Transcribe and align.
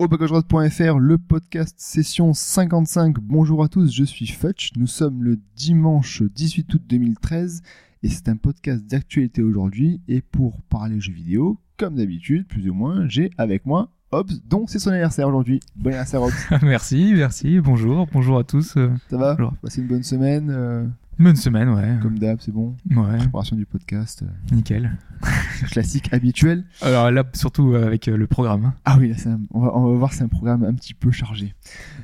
Au 0.00 0.08
le 0.98 1.18
podcast 1.18 1.74
session 1.78 2.32
55. 2.32 3.16
Bonjour 3.20 3.62
à 3.62 3.68
tous, 3.68 3.92
je 3.92 4.02
suis 4.02 4.26
Futch. 4.26 4.70
Nous 4.76 4.86
sommes 4.86 5.22
le 5.22 5.38
dimanche 5.56 6.22
18 6.22 6.72
août 6.72 6.82
2013 6.88 7.60
et 8.02 8.08
c'est 8.08 8.30
un 8.30 8.36
podcast 8.36 8.82
d'actualité 8.86 9.42
aujourd'hui. 9.42 10.00
Et 10.08 10.22
pour 10.22 10.62
parler 10.62 11.00
jeux 11.00 11.12
vidéo, 11.12 11.58
comme 11.76 11.96
d'habitude, 11.96 12.46
plus 12.48 12.66
ou 12.70 12.72
moins, 12.72 13.06
j'ai 13.08 13.30
avec 13.36 13.66
moi 13.66 13.90
Hobbs, 14.10 14.32
dont 14.48 14.66
c'est 14.66 14.78
son 14.78 14.88
anniversaire 14.88 15.28
aujourd'hui. 15.28 15.60
Bon 15.76 15.88
anniversaire 15.90 16.22
Hobbs. 16.22 16.32
merci, 16.62 17.12
merci, 17.14 17.60
bonjour, 17.60 18.06
bonjour 18.10 18.38
à 18.38 18.44
tous. 18.44 18.78
euh, 18.78 18.88
Ça 19.10 19.18
va? 19.18 19.36
Passez 19.60 19.82
une 19.82 19.86
bonne 19.86 20.02
semaine. 20.02 20.48
euh, 20.50 20.86
bonne 21.20 21.36
semaine, 21.36 21.68
ouais. 21.68 21.98
comme 22.02 22.18
d'hab, 22.18 22.38
c'est 22.40 22.50
bon. 22.52 22.74
Ouais, 22.90 23.18
Préparation 23.18 23.54
du 23.56 23.66
podcast. 23.66 24.22
euh, 24.22 24.54
nickel. 24.54 24.96
classique, 25.70 26.12
habituel. 26.12 26.64
Alors 26.82 27.10
là, 27.10 27.24
surtout 27.34 27.72
euh, 27.74 27.86
avec 27.86 28.08
euh, 28.08 28.16
le 28.16 28.26
programme. 28.26 28.64
hein. 28.64 28.74
Ah 28.84 28.96
oui, 28.98 29.08
là, 29.08 29.14
c'est 29.18 29.28
un- 29.28 29.40
on, 29.50 29.60
va, 29.60 29.76
on 29.76 29.90
va 29.92 29.96
voir, 29.98 30.12
c'est 30.12 30.24
un 30.24 30.28
programme 30.28 30.64
un 30.64 30.74
petit 30.74 30.94
peu 30.94 31.10
chargé. 31.10 31.54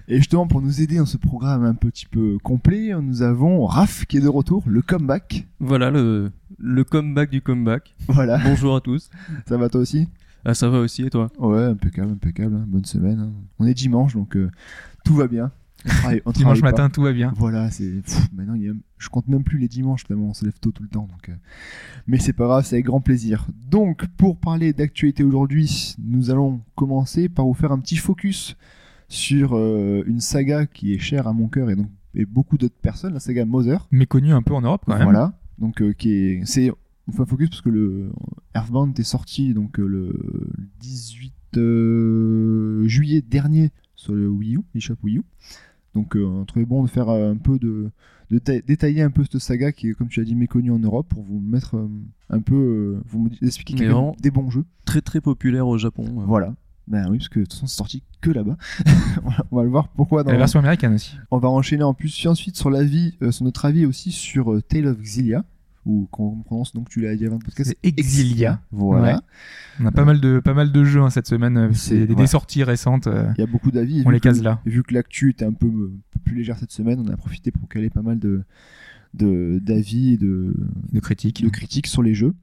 Et 0.08 0.18
justement, 0.18 0.46
pour 0.46 0.60
nous 0.62 0.80
aider 0.80 0.98
dans 0.98 1.06
ce 1.06 1.16
programme 1.16 1.64
un 1.64 1.74
petit 1.74 2.06
peu 2.06 2.38
complet, 2.42 2.92
nous 3.00 3.22
avons 3.22 3.64
Raph 3.66 4.04
qui 4.06 4.18
est 4.18 4.20
de 4.20 4.28
retour, 4.28 4.62
le 4.66 4.82
comeback. 4.82 5.46
Voilà 5.60 5.90
le, 5.90 6.30
le 6.58 6.84
comeback 6.84 7.30
du 7.30 7.40
comeback. 7.40 7.94
Voilà, 8.08 8.38
Bonjour 8.44 8.76
à 8.76 8.80
tous. 8.80 9.10
ça 9.48 9.56
va 9.56 9.68
toi 9.68 9.80
aussi? 9.80 10.08
Ah, 10.44 10.54
ça 10.54 10.68
va 10.68 10.78
aussi 10.78 11.02
et 11.02 11.10
toi? 11.10 11.28
Ouais, 11.38 11.64
impeccable, 11.64 12.12
impeccable, 12.12 12.54
hein, 12.54 12.64
bonne 12.68 12.84
semaine. 12.84 13.18
hein. 13.18 13.32
On 13.58 13.66
est 13.66 13.74
dimanche, 13.74 14.14
donc 14.14 14.36
euh, 14.36 14.48
tout 15.04 15.14
va 15.14 15.26
bien. 15.26 15.50
On 15.84 15.88
travaille- 15.88 16.22
on 16.24 16.30
Dimanche 16.32 16.60
pas. 16.60 16.70
matin, 16.70 16.88
tout 16.90 17.02
va 17.02 17.12
bien. 17.12 17.32
Voilà, 17.36 17.70
c'est 17.70 17.92
maintenant 18.34 18.54
il 18.54 18.62
y 18.62 18.68
a- 18.68 18.72
je 18.98 19.08
compte 19.08 19.28
même 19.28 19.44
plus 19.44 19.58
les 19.58 19.68
dimanches 19.68 20.04
tellement 20.04 20.28
on 20.28 20.34
se 20.34 20.44
lève 20.44 20.58
tôt 20.60 20.72
tout 20.72 20.82
le 20.82 20.88
temps. 20.88 21.06
Donc, 21.10 21.28
euh, 21.28 21.34
mais 22.06 22.18
c'est 22.18 22.32
pas 22.32 22.44
grave, 22.46 22.64
c'est 22.64 22.76
avec 22.76 22.86
grand 22.86 23.00
plaisir. 23.00 23.46
Donc 23.70 24.06
pour 24.16 24.38
parler 24.38 24.72
d'actualité 24.72 25.22
aujourd'hui, 25.22 25.94
nous 26.02 26.30
allons 26.30 26.60
commencer 26.74 27.28
par 27.28 27.44
vous 27.44 27.54
faire 27.54 27.72
un 27.72 27.78
petit 27.78 27.96
focus 27.96 28.56
sur 29.08 29.54
euh, 29.56 30.02
une 30.06 30.20
saga 30.20 30.66
qui 30.66 30.92
est 30.94 30.98
chère 30.98 31.28
à 31.28 31.32
mon 31.32 31.48
cœur 31.48 31.70
et 31.70 31.76
donc 31.76 31.88
et 32.14 32.24
beaucoup 32.24 32.56
d'autres 32.56 32.80
personnes, 32.80 33.12
la 33.14 33.20
saga 33.20 33.44
Mother. 33.44 33.86
Méconnu 33.92 34.32
un 34.32 34.40
peu 34.42 34.54
en 34.54 34.62
Europe 34.62 34.82
quand 34.86 34.94
même. 34.94 35.04
Voilà, 35.04 35.38
donc 35.58 35.82
euh, 35.82 35.92
qui 35.92 36.10
est 36.14 36.40
c'est 36.46 36.72
on 37.08 37.12
fait 37.12 37.20
un 37.22 37.26
focus 37.26 37.50
parce 37.50 37.60
que 37.62 37.68
le 37.68 38.10
Earthbound 38.54 38.98
est 38.98 39.02
sorti 39.04 39.52
donc 39.54 39.78
euh, 39.78 39.86
le 39.86 40.48
18 40.80 41.32
euh, 41.58 42.88
juillet 42.88 43.22
dernier 43.22 43.70
sur 44.06 44.14
le 44.14 44.28
Wii 44.28 44.56
U, 44.56 44.60
l'eShop 44.74 44.96
Wii 45.02 45.18
U. 45.18 45.22
Donc 45.94 46.16
euh, 46.16 46.24
on 46.24 46.44
trouvait 46.44 46.66
bon 46.66 46.82
de 46.82 46.88
faire 46.88 47.08
euh, 47.08 47.32
un 47.32 47.36
peu 47.36 47.58
de, 47.58 47.90
de 48.30 48.38
ta- 48.38 48.60
détailler 48.60 49.02
un 49.02 49.10
peu 49.10 49.24
cette 49.24 49.38
saga 49.40 49.72
qui 49.72 49.88
est 49.88 49.94
comme 49.94 50.08
tu 50.08 50.20
as 50.20 50.24
dit 50.24 50.34
méconnue 50.34 50.70
en 50.70 50.78
Europe 50.78 51.08
pour 51.08 51.22
vous 51.22 51.40
mettre 51.40 51.76
euh, 51.76 51.88
un 52.30 52.40
peu 52.40 52.54
euh, 52.54 53.02
vous 53.08 53.30
expliquer 53.42 53.86
vraiment- 53.86 54.14
des 54.20 54.30
bons 54.30 54.50
jeux. 54.50 54.64
Très 54.84 55.00
très 55.00 55.20
populaire 55.20 55.66
au 55.66 55.78
Japon. 55.78 56.04
euh. 56.20 56.24
Voilà. 56.26 56.54
Ben 56.86 57.08
oui, 57.10 57.18
parce 57.18 57.28
que 57.28 57.40
de 57.40 57.44
toute 57.44 57.54
façon, 57.54 57.66
c'est 57.66 57.76
sorti 57.76 58.02
que 58.20 58.30
là-bas. 58.30 58.56
on 59.24 59.30
va- 59.30 59.46
on 59.50 59.56
va 59.56 59.62
le 59.64 59.70
voir 59.70 59.88
pourquoi 59.88 60.22
dans 60.22 60.30
La 60.32 60.38
version 60.38 60.60
américaine 60.60 60.92
aussi. 60.94 61.16
on 61.30 61.38
va 61.38 61.48
enchaîner 61.48 61.82
en 61.82 61.94
plus 61.94 62.26
ensuite 62.26 62.56
sur 62.56 62.70
l'avis, 62.70 63.14
euh, 63.22 63.32
sur 63.32 63.44
notre 63.44 63.64
avis 63.64 63.86
aussi 63.86 64.12
sur 64.12 64.52
euh, 64.52 64.60
Tale 64.62 64.86
of 64.86 64.98
Xillia, 65.00 65.44
ou 65.86 66.06
qu'on 66.10 66.42
prononce 66.42 66.72
donc 66.74 66.88
tu 66.90 67.00
l'as 67.00 67.16
dit 67.16 67.24
avant 67.24 67.36
le 67.36 67.44
podcast. 67.44 67.70
C'est 67.82 67.88
Exilia. 67.88 68.60
Voilà. 68.72 69.14
Ouais. 69.14 69.20
On 69.80 69.86
a 69.86 69.92
pas 69.92 70.04
mal 70.04 70.20
de, 70.20 70.40
pas 70.40 70.52
mal 70.52 70.72
de 70.72 70.84
jeux 70.84 71.00
hein, 71.00 71.10
cette 71.10 71.26
semaine. 71.28 71.56
euh, 71.56 71.72
C'est- 71.72 72.06
des, 72.06 72.14
ouais. 72.14 72.26
sorties 72.26 72.64
récentes. 72.64 73.06
euh, 73.06 73.30
Il 73.38 73.40
y 73.40 73.44
a 73.44 73.46
beaucoup 73.46 73.70
d'avis. 73.70 74.02
On 74.04 74.10
les 74.10 74.18
que- 74.18 74.24
case 74.24 74.42
là. 74.42 74.60
Vu 74.66 74.82
que 74.82 74.92
l'actu 74.92 75.30
était 75.30 75.44
un 75.44 75.52
peu, 75.52 75.66
euh, 75.66 75.92
un 75.94 76.00
peu 76.12 76.18
plus 76.24 76.34
légère 76.36 76.58
cette 76.58 76.72
semaine, 76.72 77.00
on 77.00 77.08
a 77.10 77.16
profité 77.16 77.50
pour 77.52 77.68
caler 77.68 77.88
pas 77.88 78.02
mal 78.02 78.18
de 78.18 78.42
de- 79.14 79.60
d'avis 79.62 80.14
et 80.14 80.16
de, 80.18 80.54
de 80.92 81.00
critiques. 81.00 81.42
de 81.42 81.48
critiques 81.48 81.86
sur 81.86 82.02
les 82.02 82.12
jeux. 82.14 82.34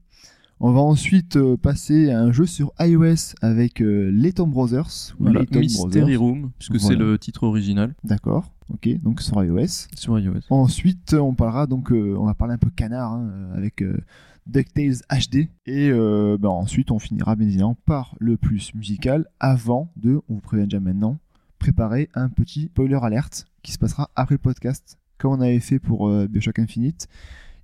On 0.60 0.72
va 0.72 0.80
ensuite 0.80 1.36
euh, 1.36 1.56
passer 1.56 2.10
à 2.10 2.20
un 2.20 2.32
jeu 2.32 2.46
sur 2.46 2.72
iOS 2.80 3.34
avec 3.42 3.82
euh, 3.82 4.10
les 4.12 4.32
Tomb 4.32 4.50
Brothers. 4.50 5.14
ou 5.18 5.24
Voilà, 5.24 5.40
les 5.40 5.46
Tomb 5.46 5.60
Mystery 5.60 6.00
Brothers. 6.00 6.20
Room, 6.20 6.50
puisque 6.58 6.80
c'est 6.80 6.96
le 6.96 7.18
titre 7.18 7.42
original 7.44 7.94
D'accord. 8.04 8.50
Ok. 8.72 8.88
Donc 9.02 9.20
sur 9.20 9.42
iOS. 9.44 9.88
sur 9.94 10.18
iOS. 10.18 10.40
Ensuite, 10.50 11.14
on 11.14 11.34
parlera 11.34 11.66
donc, 11.66 11.92
euh, 11.92 12.16
on 12.18 12.26
va 12.26 12.34
parler 12.34 12.54
un 12.54 12.58
peu 12.58 12.70
canard 12.70 13.12
hein, 13.12 13.28
euh, 13.30 13.56
avec 13.56 13.82
euh, 13.82 13.98
DuckTales 14.46 14.96
HD. 15.10 15.48
Et 15.66 15.90
euh, 15.90 16.36
ben, 16.40 16.48
ensuite, 16.48 16.90
on 16.90 16.98
finira 16.98 17.36
bien 17.36 17.46
évidemment 17.46 17.76
par 17.86 18.14
le 18.18 18.36
plus 18.36 18.74
musical 18.74 19.26
avant 19.40 19.90
de, 19.96 20.20
on 20.28 20.34
vous 20.34 20.40
prévient 20.40 20.64
déjà 20.64 20.80
maintenant, 20.80 21.18
préparer 21.58 22.08
un 22.14 22.28
petit 22.28 22.64
spoiler 22.66 22.98
alerte 23.02 23.46
qui 23.62 23.72
se 23.72 23.78
passera 23.78 24.10
après 24.16 24.34
le 24.36 24.38
podcast. 24.40 24.98
Comme 25.18 25.32
on 25.32 25.40
avait 25.40 25.60
fait 25.60 25.78
pour 25.78 26.08
euh, 26.08 26.26
Bioshock 26.26 26.58
Infinite, 26.58 27.08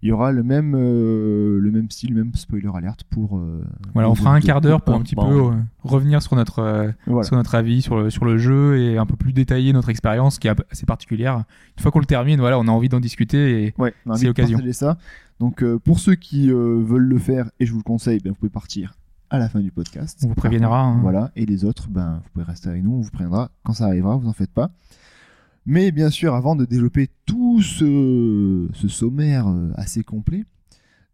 il 0.02 0.08
y 0.08 0.12
aura 0.12 0.32
le 0.32 0.42
même, 0.42 0.74
euh, 0.76 1.58
le 1.60 1.70
même 1.70 1.90
style, 1.90 2.14
le 2.14 2.24
même 2.24 2.34
spoiler 2.34 2.68
alerte 2.74 3.04
pour. 3.10 3.36
euh, 3.36 3.62
Voilà, 3.92 4.08
on 4.08 4.14
fera 4.14 4.34
un 4.34 4.40
quart 4.40 4.60
d'heure 4.60 4.80
pour 4.82 4.94
un 4.94 5.00
petit 5.02 5.14
Bon. 5.14 5.28
peu 5.28 5.34
euh, 5.54 5.60
revenir 5.82 6.22
sur 6.22 6.36
notre, 6.36 6.60
euh, 6.60 6.90
Voilà. 7.06 7.24
sur 7.24 7.36
notre 7.36 7.54
avis 7.54 7.82
sur 7.82 7.96
le, 7.98 8.10
sur 8.10 8.24
le 8.24 8.38
jeu 8.38 8.78
et 8.78 8.96
un 8.98 9.06
peu 9.06 9.16
plus 9.16 9.32
détailler 9.32 9.72
notre 9.72 9.88
expérience 9.90 10.38
qui 10.38 10.48
est 10.48 10.54
assez 10.70 10.86
particulière. 10.86 11.44
Une 11.76 11.82
fois 11.82 11.90
qu'on 11.90 11.98
le 12.00 12.06
termine, 12.06 12.40
voilà, 12.40 12.58
on 12.58 12.66
a 12.66 12.70
envie 12.70 12.88
d'en 12.88 13.00
discuter 13.00 13.64
et 13.66 13.74
Ouais, 13.78 13.92
C'est 14.16 14.26
l'occasion. 14.26 14.58
ça. 14.72 14.96
Donc, 15.38 15.62
euh, 15.62 15.78
pour 15.78 15.98
ceux 16.00 16.14
qui 16.14 16.50
euh, 16.50 16.82
veulent 16.84 17.02
le 17.08 17.18
faire, 17.18 17.50
et 17.60 17.66
je 17.66 17.72
vous 17.72 17.78
le 17.78 17.82
conseille, 17.84 18.20
ben, 18.20 18.30
vous 18.30 18.36
pouvez 18.36 18.50
partir 18.50 18.94
à 19.30 19.38
la 19.38 19.48
fin 19.48 19.60
du 19.60 19.70
podcast. 19.70 20.20
on 20.24 20.28
vous 20.28 20.34
préviendra. 20.34 20.82
hein. 20.82 20.98
Voilà, 21.02 21.30
et 21.36 21.46
les 21.46 21.64
autres, 21.64 21.88
ben, 21.88 22.20
vous 22.24 22.28
pouvez 22.32 22.44
rester 22.44 22.68
avec 22.68 22.82
nous, 22.82 22.92
on 22.94 23.00
vous 23.00 23.10
préviendra 23.10 23.50
quand 23.64 23.72
ça 23.74 23.84
arrivera, 23.86 24.16
vous 24.16 24.28
en 24.28 24.32
faites 24.32 24.50
pas. 24.50 24.70
Mais 25.66 25.92
bien 25.92 26.10
sûr, 26.10 26.34
avant 26.34 26.56
de 26.56 26.64
développer 26.64 27.08
tout 27.26 27.62
ce, 27.62 28.68
ce 28.72 28.88
sommaire 28.88 29.48
euh, 29.48 29.70
assez 29.74 30.02
complet, 30.02 30.44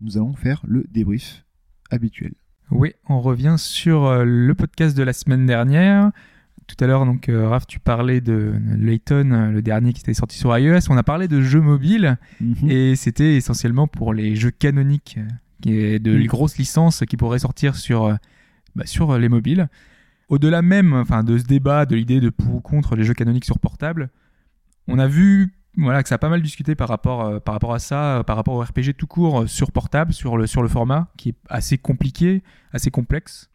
nous 0.01 0.17
allons 0.17 0.35
faire 0.35 0.63
le 0.67 0.85
débrief 0.91 1.45
habituel. 1.91 2.33
Oui, 2.71 2.93
on 3.09 3.21
revient 3.21 3.57
sur 3.59 4.05
euh, 4.05 4.25
le 4.25 4.55
podcast 4.55 4.97
de 4.97 5.03
la 5.03 5.13
semaine 5.13 5.47
dernière. 5.47 6.11
Tout 6.67 6.77
à 6.83 6.87
l'heure, 6.87 7.07
donc, 7.07 7.29
euh, 7.29 7.49
Raph, 7.49 7.67
tu 7.67 7.79
parlais 7.79 8.21
de 8.21 8.55
Layton, 8.77 9.51
le 9.53 9.63
dernier 9.63 9.93
qui 9.93 10.01
était 10.01 10.15
sorti 10.15 10.37
sur 10.37 10.57
iOS. 10.57 10.91
On 10.91 10.97
a 10.97 11.05
parlé 11.05 11.29
de 11.29 11.41
jeux 11.41 11.61
mobiles 11.61 12.19
et 12.67 12.97
c'était 12.97 13.37
essentiellement 13.37 13.87
pour 13.87 14.13
les 14.13 14.35
jeux 14.35 14.51
canoniques, 14.51 15.19
de 15.61 16.27
grosses 16.27 16.59
licences 16.59 17.05
qui 17.09 17.17
pourraient 17.17 17.39
sortir 17.39 17.77
sur, 17.77 18.17
bah, 18.75 18.85
sur 18.85 19.17
les 19.17 19.29
mobiles. 19.29 19.69
Au-delà 20.29 20.61
même 20.61 20.93
enfin, 20.93 21.23
de 21.23 21.39
ce 21.39 21.45
débat, 21.45 21.87
de 21.87 21.95
l'idée 21.95 22.19
de 22.19 22.31
pour 22.31 22.57
ou 22.57 22.61
contre 22.61 22.97
les 22.97 23.05
jeux 23.05 23.15
canoniques 23.15 23.45
sur 23.45 23.61
portable, 23.61 24.11
on 24.89 24.99
a 24.99 25.07
vu 25.07 25.53
voilà, 25.79 26.03
que 26.03 26.09
ça 26.09 26.15
a 26.15 26.19
pas 26.19 26.31
mal 26.31 26.41
discuté 26.41 26.75
par 26.75 26.89
rapport, 26.89 27.25
euh, 27.27 27.39
par 27.39 27.55
rapport 27.55 27.75
à 27.75 27.79
ça, 27.79 28.19
euh, 28.19 28.23
par 28.23 28.37
rapport 28.37 28.55
au 28.55 28.61
RPG 28.63 28.95
tout 28.97 29.07
court 29.07 29.43
euh, 29.43 29.47
sur 29.47 29.73
portable, 29.73 30.13
sur 30.15 30.39
le, 30.39 30.47
sur 30.47 30.63
le 30.63 30.69
format, 30.69 31.09
qui 31.19 31.31
est 31.31 31.35
assez 31.51 31.77
compliqué, 31.77 32.43
assez 32.73 32.91
complexe. 32.91 33.51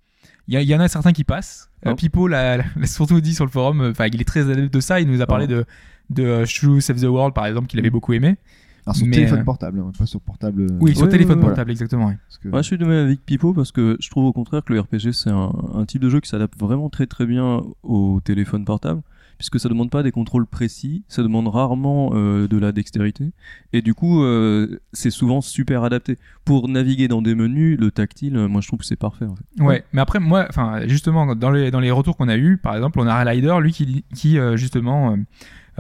Il 0.48 0.60
y, 0.62 0.76
en 0.76 0.80
a 0.80 0.88
certains 0.88 1.14
qui 1.14 1.24
passent. 1.24 1.70
Euh, 1.88 1.92
Oh. 1.92 1.96
Pipo 1.96 2.28
l'a 2.28 2.58
l'a 2.76 2.86
surtout 2.86 3.22
dit 3.22 3.34
sur 3.34 3.46
le 3.46 3.50
forum, 3.52 3.82
euh, 3.82 3.92
enfin 3.92 4.06
il 4.06 4.22
est 4.22 4.26
très 4.26 4.50
adepte 4.52 4.72
de 4.74 4.80
ça, 4.80 5.00
il 5.02 5.08
nous 5.08 5.22
a 5.22 5.26
parlé 5.26 5.46
Oh. 5.50 5.54
de, 5.54 5.66
de 6.12 6.46
Shrew 6.46 6.80
Save 6.80 7.00
the 7.02 7.06
World 7.06 7.34
par 7.34 7.46
exemple, 7.48 7.68
qu'il 7.68 7.80
avait 7.80 7.90
beaucoup 7.90 8.14
aimé. 8.14 8.38
Alors 8.86 8.96
sur 8.96 9.06
Mais, 9.08 9.16
téléphone 9.16 9.44
portable, 9.44 9.80
hein, 9.80 9.92
pas 9.98 10.06
sur 10.08 10.20
portable. 10.22 10.68
Oui, 10.80 10.94
sur 10.96 11.04
Ouais, 11.06 11.10
téléphone 11.10 11.40
ouais, 11.40 11.46
portable, 11.46 11.70
exactement. 11.72 12.08
ouais. 12.08 12.18
parce 12.28 12.38
que- 12.40 12.50
Ouais, 12.50 12.58
je 12.64 12.68
suis 12.68 12.78
de 12.80 12.86
même 12.86 13.06
avec 13.06 13.24
Pipo 13.26 13.54
parce 13.54 13.72
que 13.72 13.96
je 14.00 14.10
trouve 14.10 14.26
au 14.26 14.34
contraire 14.34 14.64
que 14.64 14.74
le 14.74 14.80
RPG 14.82 15.12
c'est 15.14 15.30
un, 15.32 15.52
un 15.74 15.86
type 15.86 16.02
de 16.02 16.10
jeu 16.10 16.20
qui 16.20 16.30
s'adapte 16.30 16.60
vraiment 16.60 16.90
très 16.90 17.08
très 17.08 17.26
bien 17.26 17.62
au 17.84 18.20
téléphone 18.24 18.64
portable 18.66 19.02
puisque 19.42 19.60
ça 19.60 19.70
demande 19.70 19.90
pas 19.90 20.04
des 20.04 20.12
contrôles 20.12 20.46
précis, 20.46 21.04
ça 21.08 21.24
demande 21.24 21.48
rarement 21.48 22.12
euh, 22.14 22.48
de 22.48 22.60
la 22.60 22.72
dextérité 22.72 23.32
et 23.74 23.82
du 23.82 23.96
coup 23.96 24.22
euh, 24.22 24.80
c'est 24.94 25.10
souvent 25.10 25.42
super 25.42 25.84
adapté 25.84 26.20
pour 26.46 26.70
naviguer 26.70 27.08
dans 27.08 27.24
des 27.24 27.34
menus. 27.34 27.76
Le 27.80 27.90
tactile, 27.90 28.38
euh, 28.38 28.48
moi 28.48 28.62
je 28.62 28.68
trouve 28.68 28.82
que 28.82 28.86
c'est 28.86 28.96
parfait. 28.96 29.26
En 29.26 29.36
fait. 29.36 29.64
Ouais, 29.64 29.84
mais 29.94 30.02
après, 30.02 30.20
moi, 30.20 30.46
enfin, 30.48 30.82
justement, 30.86 31.36
dans 31.36 31.50
les, 31.50 31.72
dans 31.72 31.80
les 31.80 31.90
retours 31.90 32.18
qu'on 32.18 32.30
a 32.30 32.38
eu, 32.38 32.58
par 32.58 32.76
exemple, 32.76 33.00
on 33.00 33.08
a 33.08 33.16
Rider, 33.24 33.56
lui, 33.62 33.72
qui, 33.72 34.06
qui 34.14 34.38
justement, 34.54 35.18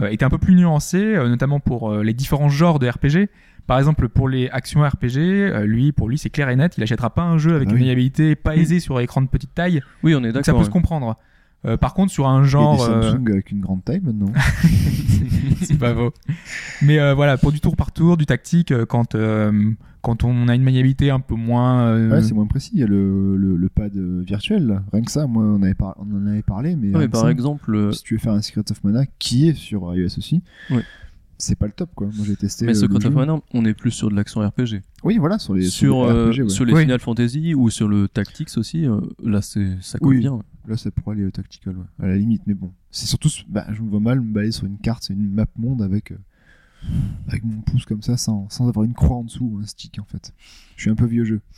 était 0.09 0.25
un 0.25 0.29
peu 0.29 0.39
plus 0.39 0.55
nuancé, 0.55 1.13
notamment 1.27 1.59
pour 1.59 1.93
les 2.01 2.13
différents 2.15 2.49
genres 2.49 2.79
de 2.79 2.89
RPG. 2.89 3.29
Par 3.67 3.77
exemple, 3.77 4.09
pour 4.09 4.27
les 4.27 4.49
actions 4.49 4.81
RPG, 4.81 5.17
euh, 5.17 5.65
lui, 5.65 5.91
pour 5.91 6.09
lui, 6.09 6.17
c'est 6.17 6.29
clair 6.29 6.49
et 6.49 6.55
net, 6.55 6.77
il 6.77 6.83
achètera 6.83 7.11
pas 7.11 7.21
un 7.21 7.37
jeu 7.37 7.55
avec 7.55 7.67
Ah 7.67 7.71
une 7.71 7.77
oui. 7.77 7.81
maniabilité 7.83 8.35
pas 8.35 8.55
aisée 8.57 8.79
sur 8.79 8.99
écran 8.99 9.21
de 9.21 9.27
petite 9.27 9.53
taille. 9.53 9.81
Oui, 10.03 10.15
on 10.15 10.23
est 10.23 10.31
Donc 10.31 10.45
ça 10.45 10.51
d'accord. 10.51 10.61
peut 10.61 10.65
se 10.65 10.71
comprendre. 10.71 11.17
Euh, 11.65 11.77
par 11.77 11.93
contre, 11.93 12.11
sur 12.11 12.27
un 12.27 12.39
Il 12.39 12.43
y 12.43 12.47
a 12.47 12.49
genre, 12.49 12.87
des 12.87 12.91
euh, 12.93 13.11
Samsung 13.11 13.29
avec 13.31 13.51
une 13.51 13.59
grande 13.61 13.83
taille 13.83 14.01
maintenant. 14.03 14.31
c'est 15.61 15.77
pas 15.77 15.93
faux. 15.93 16.11
Mais 16.81 16.99
euh, 16.99 17.13
voilà, 17.13 17.37
pour 17.37 17.51
du 17.51 17.59
tour 17.59 17.75
par 17.75 17.91
tour, 17.91 18.17
du 18.17 18.25
tactique, 18.25 18.71
euh, 18.71 18.85
quand 18.85 19.15
euh, 19.15 19.71
quand 20.01 20.23
on 20.23 20.47
a 20.47 20.55
une 20.55 20.63
maniabilité 20.63 21.11
un 21.11 21.19
peu 21.19 21.35
moins, 21.35 21.81
euh, 21.85 22.09
Ouais, 22.09 22.23
c'est 22.23 22.33
moins 22.33 22.47
précis. 22.47 22.71
Il 22.73 22.79
y 22.79 22.83
a 22.83 22.87
le, 22.87 23.37
le, 23.37 23.55
le 23.55 23.69
pad 23.69 23.95
virtuel. 23.95 24.65
là. 24.65 24.83
Rien 24.91 25.03
que 25.03 25.11
ça, 25.11 25.27
moi, 25.27 25.43
on, 25.43 25.61
avait 25.61 25.75
par- 25.75 25.95
on 25.99 26.15
en 26.17 26.25
avait 26.25 26.41
parlé. 26.41 26.75
Mais, 26.75 26.95
Ouais, 26.95 27.07
par 27.07 27.21
ça, 27.21 27.31
exemple, 27.31 27.93
si 27.93 28.01
tu 28.03 28.15
veux 28.15 28.19
faire 28.19 28.33
un 28.33 28.41
Secret 28.41 28.63
of 28.71 28.83
Mana 28.83 29.05
qui 29.19 29.47
est 29.47 29.53
sur 29.53 29.93
iOS 29.95 30.17
aussi, 30.17 30.41
Ouais. 30.71 30.81
c'est 31.37 31.55
pas 31.55 31.67
le 31.67 31.71
top 31.73 31.91
quoi. 31.93 32.07
Moi 32.15 32.25
j'ai 32.25 32.35
testé. 32.35 32.65
Mais 32.65 32.73
Secret 32.73 33.05
of. 33.05 33.13
Mana, 33.13 33.39
on 33.53 33.65
est 33.65 33.75
plus 33.75 33.91
sur 33.91 34.09
de 34.09 34.15
l'action 34.15 34.41
RPG. 34.41 34.81
Oui, 35.03 35.17
voilà, 35.19 35.37
sur 35.37 35.53
les 35.53 35.65
Sur, 35.65 36.05
les 36.07 36.11
euh, 36.11 36.29
RPG, 36.31 36.41
ouais. 36.43 36.49
sur 36.49 36.65
les 36.65 36.73
Oui. 36.73 36.81
Final 36.81 36.99
Fantasy 36.99 37.53
ou 37.53 37.69
sur 37.69 37.87
le 37.87 38.07
Tactics 38.07 38.49
aussi, 38.57 38.87
euh, 38.87 38.99
là 39.23 39.43
c'est 39.43 39.67
ça 39.81 39.99
coule 39.99 40.15
Oui. 40.15 40.19
bien. 40.21 40.39
Là, 40.67 40.77
ça 40.77 40.91
pourrait 40.91 41.15
aller 41.15 41.25
au 41.25 41.31
tactical, 41.31 41.75
à 41.99 42.07
la 42.07 42.15
limite, 42.17 42.43
mais 42.45 42.53
bon. 42.53 42.71
C'est 42.91 43.07
surtout, 43.07 43.29
bah, 43.47 43.65
je 43.71 43.81
me 43.81 43.89
vois 43.89 43.99
mal 43.99 44.21
me 44.21 44.31
balader 44.31 44.51
sur 44.51 44.65
une 44.67 44.77
carte, 44.77 45.03
c'est 45.03 45.13
une 45.13 45.31
map 45.31 45.45
monde 45.57 45.81
avec, 45.81 46.11
euh, 46.11 46.17
avec 47.27 47.43
mon 47.43 47.61
pouce 47.61 47.85
comme 47.85 48.01
ça, 48.01 48.17
sans, 48.17 48.47
sans 48.49 48.67
avoir 48.67 48.85
une 48.85 48.93
croix 48.93 49.17
en 49.17 49.23
dessous 49.23 49.49
ou 49.53 49.59
un 49.59 49.65
stick 49.65 49.97
en 49.99 50.05
fait. 50.05 50.33
Je 50.75 50.81
suis 50.83 50.91
un 50.91 50.95
peu 50.95 51.05
vieux 51.05 51.25
jeu. 51.25 51.41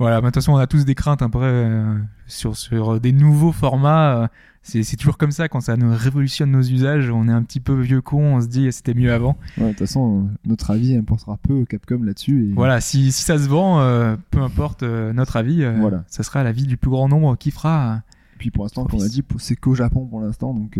Voilà, 0.00 0.20
de 0.20 0.26
toute 0.26 0.34
façon, 0.36 0.52
on 0.52 0.58
a 0.58 0.68
tous 0.68 0.84
des 0.84 0.94
craintes 0.94 1.22
après 1.22 1.44
euh, 1.44 1.98
sur, 2.28 2.56
sur 2.56 3.00
des 3.00 3.10
nouveaux 3.10 3.50
formats. 3.50 4.22
euh, 4.22 4.28
c'est 4.68 4.96
toujours 4.96 5.16
comme 5.16 5.30
ça 5.30 5.48
quand 5.48 5.60
ça 5.60 5.76
nous 5.76 5.90
révolutionne 5.94 6.50
nos 6.50 6.60
usages. 6.62 7.10
On 7.10 7.26
est 7.26 7.32
un 7.32 7.42
petit 7.42 7.60
peu 7.60 7.72
vieux 7.80 8.02
con, 8.02 8.36
on 8.36 8.40
se 8.40 8.46
dit 8.48 8.70
c'était 8.70 8.92
mieux 8.92 9.12
avant. 9.12 9.38
Ouais, 9.56 9.64
de 9.64 9.68
toute 9.70 9.78
façon, 9.78 10.28
notre 10.44 10.70
avis 10.70 10.94
importera 10.94 11.38
peu 11.38 11.54
au 11.54 11.64
Capcom 11.64 12.02
là-dessus. 12.02 12.50
Et... 12.50 12.52
Voilà, 12.52 12.80
si, 12.80 13.10
si 13.10 13.22
ça 13.22 13.38
se 13.38 13.48
vend, 13.48 13.80
euh, 13.80 14.16
peu 14.30 14.42
importe 14.42 14.82
euh, 14.82 15.12
notre 15.14 15.36
avis, 15.36 15.62
euh, 15.62 15.76
Voilà. 15.80 16.04
ça 16.08 16.22
sera 16.22 16.42
l'avis 16.44 16.64
du 16.64 16.76
plus 16.76 16.90
grand 16.90 17.08
nombre 17.08 17.36
qui 17.36 17.50
fera. 17.50 18.02
Et 18.34 18.38
puis 18.38 18.50
pour 18.50 18.64
l'instant, 18.64 18.84
comme 18.84 19.00
on 19.00 19.02
a 19.02 19.08
dit, 19.08 19.24
c'est 19.38 19.56
qu'au 19.56 19.74
Japon 19.74 20.06
pour 20.06 20.20
l'instant, 20.20 20.52
donc 20.52 20.78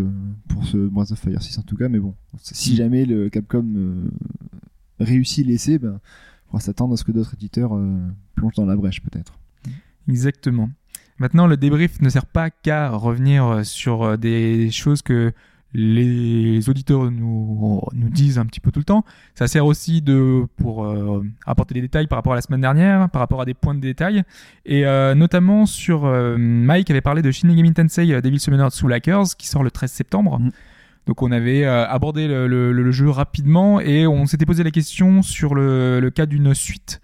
pour 0.48 0.64
ce 0.64 0.76
Breath 0.76 1.12
of 1.12 1.18
Fire 1.18 1.42
6 1.42 1.58
en 1.58 1.62
tout 1.62 1.76
cas, 1.76 1.88
mais 1.88 1.98
bon, 1.98 2.14
si 2.40 2.76
jamais 2.76 3.06
le 3.06 3.30
Capcom 3.30 3.64
réussit 5.00 5.46
l'essai, 5.46 5.78
ben, 5.78 5.98
on 6.52 6.58
va 6.58 6.60
s'attendre 6.60 6.94
à 6.94 6.96
ce 6.96 7.04
que 7.04 7.10
d'autres 7.10 7.34
éditeurs 7.34 7.72
plongent 8.36 8.54
dans 8.54 8.66
la 8.66 8.76
brèche 8.76 9.02
peut-être. 9.02 9.32
Exactement. 10.08 10.70
Maintenant, 11.18 11.46
le 11.46 11.56
débrief 11.56 12.00
ne 12.00 12.08
sert 12.08 12.26
pas 12.26 12.50
qu'à 12.50 12.90
revenir 12.90 13.44
euh, 13.46 13.62
sur 13.64 14.02
euh, 14.02 14.16
des 14.16 14.70
choses 14.70 15.02
que 15.02 15.32
les 15.74 16.68
auditeurs 16.70 17.10
nous, 17.10 17.82
nous 17.92 18.08
disent 18.08 18.38
un 18.38 18.46
petit 18.46 18.60
peu 18.60 18.70
tout 18.72 18.80
le 18.80 18.84
temps. 18.84 19.04
Ça 19.34 19.46
sert 19.48 19.66
aussi 19.66 20.00
de, 20.00 20.44
pour 20.56 20.84
euh, 20.86 21.22
apporter 21.46 21.74
des 21.74 21.82
détails 21.82 22.06
par 22.06 22.16
rapport 22.18 22.32
à 22.32 22.36
la 22.36 22.42
semaine 22.42 22.60
dernière, 22.62 23.10
par 23.10 23.20
rapport 23.20 23.40
à 23.40 23.44
des 23.44 23.54
points 23.54 23.74
de 23.74 23.80
détail. 23.80 24.22
Et 24.64 24.86
euh, 24.86 25.14
notamment 25.14 25.66
sur 25.66 26.06
euh, 26.06 26.36
Mike 26.38 26.90
avait 26.90 27.00
parlé 27.02 27.20
de 27.22 27.30
Shin 27.30 27.48
Megami 27.48 27.72
Tensei 27.74 28.06
Devil 28.22 28.40
Summoner 28.40 28.68
Soul 28.70 28.92
Hackers 28.94 29.36
qui 29.36 29.46
sort 29.46 29.62
le 29.62 29.70
13 29.70 29.90
septembre. 29.92 30.38
Mhm. 30.40 30.50
Donc 31.06 31.22
on 31.22 31.32
avait 31.32 31.64
abordé 31.64 32.28
le, 32.28 32.46
le- 32.46 32.70
le 32.72 32.90
jeu 32.90 33.08
rapidement 33.08 33.80
et 33.80 34.06
on 34.06 34.26
s'était 34.26 34.44
posé 34.44 34.62
la 34.62 34.70
question 34.70 35.22
sur 35.22 35.54
le, 35.54 36.00
le 36.00 36.10
cas 36.10 36.26
d'une 36.26 36.52
suite. 36.54 37.00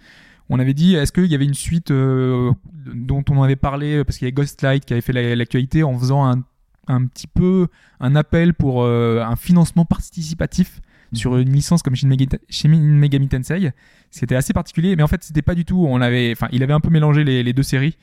On 0.50 0.58
avait 0.58 0.74
dit, 0.74 0.94
est-ce 0.94 1.10
qu'il 1.12 1.26
y 1.26 1.34
avait 1.34 1.46
une 1.46 1.54
suite 1.54 1.90
euh, 1.90 2.52
dont 2.94 3.24
on 3.30 3.42
avait 3.42 3.56
parlé, 3.56 4.04
parce 4.04 4.18
qu'il 4.18 4.26
y 4.26 4.30
a 4.30 4.32
Ghostlight 4.32 4.84
qui 4.84 4.92
avait 4.92 5.00
fait 5.00 5.12
la- 5.12 5.34
l'actualité 5.34 5.82
en 5.82 5.98
faisant 5.98 6.26
un, 6.26 6.42
un 6.86 7.06
petit 7.06 7.26
peu 7.26 7.68
un 7.98 8.14
appel 8.14 8.52
pour 8.52 8.82
euh, 8.82 9.22
un 9.22 9.36
financement 9.36 9.84
participatif 9.86 10.80
sur 11.14 11.36
une 11.38 11.52
licence 11.52 11.82
comme 11.82 11.94
Shin 11.96 12.08
Megami, 12.08 12.28
Shin 12.50 12.68
Megami 12.68 13.28
Tensei. 13.28 13.70
C'était 14.10 14.34
assez 14.34 14.52
particulier, 14.52 14.96
mais 14.96 15.02
en 15.02 15.06
fait, 15.08 15.22
c'était 15.22 15.42
pas 15.42 15.54
du 15.54 15.64
tout. 15.64 15.86
On 15.88 16.00
avait, 16.00 16.32
enfin, 16.32 16.48
il 16.52 16.62
avait 16.62 16.72
un 16.72 16.80
peu 16.80 16.90
mélangé 16.90 17.24
les, 17.24 17.42
les 17.42 17.52
deux 17.52 17.62
séries. 17.62 17.96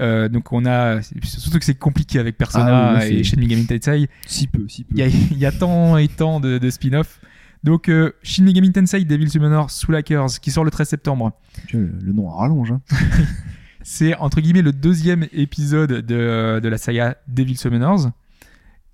Euh, 0.00 0.28
donc 0.28 0.52
on 0.52 0.66
a, 0.66 1.00
surtout 1.22 1.58
que 1.60 1.64
c'est 1.64 1.78
compliqué 1.78 2.18
avec 2.18 2.36
Persona 2.36 2.96
Ah 2.96 3.04
oui, 3.04 3.18
et 3.18 3.22
Shin 3.24 3.36
Megami 3.38 3.66
Tensei. 3.66 4.08
Si 4.26 4.48
peu, 4.48 4.66
si 4.66 4.82
peu. 4.82 4.94
Il 4.96 4.98
y 4.98 5.02
a, 5.02 5.06
il 5.06 5.38
y 5.38 5.46
a 5.46 5.52
tant 5.52 5.96
et 5.98 6.08
tant 6.08 6.40
de, 6.40 6.58
de 6.58 6.70
spin-off. 6.70 7.20
Donc 7.64 7.88
euh, 7.88 8.12
Shin 8.22 8.44
Megami 8.44 8.70
Tensei 8.70 9.04
Devil 9.04 9.28
Summoner 9.28 9.62
Soul 9.68 9.96
Hackers 9.96 10.38
qui 10.40 10.52
sort 10.52 10.64
le 10.64 10.70
13 10.70 10.88
septembre. 10.88 11.32
Le, 11.72 11.90
le 12.00 12.12
nom 12.12 12.28
rallonge. 12.28 12.72
Hein. 12.72 12.80
C'est 13.82 14.14
entre 14.16 14.40
guillemets 14.40 14.62
le 14.62 14.72
deuxième 14.72 15.26
épisode 15.32 15.90
de, 15.90 16.60
de 16.60 16.68
la 16.68 16.78
saga 16.78 17.16
Devil 17.26 17.56
Summoners. 17.56 18.10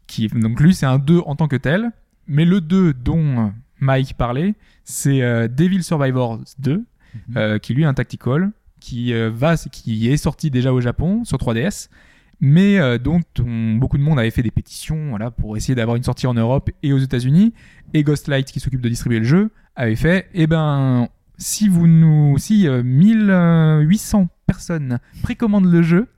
Qui, 0.06 0.26
donc 0.26 0.58
lui, 0.60 0.74
c'est 0.74 0.86
un 0.86 0.98
2 0.98 1.20
en 1.24 1.36
tant 1.36 1.46
que 1.46 1.54
tel. 1.54 1.92
Mais 2.26 2.44
le 2.44 2.60
2 2.60 2.94
dont 2.94 3.52
Mike 3.80 4.14
parlait, 4.14 4.54
c'est 4.84 5.22
euh, 5.22 5.48
Devil 5.48 5.82
Survivors 5.82 6.40
2, 6.58 6.84
euh, 7.36 7.58
qui 7.58 7.74
lui 7.74 7.82
est 7.82 7.86
un 7.86 7.94
tactical, 7.94 8.52
qui, 8.78 9.12
euh, 9.12 9.30
va, 9.32 9.56
qui 9.56 10.08
est 10.08 10.16
sorti 10.16 10.50
déjà 10.50 10.72
au 10.72 10.80
Japon 10.80 11.24
sur 11.24 11.38
3DS, 11.38 11.88
mais 12.40 12.78
euh, 12.78 12.98
dont 12.98 13.20
on- 13.38 13.74
beaucoup 13.74 13.98
de 13.98 14.02
monde 14.02 14.18
avait 14.18 14.30
fait 14.30 14.42
des 14.42 14.50
pétitions 14.50 15.10
voilà, 15.10 15.30
pour 15.30 15.56
essayer 15.56 15.74
d'avoir 15.74 15.96
une 15.96 16.02
sortie 16.02 16.26
en 16.26 16.34
Europe 16.34 16.70
et 16.82 16.92
aux 16.92 16.98
États-Unis. 16.98 17.52
Et 17.94 18.02
Ghostlight, 18.02 18.50
qui 18.50 18.60
s'occupe 18.60 18.80
de 18.80 18.88
distribuer 18.88 19.18
le 19.18 19.24
jeu, 19.24 19.50
avait 19.76 19.96
fait 19.96 20.28
eh 20.34 20.46
ben, 20.46 21.08
si 21.38 21.68
vous 21.68 21.86
nous 21.86 22.38
si 22.38 22.66
euh, 22.68 22.82
1800 22.82 24.28
personnes 24.46 24.98
précommandent 25.22 25.70
le 25.70 25.82
jeu, 25.82 26.08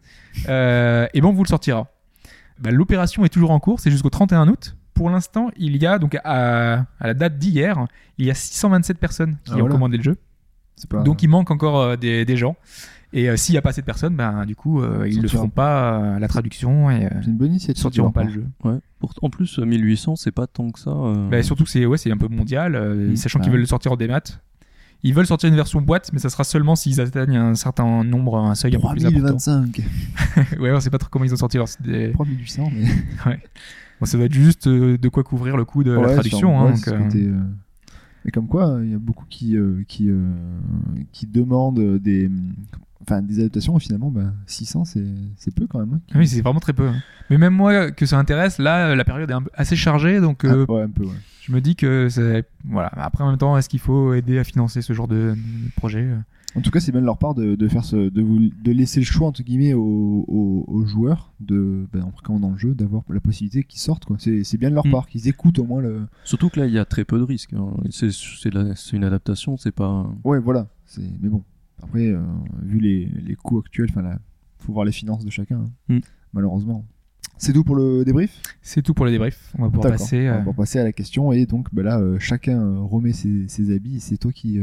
euh, 0.49 1.07
eh 1.13 1.21
ben 1.21 1.29
on 1.29 1.33
vous 1.33 1.43
le 1.45 1.49
sortira. 1.49 1.89
Bah, 2.59 2.71
L'opération 2.71 3.25
est 3.25 3.29
toujours 3.29 3.51
en 3.51 3.61
cours, 3.61 3.81
c'est 3.81 3.91
jusqu'au 3.91 4.11
31 4.11 4.49
août. 4.49 4.77
Pour 4.95 5.11
l'instant, 5.11 5.51
il 5.57 5.77
y 5.79 5.87
a 5.87 5.99
donc 5.99 6.17
à, 6.23 6.85
à 7.01 7.07
la 7.07 7.15
date 7.15 7.39
d'hier, 7.39 7.87
il 8.19 8.27
y 8.27 8.31
a 8.31 8.35
627 8.35 8.99
personnes 8.99 9.37
qui 9.45 9.53
Ah, 9.53 9.57
ont 9.57 9.61
voilà. 9.61 9.75
commandé 9.75 9.97
le 9.97 10.03
jeu. 10.03 10.17
Pas... 10.91 11.03
Donc 11.03 11.23
il 11.23 11.29
manque 11.29 11.51
encore 11.51 11.81
euh, 11.81 11.97
des, 11.97 12.25
des 12.25 12.37
gens. 12.37 12.57
Et 13.15 13.29
euh, 13.29 13.37
s'il 13.37 13.53
n'y 13.53 13.59
a 13.59 13.63
pas 13.63 13.71
assez 13.71 13.83
de 13.83 13.87
personnes, 13.87 14.17
ben, 14.17 14.47
du 14.47 14.57
coup, 14.57 14.81
euh, 14.81 15.07
ils 15.09 15.21
ne 15.21 15.29
feront 15.29 15.51
pas 15.51 16.01
euh, 16.01 16.19
la 16.19 16.29
traduction 16.29 16.91
et 16.91 17.05
euh, 17.07 17.09
une 17.27 17.37
bonne 17.37 17.51
initiative. 17.51 17.79
ils 17.79 17.83
sortiront 17.83 18.11
pas 18.11 18.25
le 18.25 18.31
jeu. 18.31 18.47
Ouais. 18.65 18.79
Pour- 19.01 19.13
en 19.21 19.29
plus, 19.29 19.59
euh, 19.59 19.65
1800, 19.67 20.17
c'est 20.17 20.31
pas 20.33 20.47
tant 20.47 20.71
que 20.71 20.79
ça. 20.81 20.91
euh. 20.91 21.29
Bah, 21.29 21.43
surtout 21.43 21.65
que 21.65 21.71
c'est 21.71 21.85
ouais, 21.85 21.99
c'est 21.99 22.11
un 22.11 22.17
peu 22.17 22.29
mondial, 22.29 22.75
euh, 22.75 23.11
Mm. 23.13 23.17
sachant 23.17 23.39
qu'ils 23.41 23.51
veulent 23.53 23.61
le 23.61 23.67
sortir 23.67 23.93
en 23.93 23.97
démat. 23.97 24.21
Ils 25.05 25.13
veulent 25.15 25.27
sortir 25.27 25.49
une 25.51 25.57
version 25.57 25.83
boîte, 25.83 26.11
mais 26.13 26.21
ça 26.21 26.31
sera 26.31 26.45
seulement 26.45 26.77
s'ils 26.77 27.01
atteignent 27.01 27.37
un 27.37 27.55
certain 27.57 28.05
nombre, 28.05 28.39
un 28.39 28.55
seuil 28.55 28.77
un 28.77 28.81
peu 28.81 28.89
plus 28.93 29.05
important. 29.05 29.37
3025. 29.37 29.83
ouais, 30.61 30.73
on 30.73 30.81
sait 30.81 30.91
pas 30.91 30.99
trop 30.99 31.09
comment 31.11 31.25
ils 31.25 31.35
ont 31.35 31.37
sorti 31.37 31.57
leur. 31.59 31.67
des- 31.81 32.13
3800, 32.13 32.71
mais. 32.75 32.85
Bon, 34.01 34.07
ça 34.07 34.17
doit 34.17 34.27
être 34.27 34.33
juste 34.33 34.69
de 34.69 35.09
quoi 35.09 35.23
couvrir 35.23 35.57
le 35.57 35.65
coût 35.65 35.85
de 35.85 35.93
la 35.93 36.01
Ouais, 36.01 36.13
traduction. 36.15 36.59
hein, 36.61 36.73
ouais, 36.73 36.93
donc, 36.99 37.43
Mais 38.25 38.31
comme 38.33 38.47
quoi, 38.49 38.79
il 38.83 38.91
y 38.91 38.95
a 38.95 38.99
beaucoup 38.99 39.27
qui, 39.29 39.57
euh, 39.57 39.83
qui, 39.87 40.09
euh, 40.11 40.19
qui 41.13 41.27
demandent 41.27 41.99
des, 41.99 42.29
enfin, 43.03 43.23
des 43.23 43.39
adaptations 43.41 43.79
finalement, 43.79 44.11
bah, 44.11 44.33
600, 44.47 44.85
c'est 44.85 45.05
c'est 45.37 45.55
peu 45.55 45.67
quand 45.67 45.79
même. 45.81 45.95
hein. 45.95 46.01
ah 46.15 46.19
Oui, 46.19 46.27
c'est 46.29 46.41
vraiment 46.43 46.61
très 46.61 46.73
peu. 46.73 46.89
hein. 46.89 46.97
Mais 47.31 47.39
même 47.39 47.55
moi, 47.55 47.91
que 47.91 48.07
ça 48.07 48.19
intéresse, 48.19 48.59
là, 48.59 48.89
euh, 48.91 48.95
la 48.95 49.05
période 49.05 49.31
est 49.31 49.35
un 49.35 49.43
peu- 49.43 49.51
assez 49.55 49.77
chargée, 49.77 50.21
donc 50.21 50.45
euh, 50.45 50.67
Ah, 50.69 50.73
ouais, 50.73 50.83
un 50.83 50.91
peu, 50.91 51.05
ouais. 51.05 51.11
je 51.43 51.53
me 51.53 51.61
dis 51.61 51.77
que 51.77 52.09
c'est. 52.09 52.45
Voilà. 52.65 52.89
Après, 52.97 53.25
en 53.25 53.29
même 53.31 53.39
temps, 53.39 53.57
est-ce 53.57 53.69
qu'il 53.69 53.81
faut 53.81 54.15
aider 54.15 54.39
à 54.39 54.45
financer 54.45 54.83
ce 54.83 54.93
genre 54.93 55.09
de, 55.09 55.35
de 55.35 55.71
projet 55.77 56.01
euh? 56.03 56.17
En 56.55 56.61
tout 56.61 56.71
cas, 56.71 56.81
c'est 56.81 56.93
bien 56.93 57.01
de 57.01 57.07
leur 57.07 57.17
part 57.17 57.33
de, 57.35 57.55
de 57.55 57.67
faire 57.69 57.83
ce, 57.83 57.97
de, 58.11 58.21
vous, 58.21 58.39
de 58.63 58.73
laisser 58.73 59.01
le 59.01 59.07
choix 59.07 59.27
entre 59.27 59.43
guillemets 59.43 59.73
aux, 59.73 60.27
aux, 60.29 60.65
aux 60.69 60.85
joueurs 60.85 61.33
de, 61.41 61.87
ben, 61.95 62.03
en 62.03 62.11
précommandant 62.11 62.51
le 62.51 62.59
jeu, 62.59 62.75
d'avoir 62.75 63.05
la 63.09 63.21
possibilité 63.21 63.65
qu'ils 63.65 63.81
sortent. 63.81 64.05
Quoi. 64.05 64.17
C'est, 64.19 64.45
c'est 64.45 64.59
bien 64.59 64.69
de 64.69 64.75
leur 64.75 64.87
Mm. 64.87 64.91
part, 64.91 65.07
qu'ils 65.07 65.29
écoutent 65.29 65.59
au 65.61 65.65
moins 65.65 65.81
le. 65.81 66.03
Surtout 66.25 66.51
que 66.51 66.61
là, 66.61 66.67
il 66.67 66.73
y 66.75 66.79
a 66.79 66.85
très 66.85 67.07
peu 67.07 67.17
de 67.19 67.23
risques. 67.23 67.55
hein. 67.55 67.69
C'est 67.89 68.93
une 68.93 69.05
adaptation, 69.05 69.57
c'est 69.57 69.73
pas. 69.73 70.07
Ouais, 70.25 70.41
voilà. 70.41 70.67
C'est, 70.85 71.01
mais 71.23 71.31
bon, 71.31 71.43
après, 71.83 72.07
euh, 72.07 72.21
vu 72.63 72.79
les, 72.79 73.07
les 73.07 73.35
coûts 73.35 73.59
actuels, 73.59 73.91
là, 73.97 74.19
faut 74.59 74.73
voir 74.73 74.85
les 74.85 74.93
finances 74.93 75.25
de 75.25 75.31
chacun. 75.31 75.65
hein. 75.89 75.95
Mm. 75.97 76.01
Malheureusement. 76.33 76.85
C'est 77.39 77.53
tout 77.53 77.65
pour 77.65 77.75
le 77.75 78.05
débrief? 78.05 78.41
C'est 78.63 78.83
tout 78.83 78.95
pour 78.95 79.05
les 79.05 79.11
débriefs. 79.13 79.53
On 79.59 79.63
va 79.63 79.69
pouvoir. 79.69 79.87
On 80.27 80.29
euh, 80.29 80.33
va 80.33 80.39
pouvoir 80.39 80.57
passer 80.57 80.79
à 80.79 80.85
la 80.85 80.93
question 80.93 81.33
et 81.33 81.45
donc 81.47 81.69
ben 81.75 81.83
là 81.83 81.99
euh, 81.99 82.17
chacun 82.21 82.79
remet 82.79 83.13
ses, 83.13 83.49
ses 83.49 83.75
habits 83.75 83.97
et 83.97 84.01
c'est 84.01 84.17
toi 84.17 84.33
qui 84.33 84.61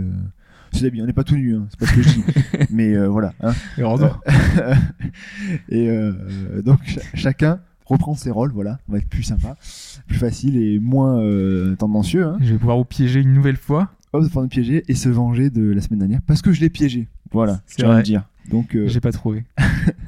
ses 0.72 0.86
habits 0.86 1.02
on 1.02 1.06
n'est 1.06 1.14
pas 1.14 1.24
tout 1.26 1.36
nu 1.36 1.56
hein, 1.56 1.68
c'est 1.72 1.80
pas 1.80 1.88
ce 1.88 1.96
que 1.96 2.02
je 2.04 2.10
dis 2.10 2.24
mais 2.70 2.96
voilà 3.08 3.34
hein. 3.42 3.52
heureusement. 3.80 4.14
et 5.70 5.90
donc 6.64 6.80
cha- 6.86 7.02
chacun 7.16 7.60
reprend 7.86 8.14
ses 8.16 8.32
rôles 8.32 8.52
voilà 8.52 8.80
on 8.88 8.94
va 8.94 9.00
être 9.00 9.10
plus 9.10 9.24
sympa 9.24 9.58
plus 10.08 10.18
facile 10.18 10.58
et 10.58 10.80
moins 10.80 11.20
euh, 11.22 11.76
tendancieux 11.76 12.26
hein. 12.26 12.38
Je 12.42 12.54
vais 12.54 12.60
pouvoir 12.60 12.78
vous 12.78 12.86
piéger 12.86 13.20
une 13.22 13.34
nouvelle 13.34 13.58
fois. 13.58 13.92
Hop 14.14 14.24
de 14.24 14.30
faire 14.30 14.42
nous 14.42 14.48
piéger 14.48 14.84
et 14.88 14.96
se 14.96 15.10
venger 15.10 15.50
de 15.50 15.64
la 15.72 15.82
semaine 15.82 16.00
dernière 16.00 16.22
parce 16.26 16.42
que 16.42 16.52
je 16.52 16.62
l'ai 16.62 16.70
piégé 16.70 17.08
voilà 17.32 17.62
C'est 17.66 17.84
à 17.84 17.98
le 17.98 18.04
dire 18.04 18.24
donc 18.50 18.76
euh, 18.76 18.88
J'ai 18.88 19.00
pas 19.00 19.12
trouvé. 19.12 19.44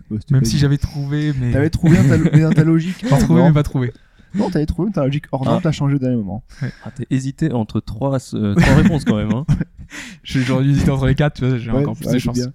c'était 0.10 0.34
Même 0.34 0.41
pas 0.41 0.50
si 0.50 0.58
j'avais 0.58 0.79
trouvé, 0.79 1.31
mais. 1.39 1.51
t'avais 1.51 1.70
trouvé 1.70 1.98
dans 1.98 2.08
ta, 2.10 2.17
mais 2.17 2.41
dans 2.41 2.51
ta 2.51 2.63
logique 2.63 2.96
J'ai 3.01 3.08
trouvé, 3.20 3.39
hors 3.41 3.48
mais 3.50 3.53
pas 3.53 3.62
trouvé. 3.62 3.93
non 4.34 4.50
t'avais 4.50 4.65
trouvé 4.65 4.88
mais 4.88 4.93
ta 4.93 5.05
logique 5.05 5.25
hors 5.31 5.46
norme 5.46 5.58
Ah. 5.60 5.62
t'as 5.62 5.72
changé 5.72 5.96
au 5.96 6.00
dernier 6.00 6.15
moment 6.15 6.43
Ah, 6.84 6.89
t'as 6.96 7.03
hésité 7.12 7.51
entre 7.51 7.79
trois, 7.81 8.17
euh, 8.34 8.55
trois 8.55 8.75
réponses 8.75 9.05
quand 9.05 9.17
même. 9.17 9.31
Hein. 9.31 9.46
Dû 10.24 10.39
hésiter 10.70 10.89
entre 10.89 11.05
les 11.05 11.13
quatre, 11.15 11.36
tu 11.36 11.46
vois, 11.48 11.58
j'ai 11.60 11.70
Ouais, 11.70 11.79
encore 11.81 11.96
plus 11.98 12.08
ouais, 12.08 12.13
de 12.13 12.17
chance. 12.20 12.36
bien. 12.36 12.51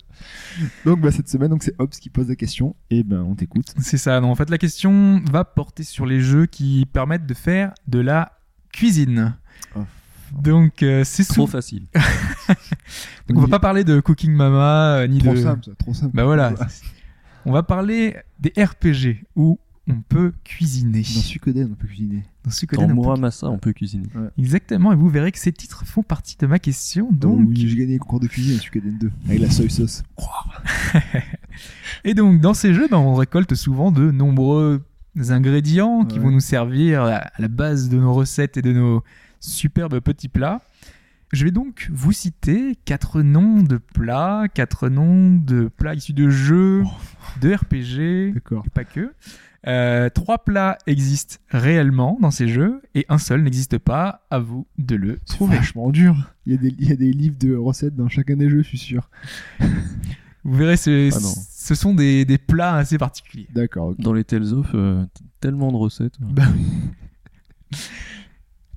Donc 0.86 1.00
bah, 1.02 1.12
cette 1.12 1.28
semaine, 1.28 1.50
donc 1.50 1.62
c'est 1.62 1.74
Hobbs 1.78 1.90
qui 1.90 2.08
pose 2.10 2.28
la 2.28 2.34
question 2.34 2.74
et 2.90 3.02
ben 3.04 3.20
on 3.20 3.34
t'écoute. 3.34 3.72
C'est 3.78 3.98
ça. 3.98 4.20
Non, 4.20 4.30
en 4.30 4.34
fait, 4.34 4.48
la 4.50 4.56
question 4.58 5.22
va 5.30 5.44
porter 5.44 5.82
sur 5.84 6.06
les 6.06 6.18
jeux 6.20 6.46
qui 6.46 6.86
permettent 6.92 7.26
de 7.26 7.34
faire 7.34 7.72
de 7.88 7.98
la 8.00 8.32
cuisine. 8.72 9.34
Oh. 9.76 9.80
Donc, 10.32 10.82
euh, 10.82 11.02
c'est 11.04 11.24
Trop 11.24 11.46
sou- 11.46 11.46
facile. 11.46 11.84
Donc, 13.28 13.38
on 13.38 13.40
va 13.40 13.48
pas 13.48 13.58
parler 13.60 13.84
de 13.84 14.00
Cooking 14.00 14.32
Mama 14.32 14.96
euh, 14.98 15.06
ni 15.06 15.18
trop 15.18 15.32
de. 15.34 15.36
simple, 15.40 15.64
ça, 15.64 15.70
trop 15.78 15.94
simple. 15.94 16.14
Bah 16.14 16.24
voilà. 16.24 16.52
On 17.48 17.52
va 17.52 17.62
parler 17.62 18.16
des 18.40 18.52
RPG 18.60 19.24
où 19.36 19.58
on 19.88 20.00
peut 20.00 20.32
cuisiner. 20.42 20.98
Dans 21.02 21.20
Suikoden, 21.20 21.68
on 21.70 21.74
peut 21.76 21.86
cuisiner. 21.86 22.24
Dans 22.44 22.50
Suikoden, 22.50 22.86
Dans 22.88 22.92
on 22.92 22.96
peut- 22.96 23.02
Muramasa, 23.02 23.48
on 23.48 23.58
peut 23.58 23.72
cuisiner. 23.72 24.08
Exactement. 24.36 24.92
Et 24.92 24.96
vous 24.96 25.08
verrez 25.08 25.30
que 25.30 25.38
ces 25.38 25.52
titres 25.52 25.84
font 25.86 26.02
partie 26.02 26.36
de 26.36 26.46
ma 26.48 26.58
question. 26.58 27.08
Donc, 27.12 27.38
Oh 27.40 27.44
oui, 27.46 27.68
j'ai 27.68 27.76
gagné 27.76 27.92
le 27.92 27.98
concours 28.00 28.18
de 28.18 28.26
cuisine 28.26 28.56
à 28.56 28.60
Suikoden 28.60 28.98
2 28.98 29.10
avec 29.28 29.38
la 29.40 29.48
soy 29.50 29.70
sauce. 29.70 30.02
Et 32.04 32.14
donc, 32.14 32.40
dans 32.40 32.54
ces 32.54 32.74
jeux, 32.74 32.88
ben, 32.90 32.98
on 32.98 33.14
récolte 33.14 33.54
souvent 33.54 33.92
de 33.92 34.10
nombreux 34.10 34.82
ingrédients 35.30 36.04
qui 36.04 36.18
Ouais. 36.18 36.24
vont 36.24 36.30
nous 36.32 36.40
servir 36.40 37.02
à 37.04 37.30
la 37.38 37.48
base 37.48 37.88
de 37.88 37.96
nos 37.98 38.12
recettes 38.12 38.56
et 38.56 38.62
de 38.62 38.72
nos 38.72 39.02
superbe 39.50 40.00
petit 40.00 40.28
plat. 40.28 40.62
Je 41.32 41.44
vais 41.44 41.50
donc 41.50 41.90
vous 41.92 42.12
citer 42.12 42.76
quatre 42.84 43.20
noms 43.22 43.62
de 43.62 43.78
plats, 43.78 44.44
quatre 44.54 44.88
noms 44.88 45.32
de 45.36 45.68
plats 45.76 45.94
issus 45.94 46.12
de 46.12 46.28
jeux, 46.30 46.84
de 47.40 47.52
RPG, 47.52 48.36
et 48.36 48.70
pas 48.72 48.84
que. 48.84 49.12
Euh, 49.66 50.08
trois 50.10 50.44
plats 50.44 50.78
existent 50.86 51.38
réellement 51.50 52.18
dans 52.20 52.30
ces 52.30 52.46
jeux 52.46 52.80
et 52.94 53.04
un 53.08 53.18
seul 53.18 53.42
n'existe 53.42 53.78
pas. 53.78 54.24
À 54.30 54.38
vous 54.38 54.68
de 54.78 54.94
le 54.94 55.18
C'est 55.24 55.34
trouver. 55.34 55.56
vachement 55.56 55.90
dur. 55.90 56.32
Il 56.46 56.52
y, 56.52 56.54
a 56.54 56.58
des, 56.58 56.74
il 56.78 56.88
y 56.88 56.92
a 56.92 56.96
des 56.96 57.12
livres 57.12 57.36
de 57.40 57.56
recettes 57.56 57.96
dans 57.96 58.08
chacun 58.08 58.36
des 58.36 58.48
jeux, 58.48 58.62
je 58.62 58.68
suis 58.68 58.78
sûr. 58.78 59.10
Vous 60.44 60.54
verrez, 60.54 60.76
ce, 60.76 61.10
Ah 61.12 61.18
ce 61.18 61.74
sont 61.74 61.92
des, 61.94 62.24
des 62.24 62.38
plats 62.38 62.76
assez 62.76 62.98
particuliers. 62.98 63.48
D'accord. 63.52 63.96
Dans 63.98 64.12
les 64.12 64.22
Tales 64.22 64.52
of, 64.54 64.68
euh, 64.74 65.04
tellement 65.40 65.72
de 65.72 65.76
recettes. 65.76 66.14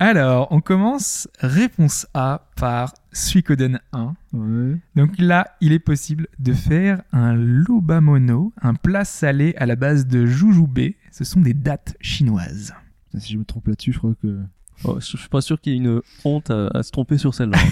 Alors, 0.01 0.47
on 0.51 0.61
commence 0.61 1.27
réponse 1.41 2.07
A 2.13 2.47
par 2.55 2.93
Suikoden 3.11 3.81
1. 3.91 4.15
Ouais. 4.31 4.77
Donc 4.95 5.19
là, 5.19 5.45
il 5.59 5.73
est 5.73 5.79
possible 5.79 6.27
de 6.39 6.53
faire 6.53 7.01
un 7.11 7.33
lobamono, 7.33 8.53
un 8.61 8.75
plat 8.75 9.03
salé 9.03 9.53
à 9.57 9.65
la 9.65 9.75
base 9.75 10.07
de 10.07 10.25
jujube. 10.25 10.93
Ce 11.11 11.25
sont 11.25 11.41
des 11.41 11.53
dattes 11.53 11.97
chinoises. 11.99 12.73
Si 13.17 13.33
je 13.33 13.37
me 13.37 13.43
trompe 13.43 13.67
là-dessus, 13.67 13.91
je 13.91 13.97
crois 13.97 14.15
que. 14.21 14.39
Oh, 14.85 14.99
je 15.01 15.17
suis 15.17 15.29
pas 15.29 15.41
sûr 15.41 15.59
qu'il 15.59 15.73
y 15.73 15.75
ait 15.75 15.79
une 15.79 16.01
honte 16.23 16.49
à, 16.49 16.67
à 16.73 16.83
se 16.83 16.91
tromper 16.91 17.17
sur 17.17 17.33
celle-là. 17.33 17.57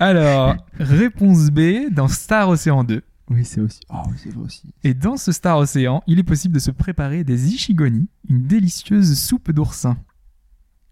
Alors, 0.00 0.56
réponse 0.80 1.50
B 1.50 1.92
dans 1.92 2.08
Star 2.08 2.48
Ocean 2.48 2.82
2. 2.82 3.02
Oui, 3.30 3.44
c'est 3.44 3.60
aussi. 3.60 3.80
Oh, 3.88 4.02
oui, 4.08 4.16
c'est 4.16 4.30
vrai 4.30 4.44
aussi. 4.44 4.64
Et 4.82 4.94
dans 4.94 5.16
ce 5.16 5.32
Star 5.32 5.58
Océan, 5.58 6.02
il 6.06 6.18
est 6.18 6.24
possible 6.24 6.54
de 6.54 6.58
se 6.58 6.70
préparer 6.70 7.24
des 7.24 7.54
ishigoni, 7.54 8.08
une 8.28 8.46
délicieuse 8.46 9.18
soupe 9.18 9.50
d'oursin. 9.50 9.96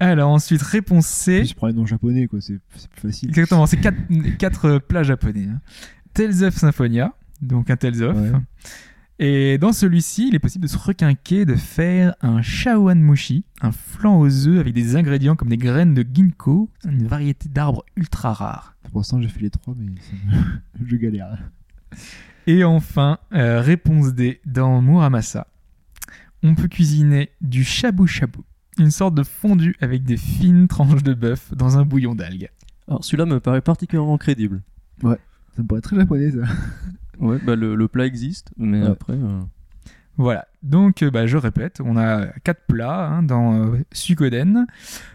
Alors 0.05 0.31
ensuite, 0.31 0.63
réponse 0.63 1.07
C. 1.07 1.45
Je 1.45 1.55
prends 1.55 1.69
les 1.69 1.73
noms 1.73 1.87
japonais, 1.87 2.27
quoi. 2.27 2.41
C'est 2.41 2.59
plus 2.59 2.81
facile. 3.01 3.29
Exactement, 3.29 3.67
c'est 3.67 3.77
quatre, 3.77 3.97
quatre 4.39 4.65
euh, 4.67 4.79
plats 4.81 5.03
japonais. 5.05 5.47
hein. 5.49 5.61
Tales 6.15 6.43
of 6.45 6.55
Symphonia, 6.57 7.15
donc 7.41 7.71
un 7.71 7.77
Tales 7.77 8.03
of. 8.03 8.17
Ouais. 8.17 8.33
Et 9.19 9.59
dans 9.59 9.73
celui-ci, 9.73 10.27
il 10.29 10.35
est 10.35 10.39
possible 10.41 10.65
de 10.65 10.69
se 10.69 10.77
requinquer, 10.79 11.45
de 11.45 11.55
faire 11.55 12.15
un 12.23 12.43
shawan 12.43 12.99
mushi, 13.01 13.45
un 13.61 13.71
flan 13.71 14.19
aux 14.19 14.49
œufs 14.49 14.59
avec 14.59 14.75
des 14.75 14.97
ingrédients 14.97 15.37
comme 15.37 15.49
des 15.51 15.57
graines 15.57 15.95
de 15.95 16.03
ginkgo, 16.03 16.69
une 16.85 17.07
variété 17.07 17.49
d'arbres 17.49 17.85
ultra 17.97 18.33
rares. 18.33 18.75
Pour 18.91 18.99
l'instant, 19.01 19.21
j'ai 19.23 19.29
fait 19.29 19.41
les 19.41 19.51
trois, 19.51 19.75
mais 19.79 19.87
me- 19.87 20.85
je 20.87 20.97
galère. 20.97 21.39
Et 22.49 22.65
enfin, 22.65 23.19
euh, 23.33 23.61
réponse 23.61 24.15
D, 24.15 24.41
dans 24.45 24.83
Muramasa, 24.83 25.47
on 26.43 26.57
peut 26.57 26.67
cuisiner 26.69 27.31
du 27.41 27.63
shabu 27.63 28.09
shabu, 28.09 28.41
une 28.79 28.91
sorte 28.91 29.15
de 29.15 29.23
fondu 29.23 29.77
avec 29.81 30.05
des 30.05 30.17
fines 30.17 30.67
tranches 30.69 31.03
de 31.03 31.15
bœuf 31.15 31.53
dans 31.55 31.79
un 31.79 31.85
bouillon 31.85 32.15
d'algues. 32.15 32.51
Alors 32.89 33.05
celui-là 33.05 33.27
me 33.27 33.41
paraît 33.41 33.61
particulièrement 33.61 34.19
crédible. 34.19 34.63
Ça 35.03 35.17
me 35.63 35.67
paraît 35.67 35.81
très 35.83 35.97
japonais, 35.97 36.31
ça. 36.31 36.41
Ouais, 37.19 37.39
bah 37.45 37.55
le, 37.57 37.75
le 37.75 37.89
plat 37.89 38.07
existe, 38.07 38.51
mais 38.57 38.81
Ouais. 38.83 38.89
après. 38.89 39.13
euh, 39.13 39.41
Voilà, 40.17 40.47
donc 40.63 41.03
euh, 41.03 41.11
bah, 41.11 41.27
je 41.27 41.37
répète, 41.37 41.81
on 41.85 41.97
a 41.97 42.27
quatre 42.45 42.67
plats 42.69 43.09
hein, 43.09 43.23
dans 43.23 43.55
euh, 43.55 43.79
Suikoden, 43.93 44.67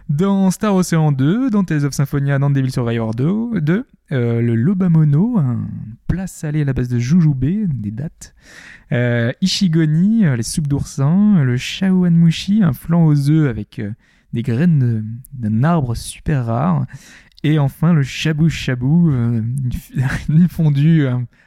dans 0.10 0.52
Star 0.52 0.76
Ocean 0.76 1.12
2, 1.12 1.50
dans 1.50 1.64
Tales 1.64 1.86
of 1.86 1.94
Symphonia, 1.94 2.38
dans 2.38 2.50
Devil 2.50 2.72
Survivor 2.72 3.14
2, 3.14 3.62
2 3.62 3.86
euh, 4.12 4.42
le 4.42 4.56
Lobamono, 4.56 5.38
un 5.38 5.68
plat 6.08 6.28
salé 6.28 6.62
à 6.62 6.66
la 6.66 6.74
base 6.74 6.90
de 6.90 7.00
jujube, 7.00 7.46
des 7.80 7.92
dattes, 7.92 8.36
euh, 8.92 9.32
Ishigoni, 9.42 10.24
les 10.36 10.44
soupes 10.44 10.68
d'oursin, 10.68 11.42
le 11.44 11.56
Shaoan 11.58 12.12
Mushi, 12.12 12.62
un 12.64 12.74
flan 12.74 13.06
aux 13.06 13.30
œufs 13.30 13.50
avec 13.50 13.82
des 14.34 14.42
graines 14.44 15.06
d'un 15.34 15.64
arbre 15.64 15.96
super 15.96 16.46
rare, 16.46 16.86
et 17.44 17.60
enfin 17.60 17.94
le 17.94 18.04
Shabu 18.04 18.50
Shabu, 18.50 18.86
une, 20.30 20.48
fondue 20.50 21.06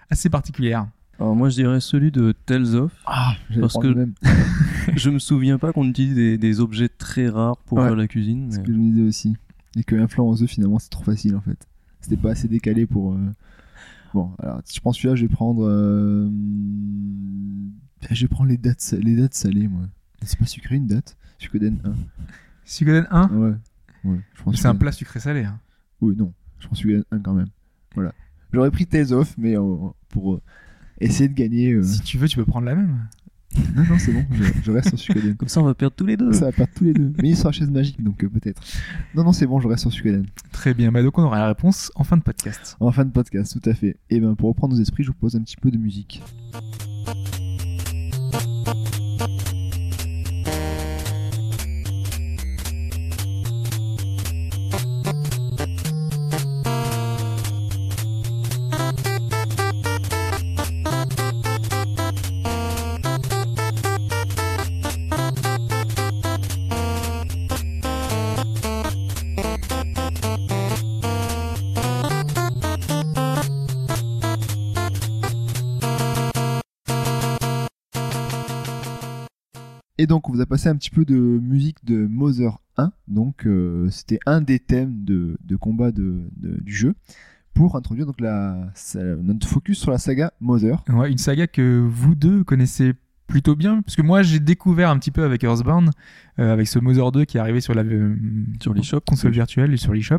assez 0.08 0.30
particulière. 0.30 0.86
Alors 1.20 1.36
moi 1.36 1.50
je 1.50 1.56
dirais 1.56 1.80
celui 1.80 2.10
de 2.10 2.32
Tales 2.46 2.74
of. 2.76 2.92
Ah, 3.06 3.34
Parce 3.60 3.74
que- 3.78 3.86
même. 3.88 4.14
je 4.96 5.10
me 5.10 5.18
souviens 5.18 5.58
pas 5.58 5.72
qu'on 5.72 5.86
utilise 5.86 6.14
des, 6.14 6.38
des 6.38 6.60
objets 6.60 6.88
très 6.88 7.28
rares 7.28 7.58
pour 7.58 7.78
Ouais. 7.78 7.84
faire 7.84 7.96
la 7.96 8.08
cuisine. 8.08 8.46
C'est 8.50 8.56
ce 8.58 8.62
que 8.62 8.72
je 8.72 8.78
me 8.78 8.90
disais 8.90 9.02
aussi. 9.02 9.36
Et 9.76 9.84
qu'un 9.84 10.08
flan 10.08 10.26
aux 10.26 10.42
œufs, 10.42 10.48
finalement, 10.50 10.78
c'est 10.80 10.88
trop 10.90 11.04
facile, 11.04 11.36
en 11.36 11.40
fait. 11.42 11.68
C'était 12.00 12.16
pas 12.16 12.30
assez 12.32 12.48
décalé 12.48 12.86
pour. 12.86 13.12
euh, 13.12 13.18
Bon, 14.14 14.32
alors, 14.40 14.60
je 14.72 14.80
prends 14.80 14.92
celui-là, 14.92 15.14
je 15.14 15.22
vais 15.22 15.28
prendre. 15.28 15.64
euh, 15.64 16.28
Je 18.10 18.22
vais 18.22 18.28
prendre 18.28 18.48
les 18.50 18.56
dates, 18.56 18.94
les 19.00 19.14
dates 19.14 19.34
salées, 19.34 19.68
moi. 19.68 19.82
C'est 20.22 20.38
pas 20.38 20.46
sucré, 20.46 20.74
une 20.76 20.86
date? 20.86 21.16
Suikoden 21.38 21.78
1. 21.84 21.92
Suikoden 22.64 23.06
1, 23.10 23.28
Ouais. 23.28 23.54
Ouais, 24.04 24.18
je 24.34 24.42
pense 24.42 24.56
c'est 24.56 24.66
un 24.66 24.74
plat 24.74 24.90
sucré-salé. 24.92 25.44
hein. 25.44 25.58
Oui, 26.00 26.14
non. 26.16 26.32
Je 26.58 26.66
prends 26.66 26.74
Suikoden 26.74 27.04
1 27.12 27.18
quand 27.20 27.34
même. 27.34 27.48
Voilà. 27.94 28.12
J'aurais 28.52 28.70
pris 28.70 28.86
Tales 28.86 29.12
of, 29.12 29.36
mais 29.38 29.56
euh, 29.56 29.62
pour 30.08 30.34
euh, 30.34 30.40
essayer 31.00 31.28
de 31.28 31.34
gagner. 31.34 31.72
euh, 31.72 31.82
Si 31.82 32.00
tu 32.02 32.18
veux, 32.18 32.28
tu 32.28 32.36
peux 32.36 32.44
prendre 32.44 32.66
la 32.66 32.74
même. 32.74 33.06
Non, 33.74 33.82
non, 33.82 33.98
c'est 33.98 34.12
bon, 34.12 34.24
je, 34.30 34.44
je 34.62 34.70
reste 34.70 34.90
sur 34.90 34.98
Suikoden. 34.98 35.34
Comme 35.34 35.48
ça 35.48 35.60
on 35.60 35.64
va 35.64 35.74
perdre 35.74 35.96
tous 35.96 36.06
les 36.06 36.16
deux. 36.16 36.32
Ça 36.32 36.44
va 36.44 36.52
perdre 36.52 36.72
tous 36.72 36.84
les 36.84 36.92
deux. 36.92 37.12
Mais 37.20 37.30
il 37.30 37.36
la 37.42 37.50
chaise 37.50 37.68
magique, 37.68 38.00
donc 38.00 38.22
euh, 38.22 38.28
peut-être. 38.28 38.62
Non, 39.16 39.24
non, 39.24 39.32
c'est 39.32 39.46
bon, 39.46 39.58
je 39.58 39.66
reste 39.66 39.80
sur 39.80 39.92
Suikoden. 39.92 40.24
Très 40.52 40.72
bien, 40.72 40.92
bah 40.92 41.02
donc 41.02 41.18
on 41.18 41.22
aura 41.24 41.38
la 41.38 41.48
réponse 41.48 41.90
en 41.96 42.04
fin 42.04 42.16
de 42.16 42.22
podcast. 42.22 42.76
En 42.78 42.92
fin 42.92 43.04
de 43.04 43.10
podcast, 43.10 43.58
tout 43.60 43.68
à 43.68 43.74
fait. 43.74 43.96
Et 44.08 44.20
ben 44.20 44.36
pour 44.36 44.50
reprendre 44.50 44.76
nos 44.76 44.80
esprits, 44.80 45.02
je 45.02 45.08
vous 45.08 45.14
propose 45.14 45.34
un 45.34 45.42
petit 45.42 45.56
peu 45.56 45.72
de 45.72 45.78
musique. 45.78 46.22
Donc 80.10 80.28
on 80.28 80.32
vous 80.32 80.40
a 80.40 80.46
passé 80.46 80.68
un 80.68 80.76
petit 80.76 80.90
peu 80.90 81.04
de 81.04 81.14
musique 81.16 81.84
de 81.84 82.06
Mother 82.06 82.58
1. 82.76 82.92
Donc 83.08 83.46
euh, 83.46 83.88
c'était 83.90 84.18
un 84.26 84.40
des 84.40 84.58
thèmes 84.58 85.04
de, 85.04 85.38
de 85.44 85.56
combat 85.56 85.92
de, 85.92 86.24
de- 86.36 86.60
du 86.60 86.72
jeu 86.74 86.94
pour 87.54 87.76
introduire 87.76 88.06
donc 88.06 88.20
la, 88.20 88.72
notre 89.22 89.46
focus 89.46 89.78
sur 89.78 89.90
la 89.92 89.98
saga 89.98 90.32
Mother. 90.40 90.82
Ouais, 90.88 91.10
une 91.12 91.18
saga 91.18 91.46
que 91.46 91.78
vous 91.88 92.14
deux 92.14 92.42
connaissez 92.44 92.92
plutôt 93.28 93.54
bien, 93.54 93.82
parce 93.82 93.94
que 93.94 94.02
moi 94.02 94.22
j'ai 94.22 94.40
découvert 94.40 94.90
un 94.90 94.98
petit 94.98 95.12
peu 95.12 95.22
avec 95.22 95.44
Earthbound, 95.44 95.90
euh, 96.40 96.52
avec 96.52 96.66
ce 96.66 96.80
Mother 96.80 97.12
2 97.12 97.24
qui 97.26 97.36
est 97.36 97.40
arrivé 97.40 97.60
sur 97.60 97.74
la 97.74 97.82
euh, 97.82 98.16
Sur 98.60 98.74
l'eShop. 98.74 99.00
console 99.06 99.30
virtuelle 99.32 99.72
et 99.72 99.76
sur 99.76 99.92
l'eShop. 99.92 100.18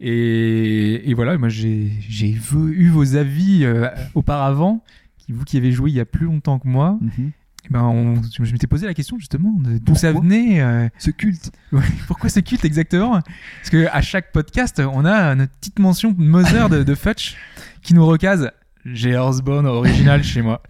Et, 0.00 1.10
et 1.10 1.14
voilà, 1.14 1.36
moi 1.38 1.48
j'ai 1.48 1.90
eu 2.30 2.88
vos 2.88 3.16
avis 3.16 3.64
euh, 3.64 3.88
auparavant, 4.14 4.82
qui, 5.18 5.32
vous 5.32 5.44
qui 5.44 5.56
avez 5.56 5.72
joué 5.72 5.90
il 5.90 5.94
y 5.96 6.00
a 6.00 6.04
plus 6.04 6.26
longtemps 6.26 6.58
que 6.58 6.66
moi, 6.68 6.98
eh 7.18 7.22
ben 7.70 7.82
on- 7.82 8.20
je, 8.22 8.52
m'étais 8.52 8.66
posé 8.66 8.86
la 8.86 8.94
question 8.94 9.18
justement 9.18 9.54
d'où 9.58 9.94
ça 9.94 10.12
venait. 10.12 10.60
euh, 10.60 10.88
Ce 10.98 11.10
culte? 11.10 11.52
Ouais, 11.72 11.82
pourquoi 12.06 12.28
ce 12.28 12.40
culte 12.40 12.64
exactement? 12.64 13.12
Parce 13.12 13.70
que 13.70 13.86
à 13.92 14.02
chaque 14.02 14.32
podcast, 14.32 14.80
on 14.92 15.04
a 15.04 15.34
notre 15.34 15.52
petite 15.52 15.78
mention 15.78 16.14
Mother 16.18 16.68
de, 16.68 16.82
de 16.82 16.94
Futch 16.94 17.36
qui 17.82 17.94
nous 17.94 18.04
recase. 18.06 18.50
J'ai 18.84 19.10
Earthbound 19.10 19.66
original 19.66 20.24
chez 20.24 20.42
moi. 20.42 20.60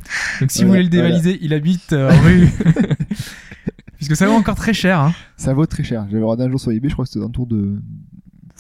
Donc 0.41 0.51
si 0.51 0.63
vous 0.65 0.69
voulez 0.69 0.83
le 0.83 0.91
dévaliser, 0.91 1.39
il 1.41 1.55
habite 1.55 1.93
euh, 1.95 2.11
rue. 2.25 2.47
Puisque 3.97 4.17
ça 4.17 4.27
vaut 4.27 4.35
encore 4.35 4.57
très 4.57 4.75
cher. 4.75 4.99
Hein. 5.01 5.15
Ça 5.37 5.55
vaut 5.55 5.65
très 5.65 5.85
cher. 5.85 6.07
J'avais 6.11 6.23
regardé 6.23 6.45
un 6.45 6.51
jour 6.51 6.61
sur 6.61 6.73
eBay, 6.73 6.89
je 6.89 6.95
crois 6.95 7.05
que 7.07 7.11
c'était 7.11 7.25
un 7.25 7.31
tour 7.31 7.47
de 7.47 7.81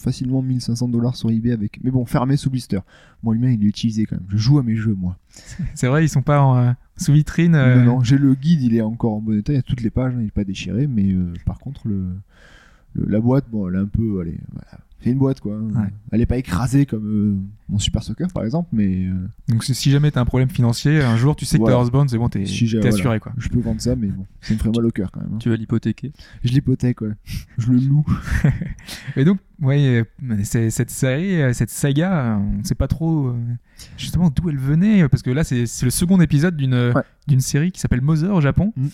facilement 0.02 0.42
1500 0.42 0.88
dollars 0.88 1.16
sur 1.16 1.30
eBay 1.30 1.52
avec. 1.52 1.78
Mais 1.82 1.90
bon, 1.90 2.04
fermé 2.04 2.36
sous 2.36 2.50
blister. 2.50 2.80
Moi, 3.22 3.34
lui 3.34 3.54
il 3.54 3.64
est 3.64 3.68
utilisé 3.68 4.04
quand 4.06 4.16
même. 4.16 4.26
Je 4.28 4.36
joue 4.36 4.58
à 4.58 4.62
mes 4.62 4.76
jeux, 4.76 4.94
moi. 4.94 5.16
C'est 5.74 5.86
vrai, 5.86 6.04
ils 6.04 6.08
sont 6.08 6.22
pas 6.22 6.40
en, 6.42 6.56
euh, 6.58 6.72
sous 6.96 7.12
vitrine. 7.12 7.54
euh, 7.54 7.76
Non, 7.84 7.96
non, 7.98 8.02
j'ai 8.04 8.18
le 8.18 8.34
guide, 8.34 8.62
il 8.62 8.74
est 8.74 8.80
encore 8.82 9.14
en 9.14 9.20
bon 9.20 9.38
état. 9.38 9.52
Il 9.52 9.56
y 9.56 9.58
a 9.58 9.62
toutes 9.62 9.80
les 9.82 9.90
pages, 9.90 10.12
hein, 10.14 10.18
il 10.20 10.26
est 10.26 10.30
pas 10.32 10.44
déchiré. 10.44 10.86
Mais 10.86 11.12
euh, 11.12 11.32
par 11.46 11.58
contre, 11.58 11.86
le, 11.88 12.08
le- 12.94 13.06
la 13.06 13.20
boîte, 13.20 13.46
bon, 13.50 13.68
elle 13.68 13.76
est 13.76 13.78
un 13.78 13.86
peu. 13.86 14.20
Allez, 14.20 14.38
voilà. 14.52 14.78
C'est 15.02 15.10
une 15.10 15.18
boîte, 15.18 15.40
quoi. 15.40 15.56
Ouais. 15.56 15.88
Elle 16.12 16.20
est 16.20 16.26
pas 16.26 16.36
écrasée 16.36 16.86
comme 16.86 17.06
euh, 17.06 17.36
mon 17.68 17.78
Super 17.78 18.02
Soccer, 18.02 18.28
par 18.32 18.44
exemple, 18.44 18.68
mais. 18.72 19.06
euh, 19.06 19.12
Donc 19.48 19.64
si 19.64 19.90
jamais 19.90 20.10
t'as 20.10 20.20
un 20.20 20.24
problème 20.24 20.48
financier, 20.48 21.02
un 21.02 21.16
jour 21.16 21.34
tu 21.36 21.44
sais 21.44 21.56
que 21.58 21.62
Voilà. 21.62 21.76
t'as 21.76 21.82
Earthbound, 21.82 22.10
c'est 22.10 22.18
bon, 22.18 22.28
t'es 22.28 22.46
Si 22.46 22.66
voilà. 22.68 22.88
assuré 22.88 23.18
quoi. 23.20 23.32
Je 23.38 23.48
peux 23.48 23.60
vendre 23.60 23.80
ça, 23.80 23.96
mais 23.96 24.08
bon, 24.08 24.24
ça 24.40 24.54
me 24.54 24.58
ferait 24.58 24.70
mal 24.70 24.86
au 24.86 24.90
cœur 24.90 25.10
quand 25.10 25.20
même. 25.20 25.30
hein. 25.34 25.38
Tu 25.38 25.48
vas 25.50 25.56
l'hypothéquer. 25.56 26.12
Je 26.44 26.52
l'hypothèque, 26.52 27.00
ouais. 27.00 27.12
Je 27.58 27.70
le 27.72 27.78
loue. 27.78 28.04
Et 29.16 29.24
donc, 29.24 29.38
ouais, 29.60 30.04
euh, 30.22 30.36
cette 30.42 30.90
série, 30.90 31.40
euh, 31.42 31.52
cette 31.52 31.70
saga, 31.70 32.12
euh, 32.12 32.36
on 32.60 32.64
sait 32.64 32.74
pas 32.74 32.88
trop 32.88 33.28
euh, 33.28 33.34
justement 33.96 34.30
d'où 34.30 34.48
elle 34.50 34.58
venait, 34.58 35.08
parce 35.08 35.22
que 35.22 35.30
là, 35.30 35.44
c'est 35.44 35.66
c'est 35.66 35.84
le 35.86 35.90
second 35.90 36.20
épisode 36.20 36.56
d'une 36.56 36.74
Ouais. 36.94 37.02
d'une 37.26 37.40
série 37.40 37.72
qui 37.72 37.80
s'appelle 37.80 38.00
Mother 38.02 38.34
au 38.34 38.40
Japon. 38.40 38.72
Mm. 38.76 38.86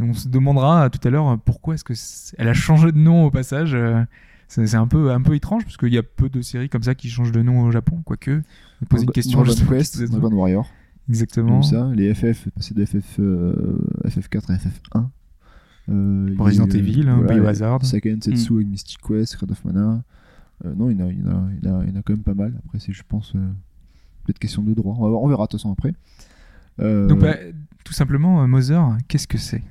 On 0.00 0.14
se 0.14 0.26
demandera 0.28 0.84
euh, 0.84 0.88
tout 0.88 1.06
à 1.06 1.10
l'heure 1.10 1.28
euh, 1.28 1.36
pourquoi 1.36 1.74
est-ce 1.74 1.84
que 1.84 1.92
elle 2.38 2.48
a 2.48 2.54
changé 2.54 2.92
de 2.92 2.98
nom 2.98 3.24
au 3.24 3.30
passage. 3.30 3.76
C'est 4.54 4.66
c'est 4.66 4.76
un 4.76 4.86
peu, 4.86 5.10
un 5.12 5.22
peu 5.22 5.34
étrange 5.34 5.64
parce 5.64 5.78
qu'il 5.78 5.92
y 5.94 5.96
a 5.98 6.02
peu 6.02 6.28
de 6.28 6.42
séries 6.42 6.68
comme 6.68 6.82
ça 6.82 6.94
qui 6.94 7.08
changent 7.08 7.32
de 7.32 7.40
nom 7.40 7.62
au 7.62 7.70
Japon, 7.70 8.02
quoique. 8.04 8.42
On 8.82 8.84
poser 8.84 9.04
une 9.04 9.10
question 9.10 9.42
Dragon 9.42 9.64
Quest, 9.70 10.02
Dragon 10.10 10.30
Warrior. 10.36 10.68
Exactement. 11.08 11.62
Ça. 11.62 11.90
Les 11.94 12.12
FF, 12.14 12.50
passer 12.50 12.74
de 12.74 12.84
FF, 12.84 13.16
euh, 13.18 13.78
FF4 14.04 14.52
à 14.52 14.56
FF1. 14.56 15.08
Euh, 15.88 16.34
Resident 16.38 16.66
eu, 16.66 16.74
euh, 16.74 16.78
Evil, 16.78 17.08
hein, 17.08 17.16
voilà, 17.16 17.34
Biohazard. 17.34 17.84
Setsu 17.84 18.52
Mm. 18.52 18.56
avec 18.56 18.66
Mystic 18.68 18.98
Quest, 19.00 19.32
Secret 19.32 19.50
of 19.50 19.64
Mana. 19.64 20.04
Euh, 20.66 20.74
non, 20.76 20.90
il 20.90 20.98
y, 20.98 21.02
en 21.02 21.06
a, 21.06 21.10
il, 21.10 21.18
y 21.18 21.22
en 21.22 21.30
a, 21.30 21.48
il, 21.60 21.66
y 21.66 21.70
en 21.70 21.80
a, 21.80 21.84
il 21.84 21.90
y 21.90 21.96
en 21.96 22.00
a 22.00 22.02
quand 22.02 22.12
même 22.12 22.22
pas 22.22 22.34
mal. 22.34 22.52
Après, 22.66 22.78
c'est, 22.78 22.92
je 22.92 23.02
pense, 23.08 23.32
euh, 23.34 23.38
peut-être 24.24 24.38
question 24.38 24.62
de 24.62 24.74
droit. 24.74 24.94
On, 24.98 25.02
va 25.02 25.08
voir- 25.08 25.22
on 25.22 25.28
verra 25.28 25.44
de 25.46 25.48
toute 25.48 25.60
façon 25.60 25.72
après. 25.72 25.94
Euh, 26.78 27.08
Donc, 27.08 27.20
bah, 27.20 27.36
tout 27.84 27.94
simplement, 27.94 28.46
Mother, 28.46 28.96
qu'est-ce 29.08 29.26
que 29.26 29.38
c'est? 29.38 29.62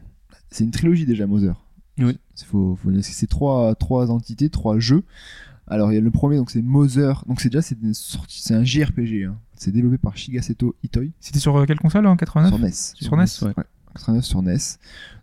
C'est 0.49 0.63
une 0.63 0.71
trilogie 0.71 1.05
déjà, 1.05 1.27
Mother. 1.27 1.55
Oui. 2.03 2.17
Il 2.39 2.45
faut, 2.45 2.75
faut 2.75 2.89
c'est 3.01 3.27
trois, 3.27 3.75
trois 3.75 4.11
entités, 4.11 4.49
trois 4.49 4.79
jeux. 4.79 5.03
Alors, 5.67 5.91
il 5.91 5.95
y 5.95 5.97
a 5.97 6.01
le 6.01 6.11
premier, 6.11 6.37
donc 6.37 6.51
c'est 6.51 6.61
Mother. 6.61 7.23
Donc, 7.27 7.39
c'est 7.39 7.49
déjà 7.49 7.61
c'est 7.61 8.53
un 8.53 8.63
JRPG. 8.63 9.25
Hein. 9.25 9.37
C'est 9.55 9.71
développé 9.71 9.97
par 9.97 10.17
Shigesato 10.17 10.75
Itoi 10.83 11.03
C'était 11.19 11.39
sur 11.39 11.55
euh, 11.55 11.65
quelle 11.65 11.79
console 11.79 12.07
en 12.07 12.17
89 12.17 12.49
sur 12.51 12.59
NES. 12.59 12.71
Sur 12.71 13.15
NES 13.15 13.25
ouais. 13.43 13.53
Ouais, 13.57 13.63
89 13.93 14.25
sur 14.25 14.41
NES. 14.41 14.57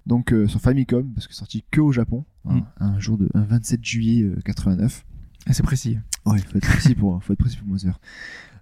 Donc 0.06 0.32
euh, 0.32 0.46
sur 0.46 0.60
Famicom, 0.60 1.06
parce 1.14 1.26
que 1.26 1.34
sorti 1.34 1.64
que 1.70 1.80
au 1.80 1.92
Japon, 1.92 2.24
hein, 2.48 2.54
Mm. 2.56 2.62
un 2.80 2.98
jour 3.00 3.18
de 3.18 3.28
un 3.34 3.42
27 3.42 3.84
juillet 3.84 4.22
euh, 4.22 4.40
89. 4.44 5.04
Ah, 5.46 5.52
C'est 5.52 5.62
précis. 5.62 5.98
Ouais, 6.24 6.38
faut 6.38 6.56
être 6.56 6.66
précis 6.66 6.94
pour, 6.94 7.22
faut 7.22 7.32
être 7.32 7.38
précis 7.40 7.56
pour 7.58 7.66
Mother. 7.68 7.98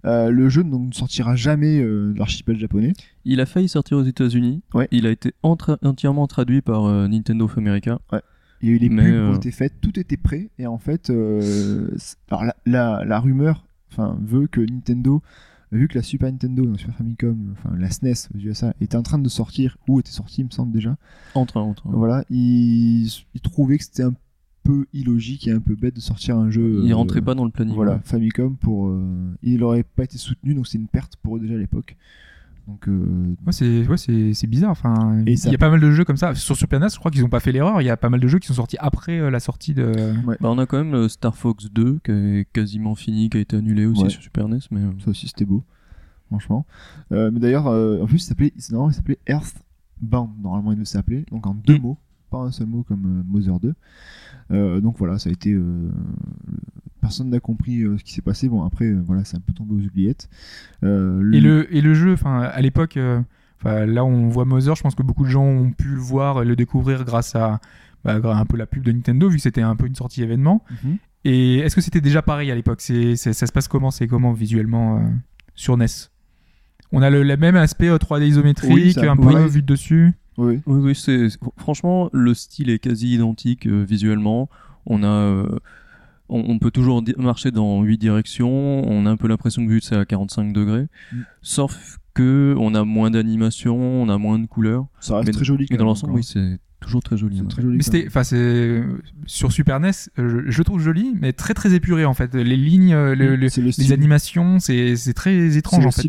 Euh, 0.04 0.30
le 0.30 0.48
jeu 0.48 0.62
donc, 0.64 0.88
ne 0.88 0.92
sortira 0.94 1.34
jamais 1.36 1.78
euh, 1.80 2.12
de 2.12 2.18
l'archipel 2.18 2.58
japonais. 2.58 2.92
Il 3.24 3.40
a 3.40 3.46
failli 3.46 3.68
sortir 3.68 3.96
aux 3.98 4.02
États-Unis. 4.04 4.62
Ouais. 4.74 4.86
Il 4.90 5.06
a 5.06 5.10
été 5.10 5.32
entra- 5.42 5.78
entièrement 5.82 6.26
traduit 6.26 6.60
par 6.62 6.84
euh, 6.84 7.08
Nintendo 7.08 7.46
of 7.46 7.56
America. 7.58 7.98
Il 8.62 8.68
y 8.68 8.72
a 8.72 8.74
eu 8.74 8.78
les 8.78 8.88
pubs 8.88 8.98
qui 8.98 9.12
ont 9.12 9.34
été 9.36 9.50
faites, 9.50 9.74
tout 9.80 9.98
était 9.98 10.16
prêt, 10.16 10.48
et 10.58 10.66
en 10.66 10.78
fait, 10.78 11.10
alors 12.30 12.44
la, 12.44 12.54
la, 12.64 13.04
la 13.04 13.20
rumeur, 13.20 13.64
veut 14.22 14.46
que 14.46 14.60
Nintendo, 14.60 15.22
vu 15.72 15.88
que 15.88 15.96
la 15.98 16.02
Super 16.02 16.30
Nintendo, 16.30 16.64
donc 16.64 16.78
Super 16.80 16.94
Famicom, 16.96 17.52
enfin 17.52 17.74
la 17.78 17.90
SNES 17.90 18.28
aux 18.34 18.38
USA, 18.38 18.74
était 18.80 18.96
en 18.96 19.02
train 19.02 19.18
de 19.18 19.28
sortir, 19.28 19.76
ou 19.88 20.00
était 20.00 20.10
sortie, 20.10 20.40
il 20.42 20.46
me 20.46 20.50
semble 20.50 20.72
déjà, 20.72 20.96
Entre 21.34 21.56
un, 21.58 21.62
entre 21.62 21.86
un. 21.86 21.90
voilà, 21.92 22.24
ils, 22.30 23.06
ils 23.34 23.40
trouvaient 23.42 23.76
que 23.78 23.84
c'était 23.84 24.04
un 24.04 24.12
peu 24.12 24.18
illogique 24.92 25.46
et 25.48 25.52
un 25.52 25.60
peu 25.60 25.74
bête 25.74 25.94
de 25.96 26.00
sortir 26.00 26.36
un 26.36 26.50
jeu. 26.50 26.80
Il 26.84 26.92
euh, 26.92 26.96
rentrait 26.96 27.22
pas 27.22 27.34
dans 27.34 27.44
le 27.44 27.50
planning. 27.50 27.74
Voilà, 27.74 27.94
ouais. 27.94 28.00
Famicom 28.04 28.56
pour. 28.56 28.88
euh, 28.88 29.34
il 29.42 29.58
n'aurait 29.60 29.82
pas 29.84 30.04
été 30.04 30.18
soutenu, 30.18 30.54
donc 30.54 30.66
c'est 30.66 30.78
une 30.78 30.88
perte 30.88 31.16
pour 31.16 31.36
eux 31.36 31.40
déjà 31.40 31.54
à 31.54 31.58
l'époque. 31.58 31.96
Donc, 32.66 32.88
euh, 32.88 33.36
Ouais, 33.46 33.52
c'est 33.52 33.86
ouais, 33.86 33.96
c'est 33.96 34.34
c'est 34.34 34.48
bizarre. 34.48 34.72
Enfin, 34.72 35.22
il 35.24 35.38
ça- 35.38 35.50
y 35.50 35.54
a 35.54 35.58
pas 35.58 35.70
mal 35.70 35.78
de 35.80 35.90
jeux 35.92 36.04
comme 36.04 36.16
ça. 36.16 36.34
Sur 36.34 36.56
Super 36.56 36.80
NES, 36.80 36.88
je 36.92 36.98
crois 36.98 37.12
qu'ils 37.12 37.24
ont 37.24 37.28
pas 37.28 37.38
fait 37.38 37.52
l'erreur. 37.52 37.80
Il 37.80 37.84
y 37.84 37.90
a 37.90 37.96
pas 37.96 38.08
mal 38.10 38.18
de 38.18 38.26
jeux 38.26 38.40
qui 38.40 38.48
sont 38.48 38.54
sortis 38.54 38.76
après 38.80 39.20
euh, 39.20 39.30
la 39.30 39.38
sortie 39.38 39.72
de. 39.72 39.92
Bah, 40.26 40.36
on 40.50 40.58
a 40.58 40.66
quand 40.66 40.78
même 40.78 40.90
le 40.90 41.08
Star 41.08 41.36
Fox 41.36 41.70
2 41.70 42.00
qui 42.04 42.10
est 42.10 42.48
quasiment 42.52 42.96
fini, 42.96 43.30
qui 43.30 43.38
a 43.38 43.40
été 43.40 43.56
annulé 43.56 43.86
aussi 43.86 44.02
Ouais. 44.02 44.08
sur 44.10 44.20
Super 44.20 44.48
NES. 44.48 44.58
Mais 44.72 44.80
euh, 44.80 44.90
ça 45.04 45.10
aussi 45.10 45.28
c'était 45.28 45.44
beau, 45.44 45.62
franchement. 46.26 46.66
Euh, 47.12 47.30
mais 47.32 47.38
d'ailleurs, 47.38 47.68
euh, 47.68 48.02
en 48.02 48.06
plus, 48.06 48.16
il 48.16 48.26
s'appelait, 48.26 48.52
il 48.56 48.62
s'appelait 48.62 49.18
Earthbound. 49.28 50.30
Normalement, 50.42 50.72
il 50.72 50.74
devait 50.74 50.84
s'appeler, 50.86 51.24
donc 51.30 51.46
en 51.46 51.54
deux 51.54 51.78
Mm. 51.78 51.82
mots, 51.82 51.98
pas 52.30 52.38
un 52.38 52.50
seul 52.52 52.66
mot 52.66 52.82
comme 52.82 53.04
euh, 53.06 53.22
Mother 53.26 53.60
2. 53.60 53.74
Euh, 54.52 54.80
donc 54.80 54.96
voilà, 54.98 55.18
ça 55.18 55.28
a 55.30 55.32
été. 55.32 55.52
euh, 55.52 55.90
personne 57.00 57.30
n'a 57.30 57.40
compris 57.40 57.82
ce 57.98 58.02
qui 58.04 58.12
s'est 58.12 58.22
passé. 58.22 58.48
Bon, 58.48 58.62
après, 58.64 58.92
voilà, 58.92 59.24
c'est 59.24 59.36
un 59.36 59.40
peu 59.40 59.52
tombé 59.52 59.74
aux 59.74 59.86
oubliettes. 59.86 60.28
Et 60.82 60.86
le 61.40 61.66
et 61.74 61.80
le 61.80 61.94
jeu, 61.94 62.12
enfin, 62.12 62.40
à 62.42 62.60
l'époque, 62.60 62.98
enfin, 63.60 63.86
là 63.86 64.04
on 64.04 64.28
voit 64.28 64.44
Mother. 64.44 64.74
Je 64.76 64.82
pense 64.82 64.94
que 64.94 65.02
beaucoup 65.02 65.24
de 65.24 65.30
gens 65.30 65.44
ont 65.44 65.70
pu 65.70 65.88
le 65.88 66.00
voir 66.00 66.42
et 66.42 66.44
le 66.44 66.56
découvrir 66.56 67.04
grâce 67.04 67.34
à 67.36 67.60
bah, 68.04 68.20
un 68.36 68.46
peu 68.46 68.56
la 68.56 68.66
pub 68.66 68.82
de 68.84 68.92
Nintendo, 68.92 69.28
vu 69.28 69.36
que 69.36 69.42
c'était 69.42 69.62
un 69.62 69.74
peu 69.76 69.86
une 69.86 69.94
sortie 69.96 70.22
événement. 70.22 70.62
Mhm. 70.84 70.98
Et 71.24 71.58
est-ce 71.58 71.74
que 71.74 71.80
c'était 71.80 72.00
déjà 72.00 72.22
pareil 72.22 72.52
à 72.52 72.54
l'époque? 72.54 72.80
C'est, 72.80 73.16
Ça 73.16 73.32
se 73.34 73.52
passe 73.52 73.66
comment? 73.66 73.90
C'est 73.90 74.06
comment 74.06 74.32
visuellement 74.32 74.98
euh, 74.98 75.00
sur 75.56 75.76
NES 75.76 75.86
On 76.92 77.02
a 77.02 77.10
le, 77.10 77.24
le 77.24 77.36
même 77.36 77.56
aspect 77.56 77.88
euh, 77.88 77.96
3D 77.98 78.26
isométrique, 78.28 78.72
Oui, 78.72 78.94
un 79.08 79.16
peu 79.16 79.22
peu 79.22 79.32
pareil. 79.32 79.48
vu 79.48 79.62
de 79.62 79.66
dessus. 79.66 80.12
Oui, 80.38 80.60
oui, 80.66 80.80
oui, 80.80 80.94
c'est 80.94 81.28
franchement 81.56 82.10
le 82.12 82.34
style 82.34 82.70
est 82.70 82.78
quasi 82.78 83.14
identique 83.14 83.66
euh, 83.66 83.82
visuellement. 83.84 84.48
On 84.86 85.02
a, 85.02 85.06
euh, 85.06 85.58
on, 86.28 86.40
on 86.48 86.58
peut 86.58 86.70
toujours 86.70 87.02
marcher 87.16 87.50
dans 87.50 87.82
huit 87.82 87.98
directions. 87.98 88.48
On 88.88 89.06
a 89.06 89.10
un 89.10 89.16
peu 89.16 89.28
l'impression 89.28 89.64
que 89.64 89.70
vu 89.70 89.80
c'est 89.80 89.96
à 89.96 90.04
45 90.04 90.52
degrés, 90.52 90.86
Mm. 91.12 91.16
sauf 91.42 91.98
que 92.14 92.54
on 92.58 92.74
a 92.74 92.84
moins 92.84 93.10
d'animation, 93.10 93.76
on 93.76 94.08
a 94.08 94.18
moins 94.18 94.38
de 94.38 94.46
couleurs. 94.46 94.86
ça 95.00 95.16
reste 95.16 95.28
Mais- 95.28 95.32
très 95.32 95.44
joli. 95.44 95.66
Mais 95.70 95.76
quand 95.76 95.84
dans 95.84 95.84
même, 95.84 95.88
l'ensemble, 95.90 96.12
oui, 96.14 96.22
c'est 96.24 96.58
toujours 96.80 97.02
très 97.02 97.16
joli. 97.16 97.42
Très 97.48 97.62
joli. 97.62 97.76
Mais 97.78 97.82
quand 97.82 97.84
c'était, 97.84 97.98
même. 98.00 98.08
enfin, 98.08 98.24
c'est 98.24 98.82
sur 99.26 99.50
Super 99.52 99.80
NES, 99.80 99.90
euh, 100.18 100.42
je, 100.46 100.50
je 100.50 100.58
le 100.58 100.64
trouve 100.64 100.80
joli, 100.80 101.14
mais 101.20 101.32
très 101.32 101.54
très 101.54 101.72
épuré 101.74 102.04
en 102.04 102.14
fait. 102.14 102.34
Les 102.34 102.56
lignes, 102.56 102.92
euh, 102.94 103.14
le- 103.14 103.34
le- 103.36 103.48
C'est 103.48 103.60
le 103.62 103.70
les 103.76 103.92
animations, 103.92 104.58
c'est, 104.60 104.94
c'est 104.96 105.14
très 105.14 105.56
étrange 105.56 105.84
en 105.86 105.90
fait. 105.90 106.02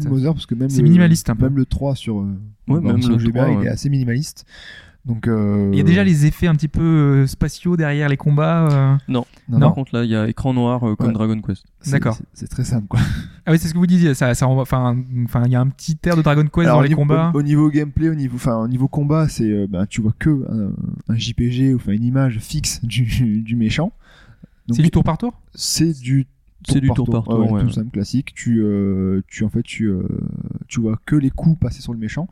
C'est 0.70 0.82
minimaliste 0.84 1.30
un 1.30 1.36
peu. 1.36 1.46
Même 1.46 1.58
le 1.58 1.66
3 1.66 1.96
sur, 1.96 2.20
euh, 2.20 2.38
Ouais, 2.68 2.82
même 2.82 3.02
sur 3.02 3.14
le 3.14 3.20
GBA, 3.20 3.46
3, 3.46 3.62
il 3.62 3.66
est 3.66 3.70
assez 3.70 3.90
minimaliste. 3.90 4.46
Donc 5.08 5.28
euh, 5.28 5.70
Il 5.72 5.78
y 5.78 5.82
a 5.82 5.84
déjà 5.84 6.04
les 6.04 6.26
effets 6.26 6.48
un 6.48 6.54
petit 6.56 6.68
peu 6.68 6.82
euh, 6.82 7.28
spatiaux 7.28 7.78
derrière 7.78 8.10
les 8.10 8.18
combats. 8.18 8.68
euh. 8.70 8.96
non, 9.08 9.26
non. 9.48 9.60
Par 9.60 9.74
contre, 9.74 9.96
là, 9.96 10.04
il 10.04 10.10
y 10.10 10.16
a 10.16 10.28
écran 10.28 10.54
noir 10.54 10.86
euh, 10.86 10.96
comme 10.96 11.08
Ouais. 11.08 11.14
Dragon 11.14 11.40
Quest. 11.42 11.64
D'accord. 11.90 12.18
c'est- 12.34 12.48
très 12.48 12.66
simple 12.66 12.88
quoi. 12.88 13.00
Ah 13.46 13.52
oui, 13.54 13.58
c'est 13.60 13.70
ce 13.70 13.74
que 13.74 13.80
vous 13.80 13.88
disiez. 13.88 14.14
Ça, 14.14 14.34
enfin, 14.44 14.98
enfin, 15.24 15.44
il 15.46 15.52
y 15.54 15.56
a 15.56 15.62
un 15.62 15.70
petit 15.70 15.98
air 16.04 16.18
de 16.18 16.22
Dragon 16.22 16.44
Quest 16.44 16.66
Alors, 16.68 16.76
dans 16.78 16.82
les 16.82 16.90
niveau- 16.90 17.00
combats. 17.02 17.32
Au, 17.34 17.40
au 17.40 17.42
niveau 17.42 17.70
gameplay, 17.70 18.10
au 18.10 18.16
niveau, 18.16 18.36
enfin, 18.36 18.58
au 18.58 18.68
niveau 18.68 18.90
combat, 18.90 19.30
c'est, 19.30 19.50
euh, 19.50 19.68
ben, 19.70 19.86
tu 19.86 20.02
vois 20.02 20.14
que 20.20 20.30
un, 20.52 20.74
un 21.08 21.16
JPG, 21.18 21.74
enfin 21.76 21.94
une 21.94 22.04
image 22.04 22.40
fixe 22.40 22.84
du, 22.84 23.04
du 23.42 23.56
méchant. 23.56 23.94
C'est 24.70 24.82
du 24.82 24.92
tour 24.92 25.06
par 25.06 25.18
tour? 25.18 25.34
C'est 25.56 25.98
du 25.98 26.28
C'est 26.68 26.82
du 26.82 26.90
tour 26.90 27.08
par 27.10 27.24
tour, 27.24 27.40
ouais, 27.40 27.52
ouais. 27.52 27.62
tout 27.62 27.70
simple, 27.70 27.92
classique. 27.92 28.34
Tu, 28.34 28.62
euh, 28.62 29.22
tu 29.28 29.44
en 29.44 29.50
fait, 29.50 29.62
tu, 29.64 29.86
euh, 29.86 30.02
tu 30.68 30.82
vois 30.82 31.00
que 31.06 31.16
les 31.16 31.30
coups 31.30 31.60
passer 31.60 31.82
sur 31.82 31.94
le 31.94 32.00
méchant. 32.00 32.28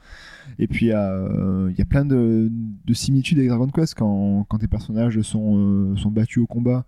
Et 0.59 0.67
puis 0.67 0.87
il 0.87 0.89
y 0.89 0.93
a, 0.93 1.11
euh, 1.11 1.69
il 1.71 1.77
y 1.77 1.81
a 1.81 1.85
plein 1.85 2.05
de, 2.05 2.49
de 2.85 2.93
similitudes 2.93 3.37
avec 3.37 3.49
Dragon 3.49 3.67
Quest 3.67 3.93
quand, 3.95 4.45
quand 4.49 4.57
tes 4.57 4.67
personnages 4.67 5.21
sont, 5.21 5.95
sont 5.95 6.11
battus 6.11 6.39
au 6.43 6.47
combat. 6.47 6.85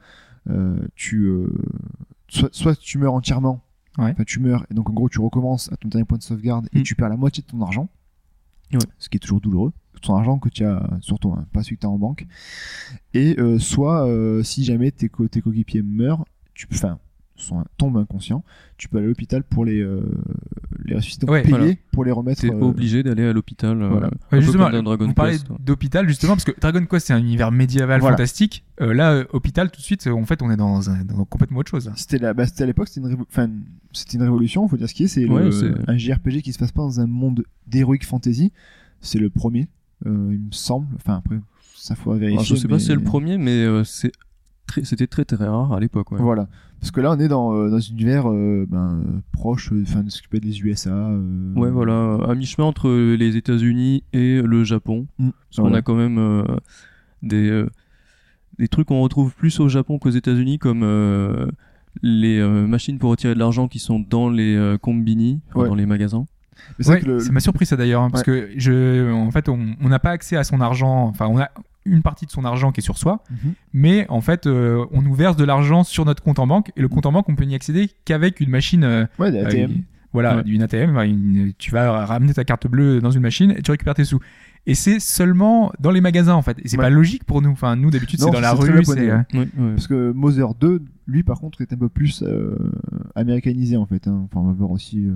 tu, 0.96 1.30
soit, 2.28 2.50
soit 2.54 2.76
tu 2.80 2.98
meurs 2.98 3.14
entièrement, 3.14 3.62
Ouais. 3.98 4.14
tu 4.28 4.40
meurs 4.40 4.66
et 4.70 4.74
donc 4.76 4.90
en 4.90 4.94
gros 4.94 5.10
tu 5.10 5.20
recommences 5.20 5.72
à 5.72 5.76
ton 5.78 5.88
dernier 5.90 6.06
point 6.06 6.18
de 6.20 6.24
sauvegarde 6.24 6.68
et 6.74 6.80
Mm. 6.80 6.84
tu 6.84 6.94
perds 6.96 7.10
la 7.10 7.18
moitié 7.18 7.42
de 7.44 7.48
ton 7.48 7.62
argent. 7.62 7.90
Ce 9.00 9.10
qui 9.10 9.18
est 9.18 9.20
toujours 9.20 9.40
douloureux. 9.42 9.72
Ton 10.02 10.16
argent 10.16 10.38
que 10.38 10.50
tu 10.50 10.64
as 10.64 10.88
sur 11.02 11.18
toi, 11.18 11.38
hein, 11.40 11.46
pas 11.54 11.64
celui 11.64 11.78
que 11.78 11.82
tu 11.82 11.88
as 11.88 11.90
en 11.90 11.98
banque. 11.98 12.28
Et 13.16 13.36
euh, 13.40 13.58
soit 13.58 14.06
euh, 14.08 14.44
si 14.44 14.64
jamais 14.64 14.92
tes, 14.92 15.10
co- 15.10 15.28
tes 15.28 15.42
coéquipiers 15.42 15.82
meurent, 15.82 16.26
tu 16.54 16.68
enfin, 16.72 17.00
sont, 17.38 17.64
tombent 17.78 17.98
inconscients, 17.98 18.44
tu 18.78 18.90
peux 18.90 18.98
aller 18.98 19.06
à 19.06 19.10
l'hôpital 19.10 19.44
pour 19.44 19.64
les, 19.66 19.80
euh, 19.80 20.02
les 20.86 20.96
ressusciter, 20.96 21.30
Ouais, 21.30 21.42
payer 21.44 21.56
voilà. 21.58 21.74
pour 21.92 22.04
les 22.06 22.12
remettre. 22.12 22.42
T'es 22.42 22.52
euh, 22.52 22.60
obligé 22.62 23.04
d'aller 23.04 23.24
à 23.26 23.34
l'hôpital. 23.34 23.82
euh, 23.82 23.88
voilà. 23.90 24.10
Ouais, 24.32 24.42
justement, 24.42 24.70
comme 24.70 24.84
Dragon 24.86 25.14
Quest. 25.14 25.50
ouais. 25.50 25.56
d'hôpital 25.60 26.08
justement 26.08 26.34
parce 26.34 26.44
que 26.46 26.60
Dragon 26.60 26.86
Quest 26.86 27.08
c'est 27.08 27.14
un 27.14 27.20
univers 27.20 27.52
médiéval 27.52 28.00
Voilà. 28.02 28.16
fantastique. 28.18 28.64
Euh, 28.82 28.94
là, 28.94 29.12
euh, 29.14 29.26
hôpital 29.34 29.72
tout 29.72 29.80
de 29.80 29.86
suite, 29.86 30.06
en 30.08 30.26
fait, 30.26 30.42
on 30.42 30.52
est 30.52 30.58
dans, 30.58 30.90
un- 30.90 31.04
dans 31.06 31.24
complètement 31.26 31.60
autre 31.60 31.72
chose. 31.72 31.92
C'était 31.96 32.20
bah, 32.34 32.46
c'était 32.46 32.64
à 32.64 32.66
l'époque, 32.68 32.88
c'était 32.88 33.08
une, 33.08 33.16
révo- 33.16 33.28
une 34.14 34.22
révolution, 34.22 34.68
faut 34.68 34.78
dire 34.78 34.90
ce 34.90 34.94
qui 34.94 35.04
est. 35.04 35.08
C'est 35.08 35.26
Ouais, 35.26 35.50
un 35.88 35.98
JRPG 35.98 36.42
qui 36.42 36.54
se 36.54 36.60
passe 36.60 36.72
pas 36.72 36.82
dans 36.82 37.00
un 37.00 37.08
monde 37.08 37.44
d'heroic 37.68 38.00
fantasy. 38.04 38.52
C'est 39.02 39.20
le 39.20 39.30
premier, 39.30 39.68
euh, 40.06 40.30
il 40.32 40.40
me 40.40 40.52
semble. 40.52 40.88
Enfin 40.96 41.18
après, 41.18 41.40
ça 41.76 41.96
faut 41.96 42.12
vérifier. 42.14 42.34
Alors, 42.40 42.46
je 42.46 42.56
sais 42.56 42.68
pas 42.68 42.80
si 42.80 42.86
c'est 42.88 42.96
le 42.96 43.04
premier, 43.04 43.38
mais 43.38 43.64
euh, 43.64 43.84
c'est 43.84 44.12
c'était 44.84 45.08
très 45.08 45.26
très 45.26 45.46
rare 45.48 45.74
à 45.74 45.80
l'époque. 45.80 46.12
Ouais. 46.12 46.20
Voilà. 46.20 46.48
Parce 46.80 46.92
que 46.92 47.02
là, 47.02 47.12
on 47.14 47.20
est 47.20 47.28
dans, 47.28 47.54
euh, 47.56 47.70
dans 47.70 47.78
un 47.78 47.92
univers 47.92 48.30
euh, 48.32 48.66
ben, 48.70 49.02
proche, 49.32 49.72
euh, 49.74 49.84
enfin, 49.88 50.04
de 50.04 50.10
ce 50.12 50.22
qui 50.22 50.28
peut 50.28 50.38
être 50.38 50.46
les 50.46 50.60
USA. 50.62 50.92
euh, 50.92 51.54
Ouais, 51.56 51.72
voilà, 51.72 52.18
à 52.28 52.36
mi-chemin 52.36 52.68
entre 52.68 52.90
les 52.92 53.36
États-Unis 53.36 54.04
et 54.14 54.42
le 54.44 54.64
Japon. 54.64 55.08
Mm. 55.18 55.30
Parce 55.50 55.68
qu'on 55.68 55.74
a 55.74 55.82
quand 55.82 55.96
même 55.96 56.18
euh, 56.20 56.44
des, 57.24 57.50
euh, 57.50 57.68
des 58.60 58.68
trucs 58.68 58.88
qu'on 58.90 59.02
retrouve 59.02 59.34
plus 59.34 59.60
au 59.60 59.70
Japon 59.70 59.98
qu'aux 59.98 60.12
États-Unis, 60.12 60.60
comme 60.60 60.82
euh, 60.84 61.48
les 62.04 62.38
euh, 62.38 62.68
machines 62.68 63.00
pour 63.00 63.10
retirer 63.10 63.34
de 63.34 63.40
l'argent 63.40 63.68
qui 63.68 63.80
sont 63.80 64.00
dans 64.00 64.30
les 64.30 64.56
euh, 64.56 64.78
combini, 64.78 65.42
enfin, 65.56 65.68
dans 65.70 65.76
les 65.76 65.88
magasins. 65.88 66.26
Mais 66.78 66.84
c'est 66.86 67.00
vrai 67.00 67.02
Ouais, 67.12 67.20
le- 67.26 67.32
m'a 67.32 67.40
surpris 67.40 67.66
ça 67.66 67.76
d'ailleurs, 67.76 68.02
hein, 68.04 68.10
parce 68.12 68.24
que 68.24 68.50
je, 68.58 69.12
en 69.12 69.32
fait, 69.32 69.50
on 69.50 69.60
on 69.82 69.90
n'a 69.90 70.00
pas 70.00 70.12
accès 70.12 70.36
à 70.38 70.44
son 70.44 70.60
argent. 70.62 71.06
Enfin, 71.08 71.28
on 71.28 71.40
a 71.40 71.50
une 71.88 72.02
partie 72.02 72.26
de 72.26 72.32
son 72.32 72.46
argent 72.46 72.72
qui 72.72 72.82
est 72.82 72.84
sur 72.84 72.98
soi, 72.98 73.24
Mhm. 73.32 73.54
mais 73.74 74.06
en 74.10 74.22
fait, 74.22 74.46
euh, 74.48 74.86
on 74.92 75.02
nous 75.02 75.14
verse 75.14 75.36
de 75.36 75.44
l'argent 75.46 75.84
sur 75.84 76.06
notre 76.06 76.22
compte 76.24 76.40
en 76.40 76.48
banque, 76.48 76.72
et 76.76 76.82
le 76.82 76.88
compte 76.88 77.06
en 77.06 77.12
banque, 77.12 77.28
on 77.30 77.36
peut 77.36 77.46
n'y 77.46 77.56
accéder 77.56 77.90
qu'avec 78.06 78.40
une 78.40 78.50
machine. 78.50 78.84
euh, 78.84 79.06
Ouais, 79.20 79.32
des 79.32 79.40
euh, 79.40 79.46
ATM. 79.48 79.72
voilà, 80.14 80.38
Ouais. 80.38 80.44
une 80.46 80.62
ATM. 80.62 80.98
une- 81.00 81.54
tu 81.58 81.72
vas 81.72 82.06
ramener 82.06 82.34
ta 82.34 82.44
carte 82.44 82.68
bleue 82.68 83.02
dans 83.02 83.12
une 83.12 83.22
machine 83.22 83.52
et 83.58 83.62
tu 83.62 83.72
récupères 83.72 83.94
tes 83.96 84.06
sous. 84.06 84.20
Et 84.70 84.76
c'est 84.76 85.00
seulement 85.00 85.72
dans 85.80 85.92
les 85.92 86.02
magasins 86.02 86.34
en 86.34 86.42
fait. 86.42 86.58
Et 86.64 86.68
c'est 86.68 86.76
Ouais. 86.78 86.84
pas 86.84 86.90
logique 86.90 87.24
pour 87.24 87.42
nous. 87.42 87.52
Enfin, 87.52 87.78
nous 87.78 87.90
d'habitude 87.90 88.20
c'est 88.20 88.30
dans 88.30 88.42
la 88.42 88.52
rue. 88.52 88.68
japonais, 88.68 88.84
C'est 88.84 89.12
ouais. 89.12 89.24
Ouais, 89.34 89.48
ouais. 89.58 89.72
Parce 89.76 89.88
que 89.88 90.12
Mother 90.12 90.54
2, 90.56 90.82
lui, 91.08 91.24
par 91.24 91.40
contre, 91.40 91.62
est 91.62 91.72
un 91.72 91.78
peu 91.78 91.88
plus 91.88 92.22
euh, 92.22 92.58
américanisé, 93.16 93.78
en 93.78 93.86
fait. 93.86 94.08
hein. 94.08 94.22
Enfin, 94.26 94.42
on 94.42 94.48
va 94.48 94.54
voir 94.54 94.72
aussi 94.72 95.06
euh, 95.08 95.14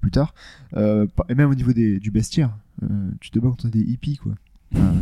plus 0.00 0.10
tard. 0.10 0.34
Euh, 0.76 1.06
et 1.28 1.34
même 1.36 1.50
au 1.50 1.54
niveau 1.54 1.72
des, 1.72 2.00
du 2.00 2.10
bestiaire, 2.10 2.50
euh, 2.82 2.86
tu 3.20 3.30
te 3.30 3.38
bats 3.38 3.48
contre 3.48 3.68
des 3.68 3.80
hippies, 3.80 4.16
quoi. 4.16 4.32
Enfin, 4.74 4.94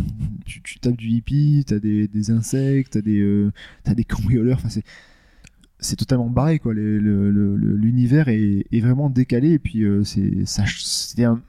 tu, 0.46 0.62
tu 0.62 0.78
tapes 0.78 0.96
du 0.96 1.08
hippie, 1.08 1.64
t'as 1.66 1.78
des, 1.78 2.08
des 2.08 2.30
insectes, 2.30 2.92
t'as 2.94 3.00
des, 3.02 3.20
euh, 3.20 3.52
t'as 3.84 3.94
des 3.94 4.04
cambrioleurs. 4.04 4.56
Enfin, 4.58 4.68
c'est, 4.70 4.82
c'est 5.78 5.96
totalement 5.96 6.28
barré 6.30 6.58
quoi. 6.58 6.72
L'univers 6.74 8.28
est, 8.28 8.64
est 8.70 8.80
vraiment 8.80 9.10
décalé 9.10 9.52
et 9.52 9.58
puis 9.58 9.82
euh, 9.84 10.04
c'est, 10.04 10.44
ça, 10.46 10.64
c'était 10.66 11.24
un- 11.24 11.40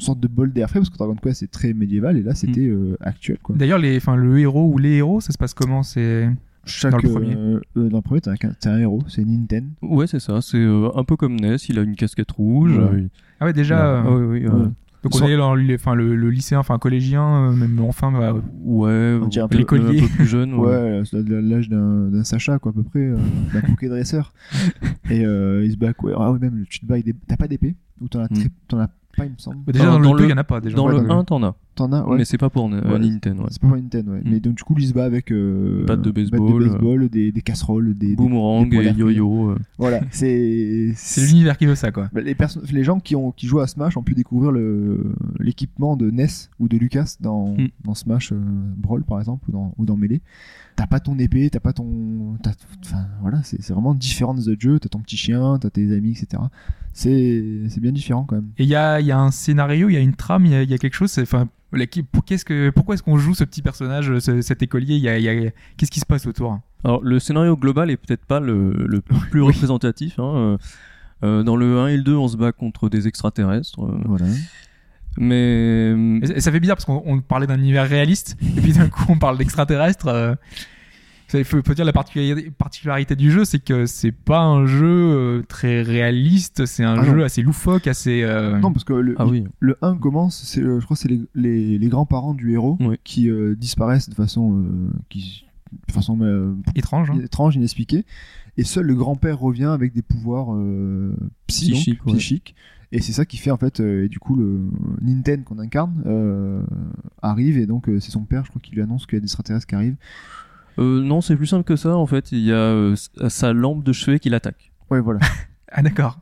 une 0.00 0.04
sorte 0.04 0.20
de 0.20 0.28
bol 0.28 0.52
d'air 0.52 0.68
frais 0.70 0.78
parce 0.78 0.90
que 0.90 0.96
Dragon 0.96 1.16
Quest 1.16 1.40
c'est 1.40 1.50
très 1.50 1.72
médiéval 1.72 2.16
et 2.16 2.22
là 2.22 2.34
c'était 2.34 2.66
euh, 2.68 2.96
actuel 3.00 3.38
quoi. 3.42 3.56
D'ailleurs, 3.56 3.78
les, 3.78 3.96
enfin, 3.96 4.14
le 4.16 4.38
héros 4.38 4.70
ou 4.72 4.78
les 4.78 4.92
héros, 4.96 5.20
ça 5.20 5.32
se 5.32 5.38
passe 5.38 5.54
comment? 5.54 5.82
C'est 5.82 6.28
Chaque, 6.64 6.92
Dans 6.92 6.98
le 6.98 7.08
premier. 7.10 7.34
euh, 7.36 7.60
euh, 7.76 7.88
dans 7.88 7.96
le 7.98 8.02
premier, 8.02 8.20
t'as 8.20 8.32
un, 8.32 8.70
un 8.70 8.78
héros, 8.78 9.02
c'est 9.08 9.24
Nintendo. 9.24 9.66
Ouais, 9.82 10.06
c'est 10.06 10.20
ça. 10.20 10.40
C'est 10.42 10.58
euh, 10.58 10.90
un 10.94 11.02
peu 11.04 11.16
comme 11.16 11.34
Ness. 11.40 11.68
Il 11.70 11.78
a 11.78 11.82
une 11.82 11.96
casquette 11.96 12.30
rouge. 12.30 12.76
Ouais. 12.76 12.84
euh, 12.84 13.08
ah 13.40 13.46
ouais 13.46 13.52
déjà. 13.54 14.02
il 14.04 14.08
a- 14.08 14.12
ouais, 14.14 14.24
ouais, 14.26 14.48
Ouais. 14.48 14.68
Donc 15.04 15.14
on 15.14 15.26
est 15.26 15.36
dans 15.36 15.54
le, 15.54 15.74
enfin, 15.74 15.94
le, 15.94 16.16
le 16.16 16.30
lycéen, 16.30 16.58
enfin 16.58 16.78
collégien, 16.78 17.22
euh, 17.22 17.52
même 17.52 17.78
enfin. 17.80 18.10
bah, 18.10 18.34
ouais, 18.64 19.18
On 19.22 19.26
dirait 19.28 19.44
un 19.44 19.48
peu 19.48 19.58
l'écolier. 19.58 19.98
un 20.00 20.02
peu 20.02 20.08
plus 20.08 20.26
jeune. 20.26 20.54
Ouais, 20.58 20.66
ouais. 20.66 21.02
l'âge 21.40 21.68
d'un 21.68 22.08
d'un 22.08 22.24
Sacha, 22.24 22.58
quoi, 22.58 22.72
à 22.72 22.74
peu 22.74 22.82
près, 22.82 23.00
euh, 23.00 23.16
d'un 23.54 23.60
cookie 23.60 23.88
dresseur. 23.88 24.32
Et 25.10 25.24
euh, 25.24 25.64
il 25.64 25.70
se 25.72 25.76
bat, 25.76 25.92
quoi. 25.94 26.12
Ah 26.18 26.32
ouais, 26.32 26.38
même, 26.38 26.64
tu 26.68 26.80
te 26.80 26.86
bats. 26.86 26.96
T'as 27.26 27.36
pas 27.36 27.46
d'épée 27.48 27.76
Ou 28.00 28.08
t'en 28.08 28.20
as. 28.20 28.24
Mm. 28.30 28.48
t'en 28.66 28.78
as 28.80 28.88
pas, 29.16 29.24
il 29.24 29.32
me 29.32 29.38
semble. 29.38 29.58
bah, 29.66 29.72
déjà 29.72 29.86
dans, 29.86 30.00
dans 30.00 30.12
le 30.14 30.18
2, 30.20 30.24
il 30.26 30.30
y 30.30 30.32
en 30.32 30.36
a 30.38 30.44
pas 30.44 30.60
déjà. 30.60 30.76
Dans 30.76 30.86
Ouais, 30.86 30.92
le 30.94 30.98
dans 31.06 31.14
le- 31.14 31.20
1, 31.20 31.24
t'en 31.24 31.42
as. 31.44 31.54
T'en 31.78 31.92
as, 31.92 32.04
ouais. 32.04 32.16
Mais 32.18 32.24
c'est 32.24 32.38
pas 32.38 32.50
pour 32.50 32.66
euh, 32.66 32.80
Ouais, 32.92 32.98
Nintendo. 32.98 33.42
ouais. 33.42 33.48
C'est 33.52 33.62
pas 33.62 33.68
pour 33.68 33.76
Nintendo, 33.76 34.10
ouais. 34.10 34.18
Mm. 34.18 34.30
Mais 34.30 34.40
donc, 34.40 34.56
du 34.56 34.64
coup, 34.64 34.74
il 34.78 34.86
se 34.88 34.92
bat 34.92 35.04
avec. 35.04 35.30
Euh, 35.30 35.84
Batte 35.86 36.02
de 36.02 36.10
batte 36.10 36.30
baseball, 36.32 36.64
baseball, 36.68 37.08
des, 37.08 37.30
des 37.30 37.40
casseroles, 37.40 37.96
des. 37.96 38.16
Boomerang 38.16 38.68
des 38.68 38.90
yo-yo. 38.90 39.50
euh. 39.50 39.58
Voilà, 39.78 40.00
c'est. 40.10 40.92
C'est 40.96 41.24
l'univers 41.26 41.56
qui 41.56 41.66
veut 41.66 41.76
ça, 41.76 41.92
quoi. 41.92 42.08
Bah, 42.12 42.20
les, 42.20 42.34
perso- 42.34 42.60
les 42.72 42.82
gens 42.82 42.98
qui, 42.98 43.14
ont, 43.14 43.30
qui 43.30 43.46
jouent 43.46 43.60
à 43.60 43.68
Smash 43.68 43.96
ont 43.96 44.02
pu 44.02 44.14
découvrir 44.14 44.50
le- 44.50 45.14
l'équipement 45.38 45.96
de 45.96 46.10
NES 46.10 46.26
ou 46.58 46.66
de 46.66 46.76
Lucas 46.76 47.14
dans, 47.20 47.54
Mm. 47.56 47.68
dans 47.84 47.94
Smash 47.94 48.32
euh, 48.32 48.36
Brawl 48.76 49.04
par 49.04 49.20
exemple 49.20 49.48
ou 49.48 49.52
dans, 49.52 49.72
ou 49.78 49.84
dans 49.86 49.96
Melee. 49.96 50.20
T'as 50.74 50.86
pas 50.86 50.98
ton 51.00 51.16
épée, 51.18 51.48
t'as 51.50 51.60
pas 51.60 51.72
ton. 51.72 52.36
t'as- 52.42 52.54
Enfin 52.84 53.06
voilà, 53.22 53.40
c'est 53.44 53.60
c'est 53.62 53.72
vraiment 53.72 53.94
différent 53.94 54.34
des 54.34 54.48
autres 54.48 54.60
jeux. 54.60 54.78
T'as 54.80 54.88
ton 54.88 54.98
petit 55.00 55.16
chien, 55.16 55.58
t'as 55.60 55.70
tes 55.70 55.92
amis, 55.96 56.10
etc. 56.12 56.42
C'est 56.92 57.62
c'est 57.68 57.80
bien 57.80 57.92
différent 57.92 58.24
quand 58.24 58.36
même. 58.36 58.48
Et 58.58 58.64
il 58.64 58.68
y 58.68 58.74
a, 58.74 59.00
il 59.00 59.06
y 59.06 59.12
a 59.12 59.18
un 59.18 59.30
scénario, 59.30 59.88
il 59.88 59.92
y 59.92 59.96
a 59.96 60.00
une 60.00 60.14
trame, 60.14 60.46
il 60.46 60.52
y 60.62 60.66
y 60.66 60.74
a 60.74 60.78
quelque 60.78 60.94
chose. 60.94 61.16
Enfin, 61.20 61.48
qu'est-ce 61.72 62.44
que, 62.44 62.70
pourquoi 62.70 62.94
est-ce 62.94 63.02
qu'on 63.02 63.18
joue 63.18 63.34
ce 63.34 63.44
petit 63.44 63.62
personnage, 63.62 64.18
ce- 64.20 64.40
cet 64.40 64.62
écolier 64.62 64.96
Il 64.96 65.02
y 65.02 65.08
a, 65.08 65.18
il 65.18 65.24
y 65.24 65.28
a- 65.28 65.50
qu'est-ce 65.76 65.90
qui 65.90 66.00
se 66.00 66.06
passe 66.06 66.26
autour? 66.26 66.58
Alors, 66.84 67.02
le 67.02 67.18
scénario 67.18 67.56
global 67.56 67.90
est 67.90 67.96
peut-être 67.96 68.24
pas 68.24 68.40
le, 68.40 68.72
le 68.72 69.00
plus 69.02 69.42
représentatif. 69.42 70.18
Hein. 70.18 70.32
euh, 70.36 70.56
euh, 71.24 71.42
dans 71.42 71.56
le 71.56 71.78
1 71.80 71.88
et 71.88 71.96
le 71.96 72.02
2, 72.04 72.14
on 72.16 72.28
se 72.28 72.36
bat 72.36 72.52
contre 72.52 72.88
des 72.88 73.08
extraterrestres. 73.08 73.80
euh, 73.82 73.98
Voilà. 74.04 74.26
mais 75.16 75.90
Et 76.22 76.26
ça- 76.26 76.34
et 76.34 76.40
ça 76.40 76.52
fait 76.52 76.60
bizarre 76.60 76.76
parce 76.76 76.84
qu'on 76.84 77.02
on 77.04 77.20
parlait 77.20 77.46
d'un 77.46 77.58
univers 77.58 77.88
réaliste 77.88 78.36
et 78.56 78.60
puis 78.60 78.72
d'un 78.72 78.88
coup 78.88 79.04
on 79.08 79.18
parle 79.18 79.36
d'extraterrestres. 79.38 80.06
euh, 80.08 80.34
Il 81.34 81.44
faut, 81.44 81.60
faut 81.62 81.74
dire 81.74 81.84
la 81.84 81.92
particularité, 81.92 83.14
du 83.16 83.30
jeu, 83.30 83.44
c'est 83.44 83.58
que 83.58 83.84
c'est 83.86 84.12
pas 84.12 84.40
un 84.40 84.64
jeu 84.66 84.86
euh, 84.86 85.42
très 85.46 85.82
réaliste, 85.82 86.64
c'est 86.66 86.84
un 86.84 86.96
Ah 86.98 87.04
jeu 87.04 87.16
non. 87.18 87.24
assez 87.24 87.42
loufoque, 87.42 87.86
assez. 87.86 88.22
euh, 88.22 88.58
Non, 88.58 88.72
parce 88.72 88.84
que 88.84 88.94
le, 88.94 89.14
ah 89.18 89.26
oui, 89.26 89.44
le 89.60 89.76
1 89.82 89.96
commence, 89.98 90.42
c'est, 90.44 90.60
euh, 90.62 90.80
je 90.80 90.84
crois 90.84 90.96
que 90.96 91.02
c'est 91.02 91.08
les, 91.08 91.20
les, 91.34 91.78
les 91.78 91.88
grands-parents 91.88 92.32
du 92.34 92.52
héros 92.52 92.78
Oui. 92.80 92.96
qui 93.04 93.28
euh, 93.28 93.54
disparaissent 93.56 94.08
de 94.08 94.14
façon, 94.14 94.54
euh, 94.62 94.90
qui, 95.10 95.44
de 95.86 95.92
façon 95.92 96.18
euh, 96.22 96.54
étrange. 96.74 97.10
hein. 97.10 97.18
étrange, 97.22 97.56
inexpliquée. 97.56 98.06
Et 98.56 98.64
seul 98.64 98.86
le 98.86 98.94
grand-père 98.94 99.38
revient 99.38 99.64
avec 99.66 99.92
des 99.92 100.02
pouvoirs 100.02 100.54
euh, 100.54 101.14
psy, 101.46 101.66
donc, 101.70 101.74
Psychiques, 101.76 102.06
ouais. 102.06 102.12
psychiques. 102.14 102.54
Et 102.90 103.02
c'est 103.02 103.12
ça 103.12 103.26
qui 103.26 103.36
fait 103.36 103.50
en 103.50 103.58
fait, 103.58 103.80
euh, 103.80 104.06
et 104.06 104.08
du 104.08 104.18
coup, 104.18 104.34
le 104.34 104.60
Nintendo 105.02 105.44
qu'on 105.44 105.58
incarne 105.58 106.02
euh, 106.06 106.62
arrive 107.20 107.58
et 107.58 107.66
donc 107.66 107.86
euh, 107.90 108.00
c'est 108.00 108.10
son 108.10 108.22
père, 108.24 108.44
je 108.46 108.48
crois, 108.48 108.62
qui 108.62 108.74
lui 108.74 108.80
annonce 108.80 109.04
qu'il 109.04 109.16
y 109.16 109.18
a 109.18 109.20
des 109.20 109.26
extraterrestres 109.26 109.66
qui 109.66 109.74
arrivent. 109.74 109.96
Euh, 110.78 111.02
non, 111.02 111.20
c'est 111.20 111.36
plus 111.36 111.46
simple 111.46 111.64
que 111.64 111.76
ça. 111.76 111.96
En 111.96 112.06
fait, 112.06 112.30
il 112.32 112.40
y 112.40 112.52
a 112.52 112.56
euh, 112.56 112.92
s- 112.92 113.10
sa 113.28 113.52
lampe 113.52 113.82
de 113.84 113.92
chevet 113.92 114.18
qui 114.20 114.30
l'attaque. 114.30 114.72
Ouais, 114.90 115.00
voilà. 115.00 115.20
Ah 115.70 115.82
d'accord. 115.82 116.18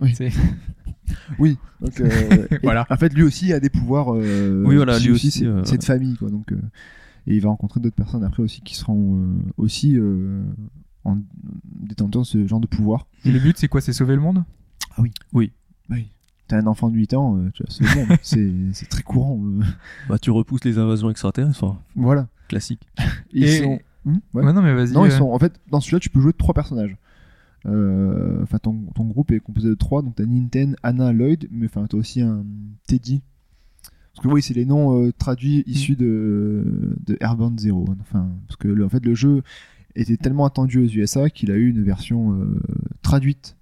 Oui. 0.00 0.14
C'est- 0.14 0.30
oui. 1.38 1.58
Donc, 1.80 2.00
euh, 2.00 2.46
et 2.50 2.58
Voilà. 2.62 2.86
En 2.90 2.96
fait, 2.96 3.12
lui 3.12 3.22
aussi 3.24 3.52
a 3.52 3.58
des 3.60 3.70
pouvoirs. 3.70 4.14
euh, 4.14 4.62
Oui, 4.66 4.76
voilà, 4.76 4.98
lui 4.98 5.10
aussi, 5.10 5.30
c'est, 5.32 5.46
euh, 5.46 5.64
c'est 5.64 5.78
de 5.78 5.84
famille, 5.84 6.16
quoi. 6.16 6.30
Donc, 6.30 6.52
euh, 6.52 6.56
et 7.26 7.34
il 7.34 7.40
va 7.40 7.48
rencontrer 7.48 7.80
d'autres 7.80 7.96
personnes 7.96 8.22
après 8.22 8.42
aussi 8.42 8.60
qui 8.60 8.76
seront 8.76 9.16
euh, 9.20 9.34
aussi 9.56 9.96
euh, 9.96 10.44
en 11.04 11.18
détenteur 11.64 12.22
de 12.22 12.26
ce 12.26 12.46
genre 12.46 12.60
de 12.60 12.66
pouvoir. 12.66 13.06
Et 13.24 13.32
le 13.32 13.40
but 13.40 13.56
c'est 13.58 13.66
quoi? 13.68 13.80
C'est 13.80 13.92
sauver 13.94 14.14
le 14.14 14.20
monde? 14.20 14.44
Oui. 15.32 15.50
T'as 16.46 16.58
un 16.58 16.66
enfant 16.66 16.90
de 16.90 16.94
8 16.96 17.14
ans, 17.14 17.38
euh, 17.38 17.48
tu 17.54 17.62
vois, 17.62 17.72
c'est 17.74 17.94
bon, 18.06 18.16
c'est, 18.20 18.52
c'est 18.74 18.86
très 18.90 19.02
courant. 19.02 19.40
euh. 19.42 19.62
Bah, 20.10 20.18
tu 20.18 20.30
repousses 20.30 20.62
les 20.64 20.76
invasions 20.78 21.08
extraterrestres. 21.08 21.74
Voilà. 21.96 22.28
classique. 22.48 22.86
Ils 23.32 23.44
Et- 23.44 23.62
sont. 23.62 23.78
Hmm, 24.04 24.16
ouais. 24.34 24.44
Ouais, 24.44 24.52
Non 24.52 24.62
mais 24.62 24.74
vas-y. 24.74 24.92
Non, 24.92 25.04
ils 25.06 25.12
sont. 25.12 25.30
En 25.30 25.38
fait, 25.38 25.60
dans 25.70 25.80
celui-là, 25.80 26.00
tu 26.00 26.10
peux 26.10 26.20
jouer 26.20 26.32
trois 26.32 26.54
personnages. 26.54 26.96
Euh, 27.66 28.42
Enfin, 28.42 28.58
ton, 28.58 28.74
ton 28.94 29.04
groupe 29.04 29.30
est 29.32 29.40
composé 29.40 29.68
de 29.68 29.74
trois. 29.74 30.02
Donc, 30.02 30.16
t'as 30.16 30.26
Ninten, 30.26 30.76
Anna, 30.82 31.12
Lloyd, 31.12 31.48
mais 31.50 31.66
enfin, 31.66 31.86
t'as 31.88 31.96
aussi 31.96 32.20
un 32.20 32.44
Teddy. 32.86 33.22
Parce 34.14 34.26
que 34.26 34.32
oui, 34.32 34.42
c'est 34.42 34.54
les 34.54 34.66
noms 34.66 35.02
euh, 35.02 35.12
traduits 35.12 35.64
issus 35.66 35.96
de, 35.96 36.94
de 37.06 37.16
Airborne 37.20 37.58
Zero. 37.58 37.86
hein. 37.90 37.96
Enfin, 38.02 38.28
parce 38.46 38.56
que 38.56 38.68
le, 38.68 38.84
en 38.84 38.88
fait, 38.88 39.04
le 39.04 39.14
jeu 39.14 39.42
était 39.96 40.16
tellement 40.16 40.44
attendu 40.44 40.78
aux 40.78 40.86
USA 40.88 41.30
qu'il 41.30 41.50
a 41.50 41.56
eu 41.56 41.70
une 41.70 41.82
version 41.82 42.32
euh, 42.34 42.60
traduite 43.02 43.56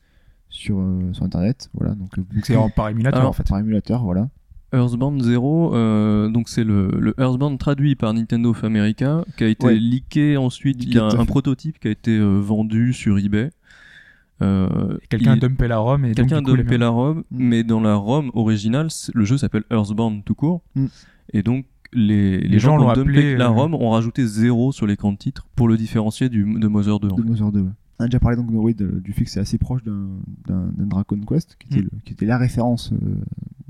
sur, 0.50 0.78
euh, 0.80 1.12
sur 1.12 1.24
Internet. 1.24 1.70
Voilà, 1.74 1.94
donc, 1.94 2.14
donc 2.16 2.26
c'est 2.44 2.56
en- 2.56 2.68
par 2.70 2.88
émulateur 2.88 3.20
Alors, 3.20 3.30
en 3.30 3.32
fait. 3.34 3.46
par 3.48 3.58
émulateur, 3.60 4.02
voilà. 4.02 4.28
Earthbound 4.72 5.22
Zero, 5.22 5.74
euh, 5.74 6.28
donc 6.28 6.48
c'est 6.48 6.64
le, 6.64 6.88
le 6.98 7.14
Earthbound 7.18 7.58
traduit 7.58 7.94
par 7.94 8.12
Nintendo 8.14 8.50
of 8.50 8.64
America, 8.64 9.24
qui 9.36 9.44
a 9.44 9.48
été 9.48 9.66
Ouais. 9.66 9.74
leaké 9.74 10.36
ensuite. 10.36 10.82
Il 10.84 10.94
y 10.94 10.98
a 10.98 11.06
un 11.06 11.24
prototype 11.26 11.78
qui 11.78 11.88
a 11.88 11.90
été 11.90 12.16
euh, 12.18 12.38
vendu 12.40 12.92
sur 12.92 13.18
eBay. 13.18 13.50
Euh, 14.40 14.96
Quelqu'un 15.08 15.32
a 15.32 15.34
il- 15.36 15.40
dumpé 15.40 15.68
la 15.68 15.78
ROM 15.78 16.04
et 16.04 16.14
Quelqu'un 16.14 16.38
a 16.38 16.40
dumpé 16.40 16.76
la 16.78 16.88
ROM, 16.88 17.18
Mm. 17.18 17.22
mais 17.30 17.62
dans 17.64 17.80
la 17.80 17.94
ROM 17.94 18.30
originale, 18.34 18.88
le 19.14 19.24
jeu 19.24 19.36
s'appelle 19.38 19.62
Earthbound 19.70 20.24
tout 20.24 20.34
court. 20.34 20.62
Mm. 20.74 20.86
Et 21.32 21.42
donc, 21.42 21.66
les, 21.92 22.38
les, 22.38 22.48
Les 22.48 22.58
gens, 22.58 22.72
gens 22.72 22.78
qui 22.78 22.82
ont 22.84 22.86
l'ont 22.88 22.94
dumpé 22.94 23.10
appelé, 23.18 23.36
la 23.36 23.46
euh, 23.46 23.50
ROM 23.50 23.74
ont 23.74 23.90
rajouté 23.90 24.26
zéro 24.26 24.72
sur 24.72 24.86
l'écran 24.86 25.12
de 25.12 25.18
titre 25.18 25.46
pour 25.54 25.68
le 25.68 25.76
différencier 25.76 26.28
du, 26.28 26.42
de 26.44 26.66
Mother 26.66 26.98
2. 26.98 27.08
en 27.08 27.16
de. 27.16 27.22
Mother 27.22 27.52
2. 27.52 27.60
ouais. 27.60 27.68
On 27.98 28.04
a 28.04 28.06
déjà 28.08 28.18
parlé 28.20 28.36
donc 28.36 28.50
de- 28.50 28.56
oui, 28.56 28.74
de- 28.74 28.98
du 29.00 29.12
fait 29.12 29.24
que 29.24 29.30
c'est 29.30 29.40
assez 29.40 29.58
proche 29.58 29.82
d'un 29.84 30.08
Dragon 30.78 31.20
Quest, 31.26 31.56
qui 31.58 31.68
était, 31.68 31.80
Mm. 31.82 31.88
le- 31.92 31.98
qui 32.04 32.12
était 32.14 32.26
la 32.26 32.38
référence. 32.38 32.92
euh, 32.92 33.14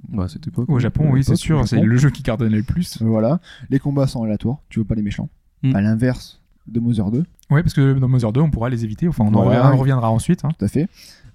Bah, 0.09 0.25
à 0.25 0.29
cette 0.29 0.47
époque. 0.47 0.69
Au. 0.69 0.79
Japon, 0.79 1.09
oui, 1.11 1.25
c'est 1.25 1.37
sûr, 1.37 1.67
c'est 1.67 1.81
le 1.81 1.97
jeu 1.97 2.11
qui 2.11 2.23
cartonnait 2.23 2.57
le 2.59 2.63
plus. 2.63 3.01
Euh, 3.01 3.07
Voilà. 3.07 3.41
Les 3.71 3.79
combats 3.79 4.07
sont 4.07 4.23
aléatoires, 4.23 4.59
tu 4.69 4.79
veux 4.79 4.85
pas 4.85 4.95
les 4.95 5.01
méchants. 5.03 5.31
Mm. 5.63 5.75
À 5.75 5.81
l'inverse 5.81 6.43
de 6.69 6.81
Mother 6.81 7.11
2, 7.11 7.25
Ouais, 7.51 7.63
parce 7.63 7.75
que 7.75 7.99
dans 7.99 8.09
Mother 8.09 8.33
2, 8.33 8.41
on 8.41 8.51
pourra 8.51 8.69
les 8.71 8.85
éviter. 8.85 9.09
Enfin, 9.09 9.25
on 9.25 9.35
en 9.35 9.43
Voilà. 9.45 9.73
on 9.75 9.77
reviendra 9.79 10.11
ensuite. 10.11 10.45
hein. 10.45 10.51
tout 10.59 10.65
à 10.65 10.69
fait. 10.69 10.89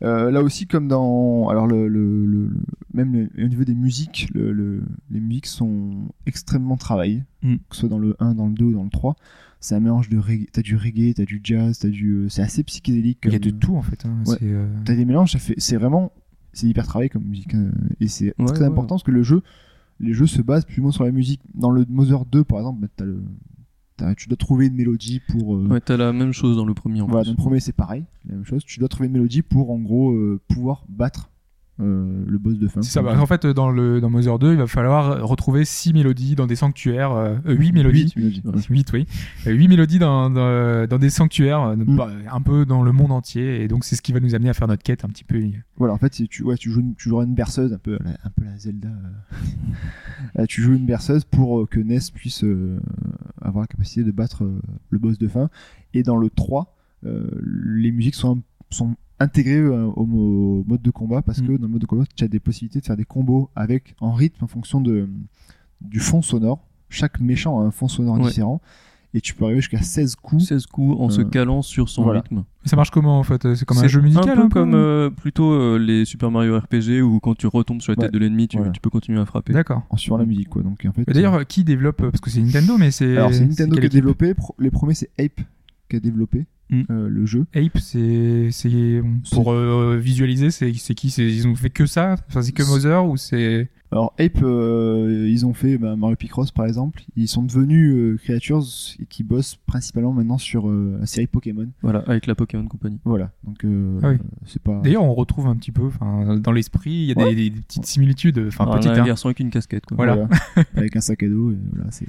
Euh, 0.04 0.30
là 0.32 0.41
aussi, 0.43 0.67
comme 0.67 0.88
dans. 0.88 1.50
Alors, 1.50 1.65
le, 1.67 1.88
le- 1.88 2.52
même 2.93 3.30
le- 3.36 3.45
au 3.45 3.47
niveau 3.47 3.63
des 3.63 3.73
musiques, 3.76 4.30
le- 4.34 4.52
le- 4.52 4.84
les 5.10 5.19
musiques 5.19 5.47
sont 5.47 6.04
extrêmement 6.28 6.78
travaillées, 6.78 7.23
Mm. 7.41 7.56
que 7.69 7.76
ce 7.76 7.80
soit 7.82 7.89
dans 7.89 7.97
le 8.00 8.15
1, 8.19 8.36
dans 8.36 8.45
le 8.47 8.54
2 8.54 8.65
ou 8.65 8.73
dans 8.73 8.84
le 8.84 8.89
3. 8.91 9.15
C'est 9.60 9.76
un 9.76 9.80
mélange 9.80 10.10
de 10.10 10.17
reggae. 10.17 10.48
T'as 10.52 10.62
du 10.62 10.76
reggae, 10.76 11.13
t'as 11.15 11.26
du 11.26 11.39
jazz, 11.43 11.80
t'as 11.80 11.89
du. 11.89 12.12
euh, 12.13 12.30
C'est 12.30 12.41
assez 12.41 12.63
psychédélique. 12.63 13.20
Il 13.26 13.32
y 13.34 13.36
a 13.36 13.39
de 13.39 13.50
tout 13.50 13.76
en 13.76 13.82
fait. 13.82 14.06
hein. 14.06 14.17
Ouais. 14.26 14.36
C'est, 14.39 14.46
euh, 14.52 14.67
T'as 14.86 14.96
des 14.96 15.06
mélanges, 15.06 15.32
ça 15.32 15.39
fait. 15.39 15.56
C'est 15.58 15.78
vraiment. 15.78 16.12
C'est 16.54 16.67
hyper 16.67 16.86
travaillé 16.86 17.10
comme 17.10 17.24
musique. 17.24 17.54
hein. 17.54 17.72
Et 18.00 18.08
c'est 18.08 18.34
Ouais, 18.39 18.46
très 18.46 18.62
ouais. 18.62 18.65
important 18.65 18.96
parce 18.96 19.04
que 19.04 19.12
le 19.12 19.24
jeu. 19.24 19.41
Les 20.00 20.13
jeux 20.13 20.28
se 20.28 20.43
basent 20.43 20.65
plus 20.65 20.80
ou 20.80 20.84
moins 20.84 20.91
sur 20.91 21.04
la 21.06 21.12
musique. 21.12 21.41
Dans 21.56 21.72
le 21.72 21.84
Mother 21.89 22.24
2, 22.26 22.43
par 22.43 22.60
exemple, 22.60 22.82
bah, 22.82 22.88
t'as 22.96 23.06
le. 23.06 23.24
t'as- 23.98 24.13
tu 24.13 24.28
dois 24.30 24.38
trouver 24.38 24.67
une 24.67 24.76
mélodie 24.76 25.22
pour. 25.28 25.56
euh, 25.56 25.67
Ouais, 25.67 25.82
t'as 25.82 25.98
la 25.98 26.13
même 26.13 26.34
chose 26.34 26.56
dans 26.56 26.65
le 26.65 26.76
premier 26.76 27.02
en 27.02 27.08
voilà, 27.08 27.24
plus. 27.24 27.30
dans 27.30 27.34
le 27.34 27.38
premier 27.43 27.60
c'est 27.60 27.74
pareil, 27.74 28.06
la 28.30 28.36
même 28.36 28.46
chose. 28.46 28.63
Tu 28.63 28.80
dois 28.80 28.88
trouver 28.89 29.08
une 29.08 29.13
mélodie 29.13 29.41
pour 29.41 29.72
en 29.72 29.80
gros 29.80 30.12
euh, 30.12 30.39
pouvoir 30.48 30.86
battre 30.88 31.32
euh, 31.79 32.23
le 32.27 32.37
boss 32.37 32.57
de 32.57 32.67
fin. 32.67 32.81
C'est 32.81 32.91
ça. 32.91 33.01
bah, 33.01 33.15
en 33.19 33.25
fait, 33.25 33.45
dans 33.45 33.69
le 33.69 34.01
dans 34.01 34.09
Mother 34.09 34.39
2, 34.39 34.51
il 34.53 34.57
va 34.57 34.67
falloir 34.67 35.27
retrouver 35.27 35.63
6 35.65 35.93
mélodies 35.93 36.35
dans 36.35 36.47
des 36.47 36.55
sanctuaires, 36.55 37.11
euh, 37.11 37.35
8 37.45 37.71
mélodies. 37.71 38.11
Huit 38.15 38.17
mélodies. 38.17 38.41
Ouais. 38.45 38.61
8 38.69 38.93
oui. 38.93 39.05
8 39.45 39.67
mélodies 39.67 39.99
dans, 39.99 40.29
dans, 40.29 40.87
dans 40.87 40.97
des 40.99 41.09
sanctuaires, 41.09 41.61
euh, 41.61 41.75
Mm. 41.75 41.95
bah, 41.95 42.09
un 42.31 42.41
peu 42.41 42.65
dans 42.65 42.81
le 42.83 42.91
monde 42.91 43.11
entier. 43.11 43.61
Et 43.61 43.67
donc, 43.67 43.83
c'est 43.83 43.95
ce 43.95 44.01
qui 44.01 44.11
va 44.13 44.19
nous 44.19 44.33
amener 44.35 44.49
à 44.49 44.53
faire 44.53 44.67
notre 44.67 44.83
quête 44.83 45.05
un 45.05 45.09
petit 45.09 45.23
peu. 45.23 45.39
Voilà, 45.77 45.93
en 45.93 45.97
fait, 45.97 46.09
tu, 46.29 46.43
ouais, 46.43 46.57
tu, 46.57 46.71
joues 46.71 46.79
une, 46.81 46.95
tu 46.95 47.09
joueras 47.09 47.25
une 47.25 47.35
berceuse, 47.35 47.73
un 47.73 47.77
peu, 47.77 47.99
la- 48.03 48.11
un 48.23 48.29
peu 48.35 48.43
la 48.45 48.57
Zelda. 48.57 48.89
euh. 48.89 49.35
Euh, 50.39 50.45
tu 50.47 50.61
joues 50.61 50.73
une 50.73 50.85
berceuse 50.85 51.23
pour 51.23 51.59
euh, 51.61 51.65
que 51.67 51.79
Ness 51.79 52.09
puisse 52.11 52.43
euh, 52.43 52.79
avoir 53.41 53.61
la 53.63 53.67
capacité 53.67 54.03
de 54.03 54.11
battre 54.11 54.43
euh, 54.43 54.59
le 54.89 54.97
boss 54.99 55.17
de 55.17 55.27
fin. 55.27 55.49
Et 55.93 56.03
dans 56.03 56.17
le 56.17 56.29
3, 56.29 56.75
euh, 57.05 57.27
les 57.65 57.91
musiques 57.91 58.15
sont, 58.15 58.41
sont 58.69 58.95
intégrées 59.19 59.56
euh, 59.60 59.86
au, 59.95 60.06
mo- 60.06 60.63
mode 60.67 60.82
de 60.82 60.91
combat 60.91 61.21
parce 61.21 61.41
Mm. 61.41 61.47
que 61.47 61.51
dans 61.53 61.63
le 61.67 61.71
mode 61.73 61.82
de 61.82 61.86
combat, 61.88 62.03
tu 62.15 62.23
as 62.23 62.27
des 62.27 62.39
possibilités 62.39 62.80
de 62.80 62.86
faire 62.86 62.97
des 62.97 63.06
combos 63.06 63.49
avec 63.56 63.95
en 63.99 64.12
rythme 64.13 64.43
en 64.43 64.47
fonction 64.47 64.82
de, 64.82 65.10
du 65.82 65.99
fond 65.99 66.21
sonore. 66.21 66.60
Chaque 66.89 67.19
méchant 67.19 67.60
a 67.60 67.63
un 67.63 67.71
fond 67.71 67.88
sonore 67.88 68.17
Ouais. 68.19 68.27
différent. 68.27 68.62
Et 69.13 69.21
tu 69.21 69.34
peux 69.34 69.45
arriver 69.45 69.62
jusqu'à 69.62 69.82
16 69.82 70.15
coups. 70.17 70.45
16 70.45 70.65
coups 70.67 70.95
en 70.99 71.10
se 71.10 71.21
Euh, 71.21 71.23
calant 71.23 71.62
sur 71.62 71.88
son 71.89 72.03
voilà. 72.03 72.19
rythme. 72.19 72.43
Ça 72.65 72.75
marche 72.75 72.91
comment 72.91 73.17
en 73.17 73.23
fait? 73.23 73.56
C'est 73.56 73.65
comme 73.65 73.77
un 73.77 73.88
jeu 73.88 74.01
musical 74.01 74.30
un 74.32 74.36
peu 74.36 74.41
un 74.43 74.49
comme 74.49 74.73
euh, 74.75 75.10
plutôt 75.10 75.51
euh, 75.53 75.77
les 75.80 76.03
Super 76.06 76.30
Mario 76.30 76.60
RPG 76.60 77.01
où 77.01 77.19
quand 77.21 77.34
tu 77.36 77.47
retombes 77.47 77.82
sur 77.82 77.93
la 77.93 77.95
tête 77.95 78.06
Ouais. 78.06 78.12
de 78.12 78.17
l'ennemi, 78.19 78.47
tu, 78.49 78.58
Voilà. 78.58 78.71
tu 78.73 78.82
peux 78.82 78.89
continuer 78.89 79.19
à 79.19 79.25
frapper. 79.25 79.53
D'accord. 79.53 79.82
en 79.89 79.97
suivant 79.97 80.17
la 80.17 80.25
musique 80.25 80.49
quoi. 80.49 80.62
Donc 80.62 80.86
en 80.88 80.91
fait. 80.91 81.03
Et 81.08 81.13
D'ailleurs, 81.13 81.47
qui 81.47 81.63
développe 81.63 81.97
Parce 82.01 82.19
que 82.21 82.30
c'est 82.30 82.41
Nintendo, 82.41 82.77
mais 82.77 82.91
c'est. 82.91 83.17
alors 83.17 83.34
c'est 83.34 83.45
Nintendo 83.45 83.77
qui 83.77 83.86
a 83.86 83.89
développé. 83.89 84.34
Les 84.60 84.71
premiers 84.71 84.93
c'est 84.93 85.10
Ape 85.17 85.41
qui 85.89 85.95
a 85.95 85.99
développé 86.01 86.45
Mm. 86.69 86.82
euh, 86.91 87.08
le 87.08 87.25
jeu. 87.25 87.45
Ape, 87.56 87.77
c'est 87.80 88.49
c'est 88.51 89.01
pour 89.32 89.51
euh, 89.53 89.97
visualiser, 90.01 90.51
c'est 90.51 90.73
c'est 90.73 90.93
qui? 90.95 91.10
C'est 91.10 91.25
ils 91.25 91.47
ont 91.47 91.56
fait 91.56 91.69
que 91.69 91.86
ça? 91.86 92.15
Enfin, 92.27 92.41
c'est 92.41 92.51
que 92.51 92.63
Mother 92.63 93.06
ou 93.08 93.15
c'est 93.15 93.69
Alors 93.91 94.13
Ape, 94.19 94.41
euh, 94.43 95.25
ils 95.30 95.45
ont 95.45 95.53
fait 95.53 95.77
bah, 95.77 95.95
Mario 95.95 96.17
Picross 96.17 96.51
par 96.51 96.65
exemple. 96.65 97.03
Ils 97.15 97.30
sont 97.30 97.43
devenus 97.43 97.93
euh, 97.95 98.17
Creatures 98.21 98.65
et 98.99 99.06
qui 99.06 99.23
bossent 99.23 99.56
principalement 99.65 100.12
maintenant 100.12 100.38
sur 100.38 100.67
euh, 100.69 100.97
la 100.99 101.06
série 101.06 101.27
Pokémon. 101.27 101.69
Voilà, 101.82 101.99
avec 102.08 102.27
la 102.27 102.36
Pokémon 102.36 102.65
Company. 102.67 102.99
Voilà. 103.06 103.32
Donc 103.45 103.63
euh, 103.63 103.99
Ah 104.03 104.10
oui. 104.10 104.17
c'est 104.45 104.62
pas. 104.62 104.82
D'ailleurs, 104.84 105.03
on 105.03 105.13
retrouve 105.13 105.47
un 105.47 105.56
petit 105.56 105.71
peu, 105.71 105.86
enfin, 105.86 106.38
dans 106.38 106.51
l'esprit, 106.51 106.91
il 106.91 107.06
y 107.06 107.12
a 107.12 107.15
des- 107.15 107.23
Ouais. 107.23 107.34
des, 107.36 107.49
des 107.49 107.62
petites 107.62 107.86
similitudes, 107.86 108.43
enfin 108.47 108.65
Alors, 108.65 108.75
petites. 108.75 108.91
un 108.91 109.01
hein. 109.03 109.06
garçon 109.06 109.30
avec 109.30 109.39
une 109.39 109.51
casquette. 109.51 109.86
Quoi. 109.86 109.95
Voilà. 109.95 110.27
avec 110.75 110.95
un 110.97 111.01
sac 111.01 111.23
à 111.23 111.27
dos. 111.30 111.51
Et 111.51 111.58
voilà, 111.73 111.91
c'est. 111.91 112.08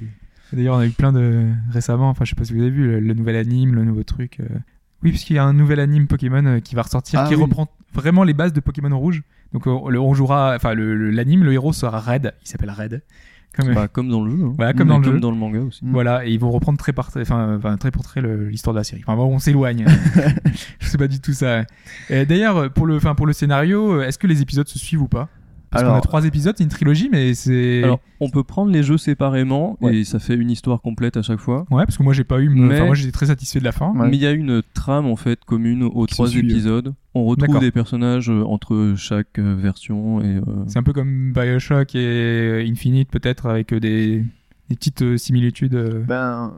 D'ailleurs, 0.53 0.75
on 0.75 0.79
a 0.79 0.85
eu 0.85 0.91
plein 0.91 1.11
de 1.13 1.45
récemment, 1.71 2.09
enfin, 2.09 2.25
je 2.25 2.29
sais 2.31 2.35
pas 2.35 2.43
si 2.43 2.53
vous 2.53 2.61
avez 2.61 2.69
vu 2.71 2.87
le, 2.87 2.99
le 2.99 3.13
nouvel 3.13 3.35
anime, 3.35 3.75
le 3.75 3.83
nouveau 3.83 4.03
truc. 4.03 4.37
euh. 4.39 4.45
Oui, 5.03 5.11
parce 5.11 5.23
qu'il 5.23 5.35
y 5.35 5.39
a 5.39 5.43
un 5.45 5.53
nouvel 5.53 5.79
anime 5.79 6.07
Pokémon 6.07 6.45
euh, 6.45 6.59
qui 6.59 6.75
va 6.75 6.81
ressortir, 6.81 7.19
Ah 7.21 7.27
qui 7.27 7.35
oui. 7.35 7.41
reprend 7.43 7.67
vraiment 7.93 8.23
les 8.23 8.33
bases 8.33 8.51
de 8.53 8.59
Pokémon 8.59 8.97
Rouge. 8.97 9.23
Donc, 9.53 9.65
euh, 9.67 9.77
le- 9.89 9.99
on 9.99 10.13
jouera, 10.13 10.53
enfin, 10.55 10.73
le- 10.73 11.09
l'anime, 11.11 11.43
le, 11.43 11.53
héros 11.53 11.71
sera 11.73 11.99
Red. 11.99 12.33
Il 12.43 12.47
s'appelle 12.49 12.71
Red. 12.71 13.01
Comme, 13.55 13.73
Bah, 13.73 13.87
comme 13.87 14.09
dans 14.09 14.23
le 14.23 14.29
jeu. 14.31 14.43
hein. 14.43 14.53
Voilà, 14.57 14.73
comme 14.73 14.87
dans 14.89 14.99
le 14.99 15.03
jeu. 15.03 15.11
Comme 15.11 15.19
dans 15.21 15.31
le 15.31 15.37
manga 15.37 15.59
aussi. 15.61 15.79
Voilà, 15.83 16.25
et 16.25 16.31
ils 16.31 16.39
vont 16.39 16.51
reprendre 16.51 16.77
très 16.77 16.93
par 16.93 17.09
enfin, 17.15 17.55
enfin, 17.57 17.77
très 17.77 17.89
pour 17.91 18.03
très 18.03 18.21
l'histoire 18.21 18.73
de 18.75 18.79
la 18.79 18.83
série. 18.83 19.01
Enfin, 19.05 19.15
bon, 19.15 19.25
on 19.33 19.39
s'éloigne. 19.39 19.85
je 20.79 20.87
sais 20.87 20.97
pas 20.99 21.07
du 21.07 21.19
tout 21.19 21.33
ça. 21.33 21.63
D'ailleurs, 22.09 22.71
pour 22.71 22.85
le, 22.85 22.95
enfin, 22.97 23.15
pour 23.15 23.25
le 23.25 23.33
scénario, 23.33 24.01
est-ce 24.01 24.17
que 24.19 24.27
les 24.27 24.41
épisodes 24.41 24.67
se 24.67 24.77
suivent 24.77 25.01
ou 25.01 25.07
pas? 25.07 25.29
Parce 25.71 25.83
qu'on 25.83 25.89
Alors- 25.89 25.97
a 25.99 26.01
trois 26.01 26.25
épisodes, 26.25 26.55
c'est 26.57 26.63
une 26.63 26.69
trilogie, 26.69 27.09
mais 27.11 27.33
c'est. 27.35 27.83
Alors, 27.83 27.99
on 28.19 28.29
peut 28.29 28.43
prendre 28.43 28.71
les 28.71 28.81
jeux 28.83 28.97
séparément 28.97 29.77
Ouais. 29.81 29.97
et 29.97 30.03
ça 30.03 30.17
fait 30.19 30.35
une 30.35 30.49
histoire 30.49 30.81
complète 30.81 31.15
à 31.17 31.21
chaque 31.21 31.39
fois. 31.39 31.65
Ouais, 31.69 31.85
parce 31.85 31.97
que 31.97 32.03
moi 32.03 32.13
j'ai 32.13 32.23
pas 32.23 32.39
eu. 32.39 32.49
Mais- 32.49 32.75
Enfin, 32.75 32.85
moi 32.85 32.95
j'étais 32.95 33.11
très 33.11 33.27
satisfait 33.27 33.59
de 33.59 33.65
la 33.65 33.71
fin. 33.71 33.91
Ouais. 33.95 34.09
Mais 34.09 34.17
il 34.17 34.21
y 34.21 34.25
a 34.25 34.31
une 34.31 34.61
trame 34.73 35.05
en 35.05 35.15
fait 35.15 35.43
commune 35.45 35.83
aux 35.83 36.05
Qui 36.05 36.15
trois 36.15 36.27
suit. 36.27 36.39
épisodes. 36.39 36.93
On 37.13 37.25
retrouve 37.25 37.59
des 37.59 37.71
personnages 37.71 38.29
euh, 38.29 38.43
entre 38.43 38.93
chaque 38.97 39.37
euh, 39.39 39.55
version 39.55 40.21
et 40.21 40.37
euh, 40.37 40.41
C'est 40.67 40.79
un 40.79 40.83
peu 40.83 40.93
comme 40.93 41.33
Bioshock 41.33 41.93
et 41.95 42.65
Infinite, 42.69 43.09
peut-être, 43.09 43.45
avec 43.47 43.73
euh, 43.73 43.79
des, 43.79 44.23
des 44.69 44.75
petites 44.75 45.01
euh, 45.03 45.17
similitudes. 45.17 45.75
euh, 45.75 46.03
Ben 46.07 46.53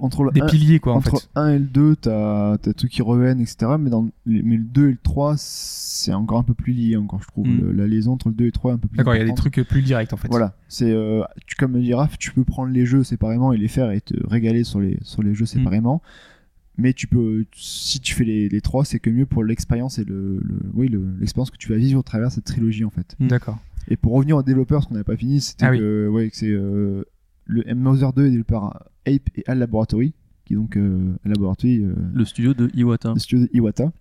entre 0.00 0.24
le 0.24 0.30
des 0.32 0.40
1 0.40 0.46
piliers, 0.46 0.80
quoi, 0.80 0.94
en 0.94 1.00
fait. 1.00 1.28
1 1.34 1.48
et 1.48 1.58
le 1.58 1.64
2, 1.66 1.96
t'as 1.96 2.52
as 2.54 2.58
tout 2.58 2.86
qui 2.88 3.02
reviennent, 3.02 3.40
etc. 3.40 3.72
Mais, 3.78 3.90
dans, 3.90 4.08
mais 4.26 4.56
le 4.56 4.62
2 4.64 4.88
et 4.88 4.90
le 4.92 4.98
3, 5.02 5.34
c'est 5.36 6.12
encore 6.14 6.38
un 6.38 6.42
peu 6.42 6.54
plus 6.54 6.72
lié, 6.72 6.96
encore, 6.96 7.20
je 7.22 7.26
trouve. 7.28 7.46
Mm. 7.46 7.60
Le- 7.60 7.72
la 7.72 7.86
liaison 7.86 8.12
entre 8.12 8.28
le 8.28 8.34
2 8.34 8.44
et 8.44 8.46
le 8.48 8.52
3 8.52 8.70
est 8.70 8.74
un 8.74 8.78
peu 8.78 8.88
plus 8.88 8.96
D'accord, 8.98 9.14
il 9.14 9.18
y 9.18 9.22
a 9.22 9.24
des 9.26 9.34
trucs 9.34 9.60
plus 9.68 9.82
directs, 9.82 10.12
en 10.12 10.16
fait. 10.16 10.28
Voilà, 10.28 10.54
c'est 10.68 10.90
euh, 10.90 11.22
tu 11.46 11.56
comme 11.56 11.72
le 11.74 11.80
dit 11.80 11.94
Raph, 11.94 12.16
tu 12.18 12.32
peux 12.32 12.44
prendre 12.44 12.72
les 12.72 12.86
jeux 12.86 13.04
séparément 13.04 13.52
et 13.52 13.56
les 13.58 13.68
faire 13.68 13.90
et 13.90 14.00
te 14.00 14.14
régaler 14.26 14.64
sur 14.64 14.80
les 14.80 14.98
sur 15.02 15.22
les 15.22 15.34
jeux 15.34 15.44
Mm. 15.44 15.58
séparément. 15.58 16.02
Mais 16.80 16.92
tu 16.92 17.08
peux, 17.08 17.44
si 17.56 17.98
tu 17.98 18.14
fais 18.14 18.22
les, 18.24 18.48
les 18.48 18.60
trois, 18.60 18.84
c'est 18.84 19.00
que 19.00 19.10
mieux 19.10 19.26
pour 19.26 19.42
l'expérience 19.42 19.98
et 19.98 20.04
le, 20.04 20.38
le 20.40 20.60
oui 20.74 20.86
le- 20.88 21.08
l'expérience 21.18 21.50
que 21.50 21.56
tu 21.56 21.68
vas 21.70 21.76
vivre 21.76 21.98
au 21.98 22.02
travers 22.04 22.28
de 22.28 22.32
cette 22.34 22.44
trilogie 22.44 22.84
en 22.84 22.90
fait. 22.90 23.16
D'accord. 23.18 23.58
Et 23.88 23.96
pour 23.96 24.12
revenir 24.12 24.36
aux 24.36 24.42
développeurs, 24.44 24.82
ce 24.84 24.88
qu'on 24.88 24.94
n'avait 24.94 25.02
pas 25.02 25.16
fini, 25.16 25.40
c'était 25.40 25.64
Ah 25.66 25.70
oui. 25.72 25.78
que 25.78 26.08
ouais 26.08 26.30
que 26.30 26.36
c'est 26.36 26.46
euh, 26.50 27.02
le 27.46 27.68
M 27.68 27.78
Mother 27.80 28.12
2 28.12 28.26
est 28.26 28.30
développé 28.30 28.52
par 28.54 28.84
Ape 29.08 29.28
et 29.36 29.44
Al 29.46 29.58
Laboratory, 29.58 30.14
qui 30.44 30.54
est 30.54 30.56
donc 30.56 30.76
euh, 30.76 31.14
Al 31.24 31.32
Laboratory, 31.32 31.78
euh, 31.84 31.94
le 32.12 32.24
studio 32.24 32.54
de 32.54 32.70
Iwata. 32.74 33.12
le 33.14 33.18
studio 33.18 33.46
de 33.46 33.50
Iwata. 33.52 33.92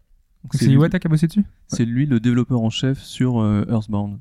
C'est 0.54 0.66
lui- 0.68 0.74
Iwata 0.74 1.00
qui 1.00 1.08
a 1.08 1.10
bossé 1.10 1.28
dessus? 1.28 1.44
C'est 1.68 1.84
lui 1.86 2.06
le 2.06 2.20
développeur 2.20 2.62
en 2.62 2.70
chef 2.70 3.00
sur 3.02 3.40
euh, 3.42 3.66
Earthbound. 3.70 4.20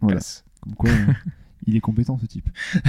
Voilà. 0.00 0.16
Classe. 0.16 0.44
Comme 0.60 0.74
quoi, 0.74 0.90
euh, 0.90 1.12
il 1.66 1.76
est 1.76 1.80
compétent 1.80 2.18
ce 2.18 2.26
type. 2.26 2.48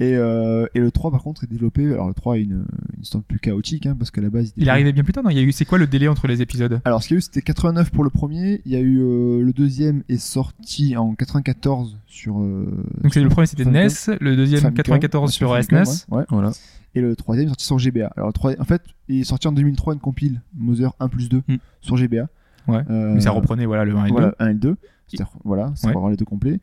et, 0.00 0.14
euh, 0.16 0.66
et 0.74 0.80
le 0.80 0.90
3 0.90 1.10
par 1.10 1.22
contre 1.22 1.44
est 1.44 1.46
développé. 1.46 1.84
Alors 1.92 2.08
le 2.08 2.14
3 2.14 2.34
a 2.34 2.36
une, 2.38 2.64
une 2.96 3.02
histoire 3.02 3.22
plus 3.24 3.38
chaotique 3.38 3.86
hein, 3.86 3.96
parce 3.98 4.10
qu'à 4.10 4.20
la 4.20 4.30
base 4.30 4.52
Il 4.56 4.68
est 4.68 4.70
arrivé 4.70 4.92
bien 4.92 5.04
plus 5.04 5.12
tard, 5.12 5.24
non? 5.24 5.30
Il 5.30 5.36
y 5.36 5.40
a 5.40 5.42
eu, 5.42 5.52
c'est 5.52 5.64
quoi 5.64 5.78
le 5.78 5.86
délai 5.86 6.08
entre 6.08 6.26
les 6.26 6.42
épisodes? 6.42 6.80
Alors 6.84 7.02
ce 7.02 7.08
qu'il 7.08 7.14
y 7.14 7.16
a 7.16 7.18
eu 7.18 7.22
c'était 7.22 7.42
89 7.42 7.90
pour 7.90 8.04
le 8.04 8.10
premier. 8.10 8.60
Il 8.66 8.72
y 8.72 8.76
a 8.76 8.80
eu 8.80 8.98
euh, 9.00 9.42
le 9.42 9.52
deuxième 9.52 10.02
est 10.08 10.16
sorti 10.18 10.96
en 10.96 11.14
94 11.14 11.96
sur. 12.06 12.40
euh, 12.40 12.66
Donc 13.02 13.12
sur 13.12 13.22
le 13.22 13.28
premier 13.28 13.46
c'était 13.46 13.64
NES, 13.64 13.88
le 14.20 14.36
deuxième 14.36 14.60
Famicom, 14.60 14.82
94 14.84 15.28
ouais, 15.28 15.32
sur 15.32 15.50
Famicom, 15.50 15.84
SNES. 15.84 16.04
ouais, 16.10 16.18
ouais. 16.18 16.24
Voilà. 16.30 16.50
Et 16.94 17.00
le 17.00 17.14
troisième 17.14 17.46
est 17.46 17.50
sorti 17.50 17.64
sur 17.66 17.78
GBA. 17.78 18.10
Alors 18.16 18.28
le 18.28 18.32
troisième, 18.32 18.62
en 18.62 18.64
fait, 18.64 18.80
il 19.08 19.20
est 19.20 19.24
sorti 19.24 19.46
en 19.48 19.52
2003 19.52 19.94
une 19.94 20.00
compile 20.00 20.40
Mother 20.56 20.92
1 20.98 21.08
plus 21.08 21.28
2 21.28 21.42
Mm. 21.46 21.56
sur 21.82 21.96
GBA. 21.96 22.28
Ouais. 22.68 22.82
Euh, 22.90 23.12
Mais 23.14 23.20
ça 23.20 23.30
reprenait 23.32 23.66
voilà 23.66 23.84
le 23.84 23.94
1 23.94 24.04
et 24.04 24.08
le 24.08 24.12
voilà, 24.12 24.28
2. 24.28 24.34
1 24.38 24.46
et 24.48 24.52
le 24.54 24.58
2. 24.58 24.76
C'est-à-dire, 25.08 25.30
voilà, 25.44 25.72
c'est 25.76 25.86
Ouais. 25.86 25.92
pour 25.92 26.00
avoir 26.00 26.10
les 26.10 26.16
deux 26.16 26.24
complets. 26.24 26.58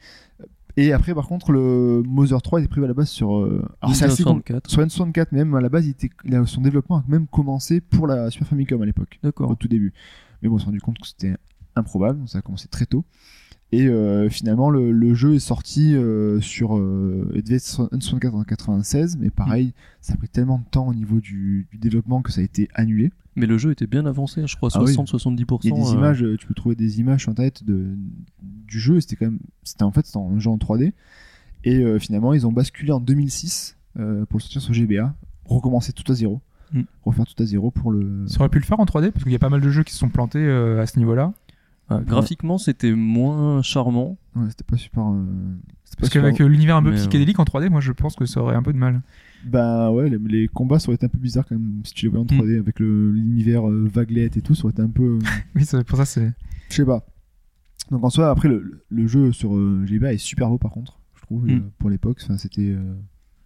Et 0.76 0.92
après, 0.92 1.14
par 1.14 1.28
contre, 1.28 1.52
le 1.52 2.02
Mother 2.06 2.42
3 2.42 2.60
était 2.62 2.68
prévu 2.68 2.86
à 2.86 2.88
la 2.88 2.94
base 2.96 3.10
sur. 3.10 3.36
euh, 3.38 3.64
Alors, 3.82 3.96
c'est 3.96 4.06
assez 4.06 4.24
con- 4.24 4.32
1964. 4.42 4.70
Sur 4.70 4.82
N64, 4.82 5.28
même 5.32 5.54
à 5.54 5.62
la 5.62 5.70
base, 5.70 5.86
il 5.86 5.92
était, 5.92 6.10
il 6.26 6.34
a- 6.36 6.46
son 6.48 6.62
développement 6.62 6.98
a 6.98 7.04
même 7.08 7.28
commencé 7.28 7.80
pour 7.80 8.08
la 8.08 8.32
Super 8.32 8.48
Famicom 8.48 8.82
à 8.82 8.86
l'époque, 8.86 9.20
au 9.22 9.28
D'accord. 9.28 9.58
tout 9.58 9.68
début. 9.68 9.94
Mais 10.42 10.50
bon, 10.50 10.56
on 10.56 10.60
s'est 10.60 10.66
rendu 10.66 10.82
compte 10.82 10.98
que 11.00 11.08
c'était 11.08 11.36
improbable, 11.76 12.20
donc 12.20 12.30
ça 12.30 12.40
a 12.40 12.42
commencé 12.42 12.68
très 12.68 12.86
tôt. 12.88 13.06
Et 13.72 13.88
euh, 13.88 14.30
finalement, 14.30 14.70
le, 14.70 14.92
le 14.92 15.14
jeu 15.16 15.34
est 15.36 15.40
sorti 15.40 15.96
euh, 15.96 16.40
sur. 16.42 16.76
Euh, 16.78 17.32
il 17.36 17.44
devait 17.44 17.56
être 17.58 17.64
sur 17.66 17.86
N64 17.92 18.32
en 18.36 18.44
96, 18.44 19.18
mais 19.18 19.30
pareil, 19.32 19.74
ça 20.02 20.14
a 20.14 20.18
pris 20.18 20.28
tellement 20.30 20.60
de 20.60 20.66
temps 20.70 20.88
au 20.88 20.94
niveau 20.94 21.20
du, 21.20 21.68
du 21.72 21.78
développement 21.78 22.22
que 22.22 22.32
ça 22.32 22.42
a 22.42 22.44
été 22.44 22.68
annulé. 22.76 23.12
Mais 23.36 23.46
le 23.48 23.58
jeu 23.58 23.72
était 23.72 23.88
bien 23.88 24.06
avancé, 24.06 24.42
hein, 24.42 24.48
je 24.48 24.56
crois, 24.56 24.70
Ah 24.74 24.84
oui. 24.84 24.94
60-70%. 24.94 25.60
Il 25.64 25.70
y 25.70 25.74
a 25.74 25.76
des 25.76 25.90
euh, 25.90 25.94
images, 25.94 26.24
euh, 26.24 26.38
tu 26.38 26.46
peux 26.48 26.54
trouver 26.54 26.76
des 26.76 27.00
images 27.00 27.22
sur 27.22 27.32
internet 27.32 27.64
de, 27.64 27.96
du 28.42 28.80
jeu. 28.80 29.00
C'était 29.02 29.16
quand 29.16 29.26
même, 29.26 29.40
c'était 29.64 29.84
en 29.84 29.92
fait 29.92 30.06
c'était 30.06 30.20
un 30.20 30.40
jeu 30.40 30.50
en 30.50 30.58
3D. 30.58 30.94
Et 31.64 31.78
euh, 31.80 31.98
finalement, 32.00 32.34
ils 32.34 32.46
ont 32.46 32.52
basculé 32.52 32.92
en 32.92 33.00
2006 33.00 33.78
euh, 34.00 34.26
pour 34.26 34.38
le 34.38 34.42
sortir 34.42 34.62
sur 34.62 34.74
GBA, 34.74 35.14
recommencer 35.46 35.94
tout 35.94 36.10
à 36.12 36.16
zéro, 36.16 36.42
Mm. 36.74 36.82
refaire 37.06 37.26
tout 37.28 37.42
à 37.44 37.46
zéro 37.46 37.70
pour 37.70 37.92
le. 37.92 38.26
Ça 38.28 38.40
aurait 38.40 38.50
pu 38.50 38.58
le 38.58 38.66
faire 38.66 38.80
en 38.80 38.86
3D 38.86 39.12
parce 39.12 39.24
qu'il 39.24 39.32
y 39.32 39.36
a 39.36 39.40
pas 39.40 39.50
mal 39.50 39.62
de 39.62 39.70
jeux 39.70 39.84
qui 39.84 39.94
se 39.94 40.00
sont 40.00 40.10
plantés 40.10 40.40
euh, 40.40 40.82
à 40.82 40.88
ce 40.88 40.98
niveau-là. 40.98 41.32
ah, 41.90 42.00
graphiquement, 42.04 42.58
c'était 42.58 42.94
moins 42.94 43.62
charmant. 43.62 44.18
Ouais, 44.36 44.50
c'était 44.50 44.64
pas 44.64 44.78
super. 44.78 45.04
euh, 45.06 45.24
Parce 46.00 46.10
qu'avec 46.12 46.40
l'univers 46.40 46.76
un 46.78 46.82
peu 46.84 46.94
psychédélique 46.94 47.38
en 47.40 47.44
3D, 47.44 47.70
moi 47.70 47.80
je 47.80 47.92
pense 47.92 48.16
que 48.16 48.26
ça 48.26 48.42
aurait 48.42 48.56
un 48.56 48.64
peu 48.64 48.74
de 48.74 48.80
mal. 48.80 49.02
Bah 49.46 49.92
ouais, 49.92 50.10
les, 50.10 50.18
les 50.18 50.48
combats 50.48 50.80
ça 50.80 50.88
aurait 50.90 50.96
été 50.96 51.06
un 51.06 51.10
peu 51.10 51.18
bizarre 51.20 51.46
quand 51.48 51.56
même 51.56 51.82
si 51.84 51.94
tu 51.94 52.06
les 52.06 52.10
voyais 52.12 52.24
en 52.30 52.34
Mm. 52.36 52.40
3D 52.40 52.60
avec 52.60 52.80
le- 52.80 53.12
l'univers 53.12 53.70
euh, 53.70 53.88
vaguelette 53.94 54.38
et 54.38 54.42
tout, 54.42 54.56
ça 54.56 54.64
aurait 54.66 54.72
été 54.74 54.82
un 54.82 54.90
peu. 54.90 55.04
euh, 55.04 55.20
Oui, 55.56 55.66
c'est- 55.66 55.84
pour 55.84 55.98
ça 55.98 56.06
c'est. 56.06 56.32
Je 56.70 56.76
sais 56.76 56.86
pas. 56.86 57.06
Donc 57.92 58.04
en 58.04 58.10
soi, 58.10 58.30
après 58.30 58.48
le, 58.48 58.82
le 58.90 59.08
jeu 59.08 59.32
sur 59.34 59.56
euh, 59.56 59.84
GBA 59.86 60.14
est 60.14 60.18
super 60.18 60.50
beau 60.50 60.58
par 60.58 60.72
contre, 60.72 61.00
je 61.16 61.22
trouve, 61.22 61.46
Mm. 61.46 61.52
euh, 61.52 61.60
pour 61.78 61.90
l'époque. 61.90 62.20
Enfin, 62.24 62.38
c'était. 62.38 62.70
euh, 62.70 62.96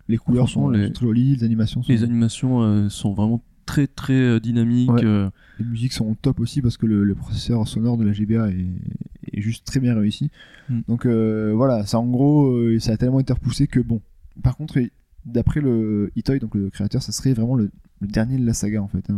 les 0.07 0.17
couleurs 0.17 0.47
sont, 0.47 0.69
les- 0.69 0.87
sont 0.87 0.93
très 0.93 1.05
jolies, 1.05 1.35
les 1.35 1.43
animations 1.43 1.81
sont. 1.83 1.91
Les 1.91 2.03
animations 2.03 2.61
euh, 2.61 2.89
sont 2.89 3.13
vraiment 3.13 3.43
très 3.65 3.87
très 3.87 4.13
euh, 4.13 4.39
dynamiques. 4.39 4.89
Ouais. 4.91 5.03
euh, 5.03 5.29
Les 5.59 5.65
musiques 5.65 5.91
sont 5.93 6.15
top 6.21 6.39
aussi 6.39 6.61
parce 6.61 6.77
que 6.77 6.85
le, 6.85 7.03
le 7.03 7.15
processeur 7.15 7.67
sonore 7.67 7.97
de 7.97 8.05
la 8.05 8.13
GBA 8.13 8.51
est, 8.51 8.67
est 9.33 9.41
juste 9.41 9.65
très 9.65 9.79
bien 9.81 9.95
réussi. 9.95 10.29
Mm. 10.69 10.79
Donc 10.87 11.05
euh, 11.05 11.51
voilà, 11.55 11.85
ça 11.85 11.99
en 11.99 12.05
gros, 12.07 12.45
euh, 12.55 12.79
ça 12.79 12.93
a 12.93 12.97
tellement 12.97 13.19
été 13.19 13.33
repoussé 13.33 13.67
que 13.67 13.79
bon. 13.81 14.01
Par 14.43 14.55
contre, 14.55 14.77
d'après 15.27 15.61
le 15.61 16.11
Itoy, 16.15 16.39
donc 16.39 16.55
le 16.55 16.69
créateur, 16.69 17.01
ça 17.03 17.11
serait 17.11 17.33
vraiment 17.33 17.55
le, 17.55 17.69
le 18.01 18.07
dernier 18.07 18.37
de 18.37 18.45
la 18.45 18.53
saga 18.53 18.81
en 18.81 18.87
fait. 18.87 19.09
hein. 19.09 19.17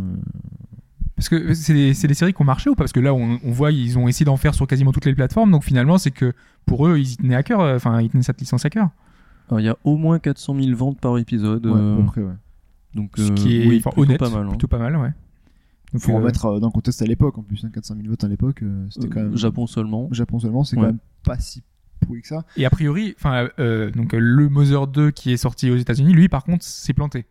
Parce 1.16 1.28
que 1.30 1.54
c'est 1.54 1.74
des, 1.74 1.94
c'est 1.94 2.08
des 2.08 2.14
séries 2.14 2.34
qui 2.34 2.42
ont 2.42 2.46
marché 2.46 2.70
ou 2.70 2.76
pas? 2.76 2.84
Parce 2.84 2.94
que 2.94 3.00
là, 3.02 3.14
on, 3.14 3.40
on 3.44 3.52
voit, 3.52 3.72
ils 3.72 3.98
ont 3.98 4.08
essayé 4.08 4.26
d'en 4.26 4.38
faire 4.38 4.54
sur 4.56 4.68
quasiment 4.68 4.92
toutes 4.94 5.06
les 5.06 5.14
plateformes. 5.16 5.52
Donc 5.52 5.64
finalement, 5.66 5.98
c'est 5.98 6.12
que 6.12 6.34
pour 6.66 6.88
eux, 6.88 6.98
ils 6.98 7.12
y 7.12 7.18
tenaient 7.18 7.36
à 7.36 7.44
cœur. 7.44 7.60
euh, 7.60 7.76
Enfin, 7.76 8.00
ils 8.02 8.10
tenaient 8.10 8.24
cette 8.24 8.40
licence 8.40 8.64
à 8.66 8.70
cœur. 8.70 8.90
alors, 9.50 9.60
il 9.60 9.66
y 9.66 9.70
a 9.70 9.76
au 9.84 9.98
moins 9.98 10.18
400 10.20 10.56
000 10.62 10.78
ventes 10.78 11.00
par 11.02 11.18
épisode. 11.18 11.66
Ouais, 11.66 11.74
euh, 11.78 11.94
à 11.96 11.98
peu 11.98 12.06
près, 12.06 12.22
ouais. 12.22 12.34
donc, 12.96 13.12
Ce 13.18 13.24
euh, 13.32 13.36
qui 13.36 13.58
est 13.58 13.68
oui, 13.68 13.78
enfin, 13.80 13.90
plutôt 13.90 14.04
honnête. 14.04 14.20
pas 14.20 14.30
mal. 14.30 14.46
hein. 14.46 14.50
Plutôt 14.50 14.68
pas 14.70 14.80
mal, 14.80 14.96
ouais. 14.96 15.12
Donc, 15.92 16.02
Faut 16.04 16.14
euh, 16.14 16.16
remettre 16.20 16.46
euh, 16.46 16.60
dans 16.62 16.68
le 16.68 16.72
contexte 16.72 17.02
à 17.02 17.06
l'époque 17.06 17.38
en 17.38 17.44
plus, 17.44 17.66
hein, 17.66 17.70
400 17.74 17.96
000 17.98 18.08
votes 18.08 18.24
à 18.24 18.28
l'époque, 18.30 18.62
euh, 18.64 18.86
c'était 18.90 19.08
Euh, 19.08 19.10
quand 19.12 19.22
même. 19.24 19.36
Japon 19.36 19.68
seulement. 19.68 20.08
Japon 20.12 20.40
seulement, 20.40 20.64
c'est 20.64 20.78
Ouais. 20.78 20.84
quand 20.84 20.88
même 20.88 21.00
pas 21.26 21.38
si 21.38 21.64
pourri 22.00 22.22
que 22.22 22.28
ça. 22.28 22.44
Et 22.58 22.66
a 22.66 22.70
priori, 22.70 23.14
enfin, 23.18 23.50
euh, 23.60 23.92
donc 23.92 24.14
euh, 24.14 24.20
le 24.20 24.50
Mother 24.50 24.88
2 24.88 25.12
qui 25.12 25.32
est 25.32 25.38
sorti 25.38 25.70
aux 25.72 25.78
États-Unis, 25.78 26.14
lui, 26.14 26.30
par 26.30 26.44
contre, 26.44 26.64
s'est 26.64 26.94
planté. 26.94 27.26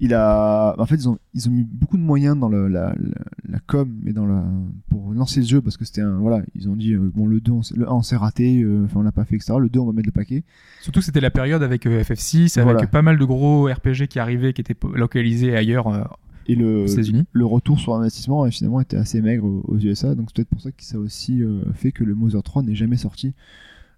il 0.00 0.12
a 0.12 0.74
en 0.78 0.86
fait 0.86 0.96
ils 0.96 1.08
ont 1.08 1.18
ils 1.34 1.48
ont 1.48 1.52
mis 1.52 1.62
beaucoup 1.64 1.96
de 1.96 2.02
moyens 2.02 2.36
dans 2.38 2.48
le, 2.48 2.66
la, 2.68 2.94
la, 2.98 3.24
la 3.48 3.58
com 3.60 3.88
et 4.06 4.12
dans 4.12 4.26
la 4.26 4.44
pour 4.88 5.14
lancer 5.14 5.40
le 5.40 5.46
jeu 5.46 5.60
parce 5.62 5.76
que 5.76 5.84
c'était 5.84 6.00
un 6.00 6.18
voilà 6.18 6.42
ils 6.56 6.68
ont 6.68 6.74
dit 6.74 6.94
euh, 6.94 7.10
bon 7.14 7.26
le 7.28 7.40
2 7.40 7.52
on 7.52 7.62
s'est- 7.62 7.76
le 7.76 7.88
1 7.88 7.92
on 7.92 8.02
s'est 8.02 8.16
raté 8.16 8.60
euh, 8.62 8.84
enfin 8.86 9.00
on 9.00 9.02
l'a 9.04 9.12
pas 9.12 9.24
fait 9.24 9.36
etc 9.36 9.54
le 9.60 9.68
2 9.68 9.78
on 9.78 9.86
va 9.86 9.92
mettre 9.92 10.08
le 10.08 10.12
paquet 10.12 10.42
Surtout, 10.82 11.00
c'était 11.00 11.20
la 11.20 11.30
période 11.30 11.62
avec 11.62 11.86
euh, 11.86 12.02
FF6, 12.02 12.58
avec 12.58 12.72
Voilà. 12.72 12.86
pas 12.88 13.02
mal 13.02 13.18
de 13.18 13.24
gros 13.24 13.66
RPG 13.68 14.08
qui 14.10 14.18
arrivaient, 14.18 14.52
qui 14.52 14.60
étaient 14.62 14.76
localisés 14.94 15.56
ailleurs 15.56 15.86
euh, 15.86 16.02
et 16.48 16.56
le 16.56 16.82
aux 16.82 16.86
États-Unis. 16.86 17.24
le 17.32 17.46
retour 17.46 17.78
sur 17.78 17.94
investissement 17.94 18.44
euh, 18.44 18.50
finalement 18.50 18.80
était 18.80 18.96
assez 18.98 19.22
maigre 19.22 19.44
aux, 19.46 19.78
USA 19.78 20.16
donc 20.16 20.26
c'est 20.28 20.34
peut-être 20.36 20.48
pour 20.50 20.60
ça 20.60 20.72
que 20.72 20.82
ça 20.82 20.96
a 20.96 21.00
aussi 21.00 21.40
euh, 21.40 21.62
fait 21.72 21.92
que 21.92 22.02
le 22.02 22.16
Mother 22.16 22.42
3 22.42 22.64
n'est 22.64 22.74
jamais 22.74 22.96
sorti 22.98 23.32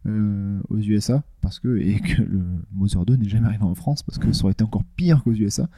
euh, 0.06 0.60
aux 0.68 0.78
USA 0.78 1.22
parce 1.40 1.58
que 1.58 1.76
et 1.78 1.98
que 2.00 2.22
le 2.22 2.40
Mother 2.72 3.04
2 3.04 3.16
n'est 3.16 3.28
jamais 3.28 3.46
arrivé 3.48 3.64
en 3.64 3.74
France 3.74 4.02
parce 4.02 4.18
que 4.18 4.32
ça 4.32 4.44
aurait 4.44 4.52
été 4.52 4.62
encore 4.64 4.84
pire 4.96 5.22
qu'aux 5.24 5.32
USA 5.32 5.68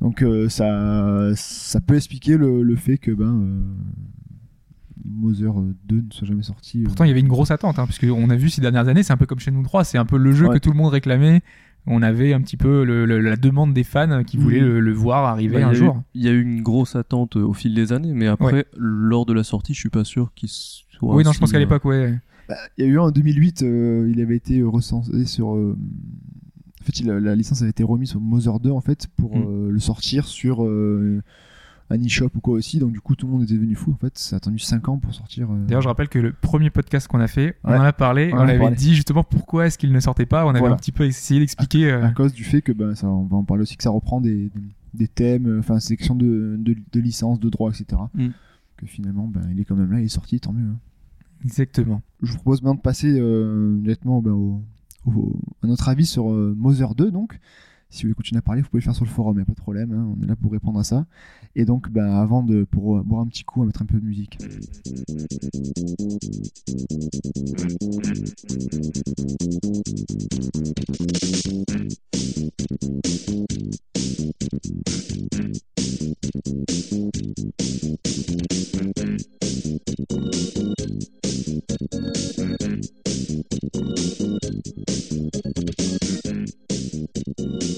Donc 0.00 0.22
euh, 0.22 0.48
ça, 0.48 1.30
ça 1.36 1.80
peut 1.80 1.96
expliquer 1.96 2.36
le, 2.36 2.62
le 2.62 2.76
fait 2.76 2.98
que 2.98 3.10
ben, 3.12 3.26
euh, 3.42 3.62
Mother 5.04 5.52
2 5.86 5.96
ne 5.96 6.02
soit 6.10 6.26
jamais 6.28 6.42
sorti. 6.42 6.80
euh. 6.82 6.84
Pourtant, 6.86 7.04
il 7.04 7.08
y 7.08 7.10
avait 7.10 7.20
une 7.20 7.28
grosse 7.28 7.50
attente, 7.50 7.78
hein, 7.78 7.86
parce 7.86 7.98
qu'on 7.98 8.30
a 8.30 8.36
vu 8.36 8.48
ces 8.50 8.60
dernières 8.60 8.88
années, 8.88 9.02
c'est 9.02 9.12
un 9.12 9.16
peu 9.16 9.26
comme 9.26 9.40
chez 9.40 9.50
nous 9.50 9.62
3, 9.62 9.84
c'est 9.84 9.98
un 9.98 10.04
peu 10.04 10.16
le 10.16 10.32
jeu 10.32 10.46
Ouais. 10.46 10.54
que 10.54 10.58
tout 10.58 10.70
le 10.70 10.76
monde 10.76 10.92
réclamait. 10.92 11.42
On 11.86 12.00
avait 12.02 12.32
un 12.32 12.40
petit 12.40 12.56
peu 12.56 12.84
le- 12.84 13.06
le- 13.06 13.18
la 13.20 13.34
demande 13.36 13.74
des 13.74 13.82
fans 13.82 14.22
qui 14.22 14.36
Mhm. 14.38 14.42
voulaient 14.44 14.60
le, 14.60 14.78
le 14.78 14.92
voir 14.92 15.24
arriver 15.24 15.60
Bah, 15.60 15.66
un 15.66 15.72
jour. 15.72 16.00
Il 16.14 16.22
y 16.22 16.28
a 16.28 16.30
eu 16.30 16.40
une 16.40 16.62
grosse 16.62 16.94
attente 16.94 17.34
au 17.34 17.52
fil 17.52 17.74
des 17.74 17.92
années, 17.92 18.12
mais 18.14 18.28
après, 18.28 18.66
lors 18.76 19.26
de 19.26 19.32
la 19.32 19.42
sortie, 19.42 19.74
je 19.74 19.80
suis 19.80 19.90
pas 19.90 20.04
sûr 20.04 20.32
qu'il 20.36 20.48
soit. 20.48 21.16
oui, 21.16 21.24
non, 21.24 21.32
je 21.32 21.40
pense 21.40 21.50
qu'à 21.50 21.58
l'époque, 21.58 21.84
ouais. 21.84 22.16
Bah, 22.48 22.56
il 22.78 22.84
y 22.84 22.88
a 22.88 22.90
eu 22.90 22.98
en 22.98 23.10
2008, 23.10 23.62
euh, 23.62 24.10
il 24.12 24.20
avait 24.20 24.36
été 24.36 24.62
recensé 24.62 25.24
sur. 25.24 25.54
euh, 25.54 25.76
en 26.80 26.84
fait, 26.84 26.98
il 27.00 27.06
la 27.06 27.34
licence 27.36 27.62
avait 27.62 27.70
été 27.70 27.84
remise 27.84 28.08
sur 28.10 28.20
Mother 28.20 28.58
2 28.58 28.70
en 28.70 28.80
fait 28.80 29.06
pour 29.16 29.36
Mm. 29.36 29.42
euh, 29.46 29.70
le 29.70 29.78
sortir 29.80 30.26
sur 30.26 30.62
un 31.90 32.02
eShop 32.02 32.30
ou 32.34 32.40
quoi 32.40 32.54
aussi. 32.54 32.78
Donc 32.78 32.92
du 32.92 33.00
coup, 33.00 33.14
tout 33.14 33.26
le 33.26 33.32
monde 33.32 33.42
était 33.44 33.54
devenu 33.54 33.74
fou. 33.74 33.92
En 33.92 33.96
fait, 33.96 34.16
ça 34.18 34.36
a 34.36 34.38
attendu 34.38 34.58
5 34.58 34.88
ans 34.88 34.98
pour 34.98 35.14
sortir. 35.14 35.48
euh, 35.52 35.64
D'ailleurs, 35.66 35.82
je 35.82 35.88
rappelle 35.88 36.08
que 36.08 36.18
le 36.18 36.32
premier 36.32 36.70
podcast 36.70 37.06
qu'on 37.06 37.20
a 37.20 37.28
fait, 37.28 37.56
on 37.64 37.70
en 37.74 37.80
a 37.82 37.92
parlé, 37.92 38.30
On 38.32 38.38
avait 38.38 38.58
parlé. 38.58 38.74
dit 38.76 38.94
justement 38.94 39.22
pourquoi 39.22 39.66
est-ce 39.66 39.78
qu'il 39.78 39.92
ne 39.92 40.00
sortait 40.00 40.26
pas. 40.26 40.44
On 40.46 40.50
avait 40.50 40.58
Voilà. 40.60 40.74
un 40.74 40.78
petit 40.78 40.90
peu 40.92 41.04
essayé 41.04 41.38
d'expliquer. 41.38 41.90
euh, 41.92 42.04
à 42.06 42.10
cause 42.10 42.32
du 42.32 42.44
fait 42.44 42.62
que 42.62 42.72
ben 42.72 42.94
ça, 42.94 43.06
on 43.08 43.24
va 43.24 43.36
en 43.36 43.44
parler 43.44 43.62
aussi 43.62 43.76
que 43.76 43.82
ça 43.84 43.90
reprend 43.90 44.20
des, 44.20 44.50
thèmes, 45.14 45.58
enfin 45.60 45.78
c'est 45.80 45.96
question 45.96 46.14
de, 46.16 46.56
de, 46.58 46.74
de 46.92 47.00
licence, 47.00 47.38
de 47.40 47.48
droit, 47.48 47.70
etc. 47.70 48.00
Mm. 48.14 48.28
Que 48.76 48.86
finalement, 48.86 49.28
ben 49.28 49.42
il 49.52 49.60
est 49.60 49.64
quand 49.64 49.76
même 49.76 49.92
là, 49.92 50.00
il 50.00 50.06
est 50.06 50.08
sorti, 50.08 50.40
tant 50.40 50.52
mieux. 50.52 50.66
hein. 50.68 50.76
Exactement. 51.44 52.02
Je 52.22 52.32
vous 52.32 52.38
propose 52.38 52.62
maintenant 52.62 52.74
de 52.76 52.80
passer 52.80 53.12
euh, 53.18 53.76
directement 53.80 54.20
ben, 54.22 54.32
au, 54.32 54.62
au- 55.06 55.36
à 55.62 55.66
notre 55.66 55.88
avis 55.88 56.06
sur 56.06 56.30
euh, 56.30 56.54
Mother 56.56 56.94
2 56.94 57.10
donc. 57.10 57.38
Si 57.92 58.04
vous 58.04 58.06
voulez 58.06 58.14
continuer 58.14 58.38
à 58.38 58.42
parler, 58.42 58.62
vous 58.62 58.68
pouvez 58.68 58.80
le 58.80 58.84
faire 58.84 58.94
sur 58.94 59.04
le 59.04 59.10
forum, 59.10 59.34
il 59.34 59.36
n'y 59.36 59.42
a 59.42 59.44
pas 59.44 59.52
de 59.52 59.60
problème, 59.60 59.92
hein, 59.92 60.16
on 60.16 60.22
est 60.22 60.26
là 60.26 60.34
pour 60.34 60.50
répondre 60.50 60.78
à 60.78 60.84
ça. 60.84 61.04
Et 61.54 61.66
donc, 61.66 61.90
ben, 61.90 62.06
avant 62.06 62.42
de 62.42 62.64
pour 62.64 62.96
euh, 62.96 63.02
boire 63.02 63.20
un 63.20 63.26
petit 63.26 63.44
coup, 63.44 63.60
on 63.60 63.64
va 63.64 63.66
mettre 63.66 63.82
un 63.82 63.86
peu 63.86 64.00
de 64.00 64.04
musique. 64.04 64.38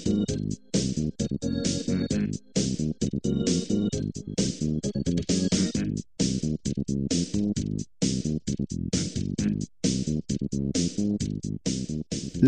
Vous 0.07 0.11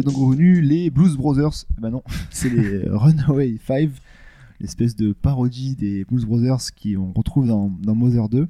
donc 0.02 0.16
revenus 0.16 0.62
les 0.62 0.90
Blues 0.90 1.16
Brothers. 1.16 1.64
Eh 1.78 1.80
Ben 1.80 1.90
non, 1.90 2.02
c'est 2.30 2.50
les 2.50 2.86
Runaway 2.90 3.56
5, 3.66 3.90
l'espèce 4.60 4.94
de 4.94 5.14
parodie 5.14 5.76
des 5.76 6.04
Blues 6.04 6.26
Brothers 6.26 6.60
qui 6.74 6.98
on 6.98 7.12
retrouve 7.12 7.46
dans, 7.46 7.70
dans 7.70 7.94
Mother 7.94 8.28
2. 8.28 8.48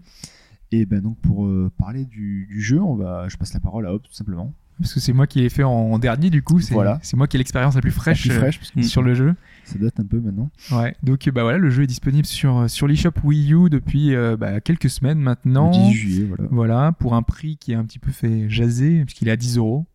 Et 0.72 0.84
ben 0.84 1.00
donc 1.00 1.16
pour 1.20 1.46
euh, 1.46 1.70
parler 1.78 2.06
du, 2.06 2.46
du 2.46 2.60
jeu, 2.60 2.82
on 2.82 2.96
va, 2.96 3.28
je 3.28 3.36
passe 3.36 3.54
la 3.54 3.60
parole 3.60 3.86
à 3.86 3.94
Hop 3.94 4.02
tout 4.02 4.12
simplement. 4.12 4.52
Parce 4.78 4.92
que 4.92 5.00
c'est 5.00 5.12
moi 5.14 5.26
qui 5.26 5.40
l'ai 5.40 5.48
fait 5.48 5.62
en 5.62 5.98
dernier, 5.98 6.28
du 6.30 6.42
coup. 6.42 6.60
C'est 6.60 6.74
Voilà. 6.74 7.00
moi 7.14 7.26
qui 7.26 7.36
ai 7.36 7.38
l'expérience 7.38 7.74
la 7.74 7.80
plus 7.80 7.90
fraîche, 7.90 8.20
Plus 8.22 8.30
euh, 8.32 8.38
fraîche 8.38 8.58
parce 8.58 8.70
que 8.72 8.82
sur 8.82 9.02
le 9.02 9.14
jeu. 9.14 9.34
ça 9.64 9.78
date 9.78 9.98
un 10.00 10.04
peu 10.04 10.20
maintenant. 10.20 10.50
Ouais. 10.72 10.94
Donc, 11.02 11.28
bah 11.30 11.42
voilà, 11.42 11.56
le 11.58 11.70
jeu 11.70 11.84
est 11.84 11.86
disponible 11.86 12.26
sur, 12.26 12.68
sur 12.68 12.86
l'eShop 12.86 13.12
Wii 13.24 13.52
U 13.54 13.70
depuis 13.70 14.14
euh, 14.14 14.36
bah, 14.36 14.60
quelques 14.60 14.90
semaines 14.90 15.18
maintenant. 15.18 15.68
Le 15.68 15.72
18 15.72 15.92
juillet, 15.94 16.24
voilà. 16.28 16.44
Voilà, 16.50 16.92
pour 16.92 17.14
un 17.14 17.22
prix 17.22 17.56
qui 17.56 17.72
est 17.72 17.74
un 17.76 17.84
petit 17.84 17.98
peu 17.98 18.10
fait 18.10 18.48
jaser, 18.50 19.04
puisqu'il 19.06 19.28
est 19.28 19.32
à 19.32 19.36
10 19.36 19.56
euros. 19.56 19.86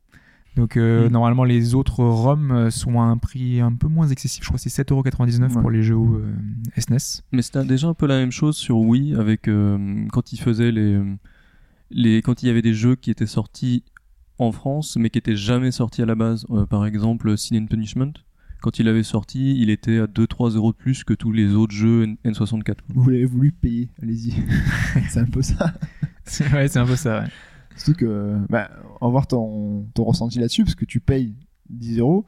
Donc 0.57 0.75
euh, 0.75 1.07
Mm. 1.07 1.11
normalement 1.13 1.43
les 1.45 1.75
autres 1.75 2.03
ROM 2.03 2.51
euh, 2.51 2.69
sont 2.71 2.99
à 2.99 3.03
un 3.03 3.15
prix 3.17 3.61
un 3.61 3.71
peu 3.73 3.87
moins 3.87 4.07
excessif. 4.09 4.43
Je 4.43 4.47
crois 4.49 4.57
que 4.61 4.69
c'est 4.69 4.83
7,99€ 4.83 5.43
Ouais. 5.55 5.61
pour 5.61 5.71
les 5.71 5.81
jeux 5.81 5.95
euh, 5.95 6.33
SNES. 6.77 7.21
Mais 7.31 7.41
c'était 7.41 7.63
déjà 7.63 7.87
un 7.87 7.93
peu 7.93 8.05
la 8.05 8.17
même 8.17 8.31
chose 8.33 8.57
sur 8.57 8.77
Wii 8.79 9.15
avec 9.15 9.47
euh, 9.47 10.05
quand 10.11 10.33
ils 10.33 10.39
faisaient 10.41 10.73
les, 10.73 10.95
euh, 10.95 11.05
les 11.89 12.21
quand 12.21 12.43
il 12.43 12.47
y 12.47 12.49
avait 12.49 12.61
des 12.61 12.73
jeux 12.73 12.95
qui 12.95 13.11
étaient 13.11 13.27
sortis 13.27 13.83
en 14.41 14.51
France 14.51 14.97
mais 14.97 15.09
qui 15.09 15.17
étaient 15.17 15.35
jamais 15.35 15.71
sortis 15.71 16.01
à 16.01 16.05
la 16.05 16.15
base. 16.15 16.45
Euh, 16.51 16.65
par 16.65 16.85
exemple, 16.85 17.37
Sin 17.37 17.57
and 17.57 17.65
Punishment. 17.67 18.13
Quand 18.61 18.77
il 18.77 18.87
avait 18.87 19.01
sorti, 19.03 19.59
il 19.59 19.69
était 19.71 19.97
à 19.99 20.05
2-3 20.05 20.55
euros 20.55 20.71
de 20.71 20.77
plus 20.77 21.03
que 21.03 21.13
tous 21.15 21.31
les 21.31 21.55
autres 21.55 21.73
jeux 21.73 22.03
N- 22.03 22.17
N64. 22.25 22.75
Vous 22.89 23.09
l'avez 23.09 23.25
voulu 23.25 23.51
payer, 23.51 23.89
allez-y. 24.03 24.33
c'est 25.09 25.19
un 25.19 25.25
peu 25.25 25.41
ça. 25.41 25.73
C'est- 26.25 26.51
ouais, 26.53 26.67
c'est 26.67 26.77
un 26.79 26.85
peu 26.85 26.95
ça. 26.95 27.21
ouais. 27.21 27.27
Surtout 27.75 27.99
que, 27.99 28.37
bah, 28.49 28.69
on 28.99 29.07
va 29.07 29.11
voir 29.11 29.25
ton, 29.27 29.87
ton 29.95 30.03
ressenti 30.03 30.37
là-dessus, 30.37 30.63
parce 30.63 30.75
que 30.75 30.85
tu 30.85 30.99
payes 30.99 31.33
10 31.71 31.97
euros 31.99 32.25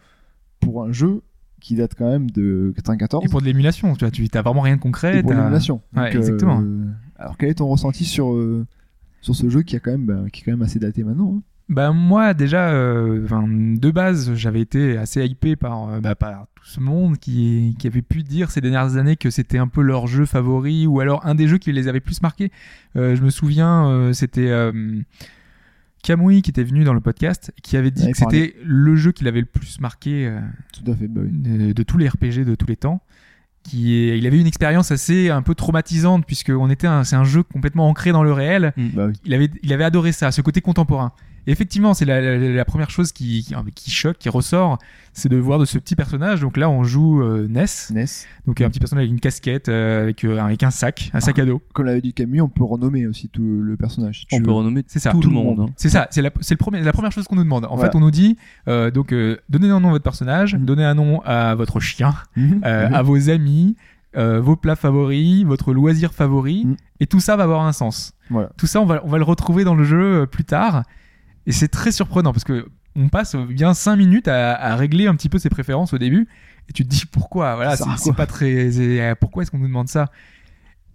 pour 0.59 0.83
un 0.83 0.91
jeu 0.91 1.21
qui 1.61 1.75
date 1.75 1.93
quand 1.95 2.09
même 2.09 2.31
de 2.31 2.73
94. 2.75 3.23
Et 3.23 3.29
pour 3.29 3.39
de 3.41 3.45
l'émulation, 3.45 3.93
tu 3.93 3.99
vois, 3.99 4.09
tu 4.11 4.27
t'as 4.27 4.41
vraiment 4.41 4.61
rien 4.61 4.77
de 4.77 4.81
concret. 4.81 5.19
et 5.19 5.21
pour 5.21 5.31
t'as- 5.31 5.37
l'émulation. 5.37 5.81
Ouais, 5.95 6.11
Donc, 6.13 6.23
exactement. 6.23 6.61
euh, 6.63 6.85
alors 7.17 7.37
quel 7.37 7.49
est 7.49 7.55
ton 7.55 7.67
ressenti 7.67 8.05
sur, 8.05 8.33
euh, 8.33 8.65
sur 9.21 9.35
ce 9.35 9.49
jeu 9.49 9.61
qui, 9.61 9.75
a 9.75 9.79
quand 9.79 9.91
même, 9.91 10.05
bah, 10.07 10.23
qui 10.31 10.41
est 10.41 10.45
quand 10.45 10.51
même 10.51 10.63
assez 10.63 10.79
daté 10.79 11.03
maintenant 11.03 11.35
hein? 11.37 11.41
Bah 11.73 11.91
moi 11.91 12.33
déjà, 12.33 12.69
euh, 12.69 13.25
de 13.77 13.91
base, 13.91 14.33
j'avais 14.35 14.61
été 14.61 14.97
assez 14.97 15.25
hypé 15.25 15.55
par, 15.55 15.89
euh, 15.89 15.99
bah, 15.99 16.13
par 16.15 16.45
tout 16.55 16.65
ce 16.65 16.79
monde 16.79 17.17
qui, 17.17 17.75
qui 17.79 17.87
avait 17.87 18.01
pu 18.01 18.21
dire 18.23 18.51
ces 18.51 18.61
dernières 18.61 18.95
années 18.97 19.15
que 19.15 19.29
c'était 19.29 19.57
un 19.57 19.67
peu 19.67 19.81
leur 19.81 20.07
jeu 20.07 20.25
favori 20.25 20.85
ou 20.87 20.99
alors 20.99 21.25
un 21.25 21.35
des 21.35 21.47
jeux 21.47 21.57
qui 21.57 21.71
les 21.71 21.87
avait 21.87 21.99
plus 21.99 22.21
marqués. 22.21 22.51
Euh, 22.95 23.15
je 23.15 23.23
me 23.23 23.29
souviens, 23.29 23.87
euh, 23.89 24.13
c'était 24.13 24.51
Kamui 26.03 26.41
qui 26.41 26.49
était 26.51 26.63
venu 26.63 26.83
dans 26.83 26.93
le 26.93 26.99
podcast 26.99 27.53
qui 27.63 27.77
avait 27.77 27.91
dit 27.91 28.05
Ouais, 28.05 28.11
que 28.11 28.17
c'était 28.17 28.55
le 28.63 28.95
jeu 28.95 29.11
qui 29.11 29.23
l'avait 29.23 29.39
le 29.39 29.45
plus 29.45 29.79
marqué 29.79 30.31
Tout 30.73 30.91
à 30.91 30.95
fait, 30.95 31.07
bah 31.07 31.21
oui. 31.23 31.29
de, 31.31 31.71
de 31.73 31.83
tous 31.83 31.97
les 31.97 32.07
RPG 32.09 32.45
de 32.45 32.55
tous 32.55 32.67
les 32.67 32.75
temps. 32.75 33.01
Qui 33.63 33.93
est, 33.95 34.17
il 34.17 34.27
avait 34.27 34.35
eu 34.37 34.41
une 34.41 34.47
expérience 34.47 34.91
assez 34.91 35.29
un 35.29 35.41
peu 35.41 35.55
traumatisante 35.55 36.25
puisque 36.25 36.49
on 36.49 36.69
était 36.69 36.87
c'est 37.05 37.15
un 37.15 37.23
jeu 37.23 37.43
complètement 37.43 37.87
ancré 37.87 38.11
dans 38.11 38.21
le 38.23 38.33
réel 38.33 38.73
Bah 38.93 39.05
oui. 39.07 39.13
il 39.23 39.33
avait, 39.33 39.49
il 39.63 39.71
avait 39.71 39.85
adoré 39.85 40.11
ça, 40.11 40.31
ce 40.31 40.41
côté 40.41 40.59
contemporain. 40.59 41.13
Et 41.47 41.51
effectivement, 41.51 41.93
c'est 41.93 42.05
la, 42.05 42.21
la- 42.21 42.37
la 42.37 42.65
première 42.65 42.89
chose 42.89 43.11
qui, 43.11 43.43
qui, 43.43 43.53
qui 43.75 43.91
choque, 43.91 44.17
qui 44.17 44.29
ressort, 44.29 44.77
c'est 45.13 45.29
de 45.29 45.37
voir 45.37 45.59
de 45.59 45.65
ce 45.65 45.77
petit 45.77 45.95
personnage. 45.95 46.41
Donc 46.41 46.57
là, 46.57 46.69
on 46.69 46.83
joue 46.83 47.21
euh, 47.21 47.47
Ness, 47.49 47.91
NES. 47.93 48.05
donc 48.47 48.61
un 48.61 48.69
petit 48.69 48.79
personnage 48.79 49.03
avec 49.03 49.11
une 49.11 49.19
casquette, 49.19 49.67
euh, 49.69 50.03
avec, 50.03 50.23
euh, 50.23 50.39
avec 50.39 50.63
un 50.63 50.71
sac, 50.71 51.09
un 51.13 51.19
sac 51.19 51.37
à 51.39 51.45
dos. 51.45 51.61
Comme 51.73 51.85
l'avait 51.85 52.01
dit 52.01 52.13
Camus, 52.13 52.41
on 52.41 52.47
peut 52.49 52.63
renommer 52.63 53.05
aussi 53.07 53.27
tout 53.29 53.43
le 53.61 53.75
personnage. 53.77 54.21
si 54.21 54.25
tu 54.27 54.35
On 54.35 54.37
veux. 54.39 54.43
peut 54.45 54.51
renommer 54.51 54.83
C'est 54.87 54.99
ça. 54.99 55.11
tout, 55.11 55.19
Tout 55.19 55.29
le 55.29 55.35
monde. 55.35 55.57
monde. 55.57 55.69
hein. 55.69 55.73
C'est 55.75 55.89
ça, 55.89 56.07
c'est 56.11 56.21
la, 56.21 56.29
c'est 56.41 56.53
le 56.53 56.57
premier, 56.59 56.81
la 56.81 56.93
première 56.93 57.11
chose 57.11 57.25
qu'on 57.27 57.35
nous 57.35 57.43
demande. 57.43 57.65
En 57.65 57.75
Voilà. 57.75 57.91
fait, 57.91 57.97
on 57.97 57.99
nous 58.01 58.11
dit, 58.11 58.37
euh, 58.67 58.89
donc, 58.89 59.11
euh, 59.13 59.37
donnez 59.49 59.69
un 59.69 59.79
nom 59.79 59.89
à 59.89 59.91
votre 59.91 60.03
personnage, 60.03 60.55
Mhm. 60.55 60.65
donnez 60.65 60.85
un 60.85 60.95
nom 60.95 61.21
à 61.25 61.55
votre 61.55 61.79
chien, 61.79 62.13
Mhm. 62.37 62.61
euh, 62.65 62.87
Mhm. 62.89 62.93
à 62.95 63.01
vos 63.01 63.29
amis, 63.29 63.75
euh, 64.15 64.39
vos 64.39 64.55
plats 64.55 64.75
favoris, 64.75 65.43
votre 65.43 65.73
loisir 65.73 66.13
favori, 66.13 66.67
et 66.99 67.07
tout 67.07 67.19
ça 67.19 67.35
va 67.35 67.43
avoir 67.43 67.65
un 67.65 67.71
sens. 67.73 68.13
Voilà. 68.29 68.49
Tout 68.57 68.67
ça, 68.67 68.79
on 68.79 68.85
va, 68.85 69.01
on 69.03 69.09
va 69.09 69.17
le 69.17 69.23
retrouver 69.23 69.63
dans 69.63 69.75
le 69.75 69.83
jeu 69.83 70.21
euh, 70.21 70.25
plus 70.25 70.43
tard. 70.45 70.83
Et 71.45 71.51
c'est 71.51 71.67
très 71.67 71.91
surprenant 71.91 72.31
parce 72.31 72.43
que 72.43 72.67
on 72.95 73.09
passe 73.09 73.35
bien 73.35 73.73
5 73.73 73.95
minutes 73.95 74.27
à, 74.27 74.53
à 74.53 74.75
régler 74.75 75.07
un 75.07 75.15
petit 75.15 75.29
peu 75.29 75.39
ses 75.39 75.49
préférences 75.49 75.93
au 75.93 75.97
début. 75.97 76.27
Et 76.69 76.73
tu 76.73 76.83
te 76.83 76.89
dis 76.89 77.05
pourquoi 77.05 77.55
Voilà, 77.55 77.75
c'est 77.97 78.13
pas 78.15 78.25
très. 78.27 79.15
Pourquoi 79.19 79.43
est-ce 79.43 79.51
qu'on 79.51 79.57
nous 79.59 79.67
demande 79.67 79.89
ça? 79.89 80.09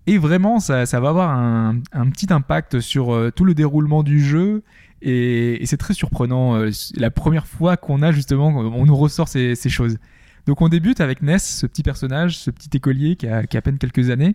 Et 0.06 0.16
vraiment, 0.16 0.58
ça, 0.58 0.86
ça 0.86 1.00
va 1.00 1.10
avoir 1.10 1.30
un, 1.30 1.80
un 1.92 2.08
petit 2.08 2.32
impact 2.32 2.80
sur 2.80 3.12
euh, 3.12 3.30
tout 3.30 3.44
le 3.44 3.54
déroulement 3.54 4.02
du 4.02 4.24
jeu. 4.24 4.62
Et, 5.02 5.62
et 5.62 5.66
c'est 5.66 5.76
très 5.76 5.92
surprenant. 5.92 6.56
euh, 6.56 6.70
la 6.94 7.10
première 7.10 7.46
fois 7.46 7.76
qu'on 7.76 8.00
a 8.00 8.10
justement, 8.10 8.48
on 8.48 8.86
nous 8.86 8.96
ressort 8.96 9.28
ces, 9.28 9.54
ces 9.54 9.68
choses. 9.68 9.98
Donc 10.46 10.62
on 10.62 10.70
débute 10.70 11.02
avec 11.02 11.20
Ness, 11.20 11.44
ce 11.58 11.66
petit 11.66 11.82
personnage, 11.82 12.38
ce 12.38 12.50
petit 12.50 12.70
écolier 12.74 13.16
qui 13.16 13.26
a, 13.26 13.46
qui 13.46 13.56
a 13.56 13.58
à 13.58 13.60
peine 13.60 13.76
quelques 13.76 14.08
années, 14.08 14.34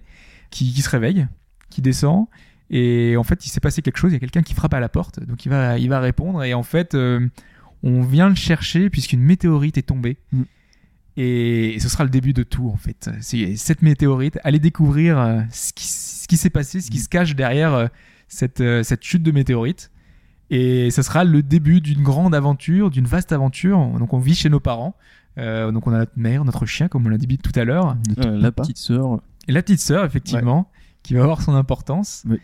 qui, 0.52 0.72
qui 0.72 0.82
se 0.84 0.90
réveille, 0.90 1.26
qui 1.72 1.82
descend. 1.82 2.28
Et 2.74 3.16
en 3.18 3.24
fait, 3.24 3.46
il 3.46 3.50
s'est 3.50 3.60
passé 3.60 3.82
quelque 3.82 3.98
chose. 3.98 4.12
Il 4.12 4.16
y 4.16 4.18
a 4.18 4.20
quelqu'un 4.20 4.42
qui 4.42 4.54
frappe 4.54 4.74
à 4.74 4.80
la 4.80 4.90
porte. 4.90 5.20
Donc 5.24 5.46
il 5.46 5.50
va, 5.50 5.78
il 5.78 5.90
va 5.90 6.00
répondre. 6.00 6.44
Et 6.44 6.54
en 6.54 6.64
fait, 6.64 6.96
euh, 6.96 7.26
on 7.84 8.02
vient 8.02 8.28
le 8.28 8.36
chercher 8.36 8.90
puisqu'une 8.90 9.22
météorite 9.22 9.78
est 9.78 9.84
tombée. 9.84 10.18
Mm. 10.32 10.42
Et, 11.16 11.78
ce 11.80 11.88
sera 11.88 12.04
le 12.04 12.10
début 12.10 12.34
de 12.34 12.42
tout 12.44 12.70
en 12.70 12.76
fait. 12.76 13.10
C'est 13.22 13.56
cette 13.56 13.84
météorite. 13.84 14.40
Allez 14.44 14.60
découvrir 14.60 15.20
euh, 15.20 15.42
ce 15.52 15.72
qui, 15.72 15.86
ce 15.86 16.28
qui 16.28 16.36
s'est 16.36 16.50
passé, 16.50 16.82
ce 16.82 16.90
qui 16.90 16.98
se 16.98 17.08
cache 17.08 17.36
derrière 17.36 17.74
euh, 17.74 17.88
cette, 18.28 18.62
euh, 18.62 18.82
cette 18.82 19.04
chute 19.04 19.22
de 19.22 19.32
météorite. 19.32 19.92
Et 20.50 20.92
ce 20.92 21.02
sera 21.02 21.24
le 21.24 21.42
début 21.42 21.80
d'une 21.80 22.04
grande 22.04 22.36
aventure, 22.36 22.90
d'une 22.90 23.06
vaste 23.06 23.32
aventure. 23.32 23.78
Donc 24.00 24.14
on 24.14 24.20
vit 24.20 24.36
chez 24.36 24.50
nos 24.50 24.60
parents. 24.60 24.96
Euh, 25.38 25.72
donc 25.72 25.88
on 25.88 25.94
a 25.94 26.00
notre 26.00 26.12
mère, 26.16 26.46
notre 26.46 26.66
chien, 26.66 26.88
comme 26.88 27.06
on 27.08 27.10
l'a 27.10 27.18
dit 27.18 27.38
tout 27.38 27.58
à 27.60 27.64
l'heure. 27.64 27.98
Euh, 28.20 28.38
la 28.38 28.52
petite 28.52 28.78
sœur. 28.78 29.22
Et 29.48 29.52
la 29.52 29.62
petite 29.62 29.80
sœur, 29.80 30.06
effectivement, 30.06 30.70
qui 31.02 31.14
va 31.14 31.24
avoir 31.24 31.42
son 31.42 31.56
importance. 31.56 32.24
Oui. 32.30 32.40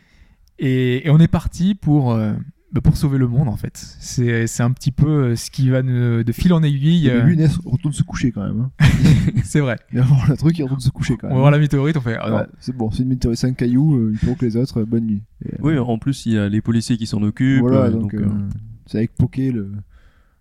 Et, 0.59 1.07
et 1.07 1.09
on 1.09 1.17
est 1.19 1.27
parti 1.29 1.73
pour, 1.75 2.11
euh, 2.11 2.33
bah, 2.73 2.81
pour 2.81 2.97
sauver 2.97 3.17
le 3.17 3.27
monde 3.27 3.47
en 3.47 3.55
fait. 3.55 3.71
C'est 3.99 4.45
c'est 4.45 4.61
un 4.63 4.71
petit 4.71 4.91
peu 4.91 5.07
euh, 5.07 5.35
ce 5.35 5.49
qui 5.51 5.69
va 5.69 5.81
de, 5.81 6.21
de 6.25 6.31
fil 6.33 6.51
en 6.53 6.61
aiguille. 6.63 7.09
Au 7.09 7.13
euh, 7.13 7.21
début, 7.21 7.37
Ness 7.37 7.57
retourne 7.65 7.93
se 7.93 8.03
coucher 8.03 8.31
quand 8.31 8.43
même. 8.45 8.69
Hein. 8.79 8.85
c'est 9.43 9.61
vrai. 9.61 9.77
Il 9.93 9.99
va 9.99 10.05
voir 10.05 10.29
le 10.29 10.35
truc, 10.37 10.57
il 10.59 10.63
retourne 10.63 10.81
se 10.81 10.89
coucher 10.89 11.15
quand 11.17 11.27
On 11.27 11.29
même. 11.29 11.35
va 11.37 11.41
voir 11.41 11.51
la 11.51 11.59
météorite, 11.59 11.95
on 11.97 12.01
fait. 12.01 12.17
ah. 12.19 12.35
Ouais, 12.35 12.45
c'est 12.59 12.75
bon, 12.75 12.91
c'est 12.91 13.03
une 13.03 13.09
météorite 13.09 13.39
5 13.39 13.55
cailloux, 13.55 13.95
euh, 13.95 14.09
il 14.11 14.17
faut 14.17 14.35
que 14.35 14.45
les 14.45 14.57
autres, 14.57 14.81
euh, 14.81 14.85
bonne 14.85 15.05
nuit. 15.05 15.23
Et, 15.45 15.53
euh, 15.53 15.57
Oui, 15.61 15.77
en 15.77 15.97
plus, 15.97 16.25
il 16.25 16.33
y 16.33 16.37
a 16.37 16.49
les 16.49 16.61
policiers 16.61 16.97
qui 16.97 17.07
s'en 17.07 17.21
occupent. 17.23 17.61
voilà, 17.61 17.83
euh, 17.85 17.91
donc, 17.91 18.01
donc, 18.01 18.13
euh, 18.15 18.25
euh, 18.25 18.49
c'est 18.85 18.97
avec 18.97 19.15
Poké, 19.15 19.51
le, 19.51 19.71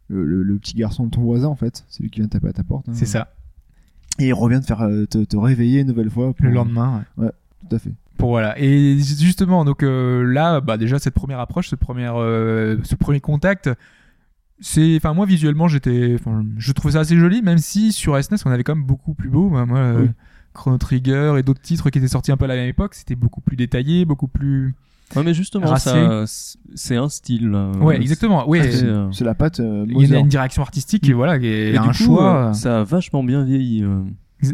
le, 0.09 0.25
le- 0.25 0.43
le 0.43 0.59
petit 0.59 0.75
garçon 0.75 1.07
de 1.07 1.11
ton 1.11 1.21
voisin 1.23 1.49
en 1.49 1.55
fait, 1.57 1.85
c'est 1.89 2.03
lui 2.03 2.11
qui 2.11 2.21
vient 2.21 2.29
taper 2.29 2.49
à 2.49 2.53
ta 2.53 2.65
porte. 2.65 2.89
hein. 2.89 2.93
C'est 2.95 3.07
ça. 3.07 3.33
Et 4.19 4.27
il 4.29 4.35
revient 4.35 4.59
te 4.61 4.67
faire 4.67 4.81
euh, 4.83 5.07
te, 5.07 5.23
te 5.23 5.37
réveiller 5.37 5.81
une 5.83 5.87
nouvelle 5.89 6.11
fois. 6.11 6.33
pour- 6.35 6.45
Le 6.47 6.51
lendemain. 6.53 7.05
ouais. 7.19 7.31
Tout 7.69 7.77
à 7.77 7.79
fait. 7.79 7.93
Pour 8.19 8.29
voilà. 8.31 8.59
Et 8.61 8.99
justement, 8.99 9.65
donc 9.65 9.83
euh, 9.83 10.23
là, 10.25 10.61
bah 10.61 10.77
déjà 10.77 10.99
cette 10.99 11.15
première 11.15 11.41
approche, 11.41 11.69
ce 11.69 11.77
premier, 11.77 12.09
euh, 12.13 12.77
ce 12.83 12.95
premier 12.97 13.21
contact, 13.21 13.71
c'est, 14.61 14.97
enfin 14.97 15.15
moi 15.15 15.25
visuellement, 15.25 15.69
j'étais, 15.69 16.17
enfin, 16.19 16.45
je 16.59 16.73
trouvais 16.73 16.93
ça 16.95 17.01
assez 17.01 17.17
joli, 17.17 17.43
même 17.43 17.59
si 17.59 17.93
sur 17.93 18.23
SNES 18.23 18.39
on 18.45 18.51
avait 18.51 18.65
quand 18.65 18.75
même 18.75 18.85
beaucoup 18.85 19.15
plus 19.15 19.31
beau. 19.31 19.49
Bah, 19.51 19.65
moi, 19.67 19.79
euh, 19.79 20.03
Oui. 20.03 20.09
Chrono 20.53 20.79
Trigger 20.79 21.35
et 21.39 21.43
d'autres 21.45 21.61
titres 21.61 21.89
qui 21.91 21.99
étaient 21.99 22.09
sortis 22.09 22.33
un 22.33 22.37
peu 22.37 22.47
à 22.47 22.49
la 22.49 22.57
même 22.57 22.69
époque, 22.69 22.95
c'était 22.95 23.15
beaucoup 23.15 23.41
plus 23.41 23.55
détaillé, 23.57 24.05
beaucoup 24.05 24.27
plus. 24.27 24.75
Ouais, 25.15 25.23
mais 25.23 25.33
justement, 25.33 25.75
c'est 25.77 26.97
un 26.97 27.09
style. 27.09 27.49
là. 27.51 27.71
Ouais, 27.81 27.97
Euh, 27.97 28.01
exactement. 28.01 28.49
Ouais. 28.49 28.69
c'est- 28.71 28.85
euh, 28.85 29.11
c'est 29.13 29.25
la 29.25 29.35
patte 29.35 29.61
euh, 29.61 29.87
Il 29.89 30.07
y 30.09 30.15
a 30.15 30.19
une 30.19 30.27
direction 30.29 30.63
artistique 30.63 31.09
et 31.09 31.13
voilà, 31.13 31.37
et, 31.41 31.69
et 31.69 31.73
du 31.73 31.79
un 31.79 31.87
coup, 31.89 31.93
choix. 31.93 32.49
euh, 32.49 32.53
ça 32.53 32.81
a 32.81 32.85
vachement 32.85 33.23
bien 33.23 33.45
vieilli. 33.45 33.85
euh. 33.85 34.03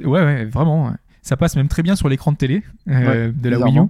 Ouais, 0.05 0.23
ouais, 0.23 0.45
vraiment. 0.45 0.87
ouais. 0.89 0.97
Ça 1.25 1.37
passe 1.37 1.57
même 1.57 1.67
très 1.69 1.83
bien 1.83 1.97
sur 1.97 2.09
l'écran 2.09 2.31
de 2.33 2.37
télé 2.37 2.63
euh, 2.89 3.33
de 3.33 3.49
la 3.49 3.59
Wii 3.59 3.79
U. 3.79 3.83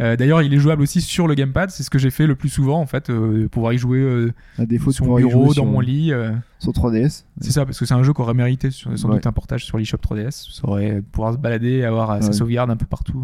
Euh, 0.00 0.16
D'ailleurs, 0.16 0.40
il 0.40 0.54
est 0.54 0.58
jouable 0.58 0.80
aussi 0.80 1.02
sur 1.02 1.26
le 1.28 1.34
gamepad. 1.34 1.68
C'est 1.68 1.82
ce 1.82 1.90
que 1.90 1.98
j'ai 1.98 2.08
fait 2.10 2.26
le 2.26 2.34
plus 2.34 2.48
souvent, 2.48 2.80
en 2.80 2.86
fait, 2.86 3.10
euh, 3.10 3.48
pouvoir 3.48 3.74
y 3.74 3.78
jouer 3.78 3.98
euh, 3.98 4.32
À 4.56 4.64
défaut 4.64 4.92
sur 4.92 5.04
mon 5.04 5.16
bureau, 5.16 5.48
dans 5.48 5.52
sur, 5.52 5.66
mon 5.66 5.80
lit. 5.80 6.10
euh, 6.10 6.32
sur 6.58 6.72
3DS. 6.72 7.24
c'est 7.42 7.50
ça, 7.50 7.66
parce 7.66 7.78
que 7.78 7.84
c'est 7.84 7.92
un 7.92 8.02
jeu 8.02 8.14
qui 8.14 8.20
aurait 8.22 8.32
mérité 8.32 8.70
sur- 8.70 8.96
sans 8.98 9.08
Ouais. 9.08 9.16
doute 9.16 9.26
un 9.26 9.32
portage 9.32 9.66
sur 9.66 9.76
l'eShop 9.76 9.98
3DS. 9.98 10.30
Ça 10.54 10.66
aurait 10.66 11.02
pouvoir 11.12 11.34
se 11.34 11.38
balader, 11.38 11.84
avoir 11.84 12.22
sa 12.22 12.32
sauvegarde 12.32 12.70
un 12.70 12.76
peu 12.78 12.86
partout. 12.86 13.22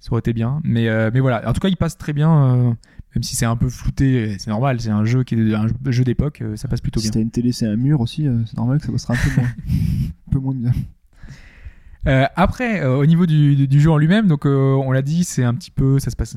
Ça 0.00 0.12
aurait 0.12 0.20
été 0.20 0.32
bien. 0.32 0.60
Mais, 0.64 0.88
mais 1.10 1.20
voilà. 1.20 1.46
En 1.46 1.52
tout 1.52 1.60
cas, 1.60 1.68
il 1.68 1.76
passe 1.76 1.98
très 1.98 2.12
bien. 2.14 2.74
même 3.14 3.22
si 3.22 3.36
c'est 3.36 3.44
un 3.44 3.56
peu 3.56 3.68
flouté, 3.68 4.36
c'est 4.38 4.48
normal. 4.50 4.80
C'est 4.80 4.88
un 4.90 5.04
jeu 5.04 5.24
qui 5.24 5.34
est 5.34 5.54
un 5.54 5.66
jeu 5.90 6.04
d'époque. 6.04 6.42
ça 6.54 6.68
passe 6.68 6.80
plutôt 6.80 7.00
Si 7.00 7.06
bien. 7.08 7.12
t'as 7.14 7.20
une 7.20 7.30
télé, 7.30 7.52
c'est 7.52 7.66
un 7.66 7.76
mur 7.76 8.00
aussi, 8.00 8.26
c'est 8.46 8.56
normal 8.56 8.78
que 8.78 8.86
ça 8.86 8.92
passera 8.92 9.14
un 9.14 9.16
peu 9.18 9.40
moins. 9.40 9.50
un 10.28 10.30
peu 10.30 10.38
moins 10.38 10.54
bien. 10.54 10.72
Euh, 12.08 12.24
après, 12.34 12.82
euh, 12.82 12.96
au 12.96 13.06
niveau 13.06 13.26
du, 13.26 13.68
du- 13.68 13.80
jeu 13.80 13.90
en 13.90 13.96
lui-même, 13.96 14.26
donc 14.26 14.44
euh, 14.44 14.74
on 14.74 14.90
l'a 14.90 15.02
dit, 15.02 15.22
c'est 15.24 15.44
un 15.44 15.54
petit 15.54 15.70
peu, 15.70 15.98
ça 16.00 16.10
se 16.10 16.16
passe 16.16 16.36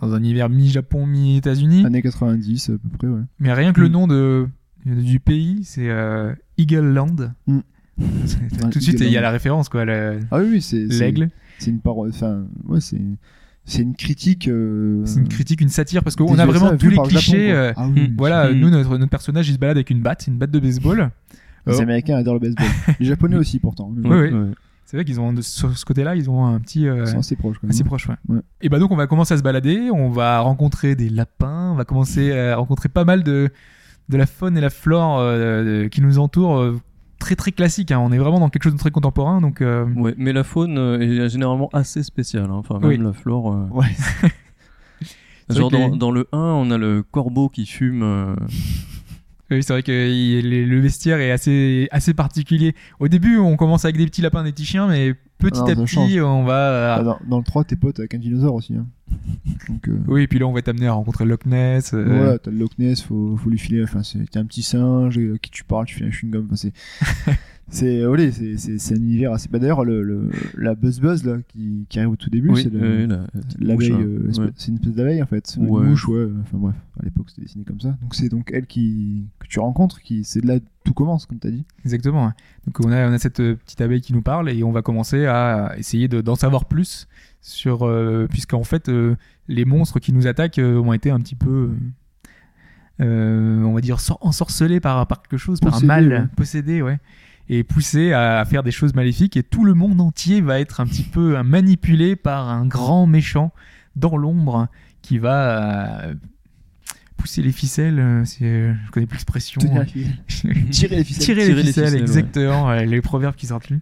dans 0.00 0.12
un 0.12 0.18
univers 0.18 0.48
mi-Japon, 0.48 1.06
mi-États-Unis. 1.06 1.84
Années 1.86 2.02
90 2.02 2.70
à 2.70 2.72
peu 2.72 2.88
près, 2.98 3.06
ouais. 3.06 3.20
Mais 3.38 3.52
rien 3.52 3.72
que 3.72 3.80
le 3.80 3.88
Mm. 3.88 3.92
nom 3.92 4.06
de, 4.08 4.48
du 4.86 5.20
pays, 5.20 5.60
c'est 5.62 5.88
euh, 5.88 6.34
Eagle 6.58 6.92
Land. 6.92 7.16
Mm. 7.46 7.58
Tout 8.72 8.78
de 8.78 8.82
suite, 8.84 9.00
il 9.00 9.10
y 9.10 9.16
a 9.16 9.20
la 9.20 9.30
référence, 9.30 9.68
quoi. 9.68 9.84
le- 9.84 10.18
Ah 10.32 10.38
oui, 10.38 10.46
oui, 10.54 10.60
c'est 10.62 10.84
L'aigle. 10.86 11.30
c'est 11.58 11.70
une 11.70 11.80
parole. 11.80 12.10
Enfin, 12.10 12.44
ouais, 12.66 12.80
c'est 12.80 13.00
c'est 13.66 13.82
une 13.82 13.94
critique. 13.94 14.48
euh, 14.48 15.02
C'est 15.06 15.20
une 15.20 15.28
critique, 15.28 15.60
une 15.60 15.68
satire, 15.68 16.02
parce 16.02 16.16
qu'on 16.16 16.36
a 16.38 16.44
vraiment 16.44 16.76
tous 16.76 16.88
les 16.90 16.96
Japon, 16.96 17.08
clichés. 17.08 17.52
euh, 17.52 17.72
Ah 17.76 17.86
oui, 17.88 18.08
mm, 18.10 18.14
voilà, 18.18 18.50
Mm. 18.52 18.58
nous, 18.58 18.70
notre, 18.70 18.98
notre 18.98 19.10
personnage, 19.10 19.48
il 19.48 19.54
se 19.54 19.58
balade 19.58 19.76
avec 19.76 19.90
une 19.90 20.02
batte, 20.02 20.26
une 20.26 20.36
batte 20.38 20.50
de 20.50 20.58
baseball. 20.58 21.10
Les 21.66 21.76
Oh. 21.76 21.80
Américains 21.80 22.16
adorent 22.16 22.34
le 22.34 22.40
baseball. 22.40 22.66
Les 23.00 23.06
Japonais 23.06 23.36
aussi, 23.36 23.58
pourtant. 23.60 23.90
Oui, 23.96 24.10
oui. 24.32 24.52
C'est 24.86 24.96
vrai 24.98 25.04
qu'ils 25.04 25.18
ont, 25.20 25.34
sur 25.40 25.76
ce 25.76 25.84
côté-là, 25.84 26.14
ils 26.14 26.28
ont 26.30 26.44
un 26.44 26.60
petit. 26.60 26.86
euh, 26.86 27.04
Ils 27.04 27.08
sont 27.08 27.18
assez 27.18 27.36
proches 27.36 27.56
quand 27.58 27.66
même. 27.66 27.70
assez 27.70 27.84
proche, 27.84 28.06
ouais. 28.08 28.16
Ouais. 28.28 28.40
Et 28.60 28.68
bah 28.68 28.78
donc 28.78 28.90
on 28.90 28.96
va 28.96 29.06
commencer 29.06 29.34
à 29.34 29.38
se 29.38 29.42
balader, 29.42 29.90
on 29.90 30.10
va 30.10 30.40
rencontrer 30.40 30.94
des 30.94 31.08
lapins, 31.08 31.70
on 31.72 31.74
va 31.74 31.84
commencer 31.84 32.32
à 32.38 32.56
rencontrer 32.56 32.88
pas 32.88 33.04
mal 33.04 33.22
de 33.22 33.50
de 34.10 34.16
la 34.18 34.26
faune 34.26 34.58
et 34.58 34.60
la 34.60 34.68
flore 34.70 35.18
euh, 35.18 35.84
de- 35.84 35.88
qui 35.88 36.02
nous 36.02 36.18
entourent, 36.18 36.58
euh, 36.58 36.78
très 37.18 37.34
très 37.36 37.52
classique. 37.52 37.90
hein. 37.92 37.98
On 38.00 38.12
est 38.12 38.18
vraiment 38.18 38.38
dans 38.40 38.50
quelque 38.50 38.64
chose 38.64 38.74
de 38.74 38.78
très 38.78 38.90
contemporain, 38.90 39.40
donc 39.40 39.62
euh, 39.62 39.86
Ouais, 39.94 40.14
mais 40.18 40.34
la 40.34 40.44
faune 40.44 40.76
est 41.00 41.28
généralement 41.30 41.70
assez 41.72 42.02
spéciale. 42.02 42.50
hein. 42.50 42.56
Enfin, 42.56 42.78
même 42.78 42.88
Oui. 42.90 42.98
la 42.98 43.12
flore. 43.14 43.52
euh. 43.54 43.66
Ouais. 43.70 43.86
Genre 45.50 45.70
dans, 45.70 45.88
les- 45.90 45.96
dans 45.98 46.10
le 46.10 46.26
1, 46.32 46.38
on 46.38 46.70
a 46.70 46.78
le 46.78 47.02
corbeau 47.02 47.48
qui 47.48 47.66
fume. 47.66 48.02
euh, 48.02 48.34
oui, 49.54 49.62
c'est 49.62 49.72
vrai 49.72 49.82
que 49.82 49.90
le 49.92 50.80
vestiaire 50.80 51.18
est 51.20 51.30
assez 51.30 51.88
assez 51.90 52.14
particulier. 52.14 52.74
Au 53.00 53.08
début, 53.08 53.38
on 53.38 53.56
commence 53.56 53.84
avec 53.84 53.96
des 53.96 54.06
petits 54.06 54.22
lapins, 54.22 54.44
des 54.44 54.52
petits 54.52 54.64
chiens, 54.64 54.86
mais 54.88 55.14
petit 55.38 55.60
à 55.60 55.74
petit, 55.74 55.86
change. 55.86 56.16
on 56.18 56.44
va. 56.44 56.94
Ah, 56.96 57.02
dans, 57.02 57.18
dans 57.28 57.38
le 57.38 57.44
3, 57.44 57.64
t'es 57.64 57.76
pote 57.76 57.98
avec 57.98 58.14
un 58.14 58.18
dinosaure 58.18 58.54
aussi. 58.54 58.74
Hein. 58.74 58.86
Donc, 59.68 59.88
euh, 59.88 59.98
Oui, 60.08 60.22
et 60.22 60.26
puis 60.26 60.38
là, 60.38 60.46
on 60.46 60.52
va 60.52 60.62
t'amener 60.62 60.86
à 60.86 60.92
rencontrer 60.92 61.24
Loch 61.24 61.44
Ness. 61.46 61.92
euh, 61.94 62.04
Voilà, 62.04 62.38
t'as 62.38 62.50
le 62.50 62.58
Loch 62.58 62.72
Ness, 62.78 63.02
faut, 63.02 63.36
faut 63.36 63.50
lui 63.50 63.58
filer. 63.58 63.82
Enfin, 63.82 64.00
t'es 64.30 64.38
un 64.38 64.46
petit 64.46 64.62
singe 64.62 65.18
euh, 65.18 65.34
à 65.34 65.38
qui 65.38 65.50
tu 65.50 65.64
parles, 65.64 65.86
tu 65.86 65.96
files 65.96 66.06
un 66.06 66.10
chewing-gum. 66.10 66.46
Enfin, 66.46 66.56
c'est. 66.56 66.72
C'est 67.70 68.02
euh, 68.02 68.08
voilà, 68.08 68.30
c'est 68.30 68.56
c'est 68.58 68.78
c'est 68.78 68.94
un 68.94 68.98
univers 68.98 69.32
assez. 69.32 69.48
Bah, 69.48 69.58
D'ailleurs, 69.58 69.84
le, 69.84 70.02
le 70.02 70.28
la 70.56 70.74
buzz 70.74 71.00
buzz 71.00 71.24
là 71.24 71.38
qui, 71.48 71.86
qui 71.88 71.98
arrive 71.98 72.10
au 72.12 72.16
tout 72.16 72.28
début, 72.30 72.50
oui, 72.50 72.62
c'est 72.62 72.74
euh, 72.74 73.06
la, 73.06 73.14
euh, 73.14 73.78
hein. 73.78 74.42
Ouais. 74.42 74.50
C'est 74.54 74.68
une 74.68 74.74
espèce 74.74 74.92
d'abeille 74.94 75.22
en 75.22 75.26
fait. 75.26 75.54
Une 75.56 75.68
Ouais. 75.70 75.84
mouche, 75.86 76.06
ouais. 76.08 76.28
Enfin 76.42 76.58
bref, 76.58 76.74
à 77.00 77.04
l'époque 77.04 77.30
c'était 77.30 77.42
dessiné 77.42 77.64
comme 77.64 77.80
ça. 77.80 77.96
Donc 78.02 78.14
c'est 78.14 78.28
donc 78.28 78.50
elle 78.52 78.66
qui 78.66 79.24
que 79.40 79.46
tu 79.48 79.60
rencontres, 79.60 80.02
qui 80.02 80.24
c'est 80.24 80.42
de 80.42 80.46
là 80.46 80.60
que 80.60 80.64
tout 80.84 80.92
commence, 80.92 81.24
comme 81.26 81.38
t'as 81.38 81.50
dit. 81.50 81.64
Exactement. 81.84 82.32
Donc 82.66 82.80
on 82.84 82.92
a, 82.92 83.08
on 83.08 83.12
a 83.12 83.18
cette 83.18 83.40
euh, 83.40 83.54
petite 83.56 83.80
abeille 83.80 84.02
qui 84.02 84.12
nous 84.12 84.22
parle 84.22 84.50
et 84.50 84.62
on 84.62 84.70
va 84.70 84.82
commencer 84.82 85.24
à 85.24 85.74
essayer 85.78 86.06
de- 86.06 86.20
d'en 86.20 86.34
savoir 86.36 86.66
plus 86.66 87.08
sur 87.40 87.82
euh, 87.86 88.26
puisqu'en 88.30 88.64
fait 88.64 88.88
euh, 88.90 89.16
les 89.48 89.64
monstres 89.64 90.00
qui 90.00 90.12
nous 90.12 90.26
attaquent 90.26 90.58
euh, 90.58 90.76
ont 90.78 90.92
été 90.92 91.10
un 91.10 91.18
petit 91.20 91.34
peu 91.34 91.70
euh, 93.00 93.04
euh, 93.04 93.62
on 93.62 93.72
va 93.72 93.80
dire 93.80 94.00
sor- 94.00 94.18
ensorcelés 94.20 94.80
par, 94.80 95.06
par 95.06 95.22
quelque 95.22 95.36
chose, 95.38 95.60
par 95.60 95.70
un 95.70 95.72
Possédés, 95.72 95.86
mal 95.86 96.08
ouais. 96.08 96.24
possédé, 96.36 96.82
ouais, 96.82 96.98
et 97.48 97.62
poussés 97.64 98.12
à, 98.12 98.44
faire 98.44 98.62
des 98.62 98.70
choses 98.70 98.94
maléfiques 98.94 99.36
et 99.36 99.42
tout 99.42 99.64
le 99.64 99.74
monde 99.74 100.00
entier 100.00 100.40
va 100.40 100.60
être 100.60 100.80
un 100.80 100.86
petit 100.86 101.02
peu 101.02 101.42
manipulé 101.42 102.16
par 102.16 102.48
un 102.48 102.66
grand 102.66 103.06
méchant 103.06 103.52
dans 103.96 104.16
l'ombre 104.16 104.68
qui 105.02 105.18
va 105.18 106.04
euh, 106.08 106.14
pousser 107.16 107.42
les 107.42 107.52
ficelles. 107.52 107.98
euh, 107.98 108.24
c'est, 108.24 108.74
je 108.86 108.90
connais 108.90 109.06
plus 109.06 109.16
l'expression. 109.16 109.60
Tenir 109.60 109.82
les 109.94 110.06
ficelles. 110.26 110.70
Tirer 110.70 110.96
les 110.96 111.04
ficelles. 111.04 111.24
Tirer, 111.24 111.48
les 111.48 111.54
les 111.54 111.62
ficelles, 111.64 111.94
exactement, 111.96 112.66
ouais, 112.68 112.86
les 112.86 113.00
proverbes 113.02 113.34
qui 113.34 113.46
sortent 113.46 113.68
lui. 113.68 113.80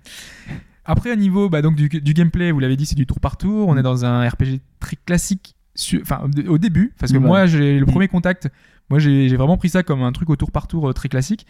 Après, 0.84 1.12
au 1.12 1.16
niveau 1.16 1.48
bah, 1.48 1.62
donc, 1.62 1.76
du, 1.76 1.88
du 1.88 2.12
gameplay, 2.14 2.50
vous 2.50 2.58
l'avez 2.58 2.76
dit, 2.76 2.86
c'est 2.86 2.96
du 2.96 3.06
tour 3.06 3.20
par 3.20 3.36
tour. 3.36 3.68
On 3.68 3.76
est 3.76 3.82
dans 3.82 4.04
un 4.04 4.28
RPG 4.28 4.58
très 4.80 4.96
classique, 5.06 5.54
su- 5.76 6.00
enfin, 6.02 6.28
au 6.48 6.58
début, 6.58 6.92
parce 6.98 7.12
que 7.12 7.18
Ouais. 7.18 7.24
moi, 7.26 7.46
j'ai 7.46 7.78
le 7.78 7.86
premier 7.86 8.08
contact, 8.08 8.48
moi, 8.90 8.98
j'ai 8.98 9.28
j'ai 9.28 9.36
vraiment 9.36 9.56
pris 9.56 9.68
ça 9.68 9.84
comme 9.84 10.02
un 10.02 10.10
truc 10.10 10.28
au 10.28 10.34
tour 10.36 10.50
par 10.50 10.66
tour 10.66 10.90
euh, 10.90 10.92
très 10.92 11.08
classique. 11.08 11.46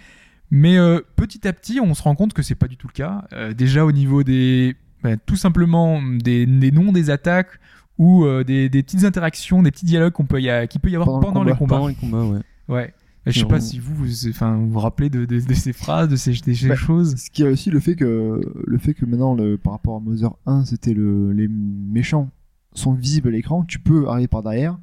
Mais 0.55 0.77
euh, 0.77 1.01
petit 1.17 1.49
à 1.49 1.53
petit, 1.55 1.81
on 1.81 1.95
se 1.95 2.03
rend 2.03 2.15
compte 2.15 2.35
que 2.35 2.43
c'est 2.43 2.55
pas 2.55 2.69
du 2.69 2.77
tout 2.77 2.87
le 2.87 2.93
cas. 2.93 3.25
Euh, 3.33 3.55
déjà, 3.55 3.87
au 3.87 3.91
niveau 3.93 4.23
des. 4.23 4.77
bah, 5.03 5.17
tout 5.17 5.37
simplement 5.37 6.01
des, 6.03 6.45
des 6.45 6.71
noms 6.71 6.93
des 6.93 7.09
attaques 7.09 7.59
ou 7.99 8.25
euh, 8.27 8.45
des, 8.45 8.69
des 8.69 8.83
petites 8.83 9.05
interactions, 9.05 9.63
des 9.63 9.71
petits 9.71 9.87
dialogues 9.87 10.13
qu'on 10.13 10.27
peut 10.27 10.43
y 10.43 10.51
a, 10.51 10.67
qu'il 10.67 10.81
peut 10.83 10.91
y 10.91 10.95
avoir 10.95 11.07
Pendant 11.21 11.21
le 11.21 11.33
pendant, 11.33 11.45
les 11.45 11.53
combat. 11.55 11.77
combats. 11.77 11.77
Pendant 11.77 11.89
les 11.89 11.95
combats, 11.95 12.25
ouais. 12.69 12.75
Ouais. 12.77 12.95
Je 13.25 13.39
sais 13.39 13.47
pas 13.47 13.57
on- 13.57 13.61
si 13.61 13.79
vous, 13.79 13.95
vous, 13.95 14.29
enfin, 14.29 14.57
vous 14.57 14.69
vous 14.71 14.79
rappelez 14.81 15.09
de, 15.09 15.25
de, 15.25 15.41
de 15.41 15.55
ces 15.55 15.73
phrases, 15.73 16.09
de 16.09 16.17
ces, 16.17 16.33
de 16.33 16.53
ces 16.53 16.69
Bah, 16.69 16.75
choses. 16.75 17.15
Ce 17.17 17.31
qui 17.31 17.45
a 17.45 17.49
aussi 17.49 17.71
le 17.71 17.81
fait 17.81 17.95
que 17.97 18.41
le 18.67 18.79
fait 18.79 18.93
que 18.95 19.07
maintenant 19.07 19.35
le, 19.35 19.57
par 19.57 19.73
rapport 19.75 19.97
à 19.97 20.01
Mother 20.01 20.33
1, 20.47 20.65
c'était 20.67 20.93
le 20.93 21.33
les 21.33 21.49
méchants 21.49 22.31
sont 22.75 22.93
visibles 22.93 23.29
à 23.29 23.31
l'écran, 23.33 23.65
tu 23.65 23.79
peux 23.79 24.09
arriver 24.09 24.29
par 24.29 24.43
derrière 24.43 24.77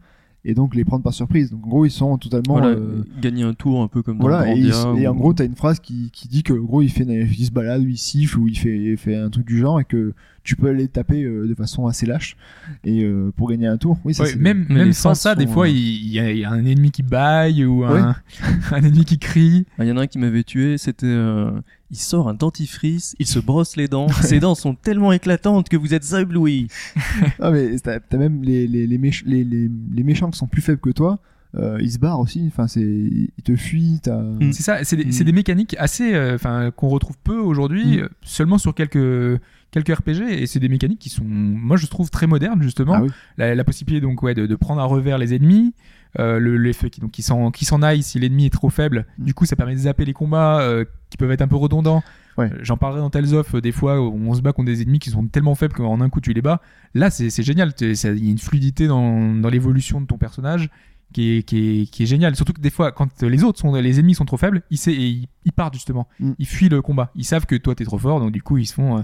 et 0.45 0.53
donc 0.53 0.73
les 0.75 0.85
prendre 0.85 1.03
par 1.03 1.13
surprise. 1.13 1.51
Donc 1.51 1.65
en 1.65 1.69
gros, 1.69 1.85
ils 1.85 1.91
sont 1.91 2.17
totalement 2.17 2.53
Voilà, 2.59 2.67
euh, 2.69 3.03
gagner 3.21 3.43
un 3.43 3.53
tour 3.53 3.81
un 3.81 3.87
peu 3.87 4.01
comme 4.01 4.17
dans 4.17 4.21
voilà, 4.27 4.49
et, 4.55 4.59
il- 4.59 4.71
et 4.97 5.07
en 5.07 5.13
gros, 5.15 5.33
t'as 5.33 5.45
une 5.45 5.55
phrase 5.55 5.79
qui, 5.79 6.09
qui 6.11 6.27
dit 6.27 6.43
que, 6.43 6.53
en 6.53 6.63
gros, 6.63 6.81
il, 6.81 6.89
fait, 6.89 7.03
il 7.05 7.45
se 7.45 7.51
balade, 7.51 7.81
ou 7.83 7.87
il 7.87 7.97
siffle, 7.97 8.39
ou 8.39 8.47
il 8.47 8.57
fait, 8.57 8.77
il 8.77 8.97
fait 8.97 9.15
un 9.15 9.29
truc 9.29 9.45
du 9.45 9.57
genre, 9.57 9.79
et 9.81 9.85
que 9.85 10.13
tu 10.43 10.55
peux 10.55 10.69
aller 10.69 10.87
taper 10.87 11.23
euh, 11.23 11.45
de 11.47 11.53
façon 11.53 11.85
assez 11.87 12.05
lâche, 12.05 12.37
et 12.83 13.03
euh, 13.03 13.31
pour 13.35 13.49
gagner 13.49 13.67
un 13.67 13.77
tour. 13.77 13.97
Oui, 14.05 14.13
ça, 14.13 14.23
Ouais, 14.23 14.35
même 14.37 14.65
même 14.69 14.93
sans 14.93 15.13
ça, 15.13 15.35
des 15.35 15.45
fois, 15.47 15.65
euh, 15.65 15.69
il 15.69 15.77
il 15.77 16.13
y, 16.13 16.19
a- 16.19 16.31
il 16.31 16.37
y 16.39 16.45
a 16.45 16.51
un 16.51 16.65
ennemi 16.65 16.91
qui 16.91 17.03
baille 17.03 17.65
ou 17.65 17.83
un, 17.83 18.15
un 18.71 18.77
ennemi 18.81 19.05
qui 19.05 19.19
crie. 19.19 19.65
Ah, 19.77 19.83
Il 19.85 19.89
y 19.89 19.91
en 19.91 19.97
a 19.97 20.01
un 20.01 20.07
qui 20.07 20.17
m'avait 20.19 20.43
tué, 20.43 20.77
c'était. 20.77 21.05
Il 21.91 21.97
sort 21.97 22.29
un 22.29 22.33
dentifrice, 22.33 23.15
il 23.19 23.25
se 23.27 23.39
brosse 23.49 23.75
les 23.75 23.87
dents, 23.87 24.07
ses 24.09 24.39
dents 24.39 24.55
sont 24.55 24.75
tellement 24.75 25.11
éclatantes 25.11 25.69
que 25.69 25.77
vous 25.77 25.93
êtes 25.93 26.11
ébloui. 26.13 26.67
Ah, 27.39 27.51
mais 27.51 27.77
t'as 27.79 27.99
t'as 27.99 28.17
même 28.17 28.43
les, 28.43 28.67
les, 28.67 28.85
les, 28.87 28.97
méch- 28.97 29.23
les, 29.25 29.43
les, 29.43 29.69
les 29.93 30.03
méchants 30.03 30.29
qui 30.29 30.37
sont 30.37 30.47
plus 30.47 30.61
faibles 30.61 30.79
que 30.81 30.89
toi, 30.91 31.19
euh, 31.55 31.77
ils 31.81 31.91
se 31.91 31.97
barrent 31.99 32.19
aussi, 32.19 32.43
enfin, 32.47 32.67
c'est, 32.67 32.81
ils 32.81 33.43
te 33.43 33.55
fuient, 33.55 33.99
t'as. 34.03 34.21
Mm. 34.21 34.51
C'est 34.51 34.63
ça, 34.63 34.83
c'est 34.83 34.95
des, 34.97 35.05
Mm. 35.05 35.11
c'est 35.11 35.23
des 35.23 35.31
mécaniques 35.31 35.75
assez, 35.79 36.13
euh, 36.13 36.35
enfin, 36.35 36.69
qu'on 36.75 36.89
retrouve 36.89 37.17
peu 37.23 37.37
aujourd'hui, 37.39 37.97
Mm. 37.97 38.01
euh, 38.01 38.09
seulement 38.21 38.57
sur 38.59 38.75
quelques 38.75 39.39
quelques 39.71 39.95
RPG, 39.95 40.21
et 40.31 40.47
c'est 40.47 40.59
des 40.59 40.67
mécaniques 40.69 40.97
qui 40.99 41.09
sont, 41.09 41.23
moi, 41.25 41.77
je 41.77 41.85
trouve 41.87 42.09
très 42.09 42.25
modernes 42.27 42.61
justement. 42.63 42.93
Ah 42.95 43.01
oui. 43.03 43.09
la, 43.37 43.53
la 43.55 43.63
possibilité 43.63 44.01
donc 44.01 44.21
ouais 44.23 44.33
de, 44.33 44.47
de 44.47 44.55
prendre 44.55 44.81
à 44.81 44.85
revers 44.85 45.17
les 45.19 45.33
ennemis. 45.35 45.73
Euh, 46.17 46.39
le 46.39 46.71
qui 46.89 47.01
donc 47.01 47.11
qui 47.11 47.21
s'en 47.21 47.51
qui 47.51 47.65
s'en 47.65 47.83
aille 47.83 48.01
si 48.01 48.17
l'ennemi 48.17 48.47
est 48.47 48.49
trop 48.49 48.71
faible 48.71 49.05
Mm. 49.19 49.25
du 49.25 49.33
coup 49.35 49.45
ça 49.45 49.55
permet 49.55 49.73
de 49.75 49.79
zapper 49.81 50.05
les 50.05 50.13
combats 50.13 50.59
euh, 50.61 50.83
qui 51.11 51.17
peuvent 51.17 51.31
être 51.31 51.43
un 51.43 51.47
peu 51.47 51.55
redondants 51.55 52.01
Ouais. 52.37 52.49
Euh, 52.51 52.57
j'en 52.61 52.77
parlerai 52.77 53.01
dans 53.01 53.09
Tales 53.11 53.33
of 53.35 53.53
euh, 53.53 53.61
des 53.61 53.71
fois 53.71 54.01
où 54.01 54.11
on 54.27 54.33
se 54.33 54.41
bat 54.41 54.51
contre 54.53 54.67
des 54.67 54.81
ennemis 54.81 54.97
qui 54.99 55.11
sont 55.11 55.27
tellement 55.27 55.53
faibles 55.53 55.73
qu'en 55.75 56.01
un 56.01 56.09
coup 56.09 56.19
tu 56.21 56.33
les 56.33 56.41
bats 56.41 56.61
là 56.95 57.11
c'est 57.11 57.29
c'est 57.29 57.43
génial 57.43 57.73
il 57.79 57.93
y 57.93 58.27
a 58.27 58.31
une 58.31 58.37
fluidité 58.39 58.87
dans, 58.87 59.35
dans 59.35 59.49
l'évolution 59.49 60.01
de 60.01 60.07
ton 60.07 60.17
personnage 60.17 60.69
qui 61.13 61.37
est, 61.37 61.43
qui 61.43 61.81
est, 61.81 61.85
qui 61.87 62.03
est 62.03 62.05
génial. 62.05 62.35
Surtout 62.35 62.53
que 62.53 62.61
des 62.61 62.69
fois, 62.69 62.91
quand 62.91 63.23
les 63.23 63.43
autres 63.43 63.57
sont, 63.59 63.73
les 63.73 63.99
ennemis 63.99 64.13
sont 64.13 64.25
trop 64.25 64.37
faibles, 64.37 64.61
ils, 64.69 64.77
et 64.89 64.93
ils, 64.93 65.27
ils 65.43 65.51
partent 65.51 65.73
justement. 65.73 66.07
Mm. 66.19 66.33
Ils 66.37 66.45
fuient 66.45 66.69
le 66.69 66.83
combat. 66.83 67.09
Ils 67.15 67.25
savent 67.25 67.47
que 67.47 67.55
toi 67.55 67.73
t'es 67.73 67.83
trop 67.83 67.97
fort, 67.97 68.19
donc 68.19 68.31
du 68.31 68.43
coup 68.43 68.57
ils 68.59 68.67
se 68.67 68.75
font. 68.75 68.99
euh, 68.99 69.01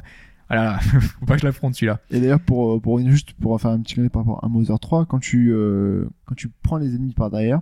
ah 0.50 0.56
là 0.56 0.64
là, 0.64 0.80
faut 1.20 1.26
pas 1.26 1.36
que 1.36 1.42
je 1.42 1.46
l'affronte 1.46 1.76
celui-là. 1.76 2.00
Et 2.12 2.20
d'ailleurs, 2.20 2.40
pour, 2.40 2.82
pour 2.82 3.00
une- 3.00 3.10
juste 3.12 3.34
pour 3.34 3.60
faire 3.60 3.72
un 3.72 3.80
petit 3.82 3.96
clin 3.96 4.04
d'œil 4.04 4.10
par 4.10 4.24
rapport 4.24 4.44
à 4.44 4.48
Mother 4.48 4.80
3, 4.80 5.06
quand 5.06 5.20
tu, 5.20 5.52
euh, 5.52 6.06
quand 6.26 6.36
tu 6.36 6.50
prends 6.64 6.78
les 6.78 6.96
ennemis 6.96 7.14
par 7.14 7.30
derrière, 7.32 7.62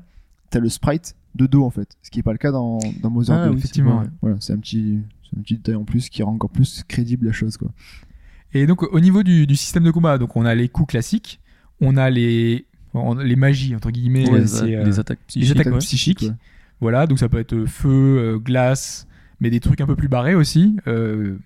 t'as 0.50 0.60
le 0.60 0.70
sprite 0.70 1.16
de 1.36 1.46
dos 1.48 1.64
en 1.64 1.70
fait. 1.70 1.90
Ce 2.02 2.12
qui 2.12 2.20
est 2.20 2.24
pas 2.24 2.32
le 2.34 2.38
cas 2.38 2.52
dans, 2.52 2.80
dans 3.02 3.10
Mother 3.10 3.36
Ah 3.36 3.46
2. 3.48 3.52
oui, 3.54 3.58
effectivement, 3.58 4.00
Ouais. 4.02 4.08
Voilà, 4.22 4.38
c'est 4.40 4.54
un 4.54 4.58
petit, 4.60 5.00
c'est 5.30 5.38
un 5.38 5.42
petit 5.42 5.56
détail 5.56 5.76
en 5.76 5.84
plus 5.84 6.10
qui 6.10 6.22
rend 6.24 6.34
encore 6.34 6.50
plus 6.52 6.84
crédible 6.88 7.26
la 7.28 7.32
chose, 7.32 7.58
quoi. 7.58 7.70
Et 8.54 8.68
donc 8.68 8.84
au 8.84 9.00
niveau 9.00 9.24
du, 9.24 9.48
du 9.48 9.56
système 9.56 9.84
de 9.84 9.90
combat, 9.92 10.18
donc 10.20 10.36
on 10.36 10.46
a 10.46 10.54
les 10.54 10.70
coups 10.70 10.90
classiques, 10.92 11.40
on 11.82 11.98
a 11.98 12.10
les 12.12 12.66
on- 12.94 13.16
les 13.16 13.36
magies 13.36 13.76
entre 13.76 13.90
guillemets, 13.90 14.30
Ouais, 14.30 14.36
euh, 14.36 14.42
les, 14.42 14.48
c'est, 14.48 14.76
euh, 14.76 14.84
les 14.84 15.00
attaques 15.00 15.18
les 15.22 15.26
psychiques. 15.42 15.52
attaques 15.60 15.74
ouais. 15.74 15.80
psychiques. 15.80 16.22
ouais. 16.22 16.36
Voilà, 16.80 17.08
donc 17.08 17.18
ça 17.18 17.30
peut 17.30 17.40
être 17.40 17.54
euh, 17.56 17.66
feu, 17.66 17.90
euh, 17.90 18.38
glace, 18.38 19.08
mais 19.40 19.50
des 19.50 19.60
trucs 19.60 19.82
un 19.82 19.88
peu 19.88 19.96
plus 19.96 20.08
barrés 20.10 20.36
aussi. 20.36 20.76
Euh, 20.86 21.38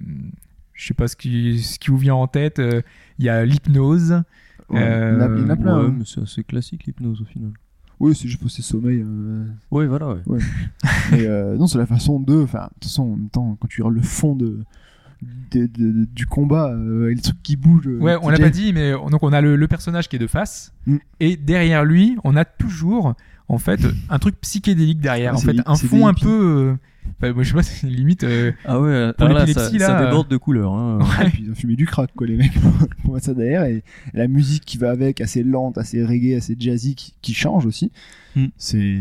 je 0.77 0.87
sais 0.87 0.93
pas 0.93 1.07
ce 1.09 1.15
qui, 1.17 1.59
ce 1.61 1.77
qui 1.79 1.89
vous 1.91 1.97
vient 1.97 2.15
en 2.15 2.27
tête. 2.27 2.59
euh, 2.59 2.81
Il 3.19 3.25
y 3.25 3.29
a 3.29 3.43
l'hypnose. 3.45 4.23
Ouais. 4.69 4.81
Euh, 4.81 5.11
il, 5.37 5.41
y 5.41 5.45
en 5.45 5.49
a, 5.49 5.55
plein. 5.57 5.79
Ouais, 5.79 5.85
hein. 5.87 5.95
mais 5.97 6.03
c'est 6.05 6.21
assez 6.21 6.43
classique 6.43 6.85
l'hypnose 6.85 7.21
au 7.21 7.25
final. 7.25 7.51
Oui, 7.99 8.13
c'est 8.15 8.27
juste 8.27 8.39
pour 8.41 8.51
ses 8.51 8.61
sommeils. 8.61 9.01
euh, 9.05 9.45
Ouais, 9.71 9.87
voilà, 9.87 10.09
ouais. 10.27 10.37
Mais 11.11 11.25
euh, 11.25 11.57
non, 11.57 11.65
c'est 11.67 11.79
la 11.79 11.87
façon 11.87 12.19
de. 12.19 12.43
Enfin, 12.43 12.65
de 12.65 12.73
toute 12.75 12.83
façon, 12.83 13.03
en 13.03 13.15
même 13.15 13.29
temps, 13.29 13.57
quand 13.59 13.67
tu 13.67 13.81
regardes 13.81 13.95
le 13.95 14.03
fond 14.03 14.35
de, 14.35 14.59
de- 15.51 15.65
de- 15.65 15.91
de- 15.91 16.05
du 16.05 16.27
combat, 16.27 16.69
euh, 16.73 17.09
et 17.09 17.15
les 17.15 17.21
trucs 17.21 17.41
qui 17.41 17.55
bougent. 17.55 17.87
euh, 17.87 17.97
Ouais, 17.99 18.15
on 18.21 18.29
l'a 18.29 18.37
pas 18.37 18.51
dit, 18.51 18.71
mais 18.71 18.93
on- 18.93 19.09
donc 19.09 19.23
on 19.23 19.33
a 19.33 19.41
le, 19.41 19.55
le 19.55 19.67
personnage 19.67 20.09
qui 20.09 20.17
est 20.17 20.19
de 20.19 20.27
face, 20.27 20.73
Mm. 20.85 20.97
et 21.21 21.37
derrière 21.37 21.83
lui, 21.85 22.17
on 22.23 22.35
a 22.35 22.45
toujours 22.45 23.15
en 23.49 23.57
fait 23.57 23.79
un 24.09 24.19
truc 24.19 24.35
psychédélique 24.41 24.99
derrière. 24.99 25.31
Ah, 25.33 25.37
en 25.37 25.41
fait, 25.41 25.55
un 25.65 25.75
fond 25.75 26.05
un 26.07 26.13
peu. 26.13 26.75
Moi, 27.21 27.43
je 27.43 27.49
sais 27.49 27.53
pas, 27.53 27.63
c'est 27.63 27.87
limite. 27.87 28.23
euh, 28.23 28.51
Ah 28.65 28.79
ouais, 28.79 29.13
Pour 29.13 29.25
alors 29.27 29.39
là, 29.39 29.47
ça, 29.47 29.71
là, 29.71 29.79
ça 29.79 30.05
déborde 30.05 30.27
de 30.27 30.37
couleurs. 30.37 30.73
Hein. 30.73 30.99
Ouais, 30.99 31.29
puis 31.29 31.43
ils 31.45 31.51
ont 31.51 31.55
fumé 31.55 31.75
du 31.75 31.85
crack, 31.85 32.11
quoi, 32.15 32.27
les 32.27 32.35
mecs, 32.35 32.53
pour, 33.03 33.13
mettre 33.13 33.25
ça 33.25 33.33
derrière. 33.33 33.63
Et, 33.65 33.83
la 34.13 34.27
musique 34.27 34.65
qui 34.65 34.77
va 34.77 34.91
avec, 34.91 35.21
assez 35.21 35.43
lente, 35.43 35.77
assez 35.77 36.03
reggae, 36.05 36.35
assez 36.35 36.55
jazzy, 36.59 36.95
qui, 36.95 37.13
qui 37.21 37.33
change 37.33 37.65
aussi. 37.65 37.91
Mm. 38.35 38.45
C'est. 38.57 38.97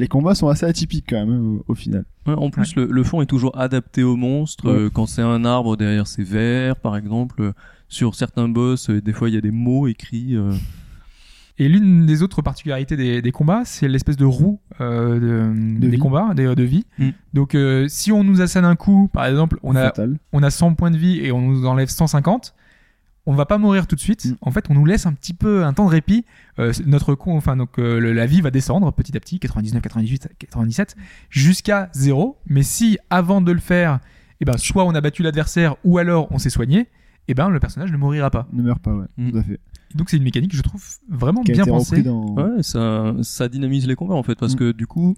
Les 0.00 0.06
combats 0.06 0.36
sont 0.36 0.48
assez 0.48 0.64
atypiques 0.64 1.06
quand 1.08 1.26
même, 1.26 1.56
au, 1.56 1.64
au 1.68 1.74
final. 1.74 2.04
Ouais, 2.26 2.34
en 2.34 2.50
plus, 2.50 2.76
le, 2.76 2.86
le 2.86 3.02
fond 3.02 3.20
est 3.20 3.26
toujours 3.26 3.58
adapté 3.58 4.04
au 4.04 4.14
monstre. 4.16 4.66
Ouais. 4.66 4.78
Euh, 4.78 4.90
quand 4.90 5.06
c'est 5.06 5.22
un 5.22 5.44
arbre, 5.44 5.76
derrière 5.76 6.06
c'est 6.06 6.22
vert, 6.22 6.76
par 6.76 6.96
exemple. 6.96 7.42
Euh, 7.42 7.52
Sur 7.88 8.14
certains 8.14 8.48
boss, 8.48 8.90
euh, 8.90 9.00
des 9.00 9.12
fois 9.12 9.28
il 9.28 9.34
y 9.34 9.38
a 9.38 9.40
des 9.40 9.50
mots 9.50 9.88
écrits. 9.88 10.36
Euh. 11.60 11.64
Et 11.64 11.68
l'une 11.68 12.06
des 12.06 12.22
autres 12.22 12.42
particularités 12.42 12.96
des, 12.96 13.20
des 13.22 13.32
combats, 13.32 13.62
c'est 13.64 13.88
l'espèce 13.88 14.16
de 14.16 14.24
roue 14.24 14.60
euh, 14.80 15.18
de- 15.50 15.78
des 15.80 15.88
vie. 15.88 15.98
combats, 15.98 16.32
des, 16.34 16.54
de 16.54 16.62
vie. 16.62 16.86
Mm. 16.98 17.08
Donc, 17.34 17.54
euh, 17.54 17.86
si 17.88 18.12
on 18.12 18.24
nous 18.24 18.40
assène 18.40 18.64
un 18.64 18.76
coup, 18.76 19.08
par 19.12 19.26
exemple, 19.26 19.58
on 19.62 19.74
a, 19.76 19.84
Fatal. 19.86 20.18
on 20.32 20.42
a 20.42 20.50
100 20.50 20.74
points 20.74 20.90
de 20.90 20.96
vie 20.98 21.18
et 21.20 21.32
on 21.32 21.40
nous 21.40 21.66
enlève 21.66 21.88
150, 21.88 22.54
on 23.26 23.34
va 23.34 23.44
pas 23.44 23.58
mourir 23.58 23.86
tout 23.86 23.94
de 23.96 24.00
suite. 24.00 24.24
Mm. 24.24 24.36
En 24.40 24.50
fait, 24.50 24.66
on 24.70 24.74
nous 24.74 24.86
laisse 24.86 25.04
un 25.06 25.12
petit 25.12 25.34
peu 25.34 25.64
un 25.64 25.72
temps 25.72 25.84
de 25.86 25.90
répit. 25.90 26.24
Euh, 26.58 26.72
notre 26.86 27.14
con, 27.14 27.36
enfin 27.36 27.56
donc 27.56 27.78
euh, 27.78 27.98
le- 28.00 28.12
la 28.12 28.26
vie 28.26 28.40
va 28.40 28.50
descendre 28.50 28.90
petit 28.92 29.16
à 29.16 29.20
petit, 29.20 29.38
99, 29.38 29.82
98, 29.82 30.28
97, 30.38 30.96
jusqu'à 31.28 31.90
0. 31.92 32.38
Mais 32.46 32.62
si 32.62 32.98
avant 33.10 33.40
de 33.40 33.52
le 33.52 33.60
faire, 33.60 33.98
eh 34.40 34.44
ben 34.44 34.56
soit 34.56 34.84
on 34.84 34.94
a 34.94 35.00
battu 35.00 35.22
l'adversaire 35.22 35.76
ou 35.84 35.98
alors 35.98 36.28
on 36.30 36.38
s'est 36.38 36.48
soigné, 36.50 36.88
eh 37.30 37.34
ben 37.34 37.50
le 37.50 37.60
personnage 37.60 37.92
ne 37.92 37.98
mourira 37.98 38.30
pas. 38.30 38.46
Ne 38.54 38.62
meurt 38.62 38.80
pas, 38.80 38.94
ouais, 38.94 39.04
Mm. 39.18 39.30
tout 39.32 39.36
à 39.38 39.42
fait. 39.42 39.60
Donc 39.94 40.10
c'est 40.10 40.16
une 40.18 40.22
mécanique 40.22 40.50
que 40.50 40.56
je 40.56 40.62
trouve 40.62 40.84
vraiment 41.08 41.42
bien 41.42 41.64
pensée. 41.64 42.02
dans. 42.02 42.34
Ouais, 42.34 42.62
ça, 42.62 43.14
ça 43.22 43.48
dynamise 43.48 43.86
les 43.86 43.94
combats 43.94 44.14
en 44.14 44.22
fait, 44.22 44.34
parce 44.34 44.54
Mm. 44.54 44.58
que 44.58 44.72
du 44.72 44.86
coup, 44.86 45.14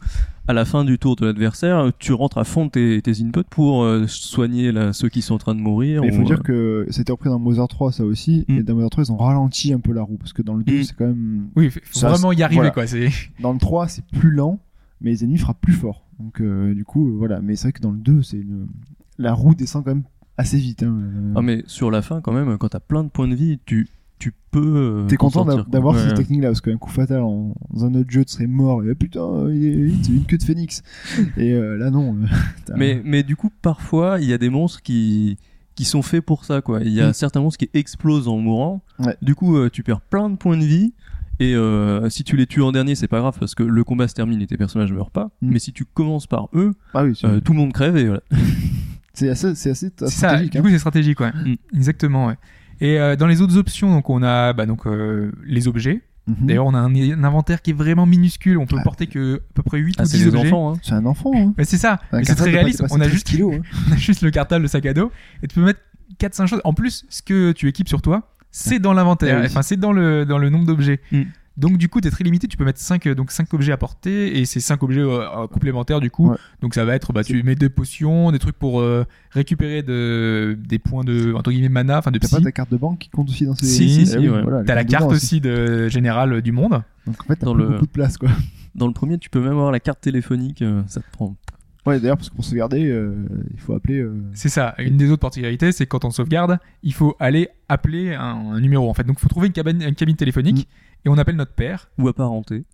à 0.47 0.53
la 0.53 0.65
fin 0.65 0.85
du 0.85 0.99
tour 0.99 1.17
de 1.17 1.27
l'adversaire, 1.27 1.91
tu 1.99 2.13
rentres 2.13 2.39
à 2.39 2.45
fond 2.45 2.69
tes, 2.69 3.03
tes 3.03 3.21
inputs 3.23 3.45
pour 3.51 3.83
euh, 3.83 4.07
soigner 4.07 4.71
là, 4.73 4.93
ceux 4.93 5.09
qui 5.09 5.23
sont 5.23 5.35
en 5.35 5.39
train 5.39 5.55
de 5.55 5.61
mourir. 5.61 6.03
Mais 6.03 6.09
il 6.09 6.15
faut 6.15 6.23
dire 6.23 6.41
euh, 6.49 6.85
que 6.85 6.87
c'était 6.91 7.11
repris 7.13 7.31
dans 7.31 7.39
Mother 7.41 7.67
3, 7.67 7.93
ça 7.93 8.05
aussi. 8.05 8.45
Mm. 8.49 8.59
Et 8.59 8.63
dans 8.63 8.75
Mother 8.75 8.91
3, 8.91 9.05
ils 9.05 9.13
ont 9.13 9.17
ralenti 9.17 9.73
un 9.73 9.81
peu 9.81 9.93
la 9.93 10.03
roue. 10.03 10.19
Parce 10.19 10.33
que 10.33 10.43
dans 10.43 10.55
le 10.55 10.63
2, 10.65 10.73
Mm. 10.81 10.85
c'est 10.85 10.97
quand 10.97 11.07
même. 11.07 11.49
Oui, 11.57 11.65
il 11.67 11.71
faut 11.71 11.81
Ça, 11.93 12.09
vraiment 12.11 12.33
y 12.33 12.43
arriver 12.43 12.57
voilà. 12.59 12.71
quoi. 12.71 12.87
C'est 12.87 13.11
Dans 13.41 13.53
le 13.53 13.59
3, 13.59 13.89
c'est 13.89 14.05
plus 14.07 14.31
lent, 14.31 14.61
mais 15.01 15.11
les 15.11 15.25
ennemis 15.25 15.39
frappent 15.39 15.61
plus 15.61 15.73
fort. 15.75 16.07
Donc, 16.21 16.41
euh, 16.41 16.75
du 16.75 16.85
coup, 16.85 17.09
euh, 17.09 17.17
voilà. 17.17 17.41
Mais 17.41 17.57
c'est 17.57 17.65
vrai 17.69 17.73
que 17.73 17.81
dans 17.81 17.91
le 17.93 17.99
2, 17.99 18.23
c'est 18.23 18.37
une... 18.37 18.69
la 19.19 19.33
roue 19.33 19.55
descend 19.55 19.85
quand 19.85 19.95
même 19.95 20.05
assez 20.37 20.59
vite. 20.59 20.83
Hein. 20.83 20.97
euh. 21.03 21.33
Ah 21.37 21.43
mais 21.43 21.63
sur 21.67 21.91
la 21.91 22.01
fin 22.03 22.21
quand 22.23 22.33
même, 22.33 22.57
quand 22.57 22.69
t'as 22.71 22.81
plein 22.81 23.05
de 23.05 23.09
points 23.11 23.29
de 23.29 23.35
vie, 23.35 23.59
tu, 23.67 23.89
tu 24.21 24.33
peux. 24.53 24.61
euh, 24.63 25.07
T'es 25.09 25.17
t'en 25.17 25.31
content 25.31 25.65
d'avoir 25.65 25.95
Ouais, 25.97 26.01
cette 26.01 26.17
technique-là, 26.17 26.49
parce 26.51 26.61
qu'un 26.61 26.77
coup 26.77 26.91
fatal 26.91 27.23
en... 27.23 27.55
dans 27.73 27.85
un 27.85 27.95
autre 27.97 28.11
jeu, 28.11 28.25
tu 28.25 28.33
serais 28.33 28.47
mort. 28.47 28.85
Et 28.85 28.95
putain, 28.95 29.49
il 29.51 29.65
est 29.67 29.75
vite, 29.87 30.05
c'est 30.05 30.13
une 30.13 30.25
queue 30.27 30.39
de 30.39 30.43
phénix. 30.45 30.83
et 31.37 31.53
euh, 31.53 31.77
là, 31.77 31.91
non. 31.91 32.15
euh, 32.17 32.27
Mais, 32.77 33.03
mais 33.05 33.23
du 33.25 33.35
coup, 33.35 33.51
parfois, 33.63 34.19
il 34.21 34.29
y 34.29 34.33
a 34.33 34.39
des 34.39 34.51
monstres 34.51 34.83
qui, 34.83 35.37
qui 35.75 35.85
sont 35.85 36.03
faits 36.03 36.25
pour 36.25 36.45
ça, 36.45 36.61
quoi. 36.61 36.81
Il 36.83 36.93
y 36.93 37.01
a 37.01 37.09
Mm. 37.11 37.15
certains 37.15 37.41
monstres 37.41 37.59
qui 37.59 37.71
explosent 37.75 38.29
en 38.29 38.37
mourant. 38.39 38.83
Ouais. 39.01 39.17
Du 39.23 39.35
coup, 39.35 39.57
euh, 39.57 39.71
tu 39.71 39.83
perds 39.83 40.01
plein 40.03 40.31
de 40.31 40.37
points 40.37 40.57
de 40.57 40.65
vie. 40.65 40.93
Et 41.43 41.55
euh, 41.55 42.11
si 42.11 42.23
tu 42.23 42.37
les 42.37 42.47
tues 42.47 42.61
en 42.61 42.71
dernier, 42.71 42.95
c'est 42.95 43.09
pas 43.09 43.21
grave 43.21 43.39
parce 43.41 43.55
que 43.55 43.63
le 43.63 43.83
combat 43.83 44.07
se 44.09 44.15
termine 44.15 44.43
et 44.43 44.47
tes 44.47 44.59
personnages 44.59 44.93
meurent 44.93 45.11
pas. 45.11 45.31
Mm. 45.41 45.51
Mais 45.53 45.59
si 45.59 45.73
tu 45.73 45.87
commences 45.87 46.27
par 46.27 46.49
eux, 46.55 46.75
Ah 46.93 47.03
oui, 47.05 47.19
euh, 47.25 47.41
tout 47.41 47.53
le 47.53 47.59
monde 47.59 47.73
crève 47.73 47.97
et 47.97 48.05
voilà. 48.05 48.21
c'est 49.15 49.31
assez, 49.31 49.55
c'est 49.55 49.71
assez 49.71 49.91
ça. 49.97 50.09
stratégique. 50.09 50.53
Du 50.53 50.59
hein. 50.59 50.63
coup, 50.63 50.69
c'est 50.69 50.79
stratégique, 50.79 51.21
ouais. 51.21 51.33
Mm. 51.33 51.55
Exactement, 51.75 52.27
ouais. 52.27 52.37
Et 52.81 52.99
euh, 52.99 53.17
dans 53.17 53.27
les 53.27 53.41
autres 53.43 53.57
options, 53.57 53.91
donc 53.91 54.09
on 54.11 54.23
a 54.23 54.53
bah, 54.53 54.67
donc 54.67 54.87
euh, 54.87 55.33
les 55.45 55.69
objets. 55.69 56.01
Mhm. 56.27 56.37
D'ailleurs, 56.47 56.67
on 56.67 56.75
a 56.75 56.79
un, 56.79 56.95
un 56.95 57.25
inventaire 57.25 57.61
qui 57.63 57.71
est 57.71 57.75
vraiment 57.75 58.07
minuscule. 58.07 58.59
On 58.59 58.67
peut 58.67 58.77
Ah. 58.79 58.83
porter 58.85 59.07
que 59.07 59.37
à 59.37 59.53
peu 59.55 59.63
près 59.63 59.79
8 59.79 59.97
Ah, 59.99 60.03
ou 60.03 60.07
c'est 60.07 60.17
10 60.19 60.25
des 60.25 60.29
objets. 60.37 60.47
enfants, 60.49 60.73
hein. 60.75 60.79
C'est 60.83 60.93
un 60.95 61.07
enfant. 61.07 61.31
Hein. 61.35 61.55
Mais 61.59 61.65
c'est 61.65 61.79
ça. 61.79 61.99
Un 62.13 62.19
Mais 62.19 62.25
c'est 62.25 62.35
très 62.35 62.51
réaliste. 62.51 62.83
On 62.91 62.97
a 62.97 63.05
13 63.05 63.11
juste 63.13 63.27
kilos, 63.27 63.55
hein. 63.57 63.63
on 63.91 63.93
a 63.93 63.97
juste 63.97 64.23
le 64.23 64.31
cartable, 64.31 64.63
le 64.63 64.69
sac 64.69 64.87
à 64.87 64.95
dos, 64.95 65.11
et 65.43 65.49
tu 65.49 65.55
peux 65.55 65.65
mettre 65.65 65.81
4-5 66.19 66.47
choses. 66.47 66.61
En 66.65 66.75
plus, 66.75 67.05
ce 67.09 67.23
que 67.23 67.53
tu 67.53 67.69
équipes 67.69 67.89
sur 67.89 68.03
toi, 68.03 68.29
c'est 68.51 68.79
dans 68.79 68.93
l'inventaire. 68.93 69.41
Oui. 69.41 69.47
Enfin, 69.47 69.63
c'est 69.63 69.77
dans 69.79 69.93
le, 69.93 70.25
dans 70.25 70.39
le 70.39 70.51
nombre 70.51 70.67
d'objets. 70.67 71.01
Mm. 71.13 71.23
Donc, 71.57 71.77
du 71.79 71.89
coup, 71.89 72.01
tu 72.01 72.09
es 72.09 72.11
très 72.11 72.25
limité. 72.25 72.47
Tu 72.49 72.57
peux 72.57 72.65
mettre 72.65 72.79
5, 72.79 73.07
donc 73.09 73.31
5 73.31 73.53
objets 73.55 73.73
à 73.73 73.77
porter, 73.77 74.39
et 74.39 74.45
c'est 74.47 74.61
5 74.61 74.83
objets 74.83 75.01
euh, 75.01 75.21
euh, 75.43 75.47
complémentaires, 75.47 76.01
du 76.01 76.11
coup. 76.11 76.31
Ouais. 76.31 76.37
Donc, 76.63 76.75
ça 76.75 76.85
va 76.85 76.95
être, 76.95 77.13
bah, 77.13 77.23
tu 77.25 77.43
mets 77.43 77.55
des 77.55 77.69
potions, 77.69 78.33
des 78.33 78.39
trucs 78.39 78.57
pour 78.59 78.81
euh, 78.81 79.05
récupérer 79.31 79.83
de, 79.83 80.57
des 80.67 80.79
points 80.79 81.05
de, 81.05 81.35
entre 81.35 81.51
guillemets, 81.51 81.69
mana, 81.69 81.99
enfin 81.99 82.11
de 82.13 82.19
T'as 82.19 82.29
pas 82.29 82.41
ta 82.41 82.53
carte 82.53 82.71
de 82.71 82.77
banque 82.79 82.99
qui 83.01 83.11
compte 83.11 83.29
aussi 83.29 83.45
dans 83.47 83.55
ces. 83.55 83.67
Si, 83.67 83.91
si, 83.91 84.07
si, 84.07 84.17
oui, 84.19 84.29
ouais. 84.29 84.43
voilà, 84.43 84.65
T'as 84.65 84.75
la 84.75 84.85
carte 84.85 85.11
aussi 85.11 85.41
de, 85.41 85.89
générale 85.89 86.41
du 86.41 86.53
monde. 86.53 86.83
Donc 87.07 87.17
en 87.21 87.25
fait, 87.25 87.37
t'as 87.37 87.47
Dans 87.47 87.55
plus 87.55 87.65
le- 87.65 87.71
beaucoup 87.71 87.87
de 87.87 87.91
place, 87.93 88.17
quoi. 88.17 88.31
Dans 88.75 88.87
le 88.87 88.93
premier, 88.93 89.19
tu 89.19 89.29
peux 89.31 89.41
même 89.41 89.51
avoir 89.53 89.73
la 89.73 89.81
carte 89.81 90.01
téléphonique. 90.01 90.63
euh, 90.63 90.83
ça 90.87 91.01
te 91.01 91.11
prend. 91.13 91.35
Ouais, 91.87 91.99
d'ailleurs, 91.99 92.19
parce 92.19 92.29
que 92.31 92.35
pour 92.37 92.45
sauvegarder, 92.45 92.89
euh, 92.91 93.15
il 93.53 93.59
faut 93.59 93.73
appeler. 93.75 93.99
euh, 94.01 94.23
C'est 94.35 94.51
ça. 94.51 94.75
Une 94.79 94.97
des 94.99 95.11
autres 95.11 95.23
particularités, 95.23 95.73
c'est 95.73 95.87
que 95.87 95.89
quand 95.91 96.05
on 96.05 96.11
sauvegarde, 96.11 96.59
il 96.83 96.93
faut 96.93 97.17
aller 97.19 97.49
appeler 97.71 98.15
un, 98.15 98.21
un 98.53 98.61
numéro, 98.61 98.89
en 98.89 98.95
fait. 98.95 99.03
Donc, 99.05 99.17
il 99.19 99.23
faut 99.23 99.29
trouver 99.31 99.47
une 99.49 99.53
cabine, 99.55 99.83
une 99.83 99.95
cabine 99.95 100.15
téléphonique, 100.15 100.69
et 101.05 101.09
on 101.09 101.19
appelle 101.19 101.37
notre 101.37 101.55
père. 101.55 101.91
Ou 101.99 102.09
apparenté. 102.09 102.65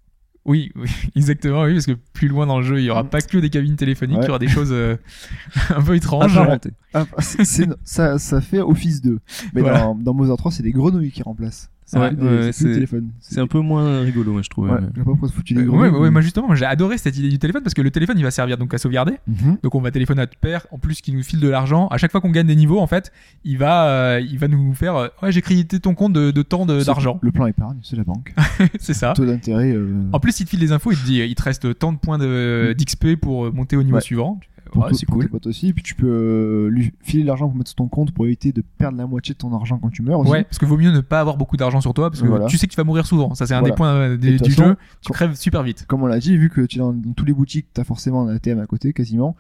Oui, 0.45 0.70
oui, 0.77 0.89
exactement, 1.16 1.64
oui, 1.64 1.72
parce 1.74 1.87
que 1.87 1.93
plus 2.12 2.29
loin 2.29 2.47
dans 2.47 2.59
le 2.59 2.64
jeu, 2.64 2.79
il 2.79 2.85
y 2.85 2.91
aura 2.91 3.03
pas 3.05 3.20
que 3.20 3.39
des 3.39 3.51
cabines 3.51 3.74
téléphoniques, 3.77 4.18
Ouais. 4.18 4.24
il 4.24 4.27
y 4.29 4.31
aura 4.31 4.39
des 4.39 4.47
choses 4.49 4.70
euh, 4.72 4.97
un 5.70 5.83
peu 5.83 5.97
étranges. 5.97 6.37
Apparenté. 6.39 6.70
Ah, 6.95 7.05
c'est- 7.18 7.45
c'est- 7.45 7.68
ça, 7.83 8.18
ça 8.20 8.41
fait 8.41 8.61
Office 8.61 9.03
2. 9.03 9.18
Mais 9.55 9.61
Voilà. 9.62 9.81
dans, 9.81 9.95
dans 9.97 10.14
Mother 10.14 10.37
3, 10.37 10.53
c'est 10.53 10.62
des 10.62 10.70
grenouilles 10.72 11.11
qui 11.11 11.22
remplacent. 11.24 11.70
C'est 11.89 12.01
Ouais, 12.01 12.11
ouais, 12.11 13.39
un 13.39 13.47
peu 13.47 13.61
moins 13.61 14.01
rigolo, 14.01 14.32
moi, 14.32 14.43
je 14.43 14.49
trouve. 14.51 14.68
Ouais, 14.68 14.80
je 14.97 15.03
pas 15.03 15.28
foutu 15.28 15.55
des 15.55 15.64
ouais, 15.66 16.11
moi 16.11 16.20
justement, 16.20 16.53
j'ai 16.57 16.64
adoré 16.64 16.99
cette 16.99 17.16
idée 17.16 17.28
du 17.28 17.39
téléphone 17.39 17.62
parce 17.62 17.74
que 17.74 17.80
le 17.82 17.93
téléphone 17.93 18.18
il 18.18 18.24
va 18.24 18.32
servir 18.32 18.59
donc 18.59 18.74
à 18.74 18.78
sauvegarder. 18.78 19.14
Mhm. 19.28 19.59
Donc 19.62 19.72
on 19.76 19.80
va 19.80 19.93
téléphoner 19.93 20.22
à 20.22 20.24
notre 20.24 20.37
père, 20.37 20.66
en 20.72 20.78
plus 20.78 21.01
qui 21.01 21.12
nous 21.12 21.22
file 21.22 21.39
de 21.39 21.49
l'argent. 21.49 21.87
À 21.89 21.97
chaque 21.99 22.11
fois 22.11 22.20
qu'on 22.20 22.30
gagne 22.32 22.49
des 22.49 22.57
niveaux, 22.57 22.80
en 22.80 22.89
fait, 22.89 23.12
il 23.45 23.57
va, 23.57 23.87
euh, 23.87 24.20
il 24.20 24.37
va 24.39 24.49
nous 24.49 24.74
faire, 24.74 24.97
euh, 24.97 25.09
ouais, 25.22 25.30
j'ai 25.30 25.43
crédité 25.43 25.78
ton 25.78 25.95
compte 25.95 26.12
de, 26.12 26.32
de 26.32 26.43
temps 26.43 26.66
d'argent. 26.66 27.20
Le 27.22 27.30
plan 27.30 27.47
épargne, 27.47 27.78
c'est 27.84 27.95
la 27.97 28.03
banque. 28.05 28.34
c'est 28.80 28.95
ça. 28.95 29.12
Taux 29.14 29.24
d'intérêt. 29.24 29.70
euh, 29.72 29.95
En 30.12 30.18
plus, 30.18 30.41
il 30.41 30.45
te 30.45 30.51
file 30.51 30.61
des 30.61 30.72
infos, 30.72 30.91
il 30.91 30.99
te 30.99 31.05
dit, 31.07 31.20
il 31.20 31.34
te 31.37 31.43
reste 31.45 31.78
tant 31.78 31.93
de 31.93 31.99
points 31.99 32.18
de- 32.18 32.74
d'XP 32.76 33.14
pour 33.14 33.53
monter 33.55 33.76
au 33.76 33.82
niveau 33.84 33.97
Ouais. 33.97 34.03
suivant. 34.03 34.41
Pour 34.77 34.85
Ouais, 34.85 34.91
to- 34.91 34.97
c'est 34.97 35.07
tes 35.07 35.12
cool. 35.12 35.29
potes 35.29 35.47
aussi. 35.47 35.68
Et 35.68 35.72
puis 35.72 35.83
tu 35.83 35.95
peux 35.95 36.07
euh, 36.07 36.68
lui 36.68 36.93
filer 37.03 37.24
l'argent 37.24 37.49
pour 37.49 37.57
mettre 37.57 37.70
sur 37.70 37.77
ton 37.77 37.89
compte 37.89 38.12
pour 38.12 38.27
éviter 38.27 38.53
de 38.53 38.62
perdre 38.79 38.99
la 38.99 39.07
moitié 39.07 39.33
de 39.35 39.39
ton 39.39 39.55
argent 39.55 39.79
quand 39.79 39.91
tu 39.91 40.03
meurs 40.03 40.20
aussi. 40.20 40.31
Ouais, 40.31 40.45
parce 40.45 40.59
que 40.59 40.66
vaut 40.66 40.77
mieux 40.77 40.91
ne 40.93 41.01
pas 41.01 41.20
avoir 41.20 41.37
beaucoup 41.37 41.57
d'argent 41.57 41.81
sur 41.81 41.95
toi 41.95 42.11
parce 42.11 42.22
que 42.22 42.27
Voilà. 42.29 42.47
tu 42.47 42.59
sais 42.59 42.66
que 42.66 42.72
tu 42.72 42.77
vas 42.77 42.85
mourir 42.85 43.07
souvent. 43.07 43.35
Ça, 43.35 43.47
c'est 43.47 43.55
un 43.55 43.61
Voilà. 43.61 43.72
des 43.74 43.77
points 43.77 43.93
euh, 43.95 44.16
des- 44.16 44.39
du 44.39 44.51
façon, 44.51 44.64
jeu. 44.70 44.77
Tu 45.01 45.12
crèves 45.12 45.35
super 45.35 45.62
vite. 45.62 45.87
Comme 45.87 46.03
on 46.03 46.07
l'a 46.07 46.18
dit, 46.18 46.37
vu 46.37 46.51
que 46.51 46.61
tu 46.61 46.77
es 46.77 46.79
dans, 46.81 46.93
dans 46.93 47.12
tous 47.12 47.24
les 47.24 47.33
boutiques, 47.33 47.66
t'as 47.72 47.85
forcément 47.85 48.29
un 48.29 48.35
ATM 48.37 48.59
à 48.61 48.66
côté 48.66 48.93
quasiment. 48.93 49.35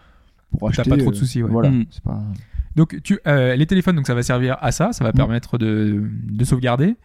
Pour 0.58 0.70
T'as 0.70 0.80
acheter. 0.82 0.90
pas 0.90 0.96
trop 0.96 1.10
de 1.10 1.16
euh, 1.16 1.18
soucis, 1.18 1.42
ouais. 1.42 1.50
Voilà, 1.50 1.70
Mm. 1.70 1.84
c'est 1.90 2.02
pas. 2.02 2.22
Donc, 2.76 3.00
tu, 3.02 3.18
euh, 3.26 3.56
les 3.56 3.66
téléphones, 3.66 3.96
donc 3.96 4.06
ça 4.06 4.14
va 4.14 4.22
servir 4.22 4.56
à 4.60 4.70
ça. 4.72 4.92
Ça 4.92 5.02
va 5.04 5.10
Mm. 5.10 5.14
permettre 5.14 5.58
de, 5.58 6.02
de 6.30 6.44
sauvegarder. 6.44 6.96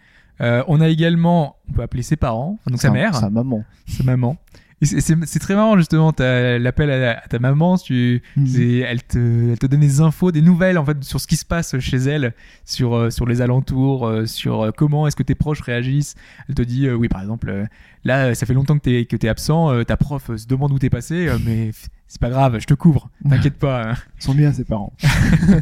Euh, 0.41 0.63
on 0.67 0.79
a 0.81 0.87
également, 0.89 1.57
on 1.69 1.73
peut 1.73 1.81
appeler 1.81 2.03
ses 2.03 2.15
parents, 2.15 2.59
donc 2.67 2.77
sa 2.79 2.87
sa- 2.87 2.93
mère, 2.93 3.15
Sa 3.15 3.29
maman. 3.29 3.63
sa 3.87 4.03
maman. 4.03 4.37
C'est- 4.83 5.39
très 5.39 5.53
marrant 5.55 5.77
justement, 5.77 6.11
l'appel 6.19 6.89
à, 6.89 7.19
à 7.23 7.27
ta 7.27 7.37
maman, 7.39 7.77
tu, 7.77 8.23
Mhm. 8.35 8.81
elle, 8.83 9.03
te, 9.03 9.51
elle 9.51 9.59
te 9.59 9.67
donne 9.67 9.79
des 9.81 10.01
infos, 10.01 10.31
des 10.31 10.41
nouvelles 10.41 10.77
en 10.79 10.85
fait 10.85 11.03
sur 11.03 11.21
ce 11.21 11.27
qui 11.27 11.35
se 11.35 11.45
passe 11.45 11.77
chez 11.79 11.97
elle, 11.97 12.33
sur, 12.65 12.95
euh, 12.95 13.09
sur 13.11 13.27
les 13.27 13.41
alentours, 13.41 14.07
euh, 14.07 14.25
sur 14.25 14.61
euh, 14.63 14.71
comment 14.75 15.05
est-ce 15.07 15.15
que 15.15 15.21
tes 15.23 15.35
proches 15.35 15.61
réagissent. 15.61 16.15
Elle 16.49 16.55
te 16.55 16.61
dit, 16.63 16.87
euh, 16.87 16.95
oui 16.95 17.09
par 17.09 17.21
exemple, 17.21 17.49
euh, 17.49 17.65
là 18.03 18.33
ça 18.33 18.45
fait 18.47 18.55
longtemps 18.55 18.75
que 18.77 18.83
t'es 18.83 19.05
que 19.05 19.15
t'es 19.15 19.27
absent, 19.29 19.71
euh, 19.71 19.83
ta 19.83 19.97
prof 19.97 20.35
se 20.35 20.47
demande 20.47 20.71
où 20.71 20.79
t'es 20.79 20.89
passé, 20.89 21.27
mais 21.45 21.69
c'est 22.07 22.19
pas 22.19 22.29
grave, 22.31 22.57
je 22.59 22.65
te 22.65 22.73
couvre, 22.73 23.09
t'inquiète 23.29 23.59
pas. 23.59 23.91
hein. 23.91 23.93
Ils 24.19 24.23
sont 24.23 24.33
bien 24.33 24.51
ses 24.51 24.63
parents. 24.65 24.93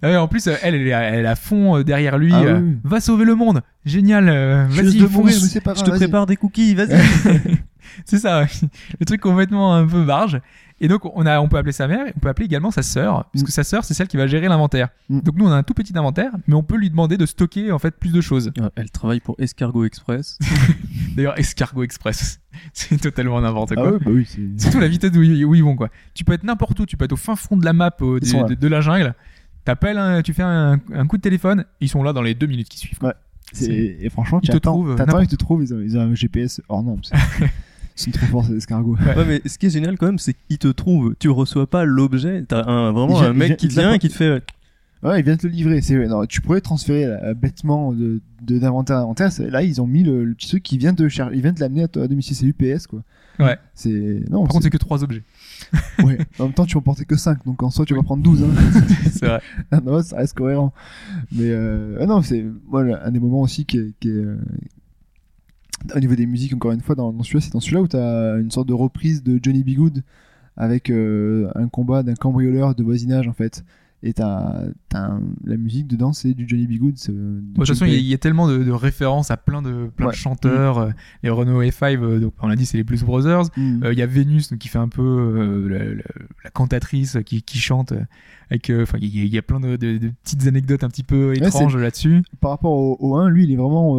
En 0.00 0.28
plus, 0.28 0.46
elle, 0.46 0.58
elle 0.62 0.74
est 0.76 0.92
à, 0.92 1.00
elle 1.02 1.24
est 1.24 1.28
à 1.28 1.34
fond 1.34 1.82
derrière 1.82 2.18
lui, 2.18 2.30
Ah 2.32 2.42
euh, 2.42 2.60
oui. 2.60 2.76
va 2.84 3.00
sauver 3.00 3.24
le 3.24 3.34
monde, 3.34 3.62
génial, 3.84 4.28
euh, 4.28 4.68
Je 4.70 4.76
vas-y, 4.82 4.98
Je 5.76 5.82
grave. 5.82 5.90
te 5.92 5.96
prépare 6.04 6.26
des 6.26 6.36
cookies, 6.36 6.74
vas-y. 6.76 6.96
c'est 8.04 8.18
ça, 8.18 8.46
le 9.00 9.06
truc 9.06 9.20
complètement 9.20 9.74
un 9.74 9.86
peu 9.86 10.04
barge. 10.04 10.40
Et 10.80 10.86
donc 10.86 11.04
on 11.16 11.26
a, 11.26 11.40
on 11.40 11.48
peut 11.48 11.56
appeler 11.56 11.72
sa 11.72 11.88
mère, 11.88 12.06
et 12.06 12.12
on 12.14 12.20
peut 12.20 12.28
appeler 12.28 12.46
également 12.46 12.70
sa 12.70 12.82
sœur, 12.82 13.28
puisque 13.32 13.48
Mm. 13.48 13.50
sa 13.50 13.64
sœur 13.64 13.84
c'est 13.84 13.94
celle 13.94 14.06
qui 14.06 14.16
va 14.16 14.28
gérer 14.28 14.46
l'inventaire. 14.46 14.90
Mm. 15.08 15.20
Donc 15.22 15.34
nous 15.36 15.44
on 15.44 15.50
a 15.50 15.56
un 15.56 15.64
tout 15.64 15.74
petit 15.74 15.92
inventaire, 15.98 16.30
mais 16.46 16.54
on 16.54 16.62
peut 16.62 16.76
lui 16.76 16.88
demander 16.88 17.16
de 17.16 17.26
stocker 17.26 17.72
en 17.72 17.80
fait 17.80 17.96
plus 17.96 18.12
de 18.12 18.20
choses. 18.20 18.52
Ouais, 18.60 18.68
Elle 18.76 18.90
travaille 18.90 19.18
pour 19.18 19.34
Escargot 19.40 19.84
Express. 19.84 20.38
D'ailleurs 21.16 21.36
Escargot 21.36 21.82
Express, 21.82 22.40
c'est 22.72 23.00
totalement 23.00 23.40
n'importe 23.40 23.72
Ah 23.72 23.74
quoi. 23.74 23.92
ouais, 23.92 23.98
bah 23.98 24.10
oui, 24.12 24.24
c'est. 24.28 24.60
Surtout 24.60 24.78
la 24.78 24.86
vitesse 24.86 25.10
où, 25.16 25.22
ils- 25.22 25.44
où 25.44 25.54
ils 25.56 25.64
vont 25.64 25.74
quoi. 25.74 25.88
Tu 26.14 26.24
peux 26.24 26.32
être 26.32 26.44
n'importe 26.44 26.78
où, 26.78 26.86
tu 26.86 26.96
peux 26.96 27.06
être 27.06 27.12
au 27.12 27.16
fin 27.16 27.34
fond 27.34 27.56
de 27.56 27.64
la 27.64 27.72
map 27.72 27.90
au- 28.00 28.18
Ils 28.18 28.56
de, 28.56 28.68
la 28.68 28.80
jungle. 28.80 29.14
T'appelles, 29.64 29.98
un- 29.98 30.22
tu 30.22 30.32
fais 30.32 30.44
un, 30.44 30.78
un 30.94 31.06
coup 31.08 31.16
de 31.16 31.22
téléphone, 31.22 31.64
ils 31.80 31.88
sont 31.88 32.04
là 32.04 32.12
dans 32.12 32.22
les 32.22 32.34
deux 32.34 32.46
minutes 32.46 32.68
qui 32.68 32.78
suivent. 32.78 32.98
quoi. 33.00 33.14
c'est- 33.52 33.96
Et 34.00 34.08
franchement, 34.10 34.38
Ils 34.44 34.50
tu 34.50 34.56
attends, 34.56 35.20
ils 35.20 35.26
te 35.26 35.34
trouvent, 35.34 35.62
ils 35.64 35.74
ont, 35.74 35.80
ils 35.80 35.98
ont 35.98 36.02
un 36.02 36.14
GPS 36.14 36.60
hors 36.68 36.84
norme. 36.84 37.00
sont 38.02 38.10
trop 38.10 38.26
forts, 38.26 38.46
ces 38.46 38.56
escargots. 38.56 38.96
Ouais, 39.16 39.24
mais 39.26 39.42
ce 39.46 39.58
qui 39.58 39.66
est 39.66 39.70
génial 39.70 39.96
quand 39.98 40.06
même, 40.06 40.18
c'est 40.18 40.34
qu'ils 40.48 40.58
te 40.58 40.68
trouvent. 40.68 41.14
Tu 41.18 41.28
reçois 41.28 41.66
pas 41.68 41.84
l'objet. 41.84 42.44
T'as 42.46 42.64
un, 42.68 42.92
vraiment 42.92 43.20
un 43.20 43.32
mec 43.32 43.56
qui 43.56 43.68
vient 43.68 43.92
et 43.94 43.98
qui 43.98 44.08
te 44.08 44.14
fait. 44.14 44.42
Ouais, 45.02 45.20
ils 45.20 45.24
viennent 45.24 45.38
te 45.38 45.46
le 45.46 45.52
livrer. 45.52 45.80
C'est 45.80 45.94
non, 46.08 46.26
tu 46.26 46.40
pourrais 46.40 46.60
transférer 46.60 47.06
là, 47.06 47.32
bêtement 47.34 47.92
de 47.92 48.20
de- 48.42 48.58
d'inventaire 48.58 48.96
à 48.96 49.00
inventaire. 49.00 49.30
Là, 49.48 49.62
ils 49.62 49.80
ont 49.80 49.86
mis 49.86 50.02
le, 50.02 50.24
le 50.24 50.34
petit 50.34 50.48
truc 50.48 50.62
qui 50.64 50.76
vient 50.78 50.92
de 50.92 51.08
cher... 51.08 51.30
ils 51.32 51.40
viennent 51.40 51.54
te 51.54 51.60
l'amener 51.60 51.84
à, 51.84 51.88
toi- 51.88 52.02
à 52.02 52.08
domicile. 52.08 52.34
C'est 52.36 52.46
UPS 52.46 52.88
quoi. 52.88 53.02
Ouais. 53.38 53.56
C'est 53.74 53.90
non. 54.28 54.40
Par 54.42 54.48
contre 54.48 54.64
c'est 54.64 54.70
que 54.70 54.76
trois 54.76 55.04
objets. 55.04 55.22
ouais. 56.02 56.18
En 56.40 56.44
même 56.46 56.52
temps, 56.52 56.66
tu 56.66 56.76
en 56.76 56.80
porter 56.80 57.04
que 57.04 57.14
5 57.16 57.44
donc 57.46 57.62
en 57.62 57.70
soi, 57.70 57.84
tu 57.84 57.94
vas 57.94 58.02
prendre 58.02 58.24
12 58.24 58.42
hein. 58.42 58.46
c'est 59.12 59.24
vrai. 59.26 59.40
non, 59.84 60.02
ça 60.02 60.16
reste 60.16 60.34
cohérent. 60.34 60.72
Mais 61.30 61.44
euh, 61.50 61.98
ah 62.00 62.06
non, 62.06 62.20
c'est 62.22 62.44
moi 62.66 62.82
le- 62.82 63.00
un 63.00 63.10
des 63.12 63.20
moments 63.20 63.42
aussi 63.42 63.66
qui 63.66 63.78
est, 63.78 63.92
qui 64.00 64.08
est, 64.08 64.12
euh, 64.14 64.36
au 65.94 65.98
niveau 66.00 66.14
des 66.14 66.26
musiques 66.26 66.54
encore 66.54 66.72
une 66.72 66.80
fois 66.80 66.94
dans, 66.94 67.12
celui-là, 67.22 67.40
c'est 67.40 67.52
dans 67.52 67.60
celui-là 67.60 67.82
où 67.82 67.88
t'as 67.88 68.38
une 68.38 68.50
sorte 68.50 68.68
de 68.68 68.74
reprise 68.74 69.22
de 69.22 69.38
Johnny 69.42 69.62
B. 69.62 69.76
Good 69.76 70.02
avec 70.56 70.90
euh, 70.90 71.50
un 71.54 71.68
combat 71.68 72.02
d'un 72.02 72.14
cambrioleur 72.14 72.74
de 72.74 72.82
voisinage 72.82 73.28
en 73.28 73.32
fait. 73.32 73.64
Et 74.04 74.12
t'as 74.12 74.62
un- 74.94 75.20
la 75.44 75.56
musique 75.56 75.88
dedans, 75.88 76.12
c'est 76.12 76.32
du 76.32 76.46
Johnny 76.48 76.68
B. 76.68 76.78
Good. 76.78 76.94
de 77.08 77.42
toute 77.56 77.66
façon, 77.66 77.84
il 77.84 77.94
y, 77.94 78.12
a- 78.12 78.14
y 78.14 78.18
tellement 78.18 78.46
de, 78.46 78.62
de 78.62 78.70
références 78.70 79.32
à 79.32 79.36
plein 79.36 79.60
de, 79.60 79.88
plein 79.96 80.06
Ouais. 80.06 80.12
de 80.12 80.16
chanteurs. 80.16 80.78
euh, 80.78 80.90
les 81.24 81.30
Renault 81.30 81.60
F5, 81.62 82.00
euh, 82.00 82.20
donc 82.20 82.34
on 82.40 82.46
l'a 82.46 82.54
dit, 82.54 82.64
c'est 82.64 82.76
les 82.76 82.84
Blues 82.84 83.02
Brothers. 83.02 83.46
Mm. 83.56 83.82
Euh, 83.82 83.92
Il 83.92 83.98
y 83.98 84.02
a 84.02 84.06
Vénus 84.06 84.54
qui 84.60 84.68
fait 84.68 84.78
un 84.78 84.88
peu 84.88 85.02
euh, 85.02 85.68
la, 85.68 85.84
la- 85.96 86.02
la 86.44 86.50
cantatrice 86.50 87.18
qui, 87.26 87.42
qui 87.42 87.58
chante. 87.58 87.92
avec, 88.50 88.70
euh, 88.70 88.82
enfin, 88.84 88.98
il 89.02 89.14
y, 89.14 89.20
a- 89.20 89.24
il 89.24 89.34
y 89.34 89.38
a 89.38 89.42
plein 89.42 89.58
de, 89.60 89.76
petites 89.76 90.46
anecdotes 90.46 90.84
un 90.84 90.88
petit 90.88 91.02
peu 91.02 91.34
étranges 91.36 91.76
là-dessus. 91.76 92.22
Par 92.40 92.52
rapport 92.52 92.72
au, 92.72 92.96
au 93.00 93.16
1, 93.16 93.28
lui, 93.28 93.44
il 93.44 93.52
est 93.52 93.56
vraiment 93.56 93.96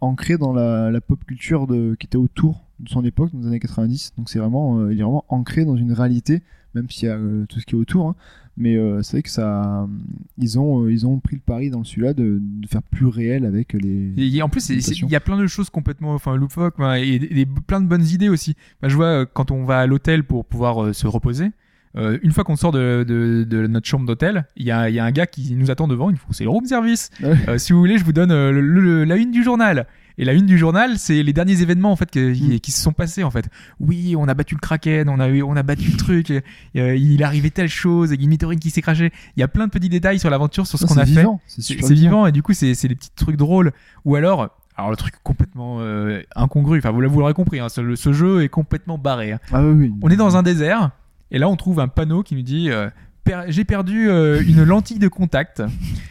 ancré 0.00 0.38
dans 0.38 0.52
la, 0.52 0.90
la 0.90 1.00
pop 1.00 1.22
culture 1.24 1.66
de, 1.66 1.94
qui 1.98 2.06
était 2.06 2.16
autour 2.16 2.64
de 2.80 2.88
son 2.88 3.04
époque, 3.04 3.30
dans 3.32 3.40
les 3.40 3.46
années 3.46 3.60
90. 3.60 4.14
Donc 4.16 4.28
c'est 4.28 4.38
vraiment, 4.38 4.88
il 4.88 4.98
est 4.98 5.02
vraiment 5.02 5.24
ancré 5.28 5.64
dans 5.64 5.76
une 5.76 5.92
réalité, 5.92 6.42
même 6.74 6.88
s'il 6.90 7.08
y 7.08 7.12
a 7.12 7.18
tout 7.48 7.60
ce 7.60 7.66
qui 7.66 7.74
est 7.74 7.78
autour. 7.78 8.08
hein. 8.08 8.16
Mais 8.58 8.76
euh, 8.76 9.00
c'est 9.02 9.12
vrai 9.16 9.22
que 9.22 9.30
ça, 9.30 9.88
ils 10.38 10.58
ont, 10.58 10.84
euh, 10.84 10.92
ils 10.92 11.06
ont 11.06 11.18
pris 11.20 11.36
le 11.36 11.40
pari 11.40 11.70
dans 11.70 11.84
celui-là 11.84 12.12
de, 12.12 12.38
de 12.40 12.66
faire 12.68 12.82
plus 12.82 13.06
réel 13.06 13.46
avec 13.46 13.72
les. 13.72 14.12
Et 14.18 14.42
en 14.42 14.48
plus, 14.50 14.68
il 15.08 15.12
y 15.12 15.16
a 15.16 15.20
plein 15.20 15.38
de 15.38 15.46
choses 15.46 15.70
complètement, 15.70 16.12
enfin, 16.14 16.36
loufoques, 16.36 16.74
et, 16.98 17.40
et 17.40 17.46
plein 17.46 17.80
de 17.80 17.86
bonnes 17.86 18.04
idées 18.06 18.28
aussi. 18.28 18.54
Bah, 18.82 18.88
je 18.88 18.96
vois 18.96 19.06
euh, 19.06 19.26
quand 19.32 19.50
on 19.50 19.64
va 19.64 19.78
à 19.80 19.86
l'hôtel 19.86 20.22
pour 20.24 20.44
pouvoir 20.44 20.84
euh, 20.84 20.92
se 20.92 21.06
reposer. 21.06 21.46
euh, 21.96 22.18
une 22.22 22.30
fois 22.32 22.44
qu'on 22.44 22.56
sort 22.56 22.72
de, 22.72 23.04
de, 23.08 23.44
de 23.48 23.66
notre 23.66 23.86
chambre 23.86 24.04
d'hôtel, 24.06 24.44
il 24.56 24.64
y 24.64 24.66
y 24.66 24.70
a 24.70 25.04
un 25.04 25.10
gars 25.12 25.26
qui 25.26 25.54
nous 25.54 25.70
attend 25.70 25.88
devant. 25.88 26.10
Il 26.10 26.16
faut 26.16 26.32
c'est 26.32 26.44
le 26.44 26.50
room 26.50 26.66
service. 26.66 27.10
Euh, 27.48 27.56
si 27.58 27.72
vous 27.72 27.78
voulez, 27.78 27.96
je 27.98 28.04
vous 28.04 28.12
donne 28.12 28.30
euh, 28.32 28.50
le- 28.52 28.60
le- 28.60 29.04
la 29.04 29.16
une 29.16 29.30
du 29.30 29.42
journal. 29.42 29.86
Et 30.18 30.24
la 30.24 30.32
une 30.34 30.46
du 30.46 30.58
journal, 30.58 30.98
c'est 30.98 31.22
les 31.22 31.32
derniers 31.32 31.62
événements 31.62 31.92
en 31.92 31.96
fait 31.96 32.10
qui, 32.10 32.20
Mm. 32.20 32.60
qui 32.60 32.70
se 32.72 32.80
sont 32.82 32.92
passés 32.92 33.22
en 33.24 33.30
fait. 33.30 33.48
Oui, 33.80 34.14
on 34.16 34.28
a 34.28 34.34
battu 34.34 34.54
le 34.54 34.60
kraken, 34.60 35.08
on 35.08 35.18
a 35.20 35.30
on 35.30 35.56
a 35.56 35.62
battu 35.62 35.90
le 35.90 35.96
truc. 35.96 36.30
et, 36.30 36.42
euh, 36.76 36.94
il 36.96 37.22
arrivé 37.22 37.50
telle 37.50 37.68
chose, 37.68 38.12
une 38.12 38.28
météorite 38.28 38.60
qui 38.60 38.70
s'est 38.70 38.82
crachée. 38.82 39.10
Il 39.36 39.40
y 39.40 39.42
a 39.42 39.48
plein 39.48 39.66
de 39.66 39.70
petits 39.70 39.88
détails 39.88 40.18
sur 40.18 40.30
l'aventure, 40.30 40.66
sur 40.66 40.78
ce 40.78 40.84
Non, 40.84 40.88
qu'on 40.88 40.96
a 40.98 41.04
fait. 41.06 41.10
vivant, 41.12 41.40
C'est 41.46 41.62
c'est 41.62 41.94
vivant 41.94 42.26
et 42.26 42.32
du 42.32 42.42
coup 42.42 42.52
c'est 42.52 42.74
c'est 42.74 42.88
des 42.88 42.94
petits 42.94 43.10
trucs 43.16 43.36
drôles 43.36 43.72
ou 44.04 44.16
alors 44.16 44.50
alors 44.76 44.90
le 44.90 44.96
truc 44.96 45.14
complètement 45.22 45.78
euh, 45.80 46.22
incongru 46.34 46.78
enfin 46.78 46.90
vous, 46.90 47.00
vous 47.08 47.20
l'aurez 47.20 47.34
compris 47.34 47.60
hein, 47.60 47.68
ce, 47.68 47.94
ce 47.94 48.12
jeu 48.12 48.42
est 48.42 48.48
complètement 48.48 48.96
barré 48.98 49.32
hein. 49.32 49.38
Ah 49.52 49.62
oui, 49.62 49.72
oui. 49.88 49.92
on 50.02 50.08
est 50.08 50.16
dans 50.16 50.36
un 50.38 50.42
désert 50.42 50.90
et 51.30 51.38
là 51.38 51.48
on 51.48 51.56
trouve 51.56 51.78
un 51.80 51.88
panneau 51.88 52.22
qui 52.22 52.34
nous 52.34 52.42
dit 52.42 52.70
euh, 52.70 52.88
Per- 53.24 53.44
j'ai 53.48 53.64
perdu 53.64 54.08
euh, 54.08 54.42
une 54.42 54.64
lentille 54.64 54.98
de 54.98 55.08
contact 55.08 55.62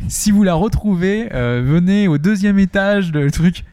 si 0.08 0.30
vous 0.32 0.44
la 0.44 0.54
retrouvez 0.54 1.30
euh, 1.34 1.62
venez 1.66 2.08
au 2.08 2.18
deuxième 2.20 2.60
étage 2.60 3.12
de 3.12 3.20
le 3.20 3.32
truc 3.32 3.66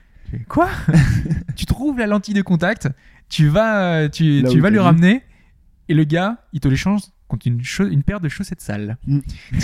quoi 0.48 0.68
tu 1.56 1.66
trouves 1.66 1.98
la 1.98 2.06
lentille 2.06 2.34
de 2.34 2.42
contact 2.42 2.88
tu 3.28 3.48
vas 3.48 3.82
euh, 3.94 4.08
tu, 4.08 4.40
Là 4.42 4.50
tu 4.50 4.58
où 4.58 4.62
vas 4.62 4.68
t'as 4.68 4.70
lui 4.70 4.78
dit. 4.78 4.84
ramener 4.84 5.22
et 5.88 5.94
le 5.94 6.04
gars 6.04 6.38
il 6.52 6.60
te 6.60 6.68
l'échange 6.68 7.00
contre 7.28 7.46
une, 7.46 7.62
cha- 7.62 7.84
une 7.84 8.02
paire 8.02 8.20
de 8.20 8.28
chaussettes 8.28 8.60
sales 8.60 8.96
Mm. 9.06 9.18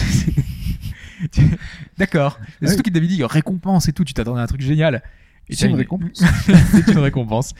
D'accord. 1.98 2.38
Et 2.60 2.66
surtout 2.66 2.82
qu'il 2.82 2.92
t'avait 2.92 3.06
dit 3.06 3.22
récompense 3.24 3.88
et 3.88 3.92
tout, 3.92 4.04
tu 4.04 4.14
t'attendais 4.14 4.40
à 4.40 4.44
un 4.44 4.46
truc 4.46 4.60
génial. 4.60 5.02
Et 5.48 5.54
C'est 5.54 5.66
t'as 5.66 5.70
une 5.70 5.76
récompense. 5.76 6.22
c'est 6.72 6.88
une 6.92 6.98
récompense. 6.98 7.54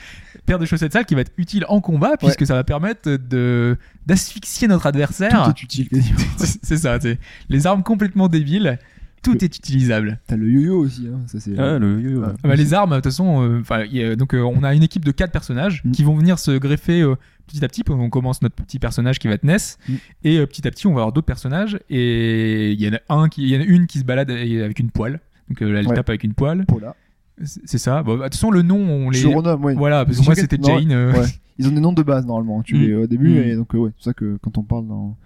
Paire 0.45 0.59
de 0.59 0.65
chaussettes 0.65 0.93
sales 0.93 1.05
qui 1.05 1.15
va 1.15 1.21
être 1.21 1.31
utile 1.37 1.65
en 1.69 1.81
combat 1.81 2.17
puisque 2.17 2.45
ça 2.45 2.53
va 2.55 2.63
permettre 2.63 3.09
de 3.09 3.77
d'asphyxier 4.05 4.67
notre 4.67 4.85
adversaire. 4.87 5.43
Tout 5.45 5.49
est 5.51 5.63
utile 5.63 5.89
quasiment. 5.89 6.19
C'est 6.37 6.77
ça. 6.77 6.99
c'est 6.99 7.19
Les 7.49 7.65
armes 7.67 7.83
complètement 7.83 8.27
débiles, 8.27 8.77
tout 9.25 9.43
est 9.43 9.57
utilisable. 9.57 10.19
T'as 10.27 10.35
le 10.37 10.49
yo-yo 10.49 10.77
aussi. 10.79 11.07
Hein. 11.13 11.19
Ça, 11.27 11.39
c'est... 11.39 11.57
Ah, 11.59 11.77
le 11.79 11.99
yo-yo, 12.01 12.19
ouais. 12.21 12.27
Ouais. 12.27 12.33
Ah 12.43 12.47
bah, 12.47 12.55
les 12.55 12.73
armes, 12.73 12.91
de 12.91 12.95
toute 12.95 13.05
façon, 13.05 13.61
euh, 13.63 14.15
donc 14.15 14.33
euh, 14.33 14.41
on 14.41 14.63
a 14.63 14.73
une 14.73 14.83
équipe 14.83 15.03
de 15.05 15.11
quatre 15.11 15.31
personnages 15.31 15.81
Mm. 15.83 15.91
qui 15.91 16.03
vont 16.03 16.15
venir 16.15 16.39
se 16.39 16.51
greffer 16.57 17.01
euh, 17.01 17.15
petit 17.47 17.63
à 17.63 17.67
petit. 17.67 17.83
On 17.89 18.09
commence 18.09 18.41
notre 18.41 18.55
petit 18.55 18.79
personnage 18.79 19.19
qui 19.19 19.27
va 19.27 19.33
être 19.33 19.43
Ness, 19.43 19.77
Mm. 19.89 19.93
et 20.23 20.37
euh, 20.37 20.45
petit 20.45 20.67
à 20.67 20.71
petit 20.71 20.87
on 20.87 20.91
va 20.93 21.01
avoir 21.01 21.11
d'autres 21.13 21.27
personnages. 21.27 21.79
Et 21.89 22.71
il 22.71 22.81
y 22.81 22.87
en 22.89 22.93
a 22.93 22.99
un 23.15 23.27
qui, 23.29 23.43
il 23.43 23.49
y 23.49 23.57
en 23.57 23.61
a 23.61 23.63
une 23.65 23.87
qui 23.87 23.99
se 23.99 24.03
balade 24.05 24.29
avec 24.31 24.79
une 24.79 24.91
poêle. 24.91 25.19
Donc 25.49 25.61
euh, 25.61 25.75
elle 25.77 25.87
Ouais. 25.87 25.95
tape 25.95 26.09
avec 26.09 26.23
une 26.23 26.33
poêle. 26.33 26.65
Paula. 26.67 26.95
C'est 27.43 27.77
ça. 27.77 28.01
Bon, 28.01 28.13
bah, 28.13 28.17
de 28.19 28.23
toute 28.29 28.35
façon 28.35 28.49
le 28.51 28.61
nom 28.61 28.77
on 28.79 29.09
les. 29.09 29.23
Renomme, 29.25 29.63
ouais. 29.65 29.75
Voilà, 29.75 30.05
parce 30.05 30.19
que 30.19 30.25
moi 30.25 30.35
c'était 30.35 30.57
Jane. 30.61 30.91
euh, 30.91 31.11
ouais. 31.13 31.27
Ils 31.57 31.67
ont 31.67 31.71
des 31.71 31.79
noms 31.81 31.93
de 31.93 32.03
base 32.03 32.25
normalement. 32.25 32.61
Tu 32.63 32.75
Mm. 32.75 32.79
les 32.81 32.95
au 32.95 33.07
début 33.07 33.29
Mm. 33.29 33.37
et 33.43 33.55
donc 33.55 33.75
euh, 33.75 33.77
ouais, 33.79 33.89
c'est 33.89 33.95
pour 33.95 34.03
ça 34.03 34.13
que 34.13 34.37
quand 34.41 34.57
on 34.57 34.63
parle 34.63 34.87
dans 34.87 35.17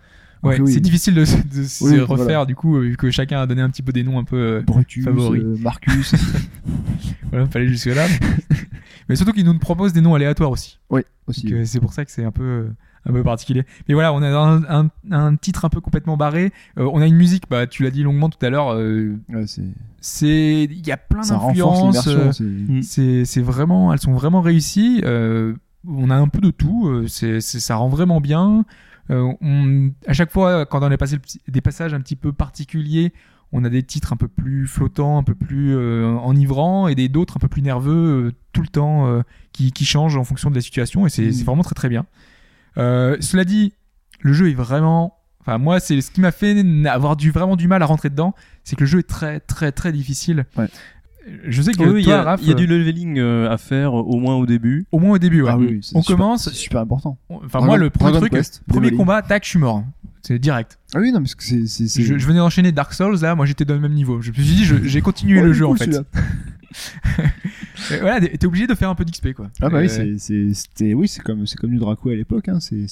ouais, 0.43 0.59
oui. 0.61 0.71
c'est 0.73 0.79
difficile 0.79 1.13
de, 1.15 1.21
de 1.21 1.63
se 1.63 1.83
Oui, 1.83 1.99
refaire 1.99 2.25
voilà. 2.25 2.45
du 2.45 2.55
coup 2.55 2.79
vu 2.79 2.95
que 2.97 3.11
chacun 3.11 3.41
a 3.41 3.47
donné 3.47 3.61
un 3.61 3.69
petit 3.69 3.81
peu 3.81 3.91
des 3.91 4.03
noms 4.03 4.19
un 4.19 4.23
peu. 4.23 4.37
euh, 4.37 4.61
Brutus, 4.61 5.03
Favori. 5.05 5.39
euh, 5.39 5.55
Marcus. 5.59 6.13
voilà, 7.31 7.45
fallait 7.47 7.67
jusque 7.67 7.87
là. 7.87 8.05
Mais 9.09 9.15
surtout 9.15 9.31
qu'ils 9.33 9.45
nous 9.45 9.57
proposent 9.57 9.93
des 9.93 10.01
noms 10.01 10.13
aléatoires 10.15 10.51
aussi. 10.51 10.79
oui, 10.89 11.01
aussi. 11.27 11.43
Donc, 11.47 11.53
euh, 11.53 11.65
c'est 11.65 11.79
pour 11.79 11.93
ça 11.93 12.05
que 12.05 12.11
c'est 12.11 12.23
un 12.23 12.31
peu 12.31 12.43
euh, 12.43 12.69
un 13.05 13.11
peu 13.13 13.23
particulier. 13.23 13.63
Mais 13.87 13.93
voilà, 13.95 14.13
on 14.13 14.21
a 14.21 14.29
un, 14.29 14.63
un, 14.69 14.89
un 15.11 15.35
titre 15.35 15.65
un 15.65 15.69
peu 15.69 15.81
complètement 15.81 16.15
barré. 16.17 16.51
Euh, 16.77 16.87
on 16.93 17.01
a 17.01 17.07
une 17.07 17.15
musique, 17.15 17.43
bah 17.49 17.65
tu 17.65 17.83
l'as 17.83 17.89
dit 17.91 18.03
longuement 18.03 18.29
tout 18.29 18.43
à 18.45 18.49
l'heure. 18.49 18.69
euh, 18.73 19.15
Ouais, 19.29 19.47
c'est... 19.47 19.63
c'est 19.99 20.63
il 20.65 20.85
y 20.85 20.91
a 20.91 20.97
plein 20.97 21.23
Ça 21.23 21.37
renforce 21.37 21.93
d'influences. 21.93 22.07
l'immersion. 22.07 22.27
euh, 22.27 22.31
c'est- 22.31 22.43
Mm. 22.43 22.81
c'est 22.83 23.25
c'est 23.25 23.41
vraiment, 23.41 23.93
elles 23.93 23.99
sont 23.99 24.13
vraiment 24.13 24.41
réussies. 24.41 25.01
euh, 25.05 25.53
on 25.87 26.09
a 26.09 26.15
un 26.15 26.27
peu 26.27 26.41
de 26.41 26.51
tout. 26.51 27.07
c'est 27.07 27.41
c'est- 27.41 27.59
ça 27.59 27.77
rend 27.77 27.87
vraiment 27.89 28.21
bien. 28.21 28.63
Euh, 29.11 29.33
on, 29.41 29.91
à 30.07 30.13
chaque 30.13 30.31
fois, 30.31 30.65
quand 30.65 30.83
on 30.83 30.91
est 30.91 30.97
passé 30.97 31.17
des 31.47 31.61
passages 31.61 31.93
un 31.93 32.01
petit 32.01 32.15
peu 32.15 32.31
particuliers, 32.33 33.13
on 33.51 33.63
a 33.63 33.69
des 33.69 33.81
titres 33.81 34.13
un 34.13 34.17
peu 34.17 34.27
plus 34.27 34.67
flottants, 34.67 35.17
un 35.17 35.23
peu 35.23 35.33
plus 35.33 35.75
euh, 35.75 36.05
enivrants, 36.17 36.87
et 36.87 36.93
des 36.95 37.09
d'autres 37.09 37.37
un 37.37 37.39
peu 37.39 37.47
plus 37.47 37.63
nerveux 37.63 38.27
euh, 38.27 38.31
tout 38.53 38.61
le 38.61 38.67
temps, 38.67 39.07
euh, 39.07 39.21
qui, 39.53 39.71
qui 39.71 39.85
changent 39.85 40.17
en 40.17 40.23
fonction 40.23 40.49
de 40.51 40.55
la 40.55 40.61
situation. 40.61 41.07
Et 41.07 41.09
c'est 41.09 41.25
Mm. 41.29 41.43
vraiment 41.45 41.63
très 41.63 41.75
très 41.75 41.89
bien. 41.89 42.05
Cela 42.75 43.43
dit, 43.45 43.73
le 44.21 44.33
jeu 44.33 44.49
est 44.49 44.53
vraiment. 44.53 45.15
Enfin, 45.41 45.57
moi, 45.57 45.79
c'est 45.79 45.99
ce 46.01 46.11
qui 46.11 46.21
m'a 46.21 46.31
fait 46.31 46.63
avoir 46.85 47.15
du, 47.15 47.31
vraiment 47.31 47.55
du 47.55 47.67
mal 47.67 47.81
à 47.81 47.85
rentrer 47.85 48.09
dedans, 48.09 48.35
c'est 48.63 48.75
que 48.75 48.81
le 48.81 48.87
jeu 48.87 48.99
est 48.99 49.07
très 49.07 49.39
très 49.39 49.71
très 49.71 49.91
difficile. 49.91 50.45
Ouais. 50.57 50.67
Je 51.47 51.61
sais 51.61 51.73
que 51.73 51.83
Oui, 51.83 52.01
il 52.03 52.07
y, 52.07 52.11
a- 52.11 52.23
Raph, 52.23 52.39
il 52.43 52.49
y 52.49 52.51
a 52.51 52.55
du 52.55 52.65
leveling 52.65 53.19
euh, 53.19 53.49
à 53.51 53.57
faire 53.57 53.89
euh, 53.97 54.01
au 54.01 54.19
moins 54.19 54.35
au 54.35 54.45
début. 54.45 54.85
au 54.91 54.99
moins 54.99 55.15
au 55.15 55.19
début, 55.19 55.41
ouais. 55.41 55.49
Ah 55.51 55.57
oui, 55.57 55.79
On 55.93 56.01
super- 56.01 56.17
commence- 56.17 56.45
C'est 56.45 56.53
super 56.55 56.81
important. 56.81 57.17
Enfin, 57.29 57.47
Dragon- 57.59 57.65
moi, 57.65 57.77
le 57.77 57.89
premier 57.89 58.11
Dragon 58.11 58.27
truc, 58.27 58.31
Quest, 58.33 58.63
premier 58.67 58.87
leveling. 58.87 58.99
combat, 58.99 59.21
tac, 59.21 59.43
je 59.43 59.49
suis 59.49 59.59
mort. 59.59 59.83
C'est 60.21 60.39
direct. 60.39 60.79
Ah 60.93 60.99
oui, 60.99 61.11
non, 61.11 61.19
parce 61.19 61.35
que 61.35 61.43
c'est. 61.43 62.03
Je, 62.03 62.17
je 62.17 62.27
venais 62.27 62.39
d'enchaîner 62.39 62.71
Dark 62.71 62.93
Souls, 62.93 63.19
là, 63.21 63.35
moi 63.35 63.45
j'étais 63.45 63.65
dans 63.65 63.73
le 63.75 63.79
même 63.79 63.93
niveau. 63.93 64.21
Je 64.21 64.29
me 64.31 64.35
suis 64.35 64.43
dit, 64.43 64.65
j'ai 64.83 65.01
continué 65.01 65.39
Oh, 65.41 65.45
le 65.45 65.53
jeu 65.53 65.65
cool, 65.65 65.75
en 65.75 65.77
fait. 65.77 65.91
voilà, 68.01 68.19
t'es 68.21 68.45
obligé 68.45 68.67
de 68.67 68.75
faire 68.75 68.89
un 68.89 68.95
peu 68.95 69.05
d'XP 69.05 69.33
quoi. 69.33 69.49
Ah 69.61 69.69
bah 69.69 69.79
Euh, 69.79 69.81
oui, 69.81 70.19
c'est- 70.19 70.93
oui, 70.93 71.07
c'est 71.07 71.21
comme 71.23 71.45
c'est 71.47 71.57
comme 71.57 71.71
du 71.71 71.77
Draco 71.77 72.09
à 72.09 72.15
l'époque. 72.15 72.49
Hein. 72.49 72.59
C'est 72.59 72.85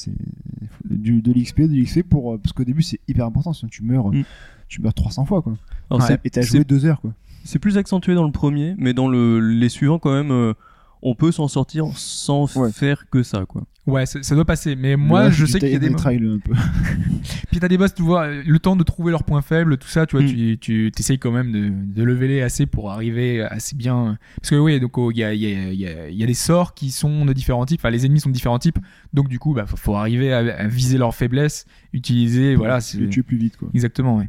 de 0.89 1.31
l'XP, 1.31 1.61
de 1.61 1.75
l'XP 1.79 2.03
pour 2.03 2.33
euh, 2.33 2.37
parce 2.37 2.53
qu'au 2.53 2.63
début 2.63 2.81
c'est 2.81 2.99
hyper 3.07 3.25
important. 3.25 3.53
Sinon 3.53 3.69
tu 3.69 3.83
meurs, 3.83 4.07
Mm. 4.07 4.23
tu 4.67 4.81
meurs 4.81 4.93
300 4.93 5.25
fois 5.25 5.41
quoi. 5.41 5.57
Alors, 5.89 6.01
Ouais. 6.01 6.07
c'est- 6.07 6.19
Et 6.25 6.29
t'as 6.29 6.41
joué 6.41 6.63
deux 6.63 6.85
heures 6.85 7.01
quoi. 7.01 7.13
C'est 7.47 7.59
plus 7.59 7.77
accentué 7.77 8.13
dans 8.13 8.25
le 8.25 8.31
premier, 8.31 8.75
mais 8.77 8.93
dans 8.93 9.07
le, 9.07 9.39
les 9.39 9.69
suivants, 9.69 9.99
quand 9.99 10.13
même, 10.13 10.31
euh, 10.31 10.53
on 11.01 11.15
peut 11.15 11.31
s'en 11.31 11.47
sortir 11.47 11.85
sans 11.95 12.55
Ouais. 12.57 12.71
faire 12.71 13.09
que 13.09 13.23
ça, 13.23 13.45
quoi. 13.47 13.63
Ouais, 13.85 14.05
ça, 14.05 14.21
ça 14.21 14.35
doit 14.35 14.43
passer. 14.43 14.75
Mais 14.75 14.97
moi, 14.97 15.23
Là, 15.23 15.29
je 15.29 15.45
sais 15.45 15.59
qu'il 15.59 15.69
y 15.71 15.75
a 15.75 15.79
des. 15.79 15.87
un 15.87 16.39
peu. 16.39 16.51
Puis 17.51 17.59
t'as 17.61 17.69
des 17.69 17.77
boss, 17.77 17.93
tu 17.93 18.01
vois, 18.01 18.27
le 18.27 18.59
temps 18.59 18.75
de 18.75 18.83
trouver 18.83 19.11
leurs 19.11 19.23
points 19.23 19.41
faibles, 19.41 19.77
tout 19.77 19.87
ça, 19.87 20.05
tu 20.05 20.17
vois, 20.17 20.25
Mm. 20.25 20.29
tu, 20.29 20.57
tu 20.59 20.91
t'essayes 20.93 21.19
quand 21.19 21.31
même 21.31 21.51
de, 21.53 21.71
de 21.71 22.03
lever 22.03 22.27
les 22.27 22.41
assez 22.41 22.65
pour 22.65 22.91
arriver 22.91 23.41
assez 23.43 23.75
bien. 23.77 24.17
Parce 24.41 24.49
que 24.49 24.55
oui, 24.55 24.79
donc 24.81 24.97
oh, 24.97 25.09
il 25.11 25.17
y, 25.19 25.23
a, 25.23 25.33
il 25.33 25.39
y, 25.41 25.45
a, 25.55 25.71
il 25.71 25.79
y, 25.79 25.87
a, 25.87 26.09
il 26.09 26.17
y 26.17 26.23
a 26.23 26.27
des 26.27 26.33
sorts 26.33 26.73
qui 26.73 26.91
sont 26.91 27.23
de 27.25 27.31
différents 27.31 27.65
types, 27.65 27.79
enfin 27.79 27.89
les 27.89 28.05
ennemis 28.05 28.19
sont 28.19 28.29
de 28.29 28.33
différents 28.35 28.59
types, 28.59 28.77
donc 29.13 29.29
du 29.29 29.39
coup, 29.39 29.53
bah, 29.53 29.65
faut, 29.65 29.77
faut 29.77 29.95
arriver 29.95 30.33
à, 30.33 30.39
à 30.39 30.67
viser 30.67 30.97
leurs 30.97 31.15
faiblesses, 31.15 31.65
utiliser, 31.93 32.55
voilà, 32.55 32.81
Tu 32.81 33.07
tuer 33.09 33.23
plus 33.23 33.37
vite 33.37 33.55
quoi. 33.55 33.69
exactement, 33.73 34.17
ouais. 34.17 34.27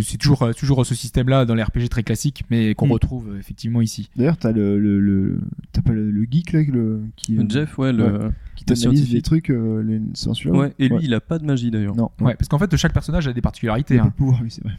C'est 0.00 0.18
toujours, 0.18 0.42
euh, 0.42 0.52
toujours 0.52 0.84
ce 0.86 0.94
système-là 0.94 1.44
dans 1.44 1.54
les 1.54 1.62
RPG 1.62 1.88
très 1.90 2.02
classiques, 2.02 2.44
mais 2.50 2.74
qu'on 2.74 2.86
Mm. 2.86 2.92
retrouve 2.92 3.30
euh, 3.30 3.38
effectivement 3.38 3.80
ici. 3.80 4.08
D'ailleurs 4.16 4.36
t'as 4.36 4.52
le 4.52 4.78
le, 4.78 5.00
le 5.00 5.40
t'as 5.72 5.82
pas 5.82 5.92
le, 5.92 6.10
le 6.10 6.26
geek 6.30 6.52
là 6.52 6.60
le 6.68 7.02
qui 7.16 7.36
euh, 7.38 7.44
Jeff, 7.48 7.76
ouais, 7.78 7.92
le... 7.92 8.30
qui 8.56 8.64
le 8.68 8.74
t'analyse 8.76 9.12
les 9.12 9.22
trucs. 9.22 9.50
Euh, 9.50 9.82
les... 9.82 10.00
Ouais. 10.50 10.72
Et 10.78 10.88
lui, 10.88 10.98
il 11.02 11.14
a 11.14 11.20
pas 11.20 11.38
de 11.38 11.44
magie, 11.44 11.70
d'ailleurs. 11.70 11.96
Non. 11.96 12.10
Ouais, 12.20 12.34
parce 12.34 12.48
qu'en 12.48 12.58
fait, 12.58 12.74
chaque 12.76 12.92
personnage 12.92 13.26
a 13.26 13.32
des 13.32 13.38
Il 13.38 13.42
particularités. 13.42 13.98
a 13.98 14.02
pas 14.02 14.06
hein. 14.06 14.10
de 14.10 14.14
pouvoir 14.16 14.42
lui 14.42 14.50
c'est 14.50 14.62
vrai. 14.62 14.72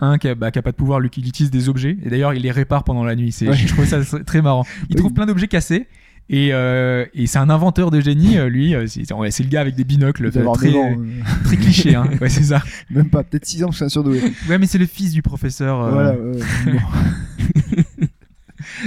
un 0.00 0.18
qui 0.18 0.26
a, 0.28 0.34
bah, 0.34 0.50
qui 0.50 0.58
a 0.58 0.62
pas 0.62 0.72
de 0.72 0.76
pouvoir, 0.76 0.98
lui, 0.98 1.10
qui 1.10 1.20
utilise 1.20 1.50
des 1.50 1.68
objets. 1.68 1.96
Et 2.02 2.10
d'ailleurs, 2.10 2.34
il 2.34 2.42
les 2.42 2.50
répare 2.50 2.82
pendant 2.84 3.04
la 3.04 3.14
nuit. 3.14 3.30
C'est, 3.30 3.48
Ouais. 3.48 3.54
Je 3.56 3.68
trouve 3.68 3.84
ça 3.84 4.00
très 4.24 4.42
marrant. 4.42 4.64
Il 4.88 4.96
Oui. 4.96 4.96
trouve 4.96 5.12
plein 5.12 5.26
d'objets 5.26 5.46
cassés. 5.48 5.86
Et, 6.30 6.48
euh, 6.52 7.04
et 7.14 7.26
c'est 7.26 7.38
un 7.38 7.50
inventeur 7.50 7.90
de 7.90 8.00
génie, 8.00 8.38
euh, 8.38 8.48
lui. 8.48 8.74
euh, 8.74 8.86
C'est, 8.86 9.12
ouais, 9.12 9.28
le 9.38 9.44
gars 9.48 9.60
avec 9.60 9.74
des 9.74 9.84
binocles, 9.84 10.30
très, 10.30 10.40
9 10.40 10.48
ans, 10.48 10.96
euh, 10.98 11.04
très 11.44 11.56
cliché. 11.56 11.94
Hein. 11.94 12.08
Ouais, 12.20 12.28
c'est 12.30 12.44
ça. 12.44 12.62
même 12.90 13.10
pas 13.10 13.22
peut-être 13.22 13.44
6 13.44 13.64
ans 13.64 13.68
que 13.70 13.74
c'est 13.76 13.84
un 13.84 13.88
surdoué. 13.90 14.22
Ouais, 14.48 14.56
mais 14.58 14.66
c'est 14.66 14.78
le 14.78 14.86
fils 14.86 15.12
du 15.12 15.20
professeur. 15.22 15.90
Voilà. 15.90 16.12
bon. 16.12 16.32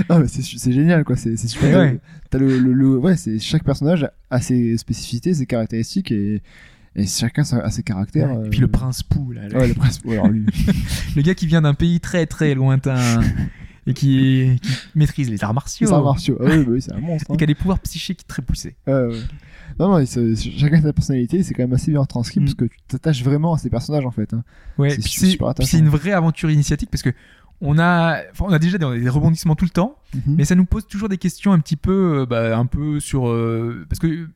non 0.09 0.19
mais 0.19 0.27
c'est 0.27 0.71
génial 0.71 1.03
quoi. 1.03 1.15
C'est 1.15 1.35
super. 1.37 1.77
Ouais. 1.79 1.99
le- 2.33 2.39
le, 2.39 2.57
le, 2.59 2.73
le- 2.73 2.97
ouais 2.97 3.15
c'est 3.17 3.39
chaque 3.39 3.63
personnage 3.63 4.07
a 4.29 4.41
ses 4.41 4.77
spécificités, 4.77 5.33
ses 5.33 5.45
caractéristiques 5.45 6.11
et 6.11 6.41
et 6.97 7.05
chacun 7.05 7.43
a 7.43 7.69
ses 7.69 7.83
caractères. 7.83 8.31
Ouais. 8.39 8.47
Et 8.47 8.49
puis 8.49 8.59
le 8.61 8.69
prince 8.69 9.03
Pou, 9.03 9.33
là, 9.33 9.49
le, 9.49 9.57
Ouais, 9.57 9.67
le 9.67 9.73
prince. 9.73 9.99
ouais, 10.05 10.13
alors 10.13 10.29
lui. 10.29 10.45
le 11.17 11.21
gars 11.21 11.33
qui 11.35 11.45
vient 11.45 11.61
d'un 11.61 11.73
pays 11.73 11.99
très 11.99 12.25
très 12.25 12.55
lointain 12.55 13.19
et 13.87 13.93
qui, 13.93 14.57
qui 14.61 14.71
maîtrise 14.95 15.29
les 15.29 15.43
arts 15.43 15.53
martiaux 15.53 15.87
C'est 15.87 15.93
un 15.93 16.01
martiaux. 16.01 16.37
Ah 16.39 16.45
oui, 16.45 16.57
bah 16.63 16.71
oui, 16.71 16.81
c'est 16.81 16.93
un 16.93 16.99
monstre. 16.99 17.29
et 17.29 17.33
hein. 17.33 17.37
qui 17.37 17.43
a 17.43 17.47
des 17.47 17.55
pouvoirs 17.55 17.79
psychiques 17.79 18.25
très 18.27 18.41
poussés. 18.41 18.75
Ouais. 18.87 19.09
Non, 19.79 19.89
non, 19.99 20.05
chacun 20.05 20.81
sa 20.81 20.93
personnalité, 20.93 21.43
c'est 21.43 21.53
quand 21.53 21.63
même 21.63 21.73
assez 21.73 21.91
bien 21.91 21.99
retranscrit 22.01 22.39
Mm. 22.39 22.43
parce 22.45 22.55
que 22.55 22.65
tu 22.65 22.77
t'attaches 22.87 23.23
vraiment 23.23 23.53
à 23.53 23.57
ces 23.57 23.69
personnages 23.69 24.05
en 24.05 24.11
fait. 24.11 24.33
hein. 24.33 24.43
Ouais, 24.77 24.95
C'est 24.99 25.77
une 25.79 25.89
vraie 25.89 26.11
aventure 26.13 26.49
initiatique 26.51 26.89
parce 26.89 27.01
que 27.03 27.11
on 27.61 27.79
a, 27.79 28.19
enfin, 28.31 28.45
on 28.49 28.51
a 28.53 28.59
déjà 28.59 28.77
des, 28.77 28.99
des 28.99 29.09
rebondissements 29.09 29.55
tout 29.55 29.65
le 29.65 29.69
temps, 29.71 29.95
Mhm. 30.13 30.35
mais 30.37 30.45
ça 30.45 30.55
nous 30.55 30.65
pose 30.65 30.87
toujours 30.87 31.09
des 31.09 31.17
questions 31.17 31.51
un 31.53 31.59
petit 31.59 31.77
peu, 31.77 32.21
euh, 32.21 32.25
bah, 32.25 32.57
un 32.57 32.65
peu 32.65 32.99
sur, 32.99 33.27
euh, 33.29 33.85
parce 33.89 33.99
que 33.99 34.27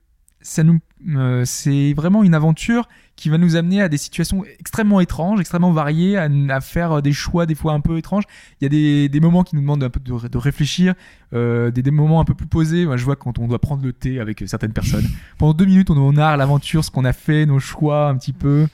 ça 0.42 0.64
nous, 0.64 0.80
euh, 1.10 1.44
c'est 1.46 1.94
vraiment 1.94 2.24
une 2.24 2.34
aventure 2.34 2.88
qui 3.16 3.30
va 3.30 3.38
nous 3.38 3.56
amener 3.58 3.82
à 3.82 3.90
des 3.90 3.98
situations 3.98 4.46
extrêmement 4.60 5.02
étranges, 5.02 5.40
extrêmement 5.42 5.74
variées, 5.74 6.18
à, 6.18 6.30
à 6.50 6.62
faire 6.62 7.02
des 7.02 7.12
choix 7.12 7.46
des 7.46 7.56
fois 7.56 7.74
un 7.74 7.82
peu 7.82 7.98
étranges. 7.98 8.24
Il 8.60 8.64
y 8.64 8.68
a 8.68 8.70
des, 8.70 9.10
des 9.10 9.20
moments 9.20 9.44
qui 9.44 9.56
nous 9.56 9.62
demandent 9.62 9.84
un 9.84 9.90
peu 9.90 10.00
de, 10.00 10.28
de 10.28 10.38
réfléchir, 10.38 10.94
euh, 11.34 11.70
des, 11.72 11.82
des 11.82 11.92
moments 11.92 12.22
un 12.22 12.26
peu 12.26 12.34
plus 12.34 12.48
posés. 12.48 12.86
Moi, 12.86 12.96
je 12.96 13.04
vois 13.04 13.18
quand 13.18 13.38
on 13.40 13.48
doit 13.48 13.60
prendre 13.60 13.84
le 13.84 13.92
thé 13.92 14.20
avec 14.22 14.44
certaines 14.48 14.72
personnes. 14.74 15.06
Pendant 15.38 15.54
deux 15.54 15.66
minutes, 15.66 15.90
on, 15.90 15.98
on 15.98 16.14
narre 16.14 16.38
l'aventure, 16.38 16.86
ce 16.86 16.92
qu'on 16.92 17.04
a 17.06 17.14
fait, 17.14 17.46
nos 17.46 17.60
choix 17.60 18.08
un 18.08 18.16
petit 18.18 18.34
peu. 18.34 18.68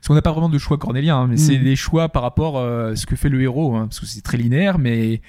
Parce 0.00 0.08
qu'on 0.08 0.14
n'a 0.14 0.22
pas 0.22 0.32
vraiment 0.32 0.48
de 0.48 0.58
choix 0.58 0.78
cornélien, 0.78 1.16
hein, 1.18 1.26
mais 1.28 1.36
c'est 1.36 1.56
Mhm. 1.58 1.62
des 1.64 1.76
choix 1.76 2.08
par 2.08 2.22
rapport 2.22 2.58
euh, 2.58 2.90
à 2.92 2.96
ce 2.96 3.06
que 3.06 3.14
fait 3.14 3.28
le 3.28 3.40
héros, 3.40 3.76
hein, 3.76 3.82
parce 3.86 4.00
que 4.00 4.06
c'est 4.06 4.20
très 4.22 4.36
linéaire, 4.36 4.80
mais 4.80 5.20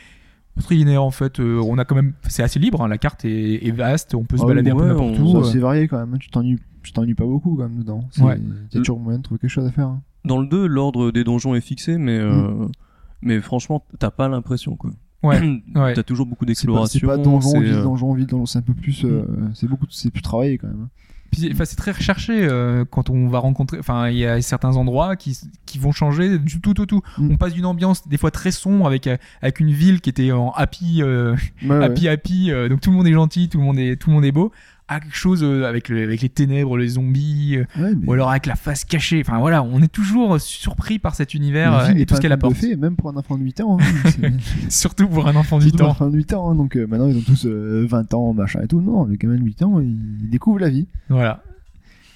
très 0.62 0.76
linéaire 0.76 1.04
en 1.04 1.12
fait. 1.12 1.40
Euh, 1.40 1.62
on 1.66 1.78
a 1.78 1.86
quand 1.86 1.96
même, 1.96 2.14
c'est 2.28 2.44
assez 2.44 2.60
libre, 2.60 2.82
hein, 2.82 2.88
la 2.88 2.98
carte 2.98 3.26
est, 3.26 3.66
est 3.66 3.72
vaste, 3.72 4.14
on 4.16 4.24
peut 4.24 4.38
se 4.38 4.44
Ah 4.44 4.46
oui, 4.46 4.52
balader 4.52 4.72
un 4.72 4.76
peu 4.76 4.82
ouais, 4.84 4.88
n'importe 4.90 5.20
on- 5.20 5.24
où. 5.24 5.32
C'est 5.32 5.38
euh. 5.38 5.50
assez 5.50 5.60
varié 5.60 5.88
quand 5.88 5.98
même. 6.00 6.14
hein. 6.14 6.18
Tu 6.20 6.30
t'ennuies, 6.30 6.60
tu 6.84 6.92
t'ennuies 6.94 7.16
pas 7.16 7.26
beaucoup 7.26 7.56
quand 7.56 7.64
même 7.70 7.80
dedans. 7.80 8.04
C'est- 8.12 8.22
Ouais. 8.24 8.38
Il 8.72 8.76
y 8.76 8.78
a 8.78 8.82
toujours 8.82 9.00
moyen 9.00 9.20
de 9.20 9.24
trouver 9.24 9.40
quelque 9.40 9.50
chose 9.50 9.66
à 9.66 9.72
faire. 9.72 9.88
hein. 9.88 10.02
Dans 10.26 10.40
le 10.40 10.48
2, 10.48 10.66
l'ordre 10.68 11.12
des 11.12 11.24
donjons 11.24 11.54
est 11.56 11.62
fixé, 11.62 11.98
mais, 11.98 12.18
euh, 12.18 12.68
mais 13.22 13.42
franchement, 13.42 13.84
t'as 14.00 14.12
pas 14.12 14.30
l'impression, 14.30 14.76
quoi. 14.76 14.92
Ouais, 15.22 15.40
ouais. 15.76 15.94
T'as 15.94 16.04
toujours 16.04 16.26
beaucoup 16.26 16.46
C'est 16.48 16.68
pas, 16.68 16.86
c'est 16.86 17.00
d'exploration. 17.00 17.08
pas 17.08 17.18
donjon, 17.18 17.50
c'est, 17.50 17.60
vide, 17.62 17.74
euh, 17.74 17.84
donjon, 17.84 18.14
vide, 18.14 18.30
donjon. 18.30 18.46
C'est 18.46 18.60
un 18.60 18.62
peu 18.62 18.74
plus, 18.74 19.04
euh, 19.06 19.26
c'est 19.54 19.68
beaucoup, 19.68 19.86
c'est 19.90 20.12
plus 20.12 20.22
travaillé 20.22 20.58
quand 20.58 20.68
même. 20.68 20.88
Puis, 21.34 21.50
enfin, 21.52 21.66
c'est 21.66 21.76
très 21.76 21.92
recherché 21.92 22.34
euh, 22.34 22.86
quand 22.90 23.10
on 23.10 23.28
va 23.28 23.40
rencontrer. 23.40 23.80
Enfin, 23.80 24.10
il 24.10 24.18
y 24.18 24.26
a 24.26 24.42
certains 24.42 24.76
endroits 24.78 25.16
qui, 25.16 25.38
qui 25.66 25.80
vont 25.80 25.92
changer 25.92 26.38
du 26.38 26.62
tout 26.62 26.80
au 26.80 26.86
tout. 26.86 27.02
Mm. 27.18 27.32
On 27.32 27.38
passe 27.38 27.54
d'une 27.54 27.66
ambiance 27.66 28.08
des 28.08 28.18
fois 28.18 28.32
très 28.32 28.52
sombre 28.52 28.86
avec 28.86 29.10
avec 29.42 29.60
une 29.60 29.72
ville 29.72 30.00
qui 30.02 30.10
était 30.10 30.32
en 30.32 30.52
happy 30.52 31.02
euh, 31.02 31.36
Ouais, 31.64 31.70
ouais. 31.70 31.84
happy 31.86 32.08
happy, 32.08 32.52
euh, 32.52 32.70
donc 32.70 32.82
tout 32.82 32.92
le 32.92 32.98
monde 32.98 33.08
est 33.08 33.14
gentil, 33.14 33.50
tout 33.50 33.58
le 33.58 33.64
monde 33.64 33.80
est 33.80 33.96
tout 33.96 34.10
le 34.10 34.16
monde 34.16 34.26
est 34.26 34.32
beau, 34.32 34.52
à 34.88 35.00
quelque 35.00 35.16
chose 35.16 35.44
euh, 35.44 35.64
avec 35.66 35.90
le, 35.90 36.04
avec 36.04 36.22
les 36.22 36.30
ténèbres, 36.30 36.78
les 36.78 36.90
zombies, 36.90 37.56
euh, 37.58 37.82
Ouais, 37.82 37.94
mais 37.96 38.08
ou 38.08 38.14
alors 38.14 38.30
avec 38.32 38.46
la 38.46 38.56
face 38.56 38.84
cachée. 38.86 39.22
Enfin 39.26 39.40
voilà, 39.40 39.64
on 39.64 39.82
est 39.82 39.92
toujours 39.92 40.40
surpris 40.42 41.00
par 41.00 41.16
cet 41.16 41.34
univers 41.34 41.74
euh, 41.78 41.90
et 41.96 42.06
tout 42.06 42.16
ce 42.16 42.22
qu'elle 42.22 42.32
apporte. 42.34 42.56
fées, 42.56 42.76
même 42.76 42.96
pour 42.96 43.10
un 43.10 43.16
enfant 43.16 43.38
de 43.38 43.44
8 43.44 43.62
ans. 43.62 43.78
hein. 43.80 44.30
Surtout 44.70 45.08
pour 45.08 45.28
un 45.28 45.36
enfant 45.36 45.58
de 45.60 45.64
8 45.64 45.70
Surtout 45.70 45.84
un 45.84 45.88
ans. 45.88 45.92
enfant 45.92 46.10
de 46.10 46.16
8 46.18 46.34
ans. 46.34 46.50
hein. 46.52 46.56
Donc 46.56 46.76
euh, 46.76 46.86
maintenant, 46.86 47.08
ils 47.08 47.18
ont 47.18 47.22
tous 47.22 47.46
euh, 47.46 47.86
20 47.90 48.14
ans, 48.14 48.34
machin 48.34 48.62
et 48.64 48.68
tout. 48.68 48.82
Non, 48.82 49.06
le 49.06 49.16
gamin 49.16 49.36
de 49.38 49.44
8 49.44 49.64
ans, 49.64 49.80
il 49.80 50.30
découvre 50.30 50.60
la 50.60 50.70
vie. 50.70 50.88
Voilà. 51.10 51.44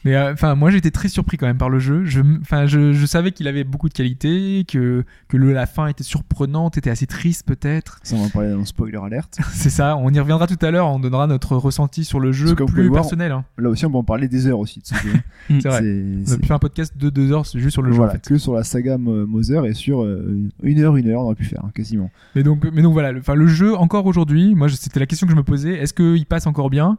Mais 0.07 0.15
euh, 0.15 0.31
enfin, 0.31 0.55
moi 0.55 0.71
j'étais 0.71 0.89
très 0.91 1.09
surpris 1.09 1.35
quand 1.35 1.47
même 1.47 1.57
par 1.57 1.69
le 1.69 1.79
jeu. 1.79 2.05
Je, 2.05 2.21
enfin, 2.41 2.65
je, 2.65 2.93
je 2.93 3.05
savais 3.05 3.31
qu'il 3.33 3.45
avait 3.49 3.65
beaucoup 3.65 3.89
de 3.89 3.93
qualités, 3.93 4.63
que 4.65 5.03
que 5.27 5.35
le, 5.35 5.51
la 5.51 5.65
fin 5.65 5.87
était 5.87 6.03
surprenante, 6.05 6.77
était 6.77 6.89
assez 6.89 7.07
triste 7.07 7.45
peut-être. 7.45 7.99
Ça, 8.03 8.15
on 8.15 8.19
va 8.19 8.25
en 8.25 8.29
parler 8.29 8.49
le 8.55 8.63
spoiler 8.63 8.97
alerte. 9.03 9.37
C'est 9.51 9.69
ça. 9.69 9.97
On 9.97 10.09
y 10.11 10.19
reviendra 10.19 10.47
tout 10.47 10.57
à 10.65 10.71
l'heure. 10.71 10.87
On 10.87 10.99
donnera 10.99 11.27
notre 11.27 11.57
ressenti 11.57 12.05
sur 12.05 12.21
le 12.21 12.31
jeu 12.31 12.55
plus 12.55 12.87
voir, 12.87 13.01
personnel. 13.01 13.33
Hein. 13.33 13.43
Là 13.57 13.69
aussi, 13.69 13.85
on 13.85 13.91
peut 13.91 13.97
en 13.97 14.03
parler 14.03 14.29
des 14.29 14.47
heures 14.47 14.59
aussi. 14.59 14.79
de 14.79 14.85
ce 14.85 14.95
jeu. 14.95 15.11
C'est 15.61 15.67
vrai. 15.67 15.81
C'est- 15.81 16.31
On 16.31 16.33
a 16.33 16.37
pu 16.37 16.45
faire 16.47 16.55
un 16.55 16.59
podcast 16.59 16.97
de 16.97 17.09
deux 17.09 17.33
heures 17.33 17.43
juste 17.43 17.71
sur 17.71 17.81
le 17.81 17.91
jeu. 17.91 17.97
voilà, 17.97 18.13
En 18.13 18.15
fait. 18.15 18.25
que 18.27 18.37
sur 18.37 18.53
la 18.53 18.63
saga 18.63 18.97
Mo- 18.97 19.27
Mother 19.27 19.65
et 19.65 19.73
sur 19.73 20.03
euh, 20.03 20.37
une 20.63 20.79
heure, 20.79 20.95
une 20.95 21.09
heure, 21.09 21.19
on 21.19 21.25
aurait 21.25 21.35
pu 21.35 21.43
faire 21.43 21.65
hein, 21.65 21.71
quasiment. 21.75 22.09
Mais 22.35 22.43
donc, 22.43 22.65
mais 22.73 22.81
donc 22.81 22.93
voilà. 22.93 23.11
le- 23.11 23.19
Enfin, 23.19 23.35
le 23.35 23.47
jeu 23.47 23.75
encore 23.75 24.05
aujourd'hui. 24.05 24.55
Moi, 24.55 24.69
c'était 24.69 25.01
la 25.01 25.05
question 25.05 25.27
que 25.27 25.31
je 25.33 25.37
me 25.37 25.43
posais. 25.43 25.73
Est-ce 25.73 25.93
qu'il 25.93 26.25
passe 26.25 26.47
encore 26.47 26.69
bien? 26.69 26.97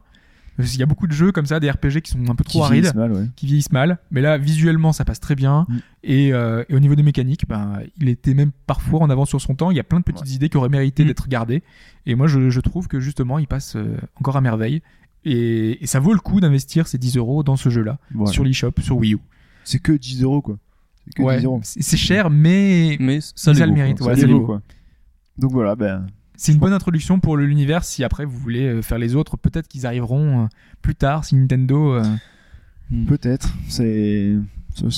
Qu'il 0.62 0.80
y 0.80 0.82
a 0.82 0.86
beaucoup 0.86 1.06
de 1.06 1.12
jeux 1.12 1.30
comme 1.32 1.46
ça, 1.46 1.60
des 1.60 1.70
RPG 1.70 2.00
qui 2.02 2.10
sont 2.10 2.28
un 2.28 2.34
peu 2.34 2.42
trop 2.44 2.58
Qui 2.60 2.64
arides. 2.64 2.72
vieillissent 2.84 2.94
mal, 2.94 3.12
ouais. 3.12 3.26
qui 3.36 3.46
vieillissent 3.46 3.72
mal. 3.72 3.98
Mais 4.10 4.20
là, 4.20 4.38
visuellement, 4.38 4.92
ça 4.92 5.04
passe 5.04 5.20
très 5.20 5.34
bien. 5.34 5.66
Mm. 5.68 5.76
Et, 6.04 6.32
euh, 6.32 6.64
et 6.68 6.74
au 6.74 6.80
niveau 6.80 6.94
des 6.94 7.02
mécaniques, 7.02 7.46
ben, 7.48 7.80
il 7.98 8.08
était 8.08 8.34
même 8.34 8.50
parfois 8.66 9.00
en 9.00 9.10
avance 9.10 9.28
sur 9.28 9.40
son 9.40 9.54
temps. 9.54 9.70
Il 9.70 9.76
y 9.76 9.80
a 9.80 9.84
plein 9.84 9.98
de 10.00 10.04
petites 10.04 10.30
idées 10.34 10.48
qui 10.48 10.56
auraient 10.56 10.68
mérité 10.68 11.04
Mm. 11.04 11.06
d'être 11.06 11.28
gardées. 11.28 11.62
Et 12.06 12.14
moi, 12.14 12.26
je, 12.26 12.50
je 12.50 12.60
trouve 12.60 12.88
que 12.88 12.98
justement, 13.00 13.38
il 13.38 13.46
passe 13.46 13.76
euh, 13.76 13.96
encore 14.16 14.36
à 14.36 14.40
merveille. 14.40 14.82
Et, 15.24 15.82
et 15.82 15.86
ça 15.86 16.00
vaut 16.00 16.12
le 16.14 16.20
coup 16.20 16.40
d'investir 16.40 16.86
ces 16.86 16.98
10 16.98 17.16
euros 17.16 17.42
dans 17.42 17.56
ce 17.56 17.68
jeu-là, 17.70 17.98
Voilà. 18.14 18.32
sur 18.32 18.44
l'eShop, 18.44 18.72
sur 18.80 18.96
Wii 18.96 19.14
U. 19.14 19.18
C'est 19.64 19.80
que 19.80 19.92
10 19.92 20.22
euros 20.22 20.40
quoi. 20.40 20.58
C'est 21.06 21.14
que 21.14 21.22
Ouais, 21.22 21.38
10 21.38 21.44
euros. 21.44 21.60
c'est 21.64 21.82
c'est 21.82 21.96
cher, 21.96 22.30
mais 22.30 22.96
Mais 23.00 23.20
ça, 23.20 23.32
ça 23.34 23.52
les 23.52 23.66
le 23.66 23.72
mérite. 23.72 23.98
quoi. 23.98 24.06
Voilà, 24.06 24.20
Ça 24.20 24.26
ça 24.26 24.32
vaut. 24.32 24.40
quoi. 24.46 24.62
Donc 25.36 25.52
voilà, 25.52 25.74
ben 25.76 26.06
C'est 26.38 26.52
une 26.52 26.58
bonne 26.58 26.72
introduction 26.72 27.20
pour 27.20 27.36
le- 27.36 27.44
l'univers. 27.46 27.84
Si 27.84 28.02
après 28.04 28.24
vous 28.24 28.38
voulez 28.38 28.66
euh, 28.66 28.80
faire 28.82 28.98
les 28.98 29.14
autres, 29.16 29.36
peut-être 29.36 29.68
qu'ils 29.68 29.86
arriveront 29.86 30.44
euh, 30.44 30.46
plus 30.80 30.94
tard 30.94 31.24
si 31.24 31.34
Nintendo. 31.36 31.92
euh, 31.94 32.02
Hmm. 32.90 33.04
peut-être. 33.04 33.54
C'est 33.68 34.34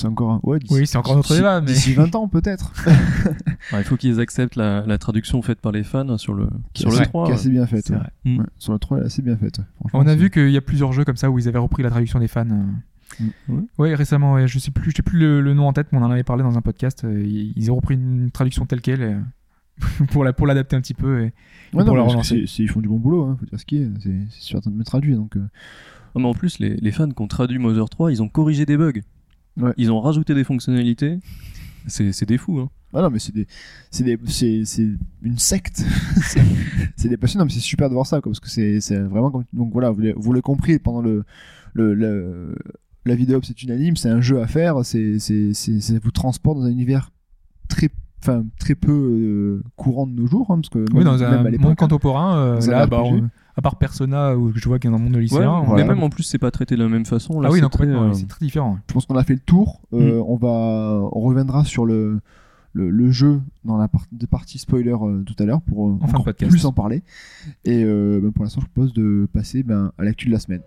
encore 0.05 0.31
un... 0.31 0.39
ouais, 0.43 0.59
Oui, 0.69 0.87
c'est 0.87 0.97
encore 0.97 1.15
notre 1.17 1.35
débat, 1.35 1.59
mais- 1.59 1.67
D'ici 1.73 1.93
20 1.93 2.15
ans 2.15 2.27
peut-être. 2.29 2.71
Ouais, 3.73 3.79
il 3.81 3.83
faut 3.83 3.95
qu'ils 3.97 4.19
acceptent 4.19 4.55
la, 4.55 4.85
la 4.85 4.97
traduction 4.97 5.41
faite 5.41 5.59
par 5.61 5.71
les 5.71 5.83
fans 5.83 6.17
sur 6.17 6.33
le, 6.33 6.47
Qui 6.73 6.81
sur 6.83 6.89
le 6.91 6.95
assez- 6.97 7.05
3. 7.05 7.25
qui 7.25 7.31
est 7.31 7.35
assez 7.35 7.49
bien 7.49 7.65
faite. 7.67 7.89
Ouais. 7.89 7.97
Mm. 8.31 8.39
Ouais, 8.39 8.45
Sur 8.57 8.73
le 8.73 8.79
3, 8.79 8.97
elle 8.97 9.03
est 9.03 9.07
assez 9.07 9.21
bien 9.21 9.35
faite. 9.37 9.59
On 9.93 10.07
a 10.07 10.15
vu 10.15 10.29
qu'il 10.29 10.49
y 10.51 10.57
a 10.57 10.61
plusieurs 10.61 10.93
jeux 10.93 11.03
comme 11.05 11.17
ça 11.17 11.29
où 11.29 11.37
ils 11.37 11.47
avaient 11.47 11.59
repris 11.59 11.83
la 11.83 11.89
traduction 11.89 12.19
des 12.19 12.27
fans. 12.29 12.45
Mm. 12.45 13.27
Ouais. 13.49 13.61
Ouais, 13.77 13.95
récemment, 13.95 14.33
ouais, 14.33 14.47
je 14.47 14.57
sais 14.57 14.71
plus, 14.71 14.91
je 14.91 14.95
sais 14.97 15.03
plus 15.03 15.19
le, 15.19 15.41
le 15.41 15.53
nom 15.53 15.67
en 15.67 15.73
tête, 15.73 15.87
mais 15.91 15.97
on 15.99 16.03
en 16.03 16.11
avait 16.11 16.23
parlé 16.23 16.43
dans 16.43 16.57
un 16.57 16.61
podcast. 16.61 17.05
Ils 17.05 17.51
ils 17.55 17.71
ont 17.71 17.75
repris 17.75 17.95
une 17.95 18.31
traduction 18.31 18.65
telle 18.65 18.81
quelle 18.81 19.21
pour 20.11 20.23
la 20.23 20.33
pour 20.33 20.47
l'adapter 20.47 20.75
un 20.75 20.81
petit 20.81 20.93
peu. 20.93 21.21
Et, 21.21 21.33
Ouais, 21.73 21.83
pour 21.83 21.85
non, 21.85 21.95
la 21.95 22.03
relancer. 22.03 22.41
c'est- 22.41 22.47
c'est- 22.47 22.63
ils 22.63 22.69
font 22.69 22.81
du 22.81 22.89
bon 22.89 22.97
boulot, 22.99 23.23
hein, 23.23 23.37
faut 23.39 23.45
dire 23.45 23.57
ce 23.59 23.65
qui 23.65 23.77
est. 23.77 23.89
C'est 24.01 24.13
c'est 24.29 24.41
super 24.41 24.61
bien 24.71 24.83
traduit. 24.83 25.15
Donc, 25.15 25.37
euh, 25.37 25.39
Non, 26.15 26.21
mais 26.23 26.27
en 26.27 26.33
plus, 26.33 26.59
les, 26.59 26.75
les 26.75 26.91
fans 26.91 27.09
qui 27.09 27.21
ont 27.21 27.27
traduit 27.27 27.57
Mother 27.57 27.89
3, 27.89 28.11
ils 28.11 28.21
ont 28.21 28.27
corrigé 28.27 28.65
des 28.65 28.75
bugs. 28.75 28.91
Ouais. 29.57 29.71
Ils 29.77 29.89
ont 29.91 30.01
rajouté 30.01 30.33
des 30.35 30.43
fonctionnalités. 30.43 31.19
C'est 31.87 32.11
c'est 32.11 32.25
des 32.25 32.37
fous. 32.37 32.59
Hein. 32.59 32.69
Ah 32.93 33.01
non, 33.01 33.09
mais 33.09 33.19
c'est 33.19 33.33
des, 33.33 33.47
c'est 33.89 34.03
des, 34.03 34.19
c'est, 34.27 34.65
c'est 34.65 34.87
une 35.21 35.37
secte. 35.37 35.77
c'est, 36.23 36.41
c'est 36.97 37.07
des 37.07 37.15
passionnants, 37.15 37.45
mais 37.45 37.51
c'est 37.51 37.59
super 37.61 37.87
de 37.87 37.93
voir 37.93 38.05
ça, 38.05 38.19
quoi, 38.19 38.31
parce 38.33 38.41
que 38.41 38.49
c'est, 38.49 38.81
c'est 38.81 38.99
vraiment 38.99 39.31
comme, 39.31 39.45
donc 39.53 39.71
voilà, 39.71 39.89
vous 39.91 40.01
l'avez, 40.01 40.13
vous 40.17 40.33
l'avez 40.33 40.41
compris 40.41 40.77
pendant 40.77 41.01
le, 41.01 41.23
le, 41.73 41.93
le- 41.93 42.55
la 43.05 43.15
vidéo, 43.15 43.39
c'est 43.41 43.63
unanime, 43.63 43.95
c'est 43.95 44.09
un 44.09 44.19
jeu 44.19 44.41
à 44.41 44.47
faire, 44.47 44.83
c'est, 44.85 45.19
c'est, 45.19 45.53
c'est, 45.53 45.79
ça 45.79 45.93
vous 46.03 46.11
transporte 46.11 46.57
dans 46.59 46.65
un 46.65 46.69
univers 46.71 47.11
très 47.69 47.89
enfin 48.21 48.43
très 48.59 48.75
peu 48.75 48.91
euh, 48.91 49.63
courant 49.75 50.05
de 50.07 50.11
nos 50.13 50.27
jours, 50.27 50.47
hein, 50.49 50.55
parce 50.55 50.69
que 50.69 50.79
Oui, 50.79 51.03
même- 51.03 51.03
dans 51.05 51.17
même 51.17 51.23
un 51.33 51.45
à 51.45 51.49
l'époque, 51.49 51.65
monde 51.65 51.75
contemporain, 51.75 52.37
euh, 52.37 52.59
Dans 52.59 52.71
là, 52.71 52.87
bah, 52.87 53.01
on- 53.03 53.29
à 53.57 53.61
part 53.61 53.75
Persona, 53.77 54.37
où 54.37 54.51
je 54.55 54.67
vois 54.69 54.79
qu'il 54.79 54.89
y 54.89 54.93
a 54.93 54.95
un 54.95 54.99
monde 54.99 55.11
de 55.11 55.15
Ouais, 55.17 55.21
lycéens. 55.23 55.51
on- 55.51 55.63
voilà. 55.63 55.83
mais 55.83 55.89
même 55.93 56.03
en 56.03 56.09
plus, 56.09 56.23
c'est 56.23 56.37
pas 56.37 56.51
traité 56.51 56.75
de 56.75 56.83
la 56.83 56.89
même 56.89 57.05
façon. 57.05 57.41
Là, 57.41 57.49
Ah 57.49 57.51
oui, 57.53 57.59
c'est 57.61 57.69
très, 57.69 57.87
euh, 57.87 58.13
c'est 58.13 58.27
très 58.27 58.45
différent. 58.45 58.77
Je 58.87 58.93
pense 58.93 59.05
qu'on 59.05 59.15
a 59.17 59.23
fait 59.23 59.33
le 59.33 59.39
tour. 59.39 59.81
Euh, 59.93 60.19
Mm. 60.19 60.23
On 60.27 60.35
va, 60.37 60.47
on 61.11 61.19
reviendra 61.21 61.65
sur 61.65 61.85
le 61.85 62.19
le, 62.73 62.89
le 62.89 63.11
jeu 63.11 63.41
dans 63.65 63.75
la 63.75 63.89
par- 63.89 64.05
de 64.13 64.25
partie 64.25 64.57
spoiler 64.57 64.93
euh, 64.93 65.23
tout 65.25 65.35
à 65.39 65.45
l'heure 65.45 65.61
pour 65.61 65.89
euh, 65.89 65.91
En 65.95 65.99
fin 65.99 66.05
de 66.05 66.11
encore 66.13 66.23
podcast. 66.23 66.49
plus 66.49 66.65
en 66.65 66.71
parler. 66.71 67.03
Et 67.65 67.83
euh, 67.83 68.21
ben, 68.23 68.31
pour 68.31 68.45
l'instant, 68.45 68.61
je 68.61 68.67
propose 68.67 68.93
de 68.93 69.27
passer 69.33 69.61
ben, 69.63 69.91
à 69.97 70.05
l'actu 70.05 70.27
de 70.27 70.31
la 70.31 70.39
semaine. 70.39 70.61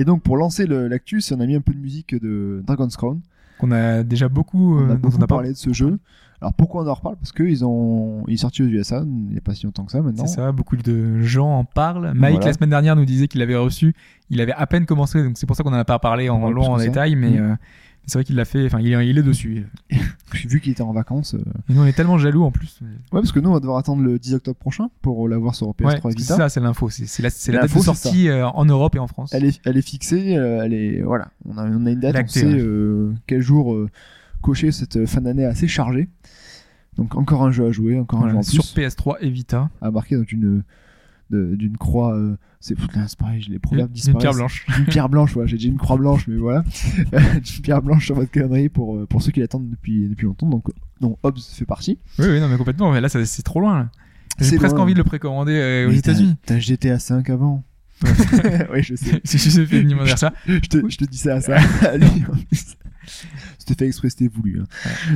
Et 0.00 0.04
donc 0.04 0.22
pour 0.22 0.36
lancer 0.36 0.66
le- 0.66 0.88
l'actu, 0.88 1.20
on 1.34 1.40
a 1.40 1.46
mis 1.46 1.54
un 1.56 1.60
peu 1.60 1.72
de 1.72 1.78
musique 1.80 2.14
de 2.20 2.62
Dragon's 2.66 2.96
Crown. 2.96 3.20
Qu'on 3.58 3.72
a 3.72 4.04
déjà 4.04 4.28
beaucoup, 4.28 4.76
On 4.76 4.82
euh, 4.82 4.84
a 4.84 4.88
dont 4.94 4.94
beaucoup 5.00 5.16
on 5.18 5.22
a 5.22 5.26
parlé 5.26 5.48
de 5.50 5.56
ce 5.56 5.72
jeu. 5.72 5.98
Alors 6.40 6.54
pourquoi 6.54 6.84
on 6.84 6.86
en 6.88 6.94
reparle? 6.94 7.16
Parce 7.16 7.32
qu'ils 7.32 7.64
ont, 7.64 8.22
il 8.28 8.34
est 8.34 8.36
sorti 8.36 8.62
aux 8.62 8.66
USA 8.66 9.02
il 9.04 9.32
n'y 9.32 9.36
a 9.38 9.40
pas 9.40 9.54
si 9.56 9.66
longtemps 9.66 9.84
que 9.84 9.90
ça 9.90 10.00
maintenant. 10.00 10.24
C'est 10.26 10.36
ça, 10.36 10.52
beaucoup 10.52 10.76
de 10.76 11.20
gens 11.22 11.58
en 11.58 11.64
parlent. 11.64 12.12
Mike, 12.14 12.34
Voilà. 12.36 12.46
la 12.46 12.52
semaine 12.52 12.70
dernière, 12.70 12.94
nous 12.94 13.04
disait 13.04 13.26
qu'il 13.26 13.40
l'avait 13.40 13.56
reçu. 13.56 13.94
Il 14.30 14.40
avait 14.40 14.52
à 14.52 14.66
peine 14.68 14.86
commencé, 14.86 15.20
donc 15.24 15.36
c'est 15.36 15.46
pour 15.46 15.56
ça 15.56 15.64
qu'on 15.64 15.72
n'en 15.72 15.78
a 15.78 15.84
pas 15.84 15.98
parlé 15.98 16.28
en 16.28 16.40
Ouais, 16.44 16.52
long, 16.52 16.70
en 16.70 16.76
détail, 16.78 17.16
mais 17.16 17.30
Mm. 17.30 17.36
euh, 17.42 17.54
c'est 18.08 18.18
vrai 18.18 18.24
qu'il 18.24 18.34
l'a 18.34 18.44
fait. 18.44 18.66
Enfin, 18.66 18.80
il 18.80 18.92
est, 18.92 19.08
il 19.08 19.16
est 19.18 19.22
dessus. 19.22 19.66
Vu 20.48 20.60
qu'il 20.60 20.72
était 20.72 20.82
en 20.82 20.92
vacances. 20.92 21.34
euh, 21.34 21.38
Et 21.68 21.74
nous, 21.74 21.82
on 21.82 21.86
est 21.86 21.92
tellement 21.92 22.18
jaloux 22.18 22.42
en 22.42 22.50
plus. 22.50 22.80
Ouais, 22.82 22.88
parce 23.12 23.30
que 23.32 23.38
nous 23.38 23.50
on 23.50 23.52
va 23.52 23.60
devoir 23.60 23.78
attendre 23.78 24.02
le 24.02 24.18
10 24.18 24.34
octobre 24.34 24.58
prochain 24.58 24.88
pour 25.02 25.28
l'avoir 25.28 25.54
sur 25.54 25.68
Ouais, 25.68 25.74
PS3 25.78 26.00
parce 26.02 26.14
que 26.14 26.20
Vita. 26.20 26.34
c'est 26.34 26.40
ça, 26.40 26.48
c'est 26.48 26.60
l'info. 26.60 26.90
C'est 26.90 27.06
c'est 27.06 27.22
la, 27.22 27.30
c'est 27.30 27.52
la 27.52 27.60
date 27.60 27.70
de 27.70 27.74
L'info, 27.76 27.80
c'est 27.92 27.98
sortie 28.02 28.28
euh, 28.28 28.48
en 28.48 28.64
Europe 28.64 28.96
et 28.96 28.98
en 28.98 29.06
France. 29.06 29.30
Elle 29.32 29.44
est, 29.44 29.60
elle 29.64 29.76
est 29.76 29.82
fixée, 29.82 30.36
euh, 30.36 30.62
elle 30.64 30.74
est 30.74 31.02
voilà. 31.02 31.28
On 31.44 31.56
a, 31.58 31.64
on 31.68 31.86
a 31.86 31.90
une 31.90 32.00
date, 32.00 32.16
est 32.16 32.24
on 32.24 32.26
sait 32.28 32.44
ouais. 32.46 32.58
euh, 32.60 33.12
quel 33.26 33.40
jour 33.42 33.74
euh, 33.74 33.88
cocher 34.42 34.72
cette 34.72 35.06
fin 35.06 35.20
d'année 35.20 35.44
assez 35.44 35.68
chargée. 35.68 36.08
Donc 36.96 37.14
encore 37.14 37.44
un 37.44 37.52
jeu 37.52 37.66
à 37.66 37.70
jouer, 37.70 37.98
encore 37.98 38.18
un 38.20 38.22
Voilà, 38.22 38.34
jeu 38.34 38.38
en 38.38 38.42
sur 38.42 38.64
plus 38.72 38.82
PS3 38.82 39.16
et 39.20 39.30
Vita. 39.30 39.70
à 39.80 39.90
marquer 39.90 40.16
donc 40.16 40.32
une 40.32 40.62
d'une 41.30 41.76
croix. 41.76 42.14
euh, 42.16 42.36
c'est 42.60 42.74
putain, 42.74 43.06
c'est 43.06 43.18
pareil, 43.18 43.44
les 43.48 43.54
Une, 43.54 43.60
proverbes 43.60 43.88
une 43.90 43.94
disparaissent. 43.94 44.20
pierre 44.20 44.34
blanche. 44.34 44.66
Une 44.78 44.84
pierre 44.86 45.08
blanche, 45.08 45.36
ouais. 45.36 45.46
J'ai 45.46 45.56
déjà 45.56 45.68
une 45.68 45.76
croix 45.78 45.96
blanche, 45.96 46.26
mais 46.26 46.36
voilà. 46.36 46.64
une 47.12 47.62
pierre 47.62 47.82
blanche 47.82 48.06
sur 48.06 48.14
votre 48.16 48.30
calendrier 48.30 48.68
pour, 48.68 48.96
euh, 48.96 49.06
pour 49.06 49.22
ceux 49.22 49.30
qui 49.30 49.40
l'attendent 49.40 49.70
depuis, 49.70 50.08
depuis 50.08 50.26
longtemps. 50.26 50.48
Donc, 50.48 50.66
dont 51.00 51.16
Hobbs 51.22 51.38
fait 51.40 51.64
partie. 51.66 51.98
Oui, 52.18 52.26
oui, 52.28 52.40
non, 52.40 52.48
mais 52.48 52.56
complètement. 52.56 52.90
Mais 52.92 53.00
là, 53.00 53.08
c'est 53.08 53.42
trop 53.42 53.60
loin. 53.60 53.78
là. 53.78 53.90
J'ai 54.40 54.56
presque 54.56 54.74
loin. 54.74 54.84
envie 54.84 54.94
de 54.94 54.98
le 54.98 55.04
précommander 55.04 55.52
euh, 55.52 55.88
aux 55.88 55.92
États-Unis. 55.92 56.36
T'as 56.46 56.58
GTA 56.58 56.98
5 56.98 57.28
avant. 57.30 57.64
oui, 58.72 58.82
je 58.82 58.94
sais. 58.94 59.20
si 59.24 59.38
je 59.38 59.64
fait 59.64 59.80
une 59.80 60.06
ça. 60.16 60.32
Je 60.46 60.58
te, 60.60 60.88
je 60.88 60.96
te 60.96 61.04
dis 61.04 61.18
ça 61.18 61.34
à 61.36 61.40
ça. 61.40 61.56
C'était 63.58 63.74
fait 63.74 63.86
exprès, 63.86 64.10
c'était 64.10 64.28
voulu. 64.28 64.60
hein. 64.60 64.64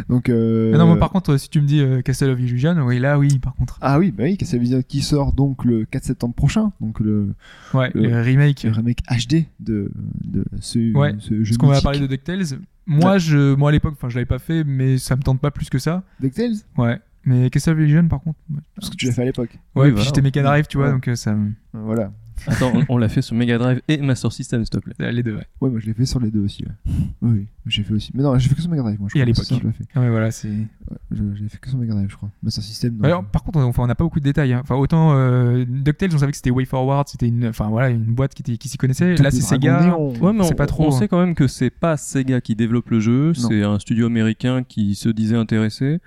Donc, 0.09 0.29
euh, 0.29 0.73
Mais 0.73 0.79
non, 0.79 0.87
moi, 0.87 0.99
par 0.99 1.11
contre, 1.11 1.37
si 1.37 1.49
tu 1.49 1.61
me 1.61 1.67
dis 1.67 1.81
euh, 1.81 2.03
Castle 2.03 2.31
of 2.31 2.41
Illusion, 2.41 2.77
oui, 2.87 2.99
là, 2.99 3.19
oui, 3.19 3.39
par 3.39 3.55
contre. 3.55 3.79
Ah 3.81 3.99
oui, 3.99 4.11
bah 4.11 4.25
oui, 4.25 4.37
Castlevania 4.37 4.83
qui 4.83 5.01
sort 5.03 5.33
donc 5.33 5.65
le 5.65 5.85
4 5.85 6.05
septembre 6.05 6.35
prochain. 6.35 6.73
Donc, 6.81 7.01
le, 7.01 7.35
Ouais, 7.75 7.91
Le- 7.95 8.03
le 8.09 8.21
remake. 8.21 8.63
le 8.65 8.71
remake 8.73 8.99
HD 9.11 9.47
de, 9.61 9.91
de 10.25 10.45
ce, 10.61 10.93
Ouais, 10.97 11.15
ce 11.19 11.35
jeu. 11.45 11.45
Parce 11.45 11.57
qu'on 11.59 11.67
va 11.69 11.81
parler 11.81 12.01
de 12.01 12.07
DuckTales. 12.07 12.59
Moi, 12.87 13.19
je, 13.19 13.55
moi 13.55 13.69
à 13.69 13.73
l'époque, 13.73 13.95
enfin, 13.97 14.09
je 14.09 14.17
l'avais 14.17 14.27
pas 14.27 14.39
fait, 14.41 14.65
mais 14.65 14.99
ça 14.99 15.15
me 15.17 15.23
tente 15.23 15.41
pas 15.41 15.51
plus 15.53 15.71
que 15.71 15.79
ça. 15.79 16.03
DuckTales? 16.21 16.55
Ouais. 16.77 16.99
Mais 17.25 17.49
Castle 17.51 17.75
of 17.75 17.79
Illusion, 17.79 18.09
par 18.09 18.21
contre. 18.21 18.39
Parce 18.75 18.91
que 18.91 18.97
tu 18.97 19.07
l'as 19.07 19.13
fait 19.13 19.23
à 19.23 19.27
l'époque. 19.27 19.51
Ouais, 19.77 19.83
Oui, 19.83 19.83
puis 19.93 20.03
voilà. 20.03 20.13
j'étais 20.23 20.43
Drive, 20.43 20.67
tu 20.67 20.77
vois, 20.79 20.87
Ouais. 20.87 20.93
donc 20.93 21.07
euh, 21.07 21.15
ça. 21.15 21.37
Voilà. 21.73 22.13
Attends, 22.47 22.73
on, 22.75 22.85
on 22.95 22.99
l'a 22.99 23.09
fait 23.09 23.23
sur 23.23 23.35
Mega 23.37 23.59
Drive 23.59 23.81
et 23.89 23.99
Master 23.99 24.33
System, 24.33 24.65
s'il 24.65 24.71
te 24.71 24.79
plaît. 24.79 25.13
Les 25.13 25.23
deux, 25.23 25.35
ouais. 25.37 25.47
Ouais, 25.61 25.71
moi 25.71 25.79
je 25.81 25.87
l'ai 25.87 25.95
fait 25.95 26.07
sur 26.07 26.21
les 26.21 26.31
deux 26.31 26.41
aussi. 26.45 26.65
Ouais. 26.65 26.93
Oui, 27.23 27.47
j'ai 27.67 27.83
fait 27.83 27.95
aussi. 27.95 28.11
Mais 28.15 28.23
non, 28.23 28.39
j'ai 28.39 28.49
fait 28.49 28.55
que 28.55 28.61
sur 28.61 28.71
Mega 28.71 28.83
Drive. 28.83 28.99
Moi, 29.01 29.09
je 29.13 29.19
Et 29.19 29.23
à 29.23 29.25
crois, 29.25 29.27
l'époque. 29.33 29.45
ça, 29.45 29.57
je 29.61 29.67
l'ai 29.67 29.73
fait. 29.73 29.85
Non, 29.95 30.03
mais 30.03 30.11
voilà, 30.11 30.31
c'est. 30.31 30.49
Ouais, 30.49 30.67
je- 31.13 31.35
j'ai 31.35 31.49
fait 31.49 31.59
que 31.59 31.69
sur 31.69 31.79
Mega 31.79 31.93
Drive, 31.95 32.09
je 32.11 32.17
crois. 32.17 32.31
Master 32.43 32.65
System. 32.65 32.97
non. 32.97 33.05
Alors, 33.05 33.25
par 33.25 33.43
contre, 33.45 33.59
on 33.59 33.63
enfin, 33.65 33.83
on 33.85 33.87
n'a 33.87 33.95
pas 33.95 34.05
beaucoup 34.05 34.19
de 34.21 34.25
détails. 34.25 34.53
hein. 34.53 34.61
Enfin, 34.63 34.75
autant 34.77 35.13
euh, 35.15 35.65
DuckTales, 35.69 36.11
on 36.15 36.19
savait 36.19 36.33
que 36.33 36.37
c'était 36.37 36.51
WayForward, 36.51 37.09
c'était 37.09 37.29
une, 37.29 37.47
enfin 37.47 37.69
voilà, 37.69 37.91
une 37.91 38.05
boîte 38.05 38.35
qui, 38.35 38.43
était- 38.43 38.57
qui 38.59 38.69
s'y 38.69 38.79
connaissait. 38.79 39.15
Là, 39.17 39.31
c'est 39.31 39.41
Sega. 39.41 39.81
néons. 39.85 40.13
Ouais, 40.21 40.33
mais 40.33 40.43
C'est 40.45 40.53
on, 40.53 40.57
pas 40.57 40.67
trop, 40.67 40.85
on 40.85 40.89
hein. 40.89 40.99
sait 40.99 41.09
quand 41.09 41.19
même 41.21 41.35
que 41.35 41.47
c'est 41.47 41.71
pas 41.71 41.97
Sega 41.97 42.41
qui 42.41 42.55
développe 42.57 42.91
le 42.91 43.01
jeu, 43.01 43.29
Non. 43.29 43.35
c'est 43.35 43.63
un 43.63 43.79
studio 43.79 44.07
américain 44.07 44.63
qui 44.65 44.95
se 44.95 45.09
disait 45.09 45.37
intéressé. 45.37 46.01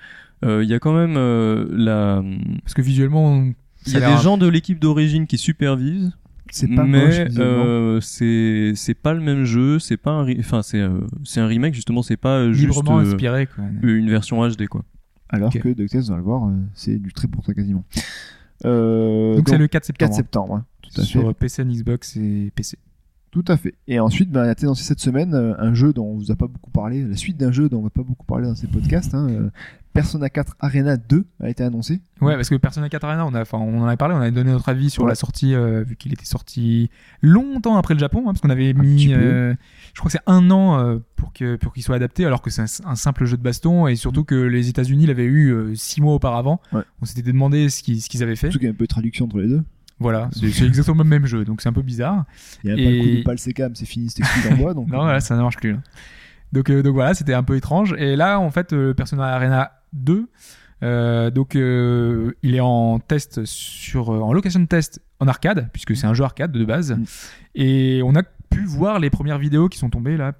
Euh, 0.44 0.64
Il 0.64 0.70
y 0.70 0.74
a 0.74 0.80
quand 0.80 0.94
même 0.94 1.16
euh, 1.18 1.66
la. 1.72 2.22
Parce 2.64 2.74
que 2.74 2.82
visuellement, 2.82 3.26
on- 3.32 3.54
Il 3.88 3.94
y 3.94 3.98
a 3.98 4.16
des 4.16 4.22
gens 4.22 4.38
de 4.38 4.48
l'équipe 4.48 4.80
d'origine 4.80 5.28
qui 5.28 5.38
supervisent, 5.38 6.12
C'est 6.52 6.68
pas 6.74 6.84
mais 6.86 7.28
euh, 7.40 8.00
c'est 8.02 8.74
c'est 8.76 8.94
pas 8.94 9.14
le 9.14 9.20
même 9.22 9.44
jeu, 9.46 9.80
c'est 9.80 9.98
pas 9.98 10.12
un, 10.12 10.40
enfin 10.40 10.62
c'est 10.62 10.80
euh, 10.80 11.02
c'est 11.24 11.40
un 11.42 11.48
remake 11.48 11.74
justement, 11.74 12.02
c'est 12.04 12.18
pas 12.18 12.38
euh, 12.38 12.54
juste 12.54 12.76
librement 12.76 13.00
euh, 13.00 13.04
inspiré, 13.04 13.48
quoi. 13.48 13.64
une 13.82 14.10
version 14.10 14.48
HD 14.48 14.68
quoi. 14.68 14.84
Alors 15.30 15.48
ok. 15.54 15.60
que 15.62 15.70
DuckTales, 15.70 16.04
on 16.08 16.12
va 16.12 16.18
le 16.18 16.24
voir, 16.24 16.48
euh, 16.48 16.52
c'est 16.76 16.98
du 16.98 17.12
très 17.12 17.28
pour 17.28 17.42
toi 17.44 17.54
quasiment. 17.54 17.84
Euh, 18.64 19.36
Donc 19.36 19.50
c'est 19.50 19.58
le 19.58 19.68
4 19.68 19.92
4 19.94 20.14
septembre. 20.14 20.16
septembre. 20.16 20.56
hein. 20.56 20.66
Tout 20.84 21.02
à 21.02 21.04
fait. 21.04 21.08
sur 21.10 21.36
PC, 21.36 21.66
Xbox 21.66 22.16
et 22.18 22.52
PC. 22.56 22.78
Tout 23.36 23.44
à 23.50 23.58
fait. 23.58 23.74
Et 23.90 24.00
ensuite, 24.00 24.32
ben, 24.32 24.44
a 24.44 24.52
été 24.54 24.66
lancé 24.66 24.86
cette 24.86 25.02
semaine 25.02 25.34
euh, 25.34 25.54
un 25.60 25.74
jeu 25.74 25.92
dont 25.92 26.06
on 26.06 26.14
vous 26.16 26.32
a 26.32 26.38
pas 26.38 26.48
beaucoup 26.48 26.72
parlé, 26.72 27.04
la 27.04 27.18
suite 27.18 27.36
d'un 27.36 27.52
jeu 27.52 27.68
dont 27.68 27.80
on 27.80 27.84
va 27.84 27.90
pas 27.90 28.02
beaucoup 28.02 28.26
parler 28.26 28.48
dans 28.48 28.56
ces 28.56 28.66
podcasts. 28.68 29.14
hein, 29.14 29.28
euh, 29.30 29.50
Persona 29.92 30.30
4 30.30 30.56
Arena 30.62 30.96
2 30.96 31.26
a 31.42 31.50
été 31.50 31.62
annoncé. 31.64 32.00
Ouais, 32.22 32.36
parce 32.36 32.48
que 32.48 32.56
Persona 32.56 32.88
4 32.88 33.04
Arena, 33.04 33.26
on, 33.26 33.34
a, 33.34 33.42
enfin, 33.42 33.58
on 33.58 33.82
en 33.82 33.88
avait 33.88 33.98
parlé, 33.98 34.16
on 34.16 34.20
avait 34.22 34.32
donné 34.32 34.52
notre 34.52 34.70
avis 34.70 34.90
sur 34.90 35.04
Ouais. 35.04 35.10
la 35.10 35.16
sortie, 35.16 35.54
euh, 35.54 35.84
vu 35.84 35.98
qu'il 35.98 36.14
était 36.14 36.24
sorti 36.26 36.90
longtemps 37.22 37.76
après 37.76 37.94
le 37.94 38.00
Japon, 38.00 38.20
hein, 38.22 38.24
parce 38.28 38.40
qu'on 38.40 38.50
avait 38.50 38.74
mis, 38.74 39.14
euh, 39.14 39.54
je 39.94 40.00
crois 40.00 40.10
que 40.10 40.18
c'est 40.18 40.24
un 40.32 40.50
an 40.52 41.00
pour 41.18 41.34
que 41.34 41.58
pour 41.58 41.74
qu'il 41.74 41.84
soit 41.84 41.96
adapté, 41.98 42.26
alors 42.26 42.42
que 42.42 42.50
c'est 42.50 42.62
un, 42.62 42.90
un 42.92 42.96
simple 42.96 43.26
jeu 43.26 43.36
de 43.36 43.42
baston, 43.44 43.88
et 43.88 43.96
surtout 43.98 44.24
que 44.24 44.36
les 44.36 44.70
États-Unis 44.70 45.08
l'avaient 45.08 45.26
eu 45.26 45.76
six 45.76 46.00
mois 46.02 46.14
auparavant. 46.14 46.62
Ouais. 46.72 46.82
On 47.02 47.06
s'était 47.06 47.22
demandé 47.22 47.68
ce 47.70 47.84
qu'ils 47.84 48.00
qu'ils 48.02 48.24
avaient 48.24 48.36
fait. 48.38 48.48
Surtout 48.48 48.60
qu'il 48.60 48.68
y 48.68 48.72
a 48.72 48.74
un 48.74 48.78
peu 48.78 48.86
de 48.86 48.90
traduction 48.90 49.26
entre 49.26 49.40
les 49.40 49.48
deux. 49.50 49.64
Voilà, 50.00 50.30
c'est 50.52 50.66
exactement 50.66 51.04
le 51.04 51.10
même 51.10 51.26
jeu, 51.26 51.46
donc 51.46 51.62
c'est 51.62 51.70
un 51.70 51.74
peu 51.74 51.82
bizarre. 51.82 52.26
Il 52.64 52.70
y 52.70 52.74
a 52.74 52.76
pas 52.76 52.92
le 52.92 53.18
coup 53.18 53.24
pal 53.24 53.76
c'est 53.76 53.86
fini, 53.86 54.10
c'est 54.10 54.20
exclu 54.20 54.50
d'envoi. 54.50 54.74
Donc, 54.74 54.88
Non, 54.92 55.04
voilà, 55.04 55.20
ça 55.20 55.36
ne 55.36 55.42
marche 55.42 55.58
plus. 55.58 55.78
Donc, 56.52 56.70
euh, 56.70 56.84
donc 56.84 56.94
voilà, 56.94 57.14
c'était 57.14 57.34
un 57.34 57.44
peu 57.44 57.56
étrange. 57.56 57.94
Et 57.98 58.16
là, 58.16 58.40
en 58.40 58.52
fait, 58.52 58.74
euh, 58.74 58.94
Persona 58.94 59.26
Arena 59.26 59.72
2, 59.94 60.28
euh, 60.84 61.32
donc 61.32 61.56
euh, 61.56 62.34
il 62.44 62.56
est 62.56 62.62
en 62.62 63.00
test 63.00 63.46
sur, 63.46 64.10
en 64.10 64.34
location 64.34 64.66
test 64.66 65.02
en 65.20 65.28
arcade, 65.28 65.70
puisque 65.72 65.96
c'est 65.96 66.08
un 66.08 66.14
jeu 66.14 66.24
arcade 66.24 66.52
de 66.52 66.66
base. 66.66 66.92
Mm. 66.92 67.04
Et 67.56 68.02
on 68.04 68.16
a 68.16 68.24
pu 68.24 68.66
voir 68.66 69.00
les 69.00 69.10
premières 69.10 69.40
vidéos 69.40 69.70
qui 69.70 69.78
sont 69.78 69.90
tombées 69.90 70.18
là 70.18 70.34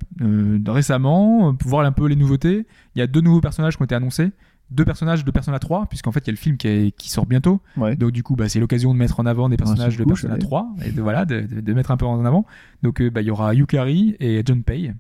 récemment, 0.68 1.54
pour 1.56 1.70
voir 1.70 1.86
un 1.86 1.92
peu 1.92 2.08
les 2.08 2.16
nouveautés. 2.16 2.66
Il 2.96 3.00
y 3.00 3.02
a 3.02 3.08
deux 3.08 3.22
nouveaux 3.22 3.42
personnages 3.42 3.78
qui 3.78 3.82
ont 3.82 3.86
été 3.86 3.96
annoncés. 3.96 4.32
Deux 4.72 4.84
personnages 4.86 5.24
de 5.24 5.32
Persona 5.32 5.60
3, 5.60 5.86
puisqu'en 5.88 6.12
fait 6.12 6.22
il 6.22 6.28
y 6.28 6.30
a 6.30 6.34
le 6.34 6.38
film 6.38 6.58
qui, 6.58 6.68
est- 6.68 6.92
qui 6.98 7.10
sort 7.10 7.26
bientôt. 7.28 7.62
ouais. 7.78 7.96
Donc 7.96 8.12
du 8.12 8.24
coup, 8.24 8.36
bah, 8.36 8.50
c'est 8.50 8.60
l'occasion 8.60 8.94
de 8.94 9.00
mettre 9.00 9.20
en 9.20 9.26
avant 9.26 9.48
des 9.50 9.58
personnages 9.58 9.96
de 9.98 10.04
coup, 10.04 10.10
Persona 10.10 10.34
ouais. 10.34 10.40
3 10.40 10.68
et 10.86 10.92
de 10.92 11.02
voilà, 11.02 11.26
de, 11.26 11.42
de- 11.42 11.62
de 11.62 11.74
mettre 11.74 11.92
un 11.92 11.98
peu 11.98 12.06
en 12.06 12.26
avant. 12.26 12.46
Donc 12.82 13.00
euh, 13.02 13.10
bah, 13.10 13.22
il 13.22 13.28
y 13.28 13.32
aura 13.32 13.54
Yukari 13.54 14.16
et 14.20 14.42
Junpei. 14.46 14.92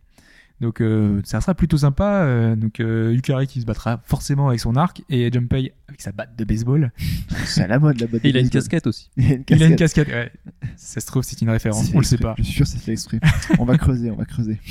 Donc 0.61 0.79
euh, 0.81 1.19
ça 1.25 1.41
sera 1.41 1.53
plutôt 1.53 1.77
sympa. 1.79 2.21
euh, 2.23 2.55
donc 2.55 2.79
euh, 2.79 3.11
Yukari 3.13 3.45
qui 3.47 3.59
se 3.59 3.65
battra 3.65 3.99
forcément 4.05 4.47
avec 4.47 4.59
son 4.61 4.75
arc 4.77 5.01
et 5.09 5.29
Junpei 5.33 5.73
avec 5.89 6.01
sa 6.01 6.11
batte 6.13 6.37
de 6.37 6.45
baseball. 6.45 6.91
C'est 7.45 7.63
à 7.63 7.67
la 7.67 7.77
mode 7.79 7.99
la 7.99 8.07
botte 8.07 8.23
Et 8.23 8.29
il 8.29 8.33
de 8.33 8.37
a 8.37 8.41
une 8.41 8.49
casquette 8.49 8.87
aussi. 8.87 9.09
Il 9.17 9.25
a 9.25 9.35
une 9.35 9.43
Il 9.49 9.63
a 9.63 9.65
une 9.67 9.75
casquette. 9.75 10.07
Ouais. 10.07 10.31
Ça 10.77 11.01
se 11.01 11.07
trouve 11.07 11.23
c'est 11.23 11.41
une 11.41 11.49
référence. 11.49 11.91
On 11.93 11.97
le 11.97 12.05
sait 12.05 12.17
pas. 12.17 12.35
Je 12.37 12.43
suis 12.43 12.53
sûr 12.53 12.65
que 12.65 12.71
c'est 12.71 12.91
exprès. 12.91 13.19
on 13.59 13.65
va 13.65 13.77
creuser, 13.77 14.11
on 14.11 14.15
va 14.15 14.25
creuser. 14.25 14.59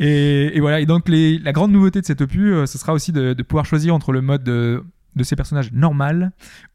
Et, 0.00 0.56
et 0.56 0.60
voilà. 0.60 0.80
Et 0.80 0.86
donc 0.86 1.08
les, 1.08 1.38
la 1.38 1.52
grande 1.52 1.72
nouveauté 1.72 2.00
de 2.00 2.06
cet 2.06 2.20
opus, 2.20 2.52
euh, 2.52 2.66
ce 2.66 2.78
sera 2.78 2.92
aussi 2.92 3.12
de, 3.12 3.32
de 3.32 3.42
pouvoir 3.42 3.64
choisir 3.64 3.94
entre 3.94 4.12
le 4.12 4.20
mode 4.20 4.42
de, 4.42 4.82
de 5.16 5.22
ces 5.22 5.36
personnages 5.36 5.72
normal 5.72 6.32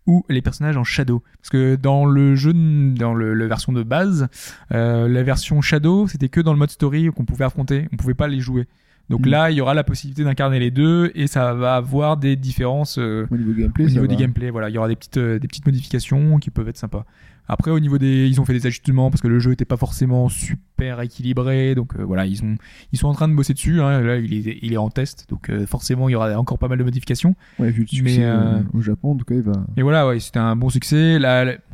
ou 0.08 0.26
les 0.30 0.42
personnages 0.42 0.78
en 0.78 0.84
shadow. 0.84 1.22
Parce 1.42 1.50
que 1.50 1.76
dans 1.76 2.06
le 2.06 2.36
jeu, 2.36 2.54
dans 2.54 3.14
le, 3.14 3.34
la 3.34 3.48
version 3.48 3.74
de 3.74 3.84
base, 3.84 4.28
euh, 4.74 5.08
la 5.08 5.24
version 5.24 5.62
shadow, 5.62 6.08
c'était 6.08 6.30
que 6.30 6.40
dans 6.42 6.54
le 6.54 6.60
mode 6.60 6.72
story 6.72 7.10
qu'on 7.16 7.26
pouvait 7.26 7.46
affronter. 7.46 7.88
On 7.92 7.98
pouvait 7.98 8.14
pas 8.14 8.28
les 8.28 8.40
jouer. 8.40 8.68
Donc 9.10 9.26
Mm. 9.26 9.30
là, 9.30 9.52
il 9.52 9.58
y 9.58 9.62
aura 9.62 9.74
la 9.74 9.84
possibilité 9.84 10.24
d'incarner 10.24 10.60
les 10.60 10.72
deux 10.72 11.12
et 11.16 11.28
ça 11.28 11.54
va 11.56 11.76
avoir 11.76 12.16
des 12.16 12.36
différences 12.36 12.98
euh, 13.00 13.26
Au 13.32 13.38
niveau 13.38 13.54
gameplay, 13.54 13.86
au 13.86 13.90
niveau 13.90 14.02
va. 14.02 14.08
des 14.08 14.16
gameplays. 14.16 14.50
Voilà, 14.52 14.70
il 14.70 14.76
y 14.76 14.78
aura 14.78 14.88
des 14.88 14.96
petites, 14.96 15.18
euh, 15.18 15.40
des 15.40 15.48
petites 15.48 15.66
modifications 15.66 16.38
qui 16.38 16.52
peuvent 16.52 16.70
être 16.70 16.78
sympas. 16.78 17.06
Après, 17.50 17.72
au 17.72 17.80
niveau 17.80 17.98
des, 17.98 18.28
ils 18.28 18.40
ont 18.40 18.46
fait 18.46 18.54
des 18.54 18.68
ajustements 18.68 19.10
parce 19.10 19.22
que 19.22 19.28
le 19.28 19.40
jeu 19.40 19.52
était 19.52 19.66
pas 19.66 19.76
forcément 19.76 20.30
super 20.30 21.02
équilibré, 21.02 21.74
donc 21.74 21.96
euh, 21.96 22.04
voilà, 22.04 22.28
ils 22.28 22.44
ont, 22.44 22.56
ils 22.94 23.00
sont 23.00 23.08
en 23.08 23.14
train 23.14 23.28
de 23.28 23.34
bosser 23.34 23.54
dessus. 23.54 23.82
hein. 23.82 24.02
Là, 24.02 24.18
il 24.18 24.48
est, 24.48 24.60
il 24.62 24.72
est 24.72 24.78
en 24.78 24.90
test, 24.90 25.26
donc 25.30 25.50
euh, 25.50 25.66
forcément, 25.66 26.10
il 26.10 26.12
y 26.12 26.16
aura 26.16 26.38
encore 26.38 26.60
pas 26.60 26.68
mal 26.68 26.78
de 26.78 26.84
modifications. 26.84 27.36
Ouais, 27.58 27.72
vu 27.72 27.88
le 27.92 28.04
Mais, 28.04 28.10
succès 28.12 28.24
euh, 28.24 28.58
euh, 28.58 28.62
au 28.74 28.82
Japon, 28.82 29.14
en 29.14 29.16
tout 29.18 29.26
cas, 29.26 29.36
il 29.36 29.42
va. 29.42 29.54
Et 29.78 29.82
voilà, 29.82 30.08
ouais, 30.08 30.20
c'était 30.20 30.40
un 30.40 30.56
bon 30.56 30.70
succès. 30.70 31.18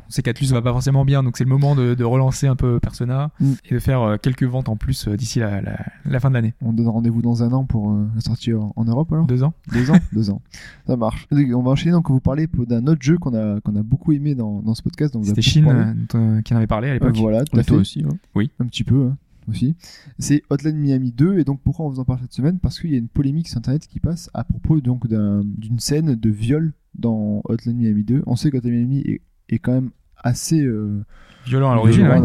On 0.07 0.11
sait 0.11 0.21
qu'Atlus 0.21 0.47
va 0.47 0.61
pas 0.61 0.71
forcément 0.71 1.05
bien, 1.05 1.23
donc 1.23 1.37
c'est 1.37 1.43
le 1.43 1.49
moment 1.49 1.75
de, 1.75 1.93
de 1.95 2.03
relancer 2.03 2.47
un 2.47 2.55
peu 2.55 2.79
Persona 2.79 3.31
Mm. 3.39 3.51
et 3.69 3.73
de 3.75 3.79
faire 3.79 4.01
euh, 4.01 4.17
quelques 4.17 4.43
ventes 4.43 4.69
en 4.69 4.75
plus 4.75 5.07
euh, 5.07 5.15
d'ici 5.17 5.39
la, 5.39 5.61
la, 5.61 5.77
la 6.05 6.19
fin 6.19 6.29
de 6.29 6.35
l'année. 6.35 6.53
On 6.61 6.73
donne 6.73 6.87
rendez-vous 6.87 7.21
dans 7.21 7.43
un 7.43 7.51
an 7.53 7.65
pour 7.65 7.91
euh, 7.91 8.07
la 8.15 8.21
sortie 8.21 8.53
en, 8.53 8.73
en 8.75 8.85
Europe 8.85 9.11
alors? 9.11 9.25
Deux 9.25 9.43
ans. 9.43 9.53
Deux 9.73 9.89
ans 9.91 9.97
Deux 10.13 10.29
ans. 10.29 10.41
Ça 10.87 10.95
marche. 10.97 11.27
Donc, 11.31 11.45
On 11.55 11.61
va 11.63 11.71
enchaîner, 11.71 11.91
donc 11.93 12.09
vous 12.09 12.19
parlez 12.19 12.47
d'un 12.67 12.85
autre 12.87 13.01
jeu 13.01 13.17
qu'on 13.17 13.33
a, 13.33 13.59
qu'on 13.61 13.75
a 13.75 13.83
beaucoup 13.83 14.11
aimé 14.13 14.35
dans, 14.35 14.61
dans 14.61 14.75
ce 14.75 14.81
podcast. 14.81 15.15
C'était 15.23 15.41
euh, 15.67 15.93
euh, 16.15 16.41
qui 16.41 16.53
en 16.53 16.57
avait 16.57 16.67
parlé 16.67 16.87
à 16.87 16.91
Euh, 16.91 16.93
l'époque. 16.95 17.15
voilà, 17.17 17.43
tout 17.43 17.57
à 17.57 17.63
fait. 17.63 17.67
toi 17.71 17.77
aussi. 17.77 18.03
hein. 18.03 18.41
Un 18.59 18.65
petit 18.67 18.83
peu, 18.83 19.07
hein, 19.07 19.17
aussi. 19.47 19.75
C'est 20.19 20.43
Hotline 20.49 20.77
Miami 20.77 21.11
2, 21.11 21.39
et 21.39 21.43
donc 21.43 21.59
pourquoi 21.63 21.85
on 21.85 21.89
vous 21.89 21.99
en 21.99 22.05
parle 22.05 22.19
cette 22.21 22.33
semaine? 22.33 22.59
Parce 22.59 22.79
qu'il 22.79 22.91
y 22.91 22.95
a 22.95 22.97
une 22.97 23.07
polémique 23.09 23.47
sur 23.47 23.57
internet 23.57 23.87
qui 23.87 23.99
passe 23.99 24.29
à 24.33 24.43
propos 24.43 24.81
donc 24.81 25.07
d'un- 25.07 25.43
d'une 25.45 25.79
scène 25.79 26.15
de 26.15 26.29
viol 26.29 26.73
dans 26.97 27.41
Hotline 27.45 27.77
Miami 27.77 28.03
2. 28.03 28.23
On 28.27 28.35
sait 28.35 28.49
qu'Hotline 28.51 28.73
Miami 28.73 28.99
est, 29.05 29.21
est 29.49 29.59
quand 29.59 29.73
même 29.73 29.91
assez 30.23 30.61
euh, 30.61 31.03
Violent 31.45 31.71
à 31.71 31.75
l'origine. 31.75 32.07
ouais. 32.07 32.19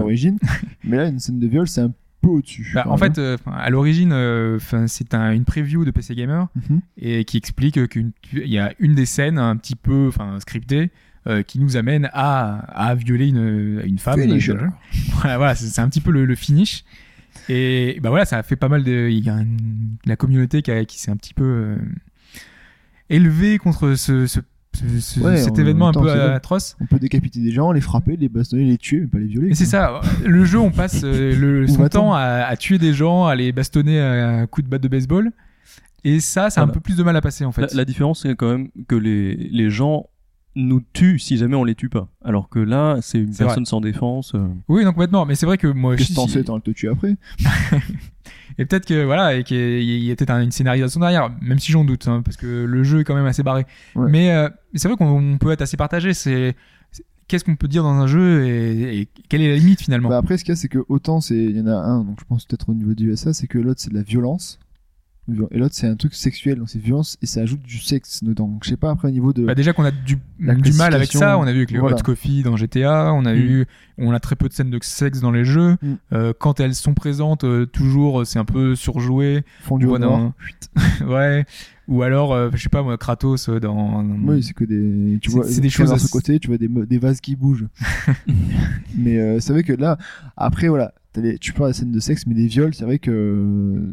mais 0.84 0.96
là 0.96 1.08
une 1.08 1.18
scène 1.18 1.38
de 1.38 1.46
viol 1.46 1.68
c'est 1.68 1.82
un 1.82 1.92
peu 2.22 2.28
au-dessus. 2.28 2.70
Bah, 2.74 2.84
en 2.86 2.96
fait, 2.98 3.18
euh, 3.18 3.36
'fin, 3.38 3.52
à 3.52 3.70
l'origine, 3.70 4.12
euh, 4.12 4.58
c'est 4.86 5.14
un, 5.14 5.32
une 5.32 5.44
preview 5.44 5.84
de 5.84 5.90
PC 5.90 6.14
Gamer 6.14 6.48
Mhm. 6.68 6.80
et 6.98 7.24
qui 7.24 7.36
explique 7.38 7.86
qu'il 7.88 8.12
y 8.32 8.58
a 8.58 8.72
une 8.78 8.94
des 8.94 9.06
scènes 9.06 9.38
un 9.38 9.56
petit 9.56 9.76
peu 9.76 10.10
scriptée 10.38 10.90
euh, 11.26 11.42
qui 11.42 11.58
nous 11.60 11.76
amène 11.76 12.08
à, 12.12 12.58
à 12.88 12.94
violer 12.94 13.28
une, 13.28 13.82
une 13.86 13.98
femme. 13.98 14.18
Voilà, 15.20 15.36
voilà, 15.38 15.54
c'est 15.54 15.80
un 15.80 15.88
petit 15.88 16.00
peu 16.00 16.10
le, 16.10 16.24
le 16.26 16.34
finish. 16.34 16.84
Et 17.48 17.98
bah 18.02 18.08
voilà, 18.10 18.24
ça 18.24 18.38
a 18.38 18.42
fait 18.42 18.56
pas 18.56 18.68
mal 18.68 18.84
de. 18.84 19.08
Il 19.10 19.24
y 19.24 19.30
a 19.30 19.34
une- 19.36 19.96
la 20.04 20.16
communauté 20.16 20.62
qui, 20.62 20.98
s'est 20.98 21.10
un 21.10 21.16
petit 21.16 21.34
peu 21.34 21.44
euh, 21.44 21.76
élevée 23.08 23.58
contre 23.58 23.94
ce, 23.94 24.26
ce- 24.26 24.40
ce- 24.74 25.20
Ouais, 25.20 25.36
cet 25.38 25.52
en 25.52 25.56
événement 25.56 25.88
un 25.88 25.92
temps, 25.92 26.02
peu 26.02 26.08
c'est 26.10 26.18
atroce. 26.20 26.76
On 26.80 26.86
peut 26.86 26.98
décapiter 26.98 27.40
des 27.40 27.52
gens, 27.52 27.72
les 27.72 27.80
frapper, 27.80 28.16
les 28.16 28.28
bastonner, 28.28 28.64
les 28.64 28.78
tuer, 28.78 29.00
mais 29.00 29.06
pas 29.06 29.18
les 29.18 29.26
violer. 29.26 29.48
Et 29.50 29.54
c'est 29.54 29.64
ça, 29.66 30.00
le 30.24 30.44
jeu, 30.44 30.58
on 30.58 30.70
passe 30.70 31.02
euh, 31.04 31.34
le, 31.36 31.66
son 31.68 31.88
temps 31.88 32.14
à, 32.14 32.20
à 32.48 32.56
tuer 32.56 32.78
des 32.78 32.92
gens, 32.92 33.26
à 33.26 33.34
les 33.34 33.52
bastonner 33.52 34.00
à 34.00 34.46
coups 34.46 34.64
de 34.66 34.70
batte 34.70 34.82
de 34.82 34.88
baseball. 34.88 35.32
Et 36.04 36.20
ça, 36.20 36.48
ça 36.50 36.60
a 36.62 36.64
un 36.64 36.68
peu 36.68 36.80
plus 36.80 36.96
de 36.96 37.02
mal 37.02 37.14
à 37.16 37.20
passer 37.20 37.44
en 37.44 37.52
fait. 37.52 37.62
La, 37.62 37.68
la 37.74 37.84
différence, 37.84 38.22
c'est 38.22 38.34
quand 38.34 38.50
même 38.50 38.68
que 38.88 38.94
les, 38.94 39.34
les 39.36 39.68
gens 39.70 40.06
nous 40.56 40.82
tuent 40.92 41.18
si 41.18 41.36
jamais 41.36 41.54
on 41.56 41.62
les 41.64 41.74
tue 41.76 41.88
pas. 41.88 42.08
Alors 42.24 42.48
que 42.48 42.58
là, 42.58 42.98
c'est 43.02 43.18
une 43.20 43.32
C'est 43.32 43.44
personne 43.44 43.66
sans 43.66 43.80
défense. 43.80 44.32
euh, 44.34 44.48
Oui, 44.68 44.84
donc 44.84 44.96
maintenant, 44.96 45.24
mais 45.24 45.34
c'est 45.36 45.46
vrai 45.46 45.58
que 45.58 45.68
moi, 45.68 45.96
Qu'est-ce 45.96 46.10
que 46.10 46.14
t'en 46.14 46.26
sais, 46.26 46.42
t'en 46.44 46.58
te 46.60 46.70
tuer 46.72 46.88
après 46.88 47.16
et 48.58 48.66
peut-être 48.66 48.86
que 48.86 49.04
voilà, 49.04 49.36
et 49.36 49.44
qu'il 49.44 49.82
y 49.82 50.10
a 50.10 50.16
peut-être 50.16 50.30
un- 50.30 50.42
une 50.42 50.50
scénarisation 50.50 51.00
derrière, 51.00 51.30
même 51.40 51.58
si 51.58 51.72
j'en 51.72 51.84
doute, 51.84 52.08
hein, 52.08 52.22
parce 52.24 52.36
que 52.36 52.64
le 52.64 52.82
jeu 52.82 53.00
est 53.00 53.04
quand 53.04 53.14
même 53.14 53.26
assez 53.26 53.42
barré. 53.42 53.64
Ouais. 53.94 54.10
Mais 54.10 54.32
euh, 54.32 54.48
c'est 54.74 54.88
vrai 54.88 54.96
qu'on 54.96 55.38
peut 55.38 55.50
être 55.52 55.62
assez 55.62 55.76
partagé. 55.76 56.14
C'est 56.14 56.56
c'est- 56.90 57.04
qu'est-ce 57.28 57.44
qu'on 57.44 57.56
peut 57.56 57.68
dire 57.68 57.82
dans 57.84 57.94
un 57.94 58.06
jeu 58.06 58.44
et, 58.46 59.00
et 59.02 59.08
quelle 59.28 59.40
est 59.42 59.50
la 59.50 59.56
limite 59.56 59.80
finalement? 59.80 60.08
Bah 60.08 60.18
après, 60.18 60.36
ce 60.36 60.44
qu'il 60.44 60.52
y 60.52 60.54
a, 60.54 60.56
c'est 60.56 60.68
que 60.68 60.84
autant 60.88 61.20
c'est, 61.20 61.36
il 61.36 61.56
y 61.56 61.60
en 61.60 61.66
a 61.68 61.74
un, 61.76 62.02
donc 62.04 62.18
je 62.20 62.24
pense 62.28 62.44
peut-être 62.44 62.68
au 62.68 62.74
niveau 62.74 62.92
du 62.94 63.08
USA, 63.10 63.32
c'est 63.32 63.46
que 63.46 63.58
l'autre 63.58 63.80
c'est 63.80 63.90
de 63.90 63.94
la 63.96 64.02
violence, 64.02 64.58
et 65.50 65.58
l'autre 65.58 65.74
c'est 65.74 65.86
un 65.86 65.96
truc 65.96 66.14
sexuel, 66.14 66.58
donc 66.58 66.68
c'est 66.70 66.78
violence 66.78 67.16
et 67.22 67.26
ça 67.26 67.40
ajoute 67.40 67.62
du 67.62 67.78
sexe 67.78 68.22
dedans. 68.24 68.48
Donc 68.48 68.64
je 68.64 68.70
sais 68.70 68.76
pas 68.76 68.90
après 68.90 69.08
au 69.08 69.10
niveau 69.10 69.32
de. 69.32 69.44
Bah 69.44 69.54
déjà 69.54 69.72
qu'on 69.72 69.84
a 69.84 69.90
du, 69.90 70.18
La 70.38 70.54
du 70.54 70.72
mal 70.72 70.94
avec 70.94 71.12
ça, 71.12 71.38
on 71.38 71.42
a 71.42 71.52
vu 71.52 71.58
avec 71.58 71.70
le 71.70 71.80
voilà. 71.80 71.96
Hot 71.96 72.02
Coffee 72.02 72.42
dans 72.42 72.56
GTA, 72.56 73.12
on 73.12 73.24
a 73.24 73.32
Mm. 73.34 73.36
eu, 73.38 73.66
on 73.98 74.12
a 74.12 74.20
très 74.20 74.36
peu 74.36 74.48
de 74.48 74.52
scènes 74.52 74.70
de 74.70 74.78
sexe 74.82 75.20
dans 75.20 75.30
les 75.30 75.44
jeux. 75.44 75.76
Mm. 75.82 75.94
Euh, 76.12 76.32
quand 76.38 76.60
elles 76.60 76.74
sont 76.74 76.94
présentes, 76.94 77.44
euh, 77.44 77.66
toujours 77.66 78.26
c'est 78.26 78.38
un 78.38 78.44
peu 78.44 78.74
surjoué. 78.74 79.42
fondu 79.62 79.86
On 79.86 79.92
au 79.92 79.98
dans- 79.98 80.32
ouais. 81.06 81.44
Ou 81.88 82.02
alors, 82.02 82.32
euh, 82.32 82.50
je 82.54 82.62
sais 82.62 82.68
pas 82.68 82.84
moi, 82.84 82.96
Kratos 82.98 83.48
euh, 83.48 83.58
dans. 83.58 84.04
Oui, 84.24 84.44
c'est 84.44 84.52
que 84.52 84.62
des. 84.64 85.18
Tu 85.20 85.28
vois, 85.30 85.44
c'est 85.44 85.60
des 85.60 85.70
choses 85.70 85.92
à 85.92 85.98
ce 85.98 86.08
côté, 86.08 86.38
tu 86.38 86.46
vois 86.46 86.56
des, 86.58 86.98
vases 86.98 87.20
qui 87.20 87.34
bougent. 87.34 87.66
mais 88.96 89.18
euh, 89.18 89.40
c'est 89.40 89.52
vrai 89.52 89.62
que 89.64 89.72
là, 89.72 89.98
après 90.36 90.68
voilà, 90.68 90.92
les- 91.16 91.38
tu 91.38 91.52
parles 91.52 91.70
des 91.70 91.74
scènes 91.78 91.90
de 91.90 91.98
sexe, 92.00 92.26
mais 92.28 92.34
des 92.34 92.46
viols, 92.46 92.74
c'est 92.74 92.84
vrai 92.84 92.98
que 93.00 93.10
euh, 93.10 93.92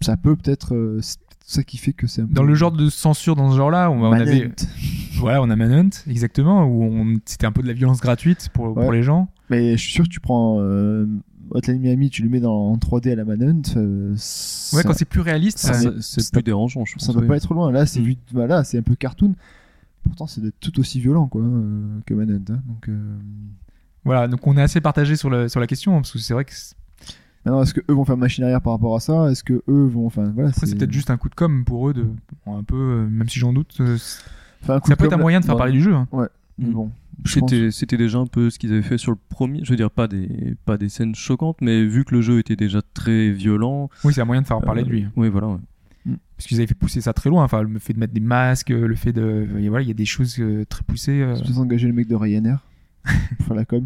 ça 0.00 0.16
peut 0.16 0.36
peut-être. 0.36 0.74
euh, 0.74 0.98
c'est 1.02 1.18
peut-être 1.20 1.28
ça 1.46 1.62
qui 1.64 1.78
fait 1.78 1.92
que 1.94 2.06
c'est 2.06 2.22
un 2.22 2.26
peu. 2.26 2.34
Dans 2.34 2.42
le 2.42 2.54
genre 2.54 2.72
de 2.72 2.88
censure 2.90 3.34
dans 3.36 3.50
ce 3.50 3.56
genre-là, 3.56 3.90
on, 3.90 4.02
on 4.02 4.10
Manhunt. 4.10 4.20
avait, 4.20 4.50
voilà, 5.16 5.40
on 5.42 5.48
a 5.50 5.56
Manhunt, 5.56 5.90
exactement, 6.06 6.64
où 6.64 6.82
on, 6.84 7.18
c'était 7.24 7.46
un 7.46 7.52
peu 7.52 7.62
de 7.62 7.66
la 7.68 7.72
violence 7.72 8.00
gratuite 8.00 8.50
pour, 8.52 8.92
les 8.92 9.02
gens. 9.02 9.28
Mais 9.50 9.72
je 9.76 9.82
suis 9.82 9.92
sûr 9.92 10.04
que 10.04 10.10
tu 10.10 10.20
prends 10.20 10.58
euh, 10.60 11.06
Hotline 11.50 11.80
Miami, 11.80 12.10
tu 12.10 12.22
le 12.22 12.28
mets 12.28 12.40
dans, 12.40 12.52
en 12.70 12.76
3D 12.76 13.12
à 13.12 13.14
la 13.14 13.24
Manhunt. 13.24 13.62
euh, 13.76 14.10
Ouais, 14.10 14.16
ça, 14.18 14.82
quand 14.82 14.92
c'est 14.92 15.06
plus 15.06 15.22
réaliste, 15.22 15.58
ça- 15.58 15.72
ça- 15.72 15.90
c'est 16.00 16.30
plus 16.32 16.42
dérangeant, 16.42 16.84
je 16.84 16.94
pense. 16.94 17.06
ça 17.06 17.12
va 17.12 17.20
ouais. 17.20 17.26
pas 17.26 17.36
être 17.38 17.54
loin. 17.54 17.72
Là, 17.72 17.86
c'est 17.86 18.00
Mm. 18.00 18.04
vu, 18.04 18.16
voilà, 18.32 18.62
c'est 18.64 18.76
un 18.78 18.82
peu 18.82 18.94
cartoon. 18.94 19.34
Pourtant, 20.04 20.26
c'est 20.26 20.42
d'être 20.42 20.60
tout 20.60 20.78
aussi 20.80 21.00
violent 21.00 21.26
quoi 21.28 21.40
euh, 21.42 22.00
que 22.06 22.12
Manhunt. 22.14 22.44
hein. 22.50 22.60
Donc, 22.66 22.88
euh, 22.90 23.16
voilà, 24.04 24.28
donc 24.28 24.46
on 24.46 24.56
est 24.58 24.62
assez 24.62 24.80
partagé 24.82 25.16
sur, 25.16 25.30
le, 25.30 25.48
sur 25.48 25.60
la 25.60 25.66
question, 25.66 25.92
parce 25.94 26.12
que 26.12 26.18
c'est 26.18 26.34
vrai 26.34 26.44
que 26.44 26.52
c'est- 26.54 26.74
maintenant, 27.44 27.62
est-ce 27.62 27.74
que 27.74 27.80
eux 27.88 27.94
vont 27.94 28.04
faire 28.04 28.16
machine 28.16 28.44
arrière 28.44 28.60
par 28.60 28.72
rapport 28.74 28.94
à 28.96 29.00
ça? 29.00 29.30
Est-ce 29.30 29.42
que 29.44 29.62
eux 29.68 29.84
vont, 29.86 30.06
enfin, 30.06 30.30
voilà, 30.34 30.50
après, 30.50 30.66
c'est 30.66 30.76
peut-être 30.76 30.92
juste 30.92 31.10
un 31.10 31.16
coup 31.16 31.28
de 31.28 31.34
com 31.34 31.64
pour 31.64 31.88
eux, 31.88 31.94
de, 31.94 32.06
un 32.46 32.62
peu, 32.62 32.76
euh, 32.76 33.06
même 33.08 33.28
si 33.28 33.38
j'en 33.38 33.52
doute, 33.52 33.76
euh, 33.80 33.96
Enfin, 34.62 34.74
un 34.74 34.80
coup 34.80 34.88
ça 34.88 34.94
de 34.94 34.98
peut 34.98 35.04
être 35.06 35.12
un 35.12 35.18
moyen 35.18 35.38
de 35.40 35.44
faire 35.44 35.54
ouais, 35.54 35.58
parler 35.58 35.72
du 35.72 35.80
jeu. 35.82 35.94
hein. 35.94 36.08
mais 36.58 36.66
Bon, 36.66 36.90
je 37.24 37.38
pense- 37.38 37.50
C'était, 37.50 37.70
c'était 37.70 37.96
déjà 37.96 38.18
un 38.18 38.26
peu 38.26 38.50
ce 38.50 38.58
qu'ils 38.58 38.72
avaient 38.72 38.82
fait 38.82 38.98
sur 38.98 39.12
le 39.12 39.18
premier. 39.28 39.60
Je 39.64 39.70
veux 39.70 39.76
dire, 39.76 39.90
pas 39.90 40.08
des, 40.08 40.56
pas 40.64 40.76
des 40.76 40.88
scènes 40.88 41.14
choquantes, 41.14 41.58
mais 41.60 41.84
vu 41.84 42.04
que 42.04 42.14
le 42.14 42.20
jeu 42.22 42.38
était 42.40 42.56
déjà 42.56 42.80
très 42.94 43.30
violent. 43.30 43.88
Oui, 44.04 44.12
c'est 44.12 44.20
un 44.20 44.24
moyen 44.24 44.42
de 44.42 44.46
faire 44.48 44.60
parler 44.60 44.82
euh, 44.82 44.84
de 44.86 44.90
lui. 44.90 45.06
Oui, 45.16 45.28
voilà. 45.28 45.46
ouais. 45.48 45.58
Parce 46.36 46.46
qu'ils 46.48 46.56
avaient 46.58 46.66
fait 46.66 46.74
pousser 46.74 47.00
ça 47.00 47.12
très 47.12 47.30
loin. 47.30 47.44
Enfin, 47.44 47.62
le 47.62 47.78
fait 47.78 47.92
de 47.92 47.98
mettre 48.00 48.14
des 48.14 48.20
masques, 48.20 48.70
le 48.70 48.94
fait 48.94 49.12
de. 49.12 49.46
voilà, 49.68 49.82
il 49.82 49.88
y 49.88 49.90
a 49.90 49.94
des 49.94 50.04
choses 50.04 50.40
très 50.68 50.82
poussées. 50.84 51.20
euh. 51.22 51.34
C'est 51.36 51.42
peut-être 51.44 51.58
engager 51.58 51.86
le 51.86 51.92
mec 51.92 52.06
de 52.08 52.14
Ryanair 52.14 52.60
pour 53.38 53.46
faire 53.46 53.56
la 53.56 53.64
com. 53.64 53.84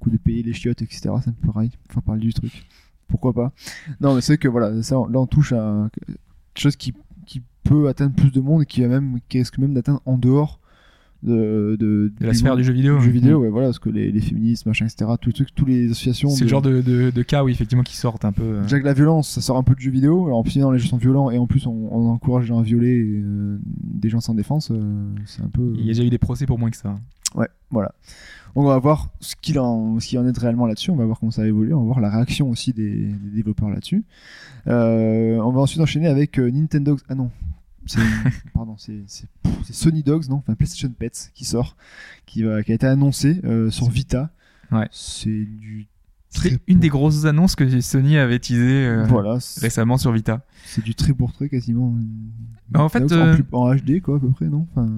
Coup 0.00 0.10
de 0.10 0.16
payer 0.16 0.42
les 0.42 0.52
chiottes, 0.52 0.82
etc. 0.82 1.10
C'est 1.22 1.30
un 1.30 1.34
peu 1.40 1.52
pareil. 1.52 1.70
Faire 1.90 2.02
parler 2.02 2.20
du 2.20 2.32
truc. 2.32 2.66
Pourquoi 3.08 3.32
pas? 3.32 3.52
Non, 4.00 4.14
mais 4.14 4.20
c'est 4.20 4.32
vrai 4.34 4.38
que 4.38 4.48
voilà, 4.48 4.82
ça, 4.82 4.94
là 5.10 5.20
on 5.20 5.26
touche 5.26 5.52
à 5.52 5.88
quelque 5.96 6.18
chose 6.62 6.76
qui, 6.76 6.94
qui 7.26 7.42
peut 7.64 7.88
atteindre 7.88 8.14
plus 8.14 8.30
de 8.32 8.40
monde 8.40 8.62
et 8.62 8.66
qui 8.66 8.80
va 8.82 8.88
même, 8.88 9.18
qui 9.28 9.38
risque 9.38 9.58
même 9.58 9.74
d'atteindre 9.74 10.00
en 10.06 10.16
dehors 10.18 10.60
de, 11.22 11.76
de, 11.80 12.12
de 12.20 12.26
la 12.26 12.34
sphère 12.34 12.54
du 12.56 12.62
jeu 12.64 12.72
vidéo. 12.74 12.98
jeu 13.00 13.06
ouais. 13.06 13.12
vidéo. 13.12 13.38
Ouais, 13.40 13.48
voilà, 13.48 13.68
parce 13.68 13.78
que 13.78 13.88
les, 13.88 14.12
les 14.12 14.20
féministes, 14.20 14.66
machin, 14.66 14.84
etc. 14.86 15.10
Tous 15.20 15.28
les 15.30 15.32
trucs, 15.32 15.54
toutes 15.54 15.68
les 15.68 15.90
associations. 15.90 16.28
C'est 16.28 16.40
de- 16.40 16.44
le 16.44 16.48
genre 16.50 16.60
de, 16.62 17.22
cas 17.22 17.42
où 17.44 17.48
effectivement 17.48 17.82
qui 17.82 17.96
sortent 17.96 18.24
un 18.26 18.32
peu. 18.32 18.42
euh. 18.42 18.62
Déjà 18.62 18.78
que 18.78 18.84
la 18.84 18.92
violence, 18.92 19.30
ça 19.30 19.40
sort 19.40 19.56
un 19.56 19.62
peu 19.62 19.74
du 19.74 19.84
jeu 19.84 19.90
vidéo. 19.90 20.26
Alors, 20.26 20.38
en 20.38 20.42
plus, 20.42 20.56
non, 20.58 20.70
les 20.70 20.78
jeux 20.78 20.88
sont 20.88 20.98
violents 20.98 21.30
et 21.30 21.38
en 21.38 21.46
plus, 21.46 21.66
on, 21.66 21.88
on 21.90 22.08
encourage 22.10 22.42
les 22.44 22.48
gens 22.48 22.58
à 22.58 22.62
violer 22.62 23.20
euh, 23.22 23.58
des 23.64 24.10
gens 24.10 24.20
sans 24.20 24.34
défense. 24.34 24.70
euh, 24.70 25.14
c'est 25.24 25.42
un 25.42 25.48
peu. 25.48 25.72
Il 25.76 25.80
y 25.80 25.84
a 25.90 25.92
déjà 25.94 26.04
eu 26.04 26.10
des 26.10 26.18
procès 26.18 26.44
pour 26.46 26.58
moins 26.58 26.70
que 26.70 26.76
ça. 26.76 26.94
Ouais, 27.34 27.48
voilà. 27.70 27.94
Donc 28.54 28.64
on 28.64 28.68
va 28.68 28.78
voir 28.78 29.08
ce 29.20 29.34
qu'il 29.40 29.58
en, 29.58 29.98
ce 29.98 30.06
qu'il 30.08 30.18
en 30.18 30.26
est 30.26 30.38
réellement 30.38 30.66
là-dessus. 30.66 30.90
On 30.90 30.96
va 30.96 31.04
voir 31.04 31.18
comment 31.18 31.32
ça 31.32 31.42
va 31.42 31.48
évoluer. 31.48 31.74
On 31.74 31.80
va 31.80 31.86
voir 31.86 32.00
la 32.00 32.10
réaction 32.10 32.48
aussi 32.50 32.72
des, 32.72 33.06
des 33.08 33.30
développeurs 33.36 33.68
là-dessus. 33.70 34.04
Euh, 34.68 35.38
on 35.38 35.50
va 35.52 35.60
ensuite 35.60 35.80
enchaîner 35.80 36.06
avec 36.06 36.38
euh, 36.38 36.50
Nintendo. 36.50 36.96
Ah 37.08 37.14
non, 37.14 37.30
c'est 37.86 38.00
pardon, 38.54 38.76
c'est 38.78 39.02
c'est 39.06 39.26
pff, 39.42 39.52
c'est 39.64 39.74
Sony 39.74 40.02
Dogs, 40.02 40.28
non 40.28 40.36
Enfin 40.36 40.54
PlayStation 40.54 40.90
Pets 40.96 41.30
qui 41.34 41.44
sort, 41.44 41.76
qui 42.26 42.42
va, 42.44 42.62
qui 42.62 42.72
a 42.72 42.74
été 42.76 42.86
annoncé 42.86 43.40
euh, 43.44 43.70
sur 43.70 43.88
Vita. 43.90 44.30
Ouais. 44.72 44.88
C'est 44.92 45.28
du 45.30 45.86
très 46.32 46.58
une 46.66 46.78
des 46.80 46.88
grosses 46.88 47.26
annonces 47.26 47.54
que 47.56 47.80
Sony 47.80 48.16
avait 48.18 48.38
teasé 48.38 48.86
euh, 48.86 49.04
voilà, 49.08 49.38
récemment 49.60 49.98
sur 49.98 50.10
Vita. 50.12 50.44
c'est 50.64 50.82
du 50.82 50.94
très 50.94 51.12
pour 51.12 51.32
très 51.32 51.48
quasiment. 51.48 51.94
Bah, 52.70 52.82
en 52.82 52.88
fait, 52.88 53.02
en, 53.12 53.34
plus- 53.34 53.44
en 53.52 53.74
HD 53.74 54.00
quoi 54.00 54.16
à 54.16 54.20
peu 54.20 54.30
près, 54.30 54.46
non 54.46 54.66
Enfin, 54.74 54.96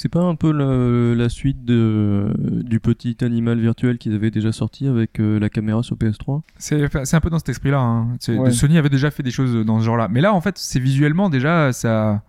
C'est 0.00 0.08
pas 0.08 0.20
un 0.20 0.36
peu 0.36 0.52
le- 0.52 1.14
la 1.14 1.28
suite 1.28 1.64
de, 1.64 2.32
du 2.64 2.78
petit 2.78 3.16
animal 3.22 3.58
virtuel 3.58 3.98
qu'ils 3.98 4.14
avaient 4.14 4.30
déjà 4.30 4.52
sorti 4.52 4.86
avec 4.86 5.18
euh, 5.18 5.40
la 5.40 5.48
caméra 5.48 5.82
sur 5.82 5.96
PS3 5.96 6.42
C'est 6.56 7.14
un 7.14 7.20
peu 7.20 7.30
dans 7.30 7.38
cet 7.40 7.48
esprit-là. 7.48 7.80
hein. 7.80 8.16
Ouais. 8.28 8.52
Sony 8.52 8.78
avait 8.78 8.90
déjà 8.90 9.10
fait 9.10 9.24
des 9.24 9.32
choses 9.32 9.66
dans 9.66 9.80
ce 9.80 9.84
genre-là. 9.84 10.06
Mais 10.08 10.20
là, 10.20 10.32
en 10.32 10.40
fait, 10.40 10.56
c'est 10.56 10.78
visuellement 10.78 11.28
déjà 11.30 11.72
ça. 11.72 12.22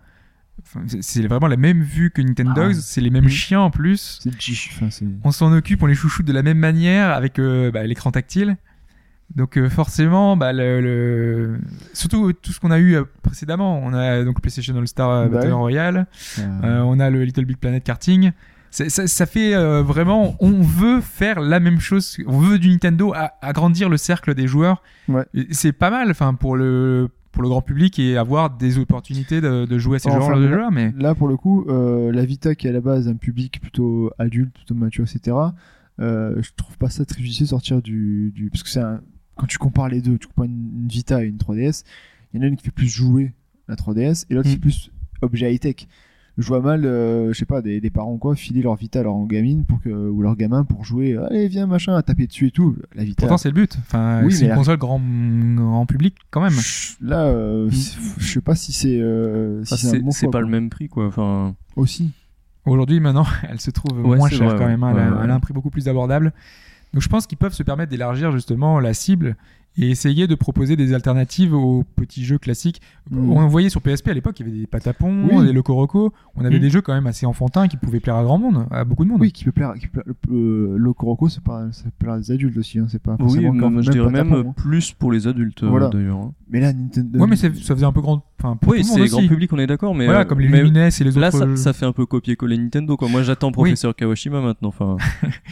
enfin, 0.62 0.80
c'est- 1.00 1.24
vraiment 1.28 1.46
la 1.46 1.56
même 1.56 1.82
vue 1.82 2.10
que 2.10 2.20
Nintendo. 2.22 2.60
Ah. 2.70 2.74
C'est 2.74 3.00
les 3.00 3.10
mêmes 3.10 3.28
chiens 3.28 3.60
en 3.60 3.70
plus. 3.70 4.18
c'est. 4.20 4.30
Enfin, 4.74 4.88
On 5.22 5.30
s'en 5.30 5.52
occupe, 5.52 5.80
on 5.84 5.86
les 5.86 5.94
chouchoute 5.94 6.26
de 6.26 6.32
la 6.32 6.42
même 6.42 6.58
manière 6.58 7.10
avec 7.10 7.38
euh, 7.38 7.70
bah, 7.70 7.84
l'écran 7.84 8.10
tactile. 8.10 8.56
Donc 9.36 9.56
euh, 9.56 9.68
forcément, 9.68 10.36
bah, 10.36 10.52
le, 10.52 10.80
le- 10.80 11.58
surtout 11.92 12.28
euh, 12.28 12.32
tout 12.32 12.52
ce 12.52 12.58
qu'on 12.58 12.70
a 12.72 12.78
eu 12.78 12.96
euh, 12.96 13.04
précédemment, 13.22 13.80
on 13.82 13.92
a 13.94 14.24
donc 14.24 14.40
PlayStation 14.40 14.76
All 14.76 14.88
Star 14.88 15.08
euh, 15.10 15.24
Bah 15.26 15.36
Battle 15.36 15.46
oui. 15.48 15.52
Royale, 15.52 16.06
euh, 16.38 16.42
euh, 16.64 16.80
on 16.80 16.98
a 16.98 17.10
le 17.10 17.22
Little 17.24 17.44
Big 17.44 17.56
Planet 17.56 17.82
karting. 17.84 18.32
Ça, 18.72 18.88
ça 18.88 19.26
fait 19.26 19.52
vraiment, 19.82 20.36
on 20.38 20.60
veut 20.62 21.00
faire 21.00 21.40
la 21.40 21.58
même 21.58 21.80
chose, 21.80 22.16
on 22.28 22.38
veut 22.38 22.58
du 22.60 22.68
Nintendo 22.68 23.12
agrandir 23.42 23.88
le 23.88 23.96
cercle 23.96 24.32
des 24.34 24.46
joueurs. 24.46 24.82
Ouais. 25.08 25.24
C'est 25.50 25.72
pas 25.72 25.90
mal, 25.90 26.08
enfin 26.10 26.34
pour 26.34 26.56
le 26.56 27.08
pour 27.32 27.42
le 27.42 27.48
grand 27.48 27.62
public 27.62 27.98
et 27.98 28.16
avoir 28.16 28.50
des 28.50 28.78
opportunités 28.78 29.40
de, 29.40 29.64
de 29.64 29.78
jouer 29.78 29.96
à 29.96 29.98
ces 30.00 30.08
Enfin, 30.08 30.20
genres 30.20 30.38
de 30.38 30.46
jeux 30.48 30.62
mais 30.72 30.92
Là, 30.98 31.14
pour 31.16 31.26
le 31.28 31.36
coup, 31.36 31.66
la 31.68 32.24
Vita 32.24 32.54
qui 32.54 32.66
est 32.68 32.70
à 32.70 32.72
la 32.72 32.80
base 32.80 33.08
un 33.08 33.14
public 33.16 33.60
plutôt 33.60 34.10
adulte, 34.18 34.52
plutôt 34.54 34.74
mature, 34.74 35.04
etc. 35.04 35.36
Euh, 36.00 36.36
je 36.40 36.50
trouve 36.56 36.78
pas 36.78 36.88
ça 36.90 37.04
très 37.04 37.20
judicieux 37.20 37.44
de 37.44 37.50
sortir 37.50 37.82
du, 37.82 38.32
du 38.34 38.48
parce 38.50 38.62
que 38.62 38.68
c'est 38.70 38.80
un... 38.80 39.00
quand 39.40 39.46
tu 39.46 39.58
compares 39.58 39.88
les 39.88 40.02
deux, 40.02 40.18
tu 40.18 40.26
compares 40.28 40.44
une, 40.46 40.82
une 40.82 40.88
Vita 40.88 41.24
et 41.24 41.28
une 41.28 41.36
3DS, 41.38 41.84
il 42.32 42.36
y 42.36 42.40
en 42.40 42.44
a 42.44 42.48
une 42.48 42.56
qui 42.56 42.64
fait 42.64 42.70
plus 42.70 42.88
jouer 42.88 43.32
la 43.68 43.76
3DS 43.76 44.26
et 44.28 44.34
l'autre 44.34 44.48
qui 44.48 44.54
Mm. 44.54 44.56
fait 44.56 44.60
plus 44.60 44.90
objet 45.22 45.54
high 45.54 45.60
tech. 45.60 45.86
Je 46.38 46.46
vois 46.46 46.60
mal, 46.60 46.86
euh, 46.86 47.32
je 47.32 47.38
sais 47.38 47.44
pas, 47.44 47.60
des, 47.60 47.80
des 47.80 47.90
parents 47.90 48.12
ou 48.12 48.16
quoi, 48.18 48.34
filer 48.36 48.62
leur 48.62 48.74
Vita 48.76 49.00
à 49.00 49.02
leur 49.02 49.26
gamine 49.26 49.64
pour 49.64 49.80
que, 49.82 49.90
ou 49.90 50.22
leur 50.22 50.36
gamin 50.36 50.64
pour 50.64 50.84
jouer, 50.84 51.16
allez 51.16 51.48
viens 51.48 51.66
machin, 51.66 51.94
à 51.96 52.02
taper 52.02 52.26
dessus 52.26 52.46
et 52.46 52.50
tout. 52.50 52.76
La 52.94 53.04
Vita. 53.04 53.22
pourtant 53.22 53.36
c'est 53.36 53.48
le 53.48 53.54
but 53.54 53.76
enfin 53.80 54.22
Oui, 54.24 54.32
c'est 54.32 54.40
mais 54.40 54.44
une 54.46 54.50
la- 54.50 54.56
console 54.56 54.78
grand 54.78 55.00
grand 55.56 55.86
public 55.86 56.14
quand 56.30 56.40
même 56.40 56.54
Là, 57.00 57.24
euh, 57.26 57.66
Mm. 57.66 57.70
je 58.18 58.26
sais 58.32 58.40
pas 58.40 58.54
si 58.54 58.72
c'est 58.72 58.98
euh, 59.00 59.64
si 59.64 59.76
c'est 59.76 59.98
bon 60.00 60.10
pas 60.12 60.28
quoi. 60.30 60.40
le 60.40 60.46
même 60.46 60.70
prix 60.70 60.88
quoi. 60.88 61.06
Enfin, 61.08 61.54
aussi. 61.76 62.10
Aujourd'hui, 62.66 63.00
maintenant, 63.00 63.24
elle 63.48 63.60
se 63.60 63.70
trouve 63.70 64.00
Ouais, 64.06 64.16
moins 64.16 64.28
chère 64.30 64.54
quand 64.56 64.66
même. 64.66 64.82
hein. 64.84 64.92
Elle, 64.94 65.00
a- 65.00 65.10
Ouais, 65.10 65.16
ouais. 65.16 65.20
elle 65.24 65.30
a 65.30 65.34
un 65.34 65.40
prix 65.40 65.52
beaucoup 65.54 65.70
plus 65.70 65.88
abordable. 65.88 66.32
Donc 66.92 67.02
je 67.02 67.08
pense 67.08 67.26
qu'ils 67.26 67.38
peuvent 67.38 67.54
se 67.54 67.62
permettre 67.62 67.90
d'élargir 67.90 68.32
justement 68.32 68.80
la 68.80 68.94
cible 68.94 69.36
et 69.78 69.88
essayer 69.90 70.26
de 70.26 70.34
proposer 70.34 70.76
des 70.76 70.92
alternatives 70.94 71.54
aux 71.54 71.84
petits 71.96 72.24
jeux 72.24 72.38
classiques. 72.38 72.80
Mm. 73.10 73.30
On 73.30 73.46
voyait 73.46 73.68
sur 73.70 73.80
PSP 73.80 74.08
à 74.08 74.14
l'époque, 74.14 74.38
il 74.40 74.46
y 74.46 74.50
avait 74.50 74.58
des 74.60 74.66
patapons, 74.66 75.28
Oui. 75.32 75.46
des 75.46 75.52
locoroco. 75.52 76.12
On 76.36 76.44
avait 76.44 76.58
Mm. 76.58 76.60
des 76.60 76.70
jeux 76.70 76.80
quand 76.82 76.92
même 76.92 77.06
assez 77.06 77.24
enfantins 77.24 77.68
qui 77.68 77.76
pouvaient 77.76 78.00
plaire 78.00 78.16
à 78.16 78.24
grand 78.24 78.38
monde, 78.38 78.66
à 78.70 78.84
beaucoup 78.84 79.04
de 79.04 79.10
monde. 79.10 79.20
Oui, 79.20 79.32
qui 79.32 79.44
peut 79.44 79.52
plaire. 79.52 79.74
Qui 79.78 79.86
peut 79.86 80.02
plaire 80.02 80.14
euh, 80.32 80.76
Locoroco, 80.76 81.28
c'est 81.28 81.42
pas, 81.42 81.68
ça 81.72 81.84
peut 81.84 81.90
plaire 82.00 82.14
à 82.14 82.18
des 82.18 82.30
adultes 82.32 82.56
aussi. 82.58 82.78
Hein, 82.78 82.86
c'est 82.90 83.00
pas 83.00 83.12
oui, 83.12 83.24
forcément 83.26 83.52
moi, 83.52 83.70
quand- 83.70 83.82
je 83.82 83.90
dirais 83.90 84.10
même 84.10 84.32
hein. 84.32 84.52
plus 84.56 84.92
pour 84.92 85.12
les 85.12 85.26
adultes 85.26 85.62
euh, 85.62 85.68
Voilà. 85.68 85.88
d'ailleurs. 85.88 86.18
hein. 86.18 86.32
Mais 86.50 86.60
là, 86.60 86.72
Nintendo. 86.72 87.18
Ouais, 87.20 87.26
mais 87.28 87.36
ça 87.36 87.48
faisait 87.50 87.84
un 87.84 87.92
peu 87.92 88.00
grand. 88.00 88.22
Enfin, 88.42 88.56
pour 88.56 88.72
Oui, 88.72 88.80
tout 88.80 88.86
le 88.86 88.90
monde 89.00 89.08
c'est 89.08 89.10
grand 89.16 89.28
public, 89.28 89.52
on 89.52 89.58
est 89.58 89.66
d'accord, 89.66 89.94
mais 89.94 90.06
Voilà, 90.06 90.20
euh, 90.20 90.24
comme 90.24 90.40
les 90.40 90.48
Lumines 90.48 90.76
et 90.76 90.90
les 91.04 91.08
autres. 91.16 91.20
Là, 91.20 91.56
ça, 91.56 91.72
fait 91.72 91.86
un 91.86 91.92
peu 91.92 92.06
copier-coller 92.06 92.58
Nintendo. 92.58 92.96
Quoi. 92.96 93.08
Moi, 93.08 93.22
j'attends 93.22 93.52
Professeur 93.52 93.94
Kawashima 93.94 94.40
maintenant. 94.40 94.68
Enfin, 94.68 94.96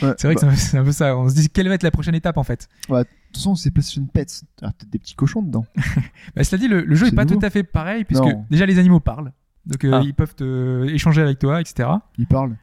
Ouais, 0.02 0.14
C'est 0.18 0.24
vrai 0.26 0.34
que 0.34 0.40
bah, 0.40 0.48
c'est 0.50 0.52
un- 0.52 0.56
c'est 0.56 0.78
un 0.78 0.84
peu 0.84 0.92
ça. 0.92 1.16
On 1.16 1.28
se 1.28 1.34
dit 1.34 1.48
quelle 1.48 1.68
va 1.68 1.74
être 1.74 1.82
la 1.82 1.90
prochaine 1.90 2.14
étape 2.14 2.36
en 2.36 2.42
fait? 2.44 2.68
De 2.88 2.94
toute 3.28 3.36
façon, 3.36 3.54
c'est 3.54 3.70
PlayStation 3.70 4.04
Pets. 4.06 4.42
Il 4.60 4.64
y 4.64 4.66
a 4.68 4.72
peut-être 4.72 4.90
des 4.90 4.98
petits 4.98 5.14
cochons 5.14 5.42
dedans. 5.42 5.64
Bah, 6.36 6.44
cela 6.44 6.58
dit, 6.60 6.68
le, 6.68 6.82
le 6.82 6.94
jeu 6.94 7.06
est, 7.06 7.10
C'est 7.10 7.16
pas 7.16 7.24
nouveau. 7.24 7.40
tout 7.40 7.46
à 7.46 7.50
fait 7.50 7.62
pareil 7.62 8.04
puisque 8.04 8.22
Non. 8.22 8.44
déjà 8.50 8.66
les 8.66 8.78
animaux 8.78 9.00
parlent. 9.00 9.32
Donc 9.66 9.84
euh, 9.84 9.92
Ah. 9.94 10.02
ils 10.04 10.14
peuvent 10.14 10.34
te- 10.34 10.86
échanger 10.88 11.20
avec 11.22 11.38
toi, 11.38 11.60
etc. 11.60 11.88
Ils 12.18 12.26
parlent. 12.26 12.56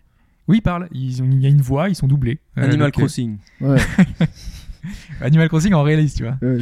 Oui, 0.47 0.57
ils 0.57 0.61
parlent. 0.61 0.87
Ils 0.91 1.21
ont- 1.23 1.25
il 1.31 1.39
y 1.41 1.45
a 1.45 1.49
une 1.49 1.61
voix, 1.61 1.89
ils 1.89 1.95
sont 1.95 2.07
doublés. 2.07 2.39
Euh, 2.57 2.63
Animal 2.63 2.87
donc, 2.91 2.97
euh, 2.97 3.01
Crossing. 3.01 3.37
Ouais, 3.61 3.77
Animal 5.21 5.47
Crossing 5.49 5.73
en 5.73 5.83
réaliste, 5.83 6.17
tu 6.17 6.23
vois. 6.23 6.37
ouais. 6.41 6.57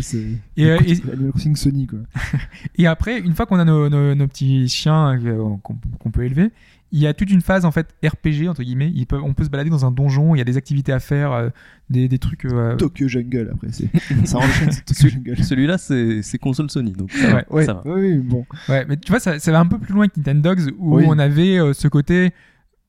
Et, 0.57 0.65
euh, 0.69 0.77
et, 0.85 0.91
Animal 1.11 1.31
Crossing 1.31 1.55
Sony, 1.55 1.87
quoi. 1.87 1.99
et 2.77 2.87
après, 2.87 3.19
une 3.19 3.33
fois 3.33 3.45
qu'on 3.45 3.59
a 3.59 3.65
nos, 3.65 3.89
nos- 3.89 4.15
nos 4.15 4.27
petits 4.27 4.67
chiens 4.69 5.19
euh, 5.23 5.43
qu'on 5.63 6.11
peut 6.11 6.23
élever, 6.23 6.51
il 6.95 6.99
y 6.99 7.07
a 7.07 7.13
toute 7.15 7.31
une 7.31 7.41
phase 7.41 7.65
en 7.65 7.71
fait 7.71 7.87
RPG 8.05 8.47
entre 8.47 8.61
guillemets. 8.61 8.93
On 9.13 9.33
peut 9.33 9.43
se 9.43 9.49
balader 9.49 9.71
dans 9.71 9.83
un 9.83 9.89
donjon. 9.89 10.35
Il 10.35 10.37
y 10.37 10.41
a 10.41 10.43
des 10.43 10.57
activités 10.57 10.91
à 10.91 10.99
faire, 10.99 11.31
euh, 11.31 11.49
des, 11.89 12.07
des 12.07 12.19
trucs. 12.19 12.45
euh, 12.45 12.75
Tokyo 12.75 13.07
Jungle, 13.07 13.49
après. 13.51 13.69
c'est 13.71 13.89
Ça 14.25 14.37
enchaîne, 14.37 14.71
c'est 14.71 14.85
Tokyo 14.85 15.09
Jungle. 15.09 15.43
Celui-là, 15.43 15.79
c'est 15.79 16.37
console 16.39 16.69
Sony. 16.69 16.91
Donc, 16.91 17.11
ça 17.11 17.31
va, 17.33 17.43
Ouais, 17.49 17.65
ça 17.65 17.73
va. 17.73 17.81
oui, 17.85 18.17
bon. 18.19 18.45
Ouais, 18.69 18.85
mais 18.87 18.97
tu 18.97 19.09
vois, 19.11 19.19
ça, 19.19 19.39
ça 19.39 19.51
va 19.51 19.59
un 19.59 19.65
peu 19.65 19.79
plus 19.79 19.93
loin 19.95 20.07
que 20.07 20.17
Nintendogs 20.17 20.71
où 20.77 20.97
Oui. 20.97 21.05
on 21.07 21.17
avait 21.17 21.57
euh, 21.57 21.73
ce 21.73 21.87
côté. 21.87 22.31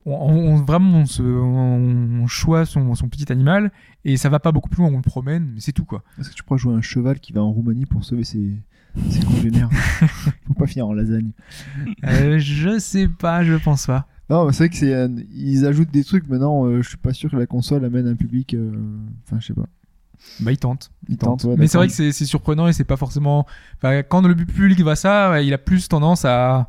On, 0.05 0.11
on- 0.13 0.55
vraiment, 0.63 0.99
on, 0.99 1.05
se, 1.05 1.23
on, 1.23 2.27
son, 2.65 2.93
son 2.95 3.09
petit 3.09 3.31
animal 3.31 3.71
et 4.03 4.17
ça 4.17 4.29
va 4.29 4.39
pas 4.39 4.51
beaucoup 4.51 4.69
plus 4.69 4.81
loin. 4.83 4.91
On 4.91 4.97
le 4.97 5.01
promène, 5.01 5.51
mais 5.53 5.59
c'est 5.61 5.71
tout 5.71 5.85
quoi. 5.85 6.03
Est-ce 6.19 6.29
que 6.29 6.35
tu 6.35 6.43
pourras 6.43 6.57
jouer 6.57 6.73
un 6.75 6.81
cheval 6.81 7.19
qui 7.19 7.33
va 7.33 7.41
en 7.41 7.51
Roumanie 7.51 7.85
pour 7.85 8.03
sauver 8.03 8.23
ses, 8.23 8.51
ses 9.09 9.21
congénères 9.21 9.69
Faut 10.47 10.53
pas 10.53 10.67
finir 10.67 10.87
en 10.87 10.93
lasagne. 10.93 11.31
Euh, 12.03 12.37
je 12.39 12.77
sais 12.79 13.07
pas, 13.07 13.43
je 13.43 13.53
pense 13.55 13.87
pas. 13.87 14.07
Non, 14.29 14.51
c'est 14.51 14.57
vrai 14.65 14.69
que 14.69 14.75
c'est. 14.75 15.07
Ils 15.35 15.65
ajoutent 15.65 15.91
des 15.91 16.03
trucs 16.03 16.27
maintenant. 16.27 16.65
euh, 16.65 16.81
je 16.81 16.89
suis 16.89 16.97
pas 16.97 17.13
sûr 17.13 17.29
que 17.31 17.35
la 17.35 17.45
console 17.47 17.85
amène 17.85 18.07
un 18.07 18.15
public. 18.15 18.53
euh, 18.53 18.71
Enfin, 19.25 19.39
je 19.39 19.47
sais 19.47 19.53
pas. 19.53 19.67
Bah, 20.39 20.51
il 20.51 20.57
tente. 20.57 20.91
Ils 21.09 21.17
tentent, 21.17 21.43
ouais, 21.43 21.55
mais 21.57 21.67
c'est 21.67 21.77
vrai 21.77 21.87
que 21.87 21.93
c'est 21.93 22.11
surprenant 22.25 22.67
et 22.67 22.73
c'est 22.73 22.83
pas 22.85 22.97
forcément. 22.97 23.45
Enfin, 23.77 24.01
quand 24.01 24.25
le 24.25 24.35
public 24.35 24.79
voit 24.81 24.95
ça, 24.95 25.41
il 25.41 25.53
a 25.53 25.59
plus 25.59 25.87
tendance 25.87 26.25
à, 26.25 26.65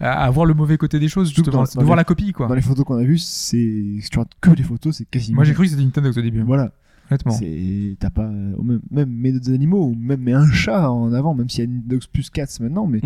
à 0.00 0.24
avoir 0.24 0.46
le 0.46 0.54
mauvais 0.54 0.76
côté 0.78 0.98
des 0.98 1.08
choses, 1.08 1.28
justement, 1.34 1.58
dans- 1.58 1.62
de 1.64 1.84
voir 1.84 1.96
les- 1.96 2.00
la 2.00 2.04
copie 2.04 2.32
quoi. 2.32 2.46
Dans 2.46 2.54
les 2.54 2.62
photos 2.62 2.84
qu'on 2.84 2.96
a 2.98 3.04
vues, 3.04 3.18
c'est. 3.18 3.56
Si 4.00 4.08
tu 4.10 4.18
regardes 4.18 4.32
que 4.40 4.50
les 4.50 4.62
photos, 4.62 4.96
c'est 4.96 5.08
quasiment. 5.10 5.36
Moi 5.36 5.44
j'ai 5.44 5.54
cru 5.54 5.64
que 5.64 5.70
c'était 5.70 5.82
Nintendo 5.82 6.10
au 6.10 6.22
début, 6.22 6.42
Voilà. 6.42 6.72
honnêtement. 7.10 7.32
C'est. 7.32 7.96
T'as 7.98 8.10
pas. 8.10 8.28
Même, 8.28 8.80
même 8.90 9.10
mes 9.10 9.32
deux 9.32 9.52
animaux, 9.52 9.86
ou 9.88 9.94
même 9.94 10.20
mais 10.22 10.32
un 10.34 10.50
chat 10.50 10.90
en 10.90 11.12
avant, 11.12 11.34
même 11.34 11.48
s'il 11.48 11.64
y 11.64 11.66
a 11.66 11.70
une 11.70 11.82
Dogs 11.82 12.06
plus 12.12 12.30
4 12.30 12.60
maintenant, 12.60 12.86
mais. 12.86 13.00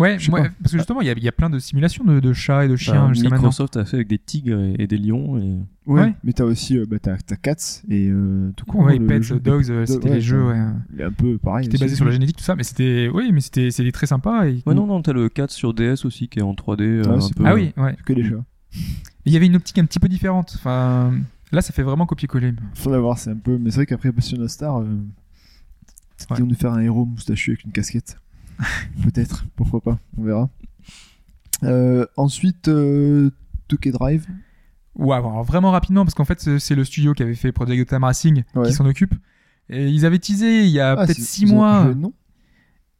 Ouais, 0.00 0.16
parce 0.62 0.72
que 0.72 0.78
justement, 0.78 1.00
il 1.00 1.06
y 1.06 1.10
a, 1.10 1.12
il 1.16 1.22
y 1.22 1.28
a 1.28 1.32
plein 1.32 1.50
de 1.50 1.58
simulations 1.58 2.04
de, 2.04 2.20
de 2.20 2.32
chats 2.32 2.64
et 2.64 2.68
de 2.68 2.76
chiens 2.76 3.08
jusqu'à 3.12 3.28
maintenant. 3.28 3.48
Microsoft 3.48 3.76
a 3.76 3.84
fait 3.84 3.96
avec 3.96 4.08
des 4.08 4.18
tigres 4.18 4.58
et, 4.58 4.76
et 4.78 4.86
des 4.86 4.98
lions. 4.98 5.36
Et... 5.38 5.58
Ouais. 5.86 6.00
Ouais. 6.02 6.14
Mais 6.24 6.32
t'as 6.32 6.44
aussi. 6.44 6.78
euh, 6.78 6.86
bah, 6.88 6.98
t'as, 7.00 7.16
t'as 7.18 7.36
Cats 7.36 7.82
et 7.88 8.08
euh, 8.10 8.50
tout 8.56 8.64
court. 8.66 8.80
Ouais, 8.84 8.98
le- 8.98 9.06
Pets, 9.06 9.16
le 9.18 9.22
jeu- 9.22 9.40
Dogs, 9.40 9.70
euh, 9.70 9.86
c'était 9.86 10.08
ouais, 10.08 10.14
les 10.16 10.20
jeux, 10.20 10.40
ça- 10.40 10.46
ouais. 10.46 10.66
Il 10.94 11.00
est 11.00 11.04
un 11.04 11.12
peu 11.12 11.38
pareil. 11.38 11.64
C'était 11.66 11.78
basé 11.78 11.96
sur 11.96 12.04
la 12.04 12.10
génétique, 12.12 12.36
tout 12.36 12.44
ça, 12.44 12.56
mais 12.56 12.62
c'était, 12.62 13.10
oui, 13.12 13.30
mais 13.32 13.40
c'était, 13.40 13.70
c'était 13.70 13.92
très 13.92 14.06
sympa. 14.06 14.46
Et... 14.48 14.62
Ouais, 14.66 14.74
non, 14.74 14.86
non, 14.86 15.02
t'as 15.02 15.12
le 15.12 15.28
4 15.28 15.50
sur 15.50 15.74
DS 15.74 16.04
aussi 16.04 16.28
qui 16.28 16.38
est 16.38 16.42
en 16.42 16.54
3D. 16.54 16.82
euh, 16.82 17.02
un 17.08 17.18
peu, 17.36 17.44
Ah 17.46 17.54
oui, 17.54 17.72
ouais. 17.76 17.96
Que 18.06 18.12
des 18.12 18.24
chats. 18.24 18.44
Il 19.26 19.32
y 19.32 19.36
avait 19.36 19.46
une 19.46 19.56
optique 19.56 19.78
un 19.78 19.84
petit 19.84 19.98
peu 19.98 20.08
différente. 20.08 20.52
Enfin, 20.56 21.12
là, 21.52 21.60
ça 21.60 21.72
fait 21.72 21.82
vraiment 21.82 22.06
copier-coller. 22.06 22.54
Faudrait 22.74 23.00
voir, 23.00 23.18
c'est 23.18 23.30
un 23.30 23.36
peu. 23.36 23.58
Mais 23.58 23.70
c'est 23.70 23.76
vrai 23.76 23.86
qu'après 23.86 24.12
Bastion 24.12 24.40
of 24.40 24.48
Star, 24.50 24.78
euh, 24.78 24.84
peut-être 24.84 26.30
Ouais. 26.30 26.36
qu'ils 26.36 26.44
vont 26.44 26.50
nous 26.50 26.56
faire 26.56 26.72
un 26.72 26.80
héros 26.80 27.04
moustachu 27.04 27.50
avec 27.52 27.64
une 27.64 27.72
casquette. 27.72 28.16
Peut-être, 29.02 29.44
pourquoi 29.56 29.80
pas, 29.80 29.98
on 30.18 30.22
verra. 30.24 30.48
Euh, 31.64 32.06
ensuite, 32.16 32.68
euh, 32.68 33.30
Tokyo 33.68 33.90
Drive. 33.92 34.26
Ouais, 34.96 35.16
alors 35.16 35.42
vraiment 35.44 35.70
rapidement, 35.70 36.04
parce 36.04 36.14
qu'en 36.14 36.24
fait, 36.24 36.40
c'est- 36.58 36.74
le 36.74 36.84
studio 36.84 37.12
qui 37.14 37.22
avait 37.22 37.34
fait 37.34 37.52
Project 37.52 37.78
Gotham 37.78 38.04
Racing 38.04 38.42
Ouais. 38.54 38.66
qui 38.68 38.72
s'en 38.72 38.86
occupe. 38.86 39.14
Et 39.68 39.88
ils 39.88 40.04
avaient 40.04 40.18
teasé 40.18 40.64
il 40.64 40.70
y 40.70 40.80
a 40.80 40.92
Ah, 40.92 40.96
peut-être 41.04 41.16
c'est- 41.16 41.22
6 41.22 41.42
ils 41.42 41.52
ont 41.52 41.56
mois. 41.56 41.84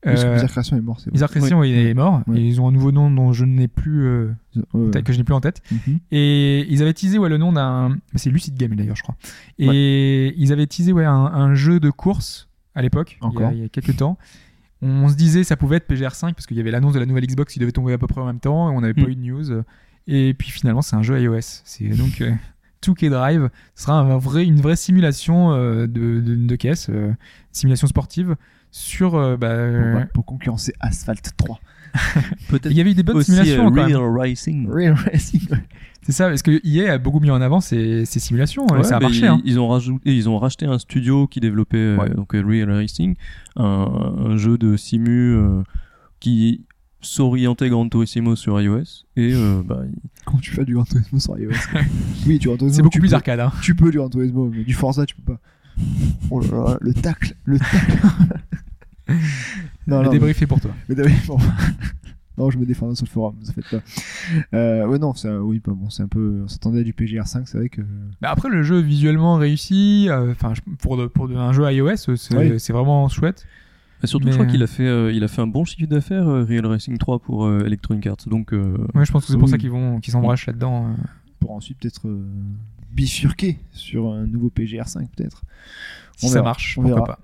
que 0.02 0.08
euh, 0.08 0.34
Bizarre 0.34 0.50
Création 0.50 0.76
est 0.76 0.80
mort. 0.80 0.98
Bizarre 1.12 1.30
Christian, 1.30 1.62
il 1.62 1.74
est 1.74 1.94
mort. 1.94 2.22
Ouais. 2.26 2.38
Et 2.38 2.46
ils 2.46 2.60
ont 2.60 2.68
un 2.68 2.72
nouveau 2.72 2.92
nom 2.92 3.10
dont 3.10 3.32
je 3.32 3.44
n'ai 3.44 3.66
plus, 3.68 4.04
euh, 4.06 4.30
Ouais, 4.72 4.80
ouais. 4.94 5.02
que 5.02 5.12
je 5.12 5.18
n'ai 5.18 5.24
plus 5.24 5.34
en 5.34 5.40
tête. 5.40 5.60
Mhm. 5.70 5.98
Et 6.12 6.66
ils 6.70 6.80
avaient 6.80 6.94
teasé 6.94 7.18
ouais, 7.18 7.28
le 7.28 7.38
nom 7.38 7.52
d'un. 7.52 7.98
C'est 8.14 8.30
Lucid 8.30 8.54
Game 8.56 8.74
d'ailleurs, 8.76 8.96
je 8.96 9.02
crois. 9.02 9.16
Et 9.58 10.32
ils 10.38 10.52
avaient 10.52 10.66
teasé 10.66 10.92
ouais, 10.92 11.04
un, 11.04 11.12
un 11.12 11.54
jeu 11.54 11.80
de 11.80 11.90
course 11.90 12.48
à 12.74 12.82
l'époque, 12.82 13.18
il, 13.22 13.28
il 13.52 13.58
y 13.58 13.64
a 13.64 13.68
quelques 13.68 13.96
temps. 13.96 14.16
On 14.82 15.08
se 15.08 15.14
disait 15.14 15.44
ça 15.44 15.56
pouvait 15.56 15.76
être 15.76 15.88
PGR5 15.90 16.34
parce 16.34 16.46
qu'il 16.46 16.56
y 16.56 16.60
avait 16.60 16.70
l'annonce 16.70 16.94
de 16.94 16.98
la 17.00 17.06
nouvelle 17.06 17.26
Xbox 17.26 17.52
qui 17.52 17.58
devait 17.58 17.72
tomber 17.72 17.92
à 17.92 17.98
peu 17.98 18.06
près 18.06 18.20
en 18.20 18.26
même 18.26 18.40
temps 18.40 18.70
et 18.70 18.74
on 18.74 18.80
n'avait 18.80 18.94
Mm. 19.00 19.04
pas 19.04 19.10
eu 19.10 19.14
de 19.16 19.20
news. 19.20 19.62
Et 20.06 20.34
puis 20.34 20.50
finalement, 20.50 20.82
c'est 20.82 20.96
un 20.96 21.02
jeu 21.02 21.20
iOS. 21.20 21.40
C'est 21.64 21.88
donc 21.90 22.20
euh, 22.22 22.32
2K 22.82 23.10
Drive. 23.10 23.50
Ce 23.74 23.82
sera 23.84 23.98
un 24.00 24.16
vrai, 24.18 24.44
une 24.46 24.60
vraie 24.60 24.76
simulation 24.76 25.52
euh, 25.52 25.86
de, 25.86 26.20
de, 26.20 26.34
de 26.34 26.56
caisse, 26.56 26.88
euh, 26.90 27.12
simulation 27.52 27.86
sportive 27.86 28.36
sur. 28.70 29.16
euh, 29.16 29.36
bah, 29.36 30.00
Pour, 30.02 30.08
pour 30.14 30.24
concurrencer 30.24 30.72
Asphalt 30.80 31.30
3. 31.36 31.60
Peut-être 32.48 32.70
il 32.70 32.76
y 32.76 32.80
avait 32.80 32.92
eu 32.92 32.94
des 32.94 33.02
bonnes 33.02 33.16
aussi 33.16 33.32
simulations. 33.32 33.68
Real 33.70 33.96
Racing. 34.00 34.68
Real 34.70 34.94
Racing. 34.94 35.42
C'est 36.02 36.12
ça, 36.12 36.28
parce 36.28 36.42
que 36.42 36.60
EA 36.66 36.94
a 36.94 36.98
beaucoup 36.98 37.20
mis 37.20 37.30
en 37.30 37.40
avant 37.42 37.60
ces, 37.60 38.04
ces 38.06 38.20
simulations 38.20 38.66
Ouais, 38.70 38.82
ça 38.84 38.96
a 38.96 39.00
marché. 39.00 39.20
ils, 39.20 39.26
hein. 39.26 39.40
ils 39.44 39.58
ont 39.60 39.68
rajouté, 39.68 40.16
ils 40.16 40.28
ont 40.28 40.38
racheté 40.38 40.64
un 40.66 40.78
studio 40.78 41.26
qui 41.26 41.40
développait 41.40 41.76
euh, 41.76 42.08
donc 42.14 42.34
euh, 42.34 42.42
Real 42.44 42.70
Racing, 42.70 43.16
un, 43.56 43.64
un 43.64 44.36
jeu 44.38 44.56
de 44.56 44.76
simu 44.76 45.34
euh, 45.34 45.62
qui 46.18 46.64
s'orientait 47.02 47.68
Gran 47.68 47.88
Turismo 47.88 48.34
sur 48.36 48.60
iOS 48.60 49.04
et 49.16 49.32
euh, 49.34 49.62
bah, 49.64 49.82
tu 50.42 50.50
fais 50.52 50.64
du 50.64 50.74
Gran 50.74 50.84
Turismo 50.84 51.18
sur 51.20 51.38
iOS. 51.38 51.50
Oui, 52.26 52.38
du 52.38 52.46
Gran 52.48 52.56
Turismo. 52.56 52.76
C'est 52.76 52.82
beaucoup 52.82 52.98
plus 52.98 53.08
peux- 53.10 53.14
arcade. 53.16 53.40
Hein. 53.40 53.52
Tu 53.62 53.74
peux 53.74 53.90
du 53.90 53.98
Gran 53.98 54.08
Turismo, 54.08 54.50
mais 54.54 54.64
du 54.64 54.74
Forza, 54.74 55.04
tu 55.06 55.14
peux 55.16 55.34
pas. 55.34 55.40
Oh 56.30 56.40
là 56.40 56.46
là, 56.50 56.78
le 56.80 56.92
tacle, 56.94 57.34
le 57.44 57.58
tacle. 57.58 57.98
non, 59.86 59.98
le 60.00 60.04
non, 60.06 60.10
débrief 60.10 60.40
est 60.42 60.46
pour 60.46 60.60
toi. 60.60 60.70
mais, 60.88 60.94
mais 60.94 61.04
oui, 61.06 61.12
bon. 61.26 61.38
Non, 62.40 62.50
je 62.50 62.58
me 62.58 62.64
défends 62.66 62.94
sur 62.94 63.04
le 63.06 63.10
forum, 63.10 63.34
vous 63.40 63.50
en 63.50 63.52
faites 63.52 63.70
pas. 63.70 64.56
Euh, 64.56 64.86
ouais, 64.86 64.98
non, 64.98 65.14
c'est, 65.14 65.30
oui, 65.30 65.60
bah, 65.64 65.72
bon, 65.76 65.90
c'est 65.90 66.02
un 66.02 66.08
peu, 66.08 66.40
on 66.44 66.48
s'attendait 66.48 66.80
à 66.80 66.82
du 66.82 66.92
PGR5, 66.92 67.42
c'est 67.46 67.58
vrai 67.58 67.68
que. 67.68 67.82
Bah 68.20 68.30
après, 68.30 68.48
le 68.48 68.62
jeu 68.62 68.78
visuellement 68.80 69.36
réussi, 69.36 70.06
euh, 70.08 70.32
enfin 70.32 70.54
pour, 70.78 70.96
de- 70.96 71.06
pour 71.06 71.28
de- 71.28 71.34
un 71.36 71.52
jeu 71.52 71.70
iOS, 71.72 71.88
euh, 72.10 72.16
c'est 72.16 72.36
Oui. 72.36 72.56
vraiment 72.72 73.08
chouette. 73.08 73.46
bah, 74.00 74.06
surtout 74.06 74.26
Mais, 74.26 74.32
je 74.32 74.36
crois 74.38 74.46
qu'il 74.50 74.62
a 74.62 74.66
fait, 74.66 74.86
euh, 74.86 75.12
il 75.12 75.22
a 75.24 75.28
fait 75.28 75.42
un 75.42 75.46
bon 75.46 75.64
chiffre 75.64 75.88
d'affaires 75.88 76.26
euh, 76.28 76.44
Real 76.44 76.64
Racing 76.66 76.96
3 76.98 77.18
pour 77.18 77.44
euh, 77.46 77.64
Electronic 77.66 78.06
Arts, 78.06 78.16
donc 78.26 78.52
euh, 78.54 78.76
Ouais, 78.94 79.04
je 79.04 79.12
pense 79.12 79.26
que 79.26 79.32
c'est 79.32 79.38
pour 79.38 79.44
Oui. 79.44 79.50
ça 79.50 79.58
qu'ils 79.58 79.70
vont 79.70 80.00
qu'ils 80.00 80.12
s'embrachent 80.12 80.46
là-dedans. 80.46 80.86
euh. 80.88 80.92
Pour 81.38 81.52
ensuite 81.52 81.78
peut-être 81.78 82.06
euh, 82.08 82.22
bifurquer 82.92 83.58
sur 83.72 84.10
un 84.12 84.26
nouveau 84.26 84.50
PGR5, 84.54 85.06
peut-être. 85.16 85.42
Si 86.16 86.26
On 86.26 86.28
ça 86.28 86.34
verra, 86.34 86.44
marche, 86.44 86.76
on 86.78 86.82
pourquoi 86.82 87.00
verra. 87.02 87.16
pas. 87.16 87.20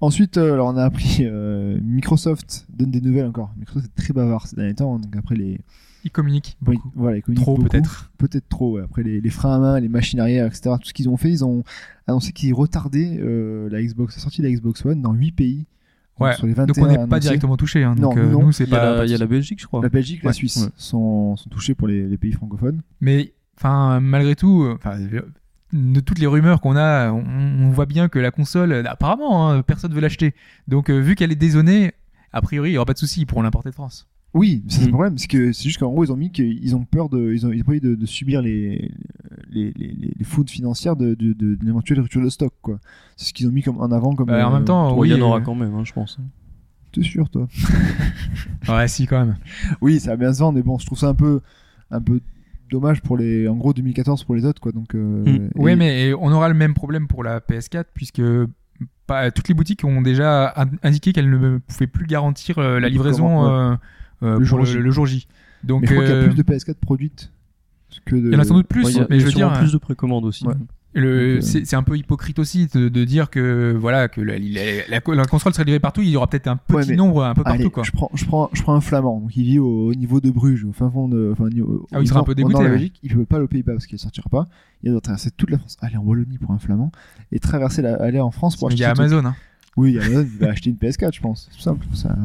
Ensuite, 0.00 0.38
euh, 0.38 0.54
alors 0.54 0.68
on 0.68 0.76
a 0.76 0.84
appris 0.84 1.18
euh, 1.20 1.78
Microsoft 1.82 2.66
donne 2.72 2.90
des 2.90 3.00
nouvelles 3.00 3.26
encore. 3.26 3.52
Microsoft 3.58 3.86
est 3.96 4.02
très 4.02 4.12
bavard 4.14 4.46
ces 4.46 4.56
derniers 4.56 4.74
temps, 4.74 4.98
donc 4.98 5.14
après 5.16 5.34
les. 5.34 5.60
Ils 6.04 6.10
communiquent 6.10 6.56
Oui, 6.66 6.76
beaucoup. 6.76 6.90
voilà, 6.96 7.18
ils 7.18 7.22
communiquent 7.22 7.44
Trop 7.44 7.58
peut-être. 7.58 8.10
Peut-être 8.16 8.48
trop, 8.48 8.76
ouais. 8.76 8.82
Après 8.82 9.02
les, 9.02 9.20
les 9.20 9.30
freins 9.30 9.56
à 9.56 9.58
main, 9.58 9.80
les 9.80 9.90
machines 9.90 10.18
arrière, 10.18 10.46
etc. 10.46 10.70
Tout 10.80 10.88
ce 10.88 10.94
qu'ils 10.94 11.10
ont 11.10 11.18
fait, 11.18 11.28
ils 11.30 11.44
ont 11.44 11.62
annoncé 12.06 12.32
qu'ils 12.32 12.54
retardaient 12.54 13.18
euh, 13.20 13.68
la 13.70 13.82
Xbox, 13.82 14.16
la 14.16 14.22
sortie 14.22 14.40
de 14.40 14.46
la 14.46 14.52
Xbox 14.54 14.84
One 14.86 15.02
dans 15.02 15.12
8 15.12 15.32
pays 15.32 15.66
Ouais. 16.18 16.34
sur 16.34 16.46
les 16.46 16.52
21 16.52 16.66
Donc 16.66 16.76
on 16.78 16.86
n'est 16.86 16.96
pas 16.96 17.02
annoncés, 17.04 17.20
directement 17.20 17.56
touché. 17.56 17.82
Hein, 17.82 17.94
Non, 17.98 18.14
euh, 18.16 18.30
non. 18.30 18.42
nous, 18.46 18.52
c'est 18.52 18.64
Il 18.64 18.70
y, 18.70 18.74
a 18.74 18.78
pas. 18.78 18.94
la, 18.96 19.04
il 19.06 19.10
y 19.10 19.14
a 19.14 19.18
la 19.18 19.26
Belgique, 19.26 19.58
je 19.60 19.66
crois. 19.66 19.82
La 19.82 19.88
Belgique, 19.88 20.22
la 20.22 20.28
Ouais. 20.28 20.34
Suisse 20.34 20.56
Ouais. 20.58 20.68
sont, 20.76 21.36
sont 21.36 21.48
touchés 21.50 21.74
pour 21.74 21.88
les, 21.88 22.06
les 22.06 22.18
pays 22.18 22.32
francophones. 22.32 22.82
Mais 23.00 23.32
enfin, 23.58 24.00
malgré 24.00 24.36
tout, 24.36 24.66
enfin, 24.74 24.98
de 25.72 26.00
toutes 26.00 26.18
les 26.18 26.26
rumeurs 26.26 26.60
qu'on 26.60 26.76
a, 26.76 27.10
on, 27.12 27.24
on 27.24 27.70
voit 27.70 27.86
bien 27.86 28.08
que 28.08 28.18
la 28.18 28.30
console, 28.30 28.72
euh, 28.72 28.82
apparemment, 28.86 29.50
hein, 29.50 29.62
personne 29.62 29.92
veut 29.92 30.00
l'acheter. 30.00 30.34
Donc, 30.68 30.90
euh, 30.90 30.98
vu 30.98 31.14
qu'elle 31.14 31.32
est 31.32 31.36
dézonée, 31.36 31.92
a 32.32 32.40
priori, 32.42 32.70
il 32.70 32.72
y 32.74 32.76
aura 32.76 32.86
pas 32.86 32.92
de 32.94 32.98
souci, 32.98 33.20
ils 33.22 33.26
pourront 33.26 33.42
l'importer 33.42 33.70
de 33.70 33.74
France. 33.74 34.06
Oui, 34.32 34.62
c'est 34.68 34.82
Mm. 34.82 34.84
le 34.86 34.90
problème, 34.92 35.18
c'est 35.18 35.26
que 35.26 35.52
c'est 35.52 35.64
juste 35.64 35.78
qu'en 35.78 35.90
gros 35.90 36.04
ils 36.04 36.12
ont 36.12 36.16
mis 36.16 36.30
qu'ils 36.30 36.76
ont 36.76 36.84
peur 36.84 37.08
de, 37.08 37.32
ils 37.32 37.46
ont, 37.46 37.52
ils 37.52 37.62
ont 37.62 37.68
envie 37.68 37.80
de, 37.80 37.96
de 37.96 38.06
subir 38.06 38.42
les 38.42 38.92
les, 39.50 39.72
les, 39.76 40.14
fautes 40.24 40.50
financières 40.50 40.94
de, 40.94 41.14
de, 41.14 41.32
de, 41.32 41.56
d'une 41.56 41.68
éventuelle 41.68 41.98
rupture 41.98 42.22
de 42.22 42.28
stock 42.28 42.52
quoi. 42.62 42.78
C'est 43.16 43.26
ce 43.30 43.32
qu'ils 43.32 43.48
ont 43.48 43.50
mis 43.50 43.62
comme 43.64 43.80
en 43.80 43.90
avant 43.90 44.14
comme. 44.14 44.28
Bah, 44.28 44.46
en 44.48 44.52
euh, 44.52 44.54
même 44.56 44.64
temps, 44.64 44.90
Bon, 44.92 45.00
oui, 45.00 45.08
il 45.08 45.10
y 45.10 45.14
en 45.16 45.18
euh, 45.24 45.28
aura 45.28 45.40
quand 45.40 45.56
même, 45.56 45.74
hein, 45.74 45.82
je 45.84 45.92
pense. 45.92 46.16
T'es 46.92 47.02
sûr 47.02 47.28
toi? 47.28 47.48
Ouais, 48.68 48.86
si, 48.86 49.08
quand 49.08 49.18
même. 49.18 49.36
Oui, 49.80 49.98
ça 49.98 50.10
va 50.10 50.16
bien 50.16 50.32
se 50.32 50.38
vendre, 50.38 50.56
mais 50.56 50.62
bon, 50.62 50.78
je 50.78 50.86
trouve 50.86 50.98
ça 50.98 51.08
un 51.08 51.14
peu 51.14 51.40
un 51.90 52.00
peu 52.00 52.20
dommage 52.70 53.02
pour 53.02 53.16
les, 53.16 53.48
en 53.48 53.56
gros 53.56 53.72
2014 53.74 54.24
pour 54.24 54.34
les 54.34 54.44
autres 54.44 54.60
quoi. 54.60 54.72
Donc. 54.72 54.94
euh, 54.94 54.98
Mm. 55.24 55.28
et- 55.28 55.50
Oui, 55.56 55.76
mais 55.76 56.12
on 56.14 56.30
aura 56.32 56.48
le 56.48 56.54
même 56.54 56.74
problème 56.74 57.06
pour 57.06 57.22
la 57.24 57.40
PS4, 57.40 57.84
puisque 57.94 58.22
pas, 59.06 59.30
toutes 59.30 59.48
les 59.48 59.54
boutiques 59.54 59.84
ont 59.84 60.00
déjà 60.02 60.52
in- 60.56 60.70
indiqué 60.82 61.12
qu'elles 61.12 61.28
ne 61.30 61.58
pouvaient 61.58 61.86
plus 61.86 62.06
garantir 62.06 62.58
euh, 62.58 62.78
la 62.80 62.88
livraison 62.88 63.46
euh, 63.46 63.74
euh, 64.22 64.38
Le 64.38 64.44
jour 64.44 64.58
le, 64.60 64.64
J. 64.64 64.78
le 64.78 64.90
jour 64.90 65.06
J. 65.06 65.26
Donc, 65.64 65.82
Mais 65.82 65.88
je 65.88 65.92
crois 65.94 66.04
qu'il 66.06 66.14
y 66.14 66.18
a 66.18 66.24
plus 66.24 66.36
de 66.36 66.42
PS4 66.42 66.74
produites 66.80 67.32
que 68.06 68.14
de. 68.16 68.28
il 68.28 68.32
y 68.32 68.36
en 68.36 68.38
a 68.38 68.44
sans 68.44 68.54
doute 68.54 68.68
plus, 68.68 68.84
Ouais, 68.84 68.92
il 68.92 68.96
y 68.96 69.00
a- 69.00 69.06
mais 69.10 69.16
il 69.16 69.18
y 69.18 69.20
je 69.20 69.26
a 69.26 69.28
veux 69.30 69.34
dire, 69.34 69.52
plus 69.54 69.72
de 69.72 69.78
précommandes 69.78 70.24
aussi. 70.24 70.46
Ouais. 70.46 70.54
Le- 70.92 71.36
euh, 71.36 71.40
c'est 71.40 71.74
un 71.74 71.84
peu 71.84 71.96
hypocrite 71.96 72.40
aussi 72.40 72.66
de, 72.66 72.88
de 72.88 73.04
dire 73.04 73.30
que 73.30 73.76
voilà 73.78 74.08
que 74.08 74.20
la, 74.20 74.38
la- 74.38 74.86
la- 74.88 75.14
la 75.14 75.24
console 75.24 75.52
serait 75.54 75.64
livrée 75.64 75.78
partout, 75.78 76.02
il 76.02 76.08
y 76.08 76.16
aura 76.16 76.26
peut-être 76.26 76.48
un 76.48 76.56
petit 76.56 76.74
Ouais, 76.74 76.84
mais- 76.88 76.96
nombre 76.96 77.22
un 77.24 77.32
peu 77.34 77.44
partout 77.44 77.60
Allez, 77.60 77.70
quoi. 77.70 77.84
je 77.84 77.92
prends, 77.92 78.10
je 78.14 78.24
prends, 78.24 78.50
je 78.52 78.62
prends 78.62 78.74
un 78.74 78.80
flamand, 78.80 79.20
donc 79.20 79.36
il 79.36 79.44
vit 79.44 79.58
au, 79.60 79.90
au 79.90 79.94
niveau 79.94 80.20
de 80.20 80.30
Bruges, 80.30 80.64
au 80.64 80.72
fin 80.72 80.90
fond 80.90 81.06
de, 81.06 81.30
enfin, 81.32 81.44
au 81.62 81.86
Ah 81.92 81.98
oui, 81.98 82.04
il 82.04 82.08
sera 82.08 82.20
un 82.20 82.24
peu 82.24 82.34
dégoûté, 82.34 82.58
de 82.58 82.64
la. 82.64 82.70
Belgique, 82.70 82.98
il 83.04 83.14
peut 83.14 83.24
pas 83.24 83.40
aux 83.40 83.46
Pays-Bas 83.46 83.74
parce 83.74 83.86
qu'il 83.86 83.98
sortira 84.00 84.28
pas. 84.28 84.48
Il 84.82 84.90
doit 84.90 85.00
traverser 85.00 85.30
toute 85.30 85.50
la 85.50 85.58
France, 85.58 85.76
aller 85.80 85.96
en 85.96 86.02
Wallonie 86.02 86.38
pour 86.38 86.50
un 86.50 86.58
flamand 86.58 86.90
et 87.30 87.38
traverser 87.38 87.82
la, 87.82 87.94
aller 88.02 88.18
en 88.20 88.32
France 88.32 88.56
pour 88.56 88.68
Il 88.70 88.74
acheter. 88.74 88.82
y 88.82 88.86
a 88.86 88.90
ce 88.90 88.94
truc. 88.94 89.12
Amazon 89.12 89.28
hein, 89.28 89.36
Oui, 89.76 89.90
il 89.92 89.94
y 89.94 89.98
a 90.00 90.04
Amazon, 90.06 90.26
il 90.32 90.38
va 90.44 90.50
acheter 90.50 90.70
une 90.70 90.76
PS4, 90.76 91.14
je 91.14 91.20
pense. 91.20 91.48
C'est 91.52 91.62
simple. 91.62 91.86
Ça, 91.94 92.16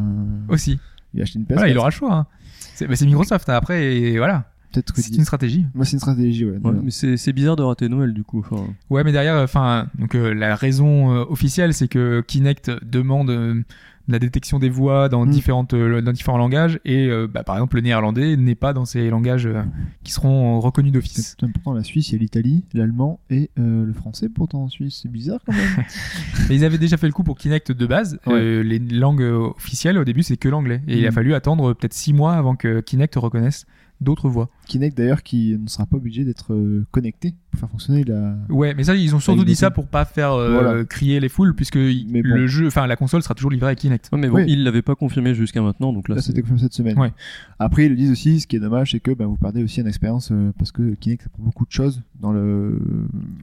aussi. 0.50 0.80
il 1.14 1.18
va 1.20 1.24
acheter 1.24 1.38
une 1.38 1.46
PS4. 1.46 1.54
Voilà, 1.54 1.70
il 1.70 1.78
aura 1.78 1.90
le 1.90 1.94
choix. 1.94 2.14
hein. 2.16 2.26
C'est 2.74 2.88
bah, 2.88 2.96
Microsoft 3.00 3.48
hein. 3.48 3.54
après 3.54 3.96
et 3.96 4.18
voilà, 4.18 4.50
Peut-être 4.76 4.94
que 4.94 5.02
c'est 5.02 5.16
une 5.16 5.24
stratégie. 5.26 5.66
moi 5.74 5.86
c'est 5.86 5.94
une 5.94 6.00
stratégie, 6.00 6.46
ouais. 6.46 6.58
Ouais, 6.64 6.72
mais 6.84 6.92
c'est 6.92 7.34
bizarre 7.34 7.56
de 7.56 7.64
rater 7.64 7.90
Noël 7.90 8.14
du 8.14 8.24
coup. 8.24 8.40
Enfin, 8.40 8.64
Ouais, 8.90 9.04
mais 9.04 9.12
derrière, 9.12 9.36
enfin, 9.42 9.88
donc 10.00 10.16
euh, 10.16 10.34
la 10.34 10.56
raison 10.56 11.14
euh, 11.16 11.26
officielle, 11.30 11.74
c'est 11.74 11.88
que 11.88 12.22
Kinect 12.28 12.72
demande 12.84 13.30
euh, 13.30 13.62
la 14.08 14.20
détection 14.20 14.60
des 14.60 14.70
voix 14.70 15.10
dans 15.10 15.26
Mm. 15.26 15.30
différentes, 15.32 15.74
euh, 15.74 16.00
dans 16.02 16.12
différents 16.12 16.38
langages, 16.38 16.80
et 16.86 17.08
euh, 17.08 17.28
bah, 17.28 17.42
par 17.44 17.56
exemple, 17.56 17.78
le 17.78 17.82
néerlandais 17.82 18.38
n'est 18.38 18.54
pas 18.54 18.72
dans 18.72 18.86
ces 18.86 19.10
langages 19.10 19.48
euh, 19.48 19.64
qui 20.04 20.12
seront 20.12 20.60
reconnus 20.60 20.92
d'office. 20.92 21.36
Important. 21.42 21.74
La 21.74 21.84
Suisse, 21.84 22.10
il 22.10 22.14
y 22.14 22.16
a 22.18 22.20
l'Italie, 22.20 22.64
l'allemand 22.76 23.20
et 23.32 23.50
euh, 23.58 23.84
le 23.84 23.94
français. 23.94 24.30
Pourtant 24.30 24.64
en 24.66 24.70
Suisse, 24.70 25.00
c'est 25.02 25.12
bizarre 25.12 25.40
quand 25.44 25.54
même. 25.54 25.86
Et 26.52 26.56
ils 26.56 26.64
avaient 26.66 26.78
déjà 26.78 26.98
fait 26.98 27.08
le 27.08 27.14
coup 27.14 27.24
pour 27.24 27.36
Kinect 27.38 27.72
de 27.72 27.86
base. 27.88 28.20
Ouais. 28.28 28.34
Euh, 28.34 28.62
les 28.62 28.78
langues 28.78 29.24
euh, 29.24 29.50
officielles, 29.56 29.98
au 29.98 30.04
début, 30.04 30.22
c'est 30.22 30.38
que 30.38 30.50
l'anglais, 30.50 30.82
et 30.88 31.00
il 31.00 31.06
a 31.08 31.10
Mm. 31.10 31.14
fallu 31.14 31.34
attendre 31.34 31.72
euh, 31.72 31.74
peut-être 31.74 31.94
six 31.96 32.14
mois 32.14 32.34
avant 32.34 32.56
que 32.56 32.82
Kinect 32.82 33.16
reconnaisse 33.16 33.66
d'autres 34.02 34.30
voix. 34.30 34.50
Kinect 34.68 34.98
d'ailleurs 34.98 35.24
qui 35.24 35.56
ne 35.58 35.68
sera 35.68 35.86
pas 35.86 35.98
obligé 35.98 36.24
d'être 36.26 36.54
euh, 36.54 36.86
connecté 36.92 37.34
pour 37.52 37.60
faire 37.60 37.70
fonctionner 37.70 38.04
la. 38.04 38.36
Ouais, 38.50 38.74
mais 38.76 38.84
ça, 38.84 38.96
ils 38.96 39.16
ont 39.16 39.20
surtout 39.20 39.46
dit 39.46 39.56
ça 39.56 39.70
pour 39.72 39.88
pas 39.88 40.06
faire 40.06 40.34
euh, 40.34 40.54
Voilà. 40.62 40.84
crier 40.86 41.20
les 41.20 41.30
foules, 41.30 41.54
puisque 41.56 41.76
il- 41.76 42.08
Mais 42.10 42.22
bon. 42.24 42.30
le 42.30 42.48
jeu, 42.48 42.68
enfin, 42.68 42.88
la 42.88 42.96
console 42.96 43.22
sera 43.24 43.36
toujours 43.36 43.52
livrée 43.52 43.68
avec 43.68 43.80
Kinect. 43.80 44.10
ouais, 44.12 44.20
mais 44.20 44.28
bon, 44.28 44.38
Oui. 44.38 44.46
ils 44.48 44.64
l'avaient 44.64 44.82
pas 44.82 44.96
confirmé 44.96 45.34
jusqu'à 45.36 45.62
maintenant, 45.62 45.94
donc 45.94 46.10
là, 46.10 46.16
Là, 46.16 46.22
c'est- 46.22 46.28
c'était 46.28 46.42
confirmé 46.42 46.62
cette 46.62 46.74
semaine. 46.74 46.98
Ouais. 47.00 47.14
Après, 47.60 47.86
ils 47.86 47.90
le 47.90 47.96
disent 47.96 48.12
aussi, 48.12 48.40
ce 48.40 48.48
qui 48.48 48.56
est 48.56 48.60
dommage, 48.60 48.92
c'est 48.92 49.00
que 49.00 49.12
ben, 49.12 49.26
vous 49.28 49.38
perdez 49.38 49.64
aussi 49.64 49.82
une 49.82 49.88
expérience 49.88 50.30
euh, 50.32 50.52
parce 50.58 50.72
que 50.72 50.96
Kinect, 50.96 51.24
ça 51.24 51.30
prend 51.30 51.44
beaucoup 51.44 51.66
de 51.66 51.72
choses 51.72 52.02
dans 52.20 52.32
le. 52.32 52.80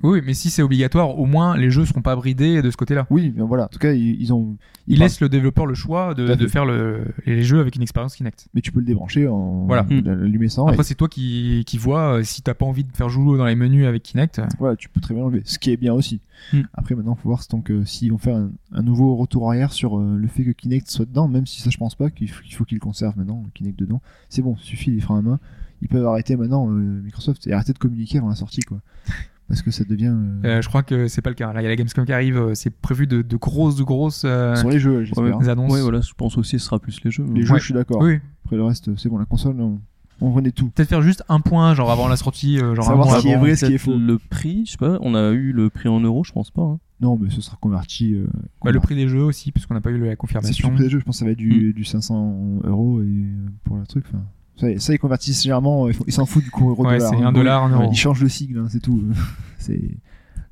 Oui, 0.02 0.20
mais 0.26 0.34
si 0.34 0.50
c'est 0.50 0.62
obligatoire, 0.62 1.18
au 1.18 1.26
moins 1.26 1.56
les 1.56 1.70
jeux 1.70 1.84
seront 1.84 2.02
pas 2.02 2.16
bridés 2.16 2.62
de 2.62 2.70
ce 2.70 2.76
côté-là. 2.76 3.06
Oui, 3.10 3.32
mais 3.36 3.42
voilà. 3.42 3.64
En 3.64 3.68
tout 3.68 3.78
cas, 3.78 3.92
ils, 3.92 4.20
ils 4.20 4.32
ont. 4.32 4.56
Il 4.88 4.94
ils 4.94 4.98
laisse 4.98 5.20
le 5.20 5.28
développeur 5.28 5.66
le 5.66 5.74
choix 5.74 6.12
de, 6.12 6.34
de 6.34 6.46
faire 6.48 6.64
le- 6.64 7.04
les 7.24 7.42
jeux 7.44 7.60
avec 7.60 7.76
une 7.76 7.82
expérience 7.82 8.16
Kinect. 8.16 8.48
Mais 8.52 8.60
tu 8.62 8.72
peux 8.72 8.80
le 8.80 8.84
débrancher 8.84 9.28
en 9.28 9.64
Voilà. 9.66 9.86
l'allumer 9.88 10.41
Après, 10.48 10.80
et- 10.80 10.84
c'est 10.84 10.94
toi 10.94 11.08
qui, 11.08 11.64
qui 11.66 11.78
vois 11.78 12.18
euh, 12.18 12.22
si 12.22 12.42
t'as 12.42 12.54
pas 12.54 12.64
envie 12.66 12.84
de 12.84 12.92
faire 12.92 13.08
jouer 13.08 13.36
dans 13.38 13.46
les 13.46 13.54
menus 13.56 13.86
avec 13.86 14.02
Kinect. 14.02 14.38
euh, 14.38 14.46
Voilà, 14.58 14.76
tu 14.76 14.88
peux 14.88 15.00
très 15.00 15.14
bien 15.14 15.22
l'enlever. 15.22 15.42
Ce 15.44 15.58
qui 15.58 15.70
est 15.70 15.76
bien 15.76 15.92
aussi. 15.94 16.20
Hmm. 16.52 16.62
Après, 16.74 16.94
maintenant, 16.94 17.14
faut 17.14 17.28
voir 17.28 17.42
donc, 17.50 17.70
euh, 17.70 17.84
s'ils 17.84 18.10
vont 18.12 18.18
faire 18.18 18.36
un, 18.36 18.50
un 18.72 18.82
nouveau 18.82 19.14
retour 19.16 19.48
arrière 19.48 19.72
sur 19.72 19.98
euh, 19.98 20.16
le 20.16 20.28
fait 20.28 20.44
que 20.44 20.50
Kinect 20.50 20.88
soit 20.90 21.04
dedans, 21.06 21.28
même 21.28 21.46
si 21.46 21.60
ça, 21.62 21.70
je 21.70 21.78
pense 21.78 21.94
pas 21.94 22.10
qu'il 22.10 22.28
faut, 22.30 22.42
qu'il 22.42 22.54
faut 22.54 22.64
qu'ils 22.64 22.76
le 22.76 22.80
conservent 22.82 23.16
maintenant, 23.16 23.42
le 23.44 23.50
Kinect 23.52 23.78
dedans. 23.78 24.00
C'est 24.28 24.42
bon, 24.42 24.56
suffit, 24.56 24.90
les 24.90 25.00
freins 25.00 25.18
à 25.18 25.22
main. 25.22 25.40
Ils 25.82 25.88
peuvent 25.88 26.06
arrêter 26.06 26.36
maintenant, 26.36 26.68
euh, 26.70 26.72
Microsoft, 27.02 27.46
et 27.46 27.52
arrêter 27.52 27.72
de 27.72 27.78
communiquer 27.78 28.18
avant 28.18 28.28
la 28.28 28.34
sortie, 28.36 28.60
quoi. 28.62 28.80
Parce 29.48 29.60
que 29.60 29.70
ça 29.70 29.84
devient. 29.84 30.14
euh, 30.14 30.40
euh, 30.46 30.62
je 30.62 30.68
crois 30.68 30.82
que 30.82 31.08
c'est 31.08 31.20
pas 31.20 31.28
le 31.28 31.34
cas. 31.34 31.52
Là, 31.52 31.60
il 31.60 31.64
y 31.64 31.66
a 31.66 31.68
la 31.68 31.76
Gamescom 31.76 32.06
qui 32.06 32.12
arrive. 32.12 32.54
C'est 32.54 32.70
prévu 32.70 33.06
de, 33.06 33.20
de 33.20 33.36
grosses, 33.36 33.76
de 33.76 33.82
grosses 33.82 34.22
euh, 34.24 34.56
sur 34.56 34.70
les 34.70 34.78
jeux, 34.78 35.04
j'espère. 35.04 35.24
Ouais, 35.24 35.32
hein. 35.32 35.48
annonces. 35.48 35.70
Ouais, 35.72 35.82
voilà, 35.82 36.00
je 36.00 36.12
pense 36.14 36.38
aussi 36.38 36.58
ce 36.58 36.64
sera 36.64 36.78
plus 36.78 37.02
les 37.04 37.10
jeux. 37.10 37.26
Les 37.34 37.42
jeux, 37.44 37.52
Ouais. 37.52 37.58
je 37.60 37.64
suis 37.66 37.74
d'accord. 37.74 38.00
Oui. 38.00 38.18
Après 38.46 38.56
le 38.56 38.64
reste, 38.64 38.96
c'est 38.96 39.08
bon, 39.10 39.18
la 39.18 39.26
console, 39.26 39.60
on, 39.60 39.78
on 40.22 40.32
renaît 40.32 40.50
tout. 40.52 40.68
Peut-être 40.70 40.88
faire 40.88 41.02
juste 41.02 41.22
un 41.28 41.40
point, 41.40 41.74
genre 41.74 41.90
avant 41.90 42.08
la 42.08 42.16
sortie, 42.16 42.58
euh, 42.58 42.74
genre 42.74 42.84
Savoir 42.84 43.08
un 43.14 43.16
ce 43.18 43.22
qui 43.22 43.28
est 43.28 43.32
avant. 43.34 43.40
vrai, 43.42 43.56
ce 43.56 43.66
qui 43.66 43.74
est 43.74 43.78
faux. 43.78 43.96
Le 43.96 44.18
prix, 44.18 44.64
je 44.66 44.72
sais 44.72 44.78
pas, 44.78 44.98
on 45.02 45.14
a 45.14 45.30
eu 45.30 45.52
le 45.52 45.68
prix 45.70 45.88
en 45.88 46.00
euros, 46.00 46.24
je 46.24 46.32
pense 46.32 46.50
pas. 46.50 46.62
hein. 46.62 46.78
Non, 47.00 47.18
mais 47.20 47.30
ce 47.30 47.40
sera 47.40 47.56
converti. 47.60 48.14
euh, 48.14 48.26
Bah, 48.64 48.70
le 48.70 48.78
prix 48.80 48.94
des 48.94 49.08
jeux 49.08 49.22
aussi, 49.24 49.50
puisqu'on 49.50 49.74
n'a 49.74 49.80
pas 49.80 49.90
eu 49.90 49.98
la 49.98 50.10
C'est 50.10 50.16
confirmation. 50.16 50.68
surtout 50.68 50.82
les 50.82 50.88
jeux, 50.88 51.00
je 51.00 51.04
pense 51.04 51.16
que 51.16 51.18
ça 51.20 51.24
va 51.24 51.32
être 51.32 51.38
du, 51.38 51.72
du 51.72 51.84
500 51.84 52.60
euros 52.64 53.00
et 53.02 53.04
euh, 53.06 53.48
pour 53.64 53.76
le 53.76 53.84
truc. 53.86 54.04
enfin, 54.08 54.22
Ça, 54.56 54.68
ça, 54.78 54.94
ils 54.94 54.98
convertissent 54.98 55.42
généralement, 55.42 55.88
ils 55.88 55.94
font- 55.94 56.04
ils 56.06 56.12
s'en 56.12 56.26
foutent 56.26 56.44
du 56.44 56.50
cours 56.52 56.70
euro 56.70 56.84
Ouais, 56.86 56.98
dollar. 56.98 57.10
c'est 57.10 57.16
hein. 57.20 57.26
un 57.26 57.32
dollar, 57.32 57.64
un 57.64 57.70
euro. 57.70 57.88
Ils 57.90 57.96
changent 57.96 58.22
le 58.22 58.28
sigle, 58.28 58.58
hein, 58.58 58.66
c'est 58.68 58.80
tout. 58.80 59.02
c'est 59.58 59.80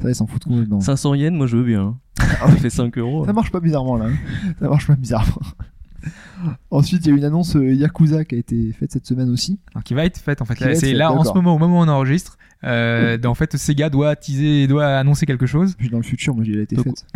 ça, 0.02 0.08
ils 0.08 0.14
s'en 0.14 0.26
foutent 0.26 0.44
complètement. 0.44 0.80
500 0.80 1.14
yens, 1.14 1.36
moi 1.36 1.46
je 1.46 1.56
veux 1.56 1.64
bien. 1.64 1.82
hein. 1.82 1.96
Ça 2.40 2.48
fait 2.56 2.70
5 2.70 2.98
euros. 2.98 3.24
Ça 3.26 3.32
marche 3.32 3.52
pas 3.52 3.60
bizarrement 3.60 3.96
là. 3.96 4.06
hein. 4.06 4.52
Ça 4.58 4.68
marche 4.68 4.86
pas 4.88 4.96
bizarrement. 4.96 5.40
Ensuite, 6.70 7.04
il 7.06 7.10
y 7.10 7.12
a 7.12 7.16
une 7.16 7.24
annonce 7.24 7.56
euh, 7.56 7.72
Yakuza 7.74 8.24
qui 8.24 8.34
a 8.34 8.38
été 8.38 8.72
faite 8.72 8.92
cette 8.92 9.06
semaine 9.06 9.28
aussi. 9.30 9.58
Alors, 9.74 9.84
qui 9.84 9.94
va 9.94 10.04
être 10.04 10.18
faite 10.18 10.40
en 10.42 10.44
fait. 10.44 10.58
Là, 10.60 10.74
C'est 10.74 10.92
là 10.92 11.12
en 11.12 11.24
ce 11.24 11.32
moment, 11.34 11.54
au 11.54 11.58
moment 11.58 11.80
où 11.80 11.82
on 11.84 11.88
enregistre. 11.88 12.36
Euh, 12.62 13.16
En 13.24 13.34
fait, 13.34 13.56
Sega 13.56 13.88
doit 13.88 14.14
teaser, 14.16 14.66
doit 14.66 14.86
annoncer 14.98 15.24
quelque 15.24 15.46
chose. 15.46 15.74
Puis 15.78 15.88
dans 15.88 15.96
le 15.96 16.02
futur, 16.02 16.34
moi, 16.34 16.44
j'ai 16.44 16.52
elle 16.52 16.58
a 16.58 16.62
été 16.62 16.76
Donc, 16.76 16.84
faite. 16.84 17.06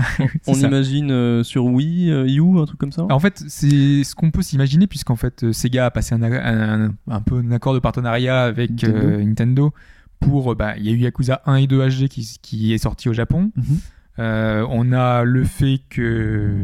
On 0.46 0.54
ça. 0.54 0.66
imagine 0.68 1.10
euh, 1.10 1.42
sur 1.42 1.66
Wii, 1.66 2.10
euh, 2.10 2.26
U, 2.26 2.58
un 2.58 2.64
truc 2.64 2.78
comme 2.78 2.92
ça 2.92 3.04
En 3.10 3.20
fait, 3.20 3.42
c'est 3.48 4.04
ce 4.04 4.14
qu'on 4.14 4.30
peut 4.30 4.40
s'imaginer, 4.40 4.86
puisqu'en 4.86 5.16
fait, 5.16 5.44
euh, 5.44 5.52
Sega 5.52 5.84
a 5.84 5.90
passé 5.90 6.14
un, 6.14 6.22
un, 6.22 6.94
un 7.08 7.20
peu 7.20 7.36
un 7.36 7.50
accord 7.52 7.74
de 7.74 7.78
partenariat 7.78 8.42
avec 8.44 8.70
Nintendo. 8.70 8.96
euh, 9.06 9.22
Nintendo 9.22 9.74
pour. 10.18 10.56
Bah, 10.56 10.78
il 10.78 10.86
y 10.86 10.88
a 10.88 10.92
eu 10.92 10.98
Yakuza 11.00 11.42
1 11.44 11.56
et 11.56 11.66
2 11.66 11.88
HD 11.90 12.08
qui, 12.08 12.38
qui 12.40 12.72
est 12.72 12.78
sorti 12.78 13.10
au 13.10 13.12
Japon. 13.12 13.52
Mhm. 13.54 13.64
Euh, 14.20 14.66
on 14.70 14.92
a 14.92 15.24
le 15.24 15.44
fait 15.44 15.80
que 15.90 16.54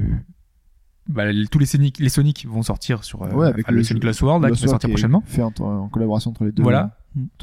bah, 1.10 1.24
tous 1.50 1.58
les 1.58 1.66
Sonic, 1.66 1.98
les 1.98 2.08
Sonic 2.08 2.46
vont 2.48 2.62
sortir 2.62 3.04
sur 3.04 3.22
euh, 3.22 3.30
Ouais, 3.30 3.48
avec 3.48 3.66
enfin, 3.66 3.72
le 3.72 3.78
le 3.78 3.84
Sonic 3.84 4.04
Lost 4.04 4.22
World 4.22 4.42
là, 4.44 4.50
qui 4.50 4.62
va 4.62 4.68
sortir 4.68 4.90
prochainement. 4.90 5.22
Fait 5.26 5.42
en 5.42 5.88
collaboration 5.88 6.30
entre 6.30 6.44
les 6.44 6.52
deux. 6.52 6.62
Voilà. 6.62 6.96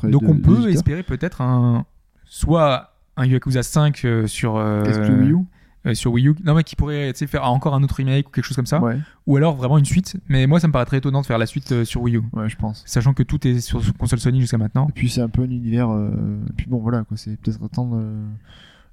les 0.03 0.11
Donc 0.11 0.23
deux 0.23 0.27
on 0.30 0.38
peut 0.38 0.69
espérer 0.69 1.03
peut-être 1.03 1.41
un 1.41 1.85
soit 2.26 2.94
un 3.15 3.26
Yakuza 3.26 3.64
5 3.64 4.06
euh, 4.06 4.27
sur 4.27 4.57
euh, 4.57 4.84
Wii 5.19 5.31
U 5.31 5.38
euh, 5.85 5.94
sur 5.94 6.11
Wii 6.11 6.27
U, 6.27 6.35
non 6.44 6.53
mais 6.53 6.64
qui 6.64 6.76
pourrait 6.76 7.14
faire 7.14 7.45
encore 7.49 7.73
un 7.73 7.81
autre 7.84 7.95
remake 7.95 8.27
ou 8.27 8.31
quelque 8.31 8.44
chose 8.44 8.56
comme 8.56 8.65
ça, 8.65 8.81
Ouais, 8.81 8.98
ou 9.26 9.38
alors 9.38 9.56
vraiment 9.56 9.77
une 9.77 9.85
suite. 9.85 10.18
Mais 10.27 10.45
moi 10.45 10.60
ça 10.60 10.68
me 10.68 10.73
paraît 10.73 10.85
très 10.85 10.98
étonnant 10.98 11.22
de 11.22 11.26
faire 11.26 11.38
la 11.38 11.45
suite 11.45 11.72
euh, 11.72 11.85
sur 11.85 12.02
Wii 12.02 12.18
U, 12.18 12.23
ouais, 12.34 12.49
je 12.49 12.57
pense. 12.57 12.84
sachant 12.85 13.14
que 13.14 13.23
tout 13.23 13.48
est 13.48 13.60
sur 13.60 13.81
console 13.98 14.19
Sony 14.19 14.41
jusqu'à 14.41 14.57
maintenant. 14.57 14.88
Et 14.89 14.91
puis 14.91 15.10
c'est 15.10 15.22
un 15.22 15.30
peu 15.30 15.44
un 15.44 15.49
univers. 15.49 15.89
euh, 15.89 16.10
et 16.49 16.53
puis 16.53 16.65
bon, 16.68 16.80
voilà, 16.80 17.03
quoi. 17.03 17.15
C'est 17.15 17.38
peut-être 17.39 17.64
attendre 17.64 18.02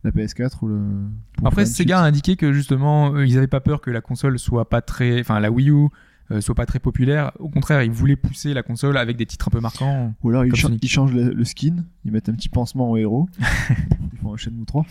la 0.05 0.11
PS4 0.11 0.53
ou 0.63 0.69
le. 0.69 0.81
pour 1.39 1.47
Après 1.49 1.67
Sega 1.67 2.01
a 2.01 2.05
indiqué 2.05 2.37
que 2.37 2.53
justement 2.53 3.19
ils 3.21 3.37
avaient 3.39 3.47
pas 3.47 3.61
peur 3.61 3.81
que 3.81 3.91
la 3.91 4.01
console 4.01 4.39
soit 4.39 4.69
pas 4.69 4.81
très, 4.83 5.21
enfin 5.21 5.41
la 5.41 5.51
Wii 5.51 5.71
U 5.71 5.89
euh, 6.31 6.41
soit 6.41 6.55
pas 6.55 6.65
très 6.67 6.79
populaire. 6.79 7.33
Au 7.39 7.49
contraire, 7.51 7.83
ils 7.83 7.91
voulaient 7.91 8.17
pousser 8.17 8.55
la 8.55 8.63
console 8.63 8.97
avec 8.97 9.17
des 9.19 9.27
titres 9.27 9.49
un 9.49 9.51
peu 9.51 9.61
marquants. 9.61 10.15
Ou 10.23 10.31
alors 10.31 10.45
ils, 10.47 10.55
cha- 10.55 10.69
changent 10.87 11.13
le, 11.13 11.33
le 11.35 11.45
skin, 11.45 11.85
ils 12.07 12.13
mettent 12.13 12.29
un 12.31 12.35
petit 12.35 12.49
pansement 12.49 12.91
au 12.91 12.97
héros. 12.97 13.29
ils 14.13 14.19
font 14.21 14.33
un 14.33 14.37
Shenmue 14.39 14.65
3. 14.65 14.87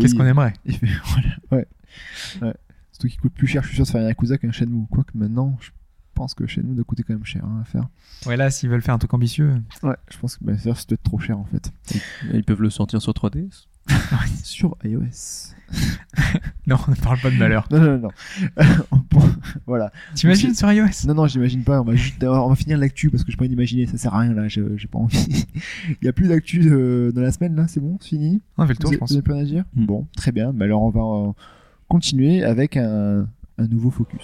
Qu'est-ce 0.00 0.14
qu'on 0.14 0.24
aimerait? 0.26 0.54
Il 0.64 0.76
fait- 0.78 0.86
voilà, 1.04 1.28
ouais. 1.52 1.66
ouais. 2.40 2.54
Surtout 2.92 3.08
qu'il 3.08 3.20
coûte 3.20 3.34
plus 3.34 3.46
cher, 3.46 3.62
je 3.62 3.68
suis 3.68 3.76
sûr, 3.76 3.84
de 3.84 3.90
faire 3.90 4.00
un 4.02 4.08
Yakuza 4.08 4.38
qu'un 4.38 4.50
Shenmue. 4.52 4.86
Quoique 4.90 5.16
maintenant, 5.16 5.56
je 5.60 5.70
pense 6.14 6.34
que 6.34 6.46
Shenmue 6.46 6.74
doit 6.74 6.84
coûter 6.84 7.02
quand 7.02 7.14
même 7.14 7.24
cher 7.24 7.44
hein, 7.44 7.60
à 7.62 7.64
faire. 7.64 7.88
Ouais 8.26 8.36
là 8.36 8.50
s'ils 8.50 8.68
veulent 8.68 8.82
faire 8.82 8.94
un 8.94 8.98
truc 8.98 9.12
ambitieux. 9.14 9.54
Ouais, 9.82 9.96
je 10.10 10.18
pense 10.18 10.36
que 10.36 10.44
bah, 10.44 10.52
c'est 10.56 10.70
peut-être 10.86 11.02
trop 11.02 11.18
cher 11.18 11.38
en 11.38 11.44
fait. 11.44 11.72
Et 12.32 12.36
Ils 12.36 12.44
peuvent 12.44 12.62
le 12.62 12.70
sortir 12.70 13.00
sur 13.02 13.12
3DS. 13.12 13.66
Sur 14.44 14.76
iOS. 14.84 15.54
Non, 16.68 16.76
on 16.86 16.92
ne 16.92 16.96
parle 16.96 17.18
pas 17.18 17.30
de 17.30 17.36
malheur. 17.36 17.66
Non, 17.72 17.80
non, 17.80 17.98
non. 17.98 18.10
Voilà. 19.66 19.90
T'imagines 20.14 20.54
sur 20.54 20.70
iOS? 20.70 21.06
Non, 21.08 21.14
non, 21.14 21.26
j'imagine 21.26 21.64
pas. 21.64 21.80
On 21.80 21.84
va 21.84 21.96
juste, 21.96 22.22
on 22.22 22.48
va 22.48 22.54
finir 22.54 22.78
l'actu 22.78 23.10
parce 23.10 23.24
que 23.24 23.32
je 23.32 23.36
peux 23.36 23.44
pas 23.44 23.48
d'imaginer. 23.48 23.86
Ça 23.86 23.98
sert 23.98 24.14
à 24.14 24.20
rien 24.20 24.32
là. 24.32 24.46
je- 24.46 24.76
J'ai 24.76 24.86
pas 24.86 24.98
envie. 25.00 25.44
Il 26.00 26.04
y 26.04 26.08
a 26.08 26.12
plus 26.12 26.28
d'actu 26.28 26.62
euh, 26.70 27.10
dans 27.10 27.20
la 27.22 27.32
semaine 27.32 27.56
là. 27.56 27.66
C'est 27.66 27.80
bon, 27.80 27.98
c'est 28.00 28.10
fini? 28.10 28.40
On 28.58 28.62
a 28.62 28.66
fait 28.68 28.74
le 28.74 28.78
tour, 28.78 28.90
vous 28.90 28.94
je 28.94 28.98
pense. 28.98 29.10
Vous 29.10 29.16
avez 29.16 29.22
plus 29.22 29.32
rien 29.34 29.42
à 29.42 29.46
dire? 29.46 29.64
Mm. 29.74 29.86
Bon, 29.86 30.06
très 30.16 30.30
bien. 30.30 30.52
Mais 30.52 30.66
alors 30.66 30.82
on 30.82 30.90
va 30.90 31.00
euh, 31.30 31.32
continuer 31.88 32.44
avec 32.44 32.76
un, 32.76 33.26
un 33.58 33.66
nouveau 33.66 33.90
focus. 33.90 34.22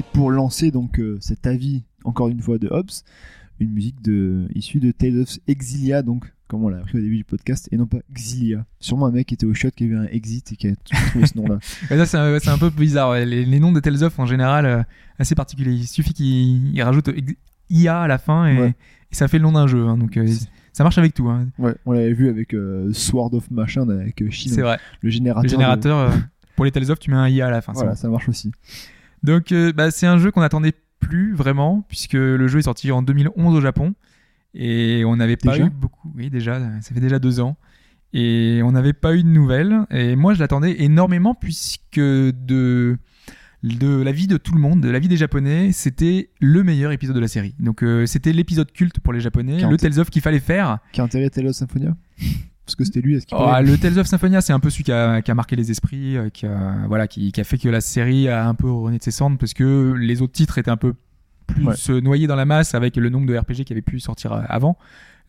Et 0.00 0.04
pour 0.14 0.30
lancer 0.30 0.70
donc 0.70 0.98
euh, 0.98 1.18
cet 1.20 1.46
avis, 1.46 1.82
encore 2.04 2.28
une 2.28 2.40
fois, 2.40 2.56
de 2.56 2.68
Hobbes, 2.70 2.88
une 3.58 3.70
musique 3.70 4.00
de, 4.00 4.46
issue 4.54 4.80
de 4.80 4.92
Tales 4.92 5.18
of 5.18 5.38
Exilia, 5.46 6.00
donc 6.00 6.32
comme 6.48 6.64
on 6.64 6.70
l'a 6.70 6.78
appris 6.78 6.96
au 6.96 7.02
début 7.02 7.18
du 7.18 7.24
podcast, 7.24 7.68
et 7.70 7.76
non 7.76 7.84
pas 7.86 7.98
Exilia. 8.10 8.64
Sûrement 8.80 9.04
un 9.06 9.10
mec 9.10 9.26
qui 9.26 9.34
était 9.34 9.44
au 9.44 9.52
shot 9.52 9.68
qui 9.76 9.84
avait 9.84 9.96
un 9.96 10.06
exit 10.06 10.52
et 10.52 10.56
qui 10.56 10.68
a 10.68 10.72
trouvé 11.10 11.26
ce 11.26 11.36
nom-là. 11.36 11.58
Ça, 12.06 12.38
c'est 12.40 12.48
un, 12.48 12.56
peu 12.58 12.70
bizarre. 12.70 13.10
ouais. 13.10 13.26
Les, 13.26 13.44
les 13.44 13.60
noms 13.60 13.72
de 13.72 13.80
Tales 13.80 14.02
of, 14.02 14.18
en 14.18 14.24
général, 14.24 14.64
euh, 14.64 14.82
assez 15.18 15.34
particuliers. 15.34 15.74
Il 15.74 15.86
suffit 15.86 16.14
qu'ils 16.14 16.74
ils 16.74 16.82
rajoutent 16.82 17.10
IA 17.68 18.00
à 18.00 18.08
la 18.08 18.16
fin 18.16 18.46
et, 18.46 18.58
Ouais. 18.58 18.74
et 19.12 19.14
ça 19.14 19.28
fait 19.28 19.36
le 19.36 19.42
nom 19.44 19.52
d'un 19.52 19.66
jeu. 19.66 19.86
hein. 19.86 19.98
donc, 19.98 20.16
euh, 20.16 20.26
ça 20.72 20.82
marche 20.82 20.96
avec 20.96 21.12
tout. 21.12 21.28
hein. 21.28 21.46
Ouais, 21.58 21.74
on 21.84 21.92
l'avait 21.92 22.14
vu 22.14 22.30
avec 22.30 22.54
euh, 22.54 22.90
Sword 22.94 23.34
of 23.34 23.50
Machin, 23.50 23.86
avec 23.90 24.24
Shin, 24.32 24.50
C'est 24.54 24.62
vrai. 24.62 24.78
le 25.02 25.10
générateur. 25.10 25.42
Le 25.42 25.48
de- 25.48 25.52
générateur, 25.52 26.12
pour 26.56 26.64
les 26.64 26.72
Tales 26.72 26.90
of, 26.90 26.98
tu 26.98 27.10
mets 27.10 27.16
un 27.18 27.28
IA 27.28 27.48
à 27.48 27.50
la 27.50 27.60
fin. 27.60 27.74
Voilà, 27.74 27.90
bon. 27.90 27.96
ça 27.96 28.08
marche 28.08 28.28
aussi. 28.30 28.50
Donc, 29.22 29.52
euh, 29.52 29.72
bah, 29.72 29.90
c'est 29.90 30.06
un 30.06 30.18
jeu 30.18 30.30
qu'on 30.30 30.42
attendait 30.42 30.74
plus 30.98 31.34
vraiment, 31.34 31.84
puisque 31.88 32.12
le 32.14 32.46
jeu 32.48 32.58
est 32.58 32.62
sorti 32.62 32.90
en 32.92 33.02
2011 33.02 33.54
au 33.56 33.60
Japon. 33.60 33.94
Et 34.54 35.04
on 35.04 35.16
n'avait 35.16 35.36
pas 35.36 35.58
eu 35.58 35.70
beaucoup. 35.70 36.12
Oui, 36.16 36.30
déjà, 36.30 36.58
ça 36.80 36.94
fait 36.94 37.00
déjà 37.00 37.18
deux 37.18 37.40
ans. 37.40 37.56
Et 38.12 38.60
on 38.64 38.72
n'avait 38.72 38.92
pas 38.92 39.14
eu 39.14 39.22
de 39.22 39.28
nouvelles. 39.28 39.86
Et 39.90 40.16
moi, 40.16 40.34
je 40.34 40.40
l'attendais 40.40 40.82
énormément, 40.82 41.34
puisque 41.34 42.00
de, 42.00 42.98
de 43.62 44.02
la 44.02 44.12
vie 44.12 44.26
de 44.26 44.36
tout 44.36 44.54
le 44.54 44.60
monde, 44.60 44.80
de 44.80 44.90
la 44.90 44.98
vie 44.98 45.06
des 45.08 45.16
Japonais, 45.16 45.70
c'était 45.72 46.30
le 46.40 46.64
meilleur 46.64 46.90
épisode 46.90 47.14
de 47.14 47.20
la 47.20 47.28
série. 47.28 47.54
Donc, 47.60 47.82
euh, 47.84 48.06
c'était 48.06 48.32
l'épisode 48.32 48.72
culte 48.72 48.98
pour 49.00 49.12
les 49.12 49.20
Japonais, 49.20 49.60
le 49.68 49.76
Tales 49.76 50.00
of 50.00 50.10
qu'il 50.10 50.22
fallait 50.22 50.40
faire. 50.40 50.78
Qui 50.92 51.00
a 51.00 51.04
enterré 51.04 51.30
Tales 51.30 51.46
of 51.46 51.54
Symphonia 51.54 51.94
Parce 52.70 52.76
que 52.76 52.84
c'était 52.84 53.00
lui, 53.00 53.18
qu'il 53.20 53.36
Oh, 53.38 53.50
le 53.62 53.76
Tales 53.78 53.98
of 53.98 54.06
Symphonia, 54.06 54.40
c'est 54.40 54.52
un 54.52 54.60
peu 54.60 54.70
celui 54.70 54.84
qui 54.84 54.92
a, 54.92 55.22
qui 55.22 55.30
a 55.30 55.34
marqué 55.34 55.56
les 55.56 55.70
esprits, 55.70 56.16
euh, 56.16 56.28
qui 56.30 56.46
a, 56.46 56.84
voilà, 56.88 57.08
qui, 57.08 57.32
qui 57.32 57.40
a 57.40 57.44
fait 57.44 57.58
que 57.58 57.68
la 57.68 57.80
série 57.80 58.28
a 58.28 58.46
un 58.46 58.54
peu 58.54 58.70
rené 58.70 58.98
de 58.98 59.02
ses 59.02 59.10
cendres 59.10 59.38
parce 59.38 59.54
que 59.54 59.94
les 59.98 60.22
autres 60.22 60.32
titres 60.32 60.58
étaient 60.58 60.70
un 60.70 60.76
peu 60.76 60.94
plus 61.46 61.66
Ouais. 61.66 62.00
noyés 62.00 62.26
dans 62.28 62.36
la 62.36 62.44
masse 62.44 62.74
avec 62.74 62.94
le 62.96 63.08
nombre 63.08 63.26
de 63.26 63.36
RPG 63.36 63.64
qui 63.64 63.72
avaient 63.72 63.82
pu 63.82 63.98
sortir 63.98 64.32
euh, 64.32 64.42
avant. 64.48 64.78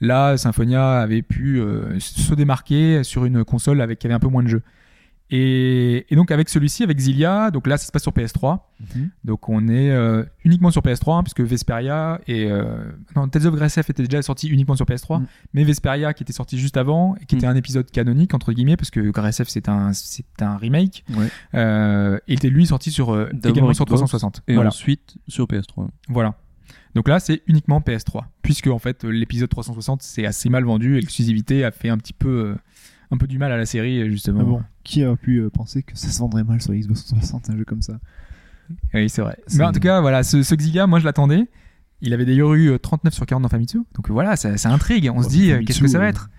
Là, 0.02 0.38
Symphonia 0.38 1.00
avait 1.00 1.22
pu 1.24 1.60
euh, 1.60 2.00
se 2.00 2.34
démarquer 2.36 3.04
sur 3.04 3.26
une 3.26 3.44
console 3.44 3.82
avec 3.82 4.00
qui 4.00 4.08
avait 4.08 4.14
un 4.16 4.20
peu 4.20 4.28
moins 4.30 4.44
de 4.44 4.48
jeux. 4.48 4.62
Et, 5.34 6.06
et 6.12 6.16
donc 6.18 6.30
avec 6.30 6.50
celui-ci, 6.50 6.84
avec 6.84 6.98
Xillia, 6.98 7.52
donc 7.52 7.66
là 7.66 7.78
ça 7.78 7.86
se 7.86 7.92
passe 7.92 8.02
sur 8.02 8.12
PS3. 8.12 8.60
Mhm. 8.96 9.10
Donc 9.24 9.48
on 9.48 9.68
est 9.70 9.90
euh, 9.92 10.24
uniquement 10.44 10.72
sur 10.72 10.82
PS3 10.82 11.20
hein, 11.20 11.24
puisque 11.24 11.40
Vesperia 11.40 12.20
et 12.28 12.52
euh, 12.52 12.84
non 13.16 13.30
Tales 13.30 13.48
of 13.48 13.56
Grace 13.56 13.78
était 13.78 14.04
déjà 14.04 14.22
sorti 14.22 14.50
uniquement 14.50 14.76
sur 14.76 14.86
PS3, 14.86 15.22
Mm. 15.22 15.26
mais 15.54 15.64
Vesperia 15.64 16.14
qui 16.14 16.24
était 16.24 16.34
sorti 16.34 16.58
juste 16.58 16.76
avant 16.76 17.16
et 17.16 17.26
qui 17.26 17.36
Mm. 17.36 17.38
était 17.38 17.48
un 17.48 17.56
épisode 17.56 17.90
canonique 17.92 18.34
entre 18.34 18.52
guillemets 18.52 18.76
parce 18.76 18.92
que 18.92 19.00
Grace 19.12 19.42
c'est 19.48 19.70
un 19.70 19.94
c'est 19.94 20.26
un 20.42 20.58
remake. 20.58 21.06
Ouais. 21.16 21.28
Euh, 21.56 22.20
il 22.28 22.34
était 22.36 22.50
lui 22.50 22.66
sorti 22.66 22.92
sur 22.92 23.14
euh, 23.14 23.30
également 23.46 23.74
sur 23.74 23.86
Xbox, 23.86 24.02
360. 24.02 24.42
Et 24.50 24.56
voilà, 24.56 24.68
ensuite 24.70 25.16
sur 25.30 25.46
PS3. 25.46 25.88
voilà. 26.10 26.36
Donc 26.94 27.08
là 27.08 27.22
c'est 27.22 27.42
uniquement 27.48 27.80
PS3 27.80 28.24
puisque 28.42 28.68
en 28.68 28.80
fait 28.80 29.06
l'épisode 29.06 29.48
360 29.50 30.02
c'est 30.02 30.26
assez 30.26 30.50
mal 30.50 30.66
vendu 30.66 30.98
et 30.98 31.00
l'exclusivité 31.00 31.64
a 31.64 31.72
fait 31.72 31.88
un 31.88 31.98
petit 31.98 32.12
peu 32.12 32.28
euh, 32.28 32.56
un 33.12 33.18
peu 33.18 33.28
du 33.28 33.38
mal 33.38 33.52
à 33.52 33.58
la 33.58 33.66
série 33.66 34.10
justement. 34.10 34.40
Ah 34.42 34.46
bon 34.46 34.64
Qui 34.84 35.04
a 35.04 35.16
pu 35.16 35.38
euh, 35.38 35.50
penser 35.50 35.84
que 35.84 35.98
ça 35.98 36.10
se 36.10 36.20
vendrait 36.20 36.44
mal 36.44 36.62
sur 36.62 36.74
Xbox 36.74 37.06
360 37.06 37.50
un 37.50 37.58
jeu 37.58 37.66
comme 37.66 37.82
ça? 37.82 38.00
Oui, 38.94 39.10
c'est 39.10 39.22
vrai. 39.22 39.38
Mais 39.56 39.64
en 39.66 39.72
tout 39.72 39.80
cas, 39.82 40.00
voilà, 40.02 40.24
ce, 40.24 40.44
ce 40.44 40.56
Xiga, 40.56 40.88
moi 40.88 41.00
je 41.00 41.06
l'attendais. 41.06 41.48
Il 42.02 42.14
avait 42.14 42.26
d'ailleurs 42.26 42.54
eu 42.54 42.72
euh, 42.72 42.80
39 42.80 43.14
sur 43.14 43.26
40 43.26 43.44
dans 43.44 43.50
Famitsu. 43.50 43.80
Donc 43.94 44.10
voilà, 44.10 44.36
ça, 44.36 44.58
ça 44.58 44.72
intrigue. 44.72 45.12
On 45.14 45.22
se 45.22 45.30
dit, 45.30 45.52
euh, 45.52 45.62
qu'est-ce 45.64 45.82
que 45.82 45.88
ça 45.88 46.00
va 46.00 46.06
euh, 46.06 46.10
être? 46.10 46.30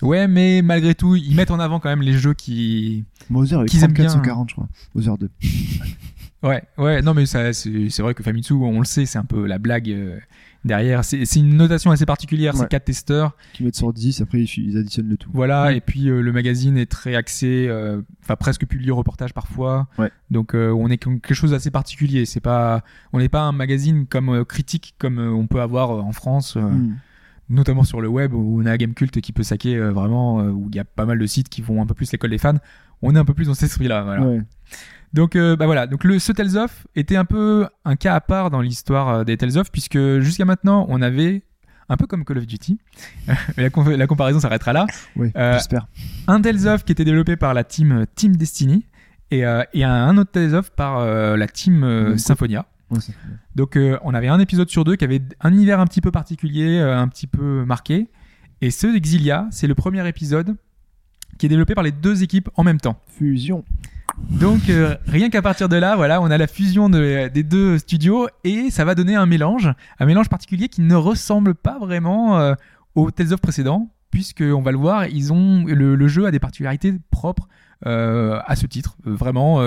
Ouais, 0.00 0.28
mais 0.28 0.62
malgré 0.62 0.94
tout, 0.94 1.16
ils 1.16 1.34
mettent 1.34 1.50
en 1.50 1.58
avant 1.58 1.80
quand 1.80 1.88
même 1.88 2.02
les 2.02 2.12
jeux 2.12 2.34
qui. 2.34 3.04
Mother 3.30 3.60
avec 3.60 3.70
Qu'ils 3.70 3.82
aiment 3.82 3.94
34 3.94 4.10
sur 4.10 4.20
bien. 4.20 4.30
40, 4.30 4.50
je 4.50 4.54
crois. 4.54 4.68
Mother 4.94 5.18
2. 5.18 5.30
Ouais, 6.44 6.62
ouais, 6.76 7.02
non, 7.02 7.14
mais 7.14 7.26
ça, 7.26 7.52
c'est 7.52 7.90
c'est 7.90 8.00
vrai 8.00 8.14
que 8.14 8.22
Famitsu, 8.22 8.52
on 8.52 8.78
le 8.78 8.84
sait, 8.84 9.06
c'est 9.06 9.18
un 9.18 9.24
peu 9.24 9.46
la 9.46 9.58
blague 9.58 9.90
euh, 9.90 10.18
derrière. 10.64 11.04
C'est 11.04 11.24
une 11.36 11.56
notation 11.56 11.90
assez 11.90 12.06
particulière, 12.06 12.54
Ouais. 12.54 12.60
c'est 12.60 12.68
quatre 12.68 12.84
testeurs. 12.84 13.36
Qui 13.52 13.64
mettent 13.64 13.76
sur 13.76 13.92
10, 13.92 14.20
après 14.20 14.40
ils 14.42 14.76
additionnent 14.76 15.08
le 15.08 15.16
tout. 15.16 15.30
Voilà, 15.32 15.72
et 15.72 15.80
puis 15.80 16.08
euh, 16.08 16.20
le 16.20 16.32
magazine 16.32 16.76
est 16.76 16.90
très 16.90 17.14
axé, 17.14 17.66
euh, 17.68 18.00
enfin 18.22 18.36
presque 18.36 18.66
publié 18.66 18.90
au 18.90 18.96
reportage 18.96 19.32
parfois. 19.34 19.88
Ouais. 19.98 20.10
Donc 20.30 20.54
euh, 20.54 20.70
on 20.70 20.88
est 20.88 20.98
quelque 20.98 21.34
chose 21.34 21.52
d'assez 21.52 21.70
particulier. 21.70 22.24
C'est 22.26 22.40
pas, 22.40 22.82
on 23.12 23.18
n'est 23.18 23.28
pas 23.28 23.42
un 23.42 23.52
magazine 23.52 24.06
comme 24.06 24.44
critique 24.44 24.94
comme 24.98 25.18
on 25.18 25.46
peut 25.46 25.60
avoir 25.60 25.90
en 25.90 26.12
France. 26.12 26.56
euh, 26.56 26.60
Mm. 26.60 26.96
notamment 27.50 27.82
sur 27.84 28.00
le 28.02 28.08
web 28.08 28.34
où 28.34 28.60
on 28.60 28.66
a 28.66 28.76
Gamecult 28.76 29.20
qui 29.22 29.32
peut 29.32 29.42
saquer 29.42 29.78
vraiment 29.78 30.40
où 30.42 30.66
il 30.68 30.76
y 30.76 30.78
a 30.78 30.84
pas 30.84 31.06
mal 31.06 31.18
de 31.18 31.24
sites 31.26 31.48
qui 31.48 31.62
vont 31.62 31.80
un 31.80 31.86
peu 31.86 31.94
plus 31.94 32.12
l'école 32.12 32.28
des 32.28 32.36
fans 32.36 32.58
on 33.00 33.16
est 33.16 33.18
un 33.18 33.24
peu 33.24 33.32
plus 33.32 33.46
dans 33.46 33.54
cet 33.54 33.70
esprit 33.70 33.88
là 33.88 34.02
voilà. 34.02 34.42
Donc 35.14 35.36
euh, 35.36 35.56
bah 35.56 35.66
voilà 35.66 35.86
donc 35.86 36.04
le 36.04 36.18
ce 36.18 36.32
Tales 36.32 36.56
of 36.56 36.86
était 36.94 37.16
un 37.16 37.24
peu 37.24 37.66
un 37.84 37.96
cas 37.96 38.14
à 38.14 38.20
part 38.20 38.50
dans 38.50 38.60
l'histoire 38.60 39.08
euh, 39.08 39.24
des 39.24 39.36
Tales 39.36 39.56
of 39.58 39.70
puisque 39.72 39.98
jusqu'à 40.20 40.44
maintenant 40.44 40.86
on 40.88 41.00
avait 41.02 41.42
un 41.88 41.96
peu 41.96 42.06
comme 42.06 42.24
Call 42.24 42.38
of 42.38 42.46
Duty 42.46 42.78
la, 43.56 43.70
com- 43.70 43.90
la 43.90 44.06
comparaison 44.06 44.40
s'arrêtera 44.40 44.72
là 44.72 44.86
Ouais, 45.16 45.32
Euh, 45.36 45.54
j'espère. 45.54 45.86
un 46.26 46.40
Tales 46.40 46.66
of 46.68 46.84
qui 46.84 46.92
était 46.92 47.04
développé 47.04 47.36
par 47.36 47.54
la 47.54 47.64
team 47.64 48.04
Team 48.14 48.36
Destiny 48.36 48.84
et, 49.30 49.44
euh, 49.46 49.62
et 49.72 49.84
un, 49.84 49.92
un 49.92 50.18
autre 50.18 50.30
Tales 50.32 50.54
of 50.54 50.70
par 50.72 51.04
la 51.06 51.46
team 51.46 52.16
Symphonia 52.18 52.66
donc 53.56 53.78
on 54.02 54.14
avait 54.14 54.28
un 54.28 54.38
épisode 54.40 54.68
sur 54.70 54.84
deux 54.84 54.96
qui 54.96 55.04
avait 55.04 55.20
un 55.40 55.52
univers 55.52 55.78
un 55.80 55.86
petit 55.86 56.00
peu 56.00 56.10
particulier, 56.10 56.78
un 56.80 57.06
petit 57.08 57.26
peu 57.26 57.64
marqué. 57.66 58.08
Et 58.62 58.70
ce 58.70 58.86
Exilia, 58.86 59.46
c'est 59.50 59.66
le 59.66 59.74
premier 59.74 60.06
épisode 60.08 60.56
qui 61.38 61.44
est 61.46 61.48
développé 61.50 61.74
par 61.74 61.84
les 61.84 61.92
deux 61.92 62.22
équipes 62.22 62.48
en 62.56 62.64
même 62.64 62.80
temps. 62.80 62.98
Fusion. 63.18 63.62
Donc 64.30 64.68
euh, 64.68 64.96
rien 65.06 65.30
qu'à 65.30 65.42
partir 65.42 65.68
de 65.68 65.76
là, 65.76 65.96
voilà, 65.96 66.20
on 66.20 66.30
a 66.30 66.38
la 66.38 66.46
fusion 66.46 66.90
de- 66.90 67.28
des 67.28 67.42
deux 67.42 67.78
studios 67.78 68.28
et 68.44 68.70
ça 68.70 68.84
va 68.84 68.94
donner 68.94 69.14
un 69.16 69.26
mélange, 69.26 69.72
un 69.98 70.06
mélange 70.06 70.28
particulier 70.28 70.68
qui 70.68 70.82
ne 70.82 70.94
ressemble 70.94 71.54
pas 71.54 71.78
vraiment 71.78 72.38
euh, 72.38 72.54
aux 72.94 73.10
Tales 73.10 73.32
of 73.32 73.40
précédents, 73.40 73.90
puisque 74.10 74.42
on 74.42 74.60
va 74.60 74.70
le 74.70 74.78
voir, 74.78 75.06
ils 75.06 75.32
ont 75.32 75.64
le, 75.66 76.08
jeu 76.08 76.26
a 76.26 76.30
des 76.30 76.38
particularités 76.40 76.94
propres 77.10 77.48
euh, 77.86 78.38
à 78.46 78.54
ce 78.54 78.66
titre. 78.66 78.96
Vraiment, 79.04 79.62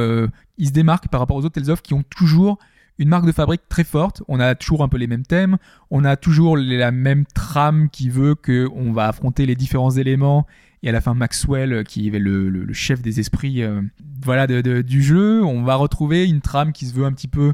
il 0.57 0.67
se 0.67 0.73
démarque 0.73 1.07
par 1.07 1.19
rapport 1.19 1.37
aux 1.37 1.45
autres 1.45 1.59
Tales 1.59 1.71
of 1.71 1.81
qui 1.81 1.93
ont 1.93 2.03
toujours 2.03 2.57
une 2.97 3.09
marque 3.09 3.25
de 3.25 3.31
fabrique 3.31 3.61
très 3.67 3.83
forte. 3.83 4.21
On 4.27 4.39
a 4.39 4.53
toujours 4.53 4.83
un 4.83 4.87
peu 4.87 4.97
les 4.97 5.07
mêmes 5.07 5.25
thèmes, 5.25 5.57
on 5.89 6.05
a 6.05 6.15
toujours 6.17 6.55
la 6.55 6.91
même 6.91 7.25
trame 7.33 7.89
qui 7.89 8.09
veut 8.09 8.35
que 8.35 8.69
on 8.75 8.91
va 8.91 9.07
affronter 9.07 9.45
les 9.45 9.55
différents 9.55 9.91
éléments. 9.91 10.45
Et 10.83 10.89
à 10.89 10.91
la 10.91 11.01
fin, 11.01 11.13
Maxwell, 11.13 11.73
euh, 11.73 11.83
qui 11.83 12.07
est 12.07 12.17
le, 12.19 12.49
le- 12.49 12.63
le 12.65 12.73
chef 12.73 13.01
des 13.01 13.19
esprits, 13.19 13.61
euh, 13.61 13.81
voilà, 14.23 14.47
de- 14.47 14.61
de- 14.61 14.81
du 14.81 15.03
jeu, 15.03 15.43
on 15.43 15.61
va 15.63 15.75
retrouver 15.75 16.27
une 16.27 16.41
trame 16.41 16.71
qui 16.73 16.85
se 16.87 16.93
veut 16.93 17.05
un 17.05 17.11
petit 17.13 17.27
peu 17.27 17.53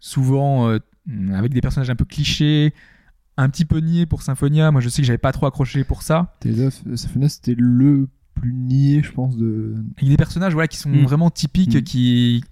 souvent 0.00 0.68
euh, 0.68 0.78
avec 1.34 1.52
des 1.52 1.60
personnages 1.60 1.90
un 1.90 1.96
peu 1.96 2.04
clichés, 2.04 2.74
un 3.36 3.48
petit 3.48 3.64
peu 3.64 3.78
niais 3.78 4.06
pour 4.06 4.22
Symphonia. 4.22 4.70
Moi, 4.70 4.80
je 4.80 4.88
sais 4.88 5.02
que 5.02 5.06
j'avais 5.06 5.18
pas 5.18 5.32
trop 5.32 5.46
accroché 5.46 5.84
pour 5.84 6.02
ça. 6.02 6.34
Symphonia, 6.96 7.28
c'était 7.28 7.54
le 7.56 8.08
plus 8.34 8.52
niais, 8.52 9.02
je 9.04 9.12
pense, 9.12 9.36
de. 9.36 9.74
Avec 9.96 10.08
des 10.10 10.16
personnages, 10.16 10.52
voilà, 10.52 10.66
qui 10.68 10.78
sont 10.78 10.90
Mm. 10.90 11.04
vraiment 11.04 11.30
typiques, 11.30 11.76
Mm. 11.76 11.82
qui 11.82 12.44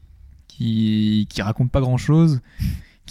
qui 0.48 1.26
qui 1.30 1.42
racontent 1.42 1.68
pas 1.70 1.80
grand 1.80 1.96
chose, 1.96 2.40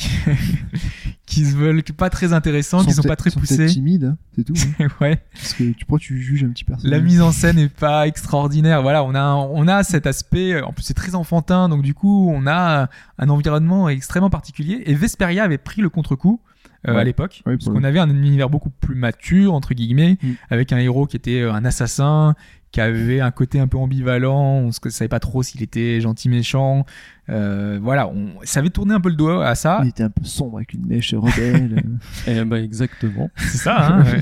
qui, 1.26 1.46
se 1.46 1.56
veulent 1.56 1.84
pas 1.96 2.10
très 2.10 2.34
intéressants, 2.34 2.84
qui 2.84 2.92
sont 2.94 3.04
pas 3.04 3.16
très 3.16 3.32
poussés. 3.32 3.66
timides, 3.68 4.04
hein, 4.06 4.18
c'est 4.36 4.44
tout. 4.44 4.54
hein. 4.80 4.88
ouais. 5.02 5.22
Parce 5.34 5.54
que 5.54 5.64
tu, 5.72 5.86
pourquoi 5.86 6.00
tu 6.00 6.22
juges 6.22 6.44
un 6.44 6.50
petit 6.50 6.64
personnage 6.64 6.92
La 6.92 7.00
mise 7.00 7.22
en 7.22 7.32
scène 7.32 7.58
est 7.60 7.70
pas 7.74 8.08
extraordinaire. 8.08 8.82
Voilà, 8.82 9.04
on 9.04 9.16
a 9.16 9.34
on 9.36 9.68
a 9.68 9.84
cet 9.84 10.08
aspect. 10.08 10.54
euh, 10.54 10.66
En 10.66 10.74
plus, 10.74 10.84
c'est 10.84 10.94
très 10.94 11.16
enfantin, 11.16 11.70
donc 11.70 11.82
du 11.82 11.94
coup, 11.94 12.30
on 12.34 12.48
a 12.48 12.90
un 13.18 13.30
environnement 13.30 13.90
extrêmement 13.90 14.30
particulier. 14.30 14.84
Et 14.86 14.94
Vesperia 14.94 15.44
avait 15.44 15.58
pris 15.58 15.82
le 15.82 15.90
contre-coup. 15.90 16.42
euh, 16.88 16.94
Ouais. 16.96 17.02
à 17.02 17.04
l'époque, 17.04 17.44
Ouais, 17.46 17.58
parce 17.58 17.70
qu'on 17.70 17.84
avait 17.84 18.00
un 18.00 18.10
univers 18.10 18.50
beaucoup 18.50 18.72
plus 18.72 18.96
mature 18.96 19.54
entre 19.54 19.74
guillemets, 19.76 20.18
Mm. 20.24 20.32
avec 20.50 20.74
un 20.74 20.78
héros 20.80 21.06
qui 21.06 21.16
était 21.16 21.42
euh, 21.42 21.54
un 21.54 21.64
assassin, 21.64 22.34
qui 22.72 22.80
avait 22.82 23.20
un 23.20 23.32
côté 23.32 23.60
un 23.60 23.68
peu 23.68 23.78
ambivalent, 23.78 24.40
on 24.42 24.68
ne 24.68 24.90
savait 24.90 25.10
pas 25.10 25.20
trop 25.20 25.44
s'il 25.44 25.62
était 25.62 26.00
gentil 26.00 26.30
méchant. 26.30 26.86
Euh, 27.30 27.80
voilà, 27.82 28.08
on, 28.08 28.30
ça 28.44 28.60
avait 28.62 28.70
tourné 28.70 28.94
un 28.94 29.02
peu 29.02 29.10
le 29.10 29.16
doigt 29.16 29.46
à 29.46 29.56
ça. 29.56 29.82
Il 29.84 29.90
était 29.90 30.04
un 30.04 30.10
peu 30.10 30.24
sombre 30.24 30.58
avec 30.58 30.74
une 30.74 30.86
mèche 30.86 31.14
rebelle. 31.14 31.84
euh. 32.28 32.32
Eh 32.42 32.46
ben 32.46 32.64
exactement. 32.64 33.30
C'est 33.36 33.58
ça, 33.58 33.88
hein, 33.88 34.04
ouais. 34.06 34.22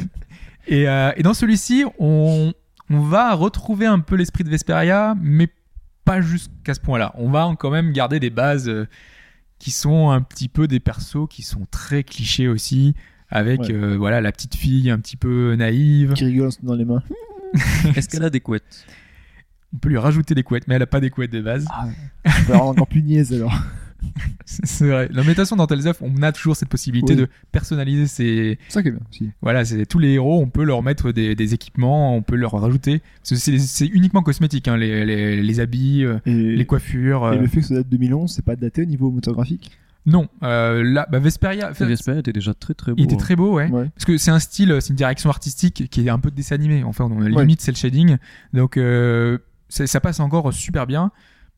Et, 0.67 0.87
euh, 0.89 1.11
et 1.15 1.23
dans 1.23 1.33
celui-ci, 1.33 1.85
on, 1.99 2.53
on 2.89 2.99
va 3.01 3.33
retrouver 3.35 3.85
un 3.85 3.99
peu 3.99 4.15
l'esprit 4.15 4.43
de 4.43 4.49
Vesperia, 4.49 5.15
mais 5.21 5.47
pas 6.05 6.21
jusqu'à 6.21 6.73
ce 6.73 6.79
point-là. 6.79 7.11
On 7.15 7.29
va 7.29 7.51
quand 7.59 7.69
même 7.71 7.91
garder 7.91 8.19
des 8.19 8.29
bases 8.31 8.67
euh, 8.67 8.87
qui 9.59 9.69
sont 9.71 10.09
un 10.09 10.21
petit 10.21 10.47
peu 10.47 10.67
des 10.67 10.79
persos 10.79 11.27
qui 11.29 11.43
sont 11.43 11.67
très 11.69 12.03
clichés 12.03 12.47
aussi, 12.47 12.95
avec 13.29 13.59
Ouais. 13.61 13.71
euh, 13.73 13.95
voilà 13.97 14.21
la 14.21 14.31
petite 14.31 14.55
fille 14.55 14.89
un 14.89 14.97
petit 14.99 15.17
peu 15.17 15.53
naïve. 15.55 16.13
Qui 16.13 16.25
rigole 16.25 16.49
dans 16.63 16.73
les 16.75 16.85
mains. 16.85 17.03
Est-ce 17.95 18.09
qu'elle 18.09 18.23
a 18.23 18.29
des 18.29 18.39
couettes? 18.39 18.85
On 19.73 19.77
peut 19.77 19.89
lui 19.89 19.97
rajouter 19.97 20.33
des 20.35 20.43
couettes, 20.43 20.67
mais 20.67 20.75
elle 20.75 20.81
a 20.81 20.87
pas 20.87 20.99
des 20.99 21.09
couettes 21.09 21.31
de 21.31 21.41
base. 21.41 21.65
Ah, 21.69 21.87
on 22.25 22.45
peut 22.45 22.51
la 22.53 22.57
rendre 22.57 22.71
encore 22.71 22.87
plus 22.87 23.03
niaise 23.03 23.33
alors. 23.33 23.53
C'est 24.45 24.87
vrai. 24.87 25.09
La 25.11 25.23
méditation 25.23 25.55
dans 25.57 25.67
Tales 25.67 25.87
of, 25.87 26.01
on 26.01 26.21
a 26.23 26.31
toujours 26.31 26.55
cette 26.55 26.69
possibilité 26.69 27.13
Oui. 27.13 27.19
de 27.19 27.27
personnaliser 27.51 28.07
ses, 28.07 28.57
C'est 28.67 28.73
ça 28.75 28.81
qui 28.81 28.87
est 28.87 28.91
bien 28.91 29.01
aussi. 29.11 29.29
Voilà, 29.41 29.65
c'est 29.65 29.85
tous 29.85 29.99
les 29.99 30.13
héros, 30.13 30.39
on 30.41 30.47
peut 30.47 30.63
leur 30.63 30.81
mettre 30.83 31.11
des, 31.11 31.35
des 31.35 31.53
équipements, 31.53 32.15
on 32.15 32.21
peut 32.21 32.37
leur 32.37 32.53
rajouter. 32.53 33.01
C'est 33.23 33.85
uniquement 33.87 34.23
cosmétique, 34.23 34.67
hein, 34.69 34.77
les, 34.77 35.05
les, 35.05 35.43
les 35.43 35.59
habits, 35.59 36.05
euh, 36.05 36.17
Et, 36.25 36.55
les 36.55 36.65
coiffures. 36.65 37.31
et 37.33 37.37
euh, 37.37 37.41
le 37.41 37.47
fait 37.47 37.59
que 37.59 37.65
ça 37.67 37.73
date 37.75 37.89
de 37.89 37.97
2011, 37.97 38.31
c'est 38.33 38.45
pas 38.45 38.55
daté 38.55 38.83
au 38.83 38.85
niveau 38.85 39.11
moteur 39.11 39.33
graphique 39.33 39.77
Non, 40.09 40.27
euh, 40.43 40.81
là, 40.83 41.07
bah, 41.11 41.19
Vesperia, 41.19 41.71
Vesperia 41.71 42.19
était 42.19 42.33
déjà 42.33 42.53
très 42.53 42.73
très 42.73 42.91
beau. 42.91 42.95
il 42.97 43.03
était 43.05 43.15
hein. 43.15 43.17
très 43.17 43.35
beau, 43.35 43.53
ouais. 43.55 43.69
Ouais. 43.69 43.89
Parce 43.95 44.05
que 44.05 44.17
c'est 44.17 44.31
un 44.31 44.39
style, 44.39 44.75
c'est 44.81 44.89
une 44.89 44.95
direction 44.95 45.29
artistique 45.29 45.89
qui 45.89 46.05
est 46.05 46.09
un 46.09 46.19
peu 46.19 46.31
de 46.31 46.35
dessin 46.35 46.55
animé. 46.55 46.83
Enfin, 46.83 47.05
on, 47.05 47.21
Ouais. 47.21 47.29
limite 47.29 47.61
c'est 47.61 47.71
le 47.71 47.77
shading, 47.77 48.17
donc 48.53 48.77
euh, 48.77 49.37
ça 49.69 49.99
passe 49.99 50.19
encore 50.19 50.51
super 50.53 50.87
bien. 50.87 51.11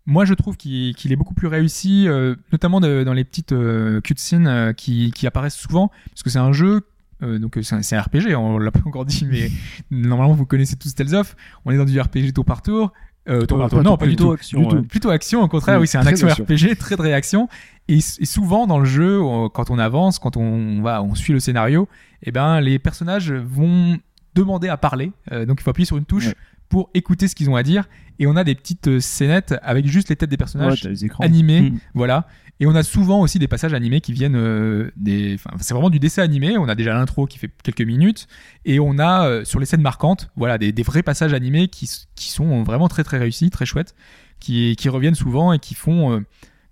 Moi, 0.07 0.25
je 0.25 0.33
trouve 0.33 0.57
qu'il 0.57 0.95
est 1.11 1.15
beaucoup 1.15 1.35
plus 1.35 1.47
réussi, 1.47 2.07
euh, 2.07 2.35
notamment 2.51 2.79
de- 2.79 3.03
dans 3.03 3.13
les 3.13 3.23
petites 3.23 3.51
euh, 3.51 4.01
cutscenes 4.01 4.47
euh, 4.47 4.73
qui, 4.73 5.11
qui 5.11 5.27
apparaissent 5.27 5.55
souvent, 5.55 5.91
parce 6.09 6.23
que 6.23 6.29
c'est 6.31 6.39
un 6.39 6.51
jeu. 6.53 6.81
euh, 7.21 7.37
donc 7.37 7.59
c'est 7.61 7.75
un, 7.75 7.83
c'est 7.83 7.95
un 7.95 8.01
RPG, 8.01 8.33
on 8.35 8.57
l'a 8.57 8.71
pas 8.71 8.81
encore 8.85 9.05
dit, 9.05 9.27
mais 9.29 9.51
normalement 9.91 10.33
vous 10.33 10.47
connaissez 10.47 10.75
tous 10.75 10.95
Tales 10.95 11.13
of. 11.13 11.35
On 11.65 11.71
est 11.71 11.77
dans 11.77 11.85
du 11.85 11.99
RPG 12.01 12.33
tour 12.33 12.45
par 12.45 12.63
tour. 12.63 12.91
Euh, 13.29 13.45
Ouais, 13.51 13.83
non, 13.83 13.97
pas 13.97 14.05
du 14.05 14.11
Plutôt 14.11 14.25
tout. 14.25 14.31
action. 14.31 14.59
Du 14.61 14.67
tout. 14.67 14.75
ouais. 14.77 14.81
Plutôt 14.81 15.09
action, 15.11 15.41
au 15.43 15.47
contraire, 15.47 15.75
Oui, 15.75 15.81
oui, 15.81 15.87
c'est 15.87 15.97
un 15.99 16.07
action 16.07 16.27
action. 16.27 16.43
RPG, 16.43 16.75
très 16.77 16.95
de 16.95 17.01
réaction. 17.01 17.47
Et, 17.87 17.97
et 17.97 18.25
souvent 18.25 18.65
dans 18.67 18.79
le 18.79 18.85
jeu, 18.85 19.19
quand 19.53 19.69
on 19.69 19.77
avance, 19.77 20.17
quand 20.19 20.37
on 20.37 20.81
va, 20.81 21.03
on 21.03 21.13
suit 21.13 21.33
le 21.33 21.39
scénario, 21.39 21.87
eh 22.23 22.31
ben 22.31 22.59
les 22.61 22.79
personnages 22.79 23.31
vont 23.31 23.97
demander 24.33 24.69
à 24.69 24.77
parler. 24.77 25.11
Euh, 25.31 25.45
donc 25.45 25.59
il 25.59 25.63
faut 25.63 25.69
appuyer 25.69 25.85
sur 25.85 25.97
une 25.97 26.05
touche 26.05 26.27
Ouais. 26.27 26.35
pour 26.69 26.89
écouter 26.93 27.27
ce 27.27 27.35
qu'ils 27.35 27.49
ont 27.49 27.55
à 27.55 27.63
dire. 27.63 27.87
Et 28.17 28.27
on 28.27 28.35
a 28.35 28.43
des 28.43 28.55
petites 28.55 28.87
euh, 28.87 28.99
scénettes 28.99 29.55
avec 29.61 29.85
juste 29.87 30.09
les 30.09 30.15
têtes 30.15 30.29
des 30.29 30.33
Ouais, 30.33 30.37
personnages 30.37 30.81
t'as 30.81 30.89
les 30.89 31.05
écrans. 31.05 31.23
animés, 31.23 31.61
Mm. 31.71 31.77
voilà. 31.93 32.27
Et 32.61 32.67
on 32.67 32.75
a 32.75 32.83
souvent 32.83 33.21
aussi 33.21 33.39
des 33.39 33.47
passages 33.47 33.73
animés 33.73 34.01
qui 34.01 34.13
viennent 34.13 34.35
euh, 34.35 34.91
des. 34.95 35.33
Enfin, 35.33 35.49
c'est 35.59 35.73
vraiment 35.73 35.89
du 35.89 35.99
dessin 35.99 36.21
animé. 36.21 36.59
On 36.59 36.69
a 36.69 36.75
déjà 36.75 36.93
l'intro 36.93 37.25
qui 37.25 37.39
fait 37.39 37.49
quelques 37.63 37.81
minutes, 37.81 38.27
et 38.65 38.79
on 38.79 38.99
a 38.99 39.27
euh, 39.27 39.43
sur 39.43 39.59
les 39.59 39.65
scènes 39.65 39.81
marquantes, 39.81 40.29
voilà, 40.35 40.59
des, 40.59 40.71
des 40.71 40.83
vrais 40.83 41.01
passages 41.01 41.33
animés 41.33 41.69
qui, 41.69 41.87
sont 42.15 42.61
vraiment 42.61 42.87
très 42.87 43.03
très 43.03 43.17
réussis, 43.17 43.49
très 43.49 43.65
chouettes, 43.65 43.95
qui, 44.39 44.75
qui 44.75 44.89
reviennent 44.89 45.15
souvent 45.15 45.53
et 45.53 45.57
qui 45.57 45.73
font 45.73 46.13
euh, 46.13 46.19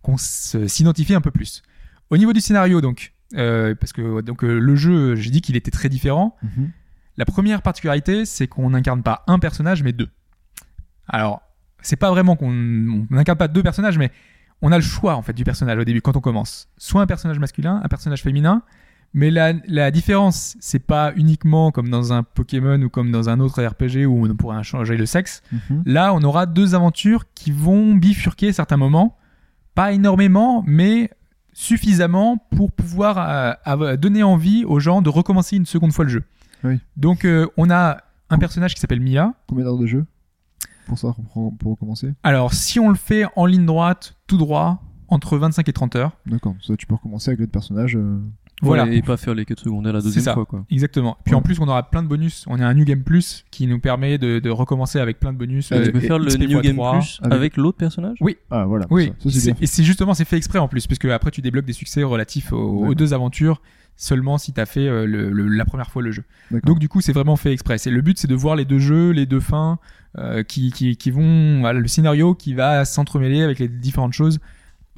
qu'on 0.04 0.16
s'identifie 0.18 1.16
un 1.16 1.22
peu 1.22 1.32
plus. 1.32 1.64
Au 2.12 2.18
niveau 2.18 2.34
du 2.34 2.40
scénario, 2.40 2.82
donc, 2.82 3.14
euh, 3.36 3.74
parce 3.74 3.92
que 3.92 4.22
donc 4.22 4.44
le 4.44 4.76
jeu, 4.76 5.16
j'ai 5.16 5.32
dit 5.32 5.42
qu'il 5.42 5.56
était 5.56 5.72
très 5.72 5.90
différent. 5.90 6.38
Mhm. 6.44 6.70
La 7.18 7.26
première 7.26 7.64
particularité, 7.64 8.26
c'est 8.26 8.46
qu'on 8.46 8.70
n'incarne 8.70 9.02
pas 9.02 9.24
un 9.26 9.40
personnage, 9.40 9.82
mais 9.82 9.92
deux. 9.92 10.10
Alors, 11.08 11.42
c'est 11.82 11.96
pas 11.96 12.12
vraiment 12.12 12.36
qu'on 12.36 12.52
on 12.52 13.08
n'incarne 13.10 13.40
pas 13.40 13.48
deux 13.48 13.64
personnages, 13.64 13.98
mais 13.98 14.12
on 14.62 14.72
a 14.72 14.78
le 14.78 14.84
choix 14.84 15.16
en 15.16 15.22
fait 15.22 15.34
du 15.34 15.44
personnage 15.44 15.78
au 15.78 15.84
début 15.84 16.02
quand 16.02 16.16
on 16.18 16.22
commence. 16.22 16.68
Soit 16.78 17.02
un 17.02 17.08
personnage 17.08 17.40
masculin, 17.40 17.82
un 17.84 17.88
personnage 17.88 18.22
féminin. 18.22 18.64
Mais 19.14 19.32
la, 19.32 19.54
la 19.68 19.90
différence, 19.90 20.56
c'est 20.60 20.86
pas 20.86 21.14
uniquement 21.16 21.72
comme 21.72 21.90
dans 21.90 22.14
un 22.14 22.22
Pokémon 22.22 22.80
ou 22.80 22.90
comme 22.90 23.12
dans 23.12 23.28
un 23.28 23.40
autre 23.40 23.64
RPG 23.64 24.06
où 24.06 24.28
on 24.28 24.36
pourrait 24.36 24.64
changer 24.64 24.98
le 24.98 25.08
sexe. 25.08 25.42
Mhm. 25.52 25.84
Là, 25.86 26.14
on 26.14 26.22
aura 26.22 26.46
deux 26.46 26.76
aventures 26.76 27.26
qui 27.34 27.52
vont 27.52 27.96
bifurquer 27.96 28.50
à 28.50 28.54
certains 28.54 28.78
moments. 28.78 29.18
Pas 29.74 29.94
énormément, 29.94 30.64
mais 30.68 31.10
suffisamment 31.54 32.38
pour 32.56 32.72
pouvoir 32.72 33.58
euh, 33.68 33.98
donner 33.98 34.22
envie 34.22 34.64
aux 34.64 34.80
gens 34.80 35.02
de 35.02 35.10
recommencer 35.10 35.56
une 35.56 35.66
seconde 35.66 35.92
fois 35.92 36.06
le 36.06 36.12
jeu. 36.12 36.24
Oui. 36.64 36.80
Donc, 36.96 37.26
euh, 37.26 37.48
on 37.58 37.72
a 37.72 37.98
un 38.30 38.38
personnage 38.38 38.76
qui 38.76 38.80
s'appelle 38.80 39.02
Mia. 39.02 39.34
Combien 39.48 39.66
d'heures 39.66 39.78
de 39.78 39.88
jeu? 39.88 40.06
Pour 40.90 41.00
ça, 41.00 41.16
pour, 41.34 41.58
pour 41.58 41.72
recommencer 41.72 42.14
Alors, 42.24 42.54
si 42.54 42.80
on 42.80 42.90
le 42.90 42.96
fait 42.96 43.24
en 43.38 43.46
ligne 43.46 43.66
droite, 43.66 44.16
tout 44.28 44.38
droit, 44.38 44.82
entre 45.08 45.38
25 45.38 45.68
et 45.70 45.74
30 45.74 45.96
heures. 45.96 46.12
D'accord, 46.26 46.56
ça 46.62 46.76
tu 46.76 46.86
peux 46.86 46.96
recommencer 46.96 47.30
avec 47.30 47.40
l'autre 47.40 47.52
personnage. 47.52 47.96
euh, 47.96 48.20
Voilà. 48.62 48.86
Et 48.92 49.02
pas 49.02 49.16
faire 49.18 49.34
les 49.34 49.46
quêtes 49.46 49.60
secondaires 49.62 49.94
la 49.94 50.02
deuxième 50.02 50.24
ça. 50.24 50.34
fois, 50.34 50.46
quoi. 50.46 50.66
Exactement. 50.70 51.18
Puis 51.24 51.34
Ouais. 51.34 51.40
en 51.40 51.42
plus, 51.42 51.60
on 51.60 51.68
aura 51.68 51.90
plein 51.90 52.04
de 52.04 52.08
bonus. 52.08 52.46
On 52.48 52.60
a 52.60 52.66
un 52.68 52.74
New 52.74 52.84
Game 52.86 53.04
Plus 53.04 53.46
qui 53.52 53.66
nous 53.68 53.80
permet 53.80 54.18
de, 54.18 54.40
de 54.40 54.50
recommencer 54.50 55.00
avec 55.00 55.20
plein 55.20 55.32
de 55.34 55.38
bonus. 55.38 55.72
Euh, 55.72 55.84
tu 55.86 55.92
peux 55.94 56.00
faire 56.02 56.20
le 56.20 56.26
XP 56.28 56.42
New 56.42 56.62
Game 56.62 56.76
x3. 56.76 56.92
Plus 57.00 57.20
avec- 57.24 57.34
avec 57.34 57.58
l'autre 57.58 57.78
personnage 57.78 58.18
Ah 58.52 58.66
voilà, 58.66 58.86
Oui, 58.92 59.08
ça, 59.08 59.12
ça, 59.12 59.16
c'est 59.24 59.40
c'est- 59.40 59.52
bien. 59.54 59.62
et 59.62 59.66
c'est 59.66 59.84
justement 59.84 60.14
c'est 60.14 60.26
fait 60.26 60.38
exprès 60.38 60.60
en 60.60 60.68
plus, 60.68 60.86
puisque 60.86 61.06
après 61.06 61.32
tu 61.32 61.42
débloques 61.42 61.66
des 61.66 61.74
succès 61.74 62.04
relatifs 62.04 62.52
aux, 62.52 62.94
deux 62.94 63.14
aventures 63.14 63.62
seulement 64.02 64.38
si 64.38 64.54
tu 64.54 64.62
as 64.62 64.66
fait 64.66 64.88
euh, 64.88 65.06
le- 65.06 65.30
le- 65.30 65.50
la 65.50 65.66
première 65.66 65.92
fois 65.92 66.02
le 66.02 66.12
jeu. 66.12 66.24
Donc 66.66 66.80
du 66.80 66.88
coup 66.88 67.02
c'est 67.02 67.12
vraiment 67.12 67.36
fait 67.36 67.52
exprès. 67.52 67.78
C'est 67.78 67.92
le 67.92 68.02
but 68.02 68.18
c'est 68.18 68.28
de 68.30 68.34
voir 68.36 68.56
les 68.56 68.64
deux 68.66 68.80
jeux, 68.80 69.12
les 69.12 69.26
deux 69.26 69.42
fins 69.42 69.78
euh, 70.18 70.42
qui, 70.42 70.72
qui, 70.72 70.96
qui 70.96 71.12
vont 71.12 71.60
voilà, 71.60 71.80
le 71.80 71.88
scénario 71.88 72.34
qui 72.34 72.54
va 72.54 72.86
s'entremêler 72.86 73.42
avec 73.44 73.60
les 73.60 73.68
différentes 73.68 74.14
choses 74.14 74.40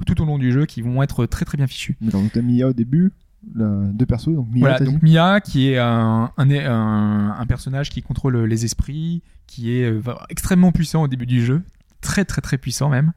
tout 0.06 0.20
au 0.22 0.24
long 0.24 0.38
du 0.38 0.52
jeu 0.52 0.66
qui 0.66 0.82
vont 0.82 1.02
être 1.02 1.26
très 1.26 1.44
très 1.44 1.56
bien. 1.56 1.66
D'accord, 2.00 2.22
donc 2.22 2.32
t'as 2.32 2.42
Mia 2.42 2.68
au 2.68 2.72
début, 2.72 3.12
là, 3.54 3.82
deux 3.92 4.06
persos, 4.06 4.34
donc 4.34 4.46
Mia, 4.52 4.60
Voilà, 4.60 4.78
donc 4.80 5.02
Mia 5.02 5.40
qui 5.40 5.68
est 5.70 5.78
un, 5.78 6.30
un, 6.36 6.50
un, 6.50 7.36
un 7.38 7.46
personnage 7.46 7.90
qui 7.90 8.02
contrôle 8.02 8.36
les 8.44 8.64
esprits, 8.64 9.22
qui 9.48 9.72
est 9.76 9.84
euh, 9.84 10.00
extrêmement 10.28 10.70
puissant 10.72 11.02
au 11.02 11.08
début 11.08 11.26
du 11.26 11.44
jeu, 11.44 11.62
très 12.02 12.24
très 12.26 12.40
très 12.42 12.58
puissant 12.58 12.88
même, 12.90 13.12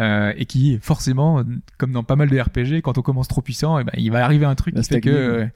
euh, 0.00 0.32
et 0.36 0.46
qui 0.46 0.78
forcément, 0.82 1.44
comme 1.78 1.92
dans 1.92 2.02
pas 2.02 2.16
mal 2.16 2.28
de 2.28 2.40
RPG, 2.40 2.80
quand 2.82 2.98
on 2.98 3.02
commence 3.02 3.28
trop 3.28 3.42
puissant, 3.42 3.78
eh 3.78 3.84
ben, 3.84 3.92
il 3.96 4.10
va 4.10 4.24
arriver 4.24 4.46
un 4.46 4.54
truc 4.56 4.74
Va 4.74 4.80
qui 4.82 4.88
fait 4.88 5.00
que 5.00 5.10
stagner, 5.10 5.52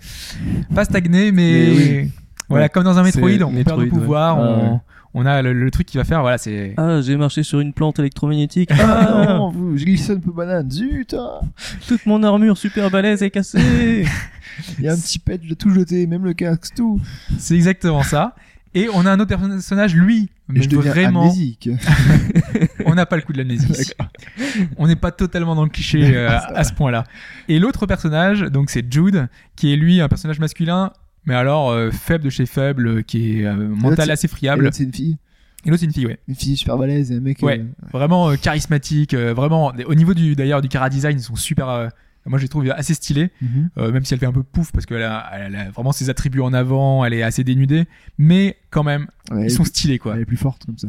euh, 0.69 0.75
pas 0.75 0.85
stagner, 0.85 1.33
mais, 1.33 1.67
Mais 1.67 1.71
oui. 2.03 2.11
voilà, 2.49 2.65
Ouais. 2.67 2.69
comme 2.69 2.85
dans 2.85 2.99
un 2.99 3.03
Metroid, 3.03 3.29
on 3.31 3.37
perd 3.39 3.53
Metroid, 3.55 3.79
ouais. 3.79 3.87
pouvoirs, 3.89 4.37
Ah 4.39 4.43
on, 4.43 4.73
ouais. 4.75 4.79
on 5.15 5.27
a 5.27 5.41
le, 5.43 5.53
le 5.55 5.71
truc 5.71 5.87
qui 5.87 5.97
va 5.97 6.05
faire, 6.05 6.21
voilà, 6.21 6.37
c'est 6.39 6.75
Ah, 6.77 7.01
j'ai 7.01 7.17
marché 7.17 7.43
sur 7.43 7.61
une 7.61 7.73
plante 7.73 7.99
électromagnétique. 7.99 8.71
Ah 8.73 9.25
Ah, 9.29 9.35
non, 9.35 9.51
vous, 9.51 9.77
je 9.79 9.85
glisse 9.85 10.11
un 10.11 10.19
peu 10.21 10.31
banane, 10.33 10.71
zut 10.71 11.15
ah. 11.19 11.41
toute 11.89 12.05
mon 12.07 12.23
armure 12.23 12.57
super 12.59 12.91
balèze 12.91 13.23
est 13.23 13.31
cassée. 13.31 14.05
Il 14.79 14.85
y 14.85 14.89
a 14.89 14.93
un 14.93 14.97
petit 14.97 15.19
pet, 15.19 15.41
je 15.43 15.49
l'ai 15.49 15.57
tout 15.57 15.71
jeté, 15.71 16.07
même 16.07 16.25
le 16.25 16.33
casque, 16.35 16.75
tout. 16.77 17.01
c'est 17.39 17.55
exactement 17.57 18.03
ça. 18.05 18.37
Et 18.77 18.89
on 18.93 19.07
a 19.07 19.13
un 19.13 19.21
autre 19.21 19.37
personnage, 19.37 19.95
lui, 19.95 20.23
Et 20.23 20.29
mais 20.49 20.63
je 20.63 20.69
deviens 20.69 20.91
vraiment, 20.93 21.23
amnésique. 21.23 21.69
on 22.95 22.97
n'a 22.97 23.07
pas 23.07 23.17
le 23.17 23.23
coup 23.23 23.33
de 23.33 23.39
l'amnésie. 23.39 23.93
on 24.77 24.87
n'est 24.87 24.97
pas 24.97 25.11
totalement 25.11 25.55
dans 25.55 25.65
le 25.65 25.69
cliché 25.71 26.17
euh, 26.17 26.31
à, 26.31 26.59
à 26.59 26.65
ce 26.65 26.73
point-là. 26.73 27.05
Et 27.49 27.59
l'autre 27.59 27.87
personnage, 27.87 28.41
donc 28.43 28.71
c'est 28.71 28.91
Jude, 28.93 29.29
qui 29.57 29.73
est 29.73 29.77
lui 29.77 30.01
un 30.01 30.09
personnage 30.09 30.39
masculin, 30.39 30.93
mais 31.27 31.35
alors 31.35 31.71
euh, 31.71 31.91
faible 31.91 32.25
de 32.25 32.31
chez 32.31 32.47
faible, 32.47 32.87
euh, 32.87 33.03
qui 33.03 33.41
est 33.41 33.47
euh, 33.47 33.55
mental 33.55 34.11
assez 34.11 34.29
friable. 34.29 34.65
l'autre, 34.65 34.77
c'est 34.77 34.85
une 34.85 34.93
fille. 34.95 35.19
Et 35.67 35.71
l'autre 35.71 35.81
c'est 35.81 35.87
une 35.87 35.93
fille, 35.93 36.07
ouais. 36.07 36.19
Une 36.29 36.35
fille 36.35 36.57
super 36.57 36.77
balèze 36.79 37.11
un 37.11 37.21
mec. 37.21 37.39
Ouais. 37.43 37.59
euh, 37.61 37.87
Vraiment 37.93 38.29
euh, 38.31 38.37
charismatique, 38.37 39.15
euh, 39.15 39.33
vraiment. 39.35 39.73
Au 39.87 39.95
niveau 39.95 40.15
du 40.15 40.37
d'ailleurs 40.37 40.61
du 40.63 40.69
cara 40.69 40.89
design, 40.91 41.19
ils 41.19 41.23
sont 41.23 41.37
super. 41.37 41.91
moi, 42.27 42.39
je 42.39 42.45
les 42.45 42.49
trouve 42.49 42.71
assez 42.71 42.95
stylés, 42.95 43.31
mhm. 43.43 43.71
même 43.93 44.05
si 44.05 44.15
elle 44.15 44.21
fait 44.21 44.27
un 44.27 44.33
peu 44.33 44.43
pouf 44.43 44.73
parce 44.73 44.87
qu'elle 44.87 45.03
a, 45.03 45.29
elle 45.35 45.57
a 45.57 45.71
vraiment 45.71 45.93
ses 45.93 46.11
attributs 46.11 46.41
en 46.41 46.53
avant, 46.53 47.05
elle 47.05 47.15
est 47.15 47.23
assez 47.23 47.43
dénudée, 47.45 47.85
mais 48.19 48.57
quand 48.71 48.83
même, 48.85 49.09
Ouais, 49.31 49.47
ils 49.47 49.51
sont 49.51 49.63
plus, 49.63 49.71
stylés 49.71 49.99
quoi. 49.99 50.15
elle 50.15 50.23
est 50.23 50.27
plus 50.27 50.37
forte 50.37 50.65
comme 50.67 50.79
ça. 50.79 50.89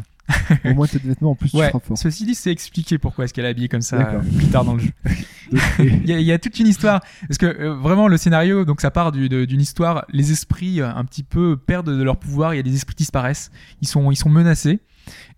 Au 0.65 0.73
moins, 0.73 0.88
t'as 0.88 0.99
des 0.99 1.10
vêtements 1.10 1.31
en 1.31 1.35
plus, 1.35 1.49
tu 1.52 1.57
Ouais, 1.57 1.69
frappes 1.69 1.85
fort. 1.85 1.97
ceci 1.97 2.26
dit, 2.26 2.34
c'est 2.35 2.52
expliqué 2.52 2.97
pourquoi 2.97 3.26
est-ce 3.26 3.34
qu'elle 3.34 3.45
est 3.45 3.49
habillée 3.49 3.68
comme 3.69 3.81
ça 3.81 3.97
euh, 3.97 4.19
plus 4.38 4.47
tard 4.47 4.65
dans 4.65 4.73
le 4.73 4.80
jeu. 4.80 4.89
Il 5.80 6.07
y, 6.10 6.14
a, 6.14 6.19
il 6.19 6.26
y 6.26 6.31
a 6.31 6.39
toute 6.39 6.57
une 6.60 6.65
histoire 6.65 7.02
parce 7.27 7.38
que 7.38 7.45
euh, 7.45 7.76
vraiment 7.76 8.07
le 8.07 8.18
scénario 8.18 8.65
donc 8.65 8.81
ça 8.81 8.89
part 8.89 9.11
du- 9.11 9.30
d'une 9.30 9.61
histoire 9.61 10.03
les 10.10 10.31
esprits 10.31 10.81
euh, 10.81 10.89
un 10.91 11.06
petit 11.06 11.22
peu 11.22 11.56
perdent 11.56 11.95
de 11.95 12.02
leur 12.02 12.18
pouvoir 12.18 12.56
il 12.56 12.57
y 12.57 12.60
a 12.60 12.64
des 12.64 12.73
esprits 12.73 12.95
qui 12.95 13.03
disparaissent 13.03 13.52
ils 13.80 13.88
sont 13.88 14.10
ils 14.10 14.15
sont 14.15 14.30
menacés 14.31 14.80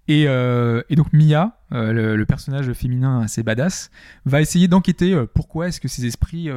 et, 0.08 0.24
euh, 0.30 0.82
et 0.90 0.96
donc 0.96 1.12
Mia 1.12 1.58
le, 1.72 2.16
le 2.16 2.26
personnage 2.26 2.72
féminin 2.72 3.20
assez 3.20 3.44
badass 3.44 3.92
va 4.26 4.40
essayer 4.40 4.70
d'enquêter 4.70 5.14
pourquoi 5.34 5.68
est-ce 5.68 5.82
que 5.82 5.90
ces 5.90 6.06
esprits 6.06 6.48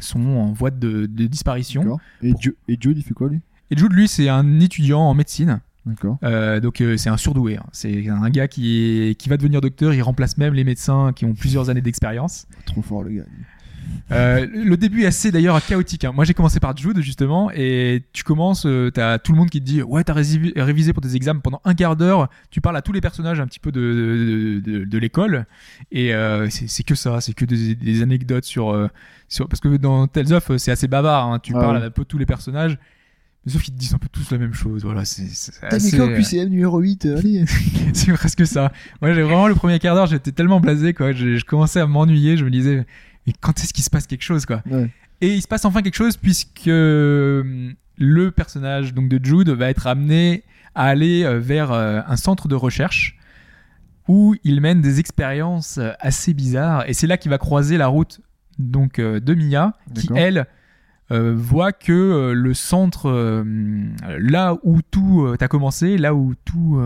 sont 0.00 0.26
en 0.26 0.52
voie 0.52 0.72
de, 0.72 1.06
de 1.06 1.26
disparition. 1.26 2.00
Et, 2.22 2.32
Pour- 2.32 2.40
et 2.66 2.76
Jude, 2.80 2.98
il 2.98 3.04
fait 3.04 3.14
quoi 3.14 3.28
lui? 3.28 3.38
Et 3.70 3.76
Jude 3.78 3.92
lui 3.92 4.08
c'est 4.08 4.28
un 4.28 4.58
étudiant 4.58 5.02
en 5.02 5.14
médecine. 5.14 5.60
Euh, 6.22 6.60
donc 6.60 6.80
euh, 6.80 6.96
c'est 6.96 7.08
un 7.10 7.16
surdoué. 7.16 7.56
hein. 7.56 7.64
C'est 7.72 8.08
un 8.08 8.30
gars 8.30 8.48
qui, 8.48 9.08
est, 9.10 9.14
qui 9.14 9.28
va 9.28 9.36
devenir 9.36 9.60
docteur. 9.60 9.94
Il 9.94 10.02
remplace 10.02 10.36
même 10.38 10.54
les 10.54 10.64
médecins 10.64 11.12
qui 11.14 11.24
ont 11.24 11.34
plusieurs 11.34 11.70
années 11.70 11.80
d'expérience. 11.80 12.46
Trop 12.66 12.82
fort 12.82 13.02
le 13.02 13.10
gars. 13.10 13.24
Euh, 14.12 14.46
le 14.52 14.76
début 14.76 15.02
est 15.02 15.06
assez 15.06 15.32
d'ailleurs 15.32 15.64
chaotique. 15.64 16.04
hein. 16.04 16.12
Moi 16.14 16.24
j'ai 16.24 16.34
commencé 16.34 16.60
par 16.60 16.76
Jude 16.76 17.00
justement 17.00 17.50
et 17.52 18.04
tu 18.12 18.22
commences, 18.24 18.66
euh, 18.66 18.90
t'as 18.90 19.18
tout 19.18 19.32
le 19.32 19.38
monde 19.38 19.48
qui 19.50 19.58
te 19.60 19.64
dit 19.64 19.82
ouais 19.82 20.04
t'as 20.04 20.12
révisé 20.12 20.92
pour 20.92 21.02
tes 21.02 21.16
examens 21.16 21.40
pendant 21.40 21.60
un 21.64 21.74
quart 21.74 21.96
d'heure. 21.96 22.28
Tu 22.50 22.60
parles 22.60 22.76
à 22.76 22.82
tous 22.82 22.92
les 22.92 23.00
personnages 23.00 23.40
un 23.40 23.46
petit 23.46 23.58
peu 23.58 23.72
de 23.72 24.60
de, 24.64 24.70
de- 24.80 24.84
de 24.84 24.98
l'école 24.98 25.46
et 25.90 26.12
c'est 26.50 26.82
que 26.84 26.94
ça, 26.94 27.20
c'est 27.20 27.32
que 27.32 27.44
des, 27.46 27.74
des 27.74 28.02
anecdotes 28.02 28.44
sur 28.44 28.90
sur 29.28 29.48
parce 29.48 29.60
que 29.60 29.76
dans 29.76 30.06
Tales 30.06 30.32
of 30.34 30.56
c'est 30.58 30.70
assez 30.72 30.86
bavard. 30.88 31.32
hein. 31.32 31.38
Tu 31.40 31.52
Ah 31.56 31.60
parles 31.60 31.78
ouais. 31.78 31.84
un 31.86 31.90
peu 31.90 32.04
tous 32.04 32.18
les 32.18 32.26
personnages. 32.26 32.78
Mais 33.46 33.52
sauf 33.52 33.62
qu'ils 33.62 33.72
te 33.74 33.78
disent 33.78 33.94
un 33.94 33.98
peu 33.98 34.08
tous 34.12 34.30
la 34.30 34.38
même 34.38 34.52
chose. 34.52 34.84
Voilà, 34.84 35.04
c'est 35.04 35.24
T'as 35.60 35.76
assez- 35.76 35.96
quand 35.96 36.08
QCM 36.14 36.48
numéro 36.50 36.78
8 36.78 37.06
euh, 37.06 37.16
Allez. 37.18 37.44
c'est 37.94 38.12
presque 38.12 38.46
ça. 38.46 38.70
Moi, 39.00 39.14
j'ai 39.14 39.22
vraiment 39.22 39.48
le 39.48 39.54
premier 39.54 39.78
quart 39.78 39.94
d'heure, 39.94 40.06
j'étais 40.06 40.32
tellement 40.32 40.60
blasé, 40.60 40.92
quoi. 40.92 41.12
Je, 41.12 41.36
je 41.36 41.44
commençais 41.44 41.80
à 41.80 41.86
m'ennuyer. 41.86 42.36
Je 42.36 42.44
me 42.44 42.50
disais, 42.50 42.84
mais 43.26 43.32
quand 43.40 43.58
est-ce 43.60 43.72
qu'il 43.72 43.84
se 43.84 43.90
passe 43.90 44.06
quelque 44.06 44.22
chose, 44.24 44.44
quoi? 44.44 44.62
Ouais. 44.70 44.90
Et 45.22 45.34
il 45.34 45.42
se 45.42 45.48
passe 45.48 45.64
enfin 45.64 45.82
quelque 45.82 45.96
chose 45.96 46.16
puisque 46.16 46.68
euh, 46.68 47.72
le 47.98 48.30
personnage 48.30 48.94
donc 48.94 49.08
de 49.08 49.22
Jude 49.22 49.50
va 49.50 49.68
être 49.70 49.86
amené 49.86 50.44
à 50.74 50.84
aller 50.84 51.24
euh, 51.24 51.38
vers 51.38 51.72
euh, 51.72 52.00
un 52.06 52.16
centre 52.16 52.48
de 52.48 52.54
recherche 52.54 53.18
où 54.08 54.34
il 54.44 54.60
mène 54.60 54.80
des 54.80 54.98
expériences 54.98 55.78
euh, 55.78 55.92
assez 56.00 56.32
bizarres. 56.34 56.88
Et 56.88 56.94
c'est 56.94 57.06
là 57.06 57.16
qu'il 57.18 57.30
va 57.30 57.38
croiser 57.38 57.76
la 57.76 57.86
route 57.86 58.20
donc 58.58 58.98
euh, 58.98 59.20
de 59.20 59.34
Mia, 59.34 59.74
qui 59.94 60.08
elle 60.14 60.46
euh, 61.12 61.34
voit 61.36 61.72
que 61.72 61.92
euh, 61.92 62.32
le 62.34 62.54
centre, 62.54 63.08
euh, 63.08 63.42
là 64.18 64.56
où 64.62 64.80
tout 64.90 65.26
a 65.38 65.48
commencé, 65.48 65.98
là 65.98 66.14
où 66.14 66.34
tout 66.44 66.80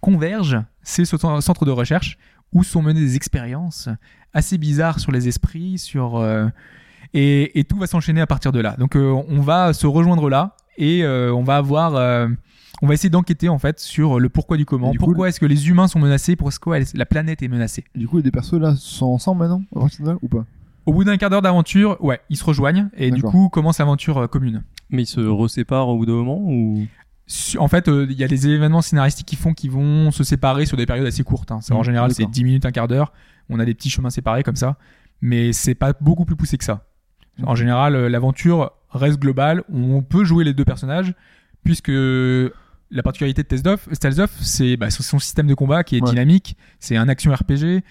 converge, 0.00 0.58
c'est 0.82 1.04
ce 1.04 1.16
cen- 1.16 1.40
centre 1.40 1.64
de 1.64 1.70
recherche 1.70 2.18
où 2.52 2.64
sont 2.64 2.82
menées 2.82 3.00
des 3.00 3.16
expériences 3.16 3.88
assez 4.32 4.58
bizarres 4.58 4.98
sur 5.00 5.12
les 5.12 5.28
esprits, 5.28 5.78
sur 5.78 6.24
et, 7.14 7.58
et 7.58 7.64
tout 7.64 7.76
va 7.78 7.86
s'enchaîner 7.86 8.20
à 8.20 8.26
partir 8.26 8.52
de 8.52 8.60
là. 8.60 8.76
Donc 8.78 8.96
on 8.96 9.40
va 9.40 9.72
se 9.72 9.86
rejoindre 9.86 10.28
là 10.30 10.56
et 10.78 11.04
on 11.06 11.42
va 11.42 11.56
avoir, 11.58 12.28
on 12.82 12.86
va 12.86 12.94
essayer 12.94 13.10
d'enquêter 13.10 13.48
en 13.48 13.58
fait 13.58 13.78
sur 13.78 14.18
le 14.18 14.28
pourquoi 14.28 14.56
du 14.56 14.64
comment. 14.64 14.90
Du 14.90 14.98
pourquoi 14.98 15.28
est-ce 15.28 15.38
que 15.38 15.46
les 15.46 15.68
humains 15.68 15.86
sont 15.88 15.98
menacés 16.00 16.34
Pourquoi 16.34 16.78
est-ce 16.78 16.94
que 16.94 16.98
la 16.98 17.06
planète 17.06 17.42
est 17.42 17.48
menacée 17.48 17.84
Du 17.94 18.08
coup, 18.08 18.16
les 18.16 18.22
deux 18.22 18.30
persos 18.30 18.54
là 18.54 18.74
sont 18.76 19.06
ensemble 19.06 19.40
maintenant 19.40 19.62
ou 20.22 20.28
pas? 20.28 20.44
Au 20.86 20.92
bout 20.92 21.04
d'un 21.04 21.16
quart 21.16 21.30
d'heure 21.30 21.42
d'aventure, 21.42 22.02
ouais, 22.02 22.20
ils 22.30 22.36
se 22.36 22.44
rejoignent 22.44 22.88
et 22.96 23.10
du 23.10 23.22
coup 23.22 23.48
commence 23.48 23.78
l'aventure 23.78 24.18
euh, 24.18 24.26
commune. 24.26 24.64
Mais 24.90 25.02
ils 25.02 25.06
se 25.06 25.20
reséparent 25.20 25.90
au 25.92 25.98
bout 25.98 26.06
d'un 26.06 26.12
moment 26.14 26.38
ou? 26.40 26.86
En 27.58 27.68
fait, 27.68 27.86
euh, 27.88 28.06
il 28.10 28.16
y 28.18 28.24
a 28.24 28.28
des 28.28 28.48
événements 28.48 28.82
scénaristiques 28.82 29.26
qui 29.28 29.36
font 29.36 29.54
qu'ils 29.54 29.70
vont 29.70 30.10
se 30.10 30.24
séparer 30.24 30.66
sur 30.66 30.76
des 30.76 30.86
périodes 30.86 31.06
assez 31.06 31.22
courtes. 31.22 31.52
hein. 31.52 31.60
En 31.70 31.80
Mmh, 31.80 31.84
général, 31.84 32.10
c'est 32.12 32.22
d'accord. 32.22 32.32
10 32.32 32.44
minutes, 32.44 32.66
un 32.66 32.72
quart 32.72 32.88
d'heure. 32.88 33.12
On 33.48 33.60
a 33.60 33.64
des 33.64 33.74
petits 33.74 33.90
chemins 33.90 34.10
séparés 34.10 34.42
comme 34.42 34.56
ça, 34.56 34.76
mais 35.20 35.52
c'est 35.52 35.76
pas 35.76 35.92
beaucoup 36.00 36.24
plus 36.24 36.34
poussé 36.36 36.58
que 36.58 36.64
ça. 36.64 36.86
En 37.44 37.54
général, 37.54 37.94
euh, 37.94 38.08
l'aventure 38.08 38.72
reste 38.90 39.20
globale. 39.20 39.62
On 39.72 40.02
peut 40.02 40.24
jouer 40.24 40.42
les 40.44 40.54
deux 40.54 40.64
personnages, 40.64 41.14
puisque 41.62 41.92
la 41.92 43.02
particularité 43.04 43.44
de 43.44 43.48
Tales 43.48 44.20
of, 44.20 44.36
c'est 44.40 44.76
bah, 44.76 44.90
son 44.90 45.18
système 45.20 45.46
de 45.46 45.54
combat 45.54 45.84
qui 45.84 45.96
est 45.98 46.02
Ouais. 46.02 46.10
dynamique. 46.10 46.56
C'est 46.80 46.96
un 46.96 47.08
action 47.08 47.32
RPG. 47.32 47.84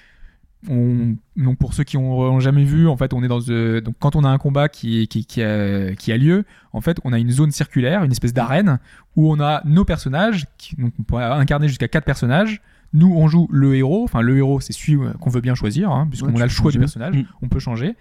On, 0.67 1.15
donc 1.37 1.57
pour 1.57 1.73
ceux 1.73 1.85
qui 1.85 1.95
ont, 1.95 2.19
ont 2.19 2.39
jamais 2.41 2.65
vu, 2.65 2.87
en 2.89 2.97
fait, 2.97 3.13
on 3.13 3.23
est 3.23 3.29
dans 3.29 3.39
euh, 3.49 3.79
donc 3.79 3.95
quand 3.99 4.17
on 4.17 4.25
a 4.25 4.29
un 4.29 4.37
combat 4.37 4.67
qui, 4.67 5.07
qui, 5.07 5.25
qui, 5.25 5.41
a, 5.41 5.95
qui 5.95 6.11
a 6.11 6.17
lieu, 6.17 6.43
en 6.73 6.81
fait, 6.81 6.97
on 7.05 7.13
a 7.13 7.17
une 7.19 7.31
zone 7.31 7.51
circulaire, 7.51 8.03
une 8.03 8.11
espèce 8.11 8.33
d'arène 8.33 8.79
où 9.15 9.31
on 9.31 9.39
a 9.39 9.61
nos 9.63 9.85
personnages, 9.85 10.47
qui, 10.57 10.75
donc 10.75 10.91
on 10.99 11.03
peut 11.03 11.15
incarner 11.15 11.67
jusqu'à 11.69 11.87
quatre 11.87 12.03
personnages. 12.03 12.61
Nous, 12.91 13.13
on 13.15 13.27
joue 13.27 13.47
le 13.51 13.75
héros. 13.75 14.03
Enfin, 14.03 14.21
le 14.21 14.35
héros, 14.37 14.59
c'est 14.59 14.73
celui 14.73 14.95
euh, 14.95 15.13
qu'on 15.21 15.29
veut 15.29 15.41
bien 15.41 15.55
choisir, 15.55 15.91
hein, 15.91 16.07
puisqu'on 16.09 16.33
Ouais, 16.33 16.41
a 16.41 16.45
le 16.45 16.49
choix 16.51 16.71
du 16.71 16.79
personnage. 16.79 17.15
Mm. 17.15 17.23
On 17.41 17.47
peut 17.47 17.59
changer. 17.59 17.95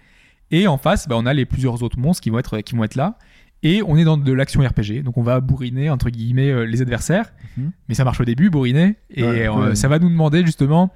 Et 0.51 0.67
en 0.67 0.77
face, 0.77 1.07
bah, 1.07 1.15
on 1.17 1.25
a 1.27 1.33
les 1.33 1.45
plusieurs 1.45 1.81
autres 1.83 1.99
monstres 1.99 2.21
qui 2.23 2.29
vont 2.31 2.39
être 2.39 2.59
qui 2.61 2.75
vont 2.75 2.83
être 2.83 2.95
là. 2.95 3.17
Et 3.61 3.81
on 3.85 3.97
est 3.97 4.03
dans 4.05 4.17
de 4.17 4.33
l'action 4.33 4.61
RPG, 4.61 5.03
donc 5.03 5.17
on 5.17 5.21
va 5.21 5.41
bourriner 5.41 5.89
entre 5.89 6.09
guillemets 6.09 6.49
euh, 6.49 6.63
les 6.65 6.81
adversaires. 6.81 7.31
Mhm. 7.57 7.71
Mais 7.87 7.93
ça 7.95 8.03
marche 8.03 8.19
au 8.19 8.25
début, 8.25 8.49
bourriner, 8.49 8.95
et 9.11 9.23
Ouais, 9.23 9.47
euh, 9.47 9.69
ouais. 9.69 9.75
ça 9.75 9.87
va 9.89 9.99
nous 9.99 10.09
demander 10.09 10.45
justement 10.45 10.91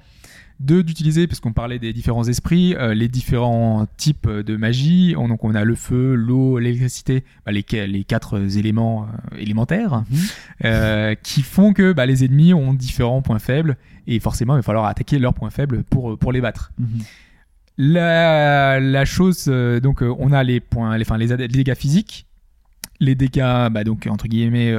de 0.60 0.82
d'utiliser, 0.82 1.26
parce 1.26 1.40
qu'on 1.40 1.52
parlait 1.52 1.78
des 1.80 1.92
différents 1.92 2.24
esprits, 2.28 2.74
euh, 2.76 2.94
les 2.94 3.08
différents 3.08 3.86
types 3.96 4.28
de 4.28 4.56
magie. 4.56 5.14
On- 5.18 5.28
donc 5.28 5.42
on 5.44 5.54
a 5.54 5.64
le 5.64 5.74
feu, 5.74 6.14
l'eau, 6.14 6.58
l'électricité, 6.58 7.24
bah, 7.44 7.52
les, 7.52 7.62
qua- 7.62 7.86
les 7.86 8.04
quatre 8.04 8.38
euh, 8.38 8.48
éléments 8.48 9.06
euh, 9.32 9.36
élémentaires, 9.38 10.04
Mhm. 10.10 11.16
qui 11.22 11.42
font 11.42 11.72
que 11.72 11.92
bah, 11.92 12.06
les 12.06 12.24
ennemis 12.24 12.54
ont 12.54 12.72
différents 12.72 13.20
points 13.22 13.38
faibles, 13.40 13.76
et 14.06 14.20
forcément 14.20 14.54
il 14.54 14.58
va 14.58 14.62
falloir 14.62 14.84
attaquer 14.86 15.18
leurs 15.18 15.34
points 15.34 15.50
faibles 15.50 15.82
pour, 15.84 16.16
pour 16.18 16.30
les 16.32 16.40
battre. 16.40 16.72
Mhm. 16.78 16.86
La, 17.76 18.78
la 18.78 19.04
chose, 19.04 19.46
donc 19.46 20.02
on 20.02 20.30
a 20.32 20.44
les 20.44 20.60
points, 20.60 20.96
les, 20.96 21.02
enfin, 21.04 21.18
les, 21.18 21.36
dégâts 21.48 21.74
physiques, 21.74 22.26
les 23.00 23.16
dégâts, 23.16 23.68
bah, 23.72 23.82
donc 23.82 24.06
entre 24.08 24.28
guillemets 24.28 24.72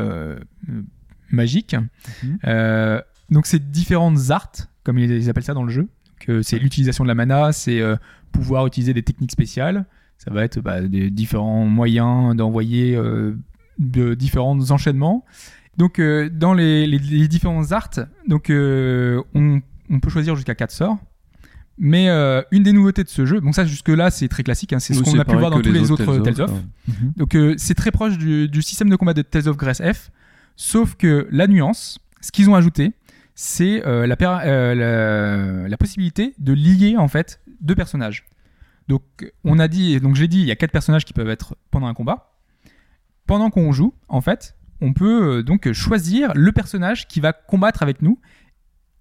magiques. 1.30 1.76
Mhm. 2.24 3.02
Donc 3.32 3.46
c'est 3.48 3.72
différentes 3.72 4.30
arts, 4.30 4.52
comme 4.86 4.98
ils, 4.98 5.30
appellent 5.30 5.44
ça 5.44 5.54
dans 5.54 5.64
le 5.64 5.72
jeu. 5.72 5.90
C'est 6.44 6.58
l'utilisation 6.58 7.04
de 7.04 7.10
la 7.10 7.16
mana, 7.16 7.52
c'est 7.52 7.82
euh, 7.82 7.98
pouvoir 8.32 8.66
utiliser 8.66 8.94
des 8.94 9.04
techniques 9.04 9.32
spéciales. 9.32 9.86
Ça 10.18 10.32
va 10.32 10.46
être 10.46 10.62
bah, 10.62 10.82
des 10.82 11.12
différents 11.12 11.66
moyens 11.66 12.36
d'envoyer 12.36 12.96
euh, 12.96 13.36
de 13.80 14.14
différents 14.14 14.72
enchaînements. 14.72 15.26
Donc 15.78 16.00
euh, 16.00 16.30
dans 16.32 16.54
les, 16.54 16.88
les, 16.88 17.00
les 17.00 17.28
différents 17.28 17.72
arts, 17.72 18.00
donc 18.28 18.50
euh, 18.50 19.22
on, 19.34 19.62
on 19.90 20.00
peut 20.00 20.10
choisir 20.10 20.36
jusqu'à 20.36 20.56
4 20.56 20.72
sorts. 20.72 20.98
Mais 21.78 22.08
euh, 22.08 22.42
une 22.52 22.64
des 22.64 22.72
nouveautés 22.72 23.04
de 23.04 23.10
ce 23.10 23.26
jeu, 23.26 23.42
donc 23.42 23.54
ça 23.54 23.66
jusque 23.66 23.90
là 23.90 24.10
c'est 24.10 24.30
très 24.30 24.44
classique, 24.44 24.72
hein, 24.72 24.80
c'est 24.80 24.94
ce 24.94 25.04
qu'on 25.04 25.20
a 25.20 25.26
pu 25.26 25.36
voir 25.36 25.52
dans 25.52 25.60
tous 25.60 25.74
les 25.74 25.92
autres 25.92 26.06
Tales 26.06 26.36
Tales 26.36 26.42
of. 26.42 26.52
Donc 27.18 27.38
c'est 27.58 27.74
très 27.74 27.92
proche 27.92 28.18
du, 28.18 28.48
du 28.48 28.62
système 28.62 28.90
de 28.90 28.96
combat 28.96 29.14
de 29.14 29.22
Tales 29.22 29.50
of 29.50 29.58
Grace 29.58 29.82
F, 29.82 30.10
sauf 30.56 30.96
que 30.96 31.28
la 31.32 31.48
nuance, 31.48 32.00
ce 32.22 32.32
qu'ils 32.32 32.50
ont 32.50 32.56
ajouté, 32.56 32.94
c'est 33.36 33.86
euh, 33.86 34.08
la, 34.08 34.16
euh, 34.46 34.74
la, 35.64 35.68
la 35.68 35.78
possibilité 35.78 36.34
de 36.40 36.54
lier 36.54 36.98
en 36.98 37.08
fait 37.08 37.42
deux 37.62 37.76
personnages. 37.76 38.26
Donc 38.88 39.04
on 39.44 39.60
a 39.60 39.68
dit, 39.68 40.00
donc 40.00 40.16
j'ai 40.16 40.28
dit, 40.28 40.40
il 40.40 40.46
y 40.46 40.52
a 40.52 40.56
quatre 40.56 40.72
personnages 40.72 41.06
qui 41.06 41.14
peuvent 41.14 41.30
être 41.30 41.56
pendant 41.70 41.88
un 41.88 41.94
combat. 41.94 42.32
Pendant 43.28 43.50
qu'on 43.50 43.72
joue, 43.72 43.94
en 44.08 44.22
fait, 44.22 44.56
on 44.82 44.94
peut 44.94 45.38
euh, 45.40 45.44
donc 45.44 45.72
choisir 45.74 46.32
le 46.36 46.52
personnage 46.52 47.08
qui 47.08 47.20
va 47.20 47.34
combattre 47.34 47.84
avec 47.84 48.02
nous 48.02 48.20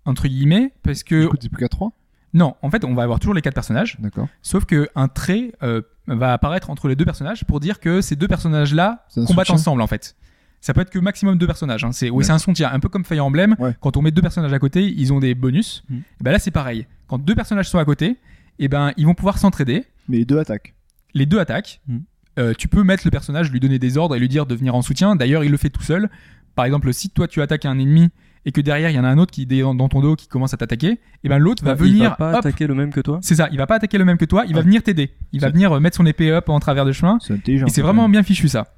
entre 0.06 0.28
guillemets 0.28 0.72
parce 0.82 1.02
que 1.02 1.22
Du 1.22 1.28
coup, 1.28 1.36
t'es 1.36 1.48
plus 1.48 1.60
qu'à 1.60 1.68
3 1.68 1.92
non, 2.34 2.56
en 2.62 2.70
fait, 2.70 2.84
on 2.84 2.94
va 2.94 3.04
avoir 3.04 3.20
toujours 3.20 3.32
les 3.34 3.42
quatre 3.42 3.54
personnages. 3.54 3.96
D'accord. 4.00 4.26
Sauf 4.42 4.64
que 4.64 4.88
un 4.96 5.06
trait 5.06 5.52
euh, 5.62 5.82
va 6.08 6.32
apparaître 6.32 6.68
entre 6.68 6.88
les 6.88 6.96
deux 6.96 7.04
personnages 7.04 7.44
pour 7.44 7.60
dire 7.60 7.78
que 7.78 8.00
ces 8.00 8.16
deux 8.16 8.26
personnages-là 8.26 9.06
combattent 9.14 9.46
soutien. 9.46 9.54
ensemble 9.54 9.80
en 9.80 9.86
fait. 9.86 10.16
Ça 10.64 10.72
peut 10.72 10.80
être 10.80 10.88
que 10.88 10.98
maximum 10.98 11.36
deux 11.36 11.46
personnages. 11.46 11.84
Hein. 11.84 11.92
C'est 11.92 12.08
un 12.30 12.38
soutien, 12.38 12.70
un 12.72 12.80
peu 12.80 12.88
comme 12.88 13.04
Fire 13.04 13.22
Emblem. 13.22 13.54
Ouais. 13.58 13.76
Quand 13.82 13.98
on 13.98 14.02
met 14.02 14.10
deux 14.10 14.22
personnages 14.22 14.54
à 14.54 14.58
côté, 14.58 14.82
ils 14.96 15.12
ont 15.12 15.20
des 15.20 15.34
bonus. 15.34 15.84
Mm. 15.90 15.96
Et 15.96 16.24
ben 16.24 16.32
là, 16.32 16.38
c'est 16.38 16.50
pareil. 16.50 16.86
Quand 17.06 17.18
deux 17.18 17.34
personnages 17.34 17.68
sont 17.68 17.76
à 17.76 17.84
côté, 17.84 18.16
et 18.58 18.68
ben 18.68 18.92
ils 18.96 19.04
vont 19.04 19.12
pouvoir 19.12 19.36
s'entraider. 19.36 19.84
Mais 20.08 20.16
les 20.16 20.24
deux 20.24 20.38
attaquent. 20.38 20.72
Les 21.12 21.26
deux 21.26 21.38
attaquent. 21.38 21.82
Mm. 21.86 21.98
Euh, 22.38 22.54
tu 22.56 22.68
peux 22.68 22.82
mettre 22.82 23.02
le 23.04 23.10
personnage, 23.10 23.52
lui 23.52 23.60
donner 23.60 23.78
des 23.78 23.98
ordres 23.98 24.16
et 24.16 24.18
lui 24.18 24.28
dire 24.28 24.46
de 24.46 24.54
venir 24.54 24.74
en 24.74 24.80
soutien. 24.80 25.16
D'ailleurs, 25.16 25.44
il 25.44 25.50
le 25.50 25.58
fait 25.58 25.68
tout 25.68 25.82
seul. 25.82 26.08
Par 26.54 26.64
exemple, 26.64 26.94
si 26.94 27.10
toi 27.10 27.28
tu 27.28 27.42
attaques 27.42 27.66
un 27.66 27.78
ennemi 27.78 28.08
et 28.46 28.52
que 28.52 28.62
derrière 28.62 28.88
il 28.88 28.96
y 28.96 28.98
en 28.98 29.04
a 29.04 29.08
un 29.08 29.18
autre 29.18 29.32
qui 29.32 29.42
est 29.42 29.60
dans 29.62 29.88
ton 29.90 30.00
dos 30.00 30.16
qui 30.16 30.28
commence 30.28 30.54
à 30.54 30.56
t'attaquer, 30.56 30.98
et 31.24 31.28
ben 31.28 31.36
l'autre 31.36 31.62
va 31.62 31.72
Ah, 31.72 31.74
venir 31.74 31.94
Il 31.94 32.02
va 32.04 32.10
pas 32.12 32.30
hop, 32.30 32.36
attaquer 32.38 32.66
le 32.66 32.74
même 32.74 32.90
que 32.90 33.00
toi 33.00 33.18
c'est 33.22 33.34
ça, 33.34 33.48
il 33.52 33.58
va 33.58 33.66
pas 33.66 33.74
attaquer 33.74 33.98
le 33.98 34.04
même 34.06 34.16
que 34.16 34.24
toi, 34.24 34.44
il 34.46 34.52
va 34.54 34.60
Ouais. 34.60 34.64
venir 34.64 34.82
t'aider. 34.82 35.10
Il 35.32 35.40
va 35.40 35.50
venir 35.50 35.72
euh, 35.72 35.80
mettre 35.80 35.98
son 35.98 36.06
épée 36.06 36.30
up 36.30 36.48
en 36.48 36.58
travers 36.58 36.86
de 36.86 36.92
chemin. 36.92 37.18
C'est 37.20 37.34
intelligent. 37.34 37.66
Et 37.66 37.70
c'est 37.70 37.82
vraiment 37.82 38.08
bien 38.08 38.22
fichu 38.22 38.48
ça. 38.48 38.72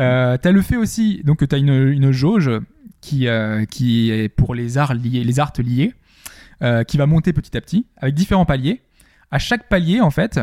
Euh, 0.00 0.38
t'as 0.40 0.50
le 0.50 0.62
fait 0.62 0.76
aussi, 0.76 1.22
donc 1.24 1.46
t'as 1.46 1.58
une, 1.58 1.88
une 1.88 2.10
jauge 2.10 2.50
qui, 3.00 3.28
euh, 3.28 3.64
qui 3.64 4.10
est 4.10 4.28
pour 4.28 4.54
les 4.54 4.78
arts 4.78 4.94
liés, 4.94 5.24
les 5.24 5.40
arts 5.40 5.52
liés, 5.58 5.94
euh, 6.62 6.84
qui 6.84 6.96
va 6.96 7.06
monter 7.06 7.32
petit 7.32 7.56
à 7.56 7.60
petit 7.60 7.86
avec 7.96 8.14
différents 8.14 8.44
paliers. 8.44 8.82
À 9.30 9.38
chaque 9.38 9.68
palier, 9.68 10.00
en 10.00 10.10
fait, 10.10 10.40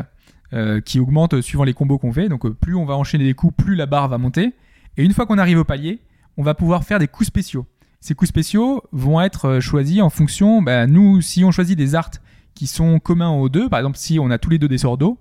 euh, 0.53 0.79
qui 0.81 0.99
augmente 0.99 1.41
suivant 1.41 1.63
les 1.63 1.73
combos 1.73 1.97
qu'on 1.97 2.13
fait. 2.13 2.29
Donc 2.29 2.47
plus 2.49 2.75
on 2.75 2.85
va 2.85 2.95
enchaîner 2.95 3.25
des 3.25 3.34
coups, 3.34 3.53
plus 3.55 3.75
la 3.75 3.85
barre 3.85 4.07
va 4.07 4.17
monter. 4.17 4.53
Et 4.97 5.03
une 5.03 5.13
fois 5.13 5.25
qu'on 5.25 5.38
arrive 5.38 5.59
au 5.59 5.65
palier, 5.65 5.99
on 6.38 6.43
va 6.43 6.53
pouvoir 6.53 6.84
faire 6.84 6.99
des 6.99 7.07
coups 7.07 7.27
spéciaux. 7.27 7.65
Ces 7.99 8.13
coups 8.13 8.29
spéciaux 8.29 8.84
vont 8.91 9.19
être 9.21 9.59
choisis 9.59 10.01
en 10.01 10.09
fonction, 10.09 10.61
bah, 10.61 10.85
nous, 10.88 11.21
si 11.21 11.43
on 11.43 11.51
choisit 11.51 11.77
des 11.77 11.95
arts 11.95 12.11
qui 12.53 12.67
sont 12.67 12.99
communs 12.99 13.29
aux 13.29 13.49
deux, 13.49 13.69
par 13.69 13.79
exemple 13.79 13.97
si 13.97 14.19
on 14.19 14.31
a 14.31 14.38
tous 14.38 14.49
les 14.49 14.57
deux 14.57 14.67
des 14.67 14.77
sorts 14.77 14.97
d'eau, 14.97 15.19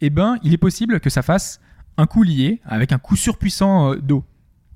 eh 0.00 0.10
ben 0.10 0.36
il 0.42 0.52
est 0.52 0.58
possible 0.58 1.00
que 1.00 1.10
ça 1.10 1.22
fasse 1.22 1.60
un 1.98 2.06
coup 2.06 2.22
lié 2.22 2.60
avec 2.64 2.92
un 2.92 2.98
coup 2.98 3.16
surpuissant 3.16 3.92
euh, 3.92 3.96
d'eau. 3.96 4.24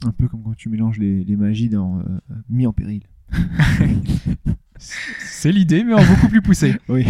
Un 0.07 0.13
peu 0.13 0.29
comme 0.29 0.43
quand 0.43 0.57
tu 0.57 0.69
mélanges 0.71 0.99
les, 0.99 1.25
les 1.25 1.37
magies 1.37 1.69
dans 1.69 1.99
euh, 1.99 2.03
Mis 2.49 2.67
en 2.67 2.73
péril. 2.73 3.03
C'est 4.79 5.53
l'idée, 5.53 5.85
mais 5.85 5.93
en 5.95 6.05
beaucoup 6.05 6.29
plus 6.29 6.41
poussé. 6.43 6.75
Oui. 6.89 7.07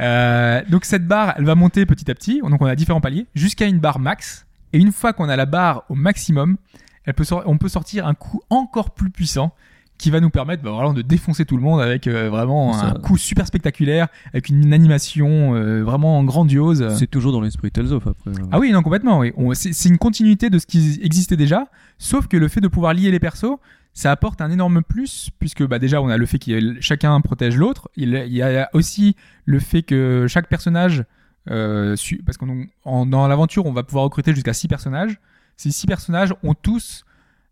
Euh, 0.00 0.62
donc 0.70 0.84
cette 0.84 1.06
barre, 1.06 1.34
elle 1.36 1.44
va 1.44 1.54
monter 1.56 1.84
petit 1.86 2.08
à 2.10 2.14
petit. 2.14 2.40
Donc 2.40 2.60
on 2.62 2.66
a 2.66 2.76
différents 2.76 3.00
paliers 3.00 3.26
jusqu'à 3.34 3.66
une 3.66 3.78
barre 3.80 3.98
max. 3.98 4.46
Et 4.72 4.78
une 4.78 4.92
fois 4.92 5.12
qu'on 5.12 5.28
a 5.28 5.34
la 5.36 5.46
barre 5.46 5.84
au 5.88 5.94
maximum, 5.96 6.56
elle 7.04 7.14
peut 7.14 7.24
sor- 7.24 7.42
on 7.46 7.58
peut 7.58 7.68
sortir 7.68 8.06
un 8.06 8.14
coup 8.14 8.40
encore 8.50 8.94
plus 8.94 9.10
puissant 9.10 9.52
qui 10.00 10.10
va 10.10 10.20
nous 10.20 10.30
permettre 10.30 10.62
bah, 10.62 10.70
vraiment 10.70 10.94
de 10.94 11.02
défoncer 11.02 11.44
tout 11.44 11.56
le 11.56 11.62
monde 11.62 11.80
avec 11.80 12.06
euh, 12.06 12.28
vraiment 12.30 12.72
Ça- 12.72 12.86
un 12.88 12.92
coup 12.94 13.16
super 13.18 13.46
spectaculaire, 13.46 14.08
avec 14.32 14.48
une 14.48 14.72
animation 14.72 15.54
euh, 15.54 15.82
vraiment 15.84 16.24
grandiose. 16.24 16.88
C'est 16.98 17.06
toujours 17.06 17.32
dans 17.32 17.40
l'esprit 17.40 17.70
Tales 17.70 17.92
of 17.92 18.06
après. 18.06 18.30
euh. 18.30 18.46
Ah 18.50 18.58
oui, 18.58 18.72
non, 18.72 18.82
complètement, 18.82 19.18
oui. 19.20 19.32
C'est 19.54 19.88
une 19.88 19.98
continuité 19.98 20.50
de 20.50 20.58
ce 20.58 20.66
qui 20.66 20.98
existait 21.02 21.36
déjà, 21.36 21.66
sauf 21.98 22.26
que 22.26 22.36
le 22.36 22.48
fait 22.48 22.60
de 22.60 22.68
pouvoir 22.68 22.94
lier 22.94 23.10
les 23.10 23.20
persos, 23.20 23.58
ça 23.92 24.10
apporte 24.12 24.40
un 24.40 24.50
énorme 24.50 24.82
plus, 24.82 25.30
puisque 25.38 25.66
bah, 25.66 25.78
déjà, 25.78 26.00
on 26.00 26.08
a 26.08 26.16
le 26.16 26.24
fait 26.26 26.38
que 26.38 26.80
chacun 26.80 27.20
protège 27.20 27.56
l'autre. 27.56 27.88
Il, 27.96 28.14
il 28.26 28.32
y 28.34 28.42
a 28.42 28.70
aussi 28.72 29.16
le 29.44 29.58
fait 29.58 29.82
que 29.82 30.26
chaque 30.28 30.48
personnage, 30.48 31.04
euh, 31.50 31.96
parce 32.24 32.38
que 32.38 32.44
dans 32.84 33.26
l'aventure, 33.28 33.66
on 33.66 33.72
va 33.72 33.82
pouvoir 33.82 34.04
recruter 34.04 34.32
jusqu'à 34.34 34.52
six 34.52 34.68
personnages. 34.68 35.18
Ces 35.56 35.70
six 35.72 35.86
personnages 35.86 36.32
ont 36.42 36.54
tous 36.54 37.04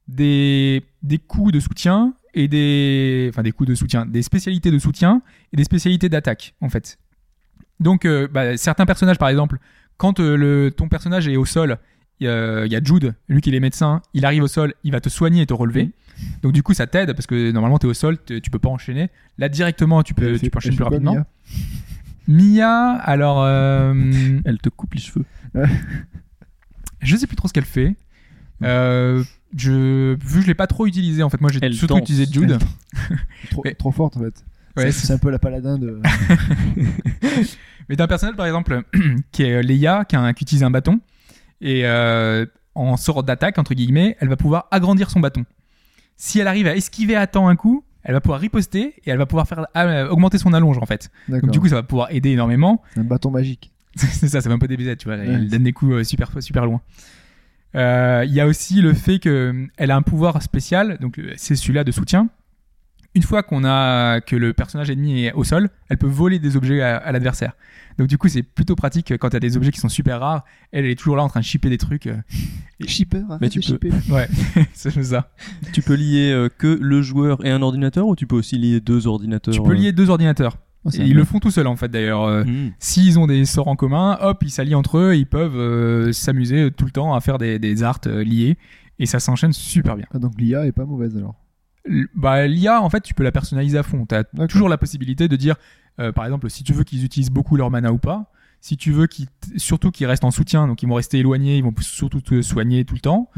des, 0.06 0.82
des 1.02 1.18
coups 1.18 1.52
de 1.52 1.60
soutien 1.60 2.14
et 2.34 2.48
des. 2.48 3.28
Enfin, 3.32 3.42
des 3.42 3.52
coups 3.52 3.68
de 3.68 3.74
soutien, 3.74 4.06
des 4.06 4.22
spécialités 4.22 4.70
de 4.70 4.78
soutien 4.78 5.22
et 5.52 5.56
des 5.56 5.64
spécialités 5.64 6.08
d'attaque, 6.08 6.54
en 6.60 6.68
fait. 6.68 6.98
Donc, 7.80 8.04
euh, 8.04 8.26
bah, 8.28 8.56
certains 8.56 8.86
personnages, 8.86 9.18
par 9.18 9.28
exemple, 9.28 9.58
quand 9.96 10.20
euh, 10.20 10.36
le, 10.36 10.70
ton 10.70 10.88
personnage 10.88 11.28
est 11.28 11.36
au 11.36 11.44
sol, 11.44 11.78
il 12.20 12.26
y, 12.26 12.28
a- 12.30 12.66
il 12.66 12.72
y 12.72 12.76
a 12.76 12.82
Jude, 12.82 13.14
lui 13.28 13.40
qui 13.40 13.54
est 13.54 13.60
médecin, 13.60 14.02
il 14.14 14.24
arrive 14.24 14.42
au 14.42 14.48
sol, 14.48 14.74
il 14.82 14.90
va 14.92 15.00
te 15.00 15.08
soigner 15.08 15.42
et 15.42 15.46
te 15.46 15.54
relever. 15.54 15.90
Donc, 16.42 16.52
du 16.52 16.64
coup, 16.64 16.74
ça 16.74 16.88
t'aide 16.88 17.12
parce 17.12 17.28
que 17.28 17.52
normalement, 17.52 17.78
tu 17.78 17.86
es 17.86 17.90
au 17.90 17.94
sol, 17.94 18.18
tu 18.24 18.50
peux 18.50 18.58
pas 18.58 18.68
enchaîner. 18.68 19.08
Là, 19.38 19.48
directement, 19.48 20.02
tu 20.02 20.14
peux, 20.14 20.36
tu 20.38 20.50
peux 20.50 20.56
enchaîner 20.58 20.74
plus 20.76 20.84
quoi, 20.84 20.90
rapidement. 20.90 21.12
Mia 21.14 21.26
Mia, 22.26 22.92
alors. 22.94 23.42
euh, 23.44 23.94
Elle 24.44 24.58
te 24.58 24.68
coupe 24.68 24.94
les 24.94 25.00
cheveux. 25.00 25.24
Je 27.00 27.16
sais 27.16 27.26
plus 27.26 27.36
trop 27.36 27.46
ce 27.48 27.52
qu'elle 27.52 27.64
fait. 27.64 27.94
Euh, 28.64 29.22
je, 29.56 30.14
vu 30.14 30.36
que 30.36 30.42
je 30.42 30.46
l'ai 30.46 30.54
pas 30.54 30.66
trop 30.66 30.86
utilisé, 30.86 31.22
en 31.22 31.30
fait, 31.30 31.40
moi 31.40 31.50
j'ai 31.50 31.58
Elle 31.62 31.74
surtout 31.74 31.94
danse. 31.94 32.02
utilisé 32.02 32.26
Jude. 32.30 32.58
trop, 33.50 33.62
Mais- 33.64 33.74
trop 33.74 33.92
forte 33.92 34.16
en 34.16 34.20
fait. 34.20 34.44
Ouais, 34.76 34.92
c'est 34.92 35.06
c'est 35.06 35.12
un 35.12 35.18
peu 35.18 35.30
la 35.30 35.38
paladin 35.38 35.76
de. 35.78 36.00
Mais 37.88 37.96
t'as 37.96 38.04
un 38.04 38.08
personnage 38.08 38.36
par 38.36 38.46
exemple 38.46 38.82
qui 39.32 39.42
est 39.42 39.52
euh, 39.54 39.62
Leia, 39.62 40.04
qui, 40.04 40.16
a 40.16 40.20
un- 40.20 40.32
qui 40.32 40.44
utilise 40.44 40.62
un 40.62 40.70
bâton, 40.70 41.00
et 41.60 41.82
euh, 41.86 42.44
en 42.74 42.96
sort 42.96 43.22
d'attaque, 43.22 43.58
entre 43.58 43.74
guillemets, 43.74 44.16
elle 44.20 44.28
va 44.28 44.36
pouvoir 44.36 44.68
agrandir 44.70 45.10
son 45.10 45.20
bâton. 45.20 45.44
Si 46.16 46.38
elle 46.38 46.48
arrive 46.48 46.66
à 46.66 46.76
esquiver 46.76 47.16
à 47.16 47.26
temps 47.26 47.48
un 47.48 47.56
coup, 47.56 47.84
elle 48.02 48.12
va 48.14 48.20
pouvoir 48.20 48.40
riposter 48.40 48.94
et 49.04 49.10
elle 49.10 49.18
va 49.18 49.26
pouvoir 49.26 49.46
faire 49.48 49.66
euh, 49.76 50.08
augmenter 50.08 50.38
son 50.38 50.52
allonge 50.52 50.78
en 50.78 50.86
fait. 50.86 51.10
D'accord. 51.28 51.42
Donc 51.46 51.52
du 51.52 51.60
coup 51.60 51.68
ça 51.68 51.76
va 51.76 51.82
pouvoir 51.82 52.08
aider 52.12 52.30
énormément. 52.30 52.82
un 52.96 53.04
bâton 53.04 53.30
magique. 53.30 53.72
c'est 53.96 54.28
ça, 54.28 54.40
ça 54.40 54.48
fait 54.48 54.54
un 54.54 54.58
peu 54.58 54.68
des 54.68 54.76
BZ, 54.76 54.96
tu 54.98 55.06
vois. 55.06 55.16
Elle 55.16 55.28
Ouais. 55.30 55.46
donne 55.46 55.64
des 55.64 55.72
coups 55.72 55.92
euh, 55.92 56.04
super, 56.04 56.30
super 56.42 56.66
loin. 56.66 56.80
Euh, 57.74 58.24
Il 58.26 58.32
y 58.32 58.40
a 58.40 58.46
aussi 58.46 58.80
le 58.80 58.94
fait 58.94 59.18
qu'elle 59.18 59.90
a 59.90 59.96
un 59.96 60.02
pouvoir 60.02 60.42
spécial, 60.42 60.98
donc 61.00 61.18
euh, 61.18 61.32
c'est 61.36 61.54
celui-là 61.56 61.84
de 61.84 61.92
soutien. 61.92 62.28
Une 63.14 63.22
fois 63.22 63.42
qu'on 63.42 63.64
a 63.64 64.20
que 64.20 64.36
le 64.36 64.52
personnage 64.52 64.90
ennemi 64.90 65.24
est 65.24 65.32
au 65.32 65.42
sol, 65.42 65.70
elle 65.88 65.96
peut 65.98 66.06
voler 66.06 66.38
des 66.38 66.56
objets 66.56 66.82
à, 66.82 66.96
à 66.98 67.10
l'adversaire. 67.10 67.52
Donc 67.98 68.06
du 68.06 68.16
coup, 68.16 68.28
c'est 68.28 68.42
plutôt 68.42 68.76
pratique 68.76 69.12
quand 69.18 69.30
tu 69.30 69.36
as 69.36 69.40
des 69.40 69.56
objets 69.56 69.72
qui 69.72 69.80
sont 69.80 69.88
super 69.88 70.20
rares. 70.20 70.44
Elle, 70.72 70.84
elle 70.84 70.90
est 70.92 70.94
toujours 70.94 71.16
là 71.16 71.24
en 71.24 71.28
train 71.28 71.40
de 71.40 71.44
shipper 71.44 71.68
des 71.70 71.78
trucs. 71.78 72.06
euh. 72.06 72.16
Shipper, 72.86 73.22
hein, 73.28 73.38
Mais 73.40 73.48
tu 73.48 73.58
peux- 73.60 73.64
shippers. 73.66 73.92
Ouais, 74.10 74.28
c'est 74.72 75.02
ça. 75.02 75.32
Tu 75.72 75.82
peux 75.82 75.94
lier 75.94 76.30
euh, 76.30 76.48
que 76.48 76.78
le 76.80 77.02
joueur 77.02 77.44
et 77.44 77.50
un 77.50 77.62
ordinateur 77.62 78.06
ou 78.06 78.14
tu 78.14 78.26
peux 78.26 78.36
aussi 78.36 78.56
lier 78.56 78.80
deux 78.80 79.06
ordinateurs 79.08 79.52
Tu 79.54 79.62
peux 79.62 79.70
euh, 79.70 79.74
lier 79.74 79.92
deux 79.92 80.10
ordinateurs. 80.10 80.58
Oh, 80.84 80.90
ils 80.92 81.14
le 81.14 81.24
font 81.24 81.40
tout 81.40 81.50
seuls 81.50 81.66
en 81.66 81.76
fait 81.76 81.88
d'ailleurs. 81.88 82.22
Euh, 82.22 82.44
hmm. 82.44 82.70
S'ils 82.78 83.18
ont 83.18 83.26
des 83.26 83.44
sorts 83.44 83.68
en 83.68 83.76
commun, 83.76 84.16
hop, 84.20 84.42
ils 84.42 84.50
s'allient 84.50 84.76
entre 84.76 84.98
eux, 84.98 85.14
et 85.14 85.18
ils 85.18 85.26
peuvent 85.26 85.56
euh, 85.58 86.12
s'amuser 86.12 86.70
tout 86.70 86.84
le 86.84 86.90
temps 86.92 87.14
à 87.14 87.20
faire 87.20 87.38
des, 87.38 87.58
des 87.58 87.82
arts 87.82 88.00
euh, 88.06 88.22
liés. 88.22 88.56
Et 89.00 89.06
ça 89.06 89.20
s'enchaîne 89.20 89.52
super 89.52 89.96
bien. 89.96 90.06
Ah, 90.12 90.18
donc 90.18 90.32
l'IA 90.38 90.66
est 90.66 90.72
pas 90.72 90.84
mauvaise 90.84 91.16
alors. 91.16 91.34
L- 91.84 92.06
bah, 92.14 92.46
l'IA, 92.46 92.80
en 92.82 92.90
fait, 92.90 93.00
tu 93.00 93.14
peux 93.14 93.22
la 93.22 93.32
personnaliser 93.32 93.78
à 93.78 93.82
fond. 93.82 94.06
Tu 94.06 94.14
as 94.14 94.24
toujours 94.48 94.68
la 94.68 94.78
possibilité 94.78 95.28
de 95.28 95.36
dire, 95.36 95.56
euh, 96.00 96.12
par 96.12 96.24
exemple, 96.24 96.48
si 96.50 96.64
tu 96.64 96.72
veux 96.72 96.84
qu'ils 96.84 97.04
utilisent 97.04 97.30
beaucoup 97.30 97.56
leur 97.56 97.70
mana 97.70 97.92
ou 97.92 97.98
pas, 97.98 98.32
si 98.60 98.76
tu 98.76 98.90
veux 98.92 99.06
surtout 99.56 99.90
qu'ils 99.92 100.06
restent 100.06 100.24
en 100.24 100.30
soutien, 100.32 100.66
donc 100.66 100.82
ils 100.82 100.88
vont 100.88 100.96
rester 100.96 101.18
éloignés, 101.18 101.56
ils 101.58 101.62
vont 101.64 101.72
surtout 101.80 102.20
te 102.20 102.42
soigner 102.42 102.84
tout 102.84 102.94
le 102.94 103.00
temps, 103.00 103.30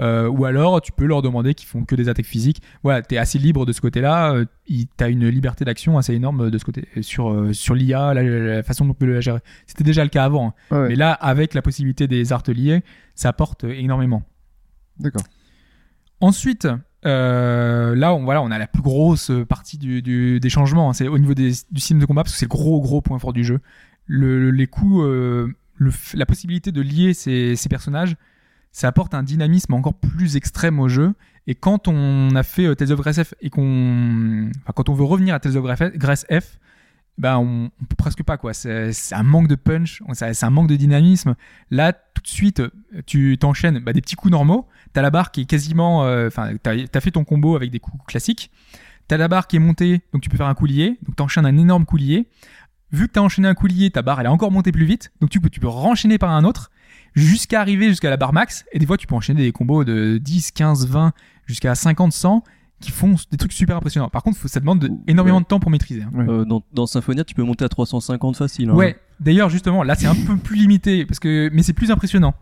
euh, 0.00 0.28
ou 0.28 0.44
alors 0.44 0.80
tu 0.82 0.92
peux 0.92 1.06
leur 1.06 1.22
demander 1.22 1.54
qu'ils 1.54 1.66
font 1.68 1.84
que 1.84 1.94
des 1.94 2.08
attaques 2.10 2.26
physiques. 2.26 2.60
Voilà, 2.82 3.00
tu 3.02 3.14
es 3.14 3.18
assez 3.18 3.38
libre 3.38 3.64
de 3.64 3.72
ce 3.72 3.80
côté-là, 3.80 4.34
euh, 4.34 4.44
tu 4.66 4.86
as 5.00 5.08
une 5.08 5.26
liberté 5.28 5.64
d'action 5.64 5.96
assez 5.96 6.12
énorme 6.14 6.50
de 6.50 6.58
ce 6.58 6.64
côté, 6.64 6.86
sur, 7.00 7.30
euh, 7.32 7.52
sur 7.54 7.74
l'IA, 7.74 8.12
la, 8.14 8.22
la 8.22 8.62
façon 8.62 8.84
dont 8.84 8.90
on 8.90 8.94
peut 8.94 9.06
la 9.06 9.20
gérer. 9.20 9.40
C'était 9.66 9.84
déjà 9.84 10.04
le 10.04 10.10
cas 10.10 10.24
avant, 10.24 10.48
hein. 10.70 10.76
Ouais, 10.76 10.88
mais 10.88 10.94
là, 10.96 11.12
avec 11.12 11.54
la 11.54 11.62
possibilité 11.62 12.06
des 12.06 12.32
arts 12.32 12.42
liés, 12.48 12.82
ça 13.14 13.30
apporte 13.30 13.64
énormément. 13.64 14.22
D'accord. 15.00 15.22
Ensuite, 16.20 16.66
euh, 17.04 17.94
là, 17.94 18.14
on, 18.14 18.24
voilà, 18.24 18.42
on 18.42 18.50
a 18.50 18.58
la 18.58 18.66
plus 18.66 18.82
grosse 18.82 19.30
partie 19.48 19.78
du, 19.78 20.02
du- 20.02 20.40
des 20.40 20.48
changements. 20.48 20.90
hein. 20.90 20.92
C'est 20.92 21.08
au 21.08 21.18
niveau 21.18 21.34
des- 21.34 21.52
du 21.70 21.80
système 21.80 21.98
de 21.98 22.06
combat, 22.06 22.22
parce 22.22 22.32
que 22.34 22.38
c'est 22.38 22.46
le 22.46 22.50
gros, 22.50 22.80
gros 22.80 23.00
point 23.02 23.18
fort 23.18 23.32
du 23.32 23.44
jeu. 23.44 23.60
Le, 24.06 24.50
les 24.50 24.66
coups, 24.66 25.04
euh, 25.04 25.52
la 26.14 26.26
possibilité 26.26 26.72
de 26.72 26.80
lier 26.80 27.14
ces, 27.14 27.56
personnages, 27.68 28.16
ça 28.72 28.88
apporte 28.88 29.14
un 29.14 29.22
dynamisme 29.22 29.74
encore 29.74 29.94
plus 29.94 30.36
extrême 30.36 30.78
au 30.80 30.88
jeu. 30.88 31.14
Et 31.46 31.54
quand 31.54 31.88
on 31.88 32.34
a 32.34 32.42
fait 32.42 32.66
euh, 32.66 32.74
Tales 32.74 32.92
of 32.92 33.00
Grace 33.00 33.22
F 33.22 33.34
et 33.40 33.50
qu'on, 33.50 34.50
quand 34.74 34.88
on 34.88 34.94
veut 34.94 35.04
revenir 35.04 35.34
à 35.34 35.40
Tales 35.40 35.56
of 35.56 35.64
Grace 35.64 36.26
F- 36.28 36.58
ben 37.18 37.38
on, 37.38 37.70
on 37.80 37.84
peut 37.86 37.96
presque 37.96 38.22
pas 38.22 38.36
quoi. 38.36 38.52
C'est 38.52 38.92
un 39.12 39.22
manque 39.22 39.48
de 39.48 39.54
punch, 39.54 40.02
c'est 40.12 40.44
un 40.44 40.50
manque 40.50 40.68
de 40.68 40.76
dynamisme. 40.76 41.34
Là, 41.70 41.92
tout 41.92 42.22
de 42.22 42.28
suite, 42.28 42.62
tu 43.06 43.38
t'enchaînes 43.38 43.78
bah, 43.78 43.92
des 43.92 44.00
petits 44.00 44.16
coups 44.16 44.32
normaux. 44.32 44.68
T'as 44.92 45.02
la 45.02 45.10
barre 45.10 45.30
qui 45.30 45.42
est 45.42 45.46
quasiment, 45.46 46.04
euh, 46.04 46.28
enfin, 46.28 46.56
t'as 46.62 46.74
as 46.92 47.00
fait 47.00 47.12
ton 47.12 47.24
combo 47.24 47.56
avec 47.56 47.70
des 47.70 47.80
coups 47.80 48.04
classiques. 48.06 48.50
T'as 49.08 49.16
la 49.16 49.28
barre 49.28 49.46
qui 49.46 49.56
est 49.56 49.60
montée, 49.60 50.02
donc 50.12 50.22
tu 50.22 50.28
peux 50.28 50.36
faire 50.36 50.46
un 50.46 50.54
coup 50.54 50.66
lié. 50.66 50.98
Donc 51.06 51.16
t'enchaînes 51.16 51.46
un 51.46 51.56
énorme 51.56 51.86
coup 51.86 51.96
lié. 51.96 52.26
Vu 52.96 53.08
que 53.08 53.12
t'as 53.12 53.20
enchaîné 53.20 53.48
un 53.48 53.54
coup 53.54 53.66
lié, 53.66 53.90
ta 53.90 54.02
barre 54.02 54.20
elle 54.20 54.26
est 54.26 54.30
encore 54.30 54.50
montée 54.52 54.72
plus 54.72 54.84
vite. 54.86 55.12
Donc 55.20 55.30
tu 55.30 55.40
peux, 55.40 55.50
tu 55.50 55.60
peux 55.60 55.68
renchaîner 55.68 56.18
par 56.18 56.30
un 56.30 56.44
autre 56.44 56.70
jusqu'à 57.14 57.60
arriver 57.60 57.88
jusqu'à 57.88 58.10
la 58.10 58.16
barre 58.16 58.32
max. 58.32 58.64
Et 58.72 58.78
des 58.78 58.86
fois, 58.86 58.96
tu 58.96 59.06
peux 59.06 59.14
enchaîner 59.14 59.42
des 59.42 59.52
combos 59.52 59.84
de 59.84 60.18
10, 60.18 60.50
15, 60.52 60.86
20, 60.88 61.12
jusqu'à 61.46 61.74
50, 61.74 62.12
100 62.12 62.42
qui 62.80 62.90
font 62.90 63.14
des 63.30 63.38
trucs 63.38 63.52
super 63.52 63.76
impressionnants. 63.78 64.10
Par 64.10 64.22
contre, 64.22 64.36
ça 64.48 64.60
demande 64.60 64.80
de- 64.80 64.90
énormément 65.06 65.38
Ouais. 65.38 65.42
de 65.42 65.46
temps 65.48 65.60
pour 65.60 65.70
maîtriser. 65.70 66.02
hein. 66.02 66.10
Ouais. 66.12 66.26
Euh, 66.28 66.44
dans, 66.44 66.62
dans 66.74 66.86
Symphonia, 66.86 67.24
tu 67.24 67.34
peux 67.34 67.42
monter 67.42 67.64
à 67.64 67.68
350 67.70 68.36
facile. 68.36 68.68
hein. 68.70 68.74
Ouais. 68.74 68.98
D'ailleurs, 69.18 69.48
justement, 69.48 69.82
là, 69.82 69.94
c'est 69.94 70.06
un 70.06 70.14
peu 70.14 70.36
plus 70.36 70.56
limité, 70.56 71.06
parce 71.06 71.18
que, 71.18 71.48
mais 71.54 71.62
c'est 71.62 71.72
plus 71.72 71.90
impressionnant. 71.90 72.34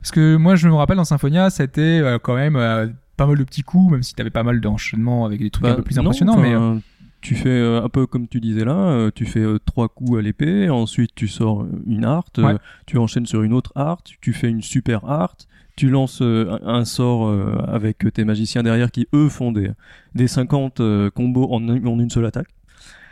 Parce 0.00 0.10
que 0.10 0.34
moi, 0.36 0.56
je 0.56 0.68
me 0.68 0.74
rappelle 0.74 0.96
dans 0.96 1.04
Symphonia, 1.04 1.50
c'était 1.50 1.80
euh, 2.02 2.18
quand 2.20 2.34
même 2.34 2.56
euh, 2.56 2.88
pas 3.16 3.26
mal 3.26 3.38
de 3.38 3.44
petits 3.44 3.62
coups, 3.62 3.92
même 3.92 4.02
si 4.02 4.12
t'avais 4.14 4.30
pas 4.30 4.42
mal 4.42 4.60
d'enchaînements 4.60 5.24
avec 5.24 5.38
des 5.40 5.50
trucs 5.50 5.62
Bah, 5.62 5.72
un 5.72 5.76
peu 5.76 5.82
plus 5.82 5.94
non, 5.96 6.02
impressionnants. 6.02 6.36
mais 6.36 6.52
euh, 6.52 6.74
tu 7.20 7.34
fais 7.34 7.48
euh, 7.48 7.82
un 7.82 7.88
peu 7.88 8.06
comme 8.06 8.28
tu 8.28 8.40
disais 8.40 8.64
là, 8.64 8.74
euh, 8.76 9.10
tu 9.14 9.24
fais 9.26 9.40
euh, 9.40 9.58
trois 9.64 9.88
coups 9.88 10.18
à 10.18 10.22
l'épée, 10.22 10.68
ensuite 10.70 11.10
tu 11.14 11.28
sors 11.28 11.66
une 11.86 12.04
art, 12.04 12.24
Ouais. 12.38 12.54
tu 12.86 12.98
enchaînes 12.98 13.26
sur 13.26 13.42
une 13.42 13.52
autre 13.52 13.72
art, 13.74 13.98
tu 14.20 14.32
fais 14.32 14.48
une 14.48 14.62
super 14.62 15.04
art, 15.08 15.34
tu 15.76 15.88
lances 15.90 16.22
un 16.22 16.84
sort 16.84 17.30
avec 17.68 17.98
tes 18.14 18.24
magiciens 18.24 18.62
derrière 18.62 18.90
qui 18.90 19.06
eux 19.14 19.28
font 19.28 19.52
des, 19.52 19.70
des 20.14 20.26
50 20.28 20.80
euh, 20.80 21.10
combos 21.10 21.48
en, 21.52 21.68
un- 21.68 21.84
en 21.84 21.98
une 21.98 22.08
seule 22.10 22.26
attaque. 22.26 22.48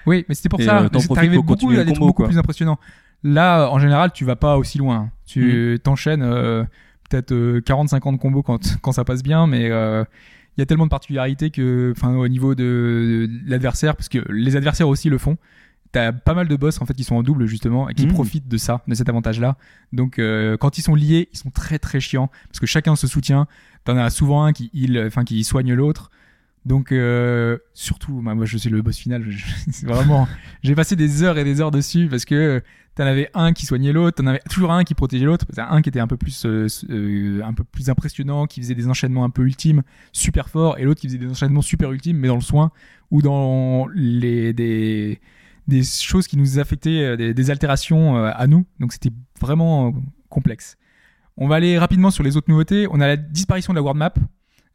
oui, 0.06 0.24
mais 0.28 0.34
c'était 0.34 0.48
pour 0.48 0.60
Et, 0.60 0.64
ça. 0.64 0.88
T'arrivais 1.14 1.36
beaucoup 1.36 1.52
à 1.70 1.84
combo, 1.84 1.94
beaucoup 2.06 2.12
quoi. 2.12 2.26
plus 2.28 2.38
impressionnants. 2.38 2.78
Là, 3.22 3.68
en 3.70 3.78
général, 3.78 4.12
tu 4.12 4.24
vas 4.24 4.36
pas 4.36 4.56
aussi 4.58 4.78
loin. 4.78 5.10
Tu 5.26 5.78
t'enchaînes 5.82 6.22
euh, 6.22 6.62
peut-être 7.10 7.32
40-50 7.60 8.18
combos 8.18 8.42
quand, 8.42 8.60
quand 8.82 8.92
ça 8.92 9.04
passe 9.04 9.22
bien, 9.22 9.46
mais 9.46 9.70
euh, 9.70 10.04
il 10.56 10.60
y 10.60 10.62
a 10.62 10.66
tellement 10.66 10.84
de 10.86 10.90
particularités 10.90 11.50
que, 11.50 11.92
enfin, 11.96 12.14
au 12.16 12.28
niveau 12.28 12.54
de, 12.54 13.28
de 13.28 13.50
l'adversaire, 13.50 13.96
parce 13.96 14.08
que 14.08 14.18
les 14.30 14.56
adversaires 14.56 14.88
aussi 14.88 15.08
le 15.10 15.18
font. 15.18 15.36
T'as 15.92 16.10
pas 16.10 16.34
mal 16.34 16.48
de 16.48 16.56
boss 16.56 16.80
en 16.80 16.86
fait 16.86 16.94
qui 16.94 17.04
sont 17.04 17.14
en 17.14 17.22
double 17.22 17.46
justement 17.46 17.88
et 17.88 17.94
qui 17.94 18.06
Mhm. 18.06 18.12
profitent 18.14 18.48
de 18.48 18.56
ça, 18.56 18.82
de 18.88 18.94
cet 18.96 19.08
avantage-là. 19.08 19.56
Donc 19.92 20.18
euh, 20.18 20.56
quand 20.56 20.76
ils 20.76 20.82
sont 20.82 20.96
liés, 20.96 21.28
ils 21.32 21.38
sont 21.38 21.50
très 21.50 21.78
très 21.78 22.00
chiants 22.00 22.30
parce 22.48 22.58
que 22.58 22.66
chacun 22.66 22.96
se 22.96 23.06
soutient. 23.06 23.46
T'en 23.84 23.96
as 23.96 24.10
souvent 24.10 24.42
un 24.44 24.52
qui 24.52 24.70
heal, 24.74 25.00
enfin 25.06 25.22
qui 25.22 25.44
soigne 25.44 25.72
l'autre. 25.72 26.10
Donc 26.66 26.92
euh, 26.92 27.58
surtout, 27.74 28.22
bah, 28.22 28.34
moi 28.34 28.46
je 28.46 28.56
suis 28.56 28.70
le 28.70 28.82
boss 28.82 28.96
final. 28.96 29.24
vraiment, 29.82 30.26
j'ai 30.62 30.74
passé 30.74 30.96
des 30.96 31.22
heures 31.22 31.38
et 31.38 31.44
des 31.44 31.60
heures 31.60 31.70
dessus 31.70 32.08
parce 32.08 32.24
que 32.24 32.62
t'en 32.94 33.04
avais 33.04 33.28
un 33.34 33.52
qui 33.52 33.66
soignait 33.66 33.92
l'autre, 33.92 34.22
t'en 34.22 34.26
avais 34.26 34.40
toujours 34.48 34.72
un 34.72 34.84
qui 34.84 34.94
protégeait 34.94 35.26
l'autre. 35.26 35.46
Un 35.58 35.82
qui 35.82 35.88
était 35.88 36.00
un 36.00 36.06
peu 36.06 36.16
plus, 36.16 36.46
euh, 36.46 36.66
euh, 36.90 37.42
un 37.44 37.52
peu 37.52 37.64
plus 37.64 37.90
impressionnant, 37.90 38.46
qui 38.46 38.60
faisait 38.60 38.74
des 38.74 38.88
enchaînements 38.88 39.24
un 39.24 39.30
peu 39.30 39.42
ultimes, 39.42 39.82
super 40.12 40.48
forts, 40.48 40.78
et 40.78 40.84
l'autre 40.84 41.00
qui 41.00 41.08
faisait 41.08 41.18
des 41.18 41.30
enchaînements 41.30 41.62
super 41.62 41.92
ultimes, 41.92 42.18
mais 42.18 42.28
dans 42.28 42.36
le 42.36 42.40
soin 42.40 42.70
ou 43.10 43.20
dans 43.20 43.86
les 43.94 44.52
des 44.52 45.20
des 45.66 45.82
choses 45.82 46.26
qui 46.26 46.36
nous 46.36 46.58
affectaient, 46.58 47.02
euh, 47.02 47.16
des, 47.16 47.34
des 47.34 47.50
altérations 47.50 48.16
euh, 48.16 48.30
à 48.34 48.46
nous. 48.46 48.66
Donc 48.80 48.92
c'était 48.92 49.12
vraiment 49.40 49.94
complexe. 50.28 50.76
On 51.36 51.48
va 51.48 51.56
aller 51.56 51.78
rapidement 51.78 52.10
sur 52.10 52.22
les 52.22 52.36
autres 52.36 52.50
nouveautés. 52.50 52.86
On 52.90 53.00
a 53.00 53.06
la 53.06 53.16
disparition 53.16 53.72
de 53.72 53.78
la 53.78 53.82
world 53.82 53.98
map. 53.98 54.14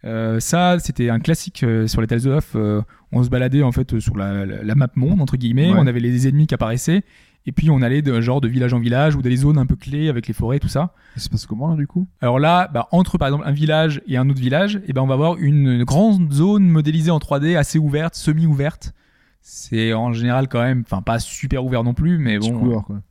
Euh, 0.05 0.39
ça, 0.39 0.77
c'était 0.79 1.09
un 1.09 1.19
classique 1.19 1.63
euh, 1.63 1.87
sur 1.87 1.99
les 2.01 2.07
Tales 2.07 2.27
of. 2.27 2.53
Euh, 2.55 2.81
on 3.11 3.23
se 3.23 3.29
baladait 3.29 3.63
en 3.63 3.71
fait 3.71 3.99
sur 3.99 4.15
la, 4.17 4.45
la- 4.45 4.63
la 4.63 4.75
map 4.75 4.87
monde 4.95 5.21
entre 5.21 5.35
guillemets. 5.37 5.71
Ouais. 5.71 5.77
On 5.79 5.87
avait 5.87 5.99
les 5.99 6.27
ennemis 6.27 6.47
qui 6.47 6.53
apparaissaient 6.53 7.03
et 7.45 7.51
puis 7.51 7.69
on 7.69 7.81
allait 7.81 8.01
de 8.01 8.19
genre 8.21 8.41
de 8.41 8.47
village 8.47 8.73
en 8.73 8.79
village 8.79 9.15
ou 9.15 9.21
dans 9.21 9.29
des 9.29 9.35
zones 9.37 9.57
un 9.57 9.65
peu 9.65 9.75
clés 9.75 10.07
avec 10.09 10.27
les 10.27 10.33
forêts 10.33 10.59
tout 10.59 10.67
ça. 10.67 10.93
Ça 11.15 11.21
se 11.23 11.29
passe 11.29 11.45
comment 11.45 11.69
là 11.69 11.75
du 11.75 11.87
coup? 11.87 12.07
Alors 12.21 12.39
là, 12.39 12.69
bah, 12.73 12.87
entre 12.91 13.17
par 13.17 13.27
exemple 13.27 13.43
un 13.47 13.51
village 13.51 14.01
et 14.07 14.17
un 14.17 14.29
autre 14.29 14.39
village, 14.39 14.79
et 14.87 14.93
ben 14.93 15.01
on 15.01 15.07
va 15.07 15.15
avoir 15.15 15.37
une, 15.37 15.67
une 15.67 15.83
grande 15.83 16.31
zone 16.31 16.63
modélisée 16.69 17.11
en 17.11 17.17
3D 17.19 17.57
assez 17.57 17.79
ouverte, 17.79 18.15
semi-ouverte. 18.15 18.93
C'est 19.41 19.93
en 19.93 20.11
général 20.13 20.47
quand 20.49 20.61
même, 20.61 20.83
enfin 20.85 21.01
pas 21.01 21.17
super 21.19 21.63
ouvert 21.65 21.83
non 21.83 21.93
plus, 21.93 22.17
mais 22.19 22.37
bon, 22.39 22.51
couloir 22.59 22.83
quoi. 22.85 23.01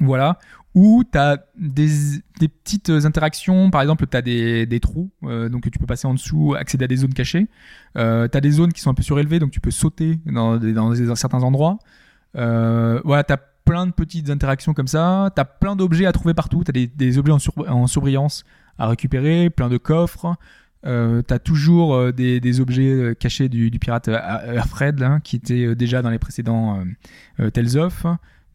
Voilà. 0.00 0.38
Où 0.74 1.04
tu 1.10 1.18
as 1.18 1.44
des, 1.58 1.88
petites 2.38 2.88
interactions, 2.88 3.70
par 3.70 3.82
exemple, 3.82 4.06
tu 4.06 4.16
as 4.16 4.22
des, 4.22 4.80
trous, 4.80 5.10
euh, 5.24 5.48
donc 5.48 5.70
tu 5.70 5.78
peux 5.78 5.86
passer 5.86 6.06
en 6.06 6.14
dessous, 6.14 6.54
accéder 6.54 6.84
à 6.84 6.88
des 6.88 6.96
zones 6.96 7.12
cachées. 7.12 7.48
Euh, 7.98 8.26
tu 8.26 8.38
as 8.38 8.40
des 8.40 8.50
zones 8.50 8.72
qui 8.72 8.80
sont 8.80 8.90
un 8.90 8.94
peu 8.94 9.02
surélevées, 9.02 9.38
donc 9.38 9.50
tu 9.50 9.60
peux 9.60 9.70
sauter 9.70 10.18
dans, 10.24 11.14
certains 11.14 11.42
endroits. 11.42 11.78
Euh, 12.36 13.00
voilà, 13.04 13.22
tu 13.22 13.34
as 13.34 13.36
plein 13.36 13.86
de 13.86 13.92
petites 13.92 14.30
interactions 14.30 14.72
comme 14.72 14.86
ça. 14.86 15.30
Tu 15.36 15.40
as 15.40 15.44
plein 15.44 15.76
d'objets 15.76 16.06
à 16.06 16.12
trouver 16.12 16.32
partout. 16.32 16.64
Tu 16.64 16.70
as 16.70 16.86
des, 16.86 17.18
objets 17.18 17.32
en, 17.32 17.38
sur- 17.38 17.88
surbrillance 17.88 18.44
à 18.78 18.88
récupérer, 18.88 19.50
plein 19.50 19.68
de 19.68 19.76
coffres. 19.76 20.36
Euh, 20.84 21.22
t'as 21.22 21.38
toujours 21.38 21.94
euh, 21.94 22.12
des, 22.12 22.60
objets 22.60 23.14
cachés 23.18 23.48
du, 23.48 23.70
pirate 23.78 24.08
Alfred 24.08 25.20
qui 25.22 25.36
était 25.36 25.74
déjà 25.76 26.02
dans 26.02 26.10
les 26.10 26.18
précédents 26.18 26.82
euh, 27.40 27.50
Tales 27.50 27.76
of. 27.76 28.06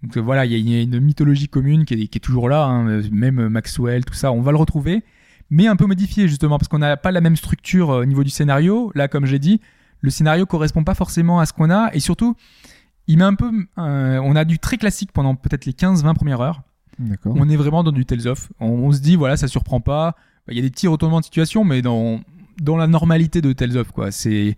Donc 0.04 0.16
euh, 0.18 0.20
voilà, 0.22 0.46
il 0.46 0.52
y, 0.70 0.76
a- 0.76 0.82
une 0.82 1.00
mythologie 1.00 1.48
commune 1.48 1.86
qui 1.86 1.94
est, 1.96 2.08
qui 2.08 2.18
est 2.18 2.22
toujours 2.22 2.50
là, 2.50 2.66
hein, 2.66 3.02
même 3.12 3.48
Maxwell, 3.50 4.06
tout 4.06 4.14
ça, 4.14 4.32
on 4.32 4.42
va 4.42 4.52
le 4.52 4.58
retrouver, 4.58 5.04
mais 5.50 5.68
un 5.68 5.76
peu 5.76 5.86
modifié 5.86 6.28
justement 6.28 6.58
parce 6.60 6.68
qu'on 6.68 6.80
n'a 6.80 6.98
pas 6.98 7.12
la 7.12 7.22
même 7.22 7.36
structure 7.36 7.90
euh, 7.92 8.02
au 8.02 8.06
niveau 8.06 8.24
du 8.24 8.30
scénario. 8.30 8.92
Là, 8.96 9.08
comme 9.08 9.26
j'ai 9.26 9.40
dit, 9.40 9.60
le 10.02 10.10
scénario 10.10 10.46
correspond 10.46 10.84
pas 10.84 10.94
forcément 10.96 11.40
à 11.40 11.46
ce 11.46 11.54
qu'on 11.54 11.70
a 11.72 11.90
et 11.94 12.00
surtout, 12.00 12.36
il 13.08 13.18
met 13.18 13.24
un 13.24 13.34
peu, 13.36 13.52
euh, 13.78 14.20
on 14.24 14.36
a 14.36 14.46
du 14.46 14.60
très 14.60 14.78
classique 14.78 15.12
pendant 15.14 15.36
peut-être 15.36 15.66
les 15.66 15.72
15-20 15.74 16.14
premières 16.14 16.42
heures. 16.42 16.62
On 17.26 17.48
est 17.50 17.56
vraiment 17.56 17.84
dans 17.84 17.92
du 17.92 18.06
Tales 18.06 18.28
of. 18.28 18.50
On, 18.60 18.68
on 18.68 18.92
se 18.92 19.00
dit, 19.00 19.16
voilà, 19.16 19.38
ça 19.38 19.48
surprend 19.48 19.80
pas. 19.82 20.16
Il 20.50 20.56
y 20.56 20.60
a 20.60 20.62
des 20.64 20.70
petits 20.70 20.88
retournements 20.88 21.20
de 21.20 21.26
situation, 21.26 21.64
mais 21.64 21.82
dans, 21.82 22.22
dans 22.62 22.76
la 22.78 22.88
normalité 22.88 23.42
de 23.42 23.54
Tales 23.54 23.78
of, 23.78 23.92
quoi. 23.92 24.12
C'est, 24.12 24.58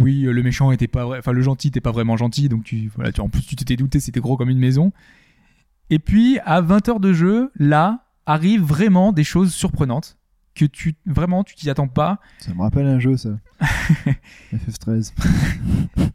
oui, 0.00 0.24
euh, 0.24 0.32
le 0.32 0.42
méchant 0.42 0.72
était 0.72 0.88
pas 0.88 1.04
vrai, 1.04 1.18
enfin, 1.18 1.32
le 1.32 1.42
gentil 1.42 1.68
était 1.68 1.80
pas 1.80 1.92
vraiment 1.92 2.16
gentil, 2.16 2.48
donc 2.48 2.64
tu, 2.64 2.90
voilà, 2.96 3.12
tu, 3.12 3.20
en 3.20 3.28
plus, 3.28 3.42
tu 3.42 3.54
t'étais 3.56 3.76
douté, 3.76 4.00
c'était 4.00 4.20
gros 4.20 4.36
comme 4.36 4.50
une 4.50 4.58
maison. 4.58 4.92
Et 5.90 5.98
puis, 5.98 6.38
à 6.44 6.60
20 6.60 6.88
heures 6.88 7.00
de 7.00 7.12
jeu, 7.12 7.50
là, 7.58 8.04
arrivent 8.26 8.62
vraiment 8.62 9.12
des 9.12 9.24
choses 9.24 9.52
surprenantes 9.52 10.16
que 10.54 10.64
tu, 10.64 10.94
vraiment, 11.06 11.44
tu 11.44 11.54
t'y 11.54 11.70
attends 11.70 11.88
pas. 11.88 12.18
Ça 12.38 12.52
me 12.54 12.60
rappelle 12.60 12.86
un 12.86 12.98
jeu, 12.98 13.16
ça. 13.16 13.30
FF13. 14.52 15.12